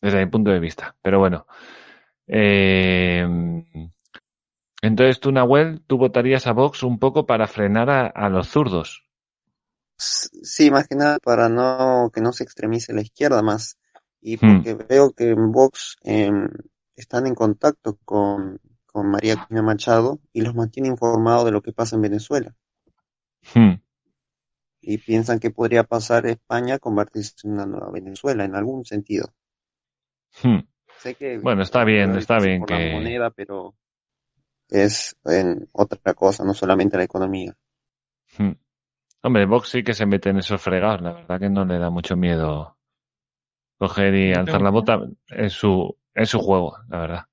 desde 0.00 0.24
mi 0.24 0.30
punto 0.30 0.50
de 0.50 0.60
vista. 0.60 0.96
Pero 1.02 1.18
bueno. 1.18 1.46
Eh, 2.28 3.26
entonces 4.82 5.20
tú, 5.20 5.32
Nahuel, 5.32 5.82
tú 5.86 5.98
votarías 5.98 6.46
a 6.46 6.52
Vox 6.52 6.82
un 6.82 6.98
poco 6.98 7.26
para 7.26 7.46
frenar 7.46 7.90
a, 7.90 8.06
a 8.06 8.28
los 8.28 8.48
zurdos. 8.48 9.04
Sí, 9.98 10.70
más 10.70 10.86
que 10.88 10.94
nada 10.94 11.18
para 11.18 11.48
no 11.48 12.10
que 12.12 12.20
no 12.20 12.32
se 12.32 12.44
extremice 12.44 12.92
la 12.92 13.02
izquierda 13.02 13.42
más. 13.42 13.78
Y 14.20 14.36
Hmm. 14.40 14.62
porque 14.62 14.74
veo 14.74 15.12
que 15.12 15.30
en 15.30 15.52
Vox 15.52 15.96
em, 16.02 16.48
están 16.96 17.26
en 17.26 17.34
contacto 17.34 17.98
con, 18.04 18.60
con 18.86 19.10
María 19.10 19.36
Corina 19.36 19.62
Machado 19.62 20.20
y 20.32 20.40
los 20.42 20.54
mantiene 20.54 20.88
informados 20.88 21.44
de 21.44 21.52
lo 21.52 21.62
que 21.62 21.72
pasa 21.72 21.96
en 21.96 22.02
Venezuela. 22.02 22.54
Hmm. 23.54 23.80
Y 24.80 24.98
piensan 24.98 25.38
que 25.38 25.50
podría 25.50 25.84
pasar 25.84 26.26
España 26.26 26.78
convertirse 26.78 27.34
en 27.44 27.52
una 27.52 27.66
nueva 27.66 27.90
Venezuela 27.90 28.44
en 28.44 28.54
algún 28.54 28.84
sentido. 28.86 29.34
Hmm. 30.42 30.60
Sé 30.98 31.14
que 31.14 31.38
Bueno, 31.38 31.62
está 31.62 31.84
bien, 31.84 32.16
está 32.16 32.38
bien 32.38 32.60
por 32.60 32.70
la 32.70 32.78
que- 32.78 32.92
moneda, 32.92 33.30
pero 33.30 33.74
es 34.68 35.16
en 35.24 35.68
otra 35.72 36.14
cosa, 36.14 36.44
no 36.44 36.54
solamente 36.54 36.96
la 36.96 37.04
economía. 37.04 37.54
Hmm. 38.38 38.52
Hombre, 39.22 39.46
Vox 39.46 39.68
sí 39.70 39.82
que 39.82 39.94
se 39.94 40.06
mete 40.06 40.30
en 40.30 40.38
esos 40.38 40.60
fregados. 40.60 41.00
La 41.02 41.12
verdad 41.12 41.40
que 41.40 41.48
no 41.50 41.64
le 41.64 41.78
da 41.78 41.90
mucho 41.90 42.16
miedo 42.16 42.76
coger 43.78 44.14
y 44.14 44.32
Yo 44.32 44.40
alzar 44.40 44.54
tengo- 44.54 44.64
la 44.64 44.70
bota. 44.70 45.00
Es 45.28 45.52
su, 45.52 45.96
es 46.14 46.28
su 46.30 46.38
juego, 46.40 46.76
la 46.88 46.98
verdad. 46.98 47.24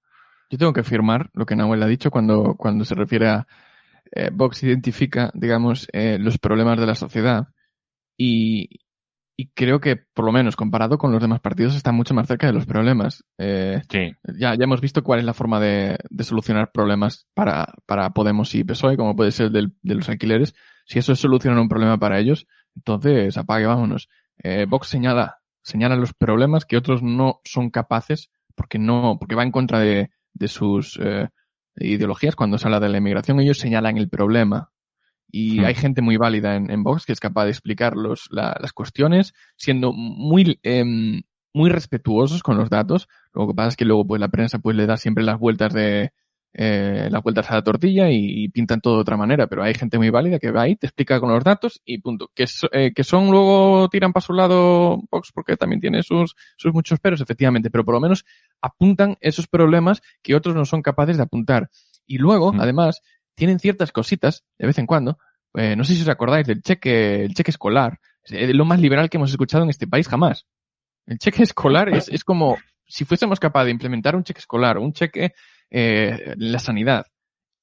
Yo 0.49 0.57
tengo 0.57 0.73
que 0.73 0.83
firmar 0.83 1.29
lo 1.33 1.45
que 1.45 1.55
Nahuel 1.55 1.81
ha 1.83 1.87
dicho 1.87 2.11
cuando, 2.11 2.55
cuando 2.55 2.85
se 2.85 2.95
refiere 2.95 3.27
a 3.29 3.47
eh, 4.11 4.29
Vox 4.31 4.61
identifica, 4.63 5.31
digamos, 5.33 5.87
eh, 5.91 6.17
los 6.19 6.37
problemas 6.37 6.79
de 6.79 6.85
la 6.85 6.93
sociedad 6.95 7.47
y, 8.17 8.69
y 9.35 9.47
creo 9.49 9.79
que, 9.79 9.95
por 9.97 10.25
lo 10.25 10.31
menos 10.31 10.55
comparado 10.55 10.97
con 10.97 11.11
los 11.11 11.21
demás 11.21 11.39
partidos, 11.39 11.75
está 11.75 11.91
mucho 11.91 12.13
más 12.13 12.27
cerca 12.27 12.47
de 12.47 12.53
los 12.53 12.65
problemas. 12.65 13.23
Eh, 13.37 13.81
Sí. 13.89 14.11
ya, 14.39 14.55
ya 14.55 14.63
hemos 14.63 14.79
visto 14.81 15.03
cuál 15.03 15.19
es 15.19 15.25
la 15.25 15.33
forma 15.33 15.59
de, 15.59 15.97
de 16.09 16.23
solucionar 16.23 16.71
problemas 16.71 17.27
para, 17.33 17.73
para 17.85 18.11
Podemos 18.11 18.53
y 18.55 18.63
PSOE, 18.63 18.95
como 18.97 19.15
puede 19.15 19.31
ser 19.31 19.49
del- 19.51 19.73
de 19.81 19.95
los 19.95 20.07
alquileres. 20.09 20.53
Si 20.85 20.99
eso 20.99 21.13
es 21.13 21.19
solucionar 21.19 21.59
un 21.59 21.69
problema 21.69 21.97
para 21.97 22.19
ellos, 22.19 22.45
entonces 22.75 23.35
apague, 23.37 23.65
vámonos. 23.65 24.09
Eh, 24.37 24.65
Vox 24.69 24.87
señala, 24.87 25.39
señala 25.63 25.95
los 25.95 26.13
problemas 26.13 26.65
que 26.65 26.77
otros 26.77 27.01
no 27.01 27.39
son 27.43 27.69
capaces 27.69 28.29
porque 28.55 28.77
no, 28.77 29.17
porque 29.19 29.35
va 29.35 29.43
en 29.43 29.51
contra 29.51 29.79
de, 29.79 30.11
de 30.33 30.47
sus 30.47 30.99
eh, 31.01 31.29
ideologías. 31.75 32.35
Cuando 32.35 32.57
se 32.59 32.67
habla 32.67 32.79
de 32.79 32.89
la 32.89 32.97
inmigración, 32.99 33.39
ellos 33.39 33.57
señalan 33.57 33.97
el 33.97 34.09
problema. 34.09 34.69
Y 35.35 35.59
Hmm. 35.59 35.65
hay 35.65 35.73
gente 35.73 36.01
muy 36.03 36.15
válida 36.17 36.55
en, 36.55 36.69
en 36.69 36.83
Vox 36.83 37.05
que 37.07 37.11
es 37.13 37.19
capaz 37.19 37.45
de 37.45 37.49
explicar 37.51 37.95
los, 37.97 38.27
la- 38.29 38.55
las 38.61 38.71
cuestiones 38.71 39.33
siendo 39.57 39.91
muy, 39.91 40.59
em, 40.61 41.23
muy 41.55 41.69
respetuosos 41.71 42.43
con 42.43 42.55
los 42.55 42.69
datos. 42.69 43.07
Lo 43.33 43.47
que 43.47 43.53
pasa 43.55 43.69
es 43.69 43.75
que 43.75 43.85
luego 43.85 44.05
pues 44.05 44.21
la 44.21 44.27
prensa 44.29 44.59
pues 44.59 44.75
le 44.75 44.85
da 44.85 44.95
siempre 44.97 45.23
las 45.23 45.39
vueltas 45.39 45.73
de 45.73 46.11
eh, 46.55 47.07
las 47.09 47.23
vueltas 47.23 47.49
a 47.49 47.55
la 47.55 47.63
tortilla 47.63 48.11
y, 48.11 48.43
y 48.43 48.47
pintan 48.49 48.79
todo 48.79 48.93
de 48.97 49.01
otra 49.01 49.17
manera, 49.17 49.47
pero 49.47 49.63
hay 49.63 49.73
gente 49.73 49.97
muy 49.97 50.11
válida 50.11 50.37
que 50.37 50.51
va 50.51 50.61
ahí, 50.61 50.75
te 50.75 50.85
explica 50.85 51.19
con 51.19 51.31
los 51.31 51.43
datos 51.43 51.81
y 51.83 51.97
punto. 51.97 52.29
Que, 52.35 52.45
so- 52.45 52.69
eh, 52.71 52.93
que 52.93 53.03
son 53.03 53.31
luego 53.31 53.89
tiran 53.89 54.13
para 54.13 54.23
su 54.23 54.33
lado 54.33 55.01
Vox 55.09 55.31
porque 55.33 55.57
también 55.57 55.81
tiene 55.81 56.03
sus, 56.03 56.35
sus 56.57 56.71
muchos 56.71 56.99
peros, 56.99 57.21
efectivamente, 57.21 57.71
pero 57.71 57.83
por 57.83 57.95
lo 57.95 58.01
menos 58.01 58.23
apuntan 58.61 59.17
esos 59.19 59.47
problemas 59.47 60.03
que 60.21 60.35
otros 60.35 60.53
no 60.55 60.65
son 60.65 60.83
capaces 60.83 61.17
de 61.17 61.23
apuntar. 61.23 61.71
Y 62.05 62.19
luego, 62.19 62.53
Mm. 62.53 62.61
además, 62.61 63.01
tienen 63.35 63.59
ciertas 63.59 63.91
cositas 63.91 64.43
de 64.57 64.67
vez 64.67 64.77
en 64.77 64.85
cuando. 64.85 65.17
Eh, 65.55 65.75
no 65.75 65.83
sé 65.83 65.93
si 65.95 66.01
os 66.01 66.07
acordáis 66.09 66.47
del 66.47 66.61
cheque, 66.61 67.23
el 67.25 67.33
cheque 67.33 67.51
escolar. 67.51 67.99
Es 68.23 68.31
eh, 68.31 68.53
lo 68.53 68.65
más 68.65 68.79
liberal 68.79 69.09
que 69.09 69.17
hemos 69.17 69.31
escuchado 69.31 69.63
en 69.63 69.69
este 69.69 69.87
país 69.87 70.07
jamás. 70.07 70.45
El 71.05 71.17
cheque 71.19 71.43
escolar 71.43 71.89
es, 71.89 72.07
es 72.09 72.23
como 72.23 72.57
si 72.87 73.05
fuésemos 73.05 73.39
capaces 73.39 73.65
de 73.65 73.71
implementar 73.71 74.15
un 74.15 74.23
cheque 74.23 74.39
escolar, 74.39 74.77
un 74.77 74.93
cheque 74.93 75.33
eh, 75.69 76.33
la 76.37 76.59
sanidad. 76.59 77.05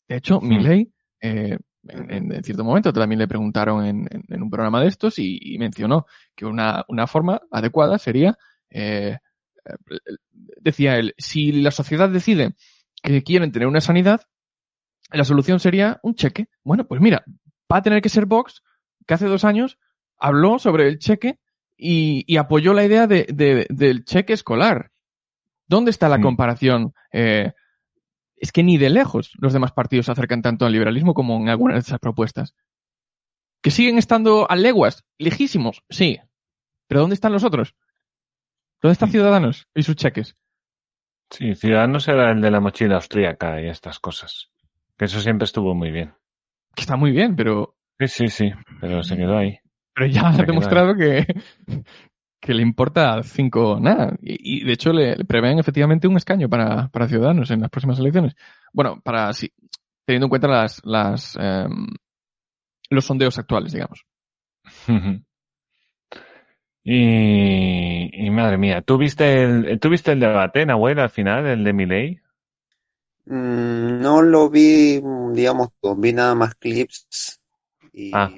De 0.08 0.16
hecho, 0.16 0.40
mi 0.40 0.58
Hmm. 0.58 0.62
ley, 0.62 0.92
en, 1.20 1.58
en- 1.88 2.32
en 2.32 2.44
cierto 2.44 2.64
momento 2.64 2.92
también 2.92 3.18
le 3.20 3.28
preguntaron 3.28 3.84
en, 3.86 4.08
en- 4.28 4.42
un 4.42 4.50
programa 4.50 4.80
de 4.82 4.88
estos 4.88 5.18
y, 5.18 5.38
y 5.40 5.58
mencionó 5.58 6.06
que 6.34 6.44
una, 6.46 6.84
una 6.88 7.06
forma 7.06 7.40
adecuada 7.50 7.98
sería, 7.98 8.36
eh, 8.70 9.18
eh, 9.64 9.74
decía 10.60 10.96
él, 10.98 11.14
si 11.18 11.52
la 11.52 11.70
sociedad 11.70 12.08
decide 12.08 12.54
que 13.02 13.22
quieren 13.22 13.52
tener 13.52 13.68
una 13.68 13.80
sanidad, 13.80 14.22
la 15.12 15.24
solución 15.24 15.60
sería 15.60 15.98
un 16.02 16.14
cheque. 16.14 16.48
Bueno, 16.64 16.86
pues 16.86 17.00
mira, 17.00 17.24
va 17.72 17.78
a 17.78 17.82
tener 17.82 18.02
que 18.02 18.08
ser 18.08 18.26
Vox, 18.26 18.62
que 19.06 19.14
hace 19.14 19.26
dos 19.26 19.44
años 19.44 19.78
habló 20.18 20.58
sobre 20.58 20.86
el 20.88 20.98
cheque 20.98 21.38
y, 21.76 22.24
y 22.32 22.36
apoyó 22.36 22.74
la 22.74 22.84
idea 22.84 23.06
de, 23.06 23.26
de- 23.32 23.66
del 23.70 24.04
cheque 24.04 24.32
escolar. 24.34 24.90
¿Dónde 25.66 25.90
está 25.90 26.08
la 26.08 26.18
Mm. 26.18 26.22
comparación? 26.22 26.94
Eh, 27.12 27.52
es 28.36 28.52
que 28.52 28.62
ni 28.62 28.76
de 28.78 28.90
lejos 28.90 29.32
los 29.38 29.52
demás 29.52 29.72
partidos 29.72 30.06
se 30.06 30.12
acercan 30.12 30.42
tanto 30.42 30.66
al 30.66 30.72
liberalismo 30.72 31.14
como 31.14 31.36
en 31.36 31.48
algunas 31.48 31.76
de 31.76 31.80
esas 31.80 31.98
propuestas. 32.00 32.54
¿Que 33.62 33.70
siguen 33.70 33.98
estando 33.98 34.50
a 34.50 34.56
leguas? 34.56 35.04
Lejísimos, 35.18 35.82
sí. 35.90 36.18
¿Pero 36.88 37.00
dónde 37.02 37.14
están 37.14 37.32
los 37.32 37.44
otros? 37.44 37.74
¿Dónde 38.82 38.92
están 38.94 39.10
Mm. 39.10 39.12
Ciudadanos 39.12 39.68
y 39.74 39.82
sus 39.82 39.96
cheques? 39.96 40.36
Sí, 41.30 41.54
Ciudadanos 41.54 42.08
era 42.08 42.32
el 42.32 42.40
de 42.40 42.50
la 42.50 42.60
mochila 42.60 42.96
austríaca 42.96 43.60
y 43.62 43.68
estas 43.68 44.00
cosas. 44.00 44.50
Que 45.00 45.06
eso 45.06 45.18
siempre 45.18 45.46
estuvo 45.46 45.74
muy 45.74 45.90
bien. 45.90 46.12
Que 46.74 46.82
está 46.82 46.94
muy 46.94 47.10
bien, 47.10 47.34
pero, 47.34 47.74
Sí, 47.98 48.06
sí, 48.06 48.28
sí, 48.28 48.52
pero 48.82 49.02
se 49.02 49.16
quedó 49.16 49.38
ahí. 49.38 49.58
pero 49.94 50.06
ya 50.06 50.30
Se 50.34 50.42
ha 50.42 50.44
demostrado 50.44 50.94
que, 50.94 51.26
que 52.38 52.52
le 52.52 52.60
importa 52.60 53.22
cinco 53.22 53.78
nada. 53.80 54.14
Y, 54.20 54.60
y, 54.60 54.64
de 54.66 54.74
hecho 54.74 54.92
le, 54.92 55.16
le 55.16 55.24
prevén 55.24 55.58
efectivamente 55.58 56.06
un 56.06 56.18
escaño 56.18 56.50
para, 56.50 56.88
para 56.88 57.08
Ciudadanos 57.08 57.50
en 57.50 57.62
las 57.62 57.70
próximas 57.70 57.98
elecciones. 57.98 58.34
Bueno, 58.74 59.00
para 59.02 59.32
sí, 59.32 59.50
teniendo 60.04 60.26
en 60.26 60.28
cuenta 60.28 60.48
las, 60.48 60.82
las 60.84 61.34
em, 61.40 61.86
los 62.90 63.06
sondeos 63.06 63.38
actuales, 63.38 63.72
digamos. 63.72 64.04
Y, 66.84 68.26
y 68.26 68.30
madre 68.30 68.58
mía, 68.58 68.82
¿tú 68.82 68.98
viste 68.98 69.44
el, 69.44 69.80
¿tú 69.80 69.88
viste 69.88 70.12
el 70.12 70.20
debate, 70.20 70.66
Nahuel, 70.66 70.98
al 70.98 71.08
final, 71.08 71.46
el 71.46 71.64
de 71.64 71.72
Milei? 71.72 72.20
Mm, 73.34 74.00
no 74.02 74.20
lo 74.22 74.50
vi, 74.50 75.00
digamos, 75.32 75.68
vi 75.96 76.12
nada 76.12 76.34
más 76.34 76.54
clips 76.56 77.40
y 77.92 78.12
Ah. 78.12 78.30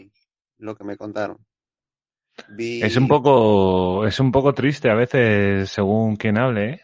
lo 0.58 0.76
que 0.76 0.84
me 0.84 0.96
contaron. 0.96 1.38
Vi, 2.58 2.70
Es 2.80 2.96
un 2.98 3.08
poco, 3.08 4.06
es 4.06 4.20
un 4.20 4.30
poco 4.30 4.52
triste 4.52 4.90
a 4.90 4.94
veces 4.94 5.70
según 5.70 6.16
quien 6.16 6.36
hable, 6.36 6.70
¿eh? 6.70 6.80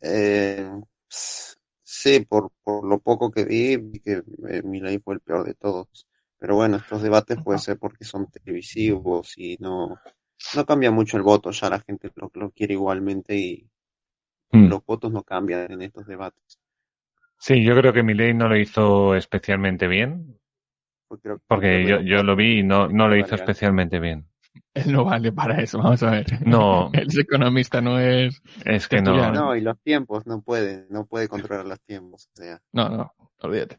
eh, 0.00 0.70
sí, 1.08 2.20
por, 2.20 2.52
por 2.62 2.86
lo 2.86 3.00
poco 3.00 3.30
que 3.30 3.44
vi, 3.44 3.76
vi 3.76 4.00
que 4.00 4.22
eh, 4.48 4.62
Milei 4.64 4.98
fue 5.00 5.14
el 5.14 5.20
peor 5.20 5.44
de 5.44 5.54
todos. 5.54 6.06
Pero 6.38 6.56
bueno, 6.56 6.76
estos 6.76 7.02
debates 7.02 7.38
puede 7.42 7.58
ser 7.58 7.78
porque 7.78 8.04
son 8.04 8.30
televisivos 8.30 9.32
y 9.38 9.56
no, 9.60 9.98
no 10.56 10.66
cambia 10.66 10.90
mucho 10.90 11.16
el 11.16 11.22
voto, 11.22 11.50
ya 11.50 11.70
la 11.70 11.80
gente 11.80 12.10
lo, 12.16 12.30
lo 12.34 12.50
quiere 12.50 12.74
igualmente 12.74 13.36
y 13.36 13.68
Mm. 14.54 14.68
los 14.68 14.84
votos 14.86 15.12
no 15.12 15.22
cambian 15.24 15.70
en 15.72 15.82
estos 15.82 16.06
debates. 16.06 16.58
Sí, 17.44 17.62
yo 17.62 17.76
creo 17.76 17.92
que 17.92 18.02
Milei 18.02 18.32
no 18.32 18.48
lo 18.48 18.56
hizo 18.56 19.14
especialmente 19.14 19.86
bien, 19.86 20.40
Pues 21.06 21.20
porque 21.46 21.84
yo, 21.86 22.00
yo 22.00 22.22
lo 22.22 22.36
vi 22.36 22.60
y 22.60 22.62
no, 22.62 22.88
no 22.88 23.06
lo 23.06 23.18
hizo 23.18 23.34
especialmente 23.34 24.00
bien. 24.00 24.26
Él 24.72 24.90
no 24.90 25.04
vale 25.04 25.30
para 25.30 25.60
eso, 25.60 25.76
vamos 25.76 26.02
a 26.04 26.12
ver. 26.12 26.24
No. 26.46 26.90
Él 26.94 27.06
es 27.06 27.18
economista, 27.18 27.82
no 27.82 28.00
es... 28.00 28.40
Es 28.64 28.88
que 28.88 29.02
no. 29.02 29.30
No, 29.30 29.54
y 29.54 29.60
los 29.60 29.78
tiempos, 29.82 30.26
no 30.26 30.40
puede, 30.40 30.86
no 30.88 31.04
puede 31.04 31.28
controlar 31.28 31.66
los 31.66 31.82
tiempos. 31.82 32.30
O 32.32 32.36
sea, 32.40 32.58
No, 32.72 32.88
no, 32.88 33.12
olvídate. 33.40 33.78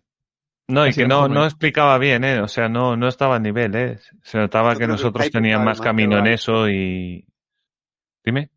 No, 0.67 0.85
y 0.85 0.89
Así 0.89 1.01
que 1.01 1.07
no, 1.07 1.27
no 1.27 1.43
explicaba 1.43 1.97
bien, 1.97 2.23
¿eh? 2.23 2.41
O 2.41 2.47
sea, 2.47 2.69
no, 2.69 2.95
no 2.95 3.07
estaba 3.07 3.37
a 3.37 3.39
nivel, 3.39 3.73
¿eh? 3.73 3.97
Se 4.21 4.37
notaba 4.37 4.73
Yo 4.73 4.79
que 4.81 4.87
nosotros 4.87 5.31
teníamos 5.31 5.65
más 5.65 5.81
camino 5.81 6.19
en 6.19 6.27
eso 6.27 6.69
y... 6.69 7.27
Dime. 8.23 8.51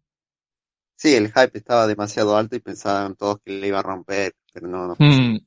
Sí, 0.98 1.14
el 1.14 1.28
hype 1.28 1.56
estaba 1.56 1.86
demasiado 1.86 2.36
alto 2.36 2.56
y 2.56 2.60
pensaban 2.60 3.14
todos 3.14 3.38
que 3.44 3.52
le 3.52 3.68
iba 3.68 3.78
a 3.78 3.82
romper, 3.82 4.32
pero 4.52 4.66
no, 4.66 4.88
no. 4.88 4.96
Mm. 4.98 5.38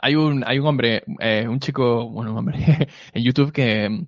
Hay 0.00 0.14
un, 0.14 0.44
hay 0.46 0.58
un 0.58 0.66
hombre, 0.66 1.02
eh, 1.18 1.48
un 1.48 1.58
chico, 1.58 2.08
bueno, 2.10 2.32
un 2.32 2.38
hombre, 2.38 2.58
en 3.12 3.24
YouTube 3.24 3.52
que 3.52 3.88
mm, 3.88 4.06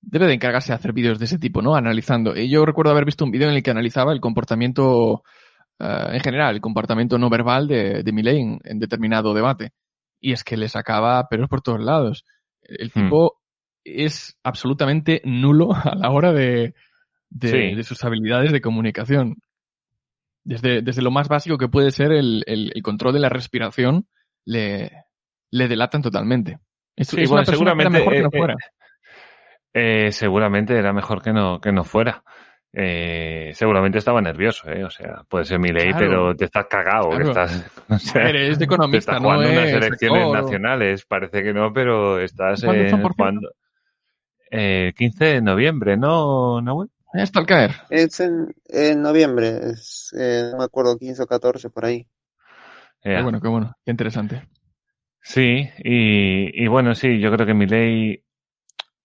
debe 0.00 0.26
de 0.26 0.34
encargarse 0.34 0.72
de 0.72 0.76
hacer 0.76 0.92
vídeos 0.92 1.18
de 1.18 1.24
ese 1.26 1.38
tipo, 1.38 1.60
¿no? 1.60 1.74
Analizando. 1.74 2.36
Y 2.36 2.48
yo 2.48 2.64
recuerdo 2.64 2.92
haber 2.92 3.04
visto 3.04 3.24
un 3.24 3.30
vídeo 3.30 3.48
en 3.48 3.54
el 3.56 3.62
que 3.62 3.70
analizaba 3.72 4.12
el 4.12 4.20
comportamiento, 4.20 5.22
eh, 5.78 6.06
en 6.12 6.20
general, 6.20 6.54
el 6.54 6.60
comportamiento 6.60 7.18
no 7.18 7.28
verbal 7.28 7.66
de, 7.68 8.02
de 8.02 8.30
en, 8.30 8.60
en 8.64 8.78
determinado 8.78 9.34
debate. 9.34 9.72
Y 10.20 10.32
es 10.32 10.44
que 10.44 10.56
le 10.56 10.68
sacaba 10.68 11.28
pelos 11.28 11.48
por 11.48 11.60
todos 11.60 11.80
lados. 11.80 12.24
El 12.62 12.90
Hmm. 12.94 13.02
tipo 13.02 13.40
es 13.84 14.38
absolutamente 14.42 15.20
nulo 15.24 15.70
a 15.74 15.94
la 15.96 16.10
hora 16.10 16.32
de, 16.32 16.74
de, 17.28 17.50
Sí. 17.50 17.74
de 17.76 17.82
sus 17.82 18.02
habilidades 18.04 18.52
de 18.52 18.60
comunicación. 18.60 19.36
Desde, 20.44 20.82
desde 20.82 21.02
lo 21.02 21.10
más 21.10 21.28
básico 21.28 21.58
que 21.58 21.68
puede 21.68 21.90
ser 21.90 22.12
el, 22.12 22.42
el- 22.46 22.72
el 22.74 22.82
control 22.82 23.12
de 23.14 23.20
la 23.20 23.28
respiración, 23.28 24.06
le, 24.44 24.90
le 25.50 25.68
delatan 25.68 26.02
totalmente. 26.02 26.58
Es, 26.96 27.08
Sí, 27.08 27.20
es 27.22 27.28
bueno, 27.30 27.42
una 27.42 27.46
persona 27.46 27.74
que 27.74 27.82
era 27.82 27.90
seguramente, 27.90 27.98
mejor 27.98 28.12
que 28.14 28.22
no 28.22 28.28
eh, 28.28 28.38
fuera. 28.38 28.56
Eh, 29.72 30.12
seguramente 30.12 30.76
era 30.76 30.92
mejor 30.92 31.22
que 31.22 31.32
no, 31.32 31.60
que 31.60 31.72
no 31.72 31.84
fuera. 31.84 32.22
Eh, 32.72 33.50
seguramente 33.54 33.98
estaba 33.98 34.20
nervioso, 34.20 34.70
¿eh? 34.70 34.84
O 34.84 34.90
sea, 34.90 35.24
puede 35.28 35.44
ser 35.44 35.58
mi 35.58 35.68
ley, 35.70 35.90
Claro. 35.90 35.98
pero 35.98 36.36
te 36.36 36.44
estás 36.46 36.66
cagado. 36.66 37.10
que 37.10 37.22
estás, 37.24 37.70
o 37.88 37.98
sea, 37.98 38.22
A 38.22 38.24
ver, 38.26 38.36
es 38.36 38.50
de 38.50 38.56
te 38.58 38.64
economista, 38.64 38.98
estás 39.12 39.22
no 39.22 39.28
jugando 39.28 39.50
unas 39.52 39.68
es 39.68 39.74
elecciones 39.74 40.28
nacionales. 40.32 41.04
Parece 41.04 41.42
que 41.42 41.52
no, 41.52 41.72
pero 41.72 42.20
estás 42.20 42.62
¿Cuándo 42.64 42.88
son, 42.90 43.00
eh, 43.00 43.08
jugando. 43.16 43.50
Eh, 44.52 44.92
15 44.96 45.24
de 45.24 45.42
noviembre, 45.42 45.96
¿no, 45.96 46.60
Nahuel? 46.60 46.88
Está 47.12 47.40
al 47.40 47.46
caer. 47.46 47.72
Es 47.90 48.20
en, 48.20 48.54
en 48.66 49.02
noviembre, 49.02 49.58
es, 49.70 50.14
eh, 50.18 50.48
no 50.52 50.58
me 50.58 50.64
acuerdo, 50.64 50.96
15 50.96 51.22
o 51.22 51.26
14 51.26 51.70
por 51.70 51.84
ahí. 51.84 52.06
Qué 53.02 53.20
bueno, 53.22 53.40
qué 53.40 53.48
bueno. 53.48 53.76
Qué 53.84 53.90
interesante. 53.90 54.48
Sí, 55.22 55.68
y, 55.78 56.64
y 56.64 56.68
bueno, 56.68 56.94
sí, 56.94 57.18
yo 57.20 57.30
creo 57.32 57.46
que 57.46 57.54
mi 57.54 57.66
ley 57.66 58.24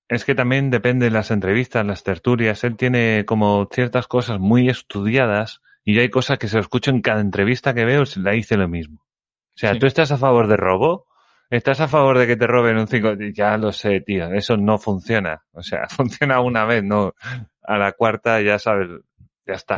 es 0.08 0.24
que 0.24 0.36
también 0.36 0.70
depende 0.70 1.06
de 1.06 1.12
las 1.12 1.32
entrevistas, 1.32 1.86
las 1.86 2.04
tertulias. 2.04 2.64
Él 2.64 2.78
tiene 2.78 3.26
como 3.26 3.68
ciertas 3.72 4.08
cosas 4.08 4.40
muy 4.40 4.70
estudiadas 4.70 5.62
y 5.84 5.98
hay 6.00 6.10
cosas 6.10 6.38
que 6.38 6.48
se 6.48 6.56
lo 6.58 6.62
escucho 6.62 6.92
en 6.92 7.02
cada 7.02 7.22
entrevista 7.22 7.74
que 7.74 7.86
veo, 7.86 8.06
se 8.06 8.20
la 8.20 8.32
dice 8.32 8.56
lo 8.58 8.68
mismo. 8.68 9.02
O 9.02 9.58
sea, 9.58 9.74
Sí. 9.74 9.80
¿tú 9.80 9.88
estás 9.88 10.12
a 10.12 10.18
favor 10.18 10.48
de 10.48 10.58
robo? 10.58 11.08
¿Estás 11.50 11.80
a 11.80 11.88
favor 11.88 12.18
de 12.18 12.28
que 12.28 12.36
te 12.36 12.48
roben 12.48 12.78
un 12.78 12.88
5? 12.88 13.14
Ya 13.34 13.58
lo 13.58 13.72
sé, 13.72 14.02
tío, 14.02 14.32
eso 14.34 14.58
no 14.58 14.78
funciona. 14.78 15.44
O 15.52 15.62
sea, 15.62 15.88
funciona 15.90 16.40
una 16.42 16.66
vez, 16.66 16.84
no. 16.84 17.14
A 17.64 17.78
la 17.78 17.92
cuarta 17.94 18.42
ya 18.42 18.60
sabes, 18.60 18.90
ya 19.46 19.54
está. 19.54 19.76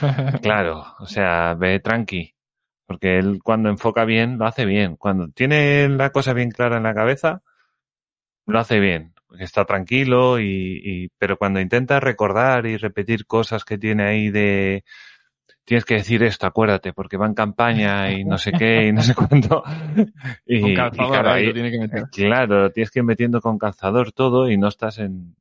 Claro, 0.42 0.84
o 0.98 1.06
sea, 1.06 1.54
ve 1.54 1.80
tranqui. 1.80 2.34
Porque 2.86 3.18
él 3.18 3.40
cuando 3.42 3.68
enfoca 3.68 4.04
bien, 4.04 4.38
lo 4.38 4.46
hace 4.46 4.64
bien. 4.64 4.96
Cuando 4.96 5.28
tiene 5.28 5.88
la 5.88 6.10
cosa 6.10 6.32
bien 6.34 6.50
clara 6.50 6.76
en 6.76 6.84
la 6.84 6.94
cabeza, 6.94 7.42
lo 8.46 8.58
hace 8.58 8.80
bien. 8.80 9.12
Porque 9.26 9.44
está 9.44 9.64
tranquilo 9.64 10.38
y, 10.40 10.80
y- 10.84 11.08
pero 11.18 11.36
cuando 11.36 11.60
intenta 11.60 11.98
recordar 12.00 12.66
y 12.66 12.76
repetir 12.76 13.26
cosas 13.26 13.64
que 13.64 13.76
tiene 13.78 14.04
ahí 14.04 14.30
de 14.30 14.84
tienes 15.66 15.84
que 15.84 15.96
decir 15.96 16.22
esto, 16.22 16.46
acuérdate, 16.46 16.92
porque 16.92 17.16
va 17.18 17.26
en 17.26 17.34
campaña 17.34 18.10
y 18.12 18.24
no 18.24 18.38
sé 18.38 18.52
qué 18.52 18.86
y 18.86 18.92
no 18.92 19.02
sé 19.02 19.14
cuánto. 19.28 19.62
Y, 20.46 20.60
Con 20.60 20.70
y 20.70 20.74
calzador 20.74 21.10
claro, 21.10 21.30
ahí 21.30 21.46
lo 21.46 21.52
tiene 21.52 21.70
que 21.70 21.78
meter. 21.80 22.04
claro, 22.10 22.70
tienes 22.70 22.90
que 22.90 23.00
ir 23.00 23.04
metiendo 23.04 23.40
con 23.42 23.58
calzador 23.58 24.12
todo 24.12 24.48
y 24.48 24.56
no 24.56 24.68
estás 24.68 24.98
en... 24.98 25.34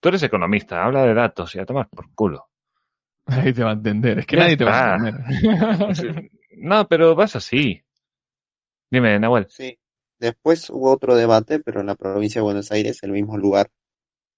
Tú 0.00 0.08
eres 0.08 0.22
economista, 0.22 0.84
habla 0.84 1.02
de 1.02 1.12
datos 1.12 1.54
y 1.56 1.58
a 1.58 1.66
tomar 1.66 1.88
por 1.88 2.14
culo. 2.14 2.46
Ahí 3.26 3.52
te 3.52 3.64
va 3.64 3.70
a 3.70 3.74
entender. 3.74 4.18
Es 4.18 4.26
que 4.26 4.36
nadie 4.36 4.56
te 4.56 4.64
va 4.64 4.94
a 4.94 4.96
entender. 4.96 6.30
No, 6.56 6.86
pero 6.86 7.16
vas 7.16 7.34
así. 7.34 7.82
Dime, 8.88 9.18
Nahuel. 9.18 9.46
Sí. 9.48 9.76
Después 10.20 10.70
hubo 10.70 10.92
otro 10.92 11.16
debate, 11.16 11.58
pero 11.58 11.80
en 11.80 11.86
la 11.88 11.96
provincia 11.96 12.40
de 12.40 12.44
Buenos 12.44 12.70
Aires, 12.70 13.02
el 13.02 13.10
mismo 13.10 13.36
lugar. 13.36 13.70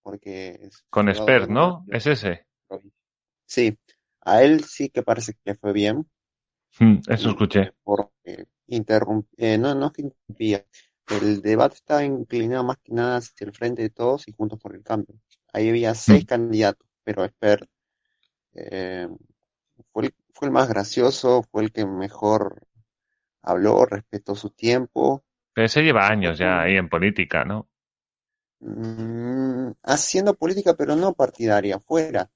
Porque 0.02 0.58
es 0.62 0.82
Con 0.88 1.06
de 1.06 1.46
¿no? 1.48 1.84
Es 1.88 2.06
ese. 2.06 2.46
Sí. 3.44 3.76
A 4.26 4.42
él 4.44 4.64
sí 4.64 4.90
que 4.90 5.02
parece 5.02 5.34
que 5.44 5.54
fue 5.56 5.72
bien. 5.72 6.06
Mm, 6.80 7.00
Eso 7.08 7.28
escuché. 7.30 7.60
eh, 7.62 7.72
Porque 7.84 8.46
interrum- 8.68 9.26
eh, 9.36 9.58
no, 9.58 9.74
no 9.74 9.86
es 9.86 9.92
que 9.92 10.02
interrumpía. 10.02 10.66
El 11.08 11.40
debate 11.42 11.76
estaba 11.76 12.04
inclinado 12.04 12.64
más 12.64 12.78
que 12.82 12.92
nada 12.92 13.18
hacia 13.18 13.46
el 13.46 13.52
frente 13.52 13.82
de 13.82 13.90
todos 13.90 14.26
y 14.28 14.32
juntos 14.32 14.58
por 14.60 14.74
el 14.74 14.82
cambio. 14.82 15.14
Ahí 15.52 15.68
había 15.68 15.94
seis 15.94 16.24
Mm. 16.24 16.26
candidatos, 16.26 16.86
pero 17.04 17.24
Expert 17.24 17.68
eh, 18.54 19.08
fue, 19.92 20.06
el, 20.06 20.14
fue 20.34 20.48
el 20.48 20.52
más 20.52 20.68
gracioso, 20.68 21.44
fue 21.50 21.64
el 21.64 21.72
que 21.72 21.86
mejor 21.86 22.66
habló, 23.42 23.86
respetó 23.86 24.34
su 24.36 24.50
tiempo. 24.50 25.24
Pero 25.54 25.66
ese 25.66 25.82
lleva 25.82 26.08
años 26.08 26.38
ya 26.38 26.60
ahí 26.62 26.76
en 26.76 26.88
política, 26.88 27.44
¿no? 27.44 27.68
Mm, 28.60 29.72
haciendo 29.82 30.34
política, 30.34 30.74
pero 30.76 30.94
no 30.96 31.14
partidaria, 31.14 31.80
fuera. 31.80 32.30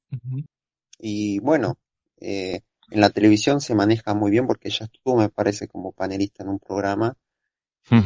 Y 1.01 1.41
bueno, 1.41 1.79
eh, 2.21 2.63
en 2.91 3.01
la 3.01 3.11
televisión 3.11 3.61
se 3.61 3.75
maneja 3.75 4.15
muy 4.15 4.31
bien 4.31 4.47
porque 4.47 4.69
ella 4.69 4.87
estuvo, 4.87 5.17
me 5.19 5.29
parece, 5.31 5.69
como 5.69 5.93
panelista 5.93 6.43
en 6.45 6.51
un 6.51 6.59
programa 6.61 7.17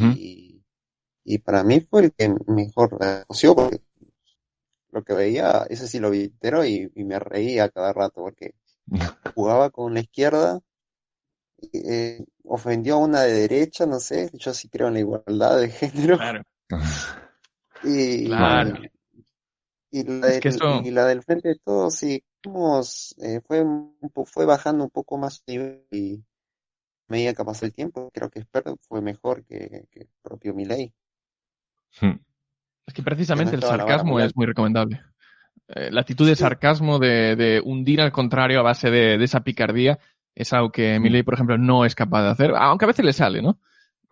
y, 0.08 0.62
y 1.24 1.38
para 1.38 1.64
mí 1.64 1.80
fue 1.82 2.04
el 2.06 2.14
que 2.14 2.34
mejor 2.48 3.00
negoció 3.00 3.54
porque 3.56 3.80
lo 4.92 5.02
que 5.04 5.12
veía, 5.12 5.66
ese 5.68 5.86
sí 5.88 5.98
lo 6.00 6.10
vi 6.10 6.24
entero 6.24 6.64
y, 6.64 6.90
y 6.94 7.04
me 7.04 7.18
reía 7.18 7.68
cada 7.68 7.92
rato 7.92 8.22
porque 8.22 8.54
jugaba 9.34 9.70
con 9.70 9.94
la 9.94 10.00
izquierda, 10.00 10.60
eh, 11.72 12.24
ofendió 12.44 12.94
a 12.94 12.98
una 12.98 13.22
de 13.22 13.32
derecha, 13.32 13.86
no 13.86 14.00
sé, 14.00 14.30
yo 14.34 14.54
sí 14.54 14.68
creo 14.68 14.88
en 14.88 14.94
la 14.94 15.00
igualdad 15.00 15.60
de 15.60 15.68
género. 15.70 16.18
Claro. 16.18 16.42
Y, 17.82 18.28
Claro. 18.28 18.72
y, 19.90 20.02
la 20.04 20.26
Es 20.26 20.38
que 20.40 20.48
del, 20.48 20.48
eso- 20.48 20.82
y 20.82 20.90
la 20.90 21.06
del 21.06 21.22
frente 21.22 21.48
de 21.48 21.58
todos, 21.64 21.94
sí, 21.94 22.22
eh, 22.46 23.40
fue, 23.46 23.64
fue 24.26 24.44
bajando 24.46 24.84
un 24.84 24.90
poco 24.90 25.18
más 25.18 25.42
nivel 25.46 25.84
y 25.90 26.16
a 27.08 27.12
medida 27.12 27.34
que 27.34 27.44
pasó 27.44 27.66
el 27.66 27.74
tiempo, 27.74 28.10
creo 28.12 28.30
que 28.30 28.40
Spert 28.42 28.76
fue 28.88 29.00
mejor 29.00 29.44
que, 29.44 29.86
que 29.90 30.00
el 30.00 30.08
propio 30.22 30.54
Milei. 30.54 30.92
Mm. 32.00 32.18
Es 32.86 32.94
que 32.94 33.02
precisamente 33.02 33.56
el 33.56 33.62
sarcasmo 33.62 34.20
es 34.20 34.36
muy 34.36 34.46
recomendable. 34.46 35.00
Eh, 35.68 35.90
la 35.90 36.02
actitud 36.02 36.26
de 36.26 36.36
sarcasmo, 36.36 36.98
de, 36.98 37.36
de 37.36 37.62
hundir 37.64 38.00
al 38.00 38.12
contrario 38.12 38.60
a 38.60 38.62
base 38.62 38.90
de, 38.90 39.16
de 39.16 39.24
esa 39.24 39.42
picardía, 39.42 39.98
es 40.34 40.52
algo 40.52 40.70
que 40.70 40.98
Milei, 40.98 41.22
por 41.22 41.34
ejemplo, 41.34 41.56
no 41.56 41.84
es 41.84 41.94
capaz 41.94 42.22
de 42.24 42.30
hacer, 42.30 42.52
aunque 42.56 42.84
a 42.84 42.88
veces 42.88 43.04
le 43.04 43.12
sale, 43.12 43.40
¿no? 43.40 43.58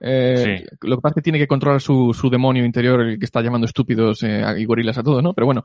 Eh, 0.05 0.65
Sí. 0.67 0.77
Lo 0.89 0.97
que 0.97 1.01
pasa 1.01 1.13
es 1.13 1.15
que 1.15 1.23
tiene 1.23 1.39
que 1.39 1.47
controlar 1.47 1.81
su, 1.81 2.13
su 2.13 2.29
demonio 2.29 2.65
interior, 2.65 3.01
el 3.03 3.19
que 3.21 3.25
está 3.25 3.41
llamando 3.41 3.67
estúpidos 3.67 4.23
eh, 4.25 4.43
y 4.59 4.65
gorilas 4.65 4.99
a 4.99 5.03
todos, 5.05 5.23
¿no? 5.23 5.33
Pero 5.33 5.47
bueno, 5.47 5.63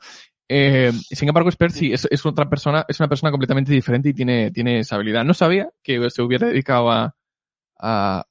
eh, 0.48 0.92
sin 0.94 1.28
embargo, 1.28 1.50
Spert 1.50 1.74
sí 1.74 1.92
es, 1.92 2.08
es 2.12 2.24
otra 2.26 2.48
persona, 2.48 2.86
es 2.88 3.00
una 3.00 3.10
persona 3.10 3.32
completamente 3.32 3.72
diferente 3.74 4.10
y 4.10 4.14
tiene, 4.14 4.52
tiene 4.52 4.80
esa 4.80 4.96
habilidad. 4.96 5.26
No 5.26 5.34
sabía 5.34 5.70
que 5.82 6.08
se 6.12 6.22
hubiera 6.22 6.48
dedicado 6.48 6.92
a, 6.92 7.16
a, 7.80 8.20
a- 8.20 8.26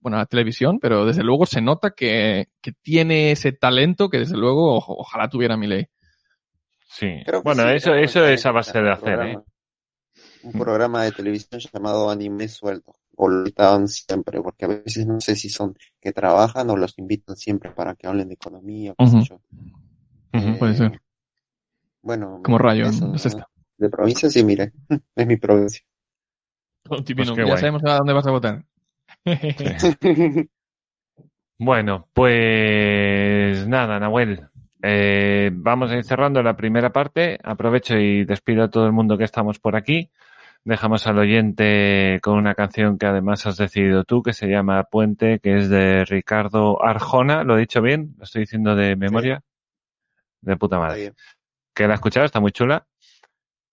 bueno, 0.00 0.16
a 0.16 0.20
la 0.20 0.26
televisión, 0.26 0.78
pero 0.80 1.04
desde 1.04 1.22
luego 1.22 1.44
se 1.46 1.60
nota 1.60 1.90
que, 1.90 2.48
que 2.62 2.72
tiene 2.72 3.30
ese 3.32 3.52
talento 3.52 4.08
que 4.08 4.18
desde 4.20 4.36
luego 4.38 4.76
ojalá 4.76 5.28
tuviera 5.28 5.56
Milei. 5.58 5.86
Sí. 6.88 7.08
Creo 7.26 7.40
que 7.42 7.44
Bueno, 7.48 7.64
sí, 7.64 7.76
eso, 7.76 7.94
eso 7.94 8.26
es 8.26 8.46
a 8.46 8.52
base 8.52 8.80
de 8.80 8.90
hacer, 8.90 9.12
¿eh? 9.12 9.16
programa- 9.16 9.44
Un 10.42 10.52
programa 10.52 11.04
de 11.04 11.12
televisión 11.12 11.60
llamado 11.72 12.08
Anime 12.10 12.48
Suelto, 12.48 12.94
o 13.16 13.28
lo 13.28 13.88
siempre, 13.88 14.40
porque 14.42 14.64
a 14.64 14.68
veces 14.68 15.06
no 15.06 15.20
sé 15.20 15.36
si 15.36 15.48
son 15.48 15.76
que 16.00 16.12
trabajan 16.12 16.68
o 16.70 16.76
los 16.76 16.98
invitan 16.98 17.36
siempre 17.36 17.70
para 17.70 17.94
que 17.94 18.06
hablen 18.06 18.28
de 18.28 18.34
economía, 18.34 18.94
Ujú. 18.98 19.22
yo. 19.22 19.34
Ujú. 20.32 20.48
Eh, 20.48 20.56
Puede 20.58 20.74
ser. 20.74 21.00
Bueno, 22.02 22.40
Como 22.42 22.58
rayo, 22.58 22.86
eso, 22.86 23.08
¿no? 23.08 23.14
es 23.14 23.26
esta. 23.26 23.48
de 23.78 23.88
provincia 23.88 24.28
sí, 24.30 24.44
mire, 24.44 24.72
es 25.16 25.26
mi 25.26 25.36
provincia. 25.36 25.80
Divino, 27.04 27.34
qué 27.34 27.40
ya 27.42 27.46
guay. 27.46 27.58
sabemos 27.58 27.82
a 27.84 27.96
dónde 27.96 28.12
vas 28.12 28.26
a 28.26 28.30
votar. 28.30 28.64
Bueno, 31.58 32.08
pues 32.12 33.66
nada, 33.68 33.98
Nahuel. 34.00 34.48
Eh, 34.82 35.50
vamos 35.54 35.90
a 35.90 35.96
ir 35.96 36.04
cerrando 36.04 36.42
la 36.42 36.56
primera 36.56 36.92
parte. 36.92 37.38
Aprovecho 37.42 37.96
y 37.96 38.24
despido 38.24 38.64
a 38.64 38.70
todo 38.70 38.86
el 38.86 38.92
mundo 38.92 39.16
que 39.16 39.24
estamos 39.24 39.58
por 39.60 39.76
aquí. 39.76 40.10
Dejamos 40.64 41.06
al 41.06 41.18
oyente 41.18 42.18
con 42.22 42.38
una 42.38 42.54
canción 42.54 42.96
que 42.96 43.06
además 43.06 43.46
has 43.46 43.58
decidido 43.58 44.04
tú, 44.04 44.22
que 44.22 44.32
se 44.32 44.48
llama 44.48 44.82
Puente, 44.84 45.38
que 45.40 45.58
es 45.58 45.68
de 45.68 46.04
Ricardo 46.06 46.82
Arjona. 46.82 47.44
¿Lo 47.44 47.56
he 47.56 47.60
dicho 47.60 47.82
bien? 47.82 48.14
¿Lo 48.16 48.24
estoy 48.24 48.42
diciendo 48.42 48.74
de 48.74 48.96
memoria? 48.96 49.42
De 50.40 50.56
puta 50.56 50.78
madre. 50.78 51.12
que 51.74 51.86
la 51.86 51.94
he 51.94 51.96
escuchado, 51.96 52.24
está 52.24 52.40
muy 52.40 52.52
chula 52.52 52.86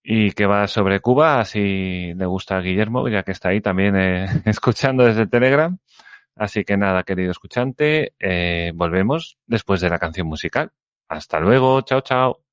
y 0.03 0.31
que 0.31 0.45
va 0.45 0.67
sobre 0.67 0.99
Cuba, 0.99 1.39
así 1.39 2.13
le 2.15 2.25
gusta 2.25 2.57
a 2.57 2.61
Guillermo, 2.61 3.07
ya 3.07 3.23
que 3.23 3.31
está 3.31 3.49
ahí 3.49 3.61
también 3.61 3.95
eh, 3.95 4.25
escuchando 4.45 5.03
desde 5.05 5.27
Telegram. 5.27 5.77
Así 6.35 6.63
que 6.63 6.77
nada, 6.77 7.03
querido 7.03 7.31
escuchante, 7.31 8.13
eh, 8.19 8.71
volvemos 8.73 9.37
después 9.45 9.81
de 9.81 9.89
la 9.89 9.99
canción 9.99 10.27
musical. 10.27 10.71
Hasta 11.07 11.39
luego, 11.39 11.81
chao, 11.81 12.01
chao. 12.01 12.50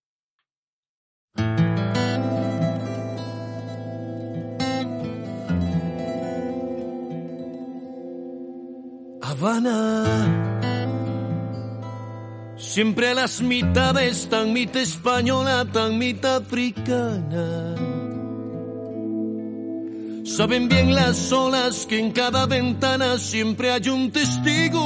Habana. 9.40 10.05
Siempre 12.56 13.10
a 13.10 13.15
las 13.15 13.40
mitades, 13.40 14.28
tan 14.28 14.52
mitad 14.52 14.82
española, 14.82 15.65
tan 15.73 15.97
mitad 15.97 16.36
africana. 16.39 17.77
Saben 20.24 20.69
bien 20.69 20.93
las 20.94 21.31
olas 21.32 21.86
que 21.86 22.01
en 22.01 22.10
cada 22.12 22.47
ventana 22.47 23.19
siempre 23.19 23.70
hay 23.70 23.89
un 23.89 24.10
testigo. 24.10 24.82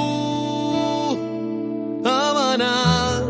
Habana. 2.04 3.22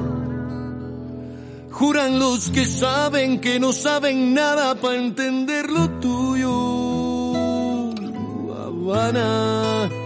Juran 1.70 2.18
los 2.18 2.50
que 2.50 2.66
saben 2.66 3.40
que 3.40 3.60
no 3.60 3.72
saben 3.72 4.34
nada 4.34 4.74
para 4.74 4.96
entender 4.96 5.70
lo 5.70 5.88
tuyo. 6.00 7.92
Habana. 8.56 10.01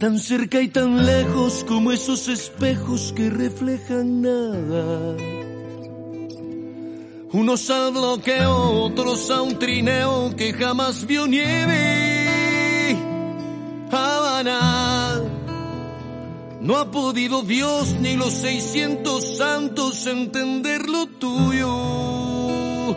Tan 0.00 0.18
cerca 0.18 0.62
y 0.62 0.68
tan 0.68 1.04
lejos 1.04 1.62
como 1.68 1.92
esos 1.92 2.26
espejos 2.28 3.12
que 3.14 3.28
reflejan 3.28 4.22
nada. 4.22 5.14
Unos 7.32 7.68
al 7.68 7.92
bloqueo, 7.92 8.82
otros 8.82 9.30
a 9.30 9.42
un 9.42 9.58
trineo 9.58 10.34
que 10.34 10.54
jamás 10.54 11.06
vio 11.06 11.26
nieve. 11.26 12.96
Habana. 13.92 15.20
No 16.62 16.78
ha 16.78 16.90
podido 16.90 17.42
Dios 17.42 17.94
ni 18.00 18.16
los 18.16 18.32
600 18.32 19.36
santos 19.36 20.06
entender 20.06 20.88
lo 20.88 21.08
tuyo. 21.08 22.96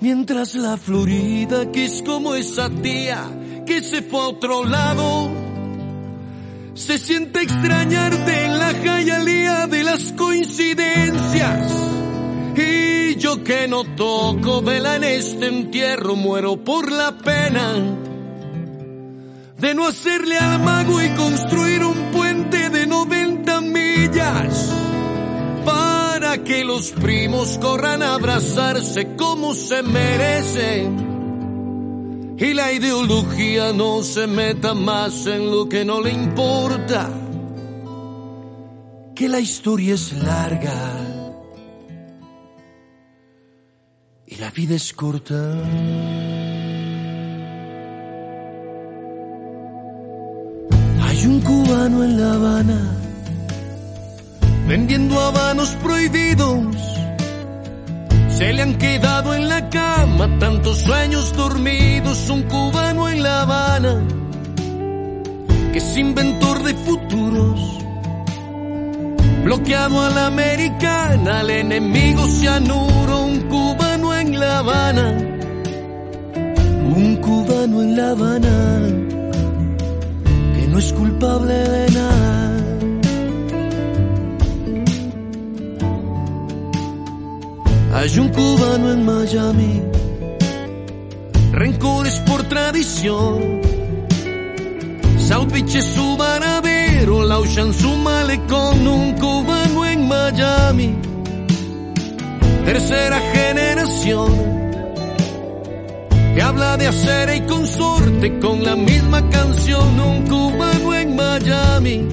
Mientras 0.00 0.54
la 0.56 0.76
Florida, 0.76 1.72
que 1.72 1.86
es 1.86 2.02
como 2.02 2.34
esa 2.34 2.68
tía 2.68 3.35
que 3.66 3.82
se 3.82 4.00
fue 4.00 4.20
a 4.20 4.28
otro 4.28 4.64
lado, 4.64 5.30
se 6.74 6.98
siente 6.98 7.42
extrañarte 7.42 8.44
en 8.44 8.58
la 8.58 8.72
jayalía 8.72 9.66
de 9.66 9.82
las 9.82 10.12
coincidencias. 10.12 11.72
Y 12.56 13.16
yo 13.16 13.42
que 13.42 13.66
no 13.68 13.84
toco 13.84 14.62
vela 14.62 14.96
en 14.96 15.04
este 15.04 15.48
entierro, 15.48 16.14
muero 16.14 16.64
por 16.64 16.90
la 16.90 17.18
pena 17.18 17.74
de 19.58 19.74
no 19.74 19.86
hacerle 19.86 20.38
al 20.38 20.62
mago 20.62 21.02
y 21.02 21.08
construir 21.10 21.82
un 21.82 22.12
puente 22.12 22.70
de 22.70 22.86
90 22.86 23.60
millas 23.62 24.70
para 25.64 26.44
que 26.44 26.64
los 26.64 26.92
primos 26.92 27.58
corran 27.58 28.02
a 28.02 28.14
abrazarse 28.14 29.16
como 29.16 29.54
se 29.54 29.82
merecen 29.82 31.15
y 32.38 32.52
la 32.52 32.72
ideología 32.72 33.72
no 33.72 34.02
se 34.02 34.26
meta 34.26 34.74
más 34.74 35.26
en 35.26 35.50
lo 35.50 35.68
que 35.68 35.84
no 35.84 36.00
le 36.00 36.12
importa, 36.12 37.10
que 39.14 39.28
la 39.28 39.40
historia 39.40 39.94
es 39.94 40.12
larga 40.12 40.74
y 44.26 44.36
la 44.36 44.50
vida 44.50 44.74
es 44.74 44.92
corta. 44.92 45.34
Hay 51.02 51.26
un 51.26 51.40
cubano 51.40 52.04
en 52.04 52.20
La 52.20 52.34
Habana 52.34 52.96
vendiendo 54.66 55.18
habanos 55.20 55.70
prohibidos. 55.82 56.95
Se 58.36 58.52
le 58.52 58.60
han 58.60 58.74
quedado 58.74 59.34
en 59.34 59.48
la 59.48 59.70
cama 59.70 60.28
tantos 60.38 60.78
sueños 60.82 61.34
dormidos. 61.34 62.28
Un 62.28 62.42
cubano 62.42 63.08
en 63.08 63.22
La 63.22 63.42
Habana 63.42 64.02
que 65.72 65.78
es 65.78 65.96
inventor 65.96 66.62
de 66.62 66.74
futuros. 66.74 67.60
Bloqueado 69.44 70.02
a 70.02 70.10
la 70.10 70.26
americana, 70.26 71.40
al 71.40 71.48
enemigo 71.48 72.26
cianuro. 72.26 73.24
Un 73.24 73.40
cubano 73.48 74.14
en 74.14 74.38
La 74.38 74.58
Habana. 74.58 75.18
Un 76.94 77.16
cubano 77.16 77.82
en 77.82 77.96
La 77.96 78.10
Habana 78.10 78.82
que 80.54 80.66
no 80.66 80.78
es 80.78 80.92
culpable 80.92 81.54
de 81.54 81.90
nada. 81.90 82.25
Hay 87.98 88.18
un 88.18 88.28
cubano 88.28 88.92
en 88.92 89.06
Miami, 89.06 89.82
rencores 91.50 92.20
por 92.26 92.42
tradición. 92.42 93.62
South 95.16 95.50
Beach 95.50 95.74
es 95.76 95.86
su 95.86 96.14
varadero, 96.18 97.24
la 97.24 97.38
Ocean 97.38 97.72
su 97.72 97.88
malecón. 97.96 98.86
Un 98.86 99.14
cubano 99.14 99.86
en 99.86 100.06
Miami, 100.08 100.94
tercera 102.66 103.18
generación, 103.32 104.30
que 106.34 106.42
habla 106.42 106.76
de 106.76 106.88
acera 106.88 107.34
y 107.34 107.40
consorte 107.46 108.38
con 108.40 108.62
la 108.62 108.76
misma 108.76 109.26
canción. 109.30 109.98
Un 109.98 110.26
cubano 110.26 110.94
en 110.94 111.16
Miami, 111.16 112.08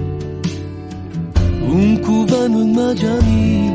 un 1.67 1.97
cubano 1.97 2.61
en 2.61 2.73
Miami 2.73 3.72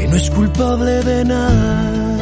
que 0.00 0.08
no 0.08 0.16
es 0.16 0.30
culpable 0.30 1.02
de 1.02 1.24
nada. 1.24 2.16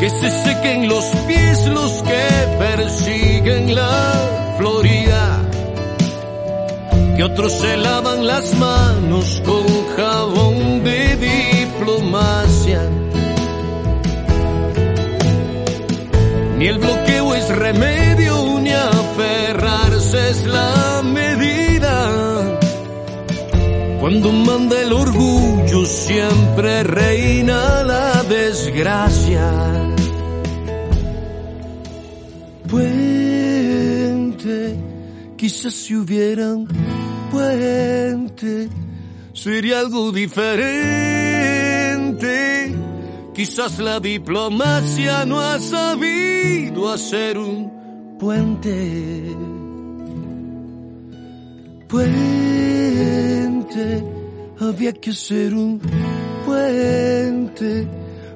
Que 0.00 0.10
se 0.10 0.30
sequen 0.30 0.88
los 0.88 1.04
pies 1.26 1.66
los 1.68 1.92
que 2.02 2.24
persiguen 2.58 3.74
la 3.74 4.54
Florida. 4.58 5.24
Que 7.16 7.24
otros 7.24 7.52
se 7.52 7.76
lavan 7.78 8.26
las 8.26 8.54
manos 8.58 9.42
con 9.46 9.66
jabón 9.96 10.84
de 10.84 11.16
diplomacia. 11.16 12.82
Ni 16.58 16.66
el 16.66 16.78
bloqueo 16.78 17.34
es 17.34 17.48
remedio, 17.48 17.95
Cuando 24.08 24.30
manda 24.30 24.80
el 24.80 24.92
orgullo 24.92 25.84
siempre 25.84 26.84
reina 26.84 27.82
la 27.82 28.22
desgracia. 28.22 29.50
Puente, 32.68 34.76
quizás 35.36 35.74
si 35.74 35.96
hubieran 35.96 36.68
puente, 37.32 38.68
sería 39.32 39.80
algo 39.80 40.12
diferente. 40.12 40.76
Quizás 43.34 43.80
la 43.80 43.98
diplomacia 43.98 45.24
no 45.24 45.40
ha 45.40 45.58
sabido 45.58 46.92
hacer 46.92 47.38
un 47.38 48.16
puente. 48.20 49.34
Puente, 51.88 53.45
había 54.60 54.92
que 54.92 55.10
hacer 55.10 55.54
un 55.54 55.80
puente 56.44 57.86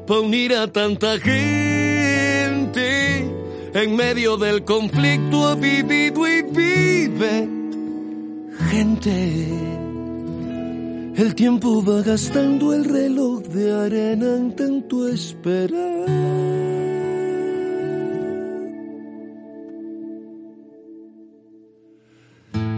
para 0.07 0.21
unir 0.21 0.55
a 0.55 0.67
tanta 0.71 1.19
gente. 1.19 2.81
En 3.73 3.97
medio 3.97 4.37
del 4.37 4.65
conflicto 4.65 5.47
ha 5.49 5.55
vivido 5.55 6.27
y 6.27 6.43
vive 6.43 7.49
gente. 8.71 9.49
El 11.17 11.35
tiempo 11.35 11.85
va 11.85 12.03
gastando 12.03 12.73
el 12.73 12.85
reloj 12.85 13.43
de 13.43 13.73
arena 13.73 14.37
en 14.37 14.57
tanto 14.57 15.09
esperar. 15.09 16.09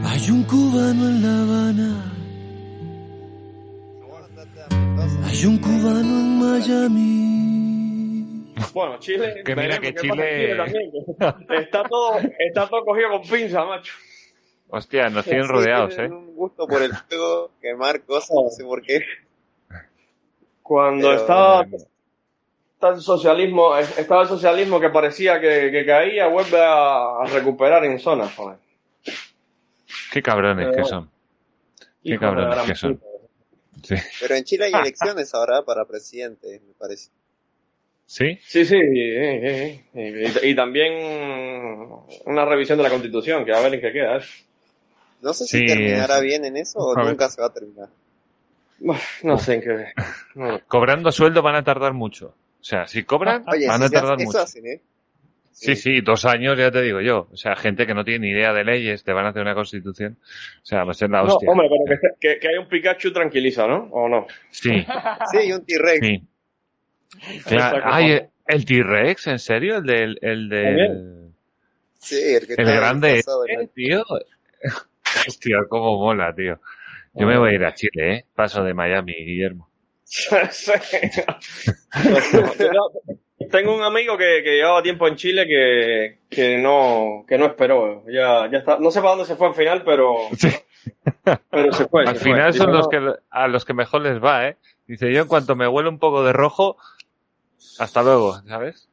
Hay 0.05 0.31
un 0.31 0.43
cubano 0.45 1.09
en 1.09 1.23
La 1.23 1.43
Habana. 1.43 2.22
Hay 5.33 5.47
un 5.47 5.57
cubano 5.59 6.21
en 6.21 6.39
Miami. 6.39 7.03
Bueno, 8.75 8.99
Chile. 8.99 9.43
Que 9.45 9.57
mira 9.57 9.79
que 9.79 9.95
Chile- 9.95 10.53
está 11.59 11.85
todo, 11.85 12.19
está 12.39 12.69
todo 12.69 12.85
cogido 12.85 13.09
con 13.13 13.23
pinza, 13.23 13.65
macho. 13.65 13.95
Hostia, 14.69 15.09
nos 15.09 15.25
tienen 15.25 15.45
Sí, 15.47 15.51
rodeados, 15.53 15.95
tienen 15.97 16.13
¿eh? 16.13 16.17
un 16.17 16.35
gusto 16.37 16.67
por 16.67 16.83
el 16.83 16.93
juego, 16.95 17.51
quemar 17.63 18.03
cosas, 18.03 18.31
no 18.43 18.51
sé 18.51 18.63
por 18.65 18.83
qué. 18.83 19.01
Cuando 20.63 21.09
Pero, 21.09 21.21
estaba, 21.21 21.63
eh, 21.63 21.79
el 22.95 23.01
socialismo, 23.01 23.75
estaba 23.77 24.23
el 24.23 24.29
socialismo 24.29 24.79
que 24.81 24.91
parecía 24.91 25.41
que, 25.41 25.71
que 25.71 25.87
caía, 25.87 26.27
vuelve 26.29 26.59
a, 26.61 27.21
a 27.23 27.25
recuperar 27.33 27.85
en 27.87 27.99
zonas, 27.99 28.35
joder. 28.35 28.59
Qué 30.13 30.21
cabrones 30.23 30.69
Pero 30.71 30.77
que 30.83 30.89
son. 30.89 31.11
Qué 32.03 32.11
Hijo 32.11 32.21
cabrones 32.21 32.67
que 32.67 32.75
son. 32.75 32.97
puta. 32.99 33.12
Sí. 33.83 33.95
Pero 34.21 34.35
en 34.35 34.45
Chile 34.45 34.67
hay 34.67 34.73
elecciones 34.81 35.35
ahora 35.35 35.63
para 35.65 35.85
presidente, 35.87 36.61
me 36.67 36.73
parece. 36.75 37.11
¿Sí? 38.07 38.39
Sí, 38.47 38.65
sí, 38.67 38.77
y, 38.77 39.01
y- 39.01 39.81
y- 39.95 40.51
y 40.51 40.55
también 40.55 40.93
una 42.27 42.45
revisión 42.45 42.77
de 42.79 42.85
la 42.85 42.91
constitución, 42.91 43.45
que 43.45 43.53
a 43.55 43.61
ver 43.61 43.75
en 43.75 43.81
qué 43.81 43.93
queda. 43.93 44.19
¿eh? 44.19 44.23
No 45.23 45.33
sé 45.33 45.47
Sí, 45.47 45.61
si 45.61 45.67
terminará 45.67 46.17
eso. 46.17 46.25
bien 46.25 46.45
en 46.45 46.57
eso 46.57 46.79
o 46.81 46.93
A 46.93 46.97
ver. 47.03 47.07
nunca 47.13 47.31
se 47.31 47.41
va 47.41 47.47
a 47.47 47.53
terminar. 47.55 47.89
No 49.23 49.39
sé 49.39 49.55
en 49.55 49.61
qué. 49.63 49.93
no. 50.35 50.61
Cobrando 50.69 51.13
sueldo 51.13 51.41
van 51.43 51.55
a 51.55 51.65
tardar 51.65 51.93
mucho. 51.95 52.35
O 52.61 52.65
sea, 52.65 52.87
si 52.87 53.05
cobran, 53.05 53.45
Oye, 53.49 53.67
van 53.67 53.79
si 53.79 53.85
a 53.85 53.89
se 53.89 53.95
tardar 53.95 54.15
hace- 54.15 54.23
eso 54.25 54.29
mucho. 54.33 54.41
hacen, 54.41 54.67
¿eh? 54.67 54.81
Sí, 55.53 55.77
sí, 55.77 56.01
dos 56.01 56.25
años 56.25 56.59
ya 56.59 56.71
te 56.71 56.83
digo 56.83 57.01
yo. 57.01 57.29
O 57.31 57.37
sea, 57.37 57.55
gente 57.55 57.87
que 57.87 57.95
no 57.95 58.05
tiene 58.05 58.27
ni 58.27 58.33
idea 58.33 58.53
de 58.53 58.65
leyes, 58.65 59.05
te 59.05 59.13
van 59.13 59.27
a 59.27 59.29
hacer 59.29 59.43
una 59.43 59.55
constitución. 59.55 60.19
O 60.21 60.65
sea, 60.65 60.85
va 60.85 60.91
a 60.91 60.95
ser 60.95 61.11
la 61.11 61.23
No, 61.23 61.35
hostia. 61.35 61.49
hombre, 61.51 61.69
pero 61.87 62.01
que, 62.01 62.09
que, 62.21 62.39
que 62.41 62.49
haya 62.49 62.61
un 62.61 62.69
Pikachu 62.69 63.13
tranquiliza, 63.13 63.67
¿no? 63.67 63.89
¿O 63.93 64.09
no? 64.09 64.27
Sí, 64.51 64.71
Sí, 65.33 65.39
y 65.49 65.53
un 65.53 65.65
T-Rex. 65.65 66.07
sí. 66.07 66.23
Claro. 67.47 67.83
Ay, 67.85 68.21
el 68.47 68.65
T-Rex, 68.65 69.27
¿en 69.29 69.39
serio? 69.39 69.77
El 69.77 69.85
del... 69.85 70.19
El 70.23 70.49
del... 70.49 71.33
Sí, 71.99 72.17
el 72.35 72.47
que 72.47 72.55
El 72.55 72.65
grande 72.67 73.09
de 73.09 73.19
eh, 73.21 73.69
tío. 73.75 74.03
Hostia, 75.29 75.59
cómo 75.69 75.99
mola, 75.99 76.35
tío. 76.35 76.59
Yo 77.15 77.27
me 77.27 77.39
voy 77.39 77.51
a 77.51 77.55
ir 77.55 77.65
a 77.65 77.75
Chile, 77.75 78.15
¿eh? 78.15 78.25
Paso 78.35 78.65
de 78.65 78.73
Miami, 78.75 79.13
Guillermo. 79.13 79.69
Tengo 83.51 83.75
un 83.75 83.83
amigo 83.83 84.17
que, 84.19 84.43
que 84.45 84.57
llevaba 84.57 84.83
tiempo 84.83 85.07
en 85.09 85.17
Chile 85.17 85.47
que, 85.47 86.19
que 86.29 86.59
no 86.59 87.25
que 87.27 87.39
no 87.39 87.47
esperó. 87.47 88.05
Ya, 88.09 88.49
ya 88.51 88.59
está. 88.59 88.79
No 88.79 88.91
sé 88.91 89.01
para 89.01 89.11
dónde 89.11 89.25
se 89.27 89.37
fue 89.37 89.49
al 89.49 89.55
final, 89.55 89.83
pero, 89.85 90.17
Sí. 90.37 90.49
pero 91.51 91.73
se 91.73 91.87
fue. 91.87 92.03
Al 92.03 92.17
se 92.17 92.23
fue. 92.23 92.33
final 92.33 92.55
son 92.55 92.73
los 92.73 92.89
que 92.89 93.01
a 93.31 93.49
los 93.49 93.65
que 93.65 93.75
mejor 93.75 94.03
les 94.03 94.23
va, 94.23 94.49
¿eh? 94.49 94.57
Dice, 94.87 95.13
yo 95.13 95.23
en 95.23 95.29
cuanto 95.29 95.55
me 95.57 95.69
huele 95.69 95.89
un 95.89 95.99
poco 95.99 96.25
de 96.25 96.33
rojo, 96.33 96.77
hasta 97.79 98.03
luego, 98.03 98.35
¿sabes? 98.47 98.89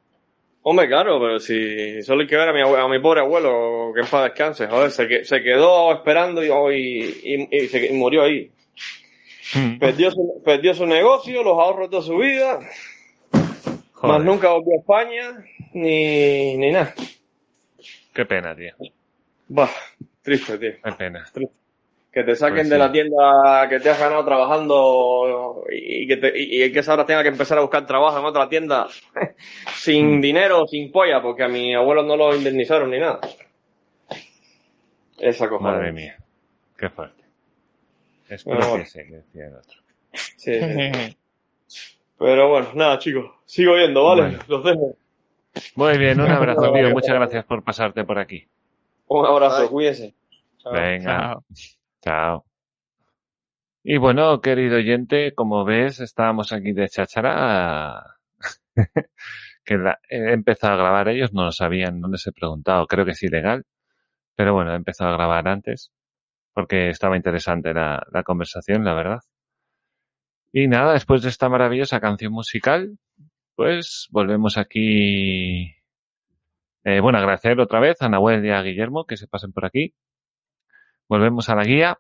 Hombre, 0.61 0.87
claro, 0.87 1.19
pero 1.19 1.39
si 1.39 2.03
solo 2.03 2.21
hay 2.21 2.27
que 2.27 2.35
ver 2.35 2.49
a 2.49 2.53
mi, 2.53 2.61
a 2.61 2.87
mi 2.87 2.99
pobre 2.99 3.21
abuelo, 3.21 3.91
que 3.95 4.01
en 4.01 4.07
paz 4.07 4.23
descanse, 4.25 4.67
joder, 4.67 4.91
se, 4.91 5.23
se 5.25 5.41
quedó 5.41 5.91
esperando 5.93 6.43
y, 6.43 6.47
y, 7.23 7.33
y- 7.33 7.47
y 7.51 7.67
se, 7.69 7.87
y 7.87 7.93
murió 7.93 8.23
ahí. 8.23 8.51
Mm. 9.55 9.79
Perdió 9.79 10.11
su, 10.11 10.41
perdió 10.45 10.75
su 10.75 10.85
negocio, 10.85 11.41
los 11.43 11.57
ahorros 11.57 11.87
de 11.87 11.91
toda 11.91 12.03
su 12.03 12.17
vida, 12.17 12.59
Joder, 14.01 14.17
más 14.17 14.25
nunca 14.25 14.49
volvió 14.51 14.73
a 14.75 14.79
España, 14.79 15.45
ni, 15.73 16.57
ni 16.57 16.71
nada. 16.71 16.93
qué 18.13 18.25
pena, 18.25 18.55
tío. 18.55 18.73
Bah, 19.47 19.69
triste, 20.21 20.57
tío. 20.57 20.71
Qué 20.83 20.91
pena. 20.97 21.25
Que 22.11 22.23
te 22.23 22.35
saquen 22.35 22.57
Pues 22.57 22.69
de 22.69 22.77
la 22.79 22.91
tienda 22.91 23.67
que 23.69 23.79
te 23.79 23.89
has 23.89 23.99
ganado 23.99 24.25
trabajando 24.25 25.63
y 25.71 26.07
que, 26.07 26.17
te, 26.17 26.39
y, 26.39 26.63
y 26.63 26.71
que 26.71 26.79
esa 26.79 26.91
ahora 26.91 27.05
tenga 27.05 27.21
que 27.21 27.29
empezar 27.29 27.57
a 27.59 27.61
buscar 27.61 27.85
trabajo 27.85 28.17
en 28.17 28.25
otra 28.25 28.49
tienda 28.49 28.87
sin 29.75 30.17
Mm. 30.17 30.21
dinero, 30.21 30.65
sin 30.67 30.91
polla, 30.91 31.21
porque 31.21 31.43
a 31.43 31.47
mi 31.47 31.73
abuelo 31.75 32.01
no 32.03 32.15
lo 32.17 32.35
indemnizaron 32.35 32.89
ni 32.89 32.99
nada. 32.99 33.19
Esa 35.19 35.47
cosa. 35.49 35.63
Madre 35.63 35.91
mía, 35.91 36.17
qué 36.77 36.89
fuerte. 36.89 37.23
Espero 38.29 38.55
Bueno, 38.57 38.65
que 38.65 38.71
bueno. 38.71 38.85
se 38.85 39.05
que 39.05 39.11
decía 39.15 39.45
el 39.47 39.55
otro. 39.55 39.79
Sí, 40.13 40.59
sí. 40.59 41.17
Pero 42.19 42.49
bueno, 42.49 42.69
nada, 42.75 42.99
chicos. 42.99 43.25
Sigo 43.45 43.75
yendo, 43.77 44.03
¿vale? 44.03 44.21
Bueno. 44.23 44.39
Los 44.47 44.63
dejo. 44.63 44.97
Muy 45.75 45.97
bien, 45.97 46.19
un 46.19 46.27
abrazo, 46.31 46.61
tío. 46.63 46.71
vale. 46.71 46.93
Muchas 46.93 47.15
gracias 47.15 47.45
por 47.45 47.63
pasarte 47.63 48.03
por 48.03 48.19
aquí. 48.19 48.47
Un 49.07 49.25
abrazo, 49.25 49.61
Bye. 49.61 49.69
cuídense. 49.69 50.15
Chao. 50.57 50.73
Venga, 50.73 51.03
Chao. 51.03 51.43
chao. 52.01 52.45
Y 53.83 53.97
bueno, 53.97 54.41
querido 54.41 54.75
oyente, 54.77 55.33
como 55.33 55.63
ves, 55.63 55.99
estábamos 56.01 56.51
aquí 56.51 56.73
de 56.73 56.89
cháchara. 56.89 58.03
que 59.63 59.77
la- 59.77 59.99
he 60.09 60.33
empezado 60.33 60.73
a 60.73 60.77
grabar 60.77 61.07
ellos, 61.07 61.33
no 61.33 61.45
lo 61.45 61.51
sabían, 61.51 61.99
no 61.99 62.09
les 62.09 62.27
he 62.27 62.31
preguntado, 62.33 62.85
creo 62.87 63.05
que 63.05 63.11
es 63.11 63.23
ilegal. 63.23 63.65
Pero 64.35 64.53
bueno, 64.53 64.73
he 64.73 64.75
empezado 64.75 65.11
a 65.11 65.13
grabar 65.17 65.47
antes, 65.47 65.91
porque 66.53 66.89
estaba 66.89 67.15
interesante 67.17 67.73
la, 67.73 68.05
la 68.11 68.23
conversación, 68.23 68.83
la 68.83 68.93
verdad. 68.93 69.19
Y 70.51 70.67
nada, 70.67 70.93
después 70.93 71.21
de 71.21 71.29
esta 71.29 71.49
maravillosa 71.49 71.99
canción 71.99 72.33
musical, 72.33 72.97
pues 73.55 74.07
volvemos 74.11 74.57
aquí. 74.57 75.75
Eh, 76.83 76.99
bueno, 77.01 77.19
agradecer 77.19 77.59
otra 77.59 77.79
vez 77.79 78.01
a 78.01 78.09
Nahuel 78.09 78.45
y 78.45 78.51
a 78.51 78.61
Guillermo 78.61 79.05
que 79.05 79.17
se 79.17 79.27
pasen 79.27 79.51
por 79.53 79.65
aquí. 79.65 79.93
Volvemos 81.07 81.49
a 81.49 81.55
la 81.55 81.63
guía. 81.63 81.99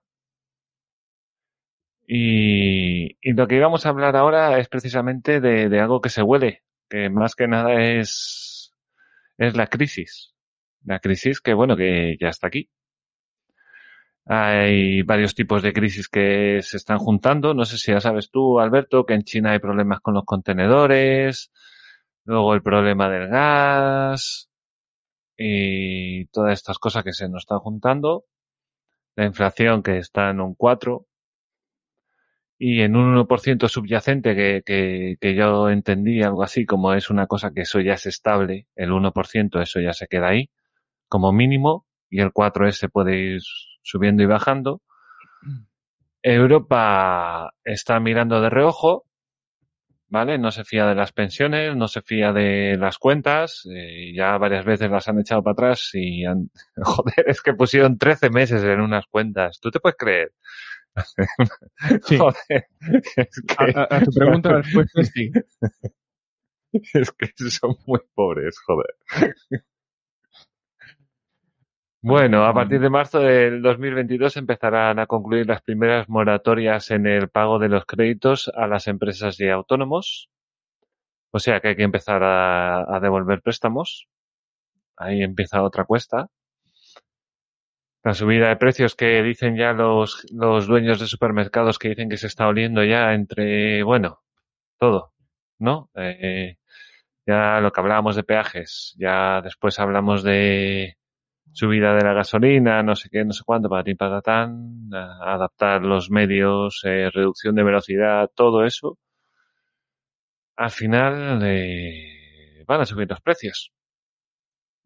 Y, 2.07 3.17
lo 3.33 3.47
que 3.47 3.55
íbamos 3.55 3.85
a 3.85 3.89
hablar 3.89 4.15
ahora 4.15 4.57
es 4.59 4.67
precisamente 4.67 5.39
de, 5.41 5.69
de 5.69 5.79
algo 5.79 6.01
que 6.01 6.09
se 6.09 6.23
huele, 6.23 6.63
que 6.89 7.09
más 7.09 7.35
que 7.35 7.47
nada 7.47 7.83
es, 7.83 8.73
es 9.37 9.55
la 9.55 9.67
crisis. 9.67 10.33
La 10.85 10.99
crisis 10.99 11.41
que, 11.41 11.53
bueno, 11.53 11.75
que 11.77 12.17
ya 12.19 12.29
está 12.29 12.47
aquí. 12.47 12.69
Hay 14.31 15.01
varios 15.01 15.33
tipos 15.33 15.63
de 15.63 15.73
crisis 15.73 16.07
que 16.07 16.59
se 16.61 16.77
están 16.77 16.99
juntando. 16.99 17.55
No 17.55 17.65
sé 17.65 17.79
si 17.79 17.91
ya 17.91 17.99
sabes 17.99 18.29
tú, 18.29 18.59
Alberto, 18.59 19.03
que 19.03 19.15
en 19.15 19.23
China 19.23 19.53
hay 19.53 19.59
problemas 19.59 20.01
con 20.01 20.13
los 20.13 20.23
contenedores, 20.23 21.51
luego 22.25 22.53
el 22.53 22.61
problema 22.61 23.09
del 23.09 23.27
gas 23.27 24.51
y 25.35 26.25
todas 26.27 26.53
estas 26.53 26.77
cosas 26.77 27.03
que 27.03 27.13
se 27.13 27.27
nos 27.27 27.41
están 27.41 27.57
juntando. 27.57 28.25
La 29.15 29.25
inflación 29.25 29.81
que 29.81 29.97
está 29.97 30.29
en 30.29 30.41
un 30.41 30.53
4 30.53 31.07
y 32.59 32.81
en 32.81 32.95
un 32.95 33.15
1% 33.15 33.67
subyacente 33.67 34.35
que, 34.35 34.61
que, 34.63 35.17
que 35.19 35.33
yo 35.33 35.69
entendí 35.71 36.21
algo 36.21 36.43
así 36.43 36.67
como 36.67 36.93
es 36.93 37.09
una 37.09 37.25
cosa 37.25 37.51
que 37.51 37.61
eso 37.61 37.79
ya 37.79 37.93
es 37.93 38.05
estable, 38.05 38.67
el 38.75 38.91
1% 38.91 39.59
eso 39.61 39.79
ya 39.79 39.93
se 39.93 40.07
queda 40.07 40.27
ahí 40.29 40.51
como 41.07 41.31
mínimo 41.33 41.87
y 42.11 42.21
el 42.21 42.31
4 42.31 42.71
se 42.73 42.89
puede 42.89 43.17
ir 43.17 43.41
subiendo 43.81 44.23
y 44.23 44.25
bajando. 44.27 44.81
Europa 46.21 47.53
está 47.63 47.99
mirando 47.99 48.41
de 48.41 48.49
reojo, 48.49 49.05
¿vale? 50.09 50.37
No 50.37 50.51
se 50.51 50.63
fía 50.65 50.85
de 50.85 50.95
las 50.95 51.11
pensiones, 51.13 51.75
no 51.75 51.87
se 51.87 52.01
fía 52.01 52.33
de 52.33 52.75
las 52.77 52.97
cuentas, 52.97 53.67
eh, 53.73 54.11
ya 54.15 54.37
varias 54.37 54.65
veces 54.65 54.89
las 54.91 55.07
han 55.07 55.19
echado 55.19 55.43
para 55.43 55.53
atrás 55.53 55.91
y 55.93 56.25
han, 56.25 56.49
joder, 56.83 57.25
es 57.27 57.41
que 57.41 57.53
pusieron 57.53 57.97
13 57.97 58.29
meses 58.29 58.63
en 58.63 58.81
unas 58.81 59.05
cuentas, 59.07 59.59
¿tú 59.61 59.71
te 59.71 59.79
puedes 59.79 59.97
creer? 59.97 60.31
Sí. 62.05 62.17
Joder, 62.17 62.67
es 63.15 63.43
A, 63.57 63.65
que, 63.65 63.71
a- 63.79 63.87
a 63.97 64.01
tu 64.03 64.11
pregunta 64.11 64.49
la 64.49 64.61
respuesta 64.61 65.01
es 65.01 65.11
sí. 65.13 65.31
es 66.93 67.11
que 67.11 67.49
son 67.49 67.75
muy 67.85 67.99
pobres, 68.13 68.57
joder. 68.65 68.95
Bueno, 72.01 72.45
a 72.45 72.53
partir 72.53 72.79
de 72.79 72.89
marzo 72.89 73.19
del 73.19 73.61
2022 73.61 74.37
empezarán 74.37 74.99
a 74.99 75.05
concluir 75.07 75.45
las 75.47 75.61
primeras 75.61 76.07
moratorias 76.07 76.91
en 76.91 77.05
el 77.07 77.29
pago 77.29 77.59
de 77.59 77.67
los 77.67 77.85
créditos 77.85 78.49
a 78.55 78.67
las 78.67 78.87
empresas 78.87 79.37
y 79.39 79.49
autónomos. 79.49 80.29
O 81.31 81.39
sea 81.39 81.59
que 81.59 81.69
hay 81.69 81.75
que 81.75 81.83
empezar 81.83 82.23
a, 82.23 82.95
a 82.95 82.99
devolver 83.01 83.41
préstamos. 83.41 84.07
Ahí 84.97 85.21
empieza 85.23 85.63
otra 85.63 85.85
cuesta. 85.85 86.29
La 88.03 88.13
subida 88.13 88.49
de 88.49 88.55
precios 88.55 88.95
que 88.95 89.21
dicen 89.23 89.57
ya 89.57 89.73
los, 89.73 90.25
los 90.31 90.67
dueños 90.67 90.99
de 90.99 91.07
supermercados 91.07 91.77
que 91.79 91.89
dicen 91.89 92.09
que 92.09 92.17
se 92.17 92.27
está 92.27 92.47
oliendo 92.47 92.83
ya 92.83 93.13
entre, 93.13 93.83
bueno, 93.83 94.21
todo, 94.77 95.13
¿no? 95.59 95.89
Eh, 95.95 96.57
ya 97.27 97.61
lo 97.61 97.71
que 97.71 97.81
hablábamos 97.81 98.15
de 98.15 98.23
peajes, 98.23 98.95
ya 98.97 99.41
después 99.41 99.79
hablamos 99.79 100.23
de 100.23 100.98
subida 101.51 101.93
de 101.95 102.03
la 102.03 102.13
gasolina, 102.13 102.81
no 102.83 102.95
sé 102.95 103.09
qué, 103.09 103.23
no 103.25 103.33
sé 103.33 103.43
cuánto, 103.45 103.69
para 103.69 103.83
ti, 103.83 103.95
para 103.95 104.21
tan, 104.21 104.89
adaptar 104.93 105.81
los 105.83 106.09
medios, 106.09 106.81
eh, 106.85 107.09
reducción 107.13 107.55
de 107.55 107.63
velocidad, 107.63 108.29
todo 108.35 108.65
eso. 108.65 108.97
Al 110.57 110.71
final 110.71 111.39
eh, 111.43 112.63
van 112.67 112.81
a 112.81 112.85
subir 112.85 113.09
los 113.09 113.21
precios. 113.21 113.71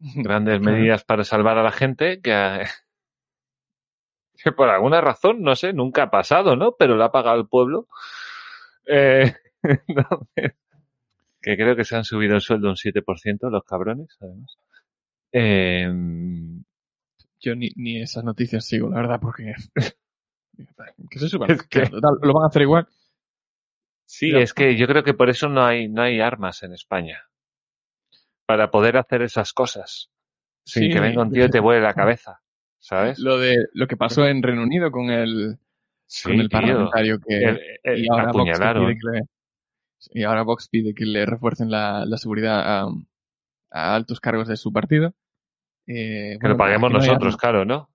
Grandes 0.00 0.60
Claro. 0.60 0.76
medidas 0.76 1.04
para 1.04 1.24
salvar 1.24 1.58
a 1.58 1.62
la 1.62 1.72
gente 1.72 2.20
que, 2.20 2.32
que 4.42 4.52
por 4.52 4.68
alguna 4.68 5.00
razón, 5.00 5.42
no 5.42 5.56
sé, 5.56 5.72
nunca 5.72 6.04
ha 6.04 6.10
pasado, 6.10 6.56
¿no? 6.56 6.72
Pero 6.78 6.96
lo 6.96 7.04
ha 7.04 7.12
pagado 7.12 7.40
el 7.40 7.48
pueblo. 7.48 7.88
Eh, 8.86 9.32
entonces, 9.88 10.52
que 11.42 11.56
creo 11.56 11.76
que 11.76 11.84
se 11.84 11.96
han 11.96 12.04
subido 12.04 12.34
el 12.34 12.40
sueldo 12.40 12.68
un 12.70 12.76
7% 12.76 13.50
los 13.50 13.64
cabrones, 13.64 14.16
además. 14.20 14.56
Eh, 15.36 15.90
yo 17.40 17.54
ni, 17.56 17.70
ni 17.76 18.00
esas 18.00 18.22
noticias 18.24 18.64
sigo, 18.64 18.88
la 18.88 18.96
verdad, 18.96 19.20
porque... 19.20 19.52
que 21.10 21.18
se 21.18 21.28
suban. 21.28 21.50
Es 21.50 21.62
que- 21.64 21.86
Total, 21.86 22.14
Lo 22.22 22.32
van 22.32 22.44
a 22.44 22.46
hacer 22.46 22.62
igual. 22.62 22.86
Sí, 24.06 24.30
es 24.36 24.54
que 24.54 24.76
yo 24.76 24.86
creo 24.86 25.02
que 25.02 25.14
por 25.14 25.28
eso 25.28 25.48
no 25.48 25.64
hay, 25.64 25.88
no 25.88 26.02
hay 26.02 26.20
armas 26.20 26.62
en 26.62 26.72
España. 26.72 27.24
Para 28.46 28.70
poder 28.70 28.96
hacer 28.96 29.22
esas 29.22 29.52
cosas. 29.52 30.10
Sin 30.64 30.84
Sí, 30.84 30.90
que 30.90 31.00
venga 31.00 31.22
un 31.22 31.32
tío 31.32 31.46
y 31.46 31.50
te 31.50 31.60
vuele 31.60 31.80
la 31.82 31.94
cabeza. 31.94 32.40
¿Sabes? 32.78 33.18
Lo 33.18 33.38
de 33.38 33.56
lo 33.72 33.86
que 33.86 33.96
pasó 33.96 34.26
en 34.26 34.42
Reino 34.42 34.62
Unido 34.62 34.90
con 34.92 35.10
el, 35.10 35.58
Sí, 36.06 36.28
con 36.28 36.32
el 36.40 36.48
tío. 36.48 36.60
parlamentario 36.60 37.18
que... 37.18 37.34
El- 37.38 37.60
el- 37.82 38.04
y 38.04 38.08
ahora 38.10 38.30
Vox 38.32 38.58
pide 38.60 38.98
que 38.98 39.10
le, 39.10 39.20
y 40.12 40.22
ahora 40.24 40.42
Vox 40.42 40.68
pide 40.68 40.94
que 40.94 41.06
le 41.06 41.26
refuercen 41.26 41.70
la, 41.70 42.04
la 42.06 42.16
seguridad 42.18 42.60
a, 42.60 42.86
a 43.70 43.94
altos 43.94 44.20
cargos 44.20 44.46
de 44.48 44.56
su 44.58 44.70
partido. 44.72 45.14
Eh, 45.86 46.38
Que 46.40 46.48
lo 46.48 46.56
paguemos 46.56 46.90
no 46.90 46.98
nosotros, 46.98 47.36
claro, 47.36 47.64
¿no? 47.64 47.90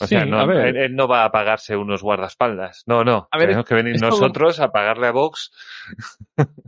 O 0.00 0.06
Sí, 0.06 0.06
sea, 0.06 0.24
no, 0.24 0.38
a 0.38 0.46
ver, 0.46 0.68
él, 0.68 0.76
él 0.76 0.96
no 0.96 1.06
va 1.06 1.24
a 1.24 1.32
pagarse 1.32 1.76
unos 1.76 2.02
guardaespaldas. 2.02 2.82
No, 2.86 3.04
no. 3.04 3.28
A 3.30 3.36
ver, 3.38 3.48
Tenemos 3.48 3.66
que 3.66 3.74
venir 3.74 4.00
todo- 4.00 4.10
nosotros 4.10 4.58
a 4.60 4.72
pagarle 4.72 5.06
a 5.06 5.10
Vox. 5.12 5.50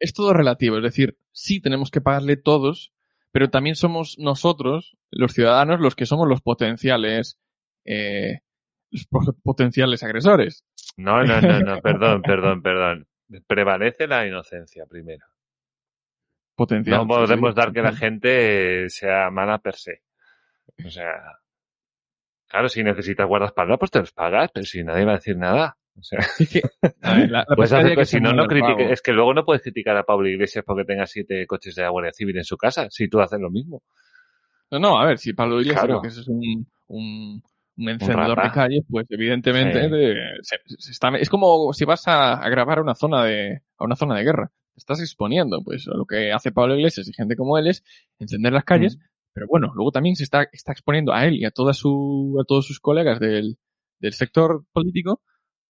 es 0.00 0.12
todo 0.12 0.32
relativo. 0.32 0.76
Es 0.78 0.82
decir, 0.82 1.16
sí 1.32 1.60
tenemos 1.60 1.90
que 1.92 2.00
pagarle 2.00 2.36
todos, 2.36 2.92
pero 3.30 3.50
también 3.50 3.76
somos 3.76 4.18
nosotros, 4.18 4.96
los 5.12 5.32
ciudadanos, 5.32 5.80
los 5.80 5.94
que 5.94 6.06
somos 6.06 6.26
los 6.28 6.40
potenciales, 6.42 7.38
eh, 7.84 8.40
los 8.90 9.06
po- 9.06 9.36
potenciales 9.44 10.02
agresores. 10.02 10.64
No, 10.96 11.22
no, 11.22 11.40
no, 11.40 11.60
no, 11.60 11.80
perdón, 11.82 12.22
perdón, 12.22 12.62
perdón. 12.62 13.06
Prevalece 13.46 14.08
la 14.08 14.26
inocencia 14.26 14.86
primero. 14.86 15.24
Potencial. 16.56 16.98
No 17.00 17.06
podemos 17.06 17.50
sí, 17.54 17.56
dar 17.56 17.72
que 17.72 17.82
la 17.82 17.92
gente 17.94 18.88
sea 18.90 19.30
mala 19.30 19.58
per 19.58 19.74
se. 19.76 20.02
O 20.84 20.90
sea, 20.90 21.12
claro, 22.48 22.68
si 22.68 22.82
necesitas 22.82 23.26
guardaespaldas, 23.26 23.78
pues 23.78 23.90
te 23.90 24.00
los 24.00 24.12
pagas, 24.12 24.50
pero 24.52 24.64
si 24.66 24.82
nadie 24.82 25.04
va 25.04 25.12
a 25.12 25.16
decir 25.16 25.36
nada. 25.36 25.76
O 25.98 26.02
sea, 26.02 26.18
ver, 27.02 27.30
la- 27.30 27.46
la 27.56 27.64
hacer 27.64 27.96
que 27.96 28.04
si 28.04 28.20
no, 28.20 28.30
no 28.30 28.44
muerde 28.44 28.54
el 28.56 28.60
critique, 28.62 28.82
pavo. 28.84 28.92
es 28.92 29.02
que 29.02 29.12
luego 29.12 29.34
no 29.34 29.44
puedes 29.44 29.62
criticar 29.62 29.96
a 29.96 30.02
Pablo 30.04 30.28
Iglesias 30.28 30.64
porque 30.66 30.84
tenga 30.84 31.06
siete 31.06 31.46
coches 31.46 31.74
de 31.74 31.82
la 31.82 31.88
Guardia 31.90 32.12
Civil 32.12 32.36
en 32.36 32.44
su 32.44 32.56
casa, 32.56 32.86
si 32.90 33.08
tú 33.08 33.20
haces 33.20 33.40
lo 33.40 33.50
mismo. 33.50 33.82
No, 34.70 34.78
no, 34.78 34.98
a 35.00 35.06
ver, 35.06 35.18
si 35.18 35.32
Pablo 35.32 35.60
Iglesias 35.60 35.84
Claro. 35.84 36.02
que 36.02 36.08
es 36.08 36.16
es 36.18 36.28
un, 36.28 36.66
un, 36.88 37.42
un 37.78 37.88
encendedor 37.88 38.42
de 38.42 38.50
calle, 38.50 38.82
pues 38.90 39.06
evidentemente 39.10 39.84
Sí. 39.84 39.90
de- 39.90 40.38
se- 40.42 40.60
se 40.66 40.90
está- 40.90 41.16
es 41.16 41.30
como 41.30 41.72
si 41.72 41.84
vas 41.84 42.06
a, 42.08 42.34
a 42.34 42.48
grabar 42.50 42.78
a 42.78 42.82
una 42.82 42.94
zona 42.94 43.24
de, 43.24 43.62
a 43.78 43.84
una 43.84 43.96
zona 43.96 44.16
de 44.16 44.24
guerra. 44.24 44.50
Te 44.76 44.80
estás 44.80 45.00
exponiendo, 45.00 45.62
pues, 45.64 45.88
a 45.88 45.96
lo 45.96 46.04
que 46.06 46.32
hace 46.32 46.52
Pablo 46.52 46.76
Iglesias 46.76 47.08
y 47.08 47.14
gente 47.14 47.34
como 47.34 47.58
él 47.58 47.66
es 47.66 47.82
encender 48.20 48.52
las 48.52 48.64
calles, 48.64 48.98
pero 49.32 49.46
bueno, 49.48 49.72
luego 49.74 49.90
también 49.90 50.16
se 50.16 50.22
está, 50.24 50.44
está 50.52 50.72
exponiendo 50.72 51.12
a 51.14 51.26
él 51.26 51.36
y 51.36 51.46
a 51.46 51.50
toda 51.50 51.72
su, 51.74 52.38
a 52.40 52.44
todos 52.44 52.66
sus 52.66 52.78
colegas 52.80 53.18
del, 53.18 53.58
del 54.00 54.12
sector 54.12 54.64
político 54.72 55.22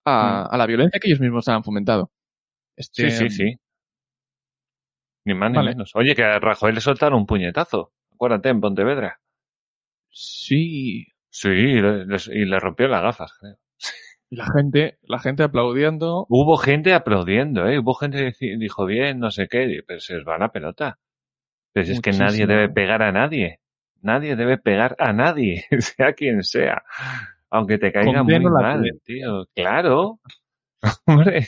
a, 0.04 0.46
a 0.46 0.56
la 0.58 0.66
violencia 0.66 1.00
que 1.00 1.08
ellos 1.08 1.20
mismos 1.20 1.48
han 1.48 1.64
fomentado. 1.64 2.10
Este, 2.76 3.10
Sí, 3.10 3.30
sí, 3.30 3.36
sí. 3.36 3.56
Ni 5.24 5.34
más 5.34 5.50
ni 5.50 5.56
Vale. 5.58 5.70
menos. 5.70 5.92
Oye, 5.94 6.14
que 6.14 6.24
a 6.24 6.38
Rajoy 6.38 6.72
le 6.72 6.80
soltaron 6.80 7.18
un 7.20 7.26
puñetazo. 7.26 7.92
Acuérdate, 8.14 8.48
en 8.48 8.60
Pontevedra. 8.60 9.20
Sí, 10.10 11.06
Sí, 11.30 11.48
y 11.50 11.80
le, 11.82 12.06
les- 12.06 12.28
y 12.28 12.46
le 12.46 12.58
rompió 12.58 12.88
las 12.88 13.02
gafas, 13.02 13.32
creo. 13.38 13.56
La 14.30 14.46
gente, 14.52 14.98
la 15.02 15.18
gente 15.18 15.42
aplaudiendo. 15.42 16.26
Hubo 16.28 16.56
gente 16.56 16.92
aplaudiendo, 16.94 17.66
¿eh? 17.68 17.78
Hubo 17.78 17.94
gente 17.94 18.32
que 18.38 18.56
dijo 18.58 18.84
bien, 18.86 19.18
no 19.18 19.30
sé 19.30 19.48
qué, 19.48 19.82
pero 19.86 20.00
se 20.00 20.16
os 20.16 20.24
va 20.26 20.38
la 20.38 20.50
pelota. 20.52 20.98
Pero 21.72 21.92
es 21.92 22.00
que 22.00 22.12
nadie 22.12 22.46
debe 22.46 22.68
pegar 22.68 23.02
a 23.02 23.12
nadie. 23.12 23.60
Nadie 24.02 24.36
debe 24.36 24.58
pegar 24.58 24.96
a 24.98 25.12
nadie, 25.12 25.64
sea 25.78 26.12
quien 26.14 26.42
sea. 26.42 26.82
Aunque 27.50 27.78
te 27.78 27.92
caiga 27.92 28.22
muy 28.22 28.40
mal, 28.40 28.82
tío. 29.04 29.46
Claro. 29.54 30.20
Hombre, 31.06 31.46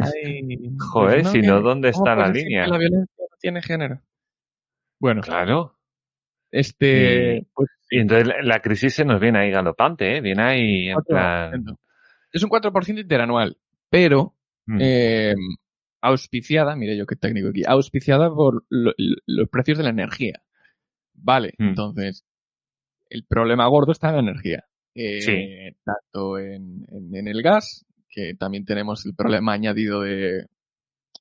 Ay, 0.00 0.58
joder, 0.78 1.22
pues 1.22 1.32
si 1.32 1.42
no, 1.42 1.60
¿dónde 1.60 1.92
¿cómo 1.92 2.04
está 2.04 2.14
la 2.16 2.28
línea? 2.28 2.66
la 2.66 2.78
violencia 2.78 3.14
no 3.18 3.36
tiene 3.40 3.62
género. 3.62 4.00
Bueno, 5.00 5.20
Claro. 5.20 5.74
este, 6.50 7.38
Y- 7.38 7.46
pues 7.54 7.68
Y 7.90 8.00
entonces 8.00 8.28
la- 8.28 8.42
la 8.42 8.60
crisis 8.60 8.94
se 8.94 9.04
nos 9.04 9.20
viene 9.20 9.40
ahí 9.40 9.50
galopante, 9.50 10.16
¿eh? 10.16 10.20
Viene 10.20 10.42
ahí 10.42 10.88
en 10.88 10.98
plan... 11.02 11.64
4%. 12.36 12.38
Es 12.38 12.42
un 12.42 12.48
4% 12.50 13.00
interanual, 13.00 13.56
pero 13.90 14.34
Mm. 14.66 14.78
eh, 14.80 15.34
auspiciada, 16.02 16.76
mire 16.76 16.96
yo 16.96 17.06
qué 17.06 17.16
técnico 17.16 17.48
aquí, 17.48 17.62
auspiciada 17.66 18.32
por 18.34 18.64
lo- 18.68 18.92
lo- 18.96 19.16
los 19.26 19.48
precios 19.48 19.78
de 19.78 19.84
la 19.84 19.90
energía. 19.90 20.42
Vale, 21.14 21.54
Mm. 21.58 21.68
entonces, 21.68 22.24
el 23.10 23.24
problema 23.24 23.66
gordo 23.68 23.92
está 23.92 24.08
en 24.10 24.14
la 24.16 24.20
energía. 24.22 24.64
Eh, 24.94 25.20
Sí. 25.20 25.76
Tanto 25.84 26.38
en, 26.38 26.86
en- 26.90 27.14
en 27.14 27.28
el 27.28 27.42
gas, 27.42 27.84
que 28.08 28.34
también 28.34 28.64
tenemos 28.64 29.04
el 29.06 29.14
problema 29.14 29.52
añadido 29.52 30.00
de, 30.02 30.46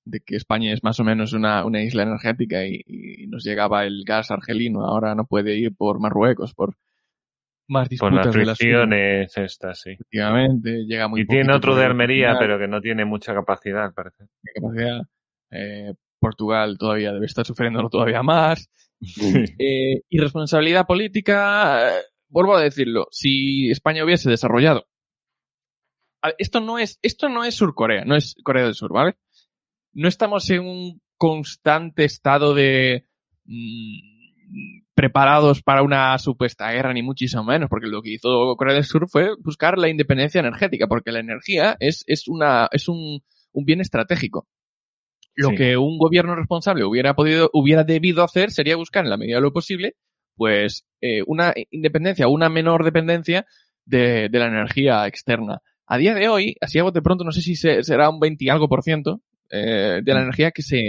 de 0.05 0.19
que 0.21 0.35
España 0.35 0.71
es 0.71 0.83
más 0.83 0.99
o 0.99 1.03
menos 1.03 1.33
una, 1.33 1.65
una 1.65 1.81
isla 1.83 2.03
energética 2.03 2.65
y, 2.65 2.81
y 2.85 3.27
nos 3.27 3.43
llegaba 3.43 3.85
el 3.85 4.03
gas 4.05 4.31
argelino, 4.31 4.85
ahora 4.85 5.13
no 5.15 5.25
puede 5.25 5.55
ir 5.57 5.75
por 5.75 5.99
Marruecos, 5.99 6.53
por 6.53 6.75
más 7.67 7.89
disputas 7.89 8.25
las 8.27 8.35
de 8.35 8.45
las 8.45 8.57
fricciones 8.57 9.37
estas, 9.37 9.81
sí. 9.81 9.91
efectivamente, 9.91 10.85
llega 10.85 11.07
muy 11.07 11.21
Y 11.21 11.27
tiene 11.27 11.53
otro 11.53 11.71
por 11.71 11.79
de 11.79 11.85
Almería, 11.85 12.27
final, 12.27 12.37
pero 12.39 12.59
que 12.59 12.67
no 12.67 12.81
tiene 12.81 13.05
mucha 13.05 13.33
capacidad, 13.33 13.93
de 13.93 14.51
capacidad. 14.53 15.01
Eh, 15.51 15.93
Portugal 16.19 16.77
todavía 16.77 17.11
debe 17.11 17.25
estar 17.25 17.45
sufriéndolo 17.45 17.89
todavía 17.89 18.23
más. 18.23 18.69
Eh, 19.59 20.01
y 20.09 20.17
responsabilidad 20.19 20.87
política, 20.87 21.89
eh, 21.89 22.01
vuelvo 22.29 22.55
a 22.55 22.61
decirlo, 22.61 23.07
si 23.11 23.69
España 23.69 24.03
hubiese 24.03 24.29
desarrollado. 24.29 24.87
Esto 26.39 26.59
no 26.59 26.79
es, 26.79 26.97
esto 27.03 27.29
no 27.29 27.43
es 27.43 27.55
Surcorea, 27.55 28.03
no 28.05 28.15
es 28.15 28.35
Corea 28.41 28.63
del 28.63 28.73
Sur, 28.73 28.93
¿vale? 28.93 29.17
No 29.93 30.07
estamos 30.07 30.49
en 30.49 30.65
un 30.65 31.01
constante 31.17 32.05
estado 32.05 32.55
de 32.55 33.05
mm, 33.43 34.84
preparados 34.95 35.61
para 35.61 35.83
una 35.83 36.17
supuesta 36.17 36.71
guerra, 36.71 36.93
ni 36.93 37.03
muchísimo 37.03 37.43
menos, 37.43 37.69
porque 37.69 37.87
lo 37.87 38.01
que 38.01 38.13
hizo 38.13 38.55
Corea 38.55 38.73
del 38.75 38.85
Sur 38.85 39.07
fue 39.09 39.29
buscar 39.43 39.77
la 39.77 39.89
independencia 39.89 40.39
energética, 40.39 40.87
porque 40.87 41.11
la 41.11 41.19
energía 41.19 41.75
es, 41.79 42.03
es 42.07 42.27
una, 42.27 42.67
es 42.71 42.87
un, 42.87 43.21
un 43.51 43.65
bien 43.65 43.81
estratégico. 43.81 44.47
Lo 45.35 45.49
Sí. 45.49 45.55
que 45.55 45.77
un 45.77 45.97
gobierno 45.97 46.33
responsable 46.35 46.85
hubiera 46.85 47.13
podido, 47.13 47.49
hubiera 47.53 47.83
debido 47.83 48.23
hacer 48.23 48.51
sería 48.51 48.77
buscar 48.77 49.03
en 49.03 49.09
la 49.09 49.17
medida 49.17 49.35
de 49.35 49.41
lo 49.41 49.51
posible, 49.53 49.95
pues, 50.37 50.85
eh, 51.01 51.21
una 51.27 51.53
independencia, 51.71 52.27
una 52.29 52.47
menor 52.49 52.85
dependencia 52.85 53.45
de, 53.85 54.29
de 54.29 54.39
la 54.39 54.47
energía 54.47 55.05
externa. 55.07 55.59
A 55.87 55.97
día 55.97 56.13
de 56.15 56.29
hoy, 56.29 56.55
así 56.61 56.79
a 56.79 56.83
bote 56.83 57.01
pronto, 57.01 57.23
no 57.25 57.31
sé 57.33 57.41
si 57.41 57.55
se- 57.57 57.83
será 57.83 58.09
un 58.09 58.19
20 58.21 58.45
y 58.45 58.49
algo 58.49 58.69
por 58.69 58.81
ciento 58.81 59.21
eh, 59.49 59.99
de 60.03 60.13
la 60.13 60.21
energía 60.21 60.51
que 60.51 60.61
se 60.63 60.79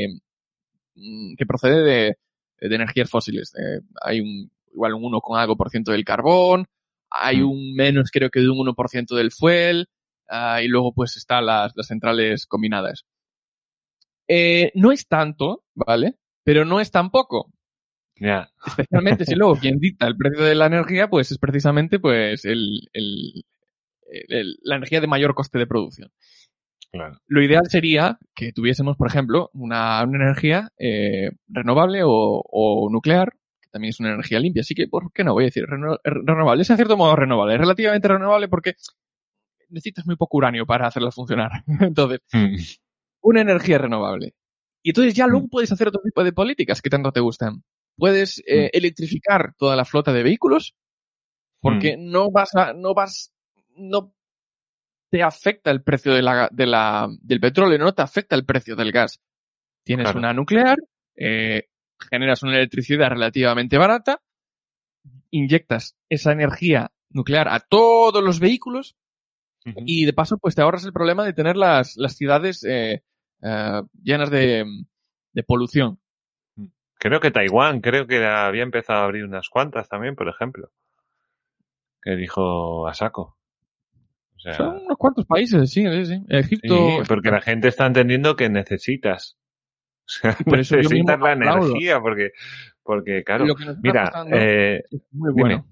mm, 0.95 1.35
que 1.37 1.47
procede 1.47 1.83
de, 1.83 2.17
de 2.61 2.75
energías 2.75 3.11
fósiles. 3.11 3.53
Eh, 3.57 3.81
hay 4.03 4.21
un 4.21 4.51
igual 4.73 4.95
un 4.95 5.05
1 5.05 5.21
con 5.21 5.39
algo 5.39 5.57
por 5.57 5.71
ciento 5.71 5.93
del 5.93 6.05
carbón, 6.05 6.67
hay 7.11 7.39
Mm. 7.41 7.51
un 7.51 7.75
menos 7.75 8.11
creo 8.11 8.31
que 8.31 8.41
de 8.41 8.49
un 8.51 8.59
1% 8.59 9.15
del 9.17 9.31
fuel, 9.33 9.89
ah, 10.29 10.61
y 10.63 10.69
luego 10.69 10.93
pues 10.93 11.17
están 11.17 11.47
las, 11.47 11.73
las 11.77 11.87
centrales 11.87 12.47
combinadas. 12.47 13.05
Eh, 14.29 14.73
no 14.75 14.93
es 14.93 15.07
tanto, 15.07 15.65
¿vale? 15.75 16.17
Pero 16.45 16.65
no 16.65 16.81
es 16.81 16.91
tan 16.91 17.11
poco. 17.11 17.53
Ya. 18.19 18.51
Especialmente 18.67 19.25
si 19.25 19.35
luego 19.35 19.57
quien 19.61 19.79
dicta 19.79 20.07
el 20.07 20.17
precio 20.17 20.45
de 20.45 20.55
la 20.55 20.67
energía, 20.67 21.09
pues 21.09 21.31
es 21.33 21.39
precisamente 21.39 21.99
pues 21.99 22.45
el, 22.45 22.89
el- 22.93 23.45
el- 24.29 24.59
la 24.63 24.77
energía 24.77 25.01
de 25.01 25.07
mayor 25.07 25.35
coste 25.35 25.59
de 25.59 25.67
producción. 25.67 26.11
Claro. 26.93 27.19
Lo 27.27 27.43
ideal 27.43 27.65
sería 27.69 28.19
que 28.35 28.53
tuviésemos, 28.53 28.97
por 28.97 29.09
ejemplo, 29.09 29.51
una, 29.53 30.03
una 30.05 30.25
energía 30.25 30.71
eh, 30.79 31.31
renovable 31.49 32.03
o, 32.05 32.43
o 32.45 32.89
nuclear, 32.91 33.35
que 33.61 33.69
también 33.71 33.91
es 33.91 34.01
una 34.01 34.11
energía 34.11 34.41
limpia. 34.41 34.61
Así 34.63 34.75
que, 34.75 34.89
¿por 34.89 35.13
qué 35.13 35.23
no? 35.25 35.35
Voy 35.35 35.45
a 35.45 35.47
decir 35.47 35.65
reno- 35.67 35.99
renovable. 36.05 36.63
Es 36.63 36.71
en 36.71 36.77
cierto 36.77 36.97
modo 36.97 37.15
renovable. 37.17 37.55
Es 37.55 37.61
relativamente 37.61 38.09
renovable 38.09 38.49
porque 38.49 38.75
necesitas 39.69 40.07
muy 40.07 40.17
poco 40.17 40.37
uranio 40.39 40.65
para 40.67 40.87
hacerla 40.87 41.11
funcionar. 41.11 41.51
Entonces, 41.81 42.21
Mm. 42.33 42.57
una 43.23 43.41
energía 43.41 43.79
renovable. 43.79 44.35
Y 44.83 44.91
entonces 44.91 45.15
ya 45.15 45.27
luego 45.27 45.49
puedes 45.49 45.73
hacer 45.73 45.89
otro 45.89 46.01
tipo 46.01 46.23
de 46.23 46.33
políticas 46.33 46.81
que 46.81 46.91
tanto 46.91 47.11
te 47.11 47.19
gustan. 47.21 47.65
Puedes 47.97 48.39
eh, 48.47 48.71
electrificar 48.73 49.53
toda 49.59 49.75
la 49.75 49.85
flota 49.85 50.13
de 50.13 50.23
vehículos 50.23 50.77
porque 51.61 51.97
no 51.99 52.31
vas 52.31 52.55
a, 52.55 52.73
no 52.73 52.95
vas, 52.95 53.33
no 53.75 54.15
te 55.11 55.23
afecta 55.23 55.71
el 55.71 55.83
precio 55.83 56.13
de 56.15 56.23
la, 56.23 56.49
de 56.53 56.67
la, 56.67 57.09
del 57.21 57.41
petróleo, 57.41 57.79
no 57.79 57.95
te 57.95 58.03
afecta 58.03 58.35
el 58.37 58.45
precio 58.45 58.77
del 58.77 58.93
gas. 58.93 59.21
Tienes 59.85 60.05
Claro. 60.07 60.19
una 60.19 60.33
nuclear, 60.33 60.79
eh, 61.17 61.69
generas 62.11 62.43
una 62.43 62.57
electricidad 62.57 63.09
relativamente 63.11 63.79
barata, 63.79 64.21
inyectas 65.31 65.97
esa 66.09 66.33
energía 66.33 66.93
nuclear 67.11 67.49
a 67.49 67.61
todos 67.61 68.23
los 68.23 68.41
vehículos 68.41 68.97
y 69.85 70.05
de 70.05 70.13
paso, 70.13 70.39
pues 70.39 70.55
te 70.55 70.63
ahorras 70.63 70.85
el 70.85 70.93
problema 70.93 71.25
de 71.25 71.33
tener 71.33 71.57
las, 71.57 71.97
las 71.97 72.15
ciudades 72.17 72.63
eh, 72.65 73.03
eh, 73.43 73.83
llenas 74.03 74.31
de, 74.31 74.65
de 75.33 75.43
polución. 75.43 75.99
Mm. 76.57 76.67
Creo 76.99 77.19
que 77.21 77.33
Taiwán, 77.33 77.81
creo 77.81 78.07
que 78.07 78.25
había 78.25 78.63
empezado 78.63 79.01
a 79.01 79.05
abrir 79.05 79.25
unas 79.25 79.49
cuantas 79.49 79.89
también, 79.89 80.15
por 80.15 80.29
ejemplo. 80.29 80.71
Que 82.01 82.15
dijo 82.15 82.87
a 82.87 82.95
saco. 82.95 83.36
O 84.37 84.41
sea, 84.41 84.53
Son 84.55 84.77
unos 84.85 84.97
cuantos 84.99 85.25
países, 85.27 85.71
sí, 85.71 85.85
sí, 85.89 86.05
sí. 86.07 86.23
Egipto. 86.29 86.75
sí, 86.77 87.09
porque 87.09 87.31
la 87.31 87.41
gente 87.41 87.69
está 87.69 87.87
entendiendo 87.87 88.37
que 88.37 88.49
necesitas. 88.49 89.37
O 90.05 90.09
sea, 90.09 90.37
por 90.45 90.61
eso 90.61 90.77
yo 90.77 90.83
necesitas 90.83 91.19
la 91.19 91.33
aplaudo. 91.33 91.67
energía, 91.69 92.01
porque, 92.01 92.31
porque 92.83 93.25
claro, 93.25 93.45
Lo 93.47 93.55
que 93.57 93.65
nos 93.65 93.77
está 93.77 93.89
mira, 93.89 94.05
pasando 94.05 94.37
eh, 94.37 94.77
es 94.91 95.01
muy 95.11 95.31
dime. 95.35 95.43
bueno. 95.55 95.67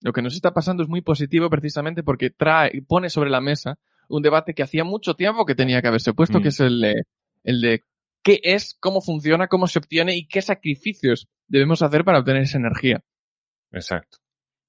Lo 0.00 0.12
que 0.12 0.22
nos 0.22 0.34
está 0.34 0.52
pasando 0.52 0.82
es 0.82 0.88
muy 0.88 1.00
positivo 1.00 1.48
precisamente 1.48 2.02
porque 2.02 2.30
trae, 2.30 2.82
pone 2.88 3.08
sobre 3.08 3.30
la 3.30 3.40
mesa 3.40 3.78
un 4.08 4.20
debate 4.22 4.52
que 4.52 4.64
hacía 4.64 4.82
mucho 4.82 5.14
tiempo 5.14 5.46
que 5.46 5.54
tenía 5.54 5.80
que 5.80 5.86
haberse 5.88 6.12
puesto, 6.12 6.40
Mm. 6.40 6.42
que 6.42 6.48
es 6.48 6.58
el 6.60 6.80
de, 6.80 6.94
el 7.44 7.60
de 7.60 7.84
qué 8.24 8.40
es, 8.42 8.76
cómo 8.80 9.00
funciona, 9.00 9.46
cómo 9.46 9.68
se 9.68 9.78
obtiene 9.78 10.16
y 10.16 10.26
qué 10.26 10.42
sacrificios 10.42 11.28
debemos 11.46 11.82
hacer 11.82 12.04
para 12.04 12.18
obtener 12.18 12.42
esa 12.42 12.58
energía. 12.58 13.04
Exacto, 13.70 14.18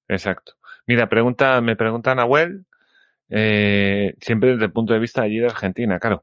exacto. 0.08 0.52
Mira, 0.86 1.08
pregunta, 1.08 1.60
me 1.60 1.74
pregunta 1.76 2.14
Nahuel, 2.14 2.64
eh, 3.36 4.14
siempre 4.20 4.52
desde 4.52 4.66
el 4.66 4.72
punto 4.72 4.92
de 4.94 5.00
vista 5.00 5.22
allí 5.22 5.38
de 5.38 5.46
Argentina, 5.46 5.98
claro. 5.98 6.22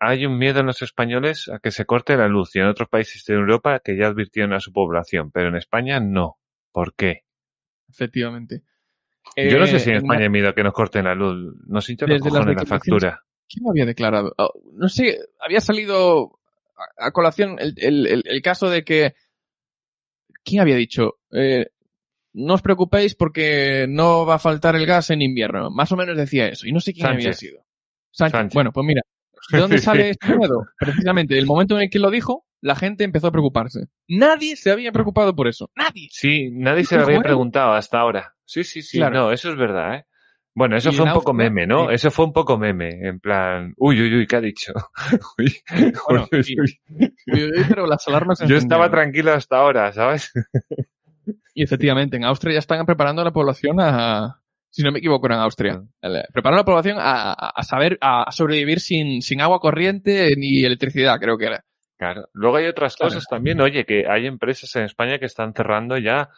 Hay 0.00 0.26
un 0.26 0.36
miedo 0.38 0.60
en 0.60 0.66
los 0.66 0.82
españoles 0.82 1.48
a 1.48 1.58
que 1.58 1.70
se 1.70 1.84
corte 1.84 2.16
la 2.16 2.26
luz 2.26 2.56
y 2.56 2.58
en 2.58 2.66
otros 2.66 2.88
países 2.88 3.24
de 3.26 3.34
Europa 3.34 3.80
que 3.84 3.96
ya 3.96 4.08
advirtieron 4.08 4.52
a 4.54 4.60
su 4.60 4.72
población, 4.72 5.30
pero 5.30 5.48
en 5.48 5.56
España 5.56 6.00
no. 6.00 6.38
¿Por 6.72 6.94
qué? 6.94 7.24
Efectivamente. 7.88 8.62
Yo 9.36 9.58
no 9.58 9.66
sé 9.66 9.76
Eh, 9.76 9.78
si 9.80 9.90
en 9.90 9.96
España 9.96 10.22
hay 10.22 10.28
miedo 10.30 10.48
a 10.48 10.54
que 10.54 10.64
nos 10.64 10.72
corten 10.72 11.04
la 11.04 11.14
luz. 11.14 11.54
No 11.66 11.80
sé, 11.80 11.96
yo 11.96 12.06
los 12.06 12.18
cojones 12.20 12.56
la 12.56 12.64
factura. 12.66 13.22
¿Quién 13.48 13.68
había 13.68 13.84
declarado? 13.86 14.34
Oh, 14.38 14.52
no 14.74 14.88
sé, 14.88 15.18
había 15.38 15.60
salido 15.60 16.38
a, 16.98 17.06
a 17.08 17.10
colación 17.12 17.58
el, 17.60 17.74
el- 17.76 18.06
el- 18.06 18.24
el 18.26 18.42
caso 18.42 18.70
de 18.70 18.82
que... 18.84 19.14
¿Quién 20.44 20.62
había 20.62 20.76
dicho? 20.76 21.18
Eh, 21.32 21.66
no 22.32 22.54
os 22.54 22.62
preocupéis 22.62 23.14
porque 23.14 23.86
no 23.88 24.24
va 24.26 24.36
a 24.36 24.38
faltar 24.38 24.76
el 24.76 24.86
gas 24.86 25.10
en 25.10 25.22
invierno. 25.22 25.70
Más 25.70 25.90
o 25.92 25.96
menos 25.96 26.16
decía 26.16 26.46
eso. 26.48 26.66
Y 26.66 26.72
no 26.72 26.80
sé 26.80 26.92
quién 26.92 27.06
había 27.06 27.32
sido. 27.32 27.64
Sánchez. 28.10 28.38
Sánchez. 28.38 28.54
Bueno, 28.54 28.72
pues 28.72 28.86
mira. 28.86 29.02
¿De 29.50 29.58
dónde 29.58 29.78
sale 29.78 30.10
este 30.10 30.36
miedo? 30.36 30.66
Precisamente, 30.78 31.38
el 31.38 31.46
momento 31.46 31.76
en 31.76 31.82
el 31.82 31.90
que 31.90 31.98
lo 31.98 32.10
dijo, 32.10 32.46
la 32.60 32.76
gente 32.76 33.04
empezó 33.04 33.28
a 33.28 33.32
preocuparse. 33.32 33.88
Nadie 34.08 34.56
se 34.56 34.70
había 34.70 34.92
preocupado 34.92 35.34
por 35.34 35.48
eso. 35.48 35.70
Nadie. 35.74 36.08
Sí, 36.12 36.50
nadie 36.52 36.84
se 36.84 36.96
lo 36.96 37.02
había 37.06 37.20
preguntado 37.20 37.72
hasta 37.72 37.98
ahora. 38.00 38.34
Sí, 38.44 38.64
sí, 38.64 38.82
sí, 38.82 38.98
Claro. 38.98 39.14
no, 39.20 39.32
eso 39.32 39.50
es 39.50 39.56
verdad, 39.56 39.94
¿eh? 39.94 40.04
Bueno, 40.52 40.76
eso 40.76 40.90
Y 40.90 40.94
fue 40.96 41.06
un 41.06 41.12
poco 41.12 41.30
Austria, 41.30 41.48
meme, 41.50 41.66
¿no? 41.66 41.88
sí. 41.88 41.94
Eso 41.94 42.10
fue 42.10 42.24
un 42.24 42.32
poco 42.32 42.58
meme, 42.58 42.90
en 43.08 43.20
plan, 43.20 43.72
uy, 43.76 44.00
uy, 44.02 44.16
uy, 44.16 44.26
¿qué 44.26 44.36
ha 44.36 44.40
dicho? 44.40 44.72
Uy, 45.38 45.56
Bueno, 46.08 46.28
uy, 46.32 46.42
sí. 46.42 46.56
uy. 46.60 46.80
Uy, 47.28 47.44
uy, 47.44 47.64
Pero 47.68 47.86
las 47.86 48.06
alarmas 48.08 48.40
Yo 48.46 48.56
estaba 48.56 48.90
tranquilo 48.90 49.32
hasta 49.32 49.58
ahora, 49.58 49.92
¿sabes? 49.92 50.32
Y 51.54 51.62
efectivamente, 51.62 52.16
en 52.16 52.24
Austria 52.24 52.54
ya 52.54 52.58
están 52.60 52.86
preparando 52.86 53.22
a 53.22 53.24
la 53.24 53.32
población 53.32 53.80
a, 53.80 54.40
si 54.70 54.82
no 54.82 54.92
me 54.92 54.98
equivoco, 55.00 55.26
era 55.26 55.36
en 55.36 55.42
Austria, 55.42 55.82
El- 56.00 56.22
preparando 56.32 56.58
a 56.58 56.62
la 56.62 56.64
población 56.64 56.96
a, 57.00 57.62
saber, 57.62 57.98
a 58.00 58.30
sobrevivir 58.30 58.80
sin, 58.80 59.20
sin 59.22 59.40
agua 59.40 59.58
corriente 59.60 60.34
ni 60.36 60.64
electricidad, 60.64 61.18
creo 61.20 61.36
que 61.38 61.46
era. 61.46 61.64
Claro. 61.98 62.28
Luego 62.32 62.56
hay 62.56 62.66
otras 62.66 62.96
Claro. 62.96 63.12
cosas 63.12 63.26
también. 63.28 63.60
Oye, 63.60 63.84
que 63.84 64.04
hay 64.08 64.26
empresas 64.26 64.74
en 64.76 64.84
España 64.84 65.18
que 65.18 65.26
están 65.26 65.52
cerrando 65.54 65.98
ya 65.98 66.30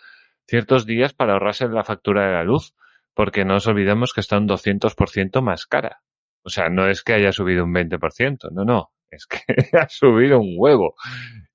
ciertos 0.49 0.87
días 0.87 1.13
para 1.13 1.35
ahorrarse 1.35 1.69
la 1.69 1.85
factura 1.85 2.27
de 2.27 2.33
la 2.33 2.43
luz, 2.45 2.75
porque 3.15 3.45
no 3.45 3.55
nos 3.55 3.67
olvidemos 3.69 4.13
que 4.13 4.21
está 4.23 4.39
un 4.39 4.49
200% 4.49 5.41
más 5.43 5.67
cara. 5.67 6.03
O 6.43 6.49
sea, 6.49 6.69
no 6.69 6.89
es 6.89 7.03
que 7.05 7.13
haya 7.13 7.31
subido 7.31 7.63
un 7.65 7.73
20%, 7.73 8.51
no, 8.51 8.65
no, 8.65 8.91
es 9.11 9.27
que 9.27 9.39
ha 9.79 9.89
subido 9.89 10.41
un 10.41 10.55
huevo. 10.57 10.95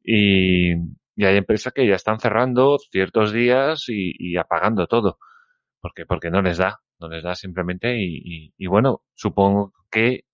Y, 0.04 0.76
y 1.18 1.26
hay 1.26 1.36
empresas 1.36 1.74
que 1.74 1.86
ya 1.86 1.96
están 1.96 2.20
cerrando 2.20 2.78
ciertos 2.78 3.34
días 3.34 3.90
y, 3.90 4.14
y 4.18 4.38
apagando 4.38 4.88
todo, 4.88 5.18
porque, 5.82 6.06
porque 6.06 6.30
no 6.30 6.42
les 6.42 6.58
da, 6.58 6.80
no 7.00 7.10
les 7.10 7.24
da 7.24 7.36
simplemente 7.36 7.98
y, 7.98 8.22
y, 8.24 8.54
y 8.56 8.68
bueno, 8.68 9.02
supongo 9.16 9.74
que 9.92 10.26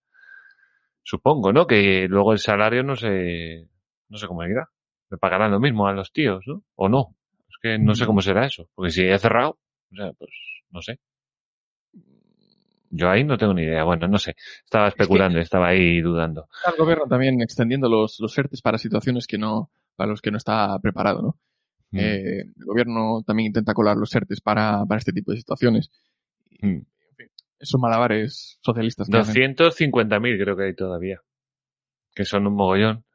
supongo, 1.04 1.54
¿no? 1.54 1.66
Que 1.66 2.08
luego 2.10 2.34
el 2.34 2.40
salario 2.40 2.84
no 2.84 2.96
sé, 2.98 3.70
no 4.10 4.18
sé 4.18 4.28
cómo 4.28 4.44
irá. 4.44 4.70
Le 5.10 5.18
pagarán 5.18 5.52
lo 5.52 5.60
mismo 5.60 5.88
a 5.88 5.94
los 5.94 6.12
tíos, 6.12 6.44
¿no? 6.48 6.64
O 6.76 6.90
no. 6.90 7.16
Es 7.48 7.58
que 7.62 7.80
no 7.80 7.96
sé 7.96 8.06
cómo 8.06 8.22
será 8.22 8.46
eso. 8.46 8.68
Porque 8.76 8.92
si 8.92 9.04
he 9.04 9.18
cerrado, 9.20 9.60
o 9.92 9.96
sea, 9.96 10.12
pues 10.14 10.32
no 10.70 10.82
sé. 10.82 11.00
Yo 12.90 13.10
ahí 13.10 13.24
no 13.24 13.38
tengo 13.38 13.54
ni 13.54 13.64
idea. 13.64 13.84
Bueno, 13.84 14.08
no 14.08 14.18
sé. 14.18 14.36
Estaba 14.64 14.88
especulando, 14.88 15.40
estaba 15.40 15.68
ahí 15.68 16.02
dudando. 16.02 16.48
Está 16.58 16.72
el 16.72 16.78
gobierno 16.78 17.06
también 17.08 17.42
extendiendo 17.42 17.90
los, 17.90 18.20
los 18.20 18.36
para 18.62 18.78
situaciones 18.78 19.28
que 19.28 19.38
no, 19.38 19.72
para 19.96 20.10
los 20.10 20.22
que 20.22 20.32
no 20.32 20.38
está 20.38 20.78
preparado, 20.80 21.22
¿no? 21.22 21.40
Mm. 21.92 22.00
Eh, 22.00 22.42
el 22.42 22.66
gobierno 22.66 23.24
también 23.26 23.48
intenta 23.48 23.74
colar 23.74 23.98
los 23.98 24.14
ERTES 24.16 24.42
para, 24.42 24.84
para 24.86 25.00
este 25.00 25.14
tipo 25.14 25.32
de 25.32 25.38
situaciones. 25.38 25.92
Mm. 26.62 26.80
Esos 27.60 27.80
malabares 27.80 28.58
socialistas. 28.62 29.08
que 29.10 29.18
hacen. 29.18 29.56
250.000 29.56 30.42
creo 30.44 30.58
que 30.58 30.64
hay 30.64 30.76
todavía. 30.76 31.22
Que 32.14 32.26
son 32.26 32.48
un 32.48 32.56
mogollón. 32.56 33.06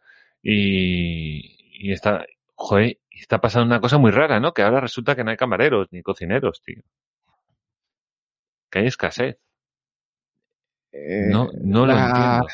Y, 0.43 1.57
y 1.89 1.93
está, 1.93 2.25
joder, 2.55 2.99
está 3.11 3.41
pasando 3.41 3.67
una 3.67 3.81
cosa 3.81 3.99
muy 3.99 4.11
rara, 4.11 4.41
¿no? 4.41 4.53
Que 4.55 4.63
ahora 4.63 4.81
resulta 4.81 5.15
que 5.17 5.25
no 5.25 5.31
hay 5.31 5.37
camareros 5.37 5.89
ni 5.91 6.03
cocineros, 6.03 6.63
tío. 6.63 6.83
Que 8.71 8.79
hay 8.81 8.87
escasez. 8.87 9.39
Eh, 10.93 11.27
No, 11.31 11.49
no 11.61 11.81
lo 11.87 11.93
la- 11.93 12.07
entiendo. 12.09 12.47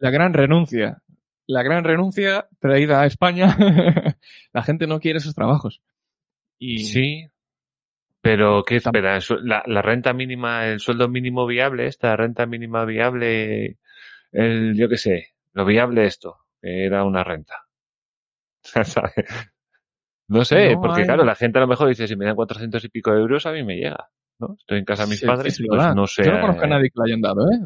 La 0.00 0.10
gran 0.10 0.34
renuncia. 0.34 1.02
La 1.48 1.62
gran 1.64 1.82
renuncia 1.82 2.46
traída 2.60 3.00
a 3.00 3.06
España. 3.06 3.56
la 4.52 4.62
gente 4.62 4.86
no 4.86 5.00
quiere 5.00 5.18
esos 5.18 5.34
trabajos. 5.34 5.80
Y 6.58 6.84
Sí, 6.84 7.26
pero 8.20 8.62
¿qué 8.64 8.76
espera? 8.76 9.18
La, 9.42 9.62
la 9.66 9.82
renta 9.82 10.12
mínima, 10.12 10.66
el 10.66 10.78
sueldo 10.78 11.08
mínimo 11.08 11.46
viable, 11.46 11.86
esta 11.86 12.14
renta 12.16 12.46
mínima 12.46 12.84
viable, 12.84 13.78
el, 14.32 14.74
yo 14.76 14.88
qué 14.88 14.96
sé, 14.98 15.28
lo 15.54 15.64
viable 15.64 16.04
esto, 16.04 16.36
era 16.62 17.04
una 17.04 17.24
renta. 17.24 17.66
No 20.30 20.44
sé, 20.44 20.74
No 20.74 20.80
porque 20.82 21.00
hay- 21.00 21.06
claro, 21.06 21.24
la 21.24 21.34
gente 21.34 21.56
a 21.58 21.62
lo 21.62 21.66
mejor 21.68 21.88
dice, 21.88 22.06
si 22.06 22.14
me 22.14 22.26
dan 22.26 22.36
400 22.36 22.84
y 22.84 22.90
pico 22.90 23.10
de 23.12 23.20
euros, 23.20 23.46
a 23.46 23.52
mí 23.52 23.62
me 23.64 23.76
llega, 23.76 24.10
¿no? 24.38 24.56
Estoy 24.58 24.78
en 24.80 24.84
casa 24.84 25.04
de 25.04 25.08
mis 25.08 25.20
Sí, 25.20 25.26
padres, 25.26 25.54
sí, 25.56 25.64
pues 25.66 25.94
no 25.94 26.06
sé. 26.06 26.22
Yo 26.22 26.32
no 26.32 26.40
conozco 26.42 26.64
a 26.64 26.68
nadie 26.68 26.90
que 26.90 26.94
lo 26.96 27.04
hayan 27.04 27.22
dado, 27.22 27.50
¿eh? 27.50 27.58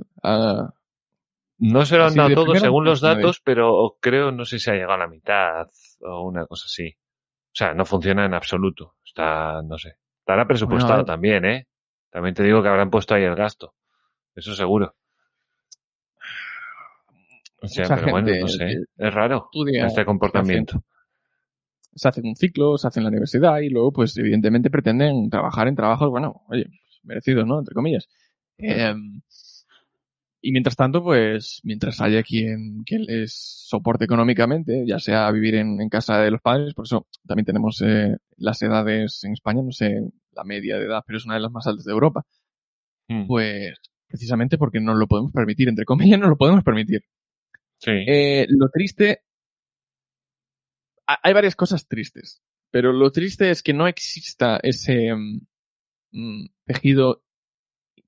No 1.64 1.86
se 1.86 1.96
lo 1.96 2.06
han 2.06 2.14
dado 2.14 2.34
todo 2.34 2.56
según 2.56 2.84
no 2.84 2.90
los 2.90 3.00
datos, 3.00 3.40
pero 3.44 3.96
creo, 4.00 4.32
no 4.32 4.44
sé 4.44 4.58
si 4.58 4.68
ha 4.70 4.74
llegado 4.74 4.94
a 4.94 4.98
la 4.98 5.06
mitad 5.06 5.66
o 6.00 6.22
una 6.26 6.44
cosa 6.46 6.64
así. 6.66 6.88
O 6.88 7.54
sea, 7.54 7.72
no 7.72 7.84
funciona 7.84 8.24
en 8.24 8.34
absoluto. 8.34 8.96
Está, 9.04 9.62
no 9.62 9.78
sé. 9.78 9.94
Estará 10.18 10.46
presupuestado 10.46 10.94
Bueno, 10.94 11.04
también, 11.04 11.44
¿eh? 11.44 11.68
También 12.10 12.34
te 12.34 12.42
digo 12.42 12.62
que 12.62 12.68
habrán 12.68 12.90
puesto 12.90 13.14
ahí 13.14 13.22
el 13.22 13.36
gasto. 13.36 13.74
Eso 14.34 14.54
seguro. 14.56 14.96
O 17.60 17.68
sea, 17.68 17.86
pero 17.94 18.10
bueno, 18.10 18.26
gente, 18.26 18.40
no 18.40 18.48
sé. 18.48 18.64
eh, 18.72 18.76
Es 18.96 19.14
raro 19.14 19.44
estudia, 19.52 19.86
este 19.86 20.04
comportamiento. 20.04 20.82
se 21.94 22.08
hacen 22.08 22.26
un 22.26 22.34
ciclo, 22.34 22.76
se 22.76 22.88
hacen 22.88 23.04
la 23.04 23.10
universidad 23.10 23.60
y 23.60 23.68
luego, 23.68 23.92
pues, 23.92 24.16
evidentemente 24.16 24.68
pretenden 24.68 25.30
trabajar 25.30 25.68
en 25.68 25.76
trabajos, 25.76 26.10
bueno, 26.10 26.42
oye, 26.48 26.64
pues, 26.64 27.00
merecidos, 27.04 27.46
¿no? 27.46 27.60
Entre 27.60 27.74
comillas. 27.74 28.08
Eh, 28.58 28.94
y 30.42 30.52
mientras 30.52 30.74
tanto, 30.76 31.02
pues, 31.02 31.60
mientras 31.62 32.00
haya 32.00 32.22
quien, 32.22 32.82
quien 32.84 33.04
les 33.04 33.32
soporte 33.32 34.04
económicamente, 34.04 34.84
ya 34.86 34.98
sea 34.98 35.30
vivir 35.30 35.54
en, 35.54 35.80
en 35.80 35.88
casa 35.88 36.18
de 36.20 36.30
los 36.32 36.40
padres, 36.40 36.74
por 36.74 36.84
eso 36.84 37.06
también 37.26 37.46
tenemos 37.46 37.80
eh, 37.82 38.16
las 38.36 38.60
edades 38.62 39.22
en 39.24 39.32
España, 39.32 39.62
no 39.62 39.70
sé 39.72 40.00
la 40.32 40.44
media 40.44 40.78
de 40.78 40.86
edad, 40.86 41.02
pero 41.06 41.18
es 41.18 41.24
una 41.24 41.34
de 41.34 41.40
las 41.40 41.52
más 41.52 41.66
altas 41.66 41.84
de 41.84 41.92
Europa. 41.92 42.26
Mm, 43.08 43.26
Pues, 43.26 43.78
precisamente 44.08 44.58
porque 44.58 44.80
no 44.80 44.94
lo 44.94 45.06
podemos 45.06 45.32
permitir, 45.32 45.68
entre 45.68 45.84
comillas, 45.84 46.18
no 46.20 46.28
lo 46.28 46.36
podemos 46.36 46.62
permitir. 46.64 47.04
sí. 47.78 47.90
Eh, 48.06 48.46
lo 48.48 48.68
triste. 48.68 49.20
ha- 51.06 51.20
Hay 51.22 51.32
varias 51.32 51.56
cosas 51.56 51.86
tristes. 51.86 52.42
Pero 52.70 52.92
lo 52.92 53.12
triste 53.12 53.50
es 53.50 53.62
que 53.62 53.74
no 53.74 53.86
exista 53.86 54.58
ese 54.62 55.12
mm, 56.10 56.46
tejido 56.64 57.22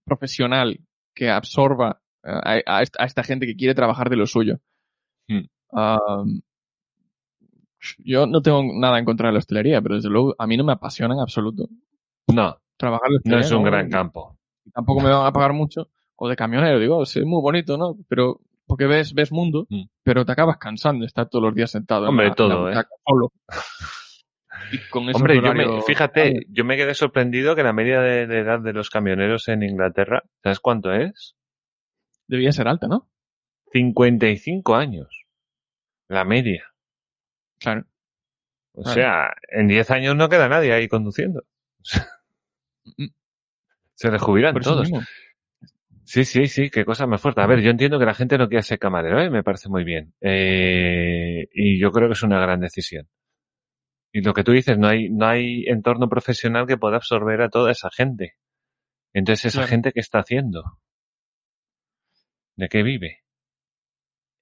profesional 0.05 0.81
que 1.15 1.28
absorba 1.31 2.01
a, 2.24 2.60
a 2.66 2.82
esta, 2.82 3.02
a 3.02 3.06
esta 3.06 3.22
gente 3.22 3.46
que 3.46 3.56
quiere 3.56 3.74
trabajar 3.74 4.10
de 4.10 4.16
lo 4.16 4.26
suyo. 4.26 4.59
Hmm. 5.28 5.46
Um, 5.70 6.40
yo 7.98 8.26
no 8.26 8.40
tengo 8.40 8.62
nada 8.74 8.98
en 8.98 9.05
contra 9.05 9.28
de 9.28 9.32
la 9.34 9.38
hostelería, 9.38 9.82
pero 9.82 9.96
desde 9.96 10.09
luego 10.09 10.34
a 10.38 10.46
mí 10.46 10.56
no 10.56 10.64
me 10.64 10.72
apasiona 10.72 11.14
en 11.14 11.20
absoluto 11.20 11.68
no, 12.28 12.56
trabajar 12.76 13.09
en 13.24 13.30
no 13.30 13.38
es 13.38 13.51
un 13.51 13.62
gran 13.64 13.90
campo. 13.90 14.38
tampoco 14.72 15.01
me 15.02 15.10
van 15.10 15.26
a 15.26 15.32
pagar 15.32 15.52
mucho. 15.52 15.88
O 16.16 16.28
de 16.28 16.36
camionero, 16.36 16.78
digo, 16.78 17.02
es 17.02 17.16
muy 17.24 17.42
bonito, 17.42 17.76
¿no? 17.76 17.96
Pero, 18.09 18.40
porque 18.66 18.86
ves, 18.86 19.12
ves 19.14 19.32
mundo, 19.32 19.66
Mm. 19.68 19.82
pero 20.02 20.24
te 20.24 20.32
acabas 20.32 20.59
cansando 20.59 21.01
de 21.01 21.06
estar 21.06 21.28
todos 21.28 21.44
los 21.44 21.55
días 21.55 21.70
sentado. 21.72 22.05
en 22.05 22.10
Hombre, 22.10 22.28
en 22.28 22.34
todo, 22.34 22.48
la 22.48 22.55
¿eh? 22.55 22.74
butaca 22.74 22.90
solo. 23.06 23.32
Y 24.72 24.78
con 24.88 25.02
esos 25.10 25.20
Hombre, 25.20 25.36
yo 25.42 25.52
me, 25.52 25.82
fíjate, 25.82 26.46
yo 26.48 26.64
me 26.64 26.76
quedé 26.76 26.94
sorprendido 26.94 27.55
que 27.55 27.62
la 27.62 27.74
media 27.74 28.01
de, 28.01 28.26
de 28.26 28.38
edad 28.38 28.60
de 28.60 28.72
los 28.72 28.88
camioneros 28.88 29.46
en 29.48 29.62
Inglaterra, 29.62 30.22
¿sabes 30.42 30.59
cuánto 30.59 30.92
es? 30.92 31.34
Debía 32.26 32.52
ser 32.52 32.68
alta, 32.68 32.86
¿no? 32.88 33.09
55 33.72 34.74
años. 34.76 35.24
La 36.09 36.24
media. 36.24 36.64
Claro. 37.59 37.84
O 38.72 38.82
Claro. 38.82 38.94
sea, 38.94 39.34
en 39.51 39.68
10 39.68 39.90
años 39.90 40.16
no 40.16 40.28
queda 40.28 40.48
nadie 40.48 40.72
ahí 40.72 40.88
conduciendo. 40.88 41.44
Se 43.94 44.10
les 44.10 44.20
jubilan 44.20 44.55
todos. 44.60 44.90
mismo. 44.90 45.02
Sí, 46.05 46.24
sí, 46.24 46.48
sí, 46.48 46.68
qué 46.70 46.84
cosa 46.84 47.06
más 47.06 47.20
fuerte. 47.20 47.40
A 47.40 47.46
ver, 47.46 47.60
yo 47.60 47.70
entiendo 47.70 47.98
que 47.98 48.05
la 48.05 48.14
gente 48.14 48.36
no 48.36 48.48
quiera 48.48 48.62
ser 48.62 48.78
camarero, 48.78 49.20
¿eh? 49.22 49.30
me 49.30 49.42
parece 49.42 49.68
muy 49.70 49.84
bien. 49.84 50.12
Eh, 50.20 51.48
y 51.52 51.78
yo 51.80 51.90
creo 51.92 52.09
que 52.09 52.12
es 52.12 52.22
una 52.22 52.38
gran 52.40 52.60
decisión. 52.60 53.09
Y 54.12 54.20
lo 54.20 54.34
que 54.34 54.44
tú 54.44 54.52
dices, 54.52 54.78
no 54.78 54.86
hay, 54.88 55.09
no 55.09 55.26
hay 55.26 55.64
entorno 55.66 56.09
profesional 56.09 56.66
que 56.66 56.76
pueda 56.76 56.96
absorber 56.96 57.40
a 57.40 57.48
toda 57.48 57.72
esa 57.72 57.90
gente. 57.90 58.34
Entonces, 59.14 59.46
esa 59.46 59.60
Claro. 59.60 59.70
gente, 59.70 59.92
¿qué 59.92 60.01
está 60.01 60.18
haciendo? 60.18 60.78
¿De 62.56 62.68
qué 62.68 62.82
vive? 62.82 63.22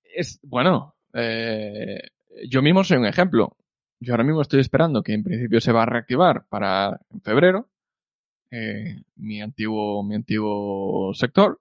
Es, 0.03 0.41
bueno, 0.43 0.97
eh, 1.15 2.11
yo 2.49 2.63
mismo 2.63 2.85
soy 2.85 2.99
un 2.99 3.07
ejemplo. 3.07 3.57
Yo 4.01 4.13
ahora 4.13 4.25
mismo 4.25 4.43
estoy 4.43 4.61
esperando 4.61 5.03
que 5.03 5.15
en 5.15 5.23
principio 5.23 5.61
se 5.61 5.73
va 5.73 5.83
a 5.83 5.87
reactivar 5.87 6.47
para 6.49 7.01
en 7.11 7.21
febrero 7.21 7.69
eh, 8.51 9.03
mi 9.17 9.41
antiguo 9.41 10.03
mi 10.03 10.15
antiguo 10.15 11.13
sector. 11.15 11.61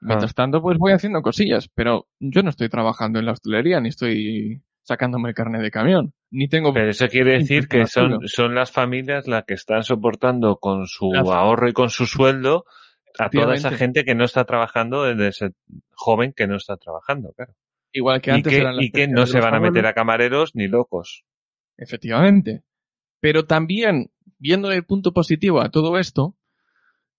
Mientras 0.00 0.32
tanto, 0.32 0.62
pues 0.62 0.78
voy 0.78 0.92
haciendo 0.92 1.22
cosillas, 1.22 1.68
pero 1.74 2.06
yo 2.20 2.44
no 2.44 2.50
estoy 2.50 2.68
trabajando 2.68 3.18
en 3.18 3.26
la 3.26 3.32
hostelería 3.32 3.80
ni 3.80 3.88
estoy 3.88 4.62
sacándome 4.82 5.30
el 5.30 5.34
carnet 5.34 5.60
de 5.60 5.72
camión, 5.72 6.14
ni 6.30 6.48
tengo 6.48 6.72
Pero 6.72 6.90
eso 6.90 7.08
quiere 7.08 7.32
decir 7.40 7.66
que 7.66 7.86
son, 7.86 8.26
son 8.26 8.54
las 8.54 8.70
familias 8.70 9.26
las 9.26 9.44
que 9.44 9.54
están 9.54 9.82
soportando 9.82 10.56
con 10.56 10.86
su 10.86 11.12
ahorro 11.14 11.68
y 11.68 11.72
con 11.72 11.90
su 11.90 12.06
sueldo 12.06 12.64
a 13.18 13.30
toda 13.30 13.54
esa 13.54 13.72
gente 13.72 14.04
que 14.04 14.14
no 14.14 14.24
está 14.24 14.44
trabajando, 14.44 15.04
desde 15.04 15.28
ese 15.28 15.50
joven 15.92 16.32
que 16.32 16.46
no 16.46 16.56
está 16.56 16.76
trabajando, 16.76 17.32
claro. 17.32 17.54
igual 17.92 18.20
que 18.20 18.30
Y 18.30 18.34
antes 18.34 18.52
que, 18.52 18.58
eran 18.58 18.76
las 18.76 18.84
y 18.84 18.90
que 18.90 19.08
no 19.08 19.26
se 19.26 19.40
van 19.40 19.54
a 19.54 19.60
meter 19.60 19.86
a 19.86 19.94
camareros 19.94 20.54
ni 20.54 20.68
locos. 20.68 21.24
Efectivamente. 21.76 22.62
Pero 23.20 23.46
también, 23.46 24.10
viendo 24.38 24.70
el 24.70 24.84
punto 24.84 25.12
positivo 25.12 25.60
a 25.60 25.70
todo 25.70 25.98
esto, 25.98 26.36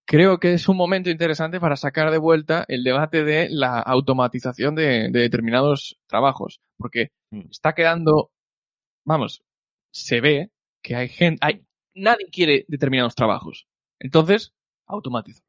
creo 0.06 0.40
que 0.40 0.54
es 0.54 0.68
un 0.70 0.78
momento 0.78 1.10
interesante 1.10 1.60
para 1.60 1.76
sacar 1.76 2.12
de 2.12 2.18
vuelta 2.18 2.66
el 2.68 2.84
debate 2.84 3.24
de 3.24 3.50
la 3.50 3.80
automatización 3.80 4.76
de, 4.76 5.10
de 5.12 5.20
determinados 5.20 6.00
trabajos. 6.08 6.62
Porque 6.78 7.12
Mm. 7.32 7.50
está 7.52 7.74
quedando, 7.74 8.32
vamos, 9.06 9.44
se 9.92 10.22
ve 10.22 10.52
que 10.82 10.96
hay 10.96 11.10
gente, 11.10 11.40
hay, 11.42 11.66
nadie 11.94 12.30
quiere 12.32 12.66
determinados 12.68 13.16
trabajos. 13.16 13.68
Entonces, 14.00 14.54
automatizamos. 14.88 15.49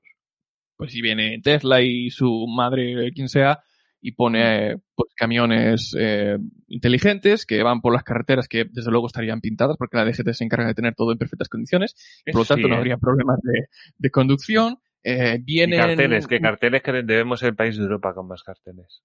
Pues 0.80 0.92
si 0.92 1.02
viene 1.02 1.38
Tesla 1.42 1.82
y 1.82 2.08
su 2.08 2.46
madre, 2.48 3.12
quien 3.12 3.28
sea, 3.28 3.60
y 4.00 4.12
pone 4.12 4.78
pues, 4.94 5.12
camiones 5.14 5.94
eh, 5.98 6.38
inteligentes 6.68 7.44
que 7.44 7.62
van 7.62 7.82
por 7.82 7.92
las 7.92 8.02
carreteras 8.02 8.48
que 8.48 8.64
desde 8.64 8.90
luego 8.90 9.06
estarían 9.06 9.42
pintadas 9.42 9.76
porque 9.76 9.98
la 9.98 10.06
DGT 10.06 10.32
se 10.32 10.44
encarga 10.44 10.68
de 10.68 10.74
tener 10.74 10.94
todo 10.94 11.12
en 11.12 11.18
perfectas 11.18 11.50
condiciones 11.50 12.22
por 12.32 12.36
lo 12.36 12.44
tanto 12.46 12.62
sí, 12.62 12.70
no 12.70 12.76
¿eh? 12.76 12.78
habría 12.78 12.96
problemas 12.96 13.40
de, 13.42 13.66
de 13.98 14.10
conducción 14.10 14.78
eh, 15.04 15.42
Y 15.44 15.70
carteles, 15.70 16.26
que 16.26 16.40
carteles 16.40 16.82
que 16.82 16.92
debemos 16.92 17.40
ser 17.40 17.50
el 17.50 17.56
país 17.56 17.76
de 17.76 17.82
Europa 17.82 18.14
con 18.14 18.26
más 18.26 18.42
carteles. 18.42 19.02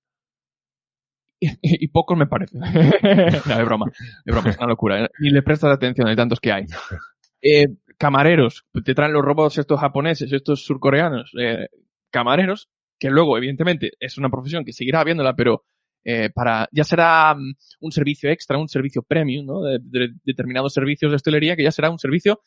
y, 1.41 1.49
y 1.61 1.87
pocos 1.89 2.17
me 2.17 2.27
parecen 2.27 2.61
no, 2.61 3.57
de 3.57 3.63
broma 3.65 3.87
de 4.23 4.31
broma 4.31 4.49
es 4.49 4.57
una 4.57 4.67
locura 4.67 5.03
¿eh? 5.03 5.09
ni 5.19 5.29
le 5.29 5.41
prestas 5.41 5.73
atención 5.73 6.07
de 6.07 6.15
tantos 6.15 6.39
que 6.39 6.53
hay 6.53 6.67
Eh, 7.47 7.67
camareros 7.97 8.65
te 8.83 8.93
traen 8.93 9.13
los 9.13 9.23
robots 9.23 9.57
estos 9.57 9.79
japoneses 9.79 10.31
estos 10.31 10.65
surcoreanos 10.65 11.31
eh, 11.39 11.67
camareros 12.09 12.69
que 12.99 13.09
luego 13.09 13.37
evidentemente 13.37 13.91
es 13.99 14.17
una 14.17 14.29
profesión 14.29 14.63
que 14.63 14.73
seguirá 14.73 15.01
habiéndola 15.01 15.35
pero 15.35 15.65
eh, 16.03 16.29
para 16.33 16.67
ya 16.71 16.83
será 16.83 17.33
mm, 17.35 17.55
un 17.81 17.91
servicio 17.91 18.29
extra 18.29 18.57
un 18.57 18.67
servicio 18.69 19.01
premium 19.03 19.45
¿no? 19.45 19.61
de, 19.61 19.79
de 19.81 20.09
determinados 20.23 20.73
servicios 20.73 21.11
de 21.11 21.15
hostelería 21.15 21.55
que 21.55 21.63
ya 21.63 21.71
será 21.71 21.89
un 21.89 21.99
servicio 21.99 22.41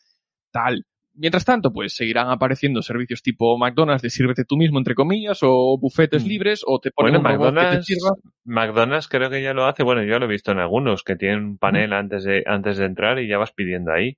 tal 0.51 0.85
Mientras 1.20 1.45
tanto, 1.45 1.73
pues 1.73 1.95
seguirán 1.95 2.31
apareciendo 2.31 2.81
servicios 2.81 3.23
tipo 3.23 3.59
McDonald's 3.59 4.03
de 4.03 4.11
sírvete 4.11 4.45
tú 4.45 4.57
mismo, 4.57 4.79
entre 4.79 4.95
comillas, 4.95 5.41
o 5.43 5.77
bufetes 5.77 6.25
Mm. 6.25 6.29
libres, 6.29 6.62
o 6.65 6.79
te 6.79 6.93
ponen 6.93 7.20
Bueno, 7.20 7.29
robot 7.37 7.49
que 7.49 7.66
te 7.66 7.66
McDonald's, 7.66 7.87
sirva. 7.87 8.11
McDonald's 8.45 9.09
creo 9.09 9.29
que 9.29 9.43
ya 9.43 9.53
lo 9.53 9.66
hace. 9.66 9.83
Bueno, 9.83 10.05
yo 10.05 10.20
lo 10.20 10.27
he 10.27 10.29
visto 10.29 10.53
en 10.53 10.61
algunos 10.61 11.03
que 11.03 11.16
tienen 11.16 11.45
un 11.45 11.59
panel 11.59 11.93
antes 11.93 12.23
de, 12.23 12.45
antes 12.47 12.77
de 12.77 12.85
entrar 12.85 13.19
y 13.19 13.27
ya 13.27 13.37
vas 13.37 13.51
pidiendo 13.51 13.93
ahí. 13.93 14.16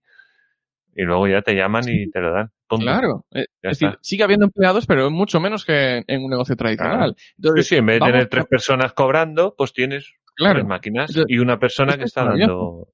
Y 0.95 1.03
luego 1.03 1.29
ya 1.29 1.41
te 1.43 1.55
llaman 1.55 1.85
y 1.89 2.11
te 2.11 2.21
lo 2.21 2.33
dan. 2.33 2.51
Punto. 2.67 2.85
Claro. 2.85 3.25
Eh, 3.33 3.47
Ya 3.63 3.71
es 3.71 3.79
decir, 3.79 3.99
sigue 4.03 4.25
habiendo 4.25 4.47
empleados, 4.47 4.87
pero 4.87 5.11
mucho 5.11 5.41
menos 5.41 5.65
que 5.65 6.03
en 6.07 6.25
un 6.25 6.31
negocio 6.31 6.57
tradicional. 6.57 7.15
Sí, 7.17 7.33
Entonces, 7.39 7.67
sí, 7.69 7.77
en 7.77 7.87
vez 7.87 8.01
de 8.01 8.07
tener 8.07 8.27
tres 8.29 8.47
personas 8.47 8.93
cobrando, 8.93 9.55
pues 9.57 9.73
tienes 9.73 10.13
Claro. 10.35 10.55
tres 10.55 10.67
máquinas 10.67 11.11
Entonces, 11.11 11.35
y 11.35 11.39
una 11.39 11.59
persona 11.59 11.93
que 11.97 12.05
es 12.05 12.09
está 12.11 12.25
dando. 12.25 12.89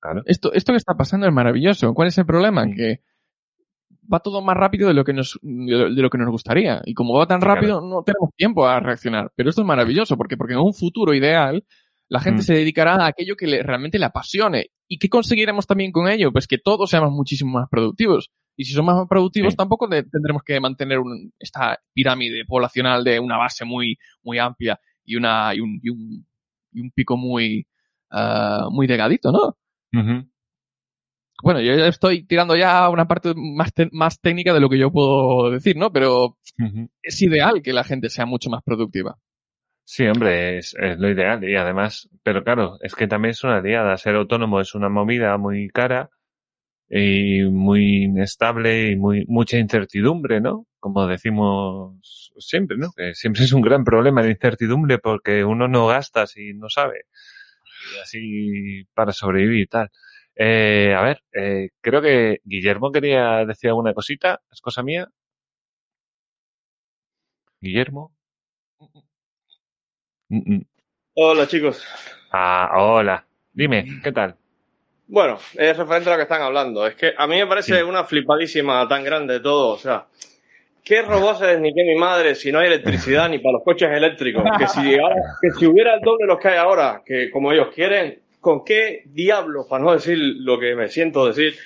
Claro. 0.00 0.22
Esto, 0.26 0.52
esto 0.52 0.72
que 0.72 0.76
está 0.78 0.94
pasando 0.94 1.26
es 1.26 1.32
maravilloso. 1.32 1.92
¿Cuál 1.94 2.08
es 2.08 2.18
el 2.18 2.26
problema? 2.26 2.66
Que 2.70 3.00
va 4.12 4.20
todo 4.20 4.40
más 4.40 4.56
rápido 4.56 4.88
de 4.88 4.94
lo 4.94 5.04
que 5.04 5.12
nos, 5.12 5.38
de 5.42 5.90
lo 5.90 6.08
que 6.10 6.18
nos 6.18 6.30
gustaría. 6.30 6.80
Y 6.84 6.94
como 6.94 7.14
va 7.18 7.26
tan 7.26 7.40
Sí, 7.40 7.46
rápido, 7.46 7.80
no 7.80 8.02
tenemos 8.04 8.30
tiempo 8.36 8.66
a 8.66 8.80
reaccionar. 8.80 9.32
Pero 9.34 9.50
esto 9.50 9.62
es 9.62 9.66
maravilloso, 9.66 10.16
porque, 10.16 10.36
porque 10.36 10.54
en 10.54 10.60
un 10.60 10.72
futuro 10.74 11.12
ideal, 11.14 11.64
la 12.08 12.20
gente 12.20 12.40
Mm. 12.42 12.44
se 12.44 12.54
dedicará 12.54 12.94
a 12.96 13.06
aquello 13.08 13.36
que 13.36 13.46
le- 13.46 13.62
realmente 13.62 13.98
le 13.98 14.06
apasione. 14.06 14.70
¿Y 14.88 14.98
qué 14.98 15.08
conseguiremos 15.08 15.66
también 15.66 15.92
con 15.92 16.08
ello? 16.08 16.32
Pues 16.32 16.46
que 16.46 16.58
todos 16.58 16.88
seamos 16.90 17.12
muchísimo 17.12 17.58
más 17.58 17.68
productivos. 17.70 18.30
Y 18.56 18.64
si 18.64 18.72
somos 18.72 18.94
más 18.96 19.06
productivos, 19.08 19.52
Sí. 19.52 19.56
tampoco 19.56 19.88
tendremos 19.88 20.42
que 20.42 20.58
mantener 20.60 20.98
un- 20.98 21.32
esta 21.38 21.78
pirámide 21.92 22.44
poblacional 22.46 23.04
de 23.04 23.20
una 23.20 23.36
base 23.36 23.64
muy, 23.64 23.98
muy 24.22 24.38
amplia 24.38 24.80
y 25.04 25.16
una, 25.16 25.54
y 25.54 25.60
un, 25.60 25.78
y 25.82 25.90
un, 25.90 26.26
y 26.72 26.80
un 26.80 26.90
pico 26.90 27.16
muy, 27.16 27.66
ah, 28.10 28.68
muy 28.70 28.86
delgadito, 28.86 29.30
¿no? 29.30 29.56
Bueno, 31.40 31.60
yo 31.60 31.76
ya 31.76 31.86
estoy 31.86 32.24
tirando 32.24 32.56
ya 32.56 32.84
a 32.84 32.90
una 32.90 33.06
parte 33.06 33.32
más, 33.36 33.72
más 33.92 34.20
técnica 34.20 34.52
de 34.52 34.58
lo 34.60 34.68
que 34.68 34.78
yo 34.78 34.90
puedo 34.90 35.50
decir, 35.52 35.76
¿no? 35.76 35.92
Pero 35.92 36.36
es 37.02 37.22
ideal 37.22 37.62
que 37.62 37.72
la 37.72 37.84
gente 37.84 38.08
sea 38.10 38.26
mucho 38.26 38.50
más 38.50 38.62
productiva. 38.64 39.16
Sí, 39.90 40.06
hombre, 40.06 40.58
es, 40.58 40.74
es 40.78 40.98
lo 40.98 41.08
ideal. 41.10 41.42
Y 41.48 41.56
además, 41.56 42.08
pero 42.22 42.44
claro, 42.44 42.76
es 42.82 42.94
que 42.94 43.06
también 43.08 43.30
es 43.30 43.42
una 43.42 43.60
liada. 43.62 43.96
Ser 43.96 44.16
autónomo 44.16 44.60
es 44.60 44.74
una 44.74 44.90
movida 44.90 45.36
muy 45.38 45.68
cara 45.70 46.10
y 46.90 47.44
muy 47.44 48.04
inestable 48.04 48.90
y 48.92 48.96
muy 48.96 49.24
mucha 49.28 49.58
incertidumbre, 49.58 50.40
¿no? 50.40 50.66
Como 50.80 51.06
decimos 51.08 52.32
siempre, 52.38 52.78
¿no? 52.78 52.90
Que 52.96 53.14
siempre 53.14 53.44
es 53.44 53.52
un 53.52 53.62
gran 53.62 53.84
problema 53.84 54.22
la 54.22 54.30
incertidumbre 54.30 54.98
porque 54.98 55.44
uno 55.44 55.68
no 55.68 55.86
gasta 55.88 56.26
si 56.26 56.54
no 56.54 56.68
sabe. 56.70 57.02
Así 58.02 58.84
para 58.94 59.12
sobrevivir 59.12 59.60
y 59.62 59.66
tal. 59.66 59.90
Eh, 60.36 60.94
a 60.96 61.02
ver, 61.02 61.22
eh, 61.32 61.70
creo 61.80 62.00
que 62.02 62.40
Guillermo 62.44 62.92
quería 62.92 63.44
decir 63.46 63.70
alguna 63.70 63.94
cosita. 63.94 64.40
¿Es 64.50 64.60
cosa 64.60 64.82
mía? 64.82 65.08
Guillermo. 67.62 68.10
Mm, 70.28 70.54
mm. 70.54 70.62
Hola 71.14 71.46
chicos. 71.46 71.82
Ah, 72.32 72.70
hola. 72.76 73.24
Dime, 73.52 73.86
¿qué 74.02 74.12
tal? 74.12 74.36
Bueno, 75.06 75.38
es 75.54 75.76
referente 75.76 76.10
a 76.10 76.12
lo 76.12 76.16
que 76.18 76.22
están 76.24 76.42
hablando. 76.42 76.86
Es 76.86 76.94
que 76.94 77.14
a 77.16 77.26
mí 77.26 77.36
me 77.36 77.46
parece 77.46 77.76
Sí. 77.76 77.82
una 77.82 78.04
flipadísima 78.04 78.86
tan 78.86 79.02
grande 79.02 79.40
todo. 79.40 79.68
O 79.70 79.78
sea, 79.78 80.06
¿qué 80.84 81.02
robots 81.02 81.40
es 81.42 81.58
ni 81.60 81.72
qué 81.74 81.82
mi 81.84 81.96
madre 81.96 82.34
si 82.34 82.52
no 82.52 82.58
hay 82.58 82.66
electricidad 82.66 83.28
ni 83.28 83.38
para 83.38 83.54
los 83.54 83.64
coches 83.64 83.88
eléctricos? 83.90 84.44
Que 84.58 84.66
si, 84.68 84.80
que 85.42 85.50
si 85.58 85.66
hubiera 85.66 85.94
el 85.94 86.00
doble 86.02 86.24
de 86.24 86.28
los 86.28 86.38
que 86.38 86.48
hay 86.48 86.58
ahora, 86.58 87.02
que 87.04 87.30
como 87.30 87.50
ellos 87.52 87.68
quieren, 87.74 88.20
¿con 88.40 88.64
qué 88.64 89.02
diablos, 89.06 89.66
para 89.68 89.82
no 89.82 89.92
decir 89.92 90.18
lo 90.18 90.58
que 90.60 90.74
me 90.76 90.88
siento 90.88 91.26
decir, 91.26 91.56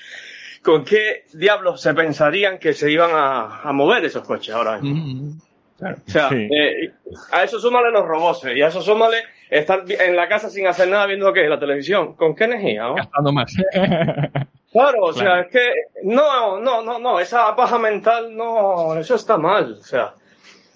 con 0.63 0.85
qué 0.85 1.25
diablos 1.35 1.83
se 1.83 1.93
pensarían 1.95 2.59
que 2.59 2.73
se 2.73 2.91
iban 2.93 3.11
a, 3.13 3.61
a 3.63 3.73
mover 3.73 4.05
esos 4.05 4.25
coches 4.25 4.55
ahora 4.55 4.79
mismo? 4.79 5.35
Claro. 5.83 5.97
O 6.07 6.11
sea, 6.11 6.29
Sí. 6.29 6.49
eh, 6.57 6.91
a 7.33 7.43
eso 7.43 7.59
súmale 7.59 7.91
los 7.91 8.07
robots 8.07 8.45
y 8.55 8.63
a 8.63 8.69
eso 8.69 8.81
súmale 8.81 9.19
estar 9.51 9.83
en 9.89 10.15
la 10.15 10.29
casa 10.29 10.49
sin 10.49 10.67
hacer 10.69 10.87
nada 10.89 11.07
viendo 11.07 11.33
qué, 11.33 11.49
la 11.49 11.59
televisión. 11.59 12.15
¿Con 12.15 12.35
qué 12.37 12.45
energía? 12.45 12.83
no? 12.85 12.95
Gastando 12.95 13.33
más. 13.33 13.53
Claro, 14.73 15.03
o 15.03 15.13
sea, 15.13 15.41
es 15.41 15.49
que 15.49 15.71
no, 16.05 16.59
no, 16.59 16.81
no, 16.83 16.99
no, 16.99 17.21
esa 17.21 17.55
paja 17.55 17.79
mental, 17.79 18.35
no, 18.35 18.97
eso 18.97 19.17
está 19.17 19.37
mal, 19.37 19.75
o 19.79 19.83
sea, 19.83 20.15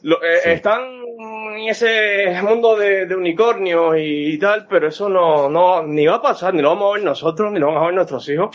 lo- 0.02 0.22
eh, 0.22 0.36
Sí. 0.42 0.50
están 0.50 0.82
en 1.56 1.68
ese 1.70 2.38
mundo 2.42 2.76
de, 2.76 3.06
de 3.06 3.16
unicornios 3.16 3.96
y, 3.96 4.34
y 4.34 4.38
tal, 4.38 4.66
pero 4.68 4.88
eso 4.88 5.08
no, 5.08 5.48
no, 5.48 5.82
ni 5.82 6.06
va 6.06 6.16
a 6.16 6.20
pasar, 6.22 6.52
ni 6.52 6.60
lo 6.60 6.68
vamos 6.68 6.90
a 6.90 6.94
ver 6.96 7.04
nosotros, 7.04 7.50
ni 7.50 7.58
lo 7.58 7.68
vamos 7.68 7.82
a 7.84 7.86
ver 7.86 7.94
nuestros 7.94 8.28
hijos, 8.28 8.54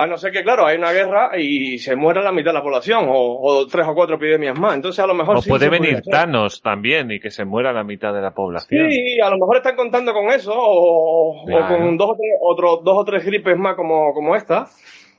a 0.00 0.06
no 0.06 0.16
ser 0.16 0.30
que, 0.32 0.42
claro, 0.44 0.64
hay 0.64 0.78
una 0.78 0.92
guerra 0.92 1.30
y 1.38 1.78
se 1.78 1.96
muera 1.96 2.22
la 2.22 2.30
mitad 2.32 2.50
de 2.50 2.54
la 2.58 2.62
población, 2.62 3.06
o, 3.08 3.40
o 3.42 3.66
tres 3.66 3.86
o 3.86 3.94
cuatro 3.94 4.14
epidemias 4.16 4.58
más, 4.58 4.74
entonces 4.74 5.02
a 5.02 5.06
lo 5.08 5.14
mejor 5.14 5.36
O 5.38 5.42
sí 5.42 5.50
puede 5.50 5.68
venir. 5.68 6.00
Thanos 6.08 6.62
también 6.62 7.10
y 7.10 7.18
que 7.20 7.30
se 7.30 7.44
muera 7.44 7.72
la 7.72 7.82
mitad 7.84 8.14
de 8.14 8.20
la 8.22 8.30
población. 8.32 8.90
Sí, 8.90 9.20
a 9.20 9.28
lo 9.28 9.36
mejor 9.38 9.56
están 9.56 9.74
contando 9.76 10.12
con 10.12 10.30
eso, 10.30 10.52
o, 10.56 11.44
con 11.68 11.96
dos 11.96 12.10
o, 12.10 12.14
tres, 12.16 12.30
otros 12.40 12.84
dos 12.84 12.96
o 12.98 13.04
tres 13.04 13.24
gripes 13.24 13.56
más 13.58 13.74
como, 13.74 14.14
como 14.14 14.36
esta. 14.36 14.68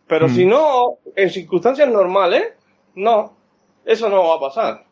Pero 0.08 0.28
Mm. 0.28 0.30
si 0.30 0.46
no, 0.46 0.98
en 1.16 1.30
circunstancias 1.30 1.88
normales, 1.90 2.54
no. 2.96 3.38
Eso 3.86 4.10
no 4.10 4.28
va 4.30 4.36
a 4.36 4.40
pasar. 4.40 4.84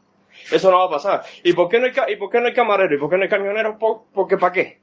Eso 0.52 0.70
no 0.70 0.78
va 0.80 0.86
a 0.86 0.90
pasar. 0.90 1.22
¿Y 1.44 1.54
por 1.54 1.70
qué 1.70 1.80
no 1.80 1.86
hay, 1.86 1.92
ca- 1.92 2.10
y 2.12 2.18
por 2.18 2.30
qué 2.30 2.40
no 2.40 2.48
hay 2.48 2.54
camareros? 2.54 2.94
¿Y 2.94 3.00
por 3.00 3.10
qué 3.10 3.18
no 3.18 3.24
hay 3.24 3.30
camioneros? 3.30 3.78
¿Por, 3.80 4.02
porque 4.14 4.38
¿para 4.38 4.52
qué? 4.54 4.80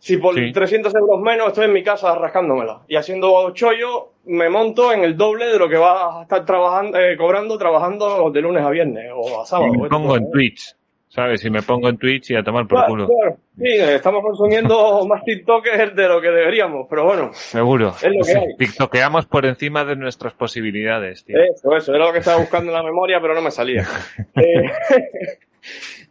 Si 0.00 0.16
por 0.16 0.34
Sí. 0.34 0.50
300 0.50 0.94
euros 0.94 1.20
menos 1.20 1.48
estoy 1.48 1.66
en 1.66 1.74
mi 1.74 1.82
casa 1.84 2.14
rascándomela 2.14 2.80
y 2.88 2.96
haciendo 2.96 3.50
chollo, 3.52 4.12
me 4.24 4.48
monto 4.48 4.92
en 4.92 5.04
el 5.04 5.14
doble 5.16 5.46
de 5.46 5.58
lo 5.58 5.68
que 5.68 5.76
vas 5.76 6.16
a 6.16 6.22
estar 6.22 6.44
trabajando, 6.46 6.98
eh, 6.98 7.16
cobrando, 7.18 7.56
trabajando 7.58 8.30
de 8.30 8.40
lunes 8.40 8.64
a 8.64 8.70
viernes 8.70 9.10
o 9.14 9.42
a 9.42 9.46
sábado. 9.46 9.72
Y 9.74 9.78
me 9.78 9.88
pongo 9.90 10.16
en. 10.16 10.30
Twitch, 10.30 10.74
¿sabes? 11.08 11.44
Y 11.44 11.50
me 11.50 11.60
pongo 11.60 11.90
en 11.90 11.98
Twitch 11.98 12.30
y 12.30 12.34
a 12.36 12.42
tomar 12.42 12.66
por 12.66 12.78
Claro, 12.78 12.88
culo. 12.88 13.06
claro. 13.08 13.36
Sí, 13.58 13.66
estamos 13.78 14.22
consumiendo 14.22 15.04
más 15.08 15.22
TikTokers 15.22 15.94
de 15.94 16.08
lo 16.08 16.18
que 16.22 16.30
deberíamos, 16.30 16.86
pero 16.88 17.04
bueno, 17.04 17.30
Seguro. 17.34 17.88
Es 18.02 18.10
lo 18.10 18.24
que 18.24 18.32
hay. 18.38 18.56
TikTokeamos 18.56 19.26
por 19.26 19.44
encima 19.44 19.84
de 19.84 19.96
nuestras 19.96 20.32
posibilidades, 20.32 21.24
tío. 21.26 21.36
Eso, 21.38 21.76
eso, 21.76 21.94
era 21.94 22.06
lo 22.06 22.12
que 22.14 22.20
estaba 22.20 22.38
buscando 22.40 22.70
en 22.72 22.76
la 22.78 22.82
memoria, 22.82 23.20
pero 23.20 23.34
no 23.34 23.42
me 23.42 23.50
salía. 23.50 23.84
Eh, 24.36 24.70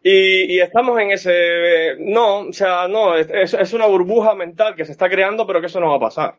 y, 0.04 0.56
y 0.56 0.60
estamos 0.60 1.00
en 1.00 1.12
ese... 1.12 1.96
No, 2.00 2.40
o 2.40 2.54
sea, 2.54 2.88
no, 2.88 3.16
es, 3.16 3.30
es- 3.54 3.74
una 3.74 3.86
burbuja 3.88 4.36
mental 4.36 4.76
que 4.76 4.86
se 4.86 4.92
está 4.92 5.10
creando, 5.10 5.46
pero 5.48 5.60
que 5.62 5.68
eso 5.68 5.80
no 5.80 5.90
va 5.90 5.96
a 5.98 6.00
pasar. 6.00 6.36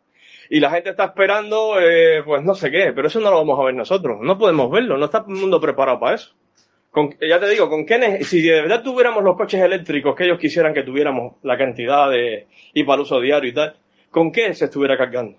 Y 0.49 0.61
la 0.61 0.71
gente 0.71 0.91
está 0.91 1.05
esperando, 1.07 1.79
eh, 1.81 2.23
pues 2.25 2.43
no 2.43 2.55
sé 2.55 2.71
qué, 2.71 2.93
pero 2.95 3.09
eso 3.09 3.21
no 3.21 3.31
lo 3.31 3.37
vamos 3.39 3.59
a 3.61 3.65
ver 3.65 3.75
nosotros. 3.75 4.19
No 4.21 4.39
podemos 4.39 4.71
verlo, 4.71 4.97
no 4.99 5.05
está 5.07 5.25
el 5.29 5.35
mundo 5.35 5.61
preparado 5.61 6.01
para 6.01 6.17
eso. 6.17 6.35
Con- 6.91 7.17
ya 7.21 7.39
te 7.41 7.49
digo, 7.49 7.69
con 7.71 7.87
qué 7.87 8.25
si 8.25 8.43
de 8.43 8.63
verdad 8.63 8.83
tuviéramos 8.83 9.23
los 9.25 9.37
coches 9.37 9.61
eléctricos 9.63 10.15
que 10.17 10.25
ellos 10.25 10.39
quisieran 10.39 10.75
que 10.75 10.83
tuviéramos 10.83 11.37
la 11.43 11.57
cantidad 11.59 12.11
de 12.11 12.47
y 12.75 12.85
para 12.85 12.97
el 12.97 13.01
uso 13.03 13.21
diario 13.21 13.51
y 13.51 13.55
tal, 13.55 13.77
¿con 14.11 14.33
qué 14.33 14.55
se 14.55 14.67
estuviera 14.67 14.97
cargando? 14.99 15.39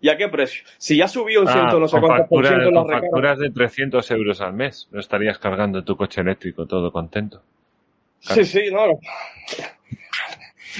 ¿Y 0.00 0.08
a 0.10 0.16
qué 0.16 0.28
precio? 0.28 0.62
Si 0.78 0.96
ya 0.96 1.08
subió 1.08 1.40
un 1.42 1.48
Ah, 1.48 1.52
ciento, 1.52 1.80
no 1.80 1.88
sé 1.88 1.98
cuántos 2.00 2.28
por 2.28 2.46
ciento 2.46 2.70
la 2.70 2.80
con 2.80 2.88
recarga. 2.88 3.06
facturas 3.08 3.38
de 3.40 3.50
300 3.50 4.10
euros 4.12 4.40
al 4.40 4.52
mes. 4.52 4.88
No 4.92 5.00
estarías 5.00 5.38
cargando 5.38 5.82
tu 5.82 5.96
coche 5.96 6.20
eléctrico 6.20 6.66
todo 6.66 6.92
contento. 6.92 7.42
Sí, 8.20 8.44
sí, 8.44 8.70
no. 8.72 8.98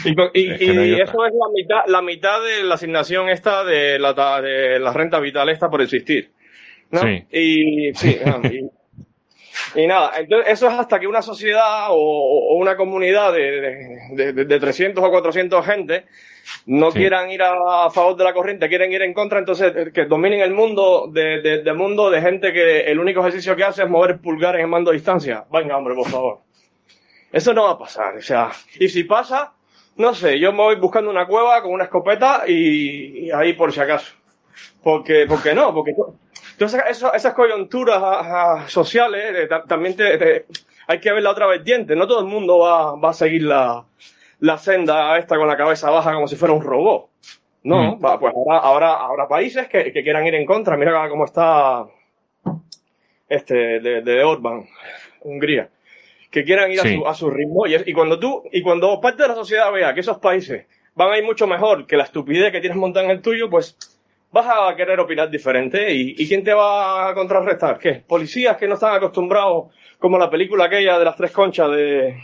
Y, 0.04 0.14
con- 0.14 0.30
y- 0.34 0.50
Es 0.50 0.58
que 0.58 0.72
no 0.74 0.80
hay 0.82 0.90
y 0.90 0.92
otra. 0.94 1.04
eso 1.06 1.26
es 1.26 1.32
la 1.34 1.48
mitad, 1.54 1.80
la 1.88 2.02
mitad 2.02 2.42
de 2.44 2.62
la 2.62 2.74
asignación 2.74 3.28
esta 3.28 3.64
de 3.64 3.98
la, 3.98 4.12
de 4.40 4.78
la 4.78 4.92
renta 4.92 5.18
vital 5.18 5.48
esta 5.48 5.68
por 5.68 5.82
existir. 5.82 6.30
¿no? 6.90 7.00
Sí. 7.00 7.24
Y, 7.32 7.94
sí, 7.94 8.16
y, 8.52 8.70
y 9.74 9.86
nada, 9.86 10.12
entonces 10.18 10.52
eso 10.52 10.68
es 10.68 10.74
hasta 10.74 10.98
que 11.00 11.06
una 11.06 11.22
sociedad 11.22 11.88
o, 11.90 11.94
o 11.96 12.54
una 12.56 12.76
comunidad 12.76 13.32
de, 13.32 13.98
de, 14.12 14.32
de- 14.32 14.44
de 14.44 14.60
300 14.60 15.02
o 15.04 15.10
400 15.10 15.64
gente 15.66 16.04
no 16.66 16.90
Sí. 16.90 16.98
quieran 17.00 17.30
ir 17.30 17.42
a, 17.42 17.90
favor 17.90 18.16
de 18.16 18.24
la 18.24 18.32
corriente, 18.32 18.68
quieren 18.68 18.90
ir 18.92 19.02
en 19.02 19.12
contra, 19.12 19.38
entonces 19.38 19.72
eh, 19.76 19.90
que 19.92 20.06
dominen 20.06 20.40
el 20.40 20.54
mundo 20.54 21.08
de, 21.12 21.62
mundo 21.74 22.08
de 22.10 22.20
gente 22.22 22.52
que 22.52 22.80
el 22.80 22.98
único 22.98 23.20
ejercicio 23.20 23.54
que 23.54 23.64
hace 23.64 23.82
es 23.82 23.90
mover 23.90 24.12
el 24.12 24.20
pulgar 24.20 24.54
en 24.54 24.62
el 24.62 24.66
mando 24.68 24.90
a 24.90 24.94
distancia. 24.94 25.44
Venga, 25.52 25.76
hombre, 25.76 25.94
por 25.94 26.08
favor. 26.08 26.38
Eso 27.30 27.52
no 27.52 27.64
va 27.64 27.72
a 27.72 27.78
pasar, 27.78 28.16
o 28.16 28.22
sea, 28.22 28.50
y 28.80 28.88
si 28.88 29.04
pasa, 29.04 29.52
no 29.96 30.14
sé, 30.14 30.38
yo 30.38 30.50
me 30.52 30.62
voy 30.62 30.76
buscando 30.76 31.10
una 31.10 31.26
cueva 31.26 31.60
con 31.62 31.72
una 31.72 31.84
escopeta 31.84 32.44
y, 32.46 33.26
y 33.26 33.30
ahí 33.30 33.52
por 33.52 33.70
si 33.72 33.80
acaso. 33.80 34.14
Porque, 34.82 35.26
porque 35.28 35.54
no, 35.54 35.74
porque 35.74 35.92
to- 36.58 36.66
todas 36.66 37.14
esas, 37.14 37.34
coyunturas 37.34 37.98
ah, 38.02 38.58
ah, 38.62 38.68
sociales 38.68 39.24
eh, 39.36 39.46
ta- 39.46 39.64
también 39.64 39.96
te, 39.96 40.18
te- 40.18 40.46
hay 40.86 41.00
que 41.00 41.12
ver 41.12 41.22
la 41.22 41.30
otra 41.30 41.46
vertiente. 41.46 41.94
No 41.96 42.06
todo 42.06 42.20
el 42.20 42.26
mundo 42.26 42.58
va, 42.58 42.94
va 42.96 43.10
a 43.10 43.14
seguir 43.14 43.42
la, 43.44 43.84
la 44.40 44.58
senda 44.58 45.16
esta 45.18 45.36
con 45.36 45.46
la 45.48 45.56
cabeza 45.56 45.90
baja 45.90 46.12
como 46.14 46.28
si 46.28 46.36
fuera 46.36 46.54
un 46.54 46.62
robot. 46.62 47.08
No, 47.64 47.96
Mm. 47.96 48.04
va, 48.04 48.18
pues 48.20 48.32
ahora, 48.34 48.58
ahora, 48.58 48.94
habrá 49.04 49.28
países 49.28 49.68
que, 49.68 49.92
que 49.92 50.02
quieran 50.02 50.26
ir 50.26 50.34
en 50.34 50.46
contra. 50.46 50.76
Mira 50.76 51.08
cómo 51.08 51.24
está 51.24 51.86
este 53.28 53.80
de, 53.80 54.02
de 54.02 54.24
Orban, 54.24 54.66
Hungría 55.22 55.68
que 56.30 56.44
quieran 56.44 56.70
ir 56.70 56.80
Sí. 56.80 56.94
a, 56.94 56.98
su, 57.00 57.06
a 57.08 57.14
su 57.14 57.30
ritmo. 57.30 57.64
Y 57.66 57.92
cuando 57.94 58.18
tú, 58.18 58.42
y 58.52 58.60
cuando 58.62 59.00
parte 59.00 59.22
de 59.22 59.28
la 59.30 59.34
sociedad 59.34 59.72
vea 59.72 59.94
que 59.94 60.00
esos 60.00 60.18
países 60.18 60.66
van 60.94 61.10
a 61.10 61.16
ir 61.18 61.24
mucho 61.24 61.46
mejor 61.46 61.86
que 61.86 61.96
la 61.96 62.04
estupidez 62.04 62.52
que 62.52 62.60
tienes 62.60 62.76
montada 62.76 63.06
en 63.06 63.12
el 63.12 63.22
tuyo, 63.22 63.48
pues 63.48 63.76
vas 64.30 64.46
a 64.48 64.74
querer 64.76 65.00
opinar 65.00 65.30
diferente. 65.30 65.92
¿Y, 65.92 66.14
y 66.18 66.28
quién 66.28 66.42
te 66.44 66.52
va 66.52 67.08
a 67.10 67.14
contrarrestar? 67.14 67.78
¿Qué? 67.78 68.02
Policías 68.06 68.56
que 68.56 68.66
no 68.68 68.74
están 68.74 68.94
acostumbrados, 68.94 69.72
como 69.98 70.18
la 70.18 70.30
película 70.30 70.64
aquella 70.66 70.98
de 70.98 71.04
las 71.04 71.16
tres 71.16 71.30
conchas 71.32 71.70
de 71.70 72.16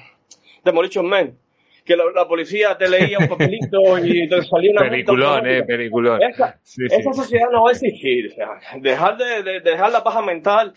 Demolition 0.65 1.07
Man. 1.07 1.37
Que 1.85 1.97
la, 1.97 2.05
la 2.15 2.27
policía 2.27 2.79
te 2.79 2.89
leía 2.89 3.19
un 3.19 3.29
papelito 3.29 3.99
y 4.03 4.27
te 4.27 4.43
salía 4.45 4.71
una 4.73 4.89
Peliculón, 4.89 5.47
eh, 5.47 5.63
peliculón. 5.65 6.23
Esa, 6.23 6.59
Sí, 6.63 6.83
sí. 6.89 6.97
esa 6.99 7.13
sociedad 7.13 7.49
no 7.53 7.65
va 7.65 7.69
a 7.69 7.73
existir. 7.73 8.29
O 8.33 8.35
sea, 8.35 8.49
dejar 8.81 9.19
de, 9.19 9.43
de- 9.43 9.61
dejar 9.61 9.93
la 9.93 10.03
paja 10.03 10.23
mental, 10.23 10.73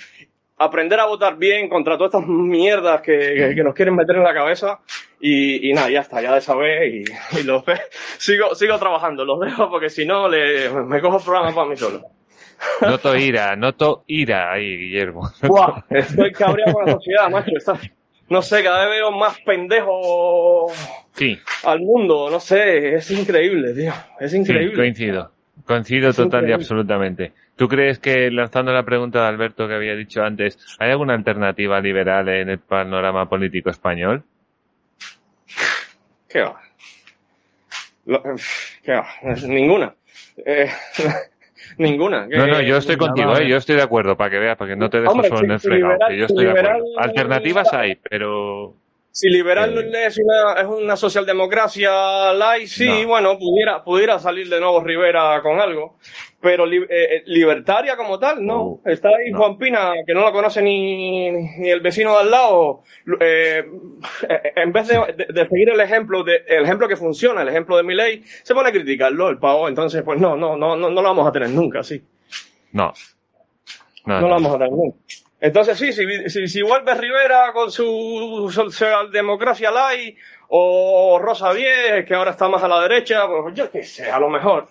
aprender 0.58 0.99
a 0.99 1.06
votar 1.06 1.38
bien 1.38 1.70
contra 1.70 1.98
todas 1.98 2.14
estas 2.14 2.28
mierdas 2.28 2.99
que, 3.02 3.18
que- 3.18 3.56
que 3.56 3.64
nos 3.64 3.74
quieren 3.74 3.95
meter 3.95 4.18
en 4.18 4.24
la 4.24 4.34
cabeza. 4.34 4.82
Y, 5.19 5.69
y 5.69 5.73
nada, 5.73 5.89
ya 5.89 6.02
está, 6.02 6.22
ya 6.22 6.35
de 6.35 6.41
saber 6.41 6.88
y, 6.94 7.03
y 7.39 7.44
los 7.44 7.65
ve- 7.65 7.81
sigo, 8.18 8.53
sigo 8.53 8.77
trabajando, 8.77 9.26
los 9.26 9.39
dejo 9.39 9.69
porque 9.69 9.89
si 9.89 10.06
no 10.06 10.30
le, 10.30 10.69
me 10.69 11.02
cojo 11.02 11.18
el 11.18 11.23
programa 11.23 11.56
para 11.56 11.69
mí 11.69 11.76
solo. 11.76 12.02
Noto 12.81 13.15
ira, 13.15 13.56
noto 13.56 14.03
ira 14.07 14.52
ahí, 14.52 14.77
Guillermo. 14.77 15.30
Buah, 15.41 15.81
estoy 15.89 16.31
cabreado 16.31 16.73
con 16.73 16.85
la 16.85 16.91
sociedad, 16.94 17.30
macho. 17.30 17.52
está- 17.56 17.80
no 18.30 18.41
sé, 18.41 18.61
cada 18.64 18.85
vez 18.85 18.89
veo 18.98 19.11
más 19.11 19.39
pendejos 19.41 20.72
Sí, 21.14 21.39
al 21.64 21.80
mundo, 21.80 22.30
no 22.30 22.39
sé, 22.39 22.95
es 22.95 23.10
increíble, 23.11 23.73
tío, 23.73 23.94
es 24.19 24.31
sí, 24.31 24.38
increíble. 24.38 24.76
coincido. 24.76 25.31
Coincido 25.65 26.14
total 26.14 26.48
y 26.48 26.52
absolutamente. 26.53 27.34
¿Tú 27.56 27.68
crees 27.68 27.98
que, 27.99 28.30
lanzando 28.30 28.72
la 28.72 28.84
pregunta 28.84 29.22
de 29.23 29.27
Alberto 29.27 29.68
que 29.68 29.73
había 29.73 29.95
dicho 29.95 30.22
antes, 30.23 30.57
¿hay 30.80 30.91
alguna 30.91 31.15
alternativa 31.15 31.81
liberal 31.81 32.30
en 32.30 32.49
el 32.49 32.60
panorama 32.60 33.27
político 33.27 33.69
español? 33.72 34.23
¿Qué 36.30 36.41
va? 36.41 36.62
Lo- 38.06 38.24
¿Qué 38.84 38.91
va? 38.94 39.08
Ninguna. 39.48 39.95
Eh, 40.45 40.70
ninguna. 41.78 42.28
No, 42.28 42.48
no, 42.48 42.62
yo 42.62 42.78
estoy 42.78 42.98
contigo. 42.98 43.36
¿eh? 43.38 43.48
yo 43.48 43.58
estoy 43.58 43.76
de 43.76 43.82
acuerdo, 43.84 44.16
para 44.18 44.30
que 44.30 44.40
veas, 44.40 44.58
para 44.58 44.72
que 44.72 44.76
no 44.76 44.90
te 44.90 44.99
dejo 45.02 45.12
Hombre, 45.14 45.30
solo 45.30 45.44
en 45.45 45.52
el 45.52 45.60
fregado, 45.60 45.94
liberal- 45.94 46.16
yo 46.18 46.26
estoy 46.26 46.45
de 46.45 46.52
acuerdo. 46.52 46.70
liberal- 46.74 46.84
Alternativas 46.98 47.74
hay, 47.74 47.95
pero 47.95 48.76
Si 49.19 49.30
liberal 49.30 49.76
Eh. 49.76 50.06
es, 50.06 50.19
una, 50.19 50.61
es 50.61 50.68
una 50.68 50.95
socialdemocracia 50.95 52.34
light, 52.35 52.68
sí, 52.68 52.85
No. 53.02 53.07
bueno, 53.07 53.39
pudiera, 53.39 53.84
pudiera 53.84 54.19
salir 54.19 54.48
de 54.48 54.60
nuevo 54.60 54.80
Rivera 54.84 55.41
con 55.41 55.60
algo. 55.60 55.95
Pero 56.39 56.68
li- 56.68 56.84
eh, 56.84 56.88
eh, 57.15 57.23
libertaria 57.26 57.98
como 57.98 58.19
tal, 58.19 58.45
no. 58.45 58.80
Está 58.85 59.10
ahí 59.10 59.31
no. 59.31 59.39
Juan 59.39 59.57
Pina, 59.57 59.91
que 60.06 60.14
no 60.14 60.22
la 60.22 60.31
conoce 60.31 60.61
ni, 60.61 61.31
ni 61.31 61.68
el 61.68 61.81
vecino 61.81 62.11
de 62.14 62.19
al 62.19 62.30
lado. 62.30 62.84
Eh, 63.19 63.65
en 64.56 64.72
vez 64.72 64.88
de, 64.88 64.99
de- 65.18 65.34
de 65.34 65.49
seguir 65.49 65.69
el 65.72 65.80
ejemplo, 65.80 66.23
de, 66.23 66.44
el 66.48 66.64
ejemplo 66.65 66.88
que 66.88 66.95
funciona, 66.95 67.41
el 67.41 67.48
ejemplo 67.48 67.76
de 67.76 67.81
mi 67.81 67.95
ley, 67.95 68.22
se 68.44 68.53
pone 68.53 68.69
a 68.69 68.72
criticarlo, 68.72 69.30
el 69.30 69.39
pavo. 69.39 69.68
Entonces, 69.68 70.03
pues 70.03 70.19
no, 70.19 70.35
no, 70.35 70.56
no, 70.56 70.76
no, 70.76 70.91
no 70.91 71.02
lo 71.02 71.07
vamos 71.07 71.27
a 71.27 71.31
tener 71.31 71.49
nunca, 71.49 71.81
sí. 71.81 72.03
No 72.72 72.94
no. 74.06 74.22
lo 74.22 74.30
vamos 74.30 74.53
a 74.53 74.57
tener 74.60 74.72
nunca. 74.73 74.98
Entonces 75.39 75.77
sí, 75.77 75.93
si, 75.93 76.30
si, 76.30 76.47
si 76.47 76.61
vuelve 76.64 76.95
Rivera 76.95 77.51
con 77.53 77.69
su 77.72 78.49
socialdemocracia 78.51 79.69
light 79.72 80.18
o 80.49 81.19
Rosa 81.22 81.53
Diez, 81.53 82.05
que 82.05 82.15
ahora 82.15 82.31
está 82.31 82.47
más 82.49 82.64
a 82.64 82.68
la 82.68 82.81
derecha, 82.81 83.27
pues 83.27 83.53
yo 83.53 83.69
qué 83.69 83.84
sé, 83.84 84.09
a 84.09 84.19
lo 84.19 84.30
mejor. 84.30 84.68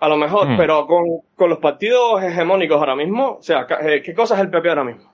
A 0.00 0.08
lo 0.08 0.16
mejor, 0.16 0.48
Hmm. 0.48 0.56
pero 0.56 0.86
con, 0.86 1.04
con 1.36 1.50
los 1.50 1.58
partidos 1.58 2.22
hegemónicos 2.22 2.78
ahora 2.78 2.94
mismo, 2.96 3.36
o 3.38 3.42
sea, 3.42 3.66
eh, 3.82 4.00
¿qué 4.02 4.14
cosa 4.14 4.34
es 4.34 4.40
el 4.40 4.50
PP 4.50 4.68
ahora 4.68 4.84
mismo? 4.84 5.12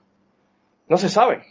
No 0.87 0.97
se 0.97 1.09
sabe. 1.09 1.41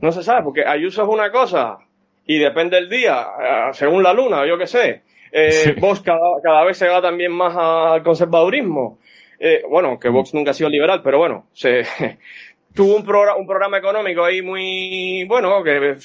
No 0.00 0.10
se 0.12 0.22
sabe, 0.22 0.42
porque 0.42 0.64
Ayuso 0.66 1.02
es 1.02 1.08
una 1.08 1.30
cosa 1.30 1.78
y 2.26 2.38
depende 2.38 2.76
del 2.76 2.88
día, 2.90 3.26
eh, 3.42 3.68
según 3.72 4.02
la 4.02 4.12
luna, 4.12 4.46
yo 4.46 4.56
qué 4.58 4.66
sé. 4.66 5.02
Eh, 5.32 5.50
Sí. 5.50 5.72
Vox 5.78 6.00
cada, 6.00 6.18
cada 6.42 6.64
vez 6.64 6.76
se 6.76 6.88
va 6.88 7.00
también 7.00 7.32
más 7.32 7.54
al 7.56 8.02
conservadurismo. 8.02 8.98
Eh, 9.42 9.62
bueno, 9.68 9.98
que 9.98 10.10
Vox 10.10 10.34
nunca 10.34 10.50
ha 10.50 10.54
sido 10.54 10.68
liberal, 10.68 11.00
pero 11.02 11.16
bueno, 11.18 11.46
se, 11.54 11.82
tuvo 12.74 12.94
un, 12.96 13.04
progra- 13.06 13.36
un 13.38 13.46
programa 13.46 13.78
económico 13.78 14.22
ahí 14.22 14.42
muy 14.42 15.24
bueno, 15.24 15.62
que 15.64 15.96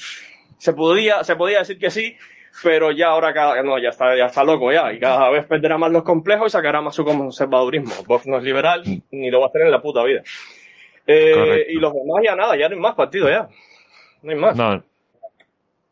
se 0.58 0.72
podía, 0.72 1.22
se 1.22 1.36
podía 1.36 1.58
decir 1.58 1.78
que 1.78 1.90
sí, 1.90 2.16
pero 2.62 2.90
ya 2.92 3.08
ahora 3.08 3.34
cada, 3.34 3.62
no, 3.62 3.78
ya 3.78 3.90
está, 3.90 4.16
ya 4.16 4.26
está 4.26 4.42
loco 4.42 4.72
ya, 4.72 4.90
y 4.90 4.98
cada 4.98 5.28
vez 5.28 5.44
perderá 5.44 5.76
más 5.76 5.92
los 5.92 6.02
complejos 6.02 6.46
y 6.46 6.50
sacará 6.52 6.80
más 6.80 6.94
su 6.94 7.04
conservadurismo. 7.04 7.92
Vox 8.06 8.26
no 8.26 8.38
es 8.38 8.42
liberal, 8.42 8.82
ni 9.10 9.30
lo 9.30 9.40
va 9.40 9.46
a 9.46 9.48
hacer 9.50 9.62
en 9.62 9.70
la 9.70 9.82
puta 9.82 10.02
vida. 10.02 10.22
Eh, 11.06 11.66
y 11.68 11.74
los 11.74 11.92
demás 11.92 12.22
ya 12.24 12.34
nada, 12.34 12.56
ya 12.56 12.68
no 12.70 12.74
hay 12.74 12.80
más 12.80 12.94
partidos 12.94 13.28
ya. 13.30 13.48
No 14.22 14.30
hay 14.32 14.38
más. 14.38 14.56
No. 14.56 14.82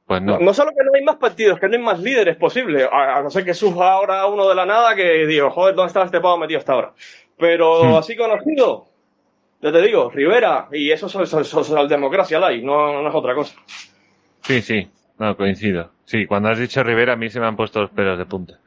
Pues 0.07 0.21
no. 0.23 0.33
No, 0.39 0.45
no 0.47 0.55
solo 0.55 0.71
que 0.71 0.83
no 0.85 0.91
hay 0.95 1.03
más 1.03 1.17
partidos, 1.17 1.61
que 1.61 1.69
no 1.69 1.77
hay 1.77 1.83
más 1.83 2.01
líderes 2.01 2.37
posibles. 2.37 2.89
A, 2.91 3.19
a 3.19 3.23
no 3.23 3.31
ser 3.31 3.45
que 3.45 3.55
surja 3.55 3.93
ahora 3.93 4.27
uno 4.27 4.49
de 4.49 4.55
la 4.55 4.67
nada 4.67 4.95
que 4.95 5.27
digo, 5.27 5.51
joder, 5.51 5.75
¿dónde 5.75 5.89
estaba 5.89 6.07
este 6.07 6.21
pavo 6.21 6.37
metido 6.39 6.59
hasta 6.59 6.73
ahora? 6.73 6.93
Pero 7.39 7.85
Hmm. 7.85 7.95
así 7.97 8.17
conocido, 8.17 8.87
ya 9.61 9.73
te 9.73 9.83
digo, 9.83 10.11
Rivera, 10.11 10.69
y 10.73 10.91
eso 10.91 11.07
es 11.07 11.13
so- 11.13 11.27
so- 11.27 11.45
socialdemocracia 11.45 12.39
light, 12.39 12.63
no, 12.65 13.03
no 13.03 13.09
es 13.09 13.15
otra 13.15 13.35
cosa. 13.35 13.57
Sí, 14.43 14.61
sí. 14.63 14.89
No, 15.19 15.37
coincido. 15.37 15.91
Sí, 16.05 16.27
cuando 16.27 16.49
has 16.51 16.59
dicho 16.59 16.83
Rivera 16.83 17.13
a 17.15 17.17
mí 17.17 17.31
se 17.31 17.41
me 17.41 17.47
han 17.47 17.57
puesto 17.57 17.81
los 17.81 17.91
pelos 17.91 18.19
de 18.19 18.27
punta. 18.27 18.59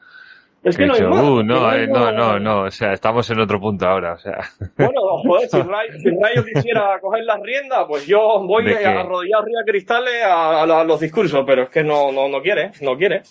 Es 0.63 0.75
que 0.75 0.85
no 0.85 0.95
hay 0.95 1.01
más. 1.03 1.23
"Uh, 1.23 1.43
no, 1.43 1.67
hay 1.67 1.83
eh, 1.83 1.87
no, 1.87 2.11
no, 2.11 2.39
no, 2.39 2.61
o 2.63 2.71
sea, 2.71 2.91
estamos 2.91 3.29
en 3.29 3.39
otro 3.39 3.59
punto 3.59 3.87
ahora, 3.87 4.13
o 4.13 4.17
sea. 4.17 4.39
Bueno, 4.77 5.01
joder, 5.23 5.47
si 5.49 5.57
Rayo, 5.61 5.93
si 5.99 6.09
Rayo 6.09 6.43
quisiera 6.43 6.99
coger 6.99 7.23
las 7.25 7.39
riendas, 7.41 7.85
pues 7.87 8.07
yo 8.07 8.39
voy 8.45 8.63
¿De 8.65 8.77
qué? 8.77 8.85
arrodillado 8.85 9.43
arriba 9.43 9.61
cristales 9.65 10.23
a, 10.23 10.63
a 10.63 10.65
la- 10.65 10.81
a 10.81 10.83
los 10.83 10.99
discursos, 10.99 11.43
pero 11.45 11.63
es 11.63 11.69
que 11.69 11.83
no, 11.83 12.11
no, 12.11 12.27
no 12.27 12.41
quiere, 12.41 12.71
no 12.81 12.97
quiere. 12.97 13.21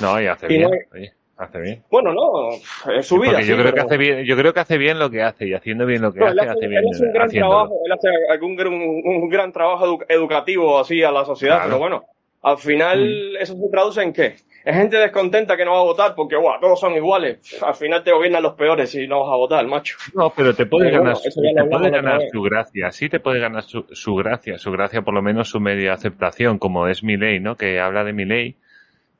No, 0.00 0.20
y 0.20 0.26
hace 0.26 0.46
Y 0.46 0.48
bien, 0.50 0.62
no- 0.62 0.68
oye, 0.94 1.12
hace 1.36 1.60
bien. 1.60 1.82
Bueno, 1.90 2.12
no, 2.12 2.50
es 2.92 3.06
su 3.06 3.18
vida. 3.20 3.40
Sí, 3.40 3.48
yo 3.48 3.56
creo 3.56 3.72
que 3.74 3.80
hace 3.80 3.96
bien, 3.96 4.24
yo 4.24 4.36
creo 4.36 4.52
que 4.54 4.60
hace 4.60 4.78
bien 4.78 4.98
lo 4.98 5.10
que 5.10 5.22
hace, 5.22 5.46
y 5.46 5.54
haciendo 5.54 5.86
bien 5.86 6.02
lo 6.02 6.12
que 6.12 6.20
No, 6.20 6.28
él 6.28 6.38
hace, 6.38 6.48
hace, 6.50 6.58
hace 6.58 6.68
bien 6.68 6.80
él 6.82 6.88
hace 6.92 7.02
un 7.04 7.12
gran 7.12 7.26
haciéndolo. 7.26 7.56
trabajo, 7.56 7.80
él 7.84 7.92
hace 7.92 8.08
algún 8.30 8.66
un, 8.66 9.02
un 9.04 9.28
gran 9.28 9.52
trabajo 9.52 9.86
edu- 9.86 10.06
educativo 10.08 10.78
así 10.78 11.02
a 11.02 11.12
la 11.12 11.24
sociedad, 11.24 11.56
Claro. 11.56 11.68
pero 11.68 11.78
bueno, 11.78 12.04
al 12.42 12.58
final 12.58 13.36
eso 13.38 13.54
se 13.54 13.68
traduce 13.70 14.02
en 14.02 14.12
qué? 14.12 14.36
Es 14.64 14.74
gente 14.74 14.96
descontenta 14.96 15.56
que 15.56 15.64
no 15.64 15.72
va 15.72 15.78
a 15.80 15.82
votar 15.84 16.14
porque, 16.16 16.36
guau, 16.36 16.58
todos 16.60 16.80
son 16.80 16.94
iguales. 16.94 17.38
Al 17.62 17.74
final 17.74 18.02
te 18.02 18.10
gobiernan 18.12 18.42
los 18.42 18.54
peores 18.54 18.90
si 18.90 19.06
no 19.06 19.20
vas 19.20 19.32
a 19.32 19.36
votar, 19.36 19.64
macho. 19.66 19.96
No, 20.14 20.30
pero 20.34 20.54
te 20.54 20.66
puede 20.66 20.90
Pero 20.90 21.02
ganar, 21.02 21.16
bueno, 21.18 21.54
te 21.54 21.64
puede 21.70 21.90
ganar 21.90 22.22
su 22.32 22.42
gracia, 22.42 22.90
sí 22.92 23.08
te 23.08 23.20
puede 23.20 23.38
ganar 23.38 23.62
su, 23.62 23.86
su 23.92 24.14
gracia, 24.16 24.58
su 24.58 24.72
gracia 24.72 25.02
por 25.02 25.14
lo 25.14 25.22
menos 25.22 25.48
su 25.50 25.60
media 25.60 25.92
aceptación, 25.92 26.58
como 26.58 26.88
es 26.88 27.04
mi 27.04 27.16
ley, 27.16 27.38
¿no? 27.40 27.56
Que 27.56 27.78
habla 27.80 28.02
de 28.04 28.12
mi 28.12 28.24
ley. 28.24 28.56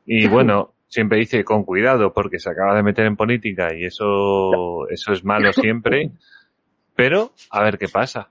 Y 0.06 0.26
bueno, 0.28 0.74
siempre 0.88 1.18
dice 1.18 1.44
con 1.44 1.64
cuidado 1.64 2.12
porque 2.12 2.38
se 2.38 2.50
acaba 2.50 2.74
de 2.74 2.82
meter 2.82 3.06
en 3.06 3.16
política 3.16 3.74
y 3.74 3.84
eso, 3.84 4.88
eso 4.88 5.12
es 5.12 5.24
malo 5.24 5.52
siempre. 5.52 6.10
Pero, 6.94 7.32
a 7.50 7.62
ver 7.62 7.78
qué 7.78 7.88
pasa. 7.88 8.30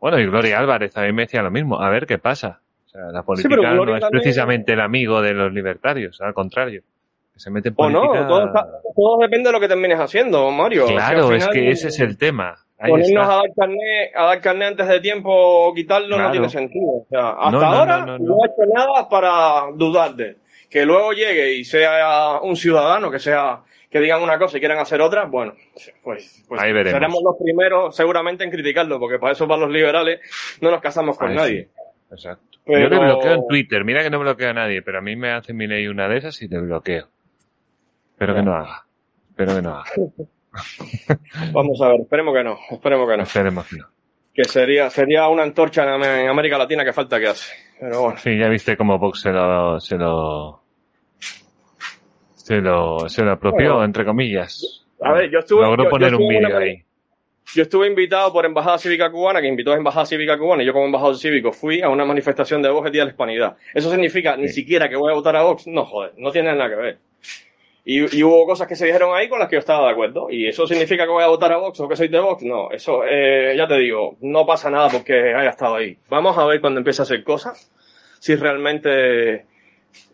Bueno, 0.00 0.18
y 0.18 0.26
Gloria 0.26 0.58
Álvarez 0.58 0.92
también 0.94 1.14
me 1.14 1.22
decía 1.22 1.42
lo 1.42 1.50
mismo, 1.50 1.80
a 1.80 1.90
ver 1.90 2.06
qué 2.06 2.18
pasa. 2.18 2.60
O 2.86 2.88
sea, 2.88 3.02
la 3.12 3.22
política 3.22 3.56
no 3.74 3.96
es 3.96 4.04
precisamente 4.10 4.72
el 4.72 4.80
amigo 4.80 5.20
de 5.20 5.34
los 5.34 5.52
libertarios, 5.52 6.20
al 6.22 6.32
contrario. 6.32 6.82
Que 7.34 7.40
se 7.40 7.50
mete 7.50 7.68
en 7.68 7.74
O 7.74 7.76
política. 7.76 8.20
no, 8.22 8.28
todo, 8.28 8.52
todo 8.96 9.18
depende 9.18 9.48
de 9.48 9.52
lo 9.52 9.60
que 9.60 9.68
termines 9.68 9.98
haciendo, 10.00 10.50
Mario. 10.50 10.86
Claro, 10.86 11.32
es 11.34 11.44
final, 11.44 11.50
que 11.52 11.70
ese 11.70 11.88
es 11.88 12.00
el 12.00 12.16
tema. 12.16 12.56
Ahí 12.78 12.90
Ponernos 12.92 13.22
está. 13.22 13.32
a 13.34 13.36
dar 13.36 13.54
carnet, 13.56 14.16
a 14.16 14.22
dar 14.24 14.40
carnet 14.40 14.68
antes 14.68 14.88
de 14.88 15.00
tiempo 15.00 15.30
o 15.32 15.74
quitarlo 15.74 16.08
Claro. 16.14 16.24
no 16.24 16.30
tiene 16.30 16.48
sentido. 16.48 16.86
O 16.86 17.06
sea, 17.10 17.30
hasta 17.30 17.50
No, 17.50 17.60
no, 17.60 17.66
ahora 17.66 18.06
no, 18.06 18.18
no, 18.18 18.34
ha 18.42 18.46
hecho 18.46 18.72
nada 18.72 19.08
para 19.08 19.72
dudar 19.76 20.14
de 20.14 20.24
él. 20.28 20.36
Que 20.70 20.84
luego 20.84 21.12
llegue 21.12 21.54
y 21.54 21.64
sea 21.64 22.40
un 22.42 22.56
ciudadano, 22.56 23.10
que 23.10 23.18
sea 23.18 23.62
que 23.90 24.00
digan 24.00 24.20
una 24.22 24.38
cosa 24.38 24.58
y 24.58 24.60
quieran 24.60 24.78
hacer 24.78 25.00
otra, 25.00 25.24
bueno, 25.24 25.54
pues, 26.02 26.44
pues 26.46 26.60
Ahí 26.60 26.72
veremos. 26.74 26.92
seremos 26.92 27.22
los 27.22 27.36
primeros 27.42 27.96
seguramente 27.96 28.44
en 28.44 28.50
criticarlo, 28.50 28.98
porque 29.00 29.18
para 29.18 29.32
eso 29.32 29.48
para 29.48 29.62
los 29.62 29.70
liberales 29.70 30.20
no 30.60 30.70
nos 30.70 30.82
casamos 30.82 31.16
con 31.16 31.30
Ahí 31.30 31.36
nadie. 31.36 31.64
sí. 31.64 31.70
Exacto. 32.10 32.58
Pero- 32.66 32.80
Yo 32.80 32.88
le 32.90 32.98
bloqueo 32.98 33.32
en 33.32 33.46
Twitter. 33.48 33.84
Mira 33.86 34.02
que 34.02 34.10
no 34.10 34.18
bloqueo 34.18 34.50
a 34.50 34.52
nadie, 34.52 34.82
pero 34.82 34.98
a 34.98 35.00
mí 35.00 35.16
me 35.16 35.30
hace 35.30 35.54
mi 35.54 35.66
ley 35.66 35.88
una 35.88 36.06
de 36.06 36.18
esas 36.18 36.40
y 36.42 36.48
te 36.50 36.58
bloqueo. 36.58 37.08
Espero 38.12 38.34
que 38.34 38.42
no 38.42 38.54
haga. 38.54 38.84
Espero 39.30 39.54
que 39.56 39.62
no 39.62 39.70
haga. 39.70 39.84
Vamos 41.52 41.80
a 41.80 41.88
ver, 41.88 42.00
esperemos 42.00 42.34
que 42.34 42.44
no, 42.44 42.58
esperemos 42.70 43.08
que 43.08 43.16
no. 43.16 43.22
Esperemos 43.22 43.66
que 43.68 43.76
no. 43.76 43.86
Que 44.40 44.44
sería, 44.44 44.88
sería 44.88 45.26
una 45.26 45.42
antorcha 45.42 45.82
en, 45.82 46.28
América 46.28 46.56
Latina 46.56 46.84
que 46.84 46.92
falta 46.92 47.18
que 47.18 47.26
hace. 47.26 47.52
Pero 47.80 48.02
bueno. 48.02 48.18
Sí, 48.18 48.38
ya 48.38 48.48
viste 48.48 48.76
cómo 48.76 48.96
Vox 48.96 49.22
se 49.22 49.30
lo, 49.32 49.80
se 49.80 49.96
lo, 49.96 50.62
se 52.36 52.60
lo, 52.60 53.08
se 53.08 53.24
lo 53.24 53.32
apropió, 53.32 53.70
Bueno. 53.72 53.84
entre 53.84 54.04
comillas. 54.04 54.86
A 55.02 55.12
ver, 55.12 55.28
yo 55.28 55.40
estuve- 55.40 55.62
Logró 55.62 55.84
yo- 55.84 55.90
poner 55.90 56.14
un 56.14 56.22
estuve 56.22 56.38
vídeo 56.38 56.56
ahí. 56.58 56.84
Yo 57.52 57.62
estuve 57.62 57.88
invitado 57.88 58.32
por 58.32 58.46
Embajada 58.46 58.78
Cívica 58.78 59.10
Cubana, 59.10 59.40
que 59.40 59.48
invitó 59.48 59.72
a 59.72 59.76
Embajada 59.76 60.06
Cívica 60.06 60.38
Cubana, 60.38 60.62
y 60.62 60.66
yo 60.66 60.72
como 60.72 60.84
embajador 60.84 61.16
cívico 61.16 61.50
fui 61.50 61.82
a 61.82 61.88
una 61.88 62.04
manifestación 62.04 62.62
de 62.62 62.68
Vox 62.70 62.86
el 62.86 62.92
Día 62.92 63.02
de 63.02 63.06
la 63.06 63.10
Hispanidad. 63.10 63.56
¿Eso 63.74 63.90
significa 63.90 64.36
ni 64.36 64.48
siquiera 64.48 64.88
que 64.88 64.94
voy 64.96 65.10
a 65.10 65.14
votar 65.16 65.34
a 65.34 65.42
Vox? 65.42 65.66
No, 65.66 65.84
joder, 65.84 66.12
no 66.16 66.30
tiene 66.30 66.54
nada 66.54 66.68
que 66.70 66.76
ver. 66.76 66.98
Y, 67.90 68.22
hubo 68.22 68.44
cosas 68.44 68.68
que 68.68 68.76
se 68.76 68.84
dijeron 68.84 69.16
ahí 69.16 69.30
con 69.30 69.38
las 69.38 69.48
que 69.48 69.56
yo 69.56 69.60
estaba 69.60 69.86
de 69.86 69.92
acuerdo. 69.92 70.28
¿Y 70.28 70.46
eso 70.46 70.66
significa 70.66 71.04
que 71.04 71.10
voy 71.10 71.24
a 71.24 71.28
votar 71.28 71.52
a 71.52 71.56
Vox 71.56 71.80
o 71.80 71.88
que 71.88 71.96
soy 71.96 72.08
de 72.08 72.20
Vox? 72.20 72.42
No, 72.42 72.70
eso, 72.70 73.00
eh, 73.08 73.54
ya 73.56 73.66
te 73.66 73.78
digo, 73.78 74.18
no 74.20 74.44
pasa 74.44 74.68
nada 74.68 74.90
porque 74.90 75.34
haya 75.34 75.48
estado 75.48 75.76
ahí. 75.76 75.96
Vamos 76.10 76.36
a 76.36 76.44
ver 76.44 76.60
cuando 76.60 76.80
empiece 76.80 77.00
a 77.00 77.04
hacer 77.04 77.24
cosas, 77.24 77.72
si 78.18 78.36
realmente 78.36 79.46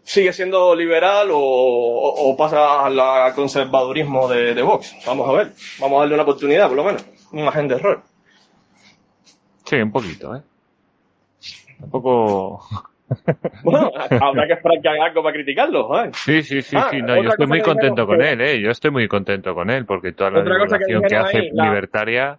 sigue 0.04 0.32
siendo 0.32 0.76
liberal 0.76 1.30
o, 1.32 2.36
pasa 2.38 2.86
al 2.86 3.34
conservadurismo 3.34 4.28
de, 4.28 4.54
de 4.54 4.62
Vox. 4.62 4.94
Vamos 5.04 5.28
a 5.28 5.32
ver, 5.32 5.52
vamos 5.80 5.96
a 5.96 6.00
darle 6.02 6.14
una 6.14 6.22
oportunidad, 6.22 6.68
por 6.68 6.76
lo 6.76 6.84
menos. 6.84 7.04
Un 7.32 7.42
margen 7.42 7.66
de 7.66 7.74
error. 7.74 8.02
Sí, 9.64 9.76
un 9.78 9.90
poquito, 9.90 10.36
¿eh? 10.36 10.42
Tampoco. 11.80 12.68
Bueno, 13.62 13.90
habrá 14.20 14.46
que 14.46 14.52
esperar 14.54 14.80
que 14.82 14.88
haga 14.88 15.04
algo 15.06 15.22
para 15.22 15.34
criticarlo, 15.34 15.84
joder. 15.88 16.14
Sí, 16.14 16.42
sí, 16.42 16.62
sí, 16.62 16.76
Ah, 16.78 16.88
sí. 16.90 17.00
No, 17.02 17.22
yo 17.22 17.30
estoy 17.30 17.46
muy 17.46 17.60
contento 17.62 18.06
con 18.06 18.22
él, 18.22 18.40
¿eh? 18.40 18.60
Yo 18.60 18.70
estoy 18.70 18.90
muy 18.90 19.08
contento 19.08 19.54
con 19.54 19.70
él 19.70 19.84
porque 19.86 20.12
toda 20.12 20.30
la 20.30 20.58
cosa 20.58 20.78
que 20.78 21.16
hace 21.16 21.38
ahí, 21.38 21.50
libertaria. 21.52 22.38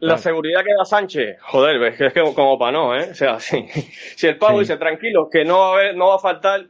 La 0.00 0.16
seguridad 0.16 0.64
que 0.64 0.72
da 0.72 0.86
Sánchez, 0.86 1.36
joder, 1.42 1.82
es 1.82 1.96
que 1.98 2.06
es 2.06 2.32
como 2.34 2.58
para 2.58 2.72
no, 2.72 2.96
¿eh? 2.96 3.08
O 3.10 3.14
sea, 3.14 3.38
si, 3.40 3.66
si 3.68 4.26
el 4.26 4.38
pavo 4.38 4.54
Sí. 4.54 4.60
dice 4.60 4.76
tranquilo, 4.78 5.28
que 5.30 5.44
no 5.44 5.58
va 5.58 5.66
a 5.68 5.72
haber, 5.74 5.96
no 5.96 6.08
va 6.08 6.14
a 6.16 6.18
faltar, 6.18 6.64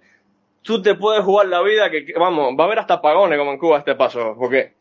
tú 0.63 0.83
te 0.83 0.97
puedes 0.97 1.23
jugar 1.23 1.47
la 1.47 1.63
vida, 1.63 1.89
que, 1.89 2.05
vamos, 2.19 2.55
va 2.59 2.65
a 2.65 2.67
haber 2.67 2.81
hasta 2.81 2.95
apagones 2.95 3.39
como 3.39 3.53
en 3.53 3.59
Cuba 3.59 3.79
este 3.79 3.95
paso, 3.95 4.35
porque 4.37 4.73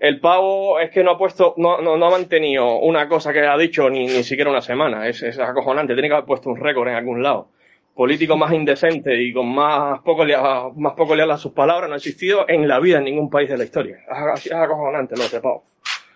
el 0.00 0.18
pavo 0.18 0.80
es 0.80 0.90
que 0.90 1.04
no 1.04 1.12
ha 1.12 1.18
puesto, 1.18 1.54
no, 1.56 1.80
no, 1.80 1.96
no 1.96 2.06
ha 2.06 2.10
mantenido 2.10 2.78
una 2.80 3.08
cosa 3.08 3.32
que 3.32 3.46
ha 3.46 3.56
dicho 3.56 3.88
ni, 3.88 4.06
ni 4.06 4.24
siquiera 4.24 4.50
una 4.50 4.60
semana, 4.60 5.06
es, 5.06 5.22
es 5.22 5.38
acojonante, 5.38 5.92
tiene 5.94 6.08
que 6.08 6.14
haber 6.14 6.26
puesto 6.26 6.50
un 6.50 6.56
récord 6.60 6.88
en 6.88 6.96
algún 6.96 7.22
lado. 7.22 7.50
Político 7.98 8.36
más 8.36 8.52
indecente 8.52 9.20
y 9.20 9.32
con 9.32 9.52
más 9.52 10.00
poco, 10.02 10.24
leal, 10.24 10.70
más 10.76 10.92
poco 10.92 11.16
leal 11.16 11.32
a 11.32 11.36
sus 11.36 11.50
palabras 11.50 11.88
no 11.88 11.94
ha 11.94 11.96
existido 11.96 12.44
en 12.48 12.68
la 12.68 12.78
vida 12.78 12.98
en 12.98 13.04
ningún 13.06 13.28
país 13.28 13.48
de 13.48 13.58
la 13.58 13.64
historia. 13.64 13.98
Es, 14.36 14.46
es 14.46 14.52
acojonante 14.52 15.16
lo 15.16 15.28
de 15.28 15.40
pavo. 15.40 15.64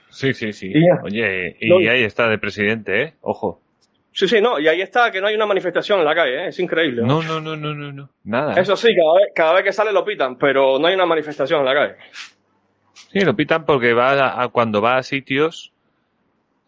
Sí, 0.08 0.32
sí, 0.32 0.52
sí. 0.52 0.70
Y. 0.72 0.84
Oye, 1.02 1.56
y 1.58 1.88
ahí 1.88 2.04
está 2.04 2.28
de 2.28 2.38
presidente, 2.38 3.02
¿eh? 3.02 3.14
Ojo. 3.22 3.60
Sí, 4.12 4.28
sí, 4.28 4.40
no, 4.40 4.60
y 4.60 4.68
ahí 4.68 4.80
está, 4.80 5.10
que 5.10 5.20
no 5.20 5.26
hay 5.26 5.34
una 5.34 5.46
manifestación 5.46 5.98
en 5.98 6.04
la 6.04 6.14
calle, 6.14 6.44
¿eh? 6.44 6.48
es 6.50 6.60
increíble. 6.60 7.02
No, 7.02 7.20
no, 7.20 7.40
no, 7.40 7.56
no, 7.56 7.74
no, 7.74 7.90
no. 7.90 8.10
Nada. 8.22 8.52
Eso 8.60 8.76
sí, 8.76 8.94
cada 8.94 9.14
vez, 9.14 9.32
cada 9.34 9.52
vez 9.54 9.64
que 9.64 9.72
sale 9.72 9.90
lo 9.92 10.04
pitan, 10.04 10.36
pero 10.38 10.78
no 10.78 10.86
hay 10.86 10.94
una 10.94 11.06
manifestación 11.06 11.58
en 11.60 11.66
la 11.66 11.74
calle. 11.74 11.94
Sí, 13.10 13.20
lo 13.22 13.34
pitan 13.34 13.64
porque 13.66 13.92
va 13.92 14.12
a, 14.12 14.42
a- 14.44 14.48
cuando 14.50 14.80
va 14.80 14.98
a 14.98 15.02
sitios 15.02 15.72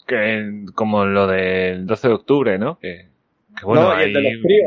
que 0.09 0.65
como 0.75 1.05
lo 1.07 1.29
del 1.29 1.87
12 1.87 2.09
de 2.09 2.15
octubre, 2.15 2.59
¿no? 2.59 2.81
Que, 2.81 3.14
que 3.59 3.65
bueno, 3.65 3.83
No, 3.83 3.91
ahí 3.93 4.13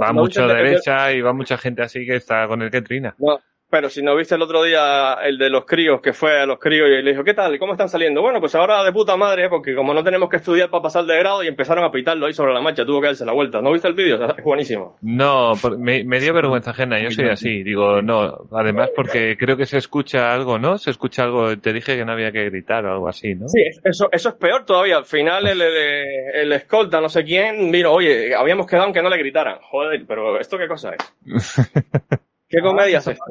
va 0.02 0.08
¿no 0.08 0.22
mucho 0.22 0.48
derecha 0.48 1.12
y 1.14 1.22
va 1.22 1.34
mucha 1.34 1.58
gente 1.58 1.82
así 1.82 2.06
que 2.06 2.16
está 2.16 2.48
con 2.48 2.62
el 2.62 2.72
que 2.72 2.82
trina. 2.82 3.16
No, 3.18 3.40
pero 3.70 3.90
si 3.90 4.02
no 4.02 4.16
viste 4.16 4.36
el 4.36 4.42
otro 4.42 4.64
día 4.64 5.16
el 5.24 5.38
de 5.38 5.50
los 5.50 5.66
críos, 5.66 6.02
que 6.02 6.14
fue 6.14 6.40
a 6.40 6.46
los 6.46 6.60
críos 6.60 6.88
y 6.88 7.02
le 7.02 7.12
dijo, 7.12 7.24
¿qué 7.24 7.34
tal? 7.34 7.58
¿Cómo 7.60 7.74
están 7.74 7.90
saliendo? 7.90 8.22
Bueno, 8.22 8.40
pues 8.40 8.56
ahora 8.56 8.84
de 8.84 8.92
puta 8.94 9.18
madre, 9.18 9.50
porque 9.50 9.76
como 9.76 9.94
no 9.94 10.04
tenemos 10.04 10.30
que 10.30 10.38
estudiar 10.38 10.70
para 10.70 10.84
pasar 10.84 11.06
de 11.06 11.18
grado 11.18 11.44
y 11.44 11.48
empezaron 11.48 11.84
a 11.84 11.92
pitarlo 11.92 12.26
ahí 12.26 12.34
sobre 12.34 12.54
la 12.54 12.62
marcha, 12.62 12.86
tuvo 12.86 13.02
que 13.02 13.08
darse 13.08 13.26
la 13.26 13.34
vuelta. 13.34 13.62
¿No 13.62 13.72
viste 13.72 13.88
el 13.88 13.94
vídeo? 13.94 14.18
Es 14.38 14.44
buenísimo. 14.44 14.98
No, 15.02 15.54
me, 15.78 16.04
me 16.04 16.20
dio 16.20 16.34
vergüenza 16.34 16.72
ajena, 16.72 17.00
yo 17.00 17.10
soy 17.12 17.30
así. 17.30 17.64
Digo, 17.64 18.02
no, 18.02 18.48
además 18.52 18.92
porque 18.96 19.36
creo 19.38 19.58
que 19.58 19.66
se 19.66 19.78
escucha 19.78 20.34
algo, 20.34 20.60
¿no? 20.60 20.78
Se 20.78 20.92
escucha 20.92 21.24
algo, 21.24 21.58
te 21.58 21.74
dije 21.74 21.96
que 21.96 22.06
no 22.06 22.12
había 22.14 22.32
que 22.32 22.46
gritar 22.46 22.86
o 22.86 22.94
algo 22.94 23.08
así, 23.10 23.36
¿no? 23.36 23.48
Sí, 23.48 23.62
eso, 23.84 24.10
eso 24.12 24.30
es 24.30 24.36
peor 24.36 24.66
todavía. 24.66 24.98
Al 24.98 25.06
final 25.06 25.48
el, 25.48 25.62
el, 25.62 26.06
el 26.34 26.54
escolta, 26.54 27.02
no 27.02 27.10
sé 27.10 27.24
quién, 27.24 27.70
mira, 27.72 27.90
oye, 27.90 28.36
habíamos 28.36 28.68
quedado 28.68 28.88
en 28.88 28.94
que 28.94 29.02
no 29.02 29.10
le 29.10 29.18
gritaran. 29.18 29.60
Joder, 29.62 30.06
pero 30.08 30.40
¿esto 30.40 30.58
qué 30.58 30.68
cosa 30.68 30.92
es? 30.94 31.62
¿Qué 32.50 32.60
comedia 32.62 33.00
es 33.00 33.08
esta? 33.08 33.26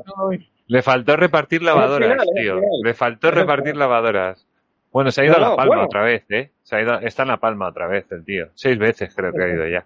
Le 0.68 0.82
faltó 0.82 1.16
repartir 1.16 1.62
lavadoras, 1.62 2.10
final, 2.10 2.26
tío. 2.34 2.60
Le 2.82 2.94
faltó 2.94 3.30
repartir 3.30 3.76
lavadoras. 3.76 4.47
Bueno, 4.93 5.10
se 5.10 5.20
ha 5.22 5.24
ido 5.24 5.38
No, 5.38 5.47
a 5.47 5.51
La 5.51 5.56
Palma 5.56 5.68
bueno. 5.74 5.84
otra 5.84 6.02
vez, 6.02 6.24
¿eh? 6.30 6.51
Se 6.62 6.76
ha 6.76 6.82
ido, 6.82 6.98
está 7.01 7.22
en 7.22 7.28
La 7.28 7.36
Palma 7.36 7.68
otra 7.68 7.86
vez 7.86 8.10
el 8.12 8.24
tío. 8.24 8.48
Seis 8.55 8.78
veces 8.78 9.14
creo 9.14 9.32
que 9.32 9.43
ha 9.43 9.48
ido 9.48 9.66
ya. 9.68 9.84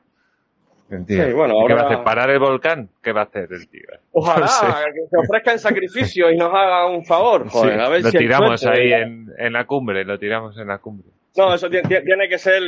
El 0.91 1.05
tío. 1.07 1.25
Sí, 1.25 1.33
bueno, 1.33 1.55
¿Qué 1.69 1.75
va 1.75 1.83
a 1.83 1.85
hacer? 1.87 2.03
¿Parar 2.05 2.31
el 2.31 2.39
volcán? 2.41 2.89
¿Qué 3.03 3.13
va 3.13 3.21
a 3.21 3.25
hacer 3.25 3.49
el 3.53 3.69
tío? 3.69 3.87
Ojalá 4.13 4.47
No 4.47 4.49
sé. 4.49 4.67
que 4.95 5.07
se 5.09 5.17
ofrezca 5.19 5.53
en 5.53 5.59
sacrificio 5.59 6.31
y 6.31 6.37
nos 6.37 6.53
haga 6.53 6.87
un 6.87 7.05
favor. 7.05 7.49
Joder, 7.49 7.75
Sí, 7.75 7.81
a 7.81 7.89
ver 7.89 8.03
lo 8.03 8.11
si 8.11 8.19
tiramos 8.19 8.61
suerte. 8.61 8.81
ahí 8.81 8.93
en, 9.03 9.29
en 9.39 9.53
la 9.53 9.65
cumbre, 9.67 10.05
lo 10.05 10.19
tiramos 10.19 10.57
en 10.59 10.67
la 10.69 10.79
cumbre. 10.79 11.09
No, 11.37 11.55
eso 11.55 11.69
tiene 11.71 12.29
que 12.29 12.39
ser 12.39 12.61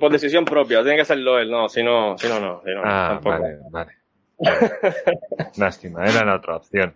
por 0.00 0.10
decisión 0.10 0.44
propia, 0.44 0.82
tiene 0.82 0.96
que 0.98 1.04
serlo 1.04 1.38
él, 1.38 1.48
no, 1.50 1.68
si 1.68 1.82
no, 1.84 2.18
si 2.18 2.28
no, 2.28 2.40
no. 2.40 2.60
Si 2.64 2.70
no 2.74 2.80
Ah, 2.84 3.10
tampoco. 3.12 3.38
vale, 3.42 3.58
vale. 3.70 3.92
Lástima, 5.58 6.04
era 6.06 6.24
la 6.24 6.36
otra 6.36 6.56
opción. 6.56 6.94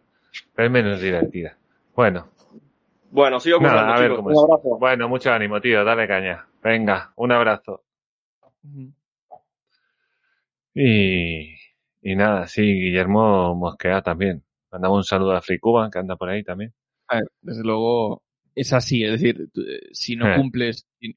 Pero 0.55 0.67
es 0.67 0.73
menos 0.73 1.01
divertida. 1.01 1.57
Bueno, 1.95 2.29
Bueno, 3.11 3.39
sigo 3.41 3.59
currando, 3.59 3.83
nada, 3.83 3.97
a 3.97 4.01
ver 4.01 4.11
chicos. 4.11 4.17
cómo 4.25 4.29
Un 4.31 4.35
es. 4.35 4.43
abrazo. 4.43 4.79
Bueno, 4.79 5.09
mucho 5.09 5.33
ánimo, 5.33 5.61
tío, 5.61 5.85
dale 5.85 6.07
caña. 6.09 6.47
Venga, 6.63 7.13
un 7.17 7.33
abrazo. 7.33 7.85
Y, 10.75 11.55
y 12.03 12.17
nada, 12.17 12.47
sí, 12.47 12.63
Guillermo 12.63 13.55
Mosquea 13.55 14.03
también. 14.03 14.43
Mandamos 14.71 14.97
un 14.99 15.05
saludo 15.05 15.33
a 15.33 15.43
Free 15.43 15.59
Cuban, 15.59 15.91
que 15.91 15.99
anda 15.99 16.17
por 16.17 16.31
ahí 16.31 16.43
también. 16.43 16.73
A 17.09 17.17
ver, 17.17 17.25
desde 17.43 17.63
luego 17.63 18.23
es 18.55 18.73
así, 18.73 19.05
es 19.05 19.13
decir, 19.13 19.49
eh, 19.57 19.89
si 19.93 20.17
no 20.17 20.33
Eh. 20.33 20.37
cumples, 20.37 20.87
si, 20.99 21.17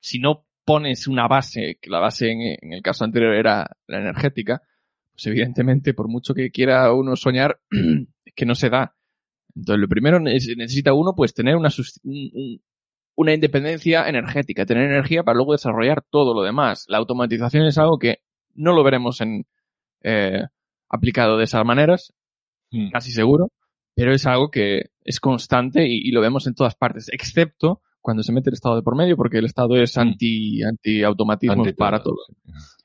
si 0.00 0.18
no 0.18 0.45
pones 0.66 1.06
una 1.06 1.26
base, 1.28 1.78
que 1.80 1.88
la 1.88 2.00
base 2.00 2.30
en, 2.30 2.40
en 2.60 2.72
el 2.74 2.82
caso 2.82 3.04
anterior 3.04 3.32
era 3.34 3.70
la 3.86 3.98
energética, 4.00 4.60
pues 5.12 5.26
evidentemente 5.28 5.94
por 5.94 6.08
mucho 6.08 6.34
que 6.34 6.50
quiera 6.50 6.92
uno 6.92 7.16
soñar, 7.16 7.60
es 7.70 8.34
que 8.34 8.44
no 8.44 8.54
se 8.54 8.68
da. 8.68 8.94
Entonces, 9.54 9.80
lo 9.80 9.88
primero 9.88 10.18
es- 10.28 10.54
necesita 10.56 10.92
uno, 10.92 11.14
pues, 11.14 11.32
tener 11.32 11.56
una, 11.56 11.70
una 13.14 13.32
independencia 13.32 14.08
energética, 14.08 14.66
tener 14.66 14.84
energía 14.90 15.22
para 15.22 15.36
luego 15.36 15.52
desarrollar 15.52 16.04
todo 16.10 16.34
lo 16.34 16.42
demás. 16.42 16.84
La 16.88 16.98
automatización 16.98 17.64
es 17.66 17.78
algo 17.78 17.98
que 17.98 18.18
no 18.54 18.74
lo 18.74 18.84
veremos 18.84 19.20
en, 19.22 19.46
eh, 20.02 20.42
aplicado 20.88 21.38
de 21.38 21.44
esas 21.44 21.64
maneras, 21.64 22.12
Mm. 22.72 22.90
casi 22.90 23.12
seguro, 23.12 23.52
pero 23.94 24.12
es 24.12 24.26
algo 24.26 24.50
que 24.50 24.90
es 25.04 25.20
constante 25.20 25.86
y, 25.86 25.98
y 26.08 26.10
lo 26.10 26.20
vemos 26.20 26.48
en 26.48 26.54
todas 26.54 26.74
partes, 26.74 27.08
excepto 27.12 27.80
cuando 28.06 28.22
se 28.22 28.30
mete 28.30 28.50
el 28.50 28.54
Estado 28.54 28.76
de 28.76 28.82
por 28.82 28.94
medio, 28.94 29.16
porque 29.16 29.38
el 29.38 29.46
Estado 29.46 29.74
es 29.76 29.98
anti, 29.98 30.62
anti-automatismo 30.62 31.54
Ante 31.64 31.74
para 31.74 32.00
todo. 32.00 32.18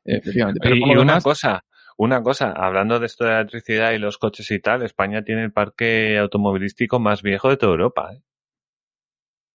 Efectivamente. 0.04 0.60
Pero 0.64 0.76
Y, 0.76 0.82
una 0.82 0.98
demás, 0.98 1.24
cosa, 1.24 1.64
una 1.96 2.24
cosa, 2.24 2.54
hablando 2.54 3.00
de 3.00 3.06
esto 3.06 3.24
de 3.26 3.30
la 3.30 3.40
electricidad 3.42 3.92
y 3.92 4.00
los 4.00 4.18
coches 4.18 4.50
y 4.50 4.58
tal, 4.58 4.82
España 4.82 5.24
tiene 5.24 5.44
el 5.44 5.54
parque 5.54 6.18
automovilístico 6.18 7.00
más 7.00 7.22
viejo 7.22 7.50
de 7.50 7.58
toda 7.58 7.74
Europa. 7.74 8.14
¿eh? 8.16 8.24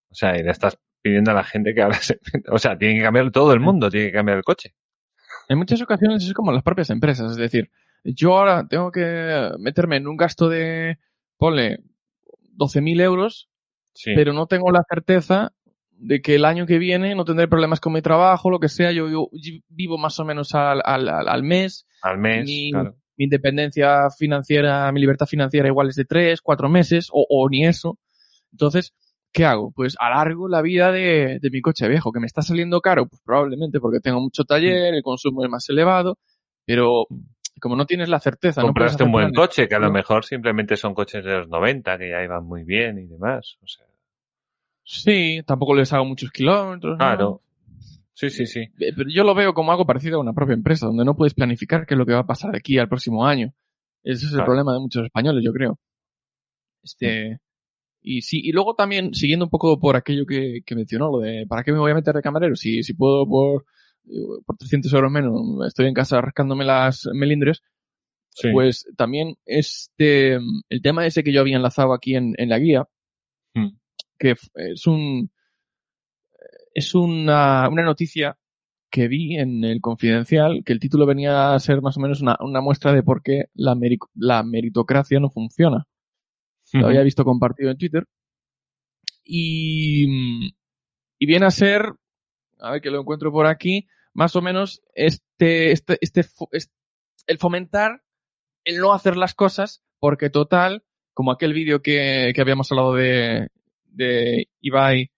O 0.09 0.15
sea, 0.15 0.37
y 0.39 0.43
le 0.43 0.51
estás 0.51 0.79
pidiendo 1.01 1.31
a 1.31 1.33
la 1.33 1.43
gente 1.43 1.73
que 1.73 1.81
ahora 1.81 1.95
se... 1.99 2.17
O 2.49 2.59
sea, 2.59 2.77
tiene 2.77 2.95
que 2.95 3.03
cambiar 3.03 3.29
todo 3.31 3.51
el 3.51 3.59
mundo, 3.59 3.89
tiene 3.89 4.05
que 4.07 4.13
cambiar 4.13 4.37
el 4.37 4.45
coche. 4.45 4.73
En 5.49 5.57
muchas 5.57 5.81
ocasiones 5.81 6.23
es 6.23 6.33
como 6.33 6.53
las 6.53 6.63
propias 6.63 6.89
empresas, 6.91 7.31
es 7.31 7.37
decir, 7.37 7.71
yo 8.05 8.37
ahora 8.37 8.65
tengo 8.69 8.89
que 8.89 9.51
meterme 9.59 9.97
en 9.97 10.07
un 10.07 10.15
gasto 10.15 10.47
de, 10.47 10.97
ponle, 11.35 11.79
12.000 12.57 13.01
euros, 13.01 13.49
Sí. 13.93 14.11
pero 14.13 14.31
no 14.31 14.45
tengo 14.45 14.71
la 14.71 14.83
certeza 14.87 15.53
de 15.99 16.21
que 16.21 16.35
el 16.35 16.45
año 16.45 16.65
que 16.65 16.77
viene 16.77 17.15
no 17.15 17.25
tendré 17.25 17.47
problemas 17.47 17.79
con 17.79 17.93
mi 17.93 18.01
trabajo, 18.01 18.49
lo 18.49 18.59
que 18.59 18.69
sea, 18.69 18.91
yo 18.91 19.05
vivo, 19.07 19.29
vivo 19.69 19.97
más 19.97 20.19
o 20.19 20.25
menos 20.25 20.53
al, 20.55 20.81
al, 20.83 21.09
al- 21.09 21.43
mes, 21.43 21.87
al 22.01 22.17
mes, 22.17 22.45
mi, 22.45 22.71
claro. 22.71 22.95
mi 23.17 23.25
independencia 23.25 24.09
financiera, 24.17 24.91
mi 24.91 24.99
libertad 25.01 25.25
financiera 25.25 25.67
igual 25.67 25.89
es 25.89 25.95
de 25.95 26.05
3, 26.05 26.41
4 26.41 26.69
meses, 26.69 27.09
o, 27.11 27.25
o 27.29 27.49
ni 27.49 27.65
eso. 27.65 27.97
Entonces, 28.51 28.93
¿qué 29.31 29.45
hago? 29.45 29.71
Pues 29.71 29.95
alargo 29.99 30.47
la 30.47 30.61
vida 30.61 30.91
de, 30.91 31.39
de 31.41 31.49
mi 31.49 31.61
coche 31.61 31.87
viejo, 31.87 32.11
que 32.11 32.19
me 32.19 32.27
está 32.27 32.41
saliendo 32.41 32.79
caro, 32.81 33.07
pues 33.07 33.21
probablemente 33.23 33.79
porque 33.79 33.99
tengo 33.99 34.21
mucho 34.21 34.43
taller, 34.45 34.93
el 34.93 35.01
consumo 35.03 35.43
es 35.43 35.49
más 35.49 35.67
elevado, 35.69 36.17
pero 36.65 37.07
como 37.59 37.75
no 37.75 37.87
tienes 37.87 38.07
la 38.07 38.19
certeza, 38.19 38.61
no 38.61 38.67
Compraste 38.67 39.03
un 39.03 39.09
hacer 39.09 39.11
buen 39.13 39.33
coche, 39.33 39.67
que 39.67 39.73
a 39.73 39.79
lo 39.79 39.87
No. 39.87 39.93
mejor 39.93 40.23
simplemente 40.25 40.75
son 40.77 40.93
coches 40.93 41.25
de 41.25 41.31
los 41.39 41.47
90, 41.49 41.97
que 41.97 42.09
ya 42.11 42.23
iban 42.23 42.45
muy 42.45 42.63
bien 42.63 42.99
y 42.99 43.07
demás. 43.07 43.57
O 43.63 43.67
sea, 43.67 43.85
Sí, 44.89 45.41
tampoco 45.45 45.75
les 45.75 45.91
hago 45.91 46.05
muchos 46.05 46.31
kilómetros. 46.31 46.93
¿no? 46.93 46.97
claro. 46.97 47.41
Sí, 48.13 48.29
sí, 48.29 48.45
sí. 48.47 48.61
Eh, 48.79 48.93
Pero 48.95 49.09
yo 49.13 49.23
lo 49.25 49.35
veo 49.35 49.53
como 49.53 49.71
algo 49.71 49.85
parecido 49.85 50.17
a 50.17 50.21
una 50.21 50.33
propia 50.33 50.53
empresa, 50.53 50.85
donde 50.87 51.03
no 51.05 51.15
puedes 51.15 51.33
planificar 51.33 51.85
qué 51.85 51.93
es 51.93 51.97
lo 51.97 52.05
que 52.05 52.13
va 52.13 52.21
a 52.21 52.25
pasar 52.25 52.51
de 52.53 52.57
aquí 52.57 52.77
al 52.79 52.87
próximo 52.87 53.25
año. 53.27 53.53
Ese 54.03 54.25
es 54.25 54.31
el 54.31 54.37
Claro. 54.37 54.45
problema 54.45 54.73
de 54.73 54.79
muchos 54.79 55.03
españoles, 55.03 55.43
yo 55.45 55.51
creo. 55.51 55.77
Este, 56.83 57.37
y 58.01 58.21
sí, 58.21 58.39
y 58.43 58.53
luego 58.53 58.73
también, 58.75 59.13
siguiendo 59.13 59.45
un 59.45 59.51
poco 59.51 59.77
por 59.79 59.95
aquello 59.97 60.25
que, 60.25 60.61
que 60.65 60.75
mencionó, 60.75 61.11
lo 61.11 61.19
de 61.19 61.45
¿para 61.47 61.63
qué 61.63 61.71
me 61.73 61.79
voy 61.79 61.91
a 61.91 61.95
meter 61.95 62.15
de 62.15 62.21
camarero? 62.21 62.55
Si, 62.55 62.81
si 62.81 62.93
puedo 62.93 63.27
por, 63.27 63.65
por 64.45 64.55
300 64.57 64.91
euros 64.93 65.11
menos, 65.11 65.67
estoy 65.67 65.87
en 65.87 65.93
casa 65.93 66.21
rascándome 66.21 66.63
las 66.65 67.07
melindres, 67.13 67.61
Sí. 68.29 68.49
pues 68.53 68.85
también 68.95 69.35
este, 69.45 70.35
el 70.69 70.81
tema 70.83 71.05
ese 71.07 71.23
que 71.23 71.33
yo 71.33 71.41
había 71.41 71.57
enlazado 71.57 71.91
aquí 71.93 72.15
en, 72.15 72.33
en 72.37 72.49
la 72.49 72.59
guía, 72.59 72.87
Hmm. 73.55 73.69
Que 74.17 74.35
es 74.55 74.87
un, 74.87 75.31
es 76.73 76.93
una, 76.95 77.67
una 77.69 77.83
noticia 77.83 78.37
que 78.89 79.07
vi 79.07 79.35
en 79.37 79.63
el 79.63 79.81
Confidencial, 79.81 80.63
que 80.65 80.73
el 80.73 80.79
título 80.79 81.05
venía 81.05 81.53
a 81.53 81.59
ser 81.59 81.81
más 81.81 81.97
o 81.97 81.99
menos 81.99 82.21
una, 82.21 82.37
una 82.39 82.61
muestra 82.61 82.93
de 82.93 83.03
por 83.03 83.21
qué 83.21 83.45
la, 83.53 83.75
meri- 83.75 83.99
la 84.15 84.43
meritocracia 84.43 85.19
no 85.19 85.29
funciona. 85.29 85.85
Lo 86.73 86.87
había 86.87 87.01
visto 87.03 87.23
compartido 87.25 87.69
en 87.71 87.77
Twitter. 87.77 88.05
Y, 89.23 90.53
y 91.19 91.25
viene 91.25 91.45
a 91.45 91.51
ser, 91.51 91.93
a 92.59 92.71
ver 92.71 92.81
que 92.81 92.91
lo 92.91 93.01
encuentro 93.01 93.31
por 93.31 93.45
aquí, 93.45 93.87
más 94.13 94.35
o 94.35 94.41
menos 94.41 94.81
este, 94.93 95.71
este, 95.71 95.97
este, 96.01 96.23
fo- 96.23 96.49
es- 96.51 96.71
el 97.27 97.37
fomentar 97.37 98.03
el 98.63 98.79
no 98.79 98.93
hacer 98.93 99.17
las 99.17 99.33
cosas, 99.33 99.83
porque 99.99 100.29
total, 100.29 100.83
como 101.13 101.31
aquel 101.31 101.53
vídeo 101.53 101.81
que, 101.81 102.31
que 102.35 102.41
habíamos 102.41 102.71
hablado 102.71 102.93
de, 102.95 103.49
de 103.97 104.47
Ibai, 104.61 105.09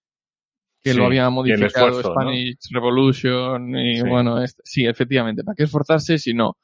que 0.82 0.92
Sí, 0.94 0.98
lo 0.98 1.06
había 1.06 1.30
modificado 1.30 1.88
esfuerzo, 1.90 2.14
¿no? 2.16 2.22
Spanish 2.22 2.58
Revolution, 2.72 3.78
y 3.78 3.98
Sí. 3.98 4.04
bueno, 4.08 4.42
es- 4.42 4.62
sí, 4.64 4.86
efectivamente, 4.86 5.44
¿para 5.44 5.56
qué 5.56 5.64
esforzarse 5.64 6.18
si 6.18 6.34
no? 6.34 6.58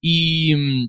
Y, 0.00 0.54
mm, 0.56 0.88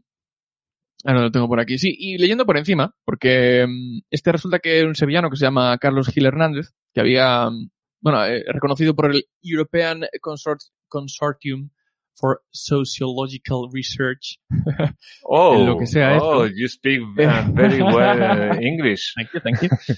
ahora 1.05 1.21
lo 1.21 1.31
tengo 1.31 1.47
por 1.47 1.59
aquí, 1.59 1.77
sí, 1.77 1.95
y 1.97 2.17
leyendo 2.17 2.45
por 2.45 2.57
encima, 2.57 2.95
porque 3.05 3.65
mm, 3.67 3.99
este 4.09 4.31
resulta 4.31 4.59
que 4.59 4.79
es 4.79 4.85
un 4.85 4.95
sevillano 4.95 5.29
que 5.29 5.35
se 5.37 5.45
llama 5.45 5.77
Carlos 5.77 6.07
Gil 6.07 6.25
Hernández, 6.25 6.71
que 6.93 7.01
había, 7.01 7.49
mm, 7.49 7.69
bueno, 8.01 8.25
eh, 8.25 8.43
reconocido 8.47 8.95
por 8.95 9.11
el 9.13 9.25
European 9.43 10.01
Consort- 10.21 10.71
Consortium 10.87 11.69
for 12.15 12.41
Sociological 12.51 13.69
Research. 13.71 14.39
Oh, 15.23 15.63
lo 15.65 15.77
que 15.77 15.85
sea 15.87 16.17
oh, 16.17 16.43
esto. 16.45 16.55
you 16.57 16.67
speak 16.67 17.01
uh, 17.01 17.51
very 17.53 17.81
well 17.81 18.59
English. 18.61 19.13
Thank 19.15 19.29
you, 19.33 19.39
thank 19.41 19.61
you. 19.61 19.95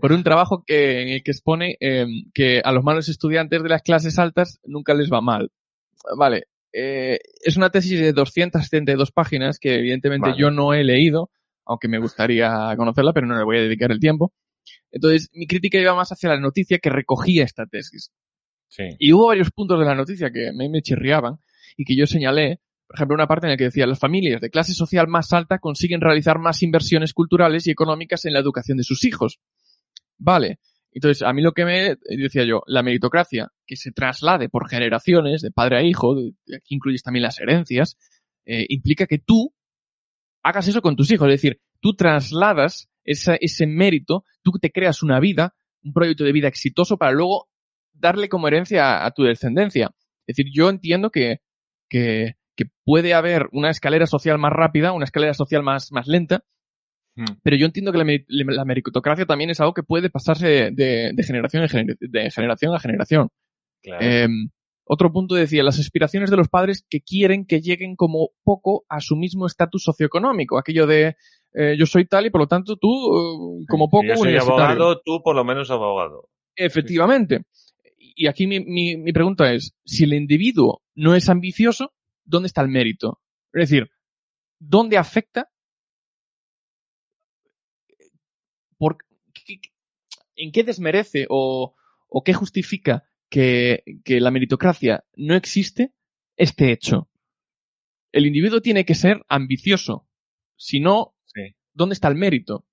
Por 0.00 0.12
un 0.12 0.22
trabajo 0.22 0.64
que, 0.66 1.02
en 1.02 1.08
el 1.08 1.22
que 1.22 1.30
expone 1.30 1.76
eh, 1.80 2.06
que 2.34 2.60
a 2.64 2.72
los 2.72 2.84
malos 2.84 3.08
estudiantes 3.08 3.62
de 3.62 3.68
las 3.68 3.82
clases 3.82 4.18
altas 4.18 4.60
nunca 4.64 4.94
les 4.94 5.10
va 5.10 5.20
mal. 5.20 5.50
Vale. 6.16 6.44
eh, 6.72 7.18
es 7.42 7.56
una 7.56 7.70
tesis 7.70 7.98
de 7.98 8.12
272 8.12 9.12
páginas 9.12 9.58
que 9.58 9.74
evidentemente 9.76 10.30
Vale. 10.30 10.40
yo 10.40 10.50
no 10.50 10.72
he 10.72 10.84
leído, 10.84 11.30
aunque 11.64 11.88
me 11.88 11.98
gustaría 11.98 12.74
conocerla, 12.76 13.12
pero 13.12 13.26
no 13.26 13.36
le 13.36 13.44
voy 13.44 13.58
a 13.58 13.62
dedicar 13.62 13.90
el 13.90 14.00
tiempo. 14.00 14.32
Entonces, 14.92 15.30
mi 15.32 15.46
crítica 15.46 15.78
iba 15.78 15.94
más 15.94 16.10
hacia 16.12 16.28
la 16.28 16.40
noticia 16.40 16.78
que 16.78 16.90
recogía 16.90 17.44
esta 17.44 17.66
tesis. 17.66 18.12
Sí. 18.68 18.84
Y 18.98 19.12
hubo 19.12 19.28
varios 19.28 19.50
puntos 19.50 19.78
de 19.78 19.84
la 19.84 19.94
noticia 19.94 20.30
que 20.30 20.52
me, 20.52 20.68
me 20.68 20.82
chirriaban 20.82 21.38
y 21.76 21.84
que 21.84 21.96
yo 21.96 22.06
señalé. 22.06 22.60
Por 22.86 22.96
ejemplo, 22.96 23.14
una 23.14 23.28
parte 23.28 23.46
en 23.46 23.52
la 23.52 23.56
que 23.56 23.64
decía, 23.64 23.86
las 23.86 24.00
familias 24.00 24.40
de 24.40 24.50
clase 24.50 24.74
social 24.74 25.06
más 25.06 25.32
alta 25.32 25.58
consiguen 25.58 26.00
realizar 26.00 26.40
más 26.40 26.62
inversiones 26.62 27.14
culturales 27.14 27.66
y 27.66 27.70
económicas 27.70 28.24
en 28.24 28.32
la 28.32 28.40
educación 28.40 28.78
de 28.78 28.84
sus 28.84 29.04
hijos. 29.04 29.38
Vale. 30.20 30.60
Entonces, 30.92 31.22
a 31.22 31.32
mí 31.32 31.40
lo 31.40 31.52
que 31.52 31.64
me 31.64 31.96
decía 32.04 32.44
yo, 32.44 32.62
la 32.66 32.82
meritocracia 32.82 33.48
que 33.66 33.76
se 33.76 33.92
traslade 33.92 34.48
por 34.48 34.68
generaciones, 34.68 35.40
de 35.40 35.50
padre 35.50 35.78
a 35.78 35.82
hijo, 35.82 36.16
aquí 36.54 36.74
incluyes 36.74 37.02
también 37.02 37.22
las 37.22 37.40
herencias, 37.40 37.96
eh, 38.44 38.66
implica 38.68 39.06
que 39.06 39.18
tú 39.18 39.54
hagas 40.42 40.68
eso 40.68 40.82
con 40.82 40.96
tus 40.96 41.10
hijos. 41.10 41.28
Es 41.28 41.34
decir, 41.34 41.60
tú 41.80 41.94
trasladas 41.94 42.88
ese 43.04 43.66
mérito, 43.66 44.24
tú 44.42 44.52
te 44.60 44.70
creas 44.70 45.02
una 45.02 45.20
vida, 45.20 45.54
un 45.82 45.92
proyecto 45.92 46.24
de 46.24 46.32
vida 46.32 46.48
exitoso 46.48 46.98
para 46.98 47.12
luego 47.12 47.48
darle 47.92 48.28
como 48.28 48.48
herencia 48.48 49.04
a, 49.04 49.10
tu 49.12 49.22
descendencia. 49.22 49.94
Es 50.26 50.36
decir, 50.36 50.52
yo 50.52 50.68
entiendo 50.68 51.10
que, 51.10 51.40
que, 51.88 52.34
que 52.56 52.66
puede 52.84 53.14
haber 53.14 53.48
una 53.52 53.70
escalera 53.70 54.06
social 54.06 54.38
más 54.38 54.52
rápida, 54.52 54.92
una 54.92 55.04
escalera 55.04 55.34
social 55.34 55.62
más, 55.62 55.92
más 55.92 56.06
lenta. 56.08 56.44
Pero 57.42 57.56
yo 57.56 57.66
entiendo 57.66 57.92
que 57.92 57.98
la, 57.98 58.04
meri- 58.04 58.24
la 58.28 58.64
meritocracia 58.64 59.26
también 59.26 59.50
es 59.50 59.60
algo 59.60 59.74
que 59.74 59.82
puede 59.82 60.10
pasarse 60.10 60.70
de, 60.72 61.12
de 61.14 61.22
generación, 61.22 61.62
en 61.64 61.68
gener- 61.68 61.98
de 61.98 62.30
generación 62.30 62.74
a 62.74 62.78
generación. 62.80 63.28
Claro. 63.82 64.04
Eh, 64.04 64.28
otro 64.84 65.12
punto 65.12 65.34
decía, 65.34 65.62
las 65.62 65.78
aspiraciones 65.78 66.30
de 66.30 66.36
los 66.36 66.48
padres 66.48 66.84
que 66.88 67.00
quieren 67.00 67.46
que 67.46 67.60
lleguen 67.60 67.94
como 67.94 68.30
poco 68.42 68.84
a 68.88 69.00
su 69.00 69.16
mismo 69.16 69.46
estatus 69.46 69.84
socioeconómico. 69.84 70.58
Aquello 70.58 70.86
de 70.86 71.16
eh, 71.52 71.76
yo 71.78 71.86
soy 71.86 72.06
tal 72.06 72.26
y 72.26 72.30
por 72.30 72.40
lo 72.40 72.46
tanto 72.48 72.76
tú 72.76 72.88
eh, 72.88 73.64
como 73.68 73.88
poco 73.88 74.04
yo 74.04 74.16
soy 74.16 74.36
abogado, 74.36 75.00
tú 75.04 75.22
por 75.22 75.36
lo 75.36 75.44
menos 75.44 75.70
abogado. 75.70 76.28
Efectivamente. 76.56 77.42
Y 77.98 78.26
aquí 78.26 78.46
mi, 78.46 78.60
mi, 78.60 78.96
mi 78.96 79.12
pregunta 79.12 79.52
es, 79.52 79.74
si 79.84 80.04
el 80.04 80.12
individuo 80.14 80.82
no 80.96 81.14
es 81.14 81.28
ambicioso, 81.28 81.92
¿dónde 82.24 82.48
está 82.48 82.60
el 82.62 82.68
mérito? 82.68 83.20
Es 83.52 83.70
decir, 83.70 83.90
¿dónde 84.58 84.98
afecta? 84.98 85.48
Por, 88.76 88.98
qué- 89.32 89.60
qué- 89.60 89.70
¿En 90.42 90.52
qué 90.52 90.64
desmerece 90.64 91.26
o, 91.28 91.74
o 92.08 92.22
qué 92.24 92.32
justifica 92.34 93.04
que, 93.28 93.82
que 94.04 94.20
la 94.20 94.30
meritocracia 94.30 95.04
no 95.16 95.34
existe 95.34 95.92
este 96.36 96.72
hecho? 96.72 97.08
El 98.12 98.26
individuo 98.26 98.60
tiene 98.60 98.84
que 98.84 98.94
ser 98.94 99.24
ambicioso. 99.28 100.08
Si 100.56 100.80
no, 100.80 101.14
Sí. 101.26 101.54
¿dónde 101.72 101.92
está 101.94 102.08
el 102.08 102.16
mérito? 102.16 102.66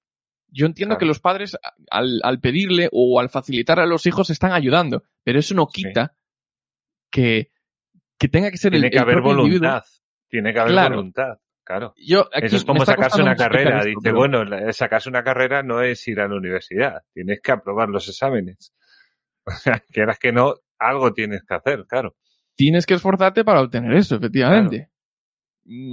Yo 0.48 0.66
entiendo 0.66 0.94
Claro. 0.94 1.00
que 1.00 1.06
los 1.06 1.20
padres 1.20 1.58
al, 1.92 2.22
al 2.24 2.40
pedirle 2.40 2.90
o 2.92 3.20
al 3.20 3.30
facilitar 3.30 3.80
a 3.80 3.86
los 3.86 4.06
hijos 4.06 4.30
están 4.30 4.52
ayudando, 4.54 5.04
pero 5.24 5.40
eso 5.40 5.54
no 5.54 5.68
Sí. 5.72 5.84
quita 5.84 6.16
que, 7.12 7.52
que 8.18 8.28
tenga 8.30 8.50
que 8.50 8.58
ser 8.58 8.74
el, 8.74 8.82
Tiene 8.82 8.92
que 8.92 8.98
el 8.98 9.04
haber 9.04 9.16
propio 9.16 9.32
individuo. 9.42 9.70
voluntad. 9.70 9.86
Tiene 10.30 10.54
que 10.54 10.60
haber 10.60 10.72
Claro. 10.72 10.96
voluntad. 10.96 11.40
Claro. 11.68 11.94
Yo, 11.98 12.30
aquí 12.34 12.46
Eso 12.46 12.56
es 12.56 12.64
como 12.66 12.86
sacarse 12.86 13.22
una 13.22 13.36
carrera. 13.36 13.80
esto, 13.80 13.90
Dice, 13.90 14.00
pero- 14.02 14.16
bueno, 14.16 14.44
sacarse 14.72 15.10
una 15.10 15.22
carrera 15.24 15.64
no 15.64 15.82
es 15.82 16.08
ir 16.08 16.22
a 16.22 16.28
la 16.30 16.36
universidad. 16.38 17.02
Tienes 17.14 17.42
que 17.42 17.52
aprobar 17.52 17.90
los 17.90 18.08
exámenes. 18.08 18.74
O 19.46 19.52
sea, 19.52 19.80
quieras 19.92 20.20
que 20.20 20.32
no, 20.34 20.56
algo 20.78 21.14
tienes 21.14 21.42
que 21.44 21.54
hacer, 21.56 21.86
claro. 21.88 22.16
Tienes 22.56 22.86
que 22.86 22.96
esforzarte 22.96 23.46
para 23.46 23.62
obtener 23.62 23.94
eso, 23.94 24.16
efectivamente. 24.18 24.90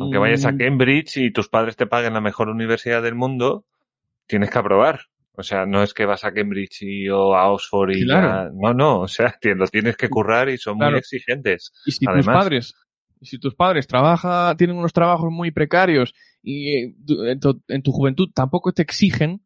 Aunque 0.01 0.19
vayas 0.19 0.45
a 0.45 0.53
Mm, 0.53 0.59
Cambridge 0.59 1.17
y 1.19 1.33
tus 1.33 1.49
padres 1.49 1.77
te 1.77 1.87
paguen 1.87 2.15
la 2.15 2.21
mejor 2.21 2.49
universidad 2.49 3.03
del 3.03 3.15
mundo, 3.17 3.65
tienes 4.27 4.51
que 4.51 4.59
aprobar. 4.59 5.03
O 5.37 5.43
sea, 5.43 5.67
no 5.67 5.83
es 5.83 5.95
que 5.95 6.05
vas 6.07 6.25
a 6.25 6.33
Cambridge 6.33 6.83
y, 6.83 7.09
o 7.09 7.35
a 7.37 7.51
Oxford 7.53 7.91
y 7.97 8.05
Claro. 8.05 8.29
ya- 8.29 8.51
No, 8.55 8.75
no, 8.75 9.01
o 9.01 9.09
sea, 9.09 9.35
lo 9.57 9.67
tienes 9.69 9.97
que 9.97 10.09
currar 10.09 10.49
y 10.49 10.59
son 10.59 10.77
Claro. 10.79 10.93
muy 10.93 10.99
exigentes. 11.01 11.73
Y 11.87 11.93
si 11.93 12.07
tus 12.07 12.09
Además- 12.15 12.37
padres, 12.37 12.75
y 13.25 13.27
si 13.27 13.39
tus 13.39 13.55
padres 13.55 13.87
trabaja, 13.87 14.55
tienen 14.57 14.77
unos 14.77 14.93
trabajos 14.93 15.31
muy 15.33 15.51
precarios 15.51 16.13
y 16.43 16.69
eh, 16.69 16.95
en 17.31 17.41
tu, 17.41 17.63
en 17.69 17.83
tu 17.83 17.91
juventud 17.93 18.29
tampoco 18.35 18.73
te 18.73 18.83
exigen, 18.83 19.41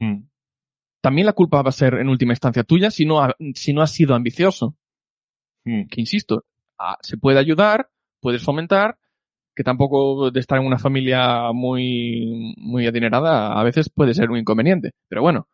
Mm. 0.00 0.24
también 1.00 1.26
la 1.26 1.32
culpa 1.32 1.62
va 1.62 1.68
a 1.68 1.72
ser 1.72 1.94
en 1.94 2.08
última 2.08 2.32
instancia 2.32 2.64
tuya 2.64 2.90
si 2.90 3.04
no, 3.04 3.20
ha- 3.22 3.36
si 3.54 3.72
no 3.72 3.82
has 3.82 3.92
sido 3.92 4.14
ambicioso. 4.14 4.76
Mm. 5.64 5.86
Que 5.88 6.00
insisto, 6.00 6.44
se 7.02 7.16
puede 7.18 7.38
ayudar, 7.38 7.88
puedes 8.20 8.42
fomentar, 8.42 8.98
que 9.54 9.62
tampoco 9.62 10.30
de 10.32 10.40
estar 10.40 10.58
en 10.58 10.66
una 10.66 10.78
familia 10.78 11.52
muy, 11.52 12.54
muy 12.56 12.86
adinerada 12.86 13.52
a 13.52 13.62
veces 13.62 13.90
puede 13.90 14.14
ser 14.14 14.30
un 14.30 14.38
inconveniente. 14.38 14.92
Pero 15.08 15.22
bueno, 15.22 15.46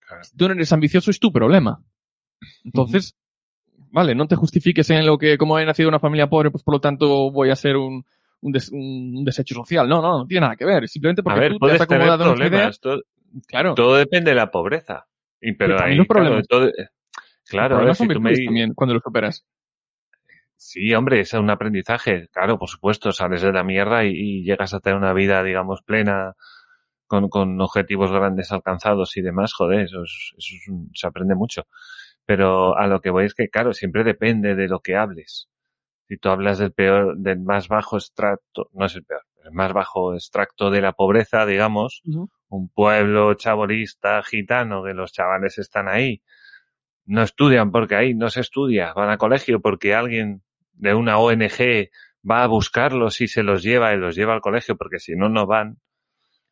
Claro. 0.00 0.24
si 0.24 0.36
tú 0.36 0.48
no 0.48 0.54
eres 0.54 0.72
ambicioso 0.72 1.10
es 1.10 1.20
tu 1.20 1.30
problema. 1.30 1.84
Entonces, 2.64 3.14
vale, 3.90 4.14
no 4.14 4.26
te 4.26 4.36
justifiques 4.36 4.88
en 4.90 5.06
lo 5.06 5.18
que 5.18 5.36
como 5.38 5.58
he 5.58 5.64
nacido 5.66 5.88
en 5.88 5.94
una 5.94 6.00
familia 6.00 6.28
pobre, 6.28 6.50
pues 6.50 6.62
por 6.62 6.74
lo 6.74 6.80
tanto 6.80 7.30
voy 7.30 7.50
a 7.50 7.56
ser 7.56 7.76
un, 7.76 8.04
un, 8.40 8.52
des- 8.52 8.70
un 8.70 9.24
desecho 9.24 9.54
social. 9.54 9.88
No, 9.88 10.00
no, 10.02 10.18
no 10.18 10.26
tiene 10.26 10.42
nada 10.42 10.56
que 10.56 10.64
ver. 10.64 10.88
Simplemente 10.88 11.20
A 11.20 11.24
porque 11.24 11.40
ver, 11.40 11.52
tú 11.52 11.58
te 11.58 11.72
has 11.72 11.78
puedes 11.78 11.88
tener 11.88 12.18
problemas. 12.18 12.80
Todo, 12.80 13.02
Claro. 13.46 13.74
todo 13.74 13.96
depende 13.96 14.30
de 14.30 14.36
la 14.36 14.50
pobreza. 14.50 15.06
Y, 15.40 15.52
pero 15.52 15.76
también 15.76 15.92
ahí, 15.92 15.98
los 15.98 16.06
claro, 16.06 16.24
problemas. 16.24 16.46
Los 16.50 16.72
claro, 17.48 17.76
a 17.78 17.84
ver, 17.84 17.94
si 17.94 18.08
tú 18.08 18.20
me 18.20 18.34
también 18.34 18.74
cuando 18.74 18.94
lo 18.94 19.00
superas. 19.00 19.44
Sí, 20.56 20.92
hombre, 20.94 21.20
es 21.20 21.32
un 21.34 21.50
aprendizaje. 21.50 22.28
Claro, 22.32 22.58
por 22.58 22.68
supuesto, 22.68 23.12
sales 23.12 23.42
de 23.42 23.52
la 23.52 23.62
mierda 23.62 24.04
y, 24.04 24.10
y 24.12 24.42
llegas 24.44 24.74
a 24.74 24.80
tener 24.80 24.98
una 24.98 25.12
vida, 25.12 25.42
digamos, 25.44 25.82
plena, 25.82 26.34
con, 27.06 27.28
con 27.28 27.60
objetivos 27.60 28.10
grandes 28.10 28.50
alcanzados 28.50 29.16
y 29.16 29.22
demás. 29.22 29.52
Joder, 29.54 29.82
eso, 29.82 30.02
es- 30.02 30.34
eso 30.36 30.54
es 30.56 30.68
un- 30.68 30.90
se 30.94 31.06
aprende 31.06 31.34
mucho. 31.36 31.66
Pero 32.28 32.76
a 32.76 32.86
lo 32.88 33.00
que 33.00 33.08
voy 33.08 33.24
es 33.24 33.32
que, 33.32 33.48
claro, 33.48 33.72
siempre 33.72 34.04
depende 34.04 34.54
de 34.54 34.68
lo 34.68 34.80
que 34.80 34.96
hables. 34.96 35.48
Si 36.08 36.18
tú 36.18 36.28
hablas 36.28 36.58
del 36.58 36.72
peor, 36.72 37.16
del 37.16 37.40
más 37.40 37.68
bajo 37.68 37.96
extracto, 37.96 38.68
no 38.74 38.84
es 38.84 38.94
el 38.96 39.04
peor, 39.04 39.22
el 39.44 39.52
más 39.52 39.72
bajo 39.72 40.12
extracto 40.12 40.70
de 40.70 40.82
la 40.82 40.92
pobreza, 40.92 41.46
digamos, 41.46 42.02
un 42.50 42.68
pueblo 42.68 43.32
chabolista, 43.32 44.22
gitano, 44.22 44.84
que 44.84 44.92
los 44.92 45.10
chavales 45.10 45.56
están 45.56 45.88
ahí, 45.88 46.22
no 47.06 47.22
estudian 47.22 47.72
porque 47.72 47.94
ahí 47.94 48.14
no 48.14 48.28
se 48.28 48.40
estudia, 48.42 48.92
van 48.92 49.08
a 49.08 49.16
colegio 49.16 49.62
porque 49.62 49.94
alguien 49.94 50.42
de 50.74 50.92
una 50.92 51.16
ONG 51.16 51.88
va 52.30 52.44
a 52.44 52.46
buscarlos 52.46 53.22
y 53.22 53.28
se 53.28 53.42
los 53.42 53.62
lleva 53.62 53.94
y 53.94 53.96
los 53.96 54.14
lleva 54.14 54.34
al 54.34 54.42
colegio 54.42 54.76
porque 54.76 54.98
si 54.98 55.16
no, 55.16 55.30
no 55.30 55.46
van. 55.46 55.78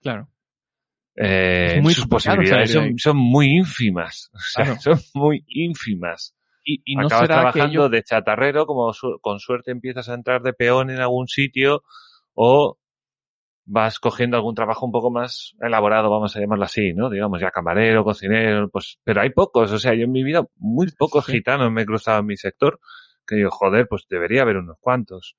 Claro. 0.00 0.30
Eh, 1.18 1.80
muy 1.82 1.94
sus 1.94 2.06
posibilidades 2.06 2.72
son, 2.72 2.98
son 2.98 3.16
muy 3.16 3.46
ínfimas. 3.56 4.30
O 4.34 4.38
sea, 4.38 4.64
Claro. 4.64 4.80
son 4.80 4.98
muy 5.14 5.44
ínfimas. 5.48 6.34
Y, 6.64 6.82
y 6.84 6.96
no 6.96 7.06
Acabas 7.06 7.26
será 7.26 7.34
que 7.36 7.40
trabajando 7.52 7.80
ellos... 7.84 7.90
de 7.90 8.02
chatarrero, 8.02 8.66
como 8.66 8.92
su- 8.92 9.18
con 9.20 9.38
suerte 9.40 9.70
empiezas 9.70 10.08
a 10.08 10.14
entrar 10.14 10.42
de 10.42 10.52
peón 10.52 10.90
en 10.90 10.98
algún 11.00 11.28
sitio, 11.28 11.84
o 12.34 12.76
vas 13.64 13.98
cogiendo 13.98 14.36
algún 14.36 14.54
trabajo 14.54 14.84
un 14.86 14.92
poco 14.92 15.10
más 15.10 15.54
elaborado, 15.60 16.10
vamos 16.10 16.36
a 16.36 16.40
llamarlo 16.40 16.64
así, 16.66 16.92
¿no? 16.92 17.08
Digamos, 17.10 17.40
ya 17.40 17.50
camarero, 17.50 18.04
cocinero, 18.04 18.68
pues, 18.68 18.98
pero 19.02 19.20
hay 19.22 19.30
pocos, 19.30 19.72
o 19.72 19.78
sea, 19.78 19.94
yo 19.94 20.04
en 20.04 20.12
mi 20.12 20.22
vida 20.22 20.46
muy 20.56 20.88
pocos 20.92 21.24
Sí. 21.26 21.32
gitanos 21.32 21.72
me 21.72 21.82
he 21.82 21.86
cruzado 21.86 22.20
en 22.20 22.26
mi 22.26 22.36
sector, 22.36 22.78
que 23.26 23.36
digo, 23.36 23.50
joder, 23.50 23.88
pues 23.88 24.06
debería 24.08 24.42
haber 24.42 24.58
unos 24.58 24.76
cuantos. 24.80 25.34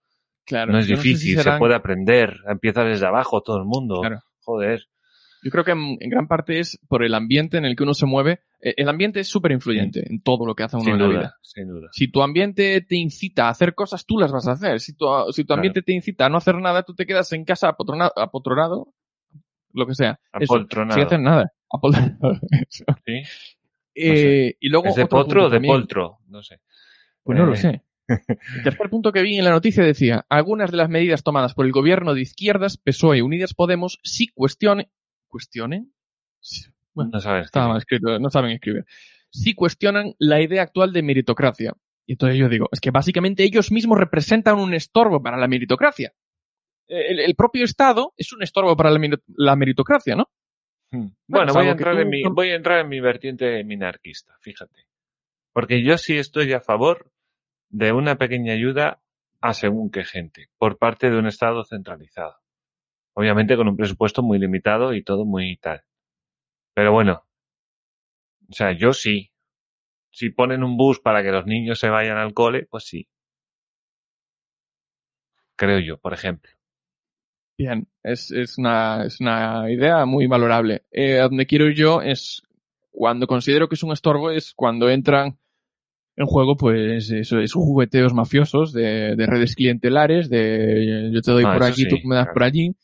Claro, 0.46 0.72
no 0.74 0.80
es 0.80 0.88
sé 0.88 0.96
si 0.98 1.10
difícil, 1.10 1.38
serán- 1.38 1.56
se 1.56 1.60
puede 1.60 1.76
aprender, 1.76 2.38
empieza 2.50 2.84
desde 2.84 3.06
abajo 3.06 3.42
todo 3.42 3.58
el 3.58 3.66
mundo. 3.66 4.02
Claro. 4.02 4.20
Joder. 4.42 4.88
Yo 5.48 5.52
creo 5.52 5.64
que 5.64 5.72
en, 5.72 5.98
en 6.02 6.10
gran 6.10 6.28
parte 6.28 6.60
es 6.60 6.78
por 6.90 7.04
el 7.06 7.14
ambiente 7.14 7.58
en 7.58 7.64
el 7.64 7.78
que 7.78 7.84
uno 7.84 7.94
se 7.94 8.06
mueve. 8.06 8.42
Eh, 8.60 8.74
El 8.76 8.90
ambiente 8.90 9.22
es 9.22 9.30
súper 9.30 9.54
influyente 9.54 10.04
en 10.06 10.22
todo 10.22 10.46
lo 10.46 10.54
que 10.56 10.64
hace 10.64 10.76
uno 10.76 10.84
Sin 10.84 10.94
en 10.96 11.00
la 11.00 11.06
duda, 11.06 11.20
vida. 11.20 11.38
sin 11.42 11.68
duda. 11.70 11.88
Si 11.94 12.10
tu 12.10 12.22
ambiente 12.22 12.82
te 12.82 12.98
incita 12.98 13.48
a 13.48 13.52
hacer 13.52 13.74
cosas, 13.76 14.06
tú 14.06 14.20
las 14.20 14.32
vas 14.34 14.46
a 14.48 14.52
hacer. 14.52 14.82
Si 14.82 14.94
tu, 14.94 15.06
si 15.32 15.44
tu 15.44 15.48
Claro. 15.48 15.60
ambiente 15.60 15.82
te 15.84 15.94
incita 15.94 16.26
a 16.26 16.30
no 16.30 16.38
hacer 16.38 16.56
nada, 16.56 16.84
tú 16.84 16.94
te 16.96 17.06
quedas 17.06 17.32
en 17.32 17.46
casa 17.46 17.70
apotrona- 17.70 18.12
apotronado, 18.16 18.94
lo 19.72 19.88
que 19.88 19.96
sea. 19.96 20.20
Eso, 20.40 20.54
Apoltronado. 20.56 20.98
sin 21.00 21.06
hacer 21.06 21.20
nada. 21.22 21.54
Apoltronado. 21.72 22.40
Eso. 22.70 22.84
¿Sí? 23.06 23.22
Eh, 23.96 24.56
y 24.60 24.70
luego 24.70 24.88
¿Es 24.88 24.96
de 24.96 25.04
otro 25.06 25.20
potro 25.24 25.46
o 25.46 25.50
de 25.50 25.56
también. 25.56 25.74
poltro? 25.74 26.20
No 26.28 26.44
sé. 26.44 26.60
Pues 27.24 27.38
no 27.38 27.46
lo 27.46 27.54
Eh, 27.54 27.58
sé. 27.58 27.82
El 28.08 28.64
tercer 28.64 28.90
punto 28.90 29.12
que 29.12 29.22
vi 29.22 29.38
en 29.38 29.44
la 29.44 29.52
noticia 29.52 29.84
decía, 29.84 30.26
algunas 30.30 30.72
de 30.72 30.78
las 30.78 30.88
medidas 30.90 31.24
tomadas 31.24 31.54
por 31.54 31.66
el 31.66 31.74
gobierno 31.74 32.14
de 32.14 32.22
izquierdas, 32.22 32.78
PSOE 32.78 33.18
y 33.18 33.22
Unidas 33.22 33.54
Podemos, 33.54 34.00
sí 34.04 34.28
cuestionen, 34.30 34.88
¿cuestionen? 35.28 35.94
Bueno, 36.94 37.12
No 37.14 37.20
sabes. 37.20 37.46
estaba 37.46 37.68
mal 37.70 37.78
escrito, 37.78 38.20
no 38.20 38.30
saben 38.30 38.52
escribir. 38.52 38.86
Sí 39.30 39.54
cuestionan 39.54 40.14
la 40.20 40.42
idea 40.42 40.64
actual 40.64 40.94
de 40.94 41.04
meritocracia. 41.04 41.74
Y 42.06 42.14
entonces 42.14 42.38
yo 42.38 42.48
digo, 42.50 42.70
es 42.72 42.80
que 42.80 42.92
básicamente 42.92 43.44
ellos 43.44 43.72
mismos 43.72 43.98
representan 44.00 44.58
un 44.58 44.74
estorbo 44.74 45.22
para 45.22 45.38
la 45.38 45.48
meritocracia. 45.48 46.14
El, 46.88 47.20
el 47.20 47.36
propio 47.36 47.66
Estado 47.66 48.14
es 48.16 48.32
un 48.32 48.42
estorbo 48.44 48.76
para 48.78 48.90
la, 48.92 48.98
meri- 49.00 49.22
la 49.36 49.56
meritocracia, 49.58 50.16
¿no? 50.16 50.30
Hmm. 50.92 51.08
Bueno, 51.28 51.54
voy 51.54 51.68
a, 51.68 51.72
entrar 51.72 51.96
tú- 51.96 52.00
en 52.02 52.10
mi, 52.10 52.24
voy 52.24 52.50
a 52.52 52.56
entrar 52.56 52.80
en 52.80 52.88
mi 52.88 53.02
vertiente 53.02 53.62
minarquista, 53.66 54.38
fíjate. 54.40 54.88
Porque 55.52 55.84
yo 55.84 55.98
sí 55.98 56.18
estoy 56.18 56.54
a 56.54 56.62
favor 56.62 57.12
de 57.70 57.92
una 57.92 58.16
pequeña 58.18 58.54
ayuda 58.54 59.02
a 59.42 59.54
según 59.54 59.92
qué 59.92 60.06
gente, 60.06 60.48
por 60.58 60.78
parte 60.78 61.10
de 61.10 61.18
un 61.20 61.28
Estado 61.28 61.66
centralizado. 61.66 62.38
Obviamente 63.18 63.58
con 63.58 63.68
un 63.68 63.76
presupuesto 63.76 64.22
muy 64.22 64.38
limitado 64.38 64.94
y 64.94 65.02
todo 65.02 65.26
muy 65.26 65.58
tal. 65.58 65.82
Pero 66.76 66.92
bueno, 66.92 67.24
o 68.48 68.54
sea, 68.54 68.74
yo 68.74 68.94
sí. 68.94 69.32
Si 70.12 70.30
ponen 70.30 70.64
un 70.64 70.78
bus 70.78 71.00
para 71.00 71.24
que 71.24 71.32
los 71.32 71.48
niños 71.48 71.80
se 71.80 71.90
vayan 71.90 72.18
al 72.18 72.36
cole, 72.36 72.68
pues 72.70 72.84
sí. 72.84 73.08
Creo 75.56 75.80
yo, 75.80 75.98
por 75.98 76.14
ejemplo. 76.14 76.52
Bien, 77.58 77.88
es, 78.04 78.30
es, 78.30 78.60
una, 78.60 79.06
es 79.06 79.20
una 79.20 79.66
idea 79.72 80.06
muy 80.06 80.28
valorable. 80.28 80.84
Eh, 80.92 81.20
a 81.20 81.24
donde 81.24 81.48
quiero 81.48 81.66
ir 81.66 81.76
yo 81.76 82.04
es 82.04 82.44
cuando 82.92 83.26
considero 83.26 83.68
que 83.68 83.74
es 83.74 83.82
un 83.82 83.94
estorbo, 83.94 84.30
es 84.30 84.54
cuando 84.54 84.92
entran 84.92 85.40
en 86.16 86.26
juego, 86.28 86.56
pues, 86.56 87.10
eso, 87.10 87.40
esos 87.40 87.64
jugueteos 87.64 88.14
mafiosos 88.14 88.74
de, 88.74 89.16
de 89.16 89.26
redes 89.26 89.56
clientelares, 89.56 90.30
de 90.30 91.10
yo 91.12 91.22
te 91.22 91.32
doy 91.32 91.46
Ah, 91.48 91.54
por 91.54 91.64
aquí, 91.64 91.84
sí, 91.84 91.90
tú 91.90 91.98
me 92.08 92.14
das 92.16 92.26
claro. 92.26 92.34
por 92.36 92.44
allí, 92.44 92.76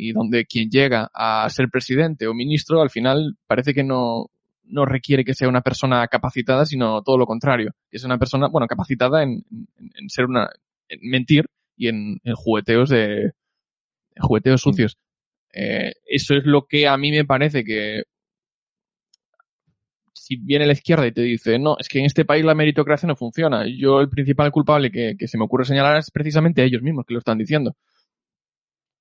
y 0.00 0.12
donde 0.12 0.46
quien 0.46 0.70
llega 0.70 1.10
a 1.12 1.48
ser 1.50 1.68
presidente 1.68 2.26
o 2.26 2.34
ministro, 2.34 2.80
al 2.80 2.90
final 2.90 3.36
parece 3.46 3.74
que 3.74 3.84
no, 3.84 4.30
no 4.64 4.86
requiere 4.86 5.24
que 5.24 5.34
sea 5.34 5.48
una 5.48 5.60
persona 5.60 6.06
capacitada, 6.08 6.64
sino 6.64 7.02
todo 7.02 7.18
lo 7.18 7.26
contrario. 7.26 7.72
que 7.90 7.98
Es 7.98 8.04
una 8.04 8.18
persona, 8.18 8.48
bueno, 8.48 8.66
capacitada 8.66 9.22
en, 9.22 9.44
en, 9.50 9.90
en 9.94 10.08
ser 10.08 10.24
una, 10.26 10.48
en 10.88 11.00
mentir 11.02 11.46
y 11.76 11.88
en, 11.88 12.20
en 12.24 12.34
jugueteos 12.34 12.88
de, 12.88 13.24
en 13.24 14.22
jugueteos 14.22 14.62
sucios. 14.62 14.96
Eh, 15.52 15.92
eso 16.06 16.34
es 16.34 16.46
lo 16.46 16.66
que 16.66 16.88
a 16.88 16.96
mí 16.96 17.10
me 17.10 17.24
parece 17.24 17.64
que 17.64 18.04
si 20.12 20.36
viene 20.36 20.66
la 20.66 20.72
izquierda 20.74 21.06
y 21.06 21.12
te 21.12 21.22
dice, 21.22 21.58
no, 21.58 21.76
es 21.78 21.88
que 21.88 21.98
en 21.98 22.04
este 22.04 22.24
país 22.24 22.44
la 22.44 22.54
meritocracia 22.54 23.06
no 23.06 23.16
funciona, 23.16 23.66
yo 23.66 24.00
el 24.00 24.08
principal 24.08 24.52
culpable 24.52 24.90
que, 24.90 25.16
que 25.18 25.26
se 25.26 25.36
me 25.36 25.44
ocurre 25.44 25.64
señalar 25.64 25.96
es 25.96 26.10
precisamente 26.10 26.62
ellos 26.62 26.82
mismos 26.82 27.04
que 27.04 27.14
lo 27.14 27.18
están 27.18 27.38
diciendo. 27.38 27.74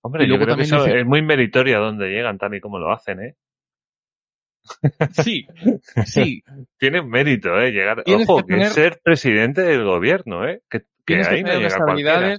Hombre, 0.01 0.23
Y 0.23 0.27
yo 0.27 0.29
luego 0.37 0.45
creo 0.45 0.55
que 0.57 0.63
también 0.63 0.75
eso 0.81 0.85
dice- 0.85 0.99
es 1.01 1.05
muy 1.05 1.21
meritorio 1.21 1.77
a 1.77 1.81
donde 1.81 2.09
llegan, 2.09 2.37
tal 2.37 2.55
y 2.55 2.61
como 2.61 2.79
lo 2.79 2.91
hacen, 2.91 3.21
¿eh? 3.21 3.35
Sí, 5.13 5.47
sí, 6.05 6.43
Tiene 6.77 7.01
mérito, 7.01 7.57
¿eh? 7.59 7.71
Llegar, 7.71 8.03
Tienes 8.03 8.27
ojo, 8.29 8.45
que 8.45 8.55
que, 8.55 8.65
ser 8.69 8.99
presidente 9.03 9.61
del 9.61 9.83
gobierno, 9.83 10.47
¿eh? 10.47 10.61
Que, 10.69 10.81
que 11.05 11.15
que 11.17 11.21
ahí 11.27 11.43
no 11.43 11.53
llega 11.59 11.77
cualquiera. 11.77 12.37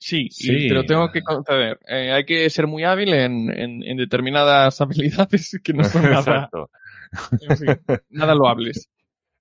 Sí, 0.00 0.28
Sí. 0.30 0.66
y 0.66 0.68
te 0.68 0.74
lo 0.74 0.84
tengo 0.84 1.10
que 1.10 1.22
conceder. 1.22 1.80
Eh, 1.88 2.12
hay 2.12 2.24
que 2.24 2.48
ser 2.50 2.66
muy 2.68 2.84
hábil 2.84 3.12
en, 3.14 3.50
en, 3.50 3.82
en 3.82 3.96
determinadas 3.96 4.80
habilidades 4.80 5.58
que 5.62 5.72
no 5.72 5.82
son 5.84 6.02
nada, 6.02 6.18
Exacto, 6.20 6.70
en 7.40 7.56
fin, 7.56 7.98
nada 8.10 8.34
loables. 8.34 8.88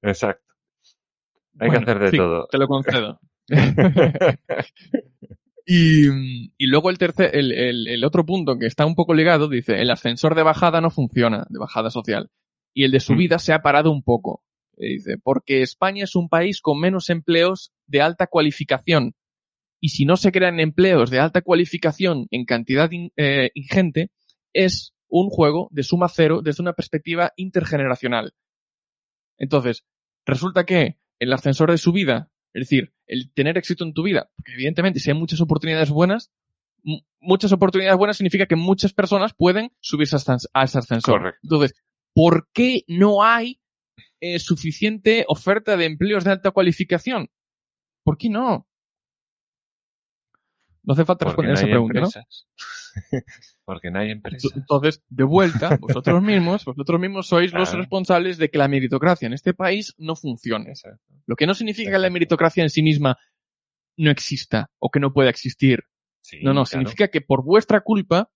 exacto. 0.01 0.53
Hay 1.59 1.67
Bueno, 1.69 1.85
que 1.85 1.91
hacer 1.91 2.03
de 2.03 2.11
sí, 2.11 2.17
todo. 2.17 2.47
Te 2.47 2.57
lo 2.57 2.67
concedo. 2.67 3.19
y, 5.67 6.53
y 6.57 6.67
luego 6.67 6.89
el 6.89 6.97
tercer, 6.97 7.35
el, 7.35 7.51
el, 7.51 7.87
el 7.87 8.03
otro 8.05 8.25
punto 8.25 8.57
que 8.57 8.65
está 8.65 8.85
un 8.85 8.95
poco 8.95 9.13
ligado, 9.13 9.49
dice, 9.49 9.81
el 9.81 9.91
ascensor 9.91 10.33
de 10.33 10.43
bajada 10.43 10.79
no 10.79 10.89
funciona, 10.89 11.45
de 11.49 11.59
bajada 11.59 11.89
social. 11.91 12.31
Y 12.73 12.85
el 12.85 12.91
de 12.91 12.99
subida 12.99 13.37
se 13.37 13.53
ha 13.53 13.61
parado 13.61 13.91
un 13.91 14.01
poco. 14.01 14.43
Dice, 14.77 15.17
porque 15.17 15.63
España 15.63 16.03
es 16.03 16.15
un 16.15 16.29
país 16.29 16.61
con 16.61 16.79
menos 16.79 17.09
empleos 17.09 17.73
de 17.87 18.01
alta 18.01 18.27
cualificación. 18.27 19.13
Y 19.81 19.89
si 19.89 20.05
no 20.05 20.15
se 20.17 20.31
crean 20.31 20.59
empleos 20.59 21.09
de 21.09 21.19
alta 21.19 21.41
cualificación 21.41 22.27
en 22.31 22.45
cantidad 22.45 22.89
in- 22.91 23.11
eh, 23.17 23.49
ingente, 23.55 24.11
es 24.53 24.93
un 25.09 25.29
juego 25.29 25.67
de 25.71 25.83
suma 25.83 26.07
cero 26.07 26.41
desde 26.43 26.61
una 26.61 26.73
perspectiva 26.73 27.33
intergeneracional. 27.35 28.33
Entonces, 29.37 29.83
resulta 30.25 30.65
que 30.65 30.97
el 31.19 31.33
ascensor 31.33 31.71
de 31.71 31.77
subida, 31.77 32.29
es 32.57 32.69
decir, 32.69 32.91
el 33.05 33.31
tener 33.33 33.57
éxito 33.57 33.83
en 33.83 33.93
tu 33.93 34.03
vida, 34.03 34.31
porque 34.35 34.53
evidentemente 34.53 34.99
si 34.99 35.11
hay 35.11 35.17
muchas 35.17 35.41
oportunidades 35.41 35.91
buenas, 35.91 36.31
muchas 37.19 37.51
oportunidades 37.51 37.97
buenas 37.97 38.17
significa 38.17 38.47
que 38.47 38.55
muchas 38.55 38.93
personas 38.93 39.33
pueden 39.33 39.71
subirse 39.79 40.15
a 40.15 40.63
ese 40.63 40.77
ascensor. 40.79 41.19
Correcto. 41.19 41.39
Entonces, 41.43 41.77
¿por 42.13 42.49
qué 42.53 42.83
no 42.87 43.23
hay 43.23 43.61
eh, 44.19 44.39
suficiente 44.39 45.23
oferta 45.27 45.77
de 45.77 45.85
empleos 45.85 46.23
de 46.23 46.31
alta 46.31 46.51
cualificación? 46.51 47.29
¿Por 48.03 48.17
qué 48.17 48.29
no? 48.29 48.67
No 50.81 50.93
hace 50.93 51.05
falta 51.05 51.25
Porque 51.25 51.47
responder 51.47 51.53
no 51.53 51.59
esa 51.59 51.67
pregunta, 51.67 51.99
¿no? 51.99 52.09
Porque 53.67 53.91
no 53.91 53.99
hay 53.99 54.11
empresas. 54.11 54.49
Entonces, 54.55 55.03
de 55.09 55.25
vuelta, 55.25 55.77
vosotros 55.81 56.23
mismos, 56.23 56.63
vosotros 56.63 57.01
mismos 57.01 57.27
sois 57.27 57.51
los 57.51 57.73
responsables 57.73 58.37
de 58.37 58.49
que 58.49 58.57
la 58.57 58.69
meritocracia 58.69 59.25
en 59.25 59.33
este 59.33 59.53
país 59.53 59.93
no 59.97 60.15
funcione. 60.15 60.69
Exacto. 60.69 61.03
Lo 61.25 61.35
que 61.35 61.45
no 61.45 61.53
significa 61.53 61.91
que 61.91 61.97
la 61.99 62.09
meritocracia 62.09 62.63
en 62.63 62.69
sí 62.69 62.81
misma 62.81 63.17
no 63.97 64.09
exista 64.09 64.71
o 64.79 64.89
que 64.89 65.01
no 65.01 65.11
pueda 65.11 65.29
existir. 65.29 65.83
Sí, 66.21 66.37
No, 66.41 66.51
no, 66.53 66.63
claro. 66.63 66.65
significa 66.67 67.09
que 67.09 67.19
por 67.19 67.43
vuestra 67.43 67.81
culpa 67.81 68.31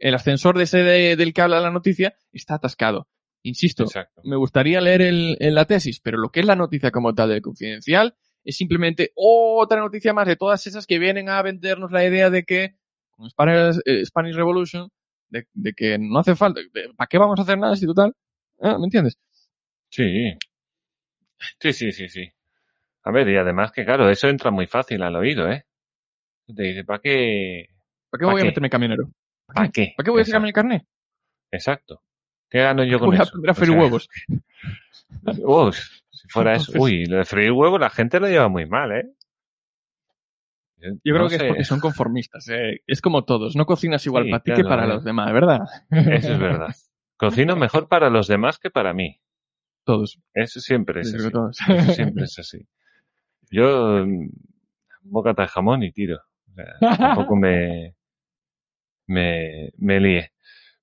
el 0.00 0.14
ascensor 0.16 0.58
de 0.58 0.64
ese 0.64 0.78
de- 0.78 1.14
del 1.14 1.32
que 1.32 1.42
habla 1.42 1.60
la 1.60 1.70
noticia 1.70 2.16
está 2.32 2.54
atascado. 2.54 3.06
Insisto, 3.44 3.84
Exacto. 3.84 4.22
me 4.24 4.34
gustaría 4.36 4.80
leer 4.80 5.02
el, 5.02 5.36
en 5.38 5.54
la 5.54 5.66
tesis, 5.66 6.00
pero 6.00 6.18
lo 6.18 6.30
que 6.30 6.40
es 6.40 6.46
la 6.46 6.56
noticia 6.56 6.90
como 6.90 7.14
tal 7.14 7.28
del 7.28 7.42
confidencial 7.42 8.16
es 8.44 8.56
simplemente 8.56 9.12
otra 9.14 9.78
noticia 9.80 10.12
más 10.12 10.26
de 10.26 10.34
todas 10.34 10.66
esas 10.66 10.86
que 10.88 10.98
vienen 10.98 11.28
a 11.28 11.40
vendernos 11.42 11.92
la 11.92 12.04
idea 12.04 12.28
de 12.28 12.42
que 12.44 12.74
con 13.16 13.28
Spanish, 13.30 13.78
eh, 13.84 14.04
Spanish 14.04 14.34
Revolution, 14.34 14.88
de, 15.28 15.46
de 15.52 15.72
que 15.72 15.98
no 15.98 16.18
hace 16.18 16.34
falta, 16.36 16.60
de- 16.72 16.92
¿para 16.96 17.06
qué 17.08 17.18
vamos 17.18 17.38
a 17.38 17.42
hacer 17.42 17.58
nada 17.58 17.76
si 17.76 17.86
total? 17.86 18.14
Ah, 18.60 18.76
¿Me 18.78 18.84
entiendes? 18.84 19.18
Sí. 19.90 20.32
Sí, 21.60 21.72
sí, 21.72 21.92
sí, 21.92 22.08
sí. 22.08 22.28
A 23.04 23.10
ver, 23.10 23.28
y 23.28 23.36
además 23.36 23.72
que 23.72 23.84
claro, 23.84 24.08
eso 24.10 24.28
entra 24.28 24.50
muy 24.50 24.66
fácil 24.66 25.02
al 25.02 25.16
oído, 25.16 25.50
¿eh? 25.50 25.64
Te 26.54 26.62
dice, 26.62 26.84
¿para 26.84 27.00
qué? 27.00 27.68
¿Para 28.10 28.20
qué 28.20 28.26
¿Pa 28.26 28.32
voy 28.32 28.40
a 28.40 28.44
qué? 28.44 28.48
meterme 28.48 28.70
camionero? 28.70 29.04
¿Para 29.46 29.70
qué? 29.70 29.94
¿Para 29.96 30.04
qué 30.04 30.10
voy 30.10 30.22
a 30.22 30.24
sacarme 30.24 30.48
el 30.48 30.54
carnet? 30.54 30.86
Exacto. 31.50 32.02
¿Qué 32.48 32.58
gano 32.58 32.84
yo 32.84 32.98
con 33.00 33.08
Voy 33.08 33.16
a 33.18 33.22
eso? 33.22 33.30
aprender 33.30 33.50
a 33.50 33.52
O 33.52 33.56
freír 33.56 33.70
sea, 33.70 33.80
huevos. 33.80 34.08
Uf, 35.44 35.78
si 36.10 36.28
fuera 36.28 36.54
eso. 36.54 36.72
Uy, 36.78 37.06
lo 37.06 37.16
de 37.18 37.24
freír 37.24 37.52
huevo 37.52 37.78
la 37.78 37.90
gente 37.90 38.20
lo 38.20 38.28
lleva 38.28 38.48
muy 38.48 38.66
mal, 38.66 38.92
¿eh? 38.92 39.04
Yo 40.82 41.14
creo 41.14 41.18
No 41.22 41.28
que 41.28 41.36
sé. 41.38 41.44
es 41.44 41.48
porque 41.48 41.64
son 41.64 41.80
conformistas. 41.80 42.48
eh. 42.48 42.82
Es 42.86 43.00
como 43.00 43.24
todos. 43.24 43.54
No 43.56 43.66
cocinas 43.66 44.04
igual 44.06 44.24
Sí, 44.24 44.30
para 44.30 44.42
ti 44.42 44.52
que 44.54 44.64
para 44.64 44.84
eh. 44.84 44.88
los 44.88 45.04
demás, 45.04 45.32
¿verdad? 45.32 45.60
Eso 45.90 46.32
es 46.32 46.38
verdad. 46.38 46.74
Cocino 47.16 47.56
mejor 47.56 47.88
para 47.88 48.10
los 48.10 48.26
demás 48.28 48.58
que 48.58 48.70
para 48.70 48.92
mí. 48.92 49.20
Todos. 49.84 50.18
Eso 50.34 50.60
siempre 50.60 51.00
es 51.02 51.12
Yo 51.12 51.46
así. 51.46 51.72
Eso 51.72 51.92
siempre 51.92 52.24
es 52.24 52.38
así. 52.38 52.66
Yo, 53.50 54.04
mm, 54.06 54.28
bocata 55.02 55.42
de 55.42 55.48
jamón 55.48 55.82
y 55.82 55.92
tiro. 55.92 56.18
O 56.50 56.54
sea, 56.54 56.96
tampoco 56.98 57.36
me, 57.36 57.94
me, 59.06 59.70
me 59.78 60.00
líe. 60.00 60.32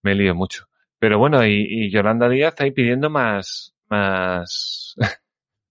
Me 0.02 0.16
lío 0.16 0.34
mucho. 0.36 0.66
Pero 0.98 1.18
bueno, 1.20 1.46
y, 1.46 1.66
y 1.70 1.90
Yolanda 1.92 2.28
Díaz 2.30 2.56
ahí 2.60 2.72
pidiendo 2.72 3.10
más, 3.10 3.74
más, 3.90 4.96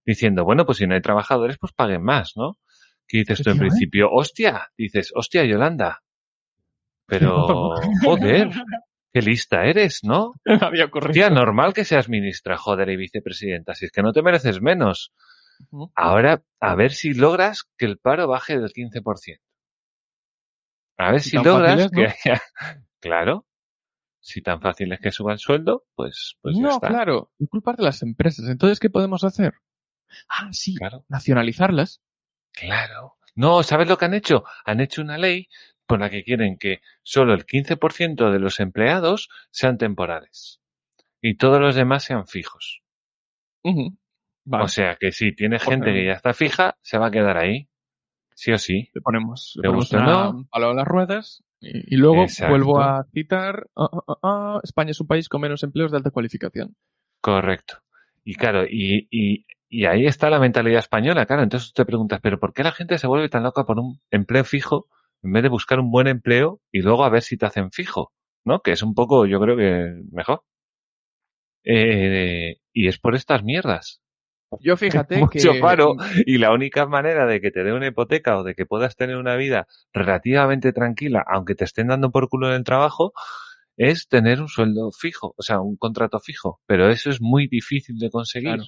diciendo, 0.06 0.44
bueno, 0.44 0.64
pues 0.66 0.78
si 0.78 0.86
no 0.86 0.94
hay 0.94 1.00
trabajadores, 1.02 1.58
pues 1.58 1.72
paguen 1.72 2.02
más, 2.02 2.32
¿no? 2.36 2.58
¿Qué 3.08 3.18
dices 3.18 3.42
tú 3.42 3.50
en 3.50 3.58
principio? 3.58 4.10
Hostia, 4.12 4.70
dices, 4.76 5.12
hostia, 5.14 5.44
Yolanda. 5.44 6.02
Pero, 7.06 7.74
joder, 8.04 8.50
qué 9.10 9.22
lista 9.22 9.64
eres, 9.64 10.04
¿no? 10.04 10.34
Me 10.44 10.58
había 10.60 10.84
ocurrido. 10.84 11.14
Tía, 11.14 11.30
normal 11.30 11.72
que 11.72 11.86
seas 11.86 12.10
ministra, 12.10 12.58
joder, 12.58 12.90
y 12.90 12.96
vicepresidenta, 12.96 13.74
si 13.74 13.86
es 13.86 13.92
que 13.92 14.02
no 14.02 14.12
te 14.12 14.22
mereces 14.22 14.60
menos. 14.60 15.14
Ahora, 15.94 16.42
a 16.60 16.74
ver 16.74 16.92
si 16.92 17.14
logras 17.14 17.64
que 17.76 17.86
el 17.86 17.98
paro 17.98 18.28
baje 18.28 18.58
del 18.58 18.72
15%. 18.72 19.40
A 20.98 21.12
ver 21.12 21.20
Si 21.20 21.36
logras 21.36 21.80
es, 21.80 21.90
que 21.90 22.06
haya... 22.06 22.42
Claro. 23.00 23.46
Si 24.20 24.42
tan 24.42 24.60
fácil 24.60 24.92
es 24.92 25.00
que 25.00 25.12
suba 25.12 25.32
el 25.32 25.38
sueldo, 25.38 25.86
pues, 25.94 26.36
pues 26.42 26.56
ya 26.56 26.62
no, 26.62 26.70
está. 26.70 26.88
claro. 26.88 27.30
Es 27.38 27.48
culpa 27.48 27.72
de 27.72 27.84
las 27.84 28.02
empresas. 28.02 28.48
Entonces, 28.48 28.80
¿qué 28.80 28.90
podemos 28.90 29.24
hacer? 29.24 29.54
Ah, 30.28 30.48
sí. 30.52 30.74
Claro. 30.74 31.04
Nacionalizarlas. 31.08 32.02
Claro. 32.60 33.14
No, 33.34 33.62
¿sabes 33.62 33.88
lo 33.88 33.96
que 33.98 34.04
han 34.06 34.14
hecho? 34.14 34.44
Han 34.64 34.80
hecho 34.80 35.00
una 35.02 35.16
ley 35.18 35.48
por 35.86 36.00
la 36.00 36.10
que 36.10 36.24
quieren 36.24 36.58
que 36.58 36.80
solo 37.02 37.32
el 37.34 37.46
15% 37.46 38.30
de 38.30 38.38
los 38.38 38.60
empleados 38.60 39.28
sean 39.50 39.78
temporales 39.78 40.60
y 41.22 41.36
todos 41.36 41.60
los 41.60 41.74
demás 41.74 42.04
sean 42.04 42.26
fijos. 42.26 42.82
Vale. 44.44 44.64
O 44.64 44.68
sea 44.68 44.96
que 44.98 45.12
si 45.12 45.32
tiene 45.34 45.56
Pues, 45.58 45.68
gente 45.68 45.92
que 45.92 46.06
ya 46.06 46.12
está 46.12 46.32
fija, 46.32 46.76
se 46.82 46.98
va 46.98 47.08
a 47.08 47.10
quedar 47.10 47.36
ahí. 47.36 47.68
Sí 48.34 48.52
o 48.52 48.58
sí. 48.58 48.88
le 48.94 49.00
ponemos, 49.00 49.52
le 49.56 49.62
¿Te 49.62 49.68
ponemos 49.68 49.92
una- 49.92 50.04
no? 50.06 50.30
un 50.30 50.48
palo 50.48 50.70
a 50.70 50.74
las 50.74 50.86
ruedas 50.86 51.42
y, 51.60 51.94
y 51.94 51.96
luego 51.98 52.22
Exacto. 52.22 52.50
vuelvo 52.52 52.80
a 52.80 53.04
citar 53.12 53.66
ah, 53.76 53.88
ah, 54.06 54.14
ah, 54.22 54.60
España 54.62 54.92
es 54.92 55.00
un 55.00 55.08
país 55.08 55.28
con 55.28 55.40
menos 55.40 55.62
empleos 55.64 55.90
de 55.90 55.96
alta 55.96 56.10
cualificación. 56.12 56.76
Correcto. 57.20 57.78
Y 58.24 58.36
claro, 58.36 58.64
y, 58.64 59.08
y, 59.10 59.44
y 59.68 59.84
ahí 59.86 60.06
está 60.06 60.30
la 60.30 60.38
mentalidad 60.38 60.78
española, 60.78 61.26
claro. 61.26 61.42
Entonces 61.42 61.72
tú 61.72 61.82
te 61.82 61.86
preguntas, 61.86 62.20
¿pero 62.22 62.40
por 62.40 62.52
qué 62.52 62.62
la 62.62 62.72
gente 62.72 62.98
se 62.98 63.06
vuelve 63.06 63.28
tan 63.28 63.42
loca 63.42 63.64
por 63.64 63.78
un 63.78 64.00
empleo 64.10 64.44
fijo 64.44 64.88
en 65.22 65.32
vez 65.32 65.42
de 65.42 65.48
buscar 65.48 65.80
un 65.80 65.90
buen 65.90 66.06
empleo 66.06 66.60
y 66.72 66.80
luego 66.80 67.04
a 67.04 67.10
ver 67.10 67.22
si 67.22 67.36
te 67.36 67.46
hacen 67.46 67.70
fijo? 67.70 68.12
¿No? 68.44 68.60
Que 68.60 68.72
es 68.72 68.82
un 68.82 68.94
poco, 68.94 69.26
yo 69.26 69.40
creo 69.40 69.56
que 69.56 70.02
mejor. 70.10 70.42
Eh, 71.64 72.56
y 72.72 72.88
es 72.88 72.98
por 72.98 73.14
estas 73.14 73.42
mierdas. 73.42 74.00
Yo 74.60 74.78
fíjate 74.78 75.18
Mucho 75.18 75.52
que 75.52 75.60
paro 75.60 75.96
y 76.24 76.38
la 76.38 76.52
única 76.52 76.86
manera 76.86 77.26
de 77.26 77.40
que 77.42 77.50
te 77.50 77.62
dé 77.62 77.72
una 77.74 77.88
hipoteca 77.88 78.38
o 78.38 78.44
de 78.44 78.54
que 78.54 78.64
puedas 78.64 78.96
tener 78.96 79.16
una 79.16 79.36
vida 79.36 79.66
relativamente 79.92 80.72
tranquila, 80.72 81.22
aunque 81.26 81.54
te 81.54 81.64
estén 81.64 81.88
dando 81.88 82.10
por 82.10 82.30
culo 82.30 82.48
en 82.48 82.54
el 82.54 82.64
trabajo, 82.64 83.12
es 83.76 84.08
tener 84.08 84.40
un 84.40 84.48
sueldo 84.48 84.90
fijo, 84.92 85.34
o 85.36 85.42
sea, 85.42 85.60
un 85.60 85.76
contrato 85.76 86.18
fijo. 86.20 86.60
Pero 86.66 86.88
eso 86.88 87.10
es 87.10 87.20
muy 87.20 87.48
difícil 87.48 87.98
de 87.98 88.10
conseguir. 88.10 88.54
Claro. 88.54 88.64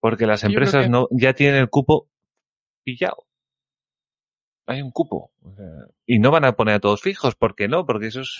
Porque 0.00 0.26
las 0.26 0.42
empresas 0.44 0.84
que- 0.84 0.90
no, 0.90 1.08
ya 1.10 1.32
tienen 1.32 1.60
el 1.60 1.68
cupo 1.70 2.08
pillado. 2.84 3.26
Hay 4.66 4.82
un 4.82 4.90
cupo. 4.90 5.32
y 6.06 6.18
no 6.18 6.30
van 6.30 6.44
a 6.44 6.52
poner 6.56 6.74
a 6.76 6.80
todos 6.80 7.00
fijos. 7.00 7.34
¿Por 7.36 7.54
qué 7.54 7.68
no? 7.68 7.86
Porque 7.86 8.08
eso 8.08 8.20
es 8.20 8.38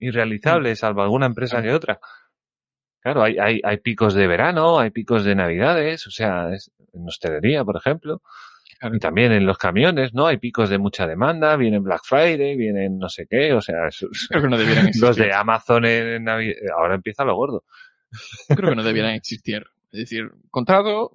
irrealizable, 0.00 0.74
salvo 0.76 1.02
alguna 1.02 1.26
empresa 1.26 1.62
que 1.62 1.72
otra. 1.72 2.00
Claro, 3.00 3.22
hay, 3.22 3.36
hay, 3.38 3.60
hay 3.64 3.76
picos 3.78 4.14
de 4.14 4.26
verano, 4.26 4.78
hay 4.78 4.90
picos 4.90 5.24
de 5.24 5.34
navidades, 5.34 6.06
o 6.06 6.10
sea, 6.10 6.52
es- 6.54 6.70
en 6.92 7.06
hostelería, 7.06 7.64
por 7.64 7.76
ejemplo, 7.76 8.22
y 8.96 8.98
también 9.00 9.32
en 9.32 9.46
los 9.46 9.58
camiones, 9.58 10.12
¿no? 10.14 10.26
Hay 10.26 10.36
picos 10.38 10.68
de 10.70 10.78
mucha 10.78 11.06
demanda, 11.06 11.56
vienen 11.56 11.82
Black 11.82 12.02
Friday, 12.04 12.56
vienen 12.56 12.98
no 12.98 13.08
sé 13.08 13.26
qué, 13.28 13.52
o 13.54 13.60
sea, 13.60 13.88
eso- 13.88 14.08
creo 14.28 14.42
que 14.42 14.48
no 14.48 14.58
debieran 14.58 14.86
existir. 14.88 15.08
los 15.08 15.16
de 15.16 15.32
Amazon 15.32 15.84
en 15.84 16.24
Navidad, 16.24 16.56
ahora 16.76 16.94
empieza 16.94 17.24
lo 17.24 17.34
gordo. 17.34 17.64
creo 18.48 18.70
que 18.70 18.76
no 18.76 18.82
debieran 18.84 19.14
existir. 19.14 19.64
Es 19.92 20.00
decir, 20.00 20.30
contrato 20.50 21.12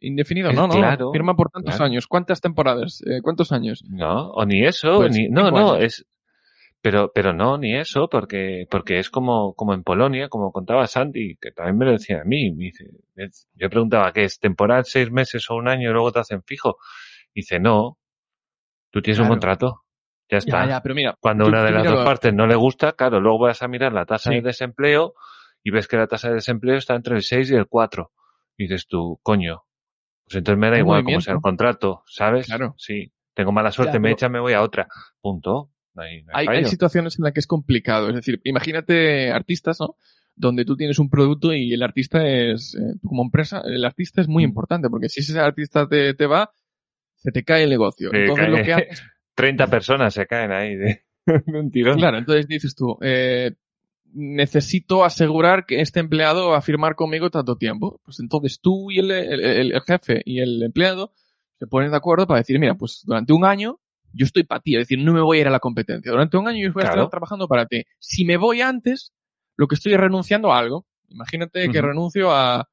indefinido, 0.00 0.50
Es 0.50 0.56
no, 0.56 0.66
no. 0.66 0.74
claro, 0.74 1.12
firma 1.12 1.34
por 1.36 1.50
tantos 1.50 1.76
claro. 1.76 1.84
años. 1.84 2.06
¿Cuántas 2.08 2.40
temporadas? 2.40 3.02
Eh, 3.06 3.20
¿Cuántos 3.22 3.52
años? 3.52 3.84
No, 3.88 4.30
o 4.30 4.44
ni 4.44 4.64
eso, 4.64 4.96
Pues, 4.96 5.12
ni, 5.12 5.28
no, 5.28 5.50
no, 5.52 5.74
años. 5.74 5.84
es, 5.84 6.06
pero, 6.80 7.12
pero 7.14 7.32
no, 7.32 7.56
ni 7.58 7.76
eso, 7.76 8.08
porque, 8.08 8.66
porque 8.68 8.98
es 8.98 9.08
como, 9.10 9.54
como 9.54 9.72
en 9.74 9.84
Polonia, 9.84 10.28
como 10.28 10.50
contaba 10.50 10.88
Santi, 10.88 11.36
que 11.40 11.52
también 11.52 11.78
me 11.78 11.84
lo 11.84 11.92
decía 11.92 12.22
a 12.22 12.24
mí, 12.24 12.50
me 12.50 12.64
dice, 12.64 12.86
es- 13.14 13.46
yo 13.54 13.70
preguntaba, 13.70 14.12
¿qué 14.12 14.24
es 14.24 14.40
temporal 14.40 14.84
seis 14.84 15.10
meses 15.12 15.48
o 15.48 15.54
un 15.54 15.68
año 15.68 15.90
y 15.90 15.92
luego 15.92 16.10
te 16.10 16.18
hacen 16.18 16.42
fijo? 16.42 16.78
dice, 17.34 17.58
no, 17.60 17.98
tú 18.90 19.00
tienes 19.00 19.20
un 19.20 19.28
contrato, 19.28 19.84
ya 20.28 20.38
está. 20.38 20.64
Ya, 20.64 20.68
ya, 20.70 20.82
pero 20.82 20.94
mira. 20.96 21.16
Cuando 21.20 21.44
tú- 21.44 21.50
una 21.50 21.62
de 21.64 21.70
las 21.70 21.84
dos 21.86 22.04
partes 22.04 22.34
no 22.34 22.46
le 22.48 22.56
gusta, 22.56 22.92
claro, 22.92 23.20
luego 23.20 23.38
vas 23.38 23.62
a 23.62 23.68
mirar 23.68 23.92
la 23.92 24.04
tasa 24.04 24.30
Sí. 24.30 24.36
de 24.36 24.42
desempleo 24.42 25.14
y 25.62 25.70
ves 25.70 25.88
que 25.88 25.96
la 25.96 26.06
tasa 26.06 26.28
de 26.28 26.34
desempleo 26.36 26.76
está 26.76 26.94
entre 26.94 27.16
el 27.16 27.22
6 27.22 27.50
y 27.50 27.54
el 27.54 27.66
4. 27.66 28.12
Y 28.56 28.64
dices 28.64 28.86
tú, 28.86 29.18
coño, 29.22 29.62
pues 30.24 30.36
entonces 30.36 30.58
me 30.58 30.70
da 30.70 30.78
igual 30.78 30.98
cómo 31.00 31.04
movimiento. 31.04 31.24
sea 31.24 31.34
el 31.34 31.40
contrato, 31.40 32.02
¿sabes? 32.06 32.46
Claro. 32.46 32.74
Sí, 32.78 33.12
tengo 33.34 33.52
mala 33.52 33.70
suerte, 33.72 33.98
me 33.98 34.10
echan, 34.12 34.32
me 34.32 34.40
voy 34.40 34.52
a 34.52 34.62
otra. 34.62 34.88
Punto. 35.20 35.70
No 35.94 36.02
hay, 36.02 36.22
no 36.22 36.32
hay 36.34 36.46
Hay, 36.46 36.48
hay 36.48 36.56
fallo. 36.62 36.68
situaciones 36.70 37.18
en 37.18 37.24
las 37.24 37.32
que 37.32 37.40
es 37.40 37.46
complicado. 37.46 38.08
Es 38.08 38.14
decir, 38.14 38.40
imagínate 38.44 39.30
artistas, 39.30 39.78
¿no? 39.80 39.96
Donde 40.34 40.64
tú 40.64 40.76
tienes 40.76 40.98
un 40.98 41.10
producto 41.10 41.52
y 41.52 41.74
el 41.74 41.82
artista 41.82 42.26
es, 42.26 42.74
eh, 42.74 42.94
tú 43.02 43.08
como 43.08 43.22
empresa, 43.22 43.62
el 43.64 43.84
artista 43.84 44.20
es 44.22 44.28
muy 44.28 44.44
Mm. 44.44 44.48
importante, 44.48 44.88
porque 44.88 45.08
si 45.10 45.20
ese 45.20 45.38
artista 45.38 45.86
te, 45.88 46.14
te 46.14 46.26
va, 46.26 46.50
se 47.14 47.30
te 47.30 47.44
cae 47.44 47.64
el 47.64 47.70
negocio. 47.70 48.10
Te 48.10 48.22
Entonces 48.22 48.46
cae- 48.46 48.50
lo 48.58 48.64
que 48.64 48.72
haces, 48.72 49.02
30 49.34 49.66
personas 49.66 50.14
se 50.14 50.26
caen 50.26 50.50
ahí 50.52 50.76
de, 50.76 51.02
de 51.46 51.58
un 51.60 51.70
tirón. 51.70 51.98
claro, 51.98 52.16
entonces 52.18 52.48
dices 52.48 52.74
tú, 52.74 52.96
eh, 53.02 53.52
necesito 54.12 55.04
asegurar 55.04 55.66
que 55.66 55.80
este 55.80 56.00
empleado 56.00 56.50
va 56.50 56.58
a 56.58 56.62
firmar 56.62 56.94
conmigo 56.94 57.30
tanto 57.30 57.56
tiempo. 57.56 58.00
Pues 58.04 58.20
entonces 58.20 58.60
tú 58.60 58.90
y 58.90 58.98
el, 58.98 59.10
el- 59.10 59.80
jefe 59.82 60.22
y 60.24 60.40
el 60.40 60.62
empleado 60.62 61.12
se 61.58 61.66
ponen 61.66 61.90
de 61.90 61.96
acuerdo 61.96 62.26
para 62.26 62.40
decir, 62.40 62.58
mira, 62.58 62.74
pues 62.74 63.02
durante 63.04 63.32
un 63.32 63.44
año 63.44 63.80
yo 64.12 64.26
estoy 64.26 64.42
para 64.44 64.60
ti, 64.60 64.74
es 64.76 64.80
decir, 64.82 64.98
no 64.98 65.12
me 65.14 65.20
voy 65.20 65.38
a 65.38 65.40
ir 65.42 65.46
a 65.48 65.50
la 65.50 65.58
competencia. 65.60 66.10
Durante 66.12 66.36
un 66.36 66.46
año 66.46 66.58
yo 66.66 66.72
voy 66.72 66.82
a 66.82 66.86
Claro. 66.86 67.00
estar 67.02 67.10
trabajando 67.10 67.48
para 67.48 67.66
ti. 67.66 67.84
Si 67.98 68.24
me 68.24 68.36
voy 68.36 68.60
antes, 68.60 69.12
lo 69.56 69.66
que 69.68 69.74
estoy 69.76 69.94
es 69.94 70.00
renunciando 70.00 70.52
a 70.52 70.58
algo. 70.58 70.86
Imagínate 71.08 71.70
que 71.70 71.80
renuncio 71.82 72.30
a 72.32 72.68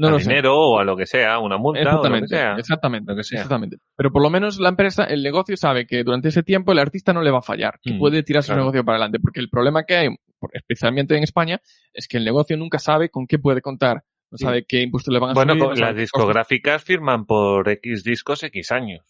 No 0.00 0.08
a 0.08 0.10
lo 0.12 0.18
sé. 0.20 0.28
dinero 0.28 0.56
o 0.58 0.78
a 0.78 0.84
lo 0.84 0.96
que 0.96 1.06
sea, 1.06 1.38
una 1.40 1.58
multa 1.58 1.80
o 1.80 1.84
lo 1.84 1.90
que 1.90 1.96
Exactamente, 1.96 2.28
sea. 2.28 2.54
exactamente, 2.56 3.10
Lo 3.12 3.16
que 3.16 3.24
sea. 3.24 3.38
exactamente. 3.40 3.76
Pero 3.96 4.10
por 4.12 4.22
lo 4.22 4.30
menos 4.30 4.58
la 4.60 4.68
empresa, 4.68 5.04
el 5.04 5.22
negocio 5.22 5.56
sabe 5.56 5.86
que 5.86 6.04
durante 6.04 6.28
ese 6.28 6.42
tiempo 6.42 6.72
el 6.72 6.78
artista 6.78 7.12
no 7.12 7.22
le 7.22 7.30
va 7.30 7.38
a 7.38 7.42
fallar, 7.42 7.78
que 7.82 7.92
Mm, 7.94 7.98
puede 7.98 8.22
tirar 8.22 8.42
su 8.42 8.54
negocio 8.54 8.84
para 8.84 8.96
adelante. 8.96 9.18
Porque 9.20 9.40
el 9.40 9.48
problema 9.50 9.84
que 9.84 9.96
hay, 9.96 10.08
especialmente 10.52 11.16
en 11.16 11.22
España, 11.24 11.60
es 11.92 12.06
que 12.08 12.16
el 12.18 12.24
negocio 12.24 12.56
nunca 12.56 12.78
sabe 12.78 13.08
con 13.10 13.26
qué 13.26 13.38
puede 13.38 13.60
contar. 13.60 14.04
No 14.30 14.38
Sí. 14.38 14.44
sabe 14.44 14.64
qué 14.66 14.82
impuestos 14.82 15.12
le 15.12 15.20
van 15.20 15.30
a 15.30 15.34
Bueno, 15.34 15.52
subir. 15.54 15.62
con- 15.64 15.70
no 15.70 15.76
sabe 15.76 15.90
las 15.92 16.00
discográficas 16.00 16.84
firman 16.84 17.24
por 17.26 17.68
X 17.68 18.04
discos 18.04 18.42
X 18.42 18.70
años, 18.72 19.04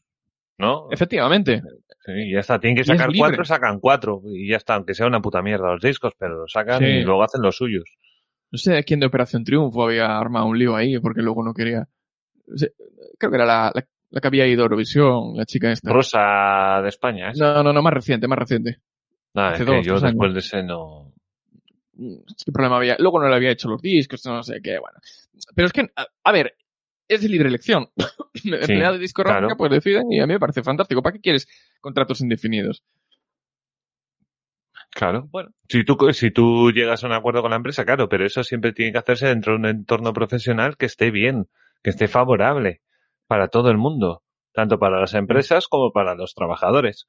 ¿no? 0.59 0.87
Efectivamente. 0.91 1.61
Sí, 2.07 2.31
ya 2.33 2.39
está. 2.41 2.59
Tienen 2.59 2.77
que 2.77 2.85
sacar 2.85 3.11
cuatro, 3.17 3.45
sacan 3.45 3.81
cuatro. 3.81 4.23
Y 4.25 4.49
ya 4.49 4.57
está, 4.57 4.77
aunque 4.77 4.95
sea 4.95 5.07
una 5.07 5.21
puta 5.21 5.43
mierda 5.43 5.73
los 5.73 5.83
discos, 5.83 6.15
pero 6.19 6.39
los 6.39 6.53
sacan 6.53 6.79
Sí. 6.79 6.85
y 6.87 7.03
luego 7.03 7.23
hacen 7.25 7.43
los 7.43 7.57
suyos. 7.57 7.85
No 8.51 8.59
sé 8.59 8.83
quién 8.85 9.01
de 9.01 9.07
Operación 9.07 9.45
Triunfo 9.45 9.85
había 9.85 10.19
armado 10.19 10.47
un 10.47 10.59
lío 10.59 10.75
ahí 10.75 10.99
porque 10.99 11.23
luego 11.23 11.43
no 11.43 11.53
quería. 11.53 11.89
No 12.47 12.57
sé, 12.57 12.73
Creo 13.19 13.31
que 13.31 13.37
era 13.37 13.47
la, 13.47 13.73
la, 13.75 13.87
la 14.11 14.21
que 14.21 14.29
había 14.29 14.47
ido 14.47 14.63
a 14.63 14.65
Eurovisión, 14.65 15.37
la 15.37 15.45
chica 15.45 15.71
esta. 15.71 15.93
Rosa 15.93 16.81
de 16.83 16.89
España, 16.89 17.31
¿eh? 17.31 17.33
No, 17.37 17.63
no, 17.63 17.73
no, 17.73 17.83
más 17.83 17.93
reciente, 17.93 18.27
más 18.29 18.39
reciente. 18.39 18.81
Nada, 19.35 19.51
hace 19.51 19.63
es 19.65 19.69
que 19.69 19.77
dos, 19.77 19.87
yo 19.87 20.01
después 20.01 20.33
de 20.33 20.41
ese 20.41 20.63
no. 20.63 21.13
¿Qué 21.97 22.53
problema 22.53 22.77
había? 22.77 22.97
Luego 22.99 23.21
no 23.21 23.29
le 23.29 23.35
había 23.35 23.51
hecho 23.51 23.69
los 23.69 23.83
discos, 23.83 24.25
no 24.25 24.43
sé 24.43 24.61
qué, 24.63 24.79
bueno. 24.79 24.99
Pero 25.55 25.67
es 25.67 25.73
que, 25.73 25.91
a, 25.97 26.07
a 26.25 26.33
ver, 26.33 26.55
es 27.09 27.23
de 27.23 27.29
libre 27.29 27.49
elección. 27.49 27.91
El 28.45 28.55
empleado 28.55 28.95
de 28.95 29.01
discográfica 29.01 29.41
claro. 29.41 29.57
pues 29.57 29.73
deciden 29.73 30.13
y 30.13 30.21
a 30.21 30.27
mí 30.27 30.35
me 30.35 30.41
parece 30.41 30.63
fantástico. 30.63 31.03
¿Para 31.03 31.15
qué 31.15 31.21
quieres 31.21 31.49
contratos 31.81 32.21
indefinidos? 32.21 32.85
Claro. 34.99 35.29
Bueno. 35.31 35.51
Si 35.69 35.85
tú, 35.85 35.97
si 36.13 36.33
tú 36.33 36.73
llegas 36.73 37.05
a 37.05 37.07
un 37.07 37.13
acuerdo 37.13 37.41
con 37.41 37.51
la 37.51 37.57
empresa, 37.57 37.85
claro, 37.85 38.09
pero 38.09 38.27
eso 38.27 38.43
siempre 38.43 38.73
tiene 38.73 38.91
que 38.91 38.99
hacerse 38.99 39.29
dentro 39.29 39.53
de 39.53 39.59
un 39.61 39.67
entorno 39.67 40.13
profesional 40.13 40.77
que 40.77 40.87
esté 40.87 41.13
bien, 41.13 41.47
que 41.85 41.91
esté 41.91 42.09
favorable 42.09 42.83
para 43.29 43.47
todo 43.47 43.71
el 43.71 43.79
mundo, 43.79 44.25
tanto 44.53 44.81
para 44.81 44.99
las 44.99 45.15
empresas 45.15 45.69
como 45.69 45.93
para 45.93 46.17
los 46.17 46.35
trabajadores. 46.35 47.07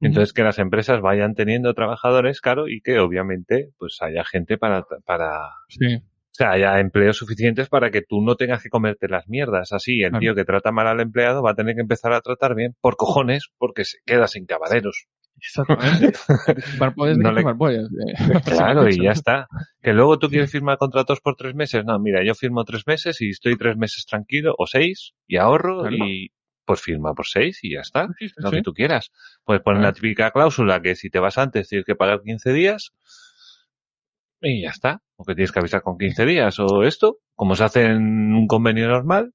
Entonces 0.00 0.32
que 0.32 0.42
las 0.44 0.58
empresas 0.58 1.02
vayan 1.02 1.34
teniendo 1.34 1.74
trabajadores, 1.74 2.40
claro, 2.40 2.68
y 2.68 2.80
que 2.80 2.98
obviamente 3.00 3.68
pues 3.78 3.98
haya 4.00 4.24
gente 4.24 4.56
para, 4.56 4.84
para, 5.04 5.50
Sí. 5.68 5.96
o 5.96 6.00
sea, 6.32 6.52
haya 6.52 6.80
empleos 6.80 7.16
suficientes 7.18 7.68
para 7.68 7.90
que 7.90 8.00
tú 8.02 8.22
no 8.22 8.36
tengas 8.36 8.62
que 8.62 8.70
comerte 8.70 9.08
las 9.08 9.28
mierdas. 9.28 9.72
Así, 9.72 10.02
el 10.02 10.10
Claro. 10.10 10.20
tío 10.20 10.34
que 10.34 10.44
trata 10.46 10.72
mal 10.72 10.86
al 10.86 11.00
empleado 11.00 11.42
va 11.42 11.50
a 11.50 11.54
tener 11.54 11.74
que 11.74 11.80
empezar 11.82 12.12
a 12.14 12.20
tratar 12.22 12.54
bien, 12.54 12.74
por 12.80 12.96
cojones, 12.96 13.48
porque 13.58 13.84
se 13.84 13.98
queda 14.06 14.26
sin 14.26 14.46
camareros. 14.46 15.06
Exactamente. 15.38 16.18
No 17.18 17.32
le- 17.32 17.42
eh. 17.42 17.86
Claro, 18.44 18.88
y 18.88 19.02
ya 19.02 19.10
está. 19.12 19.46
Que 19.82 19.92
luego 19.92 20.18
tú 20.18 20.28
quieres 20.28 20.50
firmar 20.50 20.78
contratos 20.78 21.20
por 21.20 21.36
tres 21.36 21.54
meses. 21.54 21.84
No, 21.84 21.98
mira, 21.98 22.24
yo 22.24 22.34
firmo 22.34 22.64
tres 22.64 22.86
meses 22.86 23.20
y 23.20 23.30
estoy 23.30 23.56
tres 23.56 23.76
meses 23.76 24.06
tranquilo, 24.06 24.54
o 24.58 24.66
seis, 24.66 25.12
y 25.26 25.36
ahorro, 25.36 25.82
Claro. 25.82 25.96
y 25.96 26.30
pues 26.64 26.80
firma 26.80 27.14
por 27.14 27.26
seis 27.26 27.60
y 27.62 27.74
ya 27.74 27.80
está. 27.80 28.08
Sí, 28.18 28.28
sí, 28.28 28.34
Lo 28.38 28.50
sí. 28.50 28.56
que 28.56 28.62
tú 28.62 28.72
quieras. 28.74 29.12
Puedes 29.44 29.62
poner 29.62 29.82
la 29.82 29.92
típica 29.92 30.30
cláusula 30.32 30.82
que 30.82 30.96
si 30.96 31.10
te 31.10 31.20
vas 31.20 31.38
antes 31.38 31.68
tienes 31.68 31.84
que 31.86 31.94
pagar 31.94 32.22
15 32.22 32.52
días 32.52 32.90
y 34.40 34.62
ya 34.62 34.70
está. 34.70 35.00
O 35.16 35.24
que 35.24 35.34
tienes 35.34 35.52
que 35.52 35.60
avisar 35.60 35.82
con 35.82 35.96
15 35.96 36.26
días 36.26 36.58
o 36.58 36.82
esto, 36.82 37.18
como 37.34 37.54
se 37.56 37.64
hace 37.64 37.84
en 37.86 38.34
un 38.34 38.46
convenio 38.48 38.88
normal, 38.88 39.32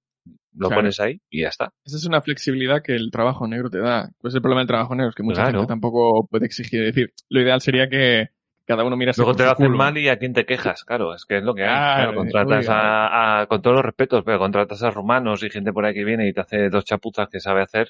lo 0.54 0.68
Claro. 0.68 0.82
pones 0.82 1.00
ahí 1.00 1.22
y 1.30 1.42
ya 1.42 1.50
está. 1.50 1.72
Esa 1.86 1.98
es 1.98 2.06
una 2.06 2.22
flexibilidad 2.22 2.82
que 2.84 2.94
el 2.96 3.10
trabajo 3.12 3.48
negro 3.48 3.70
te 3.70 3.80
da. 3.80 4.10
Pues 4.20 4.36
el 4.36 4.42
problema 4.42 4.62
del 4.62 4.68
trabajo 4.68 4.94
negro 4.96 5.10
es 5.10 5.16
que 5.16 5.24
mucha 5.24 5.44
Claro. 5.44 5.60
gente 5.60 5.68
tampoco 5.72 6.28
puede 6.30 6.46
exigir. 6.46 6.82
Es 6.84 6.94
decir, 6.96 7.14
lo 7.30 7.42
ideal 7.42 7.62
sería 7.62 7.88
que 7.90 8.30
cada 8.66 8.84
uno 8.84 8.96
mirase 8.96 9.22
Luego 9.22 9.36
te 9.36 9.44
lo 9.44 9.52
hacen 9.52 9.72
mal 9.72 9.98
y 9.98 10.08
a 10.08 10.18
quién 10.18 10.34
te 10.34 10.46
quejas, 10.46 10.84
claro, 10.86 11.14
es 11.14 11.26
que 11.26 11.38
es 11.38 11.44
lo 11.44 11.54
que 11.56 11.64
hay. 11.64 11.68
Claro, 11.96 12.16
contratas 12.16 12.70
a, 12.70 13.42
a- 13.42 13.46
con 13.48 13.62
todos 13.62 13.76
los 13.78 13.86
respetos, 13.86 14.24
pero 14.26 14.40
contratas 14.40 14.82
a 14.84 14.92
rumanos 14.92 15.44
y 15.44 15.50
gente 15.50 15.74
por 15.74 15.86
ahí 15.86 15.94
que 15.94 16.06
viene 16.06 16.28
y 16.28 16.34
te 16.34 16.42
hace 16.42 16.70
dos 16.70 16.86
chapuzas 16.86 17.28
que 17.30 17.40
sabe 17.40 17.62
hacer 17.64 17.90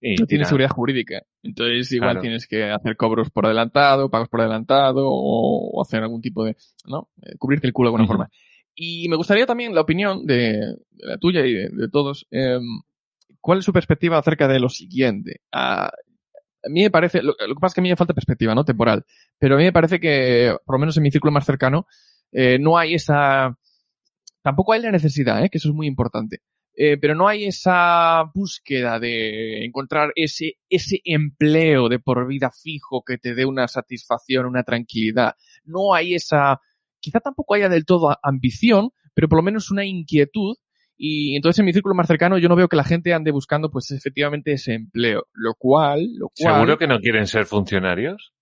y 0.00 0.16
no 0.16 0.26
tienes 0.26 0.28
tira. 0.28 0.44
seguridad 0.46 0.70
jurídica. 0.70 1.22
Entonces 1.42 1.90
igual 1.92 2.10
Claro. 2.10 2.20
tienes 2.20 2.46
que 2.46 2.70
hacer 2.70 2.96
cobros 2.96 3.30
por 3.30 3.46
adelantado, 3.46 4.10
pagos 4.10 4.28
por 4.28 4.40
adelantado 4.42 5.02
o, 5.08 5.80
hacer 5.82 6.02
algún 6.02 6.20
tipo 6.20 6.44
de, 6.44 6.56
¿no? 6.86 7.08
Eh, 7.22 7.36
Cubrirte 7.38 7.66
el 7.66 7.72
culo 7.72 7.86
de 7.88 7.90
alguna 7.90 8.04
Ujú. 8.04 8.12
forma. 8.12 8.30
Y 8.74 9.08
me 9.08 9.16
gustaría 9.16 9.46
también 9.46 9.74
la 9.74 9.82
opinión 9.82 10.26
de, 10.26 10.76
la 10.98 11.18
tuya 11.18 11.44
y 11.44 11.54
de, 11.54 11.88
todos. 11.90 12.26
eh, 12.30 12.58
¿Cuál 13.40 13.58
es 13.58 13.64
su 13.64 13.72
perspectiva 13.72 14.18
acerca 14.18 14.48
de 14.48 14.60
lo 14.60 14.68
siguiente? 14.68 15.40
Ah, 15.50 15.90
a 16.64 16.68
mí 16.68 16.82
me 16.82 16.90
parece, 16.90 17.22
lo, 17.22 17.34
lo 17.38 17.54
que 17.54 17.60
pasa 17.60 17.72
es 17.72 17.74
que 17.74 17.80
a 17.80 17.82
mí 17.82 17.90
me 17.90 17.96
falta 17.96 18.14
perspectiva, 18.14 18.54
¿no? 18.54 18.64
Temporal. 18.64 19.04
Pero 19.38 19.56
a 19.56 19.58
mí 19.58 19.64
me 19.64 19.72
parece 19.72 19.98
que, 19.98 20.56
por 20.64 20.76
lo 20.76 20.78
menos 20.78 20.96
en 20.96 21.02
mi 21.02 21.10
círculo 21.10 21.32
más 21.32 21.44
cercano, 21.44 21.86
eh, 22.30 22.58
no 22.58 22.78
hay 22.78 22.94
esa, 22.94 23.58
tampoco 24.42 24.72
hay 24.72 24.82
la 24.82 24.90
necesidad, 24.90 25.44
¿eh? 25.44 25.50
Que 25.50 25.58
eso 25.58 25.68
es 25.68 25.74
muy 25.74 25.86
importante. 25.86 26.40
Eh, 26.74 26.96
pero 26.98 27.14
no 27.14 27.28
hay 27.28 27.44
esa 27.44 28.24
búsqueda 28.34 28.98
de 28.98 29.64
encontrar 29.64 30.10
ese, 30.14 30.54
ese 30.70 31.00
empleo 31.04 31.88
de 31.88 31.98
por 31.98 32.26
vida 32.26 32.50
fijo 32.50 33.02
que 33.04 33.18
te 33.18 33.34
dé 33.34 33.44
una 33.44 33.68
satisfacción, 33.68 34.46
una 34.46 34.62
tranquilidad. 34.62 35.34
No 35.64 35.94
hay 35.94 36.14
esa, 36.14 36.60
quizá 37.02 37.20
tampoco 37.20 37.54
haya 37.54 37.68
del 37.68 37.84
todo 37.84 38.16
ambición, 38.22 38.90
pero 39.12 39.28
por 39.28 39.38
lo 39.38 39.42
menos 39.42 39.70
una 39.70 39.84
inquietud. 39.84 40.56
Y 40.96 41.36
entonces 41.36 41.58
en 41.58 41.66
mi 41.66 41.72
círculo 41.72 41.94
más 41.94 42.06
cercano 42.06 42.38
yo 42.38 42.48
no 42.48 42.56
veo 42.56 42.68
que 42.68 42.76
la 42.76 42.84
gente 42.84 43.12
ande 43.12 43.32
buscando 43.32 43.70
pues 43.70 43.90
efectivamente 43.90 44.52
ese 44.52 44.74
empleo. 44.74 45.26
Lo 45.32 45.54
cual, 45.58 46.06
lo 46.14 46.28
cual. 46.28 46.54
¿Seguro 46.54 46.78
que 46.78 46.86
no 46.86 47.00
quieren 47.00 47.26
ser 47.26 47.44
funcionarios? 47.44 48.32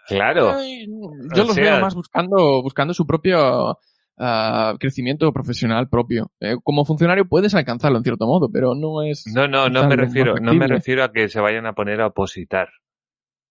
claro. 0.08 0.52
Ay, 0.52 0.88
Yo 0.88 1.44
O 1.44 1.48
los 1.48 1.56
sea- 1.56 1.64
veo 1.64 1.82
más 1.82 1.96
buscando, 1.96 2.62
buscando 2.62 2.94
su 2.94 3.06
propio 3.06 3.78
ah, 4.18 4.76
crecimiento 4.80 5.32
profesional 5.32 5.90
propio. 5.90 6.32
Eh, 6.40 6.56
como 6.64 6.86
funcionario 6.86 7.28
puedes 7.28 7.54
alcanzarlo 7.56 7.98
en 7.98 8.04
cierto 8.04 8.26
modo, 8.26 8.50
pero 8.52 8.76
no 8.76 9.04
es. 9.04 9.26
No, 9.28 9.48
no, 9.48 9.70
no 9.70 9.88
me 9.88 9.96
refiero, 9.96 10.36
no 10.40 10.54
me 10.54 10.68
refiero 10.68 11.04
a 11.04 11.12
que 11.12 11.30
se 11.30 11.40
vayan 11.40 11.66
a 11.66 11.74
poner 11.74 12.02
a 12.02 12.08
opositar. 12.08 12.70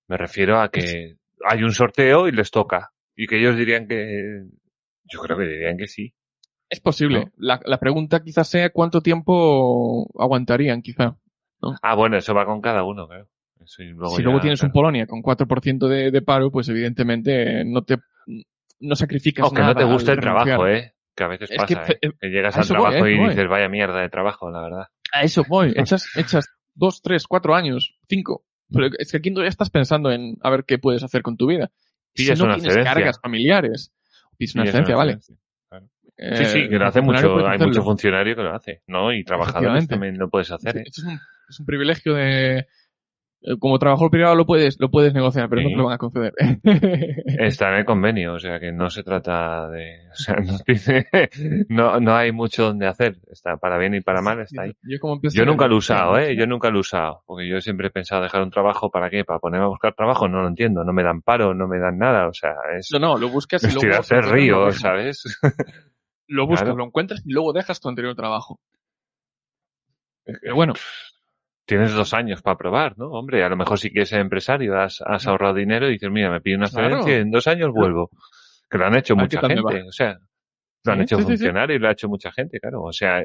Me 0.09 0.17
refiero 0.17 0.61
a 0.61 0.71
que 0.71 1.17
hay 1.49 1.63
un 1.63 1.73
sorteo 1.73 2.29
y 2.29 2.33
les 2.33 2.51
toca. 2.51 2.93
Y 3.15 3.27
que 3.27 3.39
ellos 3.39 3.57
dirían 3.57 3.87
que, 3.89 4.45
yo 5.05 5.21
creo 5.21 5.39
que 5.39 5.45
dirían 5.45 5.77
que 5.77 5.87
sí. 5.89 6.15
Es 6.69 6.81
posible. 6.81 7.27
No. 7.27 7.33
La, 7.37 7.61
la 7.65 7.79
pregunta 7.79 8.23
quizás 8.23 8.49
sea 8.49 8.71
cuánto 8.71 9.01
tiempo 9.01 10.09
aguantarían, 10.19 10.83
quizá. 10.83 11.17
Ah, 11.83 11.95
bueno, 11.95 12.17
eso 12.17 12.35
va 12.35 12.45
con 12.45 12.61
cada 12.61 12.85
uno, 12.85 13.07
claro. 13.09 13.29
Eso 13.65 13.83
luego 13.83 14.15
si 14.17 14.23
luego 14.23 14.41
tienes 14.41 14.63
un. 14.63 14.71
Polonia 14.71 15.07
con 15.07 15.23
4% 15.23 15.89
de, 15.89 16.11
de 16.11 16.23
paro, 16.23 16.51
pues 16.51 16.69
evidentemente 16.69 17.65
no 17.65 17.83
te 17.83 17.97
no 18.79 18.95
sacrificas 18.95 19.47
O 19.47 19.51
que 19.51 19.61
nada. 19.61 19.73
no 19.73 19.79
te 19.79 19.85
guste 19.85 20.11
al 20.11 20.19
el 20.19 20.23
trabajo, 20.23 20.67
eh. 20.69 20.93
Que 21.15 21.25
a 21.25 21.29
veces 21.29 21.51
Es 21.51 21.57
pasa, 21.57 21.67
que, 21.85 21.93
eh. 21.93 21.99
eh, 22.03 22.11
Que 22.21 22.29
llegas 22.29 22.55
al 22.57 22.63
voy, 22.65 22.69
trabajo 22.69 22.97
eso 22.97 23.09
y 23.09 23.19
voy. 23.19 23.29
dices, 23.31 23.49
vaya 23.49 23.69
mierda 23.69 24.01
de 24.03 24.09
trabajo, 24.11 24.51
la 24.51 24.61
verdad. 24.61 24.87
A 25.13 25.23
eso 25.23 25.45
voy. 25.49 25.73
Echas, 25.75 26.07
echas 26.17 26.47
dos, 26.75 27.01
tres, 27.01 27.27
cuatro 27.27 27.55
años, 27.55 27.97
cinco. 28.07 28.45
Pero 28.73 28.89
es 28.99 29.11
que 29.11 29.19
aquí 29.19 29.33
ya 29.35 29.45
estás 29.45 29.71
pensando 29.71 30.11
en 30.11 30.37
a 30.43 30.51
ver 30.51 30.65
qué 30.65 30.79
puedes 30.79 31.03
hacer 31.03 31.23
con 31.23 31.37
tu 31.37 31.47
vida. 31.47 31.71
Si 32.15 32.27
no 32.29 32.35
tienes 32.35 32.57
excedencia. 32.65 32.85
cargas 32.95 33.21
familiares, 33.21 33.93
pides 34.37 34.55
una 34.55 34.65
excedencia, 34.65 34.97
vale. 34.97 35.13
excedencia. 35.13 35.47
Sí, 36.19 36.23
Eh, 36.43 36.47
sí, 36.47 36.69
que 36.69 36.79
lo 36.79 36.87
hace 36.87 37.03
mucho. 37.03 37.47
Hay 37.47 37.59
mucho 37.59 37.83
funcionario 37.83 38.35
que 38.35 38.43
lo 38.43 38.55
hace, 38.55 38.83
¿no? 38.87 39.13
Y 39.13 39.23
trabajadores 39.23 39.87
también 39.87 40.17
lo 40.17 40.31
puedes 40.31 40.51
hacer, 40.51 40.73
Sí, 40.73 40.79
¿eh? 40.79 40.83
esto 40.87 41.03
es 41.03 41.07
un, 41.09 41.21
es 41.51 41.61
un 41.61 41.67
privilegio 41.67 42.15
de 42.15 42.59
eh, 42.61 42.67
como 43.61 43.79
trabajador 43.79 44.11
privado 44.11 44.35
lo 44.35 44.45
puedes 44.45 44.77
lo 44.81 44.91
puedes 44.91 45.15
negociar, 45.15 45.49
pero 45.49 45.63
no 45.63 45.69
te 45.69 45.77
lo 45.77 45.85
van 45.85 45.95
a 45.95 45.99
conceder. 45.99 46.33
Está 47.39 47.69
en 47.69 47.75
el 47.77 47.85
convenio, 47.85 48.35
o 48.35 48.39
sea 48.41 48.59
que 48.59 48.73
no 48.73 48.91
se 48.91 49.03
trata 49.05 49.69
de, 49.71 50.09
o 50.11 50.15
sea, 50.15 50.37
no, 50.37 50.59
tiene- 50.59 51.07
no, 51.69 52.01
no 52.01 52.17
hay 52.17 52.33
mucho 52.33 52.65
donde 52.65 52.87
hacer. 52.89 53.19
Está 53.31 53.57
para 53.57 53.79
bien 53.79 53.95
y 53.95 54.01
para 54.01 54.21
mal, 54.23 54.41
está 54.41 54.63
ahí. 54.63 54.73
Yo, 54.83 54.99
como 55.01 55.15
empecé- 55.15 55.39
Yo 55.39 55.45
nunca 55.47 55.69
lo 55.69 55.75
he 55.77 55.79
usado, 55.79 56.19
¿eh? 56.19 56.35
Yo 56.37 56.47
nunca 56.47 56.71
lo 56.71 56.79
he 56.79 56.81
usado. 56.81 57.23
Porque 57.27 57.47
yo 57.49 57.61
siempre 57.61 57.89
he 57.89 57.91
pensado 57.91 58.23
dejar 58.23 58.43
un 58.43 58.51
trabajo, 58.51 58.91
¿para 58.91 59.11
qué? 59.11 59.25
¿Para 59.25 59.39
ponerme 59.39 59.67
a 59.67 59.69
buscar 59.69 59.95
trabajo? 59.95 60.27
No 60.29 60.43
lo 60.43 60.49
entiendo. 60.49 60.83
No 60.83 60.93
me 60.93 61.03
dan 61.05 61.23
paro, 61.23 61.55
no 61.55 61.69
me 61.69 61.79
dan 61.79 61.99
nada. 61.99 62.27
O 62.29 62.33
sea, 62.33 62.55
es 62.77 62.89
No, 62.93 62.99
no, 62.99 63.17
lo 63.19 63.29
buscas 63.29 63.63
y 63.65 63.73
luego 63.73 64.03
lo 64.11 64.21
río. 64.23 64.73
¿sabes? 64.73 65.23
Lo 66.27 66.47
buscas, 66.47 66.65
Claro. 66.65 66.79
lo 66.79 66.85
encuentras 66.87 67.23
y 67.25 67.33
luego 67.33 67.53
dejas 67.53 67.79
tu 67.81 67.89
anterior 67.89 68.15
trabajo. 68.17 68.59
Pero 70.25 70.55
bueno, 70.57 70.73
Tienes 71.67 71.93
dos 71.93 72.15
años 72.15 72.43
para 72.43 72.57
probar, 72.57 72.97
¿no? 72.97 73.09
Hombre, 73.11 73.43
a 73.45 73.49
lo 73.49 73.57
mejor 73.57 73.79
si 73.79 73.91
quieres 73.91 74.09
ser 74.09 74.21
empresario, 74.21 74.79
has, 74.81 75.03
has 75.05 75.27
ahorrado 75.27 75.55
dinero 75.55 75.89
y 75.89 75.95
dices, 75.95 76.11
mira, 76.11 76.31
me 76.31 76.41
pido 76.41 76.59
una 76.59 76.69
Claro. 76.69 76.87
excedencia 76.99 77.19
y 77.19 77.21
en 77.23 77.31
dos 77.31 77.47
años 77.49 77.71
vuelvo. 77.73 78.11
Que 78.71 78.79
lo 78.79 78.87
han 78.87 78.97
hecho 78.97 79.17
mucha 79.17 79.41
gente. 79.41 79.83
O 79.83 79.93
sea, 79.93 80.19
lo 80.85 80.93
han 80.93 80.99
Sí, 80.99 81.03
hecho 81.05 81.19
sí, 81.19 81.25
sí, 81.37 81.37
sí. 81.39 81.49
lo 81.79 81.89
ha 81.89 81.93
hecho 81.93 82.09
mucha 82.09 82.31
gente, 82.33 82.61
claro. 82.61 82.83
O 82.85 82.93
sea, 82.93 83.25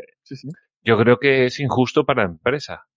yo 0.84 0.98
creo 0.98 1.18
que 1.20 1.46
es 1.46 1.60
injusto 1.60 2.04
para 2.06 2.24
la 2.24 2.30
empresa. 2.30 2.88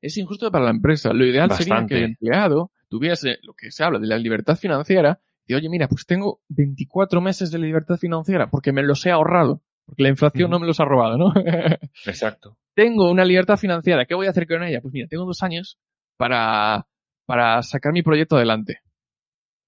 es 0.00 0.16
injusto 0.18 0.50
para 0.50 0.64
la 0.64 0.70
empresa. 0.70 1.12
Lo 1.12 1.24
ideal 1.26 1.50
sería 1.52 1.84
que 1.86 1.96
el 1.98 2.04
empleado 2.04 2.70
tuviese 2.88 3.38
lo 3.42 3.54
que 3.54 3.70
se 3.70 3.84
habla 3.84 3.98
de 3.98 4.06
la 4.06 4.18
libertad 4.18 4.56
financiera 4.56 5.20
y 5.46 5.54
oye, 5.54 5.68
mira, 5.68 5.88
pues 5.88 6.06
tengo 6.06 6.40
24 6.48 7.20
meses 7.20 7.50
de 7.50 7.58
libertad 7.58 7.96
financiera 7.96 8.50
porque 8.50 8.72
me 8.72 8.82
los 8.82 9.04
he 9.06 9.10
ahorrado. 9.10 9.62
Porque 9.86 10.02
la 10.02 10.08
inflación 10.10 10.50
no 10.50 10.58
me 10.58 10.66
los 10.66 10.80
ha 10.80 10.84
robado, 10.86 11.18
¿no? 11.18 11.32
Exacto. 12.06 12.56
Tengo 12.74 13.10
una 13.10 13.24
libertad 13.24 13.56
financiera. 13.56 14.04
¿Qué 14.06 14.14
voy 14.14 14.26
a 14.26 14.30
hacer 14.30 14.46
con 14.46 14.62
ella? 14.62 14.80
Pues 14.80 14.92
mira, 14.92 15.06
tengo 15.08 15.24
dos 15.24 15.42
años 15.42 15.78
para, 16.16 16.86
para 17.26 17.62
sacar 17.62 17.92
mi 17.92 18.02
proyecto 18.02 18.36
adelante. 18.36 18.78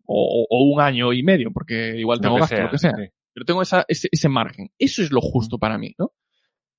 O, 0.05 0.47
o- 0.49 0.73
un 0.73 0.81
año 0.81 1.13
y 1.13 1.23
medio, 1.23 1.51
porque 1.53 1.97
igual 1.99 2.19
Lo 2.19 2.23
tengo 2.23 2.35
que 2.37 2.41
gasto, 2.43 2.57
sea, 2.57 2.65
lo 2.65 2.71
que 2.71 2.79
sea. 2.79 2.93
sí. 2.97 3.09
Pero 3.35 3.45
tengo 3.45 3.63
esa, 3.63 3.85
ese, 3.89 4.09
ese 4.11 4.29
margen. 4.29 4.69
Eso 4.79 5.03
es 5.03 5.11
lo 5.11 5.21
justo 5.21 5.59
para 5.59 5.77
mí, 5.79 5.95
¿no? 5.99 6.13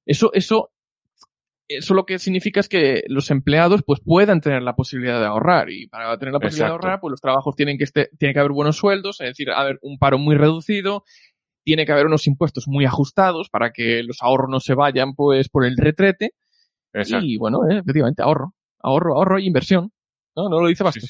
Eso, 0.05 0.31
eso, 0.33 0.71
eso 1.67 1.93
lo 1.93 2.05
que 2.05 2.17
significa 2.19 2.61
es 2.61 2.69
que 2.69 3.03
los 3.07 3.29
empleados 3.29 3.83
pues 3.85 3.99
puedan 3.99 4.39
tener 4.41 4.63
la 4.63 4.75
posibilidad 4.75 5.19
de 5.19 5.25
ahorrar. 5.27 5.69
Y 5.69 5.87
para 5.87 6.17
tener 6.17 6.33
la 6.33 6.39
posibilidad 6.39 6.67
Exacto. 6.69 6.85
de 6.87 6.87
ahorrar, 6.89 7.01
pues 7.01 7.11
los 7.11 7.21
trabajos 7.21 7.55
tienen 7.55 7.77
que 7.77 7.83
este, 7.83 8.09
tiene 8.17 8.33
que 8.33 8.39
haber 8.39 8.53
buenos 8.53 8.77
sueldos, 8.77 9.19
es 9.21 9.27
decir, 9.27 9.51
haber 9.51 9.77
un 9.81 9.99
paro 9.99 10.17
muy 10.17 10.35
reducido, 10.35 11.03
tiene 11.67 11.85
que 11.85 11.91
haber 11.91 12.05
unos 12.05 12.25
impuestos 12.27 12.65
muy 12.69 12.85
ajustados 12.85 13.49
para 13.49 13.71
que 13.73 14.01
los 14.01 14.23
ahorros 14.23 14.49
no 14.49 14.61
se 14.61 14.73
vayan 14.73 15.13
pues 15.15 15.49
por 15.49 15.65
el 15.65 15.75
retrete. 15.75 16.31
Exacto. 16.93 17.25
Y 17.25 17.35
bueno, 17.35 17.67
eh, 17.69 17.79
efectivamente, 17.79 18.23
ahorro. 18.23 18.53
Ahorro, 18.79 19.17
ahorro 19.17 19.37
e 19.37 19.41
inversión. 19.43 19.91
No, 20.33 20.47
no 20.47 20.61
lo 20.61 20.69
dice 20.69 20.85
Bastos. 20.85 21.09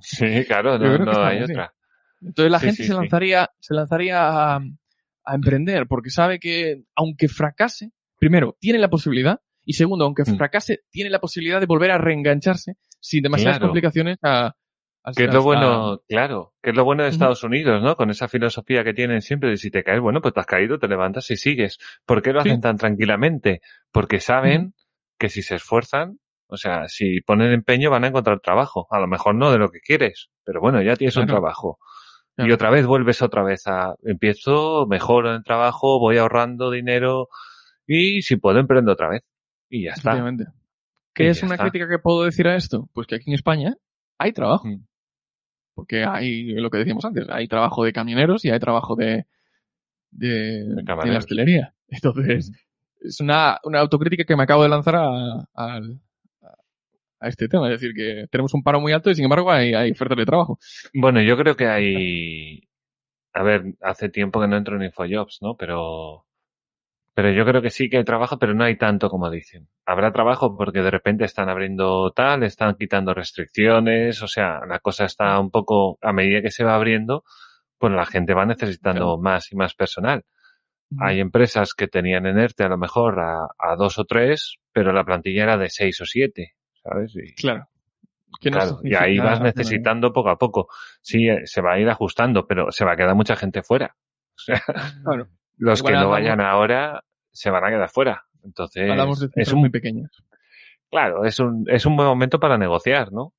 Sí, 0.00 0.44
claro, 0.46 0.78
no, 0.78 1.22
hay 1.22 1.36
bien, 1.40 1.50
otra. 1.50 1.74
Entonces 2.22 2.50
la 2.50 2.58
Sí, 2.60 2.66
gente 2.68 2.84
se 2.84 2.94
lanzaría, 2.94 3.50
se 3.60 3.74
lanzaría 3.74 4.54
a, 4.54 4.56
a 4.56 5.34
emprender 5.34 5.86
porque 5.86 6.08
sabe 6.08 6.38
que 6.38 6.84
aunque 6.96 7.28
fracase, 7.28 7.90
primero, 8.18 8.56
tiene 8.58 8.78
la 8.78 8.88
posibilidad 8.88 9.38
y 9.66 9.74
segundo, 9.74 10.06
aunque 10.06 10.22
Mm. 10.22 10.36
fracase, 10.38 10.80
tiene 10.90 11.10
la 11.10 11.18
posibilidad 11.20 11.60
de 11.60 11.66
volver 11.66 11.90
a 11.90 11.98
reengancharse 11.98 12.76
sin 13.00 13.22
demasiadas 13.22 13.58
Claro. 13.58 13.68
complicaciones 13.68 14.16
a- 14.22 14.54
Que 15.16 15.24
es 15.24 15.32
lo 15.34 15.42
bueno, 15.42 16.02
claro, 16.08 16.54
que 16.62 16.70
es 16.70 16.76
lo 16.76 16.84
bueno 16.84 17.02
de. 17.02 17.08
Estados 17.10 17.42
Unidos, 17.44 17.82
¿no? 17.82 17.96
Con 17.96 18.10
esa 18.10 18.28
filosofía 18.28 18.84
que 18.84 18.94
tienen 18.94 19.22
siempre 19.22 19.50
de 19.50 19.56
si 19.56 19.70
te 19.70 19.82
caes, 19.84 20.00
bueno, 20.00 20.20
pues 20.20 20.34
te 20.34 20.40
has 20.40 20.46
caído, 20.46 20.78
te 20.78 20.88
levantas 20.88 21.30
y 21.30 21.36
sigues. 21.36 21.78
¿Por 22.06 22.22
qué 22.22 22.32
lo 22.32 22.42
Sí. 22.42 22.48
hacen 22.50 22.60
tan 22.60 22.76
tranquilamente? 22.76 23.60
Porque 23.92 24.20
saben 24.20 24.74
que 25.18 25.28
si 25.28 25.42
se 25.42 25.56
esfuerzan, 25.56 26.18
o 26.46 26.56
sea, 26.56 26.88
si 26.88 27.20
ponen 27.20 27.52
empeño 27.52 27.90
van 27.90 28.04
a 28.04 28.08
encontrar 28.08 28.40
trabajo. 28.40 28.86
A 28.90 28.98
lo 29.00 29.06
mejor 29.06 29.34
no 29.34 29.50
de 29.52 29.58
lo 29.58 29.70
que 29.70 29.80
quieres, 29.80 30.30
pero 30.44 30.60
bueno, 30.60 30.80
ya 30.82 30.96
tienes 30.96 31.16
un 31.16 31.24
Claro. 31.26 31.40
trabajo. 31.40 31.78
Y 32.40 32.52
otra 32.52 32.70
vez 32.70 32.86
vuelves 32.86 33.20
otra 33.20 33.42
vez 33.42 33.66
a, 33.66 33.96
empiezo, 34.04 34.86
mejoro 34.86 35.30
en 35.30 35.36
el 35.36 35.42
trabajo, 35.44 35.98
voy 35.98 36.18
ahorrando 36.18 36.70
dinero 36.70 37.28
y 37.84 38.22
si 38.22 38.36
puedo 38.36 38.60
emprendo 38.60 38.92
otra 38.92 39.08
vez. 39.08 39.28
Y 39.68 39.84
ya 39.86 39.92
está. 39.94 40.12
¿Qué 41.14 41.24
Y 41.24 41.26
es 41.26 41.42
una 41.42 41.54
está. 41.54 41.64
crítica 41.64 41.88
que 41.88 41.98
puedo 41.98 42.22
decir 42.24 42.46
a 42.46 42.54
esto? 42.54 42.88
Pues 42.92 43.08
que 43.08 43.16
aquí 43.16 43.30
en 43.30 43.34
España 43.34 43.74
hay 44.18 44.32
trabajo. 44.32 44.68
Mm. 44.68 44.86
Porque 45.78 46.04
hay 46.04 46.52
lo 46.54 46.70
que 46.70 46.78
decíamos 46.78 47.04
antes, 47.04 47.28
hay 47.30 47.46
trabajo 47.48 47.84
de 47.84 47.92
camioneros 47.92 48.44
y 48.44 48.50
hay 48.50 48.58
trabajo 48.58 48.96
de, 48.96 49.26
de, 50.10 50.64
de 50.64 51.12
la 51.12 51.18
hostelería. 51.18 51.74
Entonces, 51.88 52.52
es 53.00 53.20
una, 53.20 53.58
una 53.64 53.80
autocrítica 53.80 54.24
que 54.24 54.36
me 54.36 54.42
acabo 54.44 54.64
de 54.64 54.68
lanzar 54.70 54.96
a, 54.96 55.46
al- 55.54 56.00
a 57.20 57.28
este 57.28 57.48
tema. 57.48 57.68
Es 57.72 57.80
decir, 57.80 57.94
que 57.94 58.26
tenemos 58.30 58.54
un 58.54 58.62
paro 58.62 58.80
muy 58.80 58.92
alto 58.92 59.10
y 59.10 59.14
sin 59.14 59.24
embargo 59.24 59.50
hay, 59.50 59.74
hay 59.74 59.90
ofertas 59.90 60.18
de 60.18 60.26
trabajo. 60.26 60.58
Bueno, 60.94 61.20
yo 61.22 61.36
creo 61.36 61.56
que 61.56 61.66
hay. 61.66 62.62
A 63.34 63.42
ver, 63.42 63.74
hace 63.82 64.08
tiempo 64.08 64.40
que 64.40 64.48
no 64.48 64.56
entro 64.56 64.76
en 64.76 64.84
Infojobs, 64.84 65.38
¿no? 65.42 65.56
Pero. 65.56 66.26
Pero 67.18 67.32
yo 67.32 67.44
creo 67.44 67.60
que 67.60 67.70
sí 67.70 67.90
que 67.90 67.96
hay 67.96 68.04
trabajo, 68.04 68.38
pero 68.38 68.54
no 68.54 68.62
hay 68.62 68.76
tanto 68.76 69.10
como 69.10 69.28
dicen. 69.28 69.66
Habrá 69.84 70.12
trabajo 70.12 70.56
porque 70.56 70.82
de 70.82 70.90
repente 70.92 71.24
están 71.24 71.48
abriendo 71.48 72.12
tal, 72.12 72.44
están 72.44 72.76
quitando 72.76 73.12
restricciones, 73.12 74.22
o 74.22 74.28
sea, 74.28 74.60
la 74.68 74.78
cosa 74.78 75.06
está 75.06 75.36
un 75.40 75.50
poco, 75.50 75.98
a 76.00 76.12
medida 76.12 76.42
que 76.42 76.52
se 76.52 76.62
va 76.62 76.76
abriendo, 76.76 77.24
pues 77.76 77.92
la 77.92 78.06
gente 78.06 78.34
va 78.34 78.46
necesitando 78.46 79.00
Claro. 79.00 79.18
más 79.18 79.50
y 79.50 79.56
más 79.56 79.74
personal. 79.74 80.22
Hay 81.00 81.18
empresas 81.18 81.74
que 81.74 81.88
tenían 81.88 82.24
en 82.26 82.38
ERTE 82.38 82.62
a 82.62 82.68
lo 82.68 82.78
mejor 82.78 83.18
a, 83.18 83.48
a 83.58 83.74
dos 83.74 83.98
o 83.98 84.04
tres, 84.04 84.58
pero 84.72 84.92
la 84.92 85.02
plantilla 85.02 85.42
era 85.42 85.56
de 85.56 85.70
seis 85.70 86.00
o 86.00 86.04
siete, 86.06 86.54
¿sabes? 86.84 87.16
Y, 87.16 87.34
Claro. 87.34 87.68
No 88.44 88.50
Claro, 88.52 88.78
y 88.84 88.94
ahí 88.94 89.18
vas 89.18 89.40
necesitando 89.40 90.12
poco 90.12 90.30
a 90.30 90.38
poco. 90.38 90.68
Sí, 91.00 91.28
eh, 91.28 91.40
se 91.46 91.62
va 91.62 91.72
a 91.72 91.80
ir 91.80 91.88
ajustando, 91.90 92.46
pero 92.46 92.70
se 92.70 92.84
va 92.84 92.92
a 92.92 92.96
quedar 92.96 93.16
mucha 93.16 93.34
gente 93.34 93.64
fuera. 93.64 93.96
O 94.36 94.40
sea, 94.40 94.62
Claro. 95.02 95.26
los 95.56 95.80
Igual 95.80 95.92
que 95.94 95.98
no 95.98 96.10
vayan 96.10 96.40
ahora 96.40 97.02
se 97.38 97.50
van 97.50 97.64
a 97.64 97.68
quedar 97.70 97.88
fuera. 97.88 98.24
Entonces, 98.44 98.90
Hablamos 98.90 99.20
de 99.20 99.28
es 99.36 99.52
un, 99.52 99.60
muy 99.60 99.70
pequeñas. 99.70 100.10
claro, 100.90 101.24
es 101.24 101.38
un, 101.38 101.64
es 101.68 101.86
un 101.86 101.96
buen 101.96 102.08
momento 102.08 102.38
para 102.40 102.58
negociar, 102.58 103.12
¿no? 103.12 103.32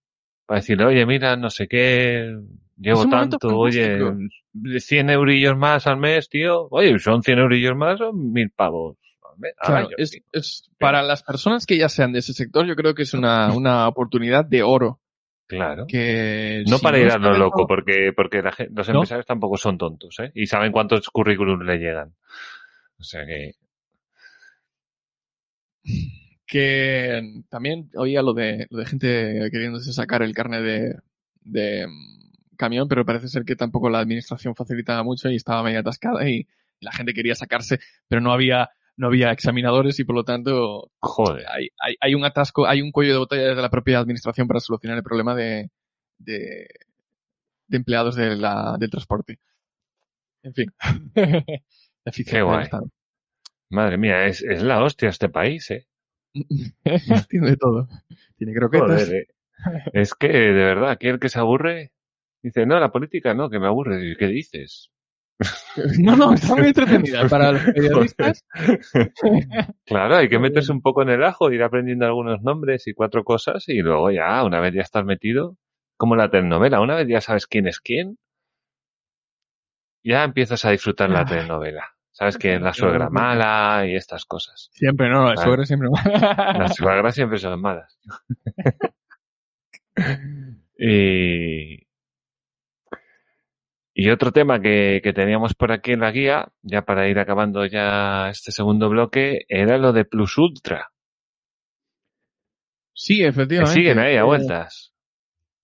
Para 0.45 0.59
decirle, 0.61 0.85
oye, 0.85 1.05
mira, 1.05 1.35
no 1.35 1.49
sé 1.49 1.67
qué, 1.67 2.35
llevo 2.77 3.07
tanto, 3.09 3.37
oye, 3.57 3.99
fantástico. 3.99 4.79
100 4.79 5.09
eurillos 5.09 5.57
más 5.57 5.85
al 5.87 5.97
mes, 5.97 6.27
tío. 6.29 6.67
Oye, 6.71 6.97
son 6.99 7.21
100 7.23 7.39
eurillos 7.39 7.75
más, 7.75 7.99
son 7.99 8.31
mil 8.31 8.49
pavos 8.51 8.97
al 9.41 9.53
Claro, 9.67 9.87
año, 9.87 9.95
es, 9.97 10.19
es- 10.33 10.69
para 10.79 11.01
las 11.01 11.23
personas 11.23 11.65
que 11.65 11.77
ya 11.77 11.87
sean 11.87 12.11
de 12.11 12.19
ese 12.19 12.33
sector, 12.33 12.65
yo 12.65 12.75
creo 12.75 12.93
que 12.93 13.03
es 13.03 13.13
una, 13.13 13.53
una 13.53 13.87
oportunidad 13.87 14.43
de 14.45 14.63
oro. 14.63 14.99
Claro. 15.47 15.85
Que 15.87 16.63
No 16.67 16.77
si 16.77 16.83
para 16.83 16.99
ir 16.99 17.09
a 17.09 17.17
lo 17.17 17.35
loco, 17.37 17.65
porque, 17.65 18.11
porque 18.15 18.41
la 18.43 18.53
los 18.71 18.87
¿No? 18.89 18.95
empresarios 18.95 19.25
tampoco 19.25 19.57
son 19.57 19.77
tontos, 19.79 20.19
¿eh? 20.19 20.31
Y 20.35 20.45
saben 20.45 20.71
cuántos 20.71 21.09
currículums 21.09 21.65
le 21.65 21.77
llegan. 21.77 22.13
O 22.99 23.03
sea 23.03 23.25
que, 23.25 23.53
que 26.45 27.43
también 27.49 27.89
oía 27.95 28.21
lo 28.21 28.33
de, 28.33 28.67
lo 28.69 28.79
de 28.79 28.85
gente 28.85 29.49
queriéndose 29.51 29.93
sacar 29.93 30.23
el 30.23 30.33
carnet 30.33 30.61
de, 30.63 30.95
de 31.41 31.87
mm, 31.87 32.55
camión, 32.57 32.87
pero 32.87 33.05
parece 33.05 33.27
ser 33.27 33.45
que 33.45 33.55
tampoco 33.55 33.89
la 33.89 33.99
administración 33.99 34.55
facilitaba 34.55 35.03
mucho 35.03 35.29
y 35.29 35.35
estaba 35.35 35.63
medio 35.63 35.79
atascada 35.79 36.27
y 36.27 36.47
la 36.79 36.91
gente 36.91 37.13
quería 37.13 37.35
sacarse, 37.35 37.79
pero 38.07 38.21
no 38.21 38.31
había, 38.31 38.69
no 38.97 39.07
había 39.07 39.31
examinadores 39.31 39.99
y 39.99 40.03
por 40.03 40.15
lo 40.15 40.23
tanto 40.23 40.91
joder. 40.99 41.45
hay, 41.47 41.69
hay, 41.79 41.95
hay 41.99 42.15
un 42.15 42.25
atasco, 42.25 42.65
hay 42.65 42.81
un 42.81 42.91
cuello 42.91 43.13
de 43.13 43.19
botella 43.19 43.43
desde 43.49 43.61
la 43.61 43.69
propia 43.69 43.99
administración 43.99 44.47
para 44.47 44.59
solucionar 44.59 44.97
el 44.97 45.03
problema 45.03 45.35
de, 45.35 45.69
de, 46.17 46.67
de 47.67 47.77
empleados 47.77 48.15
de 48.15 48.35
la, 48.35 48.75
del 48.79 48.89
transporte. 48.89 49.39
En 50.41 50.53
fin. 50.53 50.73
Qué 52.25 52.41
guay. 52.41 52.67
Madre 53.69 53.97
mía, 53.97 54.25
es, 54.25 54.41
es 54.41 54.63
la 54.63 54.83
hostia 54.83 55.09
este 55.09 55.29
país, 55.29 55.69
¿eh? 55.71 55.87
Tiene 57.29 57.51
de 57.51 57.57
todo. 57.57 57.87
Tiene 58.37 58.53
croquetas. 58.53 59.05
Joder, 59.05 59.15
¿eh? 59.15 59.27
Es 59.93 60.13
que, 60.13 60.27
de 60.27 60.51
verdad, 60.53 60.91
aquí 60.91 61.07
el 61.07 61.19
que 61.19 61.29
se 61.29 61.39
aburre 61.39 61.91
dice, 62.41 62.65
no, 62.65 62.79
la 62.79 62.91
política 62.91 63.33
no, 63.33 63.49
que 63.49 63.59
me 63.59 63.67
aburre. 63.67 64.11
¿Y 64.11 64.15
¿Qué 64.15 64.27
dices? 64.27 64.89
No, 65.99 66.17
no, 66.17 66.33
está 66.33 66.55
muy 66.55 66.67
entretenida. 66.67 67.27
Para 67.29 67.53
los 67.53 67.61
periodistas, 67.73 68.45
Claro, 69.85 70.17
hay 70.17 70.27
que 70.27 70.39
meterse 70.39 70.71
un 70.71 70.81
poco 70.81 71.01
en 71.01 71.09
el 71.09 71.23
ajo, 71.23 71.51
ir 71.51 71.63
aprendiendo 71.63 72.05
algunos 72.05 72.41
nombres 72.41 72.87
y 72.87 72.93
cuatro 72.93 73.23
cosas 73.23 73.69
y 73.69 73.79
luego 73.79 74.11
ya, 74.11 74.43
una 74.43 74.59
vez 74.59 74.73
ya 74.73 74.81
estás 74.81 75.05
metido, 75.05 75.55
como 75.97 76.15
la 76.17 76.29
telenovela, 76.29 76.81
una 76.81 76.95
vez 76.95 77.07
ya 77.07 77.21
sabes 77.21 77.47
quién 77.47 77.67
es 77.67 77.79
quién, 77.79 78.17
ya 80.03 80.23
empiezas 80.23 80.65
a 80.65 80.71
disfrutar 80.71 81.09
la 81.09 81.19
Ay. 81.19 81.25
telenovela. 81.25 81.95
Sabes 82.19 82.37
que 82.37 82.59
la 82.59 82.73
suegra 82.73 83.09
mala 83.09 83.87
y 83.87 83.95
estas 83.95 84.25
cosas. 84.25 84.69
siempre, 84.73 85.07
no, 85.09 85.23
la 85.29 85.35
Vale. 85.35 85.41
suegra 85.41 85.65
siempre. 85.65 85.89
Las 86.59 86.75
suegras 86.75 87.15
siempre 87.15 87.37
son 87.39 87.61
malas. 87.61 87.97
y, 90.77 91.87
y 93.93 94.09
otro 94.09 94.31
tema 94.31 94.61
que, 94.61 94.99
que 95.03 95.13
teníamos 95.13 95.53
por 95.53 95.71
aquí 95.71 95.91
en 95.93 96.01
la 96.01 96.11
guía, 96.11 96.49
ya 96.61 96.83
para 96.83 97.07
ir 97.07 97.19
acabando 97.19 97.65
ya 97.65 98.29
este 98.29 98.51
segundo 98.51 98.89
bloque, 98.89 99.45
era 99.47 99.77
lo 99.77 99.93
de 99.93 100.05
Plus 100.05 100.37
Ultra. 100.37 100.89
Sí, 102.93 103.19
Que 103.19 103.27
efectivamente. 103.27 103.73
siguen 103.75 103.99
ahí 103.99 104.15
a 104.17 104.19
Eh, 104.19 104.23
vueltas. 104.23 104.93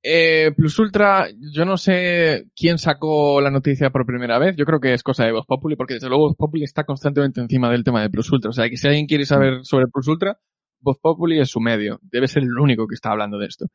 Eh, 0.07 0.52
Plus 0.56 0.77
Ultra, 0.77 1.27
yo 1.52 1.65
no 1.65 1.77
sé 1.77 2.45
quién 2.56 2.77
sacó 2.77 3.41
la 3.41 3.49
noticia 3.49 3.90
por 3.90 4.06
primera 4.06 4.38
vez. 4.38 4.56
Yo 4.56 4.64
creo 4.65 4.80
que 4.80 4.94
es 4.94 5.02
cosa 5.02 5.26
de 5.26 5.32
Voz 5.32 5.48
Populi, 5.48 5.76
porque 5.76 5.95
desde 5.95 6.10
luego 6.10 6.26
Voz 6.27 6.36
Populi 6.38 6.64
está 6.64 6.84
constantemente 6.84 7.41
encima 7.41 7.72
del 7.72 7.84
tema 7.84 8.03
de 8.03 8.11
Plus 8.11 8.32
Ultra. 8.32 8.49
O 8.52 8.53
sea, 8.53 8.69
que 8.69 8.77
si 8.77 8.88
alguien 8.88 9.07
quiere 9.07 9.26
saber 9.26 9.61
sobre 9.65 9.88
Plus 9.88 10.07
Ultra, 10.07 10.38
Voz 10.80 10.99
Populi 10.99 11.40
es 11.40 11.49
su 11.49 11.60
medio. 11.60 11.99
Debe 12.03 12.27
ser 12.27 12.44
el 12.44 12.57
único 12.60 12.86
que 12.88 12.94
está 12.94 13.10
hablando 13.11 13.40
de 13.40 13.48
esto. 13.48 13.65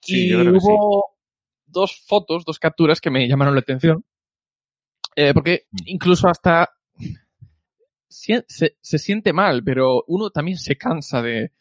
Sí, 0.00 0.26
y 0.26 0.30
yo 0.30 0.40
creo 0.40 0.54
que 0.54 0.60
sí. 0.60 0.66
hubo 0.70 1.04
dos 1.66 2.02
fotos, 2.06 2.44
dos 2.46 2.58
capturas 2.58 3.00
que 3.02 3.10
me 3.10 3.28
llamaron 3.28 3.54
la 3.54 3.60
atención. 3.60 4.02
Eh, 5.14 5.34
porque 5.34 5.66
Mm. 5.70 5.76
incluso 5.86 6.26
hasta 6.28 6.70
se 8.08 8.98
siente 8.98 9.34
mal, 9.34 9.62
pero 9.62 10.04
uno 10.06 10.30
también 10.30 10.56
se 10.56 10.76
cansa 10.76 11.20
de, 11.20 11.52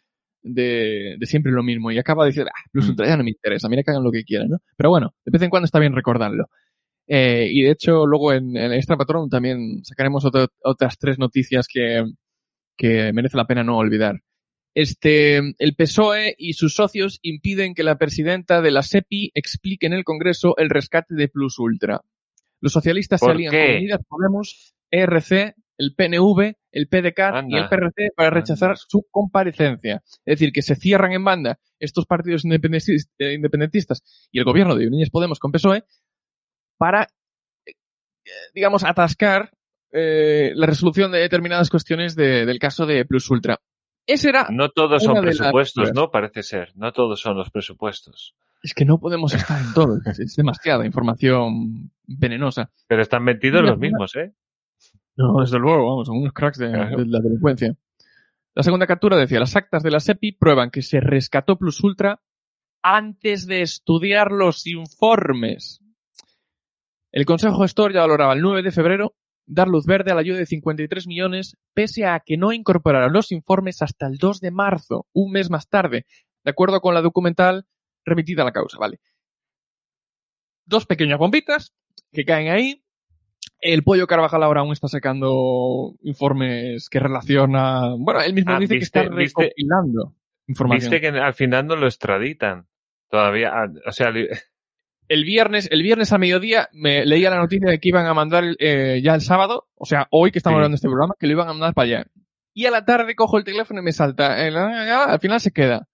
de, 0.46 1.16
de 1.20 1.26
siempre 1.26 1.52
lo 1.52 1.64
mismo 1.64 1.92
y 1.92 1.98
acaba 1.98 2.24
de 2.24 2.30
decir, 2.30 2.46
ah, 2.48 2.70
Plus. 2.72 2.90
Ultra 2.90 3.08
ya 3.08 3.18
no 3.18 3.24
me 3.24 3.32
interesa, 3.32 3.68
mira 3.68 3.84
que 3.84 3.92
hagan 3.92 4.04
lo 4.04 4.12
que 4.12 4.24
quieran, 4.24 4.50
¿no? 4.50 4.58
Pero 4.78 4.90
bueno, 4.90 5.14
de 5.26 5.32
vez 5.32 5.42
en 5.42 5.50
cuando 5.50 5.66
está 5.66 5.80
bien 5.80 5.94
recordarlo. 5.96 6.46
Eh, 7.08 7.50
y 7.52 7.62
de 7.64 7.72
hecho, 7.72 8.06
luego 8.06 8.34
en, 8.34 8.56
en 8.58 8.72
Extra 8.74 8.98
Patron 8.98 9.30
también 9.30 9.84
sacaremos 9.84 10.24
otro- 10.26 10.48
otras 10.64 10.98
tres 10.98 11.20
noticias 11.20 11.68
que, 11.72 12.04
que 12.78 13.12
merece 13.14 13.38
la 13.38 13.46
pena 13.48 13.64
no 13.64 13.78
olvidar. 13.78 14.22
Este, 14.74 15.38
el 15.38 15.76
PSOE 15.78 16.36
y 16.38 16.54
sus 16.54 16.74
socios 16.76 17.20
impiden 17.22 17.74
que 17.76 17.84
la 17.84 17.98
presidenta 17.98 18.62
de 18.62 18.72
la 18.72 18.82
SEPI 18.84 19.32
explique 19.34 19.86
en 19.86 19.94
el 19.94 20.04
Congreso 20.04 20.56
el 20.58 20.70
rescate 20.70 21.16
de 21.16 21.28
Plus 21.30 21.60
Ultra. 21.60 22.02
Los 22.60 22.74
socialistas 22.74 23.20
se 23.20 23.26
¿Por 23.26 23.36
alían 23.36 23.52
con 23.54 23.76
Unidas 23.78 24.02
Podemos, 24.08 24.74
ERC, 24.92 25.56
el 25.78 25.94
PNV, 25.96 26.56
el 26.76 26.88
PDCAT 26.88 27.46
y 27.50 27.56
el 27.56 27.64
Anda. 27.64 27.70
PRC 27.70 28.12
para 28.16 28.30
rechazar 28.30 28.72
Anda. 28.72 28.82
su 28.88 29.08
comparecencia. 29.10 30.04
Es 30.26 30.40
decir, 30.40 30.52
que 30.52 30.62
se 30.62 30.76
cierran 30.76 31.14
en 31.14 31.24
banda 31.24 31.58
estos 31.80 32.06
partidos 32.06 32.44
eh, 32.46 33.34
independentistas 33.34 34.28
y 34.32 34.40
el 34.40 34.46
gobierno 34.46 34.76
de 34.76 34.88
Unidas 34.88 35.10
Podemos 35.10 35.40
con 35.40 35.52
PSOE 35.52 35.84
para, 36.78 37.08
eh, 37.66 37.72
digamos, 38.54 38.84
atascar 38.84 39.52
eh, 39.92 40.52
la 40.56 40.66
resolución 40.66 41.12
de 41.12 41.20
determinadas 41.20 41.70
cuestiones 41.70 42.16
de- 42.16 42.46
del 42.46 42.60
caso 42.60 42.86
de 42.86 43.06
Plus 43.06 43.30
Ultra. 43.32 43.62
Ese 44.06 44.30
era, 44.30 44.48
No 44.52 44.70
todos 44.70 45.02
son 45.02 45.16
las 45.16 45.24
presupuestos. 45.24 45.94
¿no? 45.94 46.12
Parece 46.12 46.44
ser. 46.44 46.74
No 46.76 46.92
todos 46.92 47.20
son 47.22 47.38
los 47.38 47.50
presupuestos. 47.50 48.36
es 48.62 48.74
que 48.74 48.84
no 48.84 49.00
podemos 49.00 49.34
estar 49.34 49.62
en 49.62 49.74
todo, 49.74 49.98
es, 50.06 50.36
demasiada 50.36 50.86
información 50.86 51.92
venenosa. 52.06 52.70
Pero 52.88 53.02
están 53.02 53.24
metidos 53.24 53.64
los 53.64 53.78
mismos, 53.80 54.16
¿eh? 54.18 54.34
No, 55.18 55.40
desde 55.42 55.60
luego, 55.60 55.90
vamos, 55.90 56.08
son 56.08 56.18
unos 56.18 56.34
cracks 56.34 56.58
de, 56.58 56.72
Claro. 56.72 56.98
de 56.98 57.06
la 57.06 57.20
delincuencia. 57.20 57.76
La 58.54 58.64
segunda 58.64 58.88
captura 58.88 59.18
decía, 59.18 59.40
las 59.40 59.56
actas 59.56 59.84
de 59.84 59.92
la 59.92 60.00
SEPI 60.00 60.34
prueban 60.34 60.72
que 60.72 60.82
se 60.82 61.00
rescató 61.00 61.58
Plus 61.58 61.84
Ultra 61.84 62.22
antes 62.82 63.48
de 63.48 63.62
estudiar 63.62 64.32
los 64.32 64.66
informes. 64.68 65.82
El 67.12 67.26
Consejo 67.26 67.62
Gestor 67.62 67.94
ya 67.94 68.02
valoraba 68.02 68.34
el 68.34 68.42
9 68.42 68.62
de 68.62 68.72
febrero 68.72 69.16
dar 69.48 69.68
luz 69.68 69.86
verde 69.86 70.12
a 70.12 70.16
la 70.16 70.22
ayuda 70.22 70.40
de 70.40 70.46
53 70.46 71.08
millones, 71.08 71.58
pese 71.74 72.06
a 72.06 72.20
que 72.20 72.38
no 72.38 72.52
incorporaron 72.52 73.14
los 73.14 73.32
informes 73.32 73.82
hasta 73.82 74.08
el 74.08 74.18
2 74.18 74.40
de 74.42 74.52
marzo, 74.52 75.06
un 75.14 75.32
mes 75.32 75.50
más 75.50 75.70
tarde, 75.70 76.06
de 76.44 76.52
acuerdo 76.52 76.82
con 76.82 76.94
la 76.94 77.02
documental 77.02 77.66
remitida 78.04 78.42
a 78.42 78.46
la 78.46 78.52
causa, 78.52 78.78
¿vale? 78.78 79.00
Dos 80.66 80.86
pequeñas 80.86 81.20
bombitas 81.20 81.74
que 82.12 82.26
caen 82.26 82.50
ahí, 82.50 82.84
el 83.60 83.84
pollo 83.84 84.08
Carvajal 84.08 84.44
ahora 84.44 84.62
aún 84.62 84.74
está 84.74 84.88
sacando 84.88 85.96
informes 86.04 86.90
que 86.90 87.00
relaciona. 87.00 87.96
Bueno, 87.98 88.22
él 88.22 88.34
mismo 88.34 88.54
Ah, 88.54 88.60
dice 88.60 88.76
que 88.76 88.80
viste- 88.80 89.00
está 89.00 89.10
viste- 89.16 89.42
recopilando 89.44 90.14
información. 90.48 90.92
Viste 90.92 91.02
que 91.12 91.18
al 91.20 91.34
final 91.34 91.68
no 91.68 91.76
lo 91.76 91.88
extraditan. 91.88 92.68
Todavía, 93.10 93.52
ah, 93.54 93.68
o 93.88 93.92
sea, 93.92 94.10
El 95.08 95.24
viernes, 95.24 95.68
el 95.72 95.84
viernes 95.84 96.12
a 96.14 96.18
mediodía 96.18 96.68
me 96.74 97.06
leía 97.06 97.30
la 97.30 97.38
noticia 97.38 97.70
de 97.70 97.80
que 97.80 97.90
iban 97.90 98.06
a 98.08 98.14
mandar 98.14 98.44
eh, 98.60 99.02
ya 99.04 99.14
el 99.16 99.22
sábado, 99.22 99.68
o 99.76 99.86
sea, 99.86 100.08
hoy 100.10 100.32
que 100.32 100.40
estamos 100.40 100.56
Sí. 100.56 100.58
hablando 100.58 100.74
de 100.74 100.78
este 100.78 100.88
programa, 100.88 101.14
que 101.20 101.28
lo 101.28 101.34
iban 101.34 101.48
a 101.48 101.54
mandar 101.54 101.74
para 101.76 101.86
allá. 101.86 102.06
Y 102.54 102.66
a 102.66 102.72
la 102.72 102.86
tarde 102.86 103.16
cojo 103.16 103.38
el 103.38 103.44
teléfono 103.44 103.82
y 103.82 103.84
me 103.84 103.92
salta. 103.92 104.48
eh, 104.48 104.52
al 104.56 105.20
final 105.20 105.40
se 105.40 105.52
queda. 105.52 105.88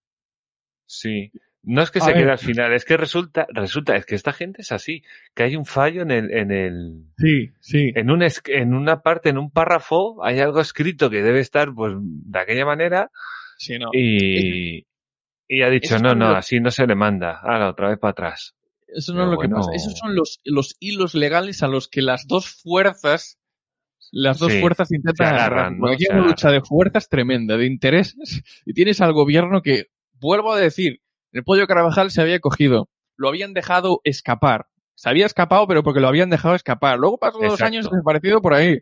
sí. 0.86 1.32
No 1.64 1.84
es 1.84 1.92
que 1.92 2.00
A 2.00 2.02
se 2.02 2.08
ver. 2.14 2.22
quede 2.24 2.32
al 2.32 2.40
final, 2.40 2.74
es 2.74 2.86
que 2.86 2.98
resulta, 2.98 3.46
resulta, 3.50 3.96
es 3.96 4.06
que 4.08 4.16
esta 4.16 4.34
gente 4.34 4.64
es 4.64 4.72
así, 4.72 5.04
que 5.36 5.44
hay 5.44 5.56
un 5.56 5.66
fallo 5.66 6.02
en 6.02 6.10
el, 6.10 6.32
en 6.32 6.52
el, 6.52 7.04
Sí, 7.18 7.52
sí. 7.60 7.92
en 7.96 8.10
un 8.10 8.24
en 8.48 8.74
una 8.74 9.02
parte, 9.02 9.30
en 9.30 9.38
un 9.38 9.52
párrafo, 9.52 10.24
hay 10.26 10.40
algo 10.40 10.60
escrito 10.60 11.10
que 11.12 11.22
debe 11.22 11.40
estar, 11.40 11.72
pues, 11.74 11.94
de 12.00 12.40
aquella 12.40 12.66
manera, 12.66 13.12
Sí, 13.58 13.78
no. 13.78 13.90
y, 13.94 14.88
y 15.48 15.62
ha 15.62 15.70
dicho, 15.70 16.00
no, 16.00 16.16
no, 16.16 16.30
así 16.30 16.60
no 16.60 16.72
se 16.72 16.88
le 16.88 16.96
manda, 16.96 17.40
ahora 17.44 17.70
otra 17.70 17.90
vez 17.90 18.00
para 18.00 18.12
atrás. 18.12 18.56
Eso 18.88 19.14
no 19.14 19.20
Pero 19.20 19.32
es 19.32 19.36
lo 19.36 19.42
que 19.42 19.50
pasa. 19.50 19.70
Esos 19.76 19.98
son 20.00 20.16
los, 20.16 20.42
los 20.44 20.76
hilos 20.80 21.14
legales 21.14 21.62
a 21.64 21.68
los 21.68 21.88
que 21.88 22.02
las 22.02 22.26
dos 22.28 22.50
fuerzas, 22.50 23.38
las 24.12 24.40
dos 24.40 24.52
Sí, 24.52 24.60
fuerzas 24.60 24.92
intentan 24.92 25.28
agarrar. 25.36 25.72
¿no? 25.74 25.90
Aquí 25.92 26.06
hay 26.10 26.18
una 26.18 26.28
lucha 26.28 26.50
de 26.50 26.62
fuerzas 26.62 27.08
tremenda, 27.08 27.56
de 27.56 27.68
intereses, 27.68 28.42
y 28.66 28.74
tienes 28.74 29.00
al 29.00 29.14
gobierno 29.14 29.62
que, 29.62 29.86
vuelvo 30.20 30.52
a 30.54 30.60
decir, 30.60 31.02
el 31.32 31.44
pollo 31.44 31.68
Carabajal 31.68 32.12
se 32.12 32.22
había 32.22 32.40
cogido, 32.40 32.90
lo 33.16 33.30
habían 33.30 33.54
dejado 33.54 34.02
escapar. 34.04 34.68
Se 34.96 35.10
había 35.10 35.26
escapado, 35.26 35.68
pero 35.68 35.84
porque 35.84 36.00
lo 36.00 36.08
habían 36.08 36.30
dejado 36.30 36.54
escapar. 36.56 37.00
Luego 37.00 37.18
pasó 37.18 37.40
dos 37.40 37.62
años 37.62 37.90
desaparecido 37.90 38.42
por 38.42 38.54
ahí. 38.54 38.80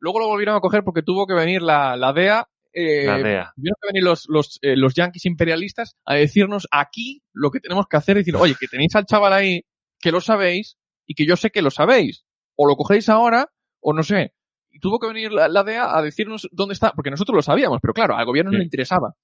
Luego 0.00 0.18
lo 0.18 0.26
volvieron 0.26 0.56
a 0.56 0.60
coger 0.60 0.82
porque 0.82 1.02
tuvo 1.02 1.26
que 1.26 1.34
venir 1.34 1.62
la, 1.62 1.96
la 1.96 2.12
DEA 2.12 2.48
eh, 2.72 3.04
La 3.06 3.18
DEA. 3.18 3.52
tuvieron 3.54 3.76
que 3.80 3.88
venir 3.88 4.02
los, 4.02 4.24
los, 4.28 4.58
eh, 4.62 4.76
los 4.76 4.94
yanquis 4.94 5.26
imperialistas 5.26 5.96
a 6.04 6.14
decirnos 6.14 6.66
aquí 6.72 7.22
lo 7.32 7.50
que 7.50 7.60
tenemos 7.60 7.86
que 7.86 7.96
hacer, 7.96 8.16
decir, 8.16 8.34
oye, 8.34 8.56
que 8.58 8.66
tenéis 8.66 8.96
al 8.96 9.06
chaval 9.06 9.32
ahí, 9.32 9.64
que 10.00 10.10
lo 10.10 10.20
sabéis, 10.20 10.78
y 11.06 11.14
que 11.14 11.26
yo 11.26 11.36
sé 11.36 11.50
que 11.50 11.62
lo 11.62 11.70
sabéis. 11.70 12.24
O 12.56 12.66
lo 12.66 12.76
cogéis 12.76 13.08
ahora, 13.08 13.48
o 13.80 13.92
no 13.92 14.02
sé. 14.02 14.34
Y 14.70 14.80
tuvo 14.80 14.98
que 14.98 15.06
venir 15.06 15.32
la, 15.32 15.48
la 15.48 15.62
DEA 15.62 15.96
a 15.96 16.02
decirnos 16.02 16.48
dónde 16.50 16.72
está, 16.74 16.92
porque 16.92 17.10
nosotros 17.10 17.36
lo 17.36 17.42
sabíamos, 17.42 17.78
pero 17.80 17.94
claro, 17.94 18.16
al 18.16 18.24
gobierno 18.24 18.50
no 18.50 18.58
le 18.58 18.64
interesaba. 18.64 19.14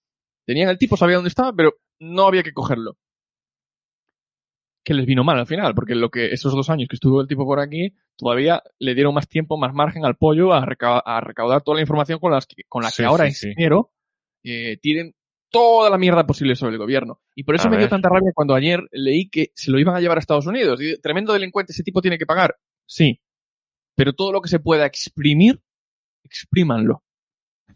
Tenían 0.48 0.70
el 0.70 0.78
tipo, 0.78 0.96
sabía 0.96 1.16
dónde 1.16 1.28
estaba, 1.28 1.52
pero 1.52 1.74
no 2.00 2.26
había 2.26 2.42
que 2.42 2.54
cogerlo. 2.54 2.96
Que 4.82 4.94
les 4.94 5.04
vino 5.04 5.22
mal 5.22 5.38
al 5.38 5.46
final, 5.46 5.74
porque 5.74 5.94
lo 5.94 6.08
que 6.10 6.32
esos 6.32 6.54
dos 6.54 6.70
años 6.70 6.88
que 6.88 6.96
estuvo 6.96 7.20
el 7.20 7.28
tipo 7.28 7.44
por 7.44 7.60
aquí, 7.60 7.92
todavía 8.16 8.62
le 8.78 8.94
dieron 8.94 9.12
más 9.12 9.28
tiempo, 9.28 9.58
más 9.58 9.74
margen 9.74 10.06
al 10.06 10.16
pollo 10.16 10.54
a, 10.54 10.64
reca- 10.64 11.02
a 11.04 11.20
recaudar 11.20 11.60
toda 11.62 11.74
la 11.74 11.82
información 11.82 12.18
con, 12.18 12.32
las 12.32 12.46
que, 12.46 12.62
con 12.66 12.82
la 12.82 12.88
que 12.88 12.94
Sí, 12.94 13.02
ahora 13.04 13.26
sí, 13.30 13.34
sí. 13.34 13.52
eh, 14.44 14.78
tienen 14.80 15.14
toda 15.50 15.90
la 15.90 15.98
mierda 15.98 16.26
posible 16.26 16.56
sobre 16.56 16.72
el 16.72 16.78
gobierno. 16.78 17.20
Y 17.34 17.44
por 17.44 17.54
eso 17.56 17.68
A 17.68 17.70
me 17.70 17.76
dio 17.76 17.90
tanta 17.90 18.08
rabia 18.08 18.32
cuando 18.34 18.54
ayer 18.54 18.80
leí 18.90 19.28
que 19.28 19.50
se 19.54 19.70
lo 19.70 19.78
iban 19.78 19.96
a 19.96 20.00
llevar 20.00 20.16
a 20.16 20.20
Estados 20.20 20.46
Unidos. 20.46 20.80
Y, 20.80 20.98
tremendo 21.02 21.34
delincuente, 21.34 21.72
ese 21.72 21.82
tipo 21.82 22.00
tiene 22.00 22.16
que 22.16 22.24
pagar. 22.24 22.56
Sí. 22.86 23.20
Pero 23.94 24.14
todo 24.14 24.32
lo 24.32 24.40
que 24.40 24.48
se 24.48 24.60
pueda 24.60 24.86
exprimir, 24.86 25.60
exprímanlo. 26.24 27.02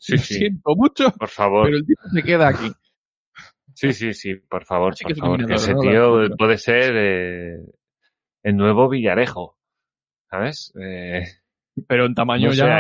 Sí, 0.05 0.13
Lo 0.17 0.19
sí, 0.19 0.35
siento 0.35 0.75
mucho, 0.75 1.13
por 1.13 1.29
favor. 1.29 1.67
pero 1.67 1.77
el 1.77 1.87
tipo 1.87 2.03
se 2.13 2.23
queda 2.25 2.49
aquí. 2.49 2.73
Sí, 3.75 3.93
sí, 3.93 4.13
sí, 4.13 4.35
por 4.35 4.65
favor, 4.65 4.95
que 4.97 5.05
por 5.15 5.17
favor, 5.17 5.47
que 5.47 5.55
ese 5.55 5.75
tío 5.77 6.29
puede 6.37 6.59
ser 6.59 6.93
eh, 6.97 7.57
el 8.43 8.57
nuevo 8.57 8.89
Villarejo, 8.89 9.57
¿sabes? 10.29 10.73
Eh, 10.81 11.23
Pero 11.87 12.07
en 12.07 12.15
tamaño 12.15 12.49
no 12.49 12.53
sé, 12.53 12.59
ya. 12.59 12.79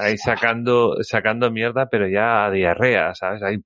ahí, 0.00 0.18
sacando, 0.18 0.96
sacando 1.02 1.50
mierda, 1.50 1.88
pero 1.90 2.06
ya 2.08 2.44
a 2.44 2.50
diarrea, 2.50 3.14
¿sabes? 3.14 3.42
Ahí, 3.42 3.56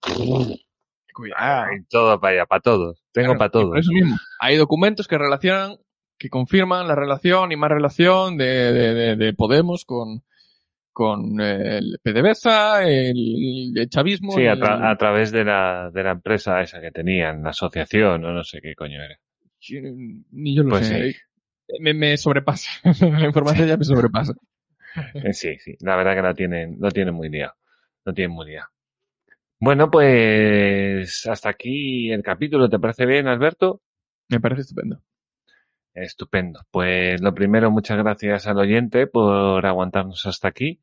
Cuidado. 1.13 1.65
ahí 1.65 1.79
todo 1.91 2.19
para 2.21 2.35
allá, 2.37 2.47
para 2.47 2.61
todos. 2.63 3.03
Tengo 3.13 3.35
Claro, 3.35 3.39
para 3.39 3.51
Por 3.51 3.61
todos. 3.63 3.79
eso 3.79 3.93
mismo, 3.93 4.17
hay 4.41 4.57
documentos 4.57 5.09
que 5.09 5.19
relacionan, 5.19 5.77
que 6.17 6.31
confirman 6.31 6.87
la 6.89 6.95
relación 6.95 7.51
y 7.53 7.57
más 7.57 7.71
relación 7.71 8.37
de, 8.39 8.73
de, 8.73 8.95
de, 8.95 9.17
de 9.17 9.33
Podemos 9.35 9.85
con, 9.85 10.23
con 10.93 11.41
eh, 11.41 11.79
el 11.79 11.99
PDVSA, 12.03 12.85
el, 12.85 13.73
el 13.77 13.89
chavismo. 13.89 14.33
Sí, 14.33 14.47
a, 14.47 14.97
través 14.97 15.33
de 15.33 15.45
la, 15.45 15.91
de 15.93 16.03
la 16.03 16.11
empresa 16.13 16.61
esa 16.61 16.81
que 16.81 16.91
tenían, 16.91 17.43
la 17.43 17.51
asociación, 17.51 18.25
o 18.25 18.33
no 18.33 18.45
sé 18.45 18.61
qué 18.61 18.75
coño 18.75 19.03
era. 19.03 19.17
Ni 20.31 20.55
yo 20.57 20.63
lo 20.63 20.71
Pues 20.71 20.87
sé. 20.87 21.13
sí. 21.13 21.19
Me, 21.81 21.95
me 21.95 22.17
sobrepasa. 22.17 22.71
la 23.01 23.27
información 23.27 23.69
ya 23.69 23.77
me 23.77 23.85
sobrepasa. 23.85 24.35
Eh, 25.15 25.33
Sí, 25.33 25.57
sí, 25.59 25.75
la 25.81 25.97
verdad 25.97 26.15
que 26.15 26.21
la 26.21 26.35
tienen, 26.35 26.77
lo 26.79 26.91
tienen 26.91 27.15
muy 27.15 27.31
liado. 27.31 27.55
Lo 28.05 28.13
tienen 28.13 28.35
muy 28.37 28.47
liado. 28.49 28.69
Bueno, 29.59 29.91
pues 29.91 31.27
hasta 31.27 31.49
aquí 31.49 32.11
el 32.13 32.23
capítulo. 32.23 32.69
¿Te 32.69 32.79
parece 32.79 33.07
bien, 33.07 33.27
Alberto? 33.27 33.81
Me 34.29 34.39
parece 34.39 34.61
estupendo. 34.63 35.01
Estupendo. 35.95 36.61
Pues 36.71 37.21
lo 37.21 37.35
primero, 37.35 37.71
muchas 37.71 37.99
gracias 37.99 38.47
al 38.47 38.59
oyente 38.59 39.07
por 39.07 39.65
aguantarnos 39.67 40.25
hasta 40.27 40.49
aquí. 40.49 40.81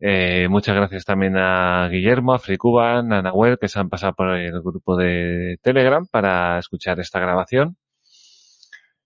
Eh, 0.00 0.48
muchas 0.48 0.74
gracias 0.76 1.04
también 1.04 1.36
a 1.36 1.88
Guillermo, 1.88 2.34
a 2.34 2.38
Fricuban, 2.38 3.12
a 3.12 3.22
Nahuel, 3.22 3.58
que 3.58 3.68
se 3.68 3.78
han 3.78 3.88
pasado 3.88 4.14
por 4.14 4.36
el 4.36 4.60
grupo 4.60 4.96
de 4.96 5.58
Telegram 5.62 6.06
para 6.06 6.58
escuchar 6.58 7.00
esta 7.00 7.20
grabación. 7.20 7.76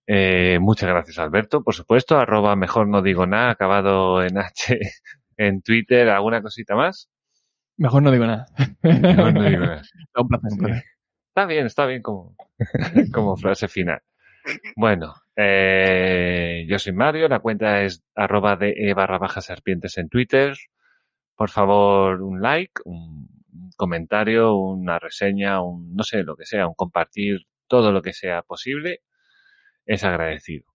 Eh, 0.07 0.57
muchas 0.59 0.89
gracias, 0.89 1.19
Alberto, 1.19 1.63
por 1.63 1.75
supuesto. 1.75 2.17
Arroba 2.17 2.55
mejor 2.55 2.87
no 2.87 3.01
digo 3.01 3.25
nada, 3.27 3.51
acabado 3.51 4.23
en 4.23 4.37
H 4.37 4.77
en 5.37 5.61
Twitter. 5.61 6.09
¿Alguna 6.09 6.41
cosita 6.41 6.75
más? 6.75 7.09
Mejor 7.77 8.03
no 8.03 8.11
digo 8.11 8.25
nada. 8.25 8.47
Mejor 8.81 9.33
no 9.33 9.43
digo 9.43 9.61
nada. 9.61 9.81
un 10.15 10.27
placer, 10.27 10.51
un 10.51 10.57
placer. 10.57 10.83
Está 11.29 11.45
bien, 11.45 11.65
está 11.65 11.85
bien 11.85 12.01
como, 12.01 12.35
como 13.13 13.37
frase 13.37 13.69
final. 13.69 14.01
Bueno, 14.75 15.15
eh, 15.35 16.65
yo 16.67 16.79
soy 16.79 16.93
Mario, 16.93 17.27
la 17.27 17.39
cuenta 17.39 17.83
es 17.83 18.03
arroba 18.15 18.55
de 18.55 18.73
e 18.77 18.93
barra 18.93 19.17
baja 19.17 19.41
serpientes 19.41 19.97
en 19.97 20.09
Twitter. 20.09 20.55
Por 21.35 21.49
favor, 21.49 22.21
un 22.21 22.41
like, 22.41 22.81
un 22.85 23.29
comentario, 23.77 24.55
una 24.55 24.99
reseña, 24.99 25.61
un 25.61 25.95
no 25.95 26.03
sé, 26.03 26.23
lo 26.23 26.35
que 26.35 26.45
sea, 26.45 26.67
un 26.67 26.75
compartir, 26.75 27.41
todo 27.67 27.91
lo 27.91 28.01
que 28.01 28.13
sea 28.13 28.41
posible, 28.43 29.01
es 29.85 30.03
agradecido. 30.03 30.65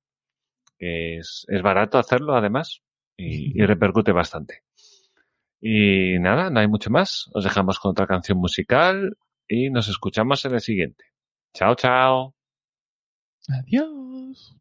Es, 0.79 1.47
es 1.49 1.63
barato 1.63 1.99
hacerlo 1.99 2.35
además 2.37 2.83
y, 3.17 3.61
y 3.61 3.67
repercute 3.67 4.13
bastante. 4.13 4.63
Y 5.61 6.19
nada, 6.21 6.51
no 6.51 6.61
hay 6.61 6.69
mucho 6.69 6.91
más. 6.91 7.31
Os 7.33 7.45
dejamos 7.45 7.79
con 7.79 7.93
otra 7.93 8.07
canción 8.07 8.39
musical 8.39 9.17
y 9.49 9.71
nos 9.71 9.89
escuchamos 9.89 10.45
en 10.45 10.55
el 10.55 10.61
siguiente. 10.61 11.05
Chao, 11.55 11.75
chao. 11.75 12.35
Adiós. 13.51 14.55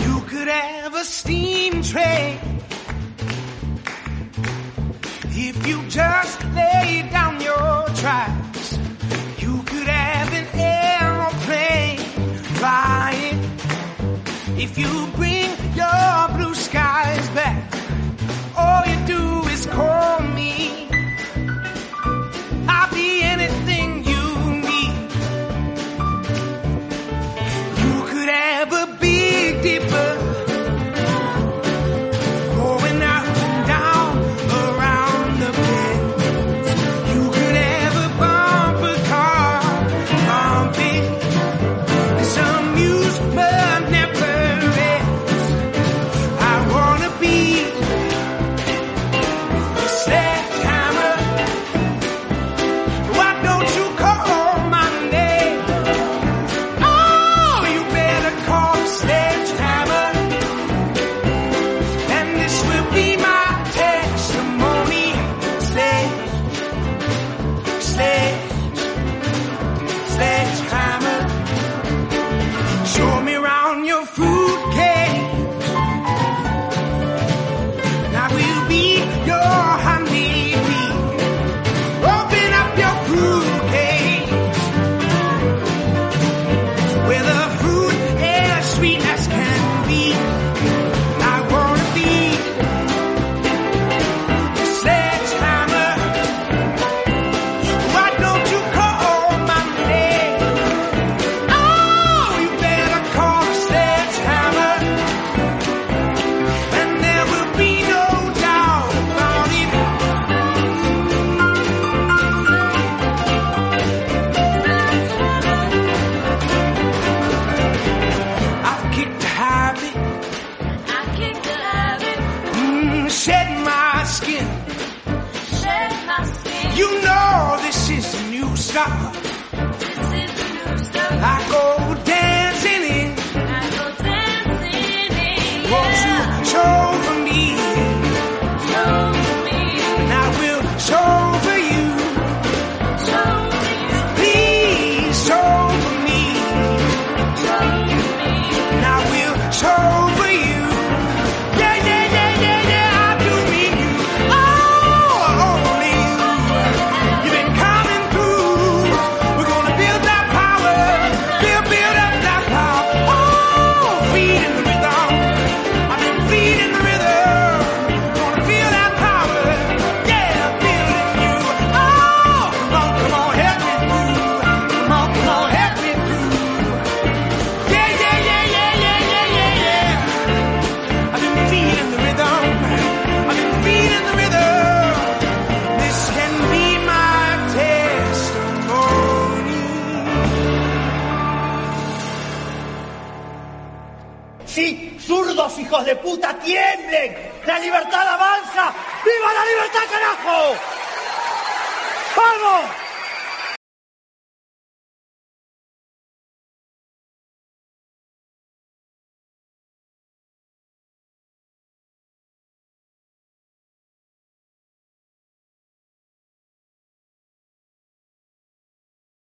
You 0.00 0.20
could 0.28 0.48
have 0.48 0.94
a 0.94 1.04
steam 1.04 1.82
train 1.82 2.38
if 5.26 5.66
you 5.66 5.82
just 5.88 6.42
lay 6.54 7.06
down 7.12 7.40
your 7.42 7.86
tracks. 7.96 8.78
You 9.38 9.62
could 9.64 9.88
have 9.88 10.32
an 10.32 10.46
aeroplane 10.54 11.98
flying 12.56 13.38
if 14.58 14.78
you 14.78 15.06
bring 15.16 15.47
your 15.78 16.36
blue 16.36 16.54
skies 16.54 17.28
back. 17.30 17.56
All 18.56 18.84
you 18.90 18.98
do 19.06 19.48
is 19.48 19.64
call 19.66 20.20
me. 20.20 20.37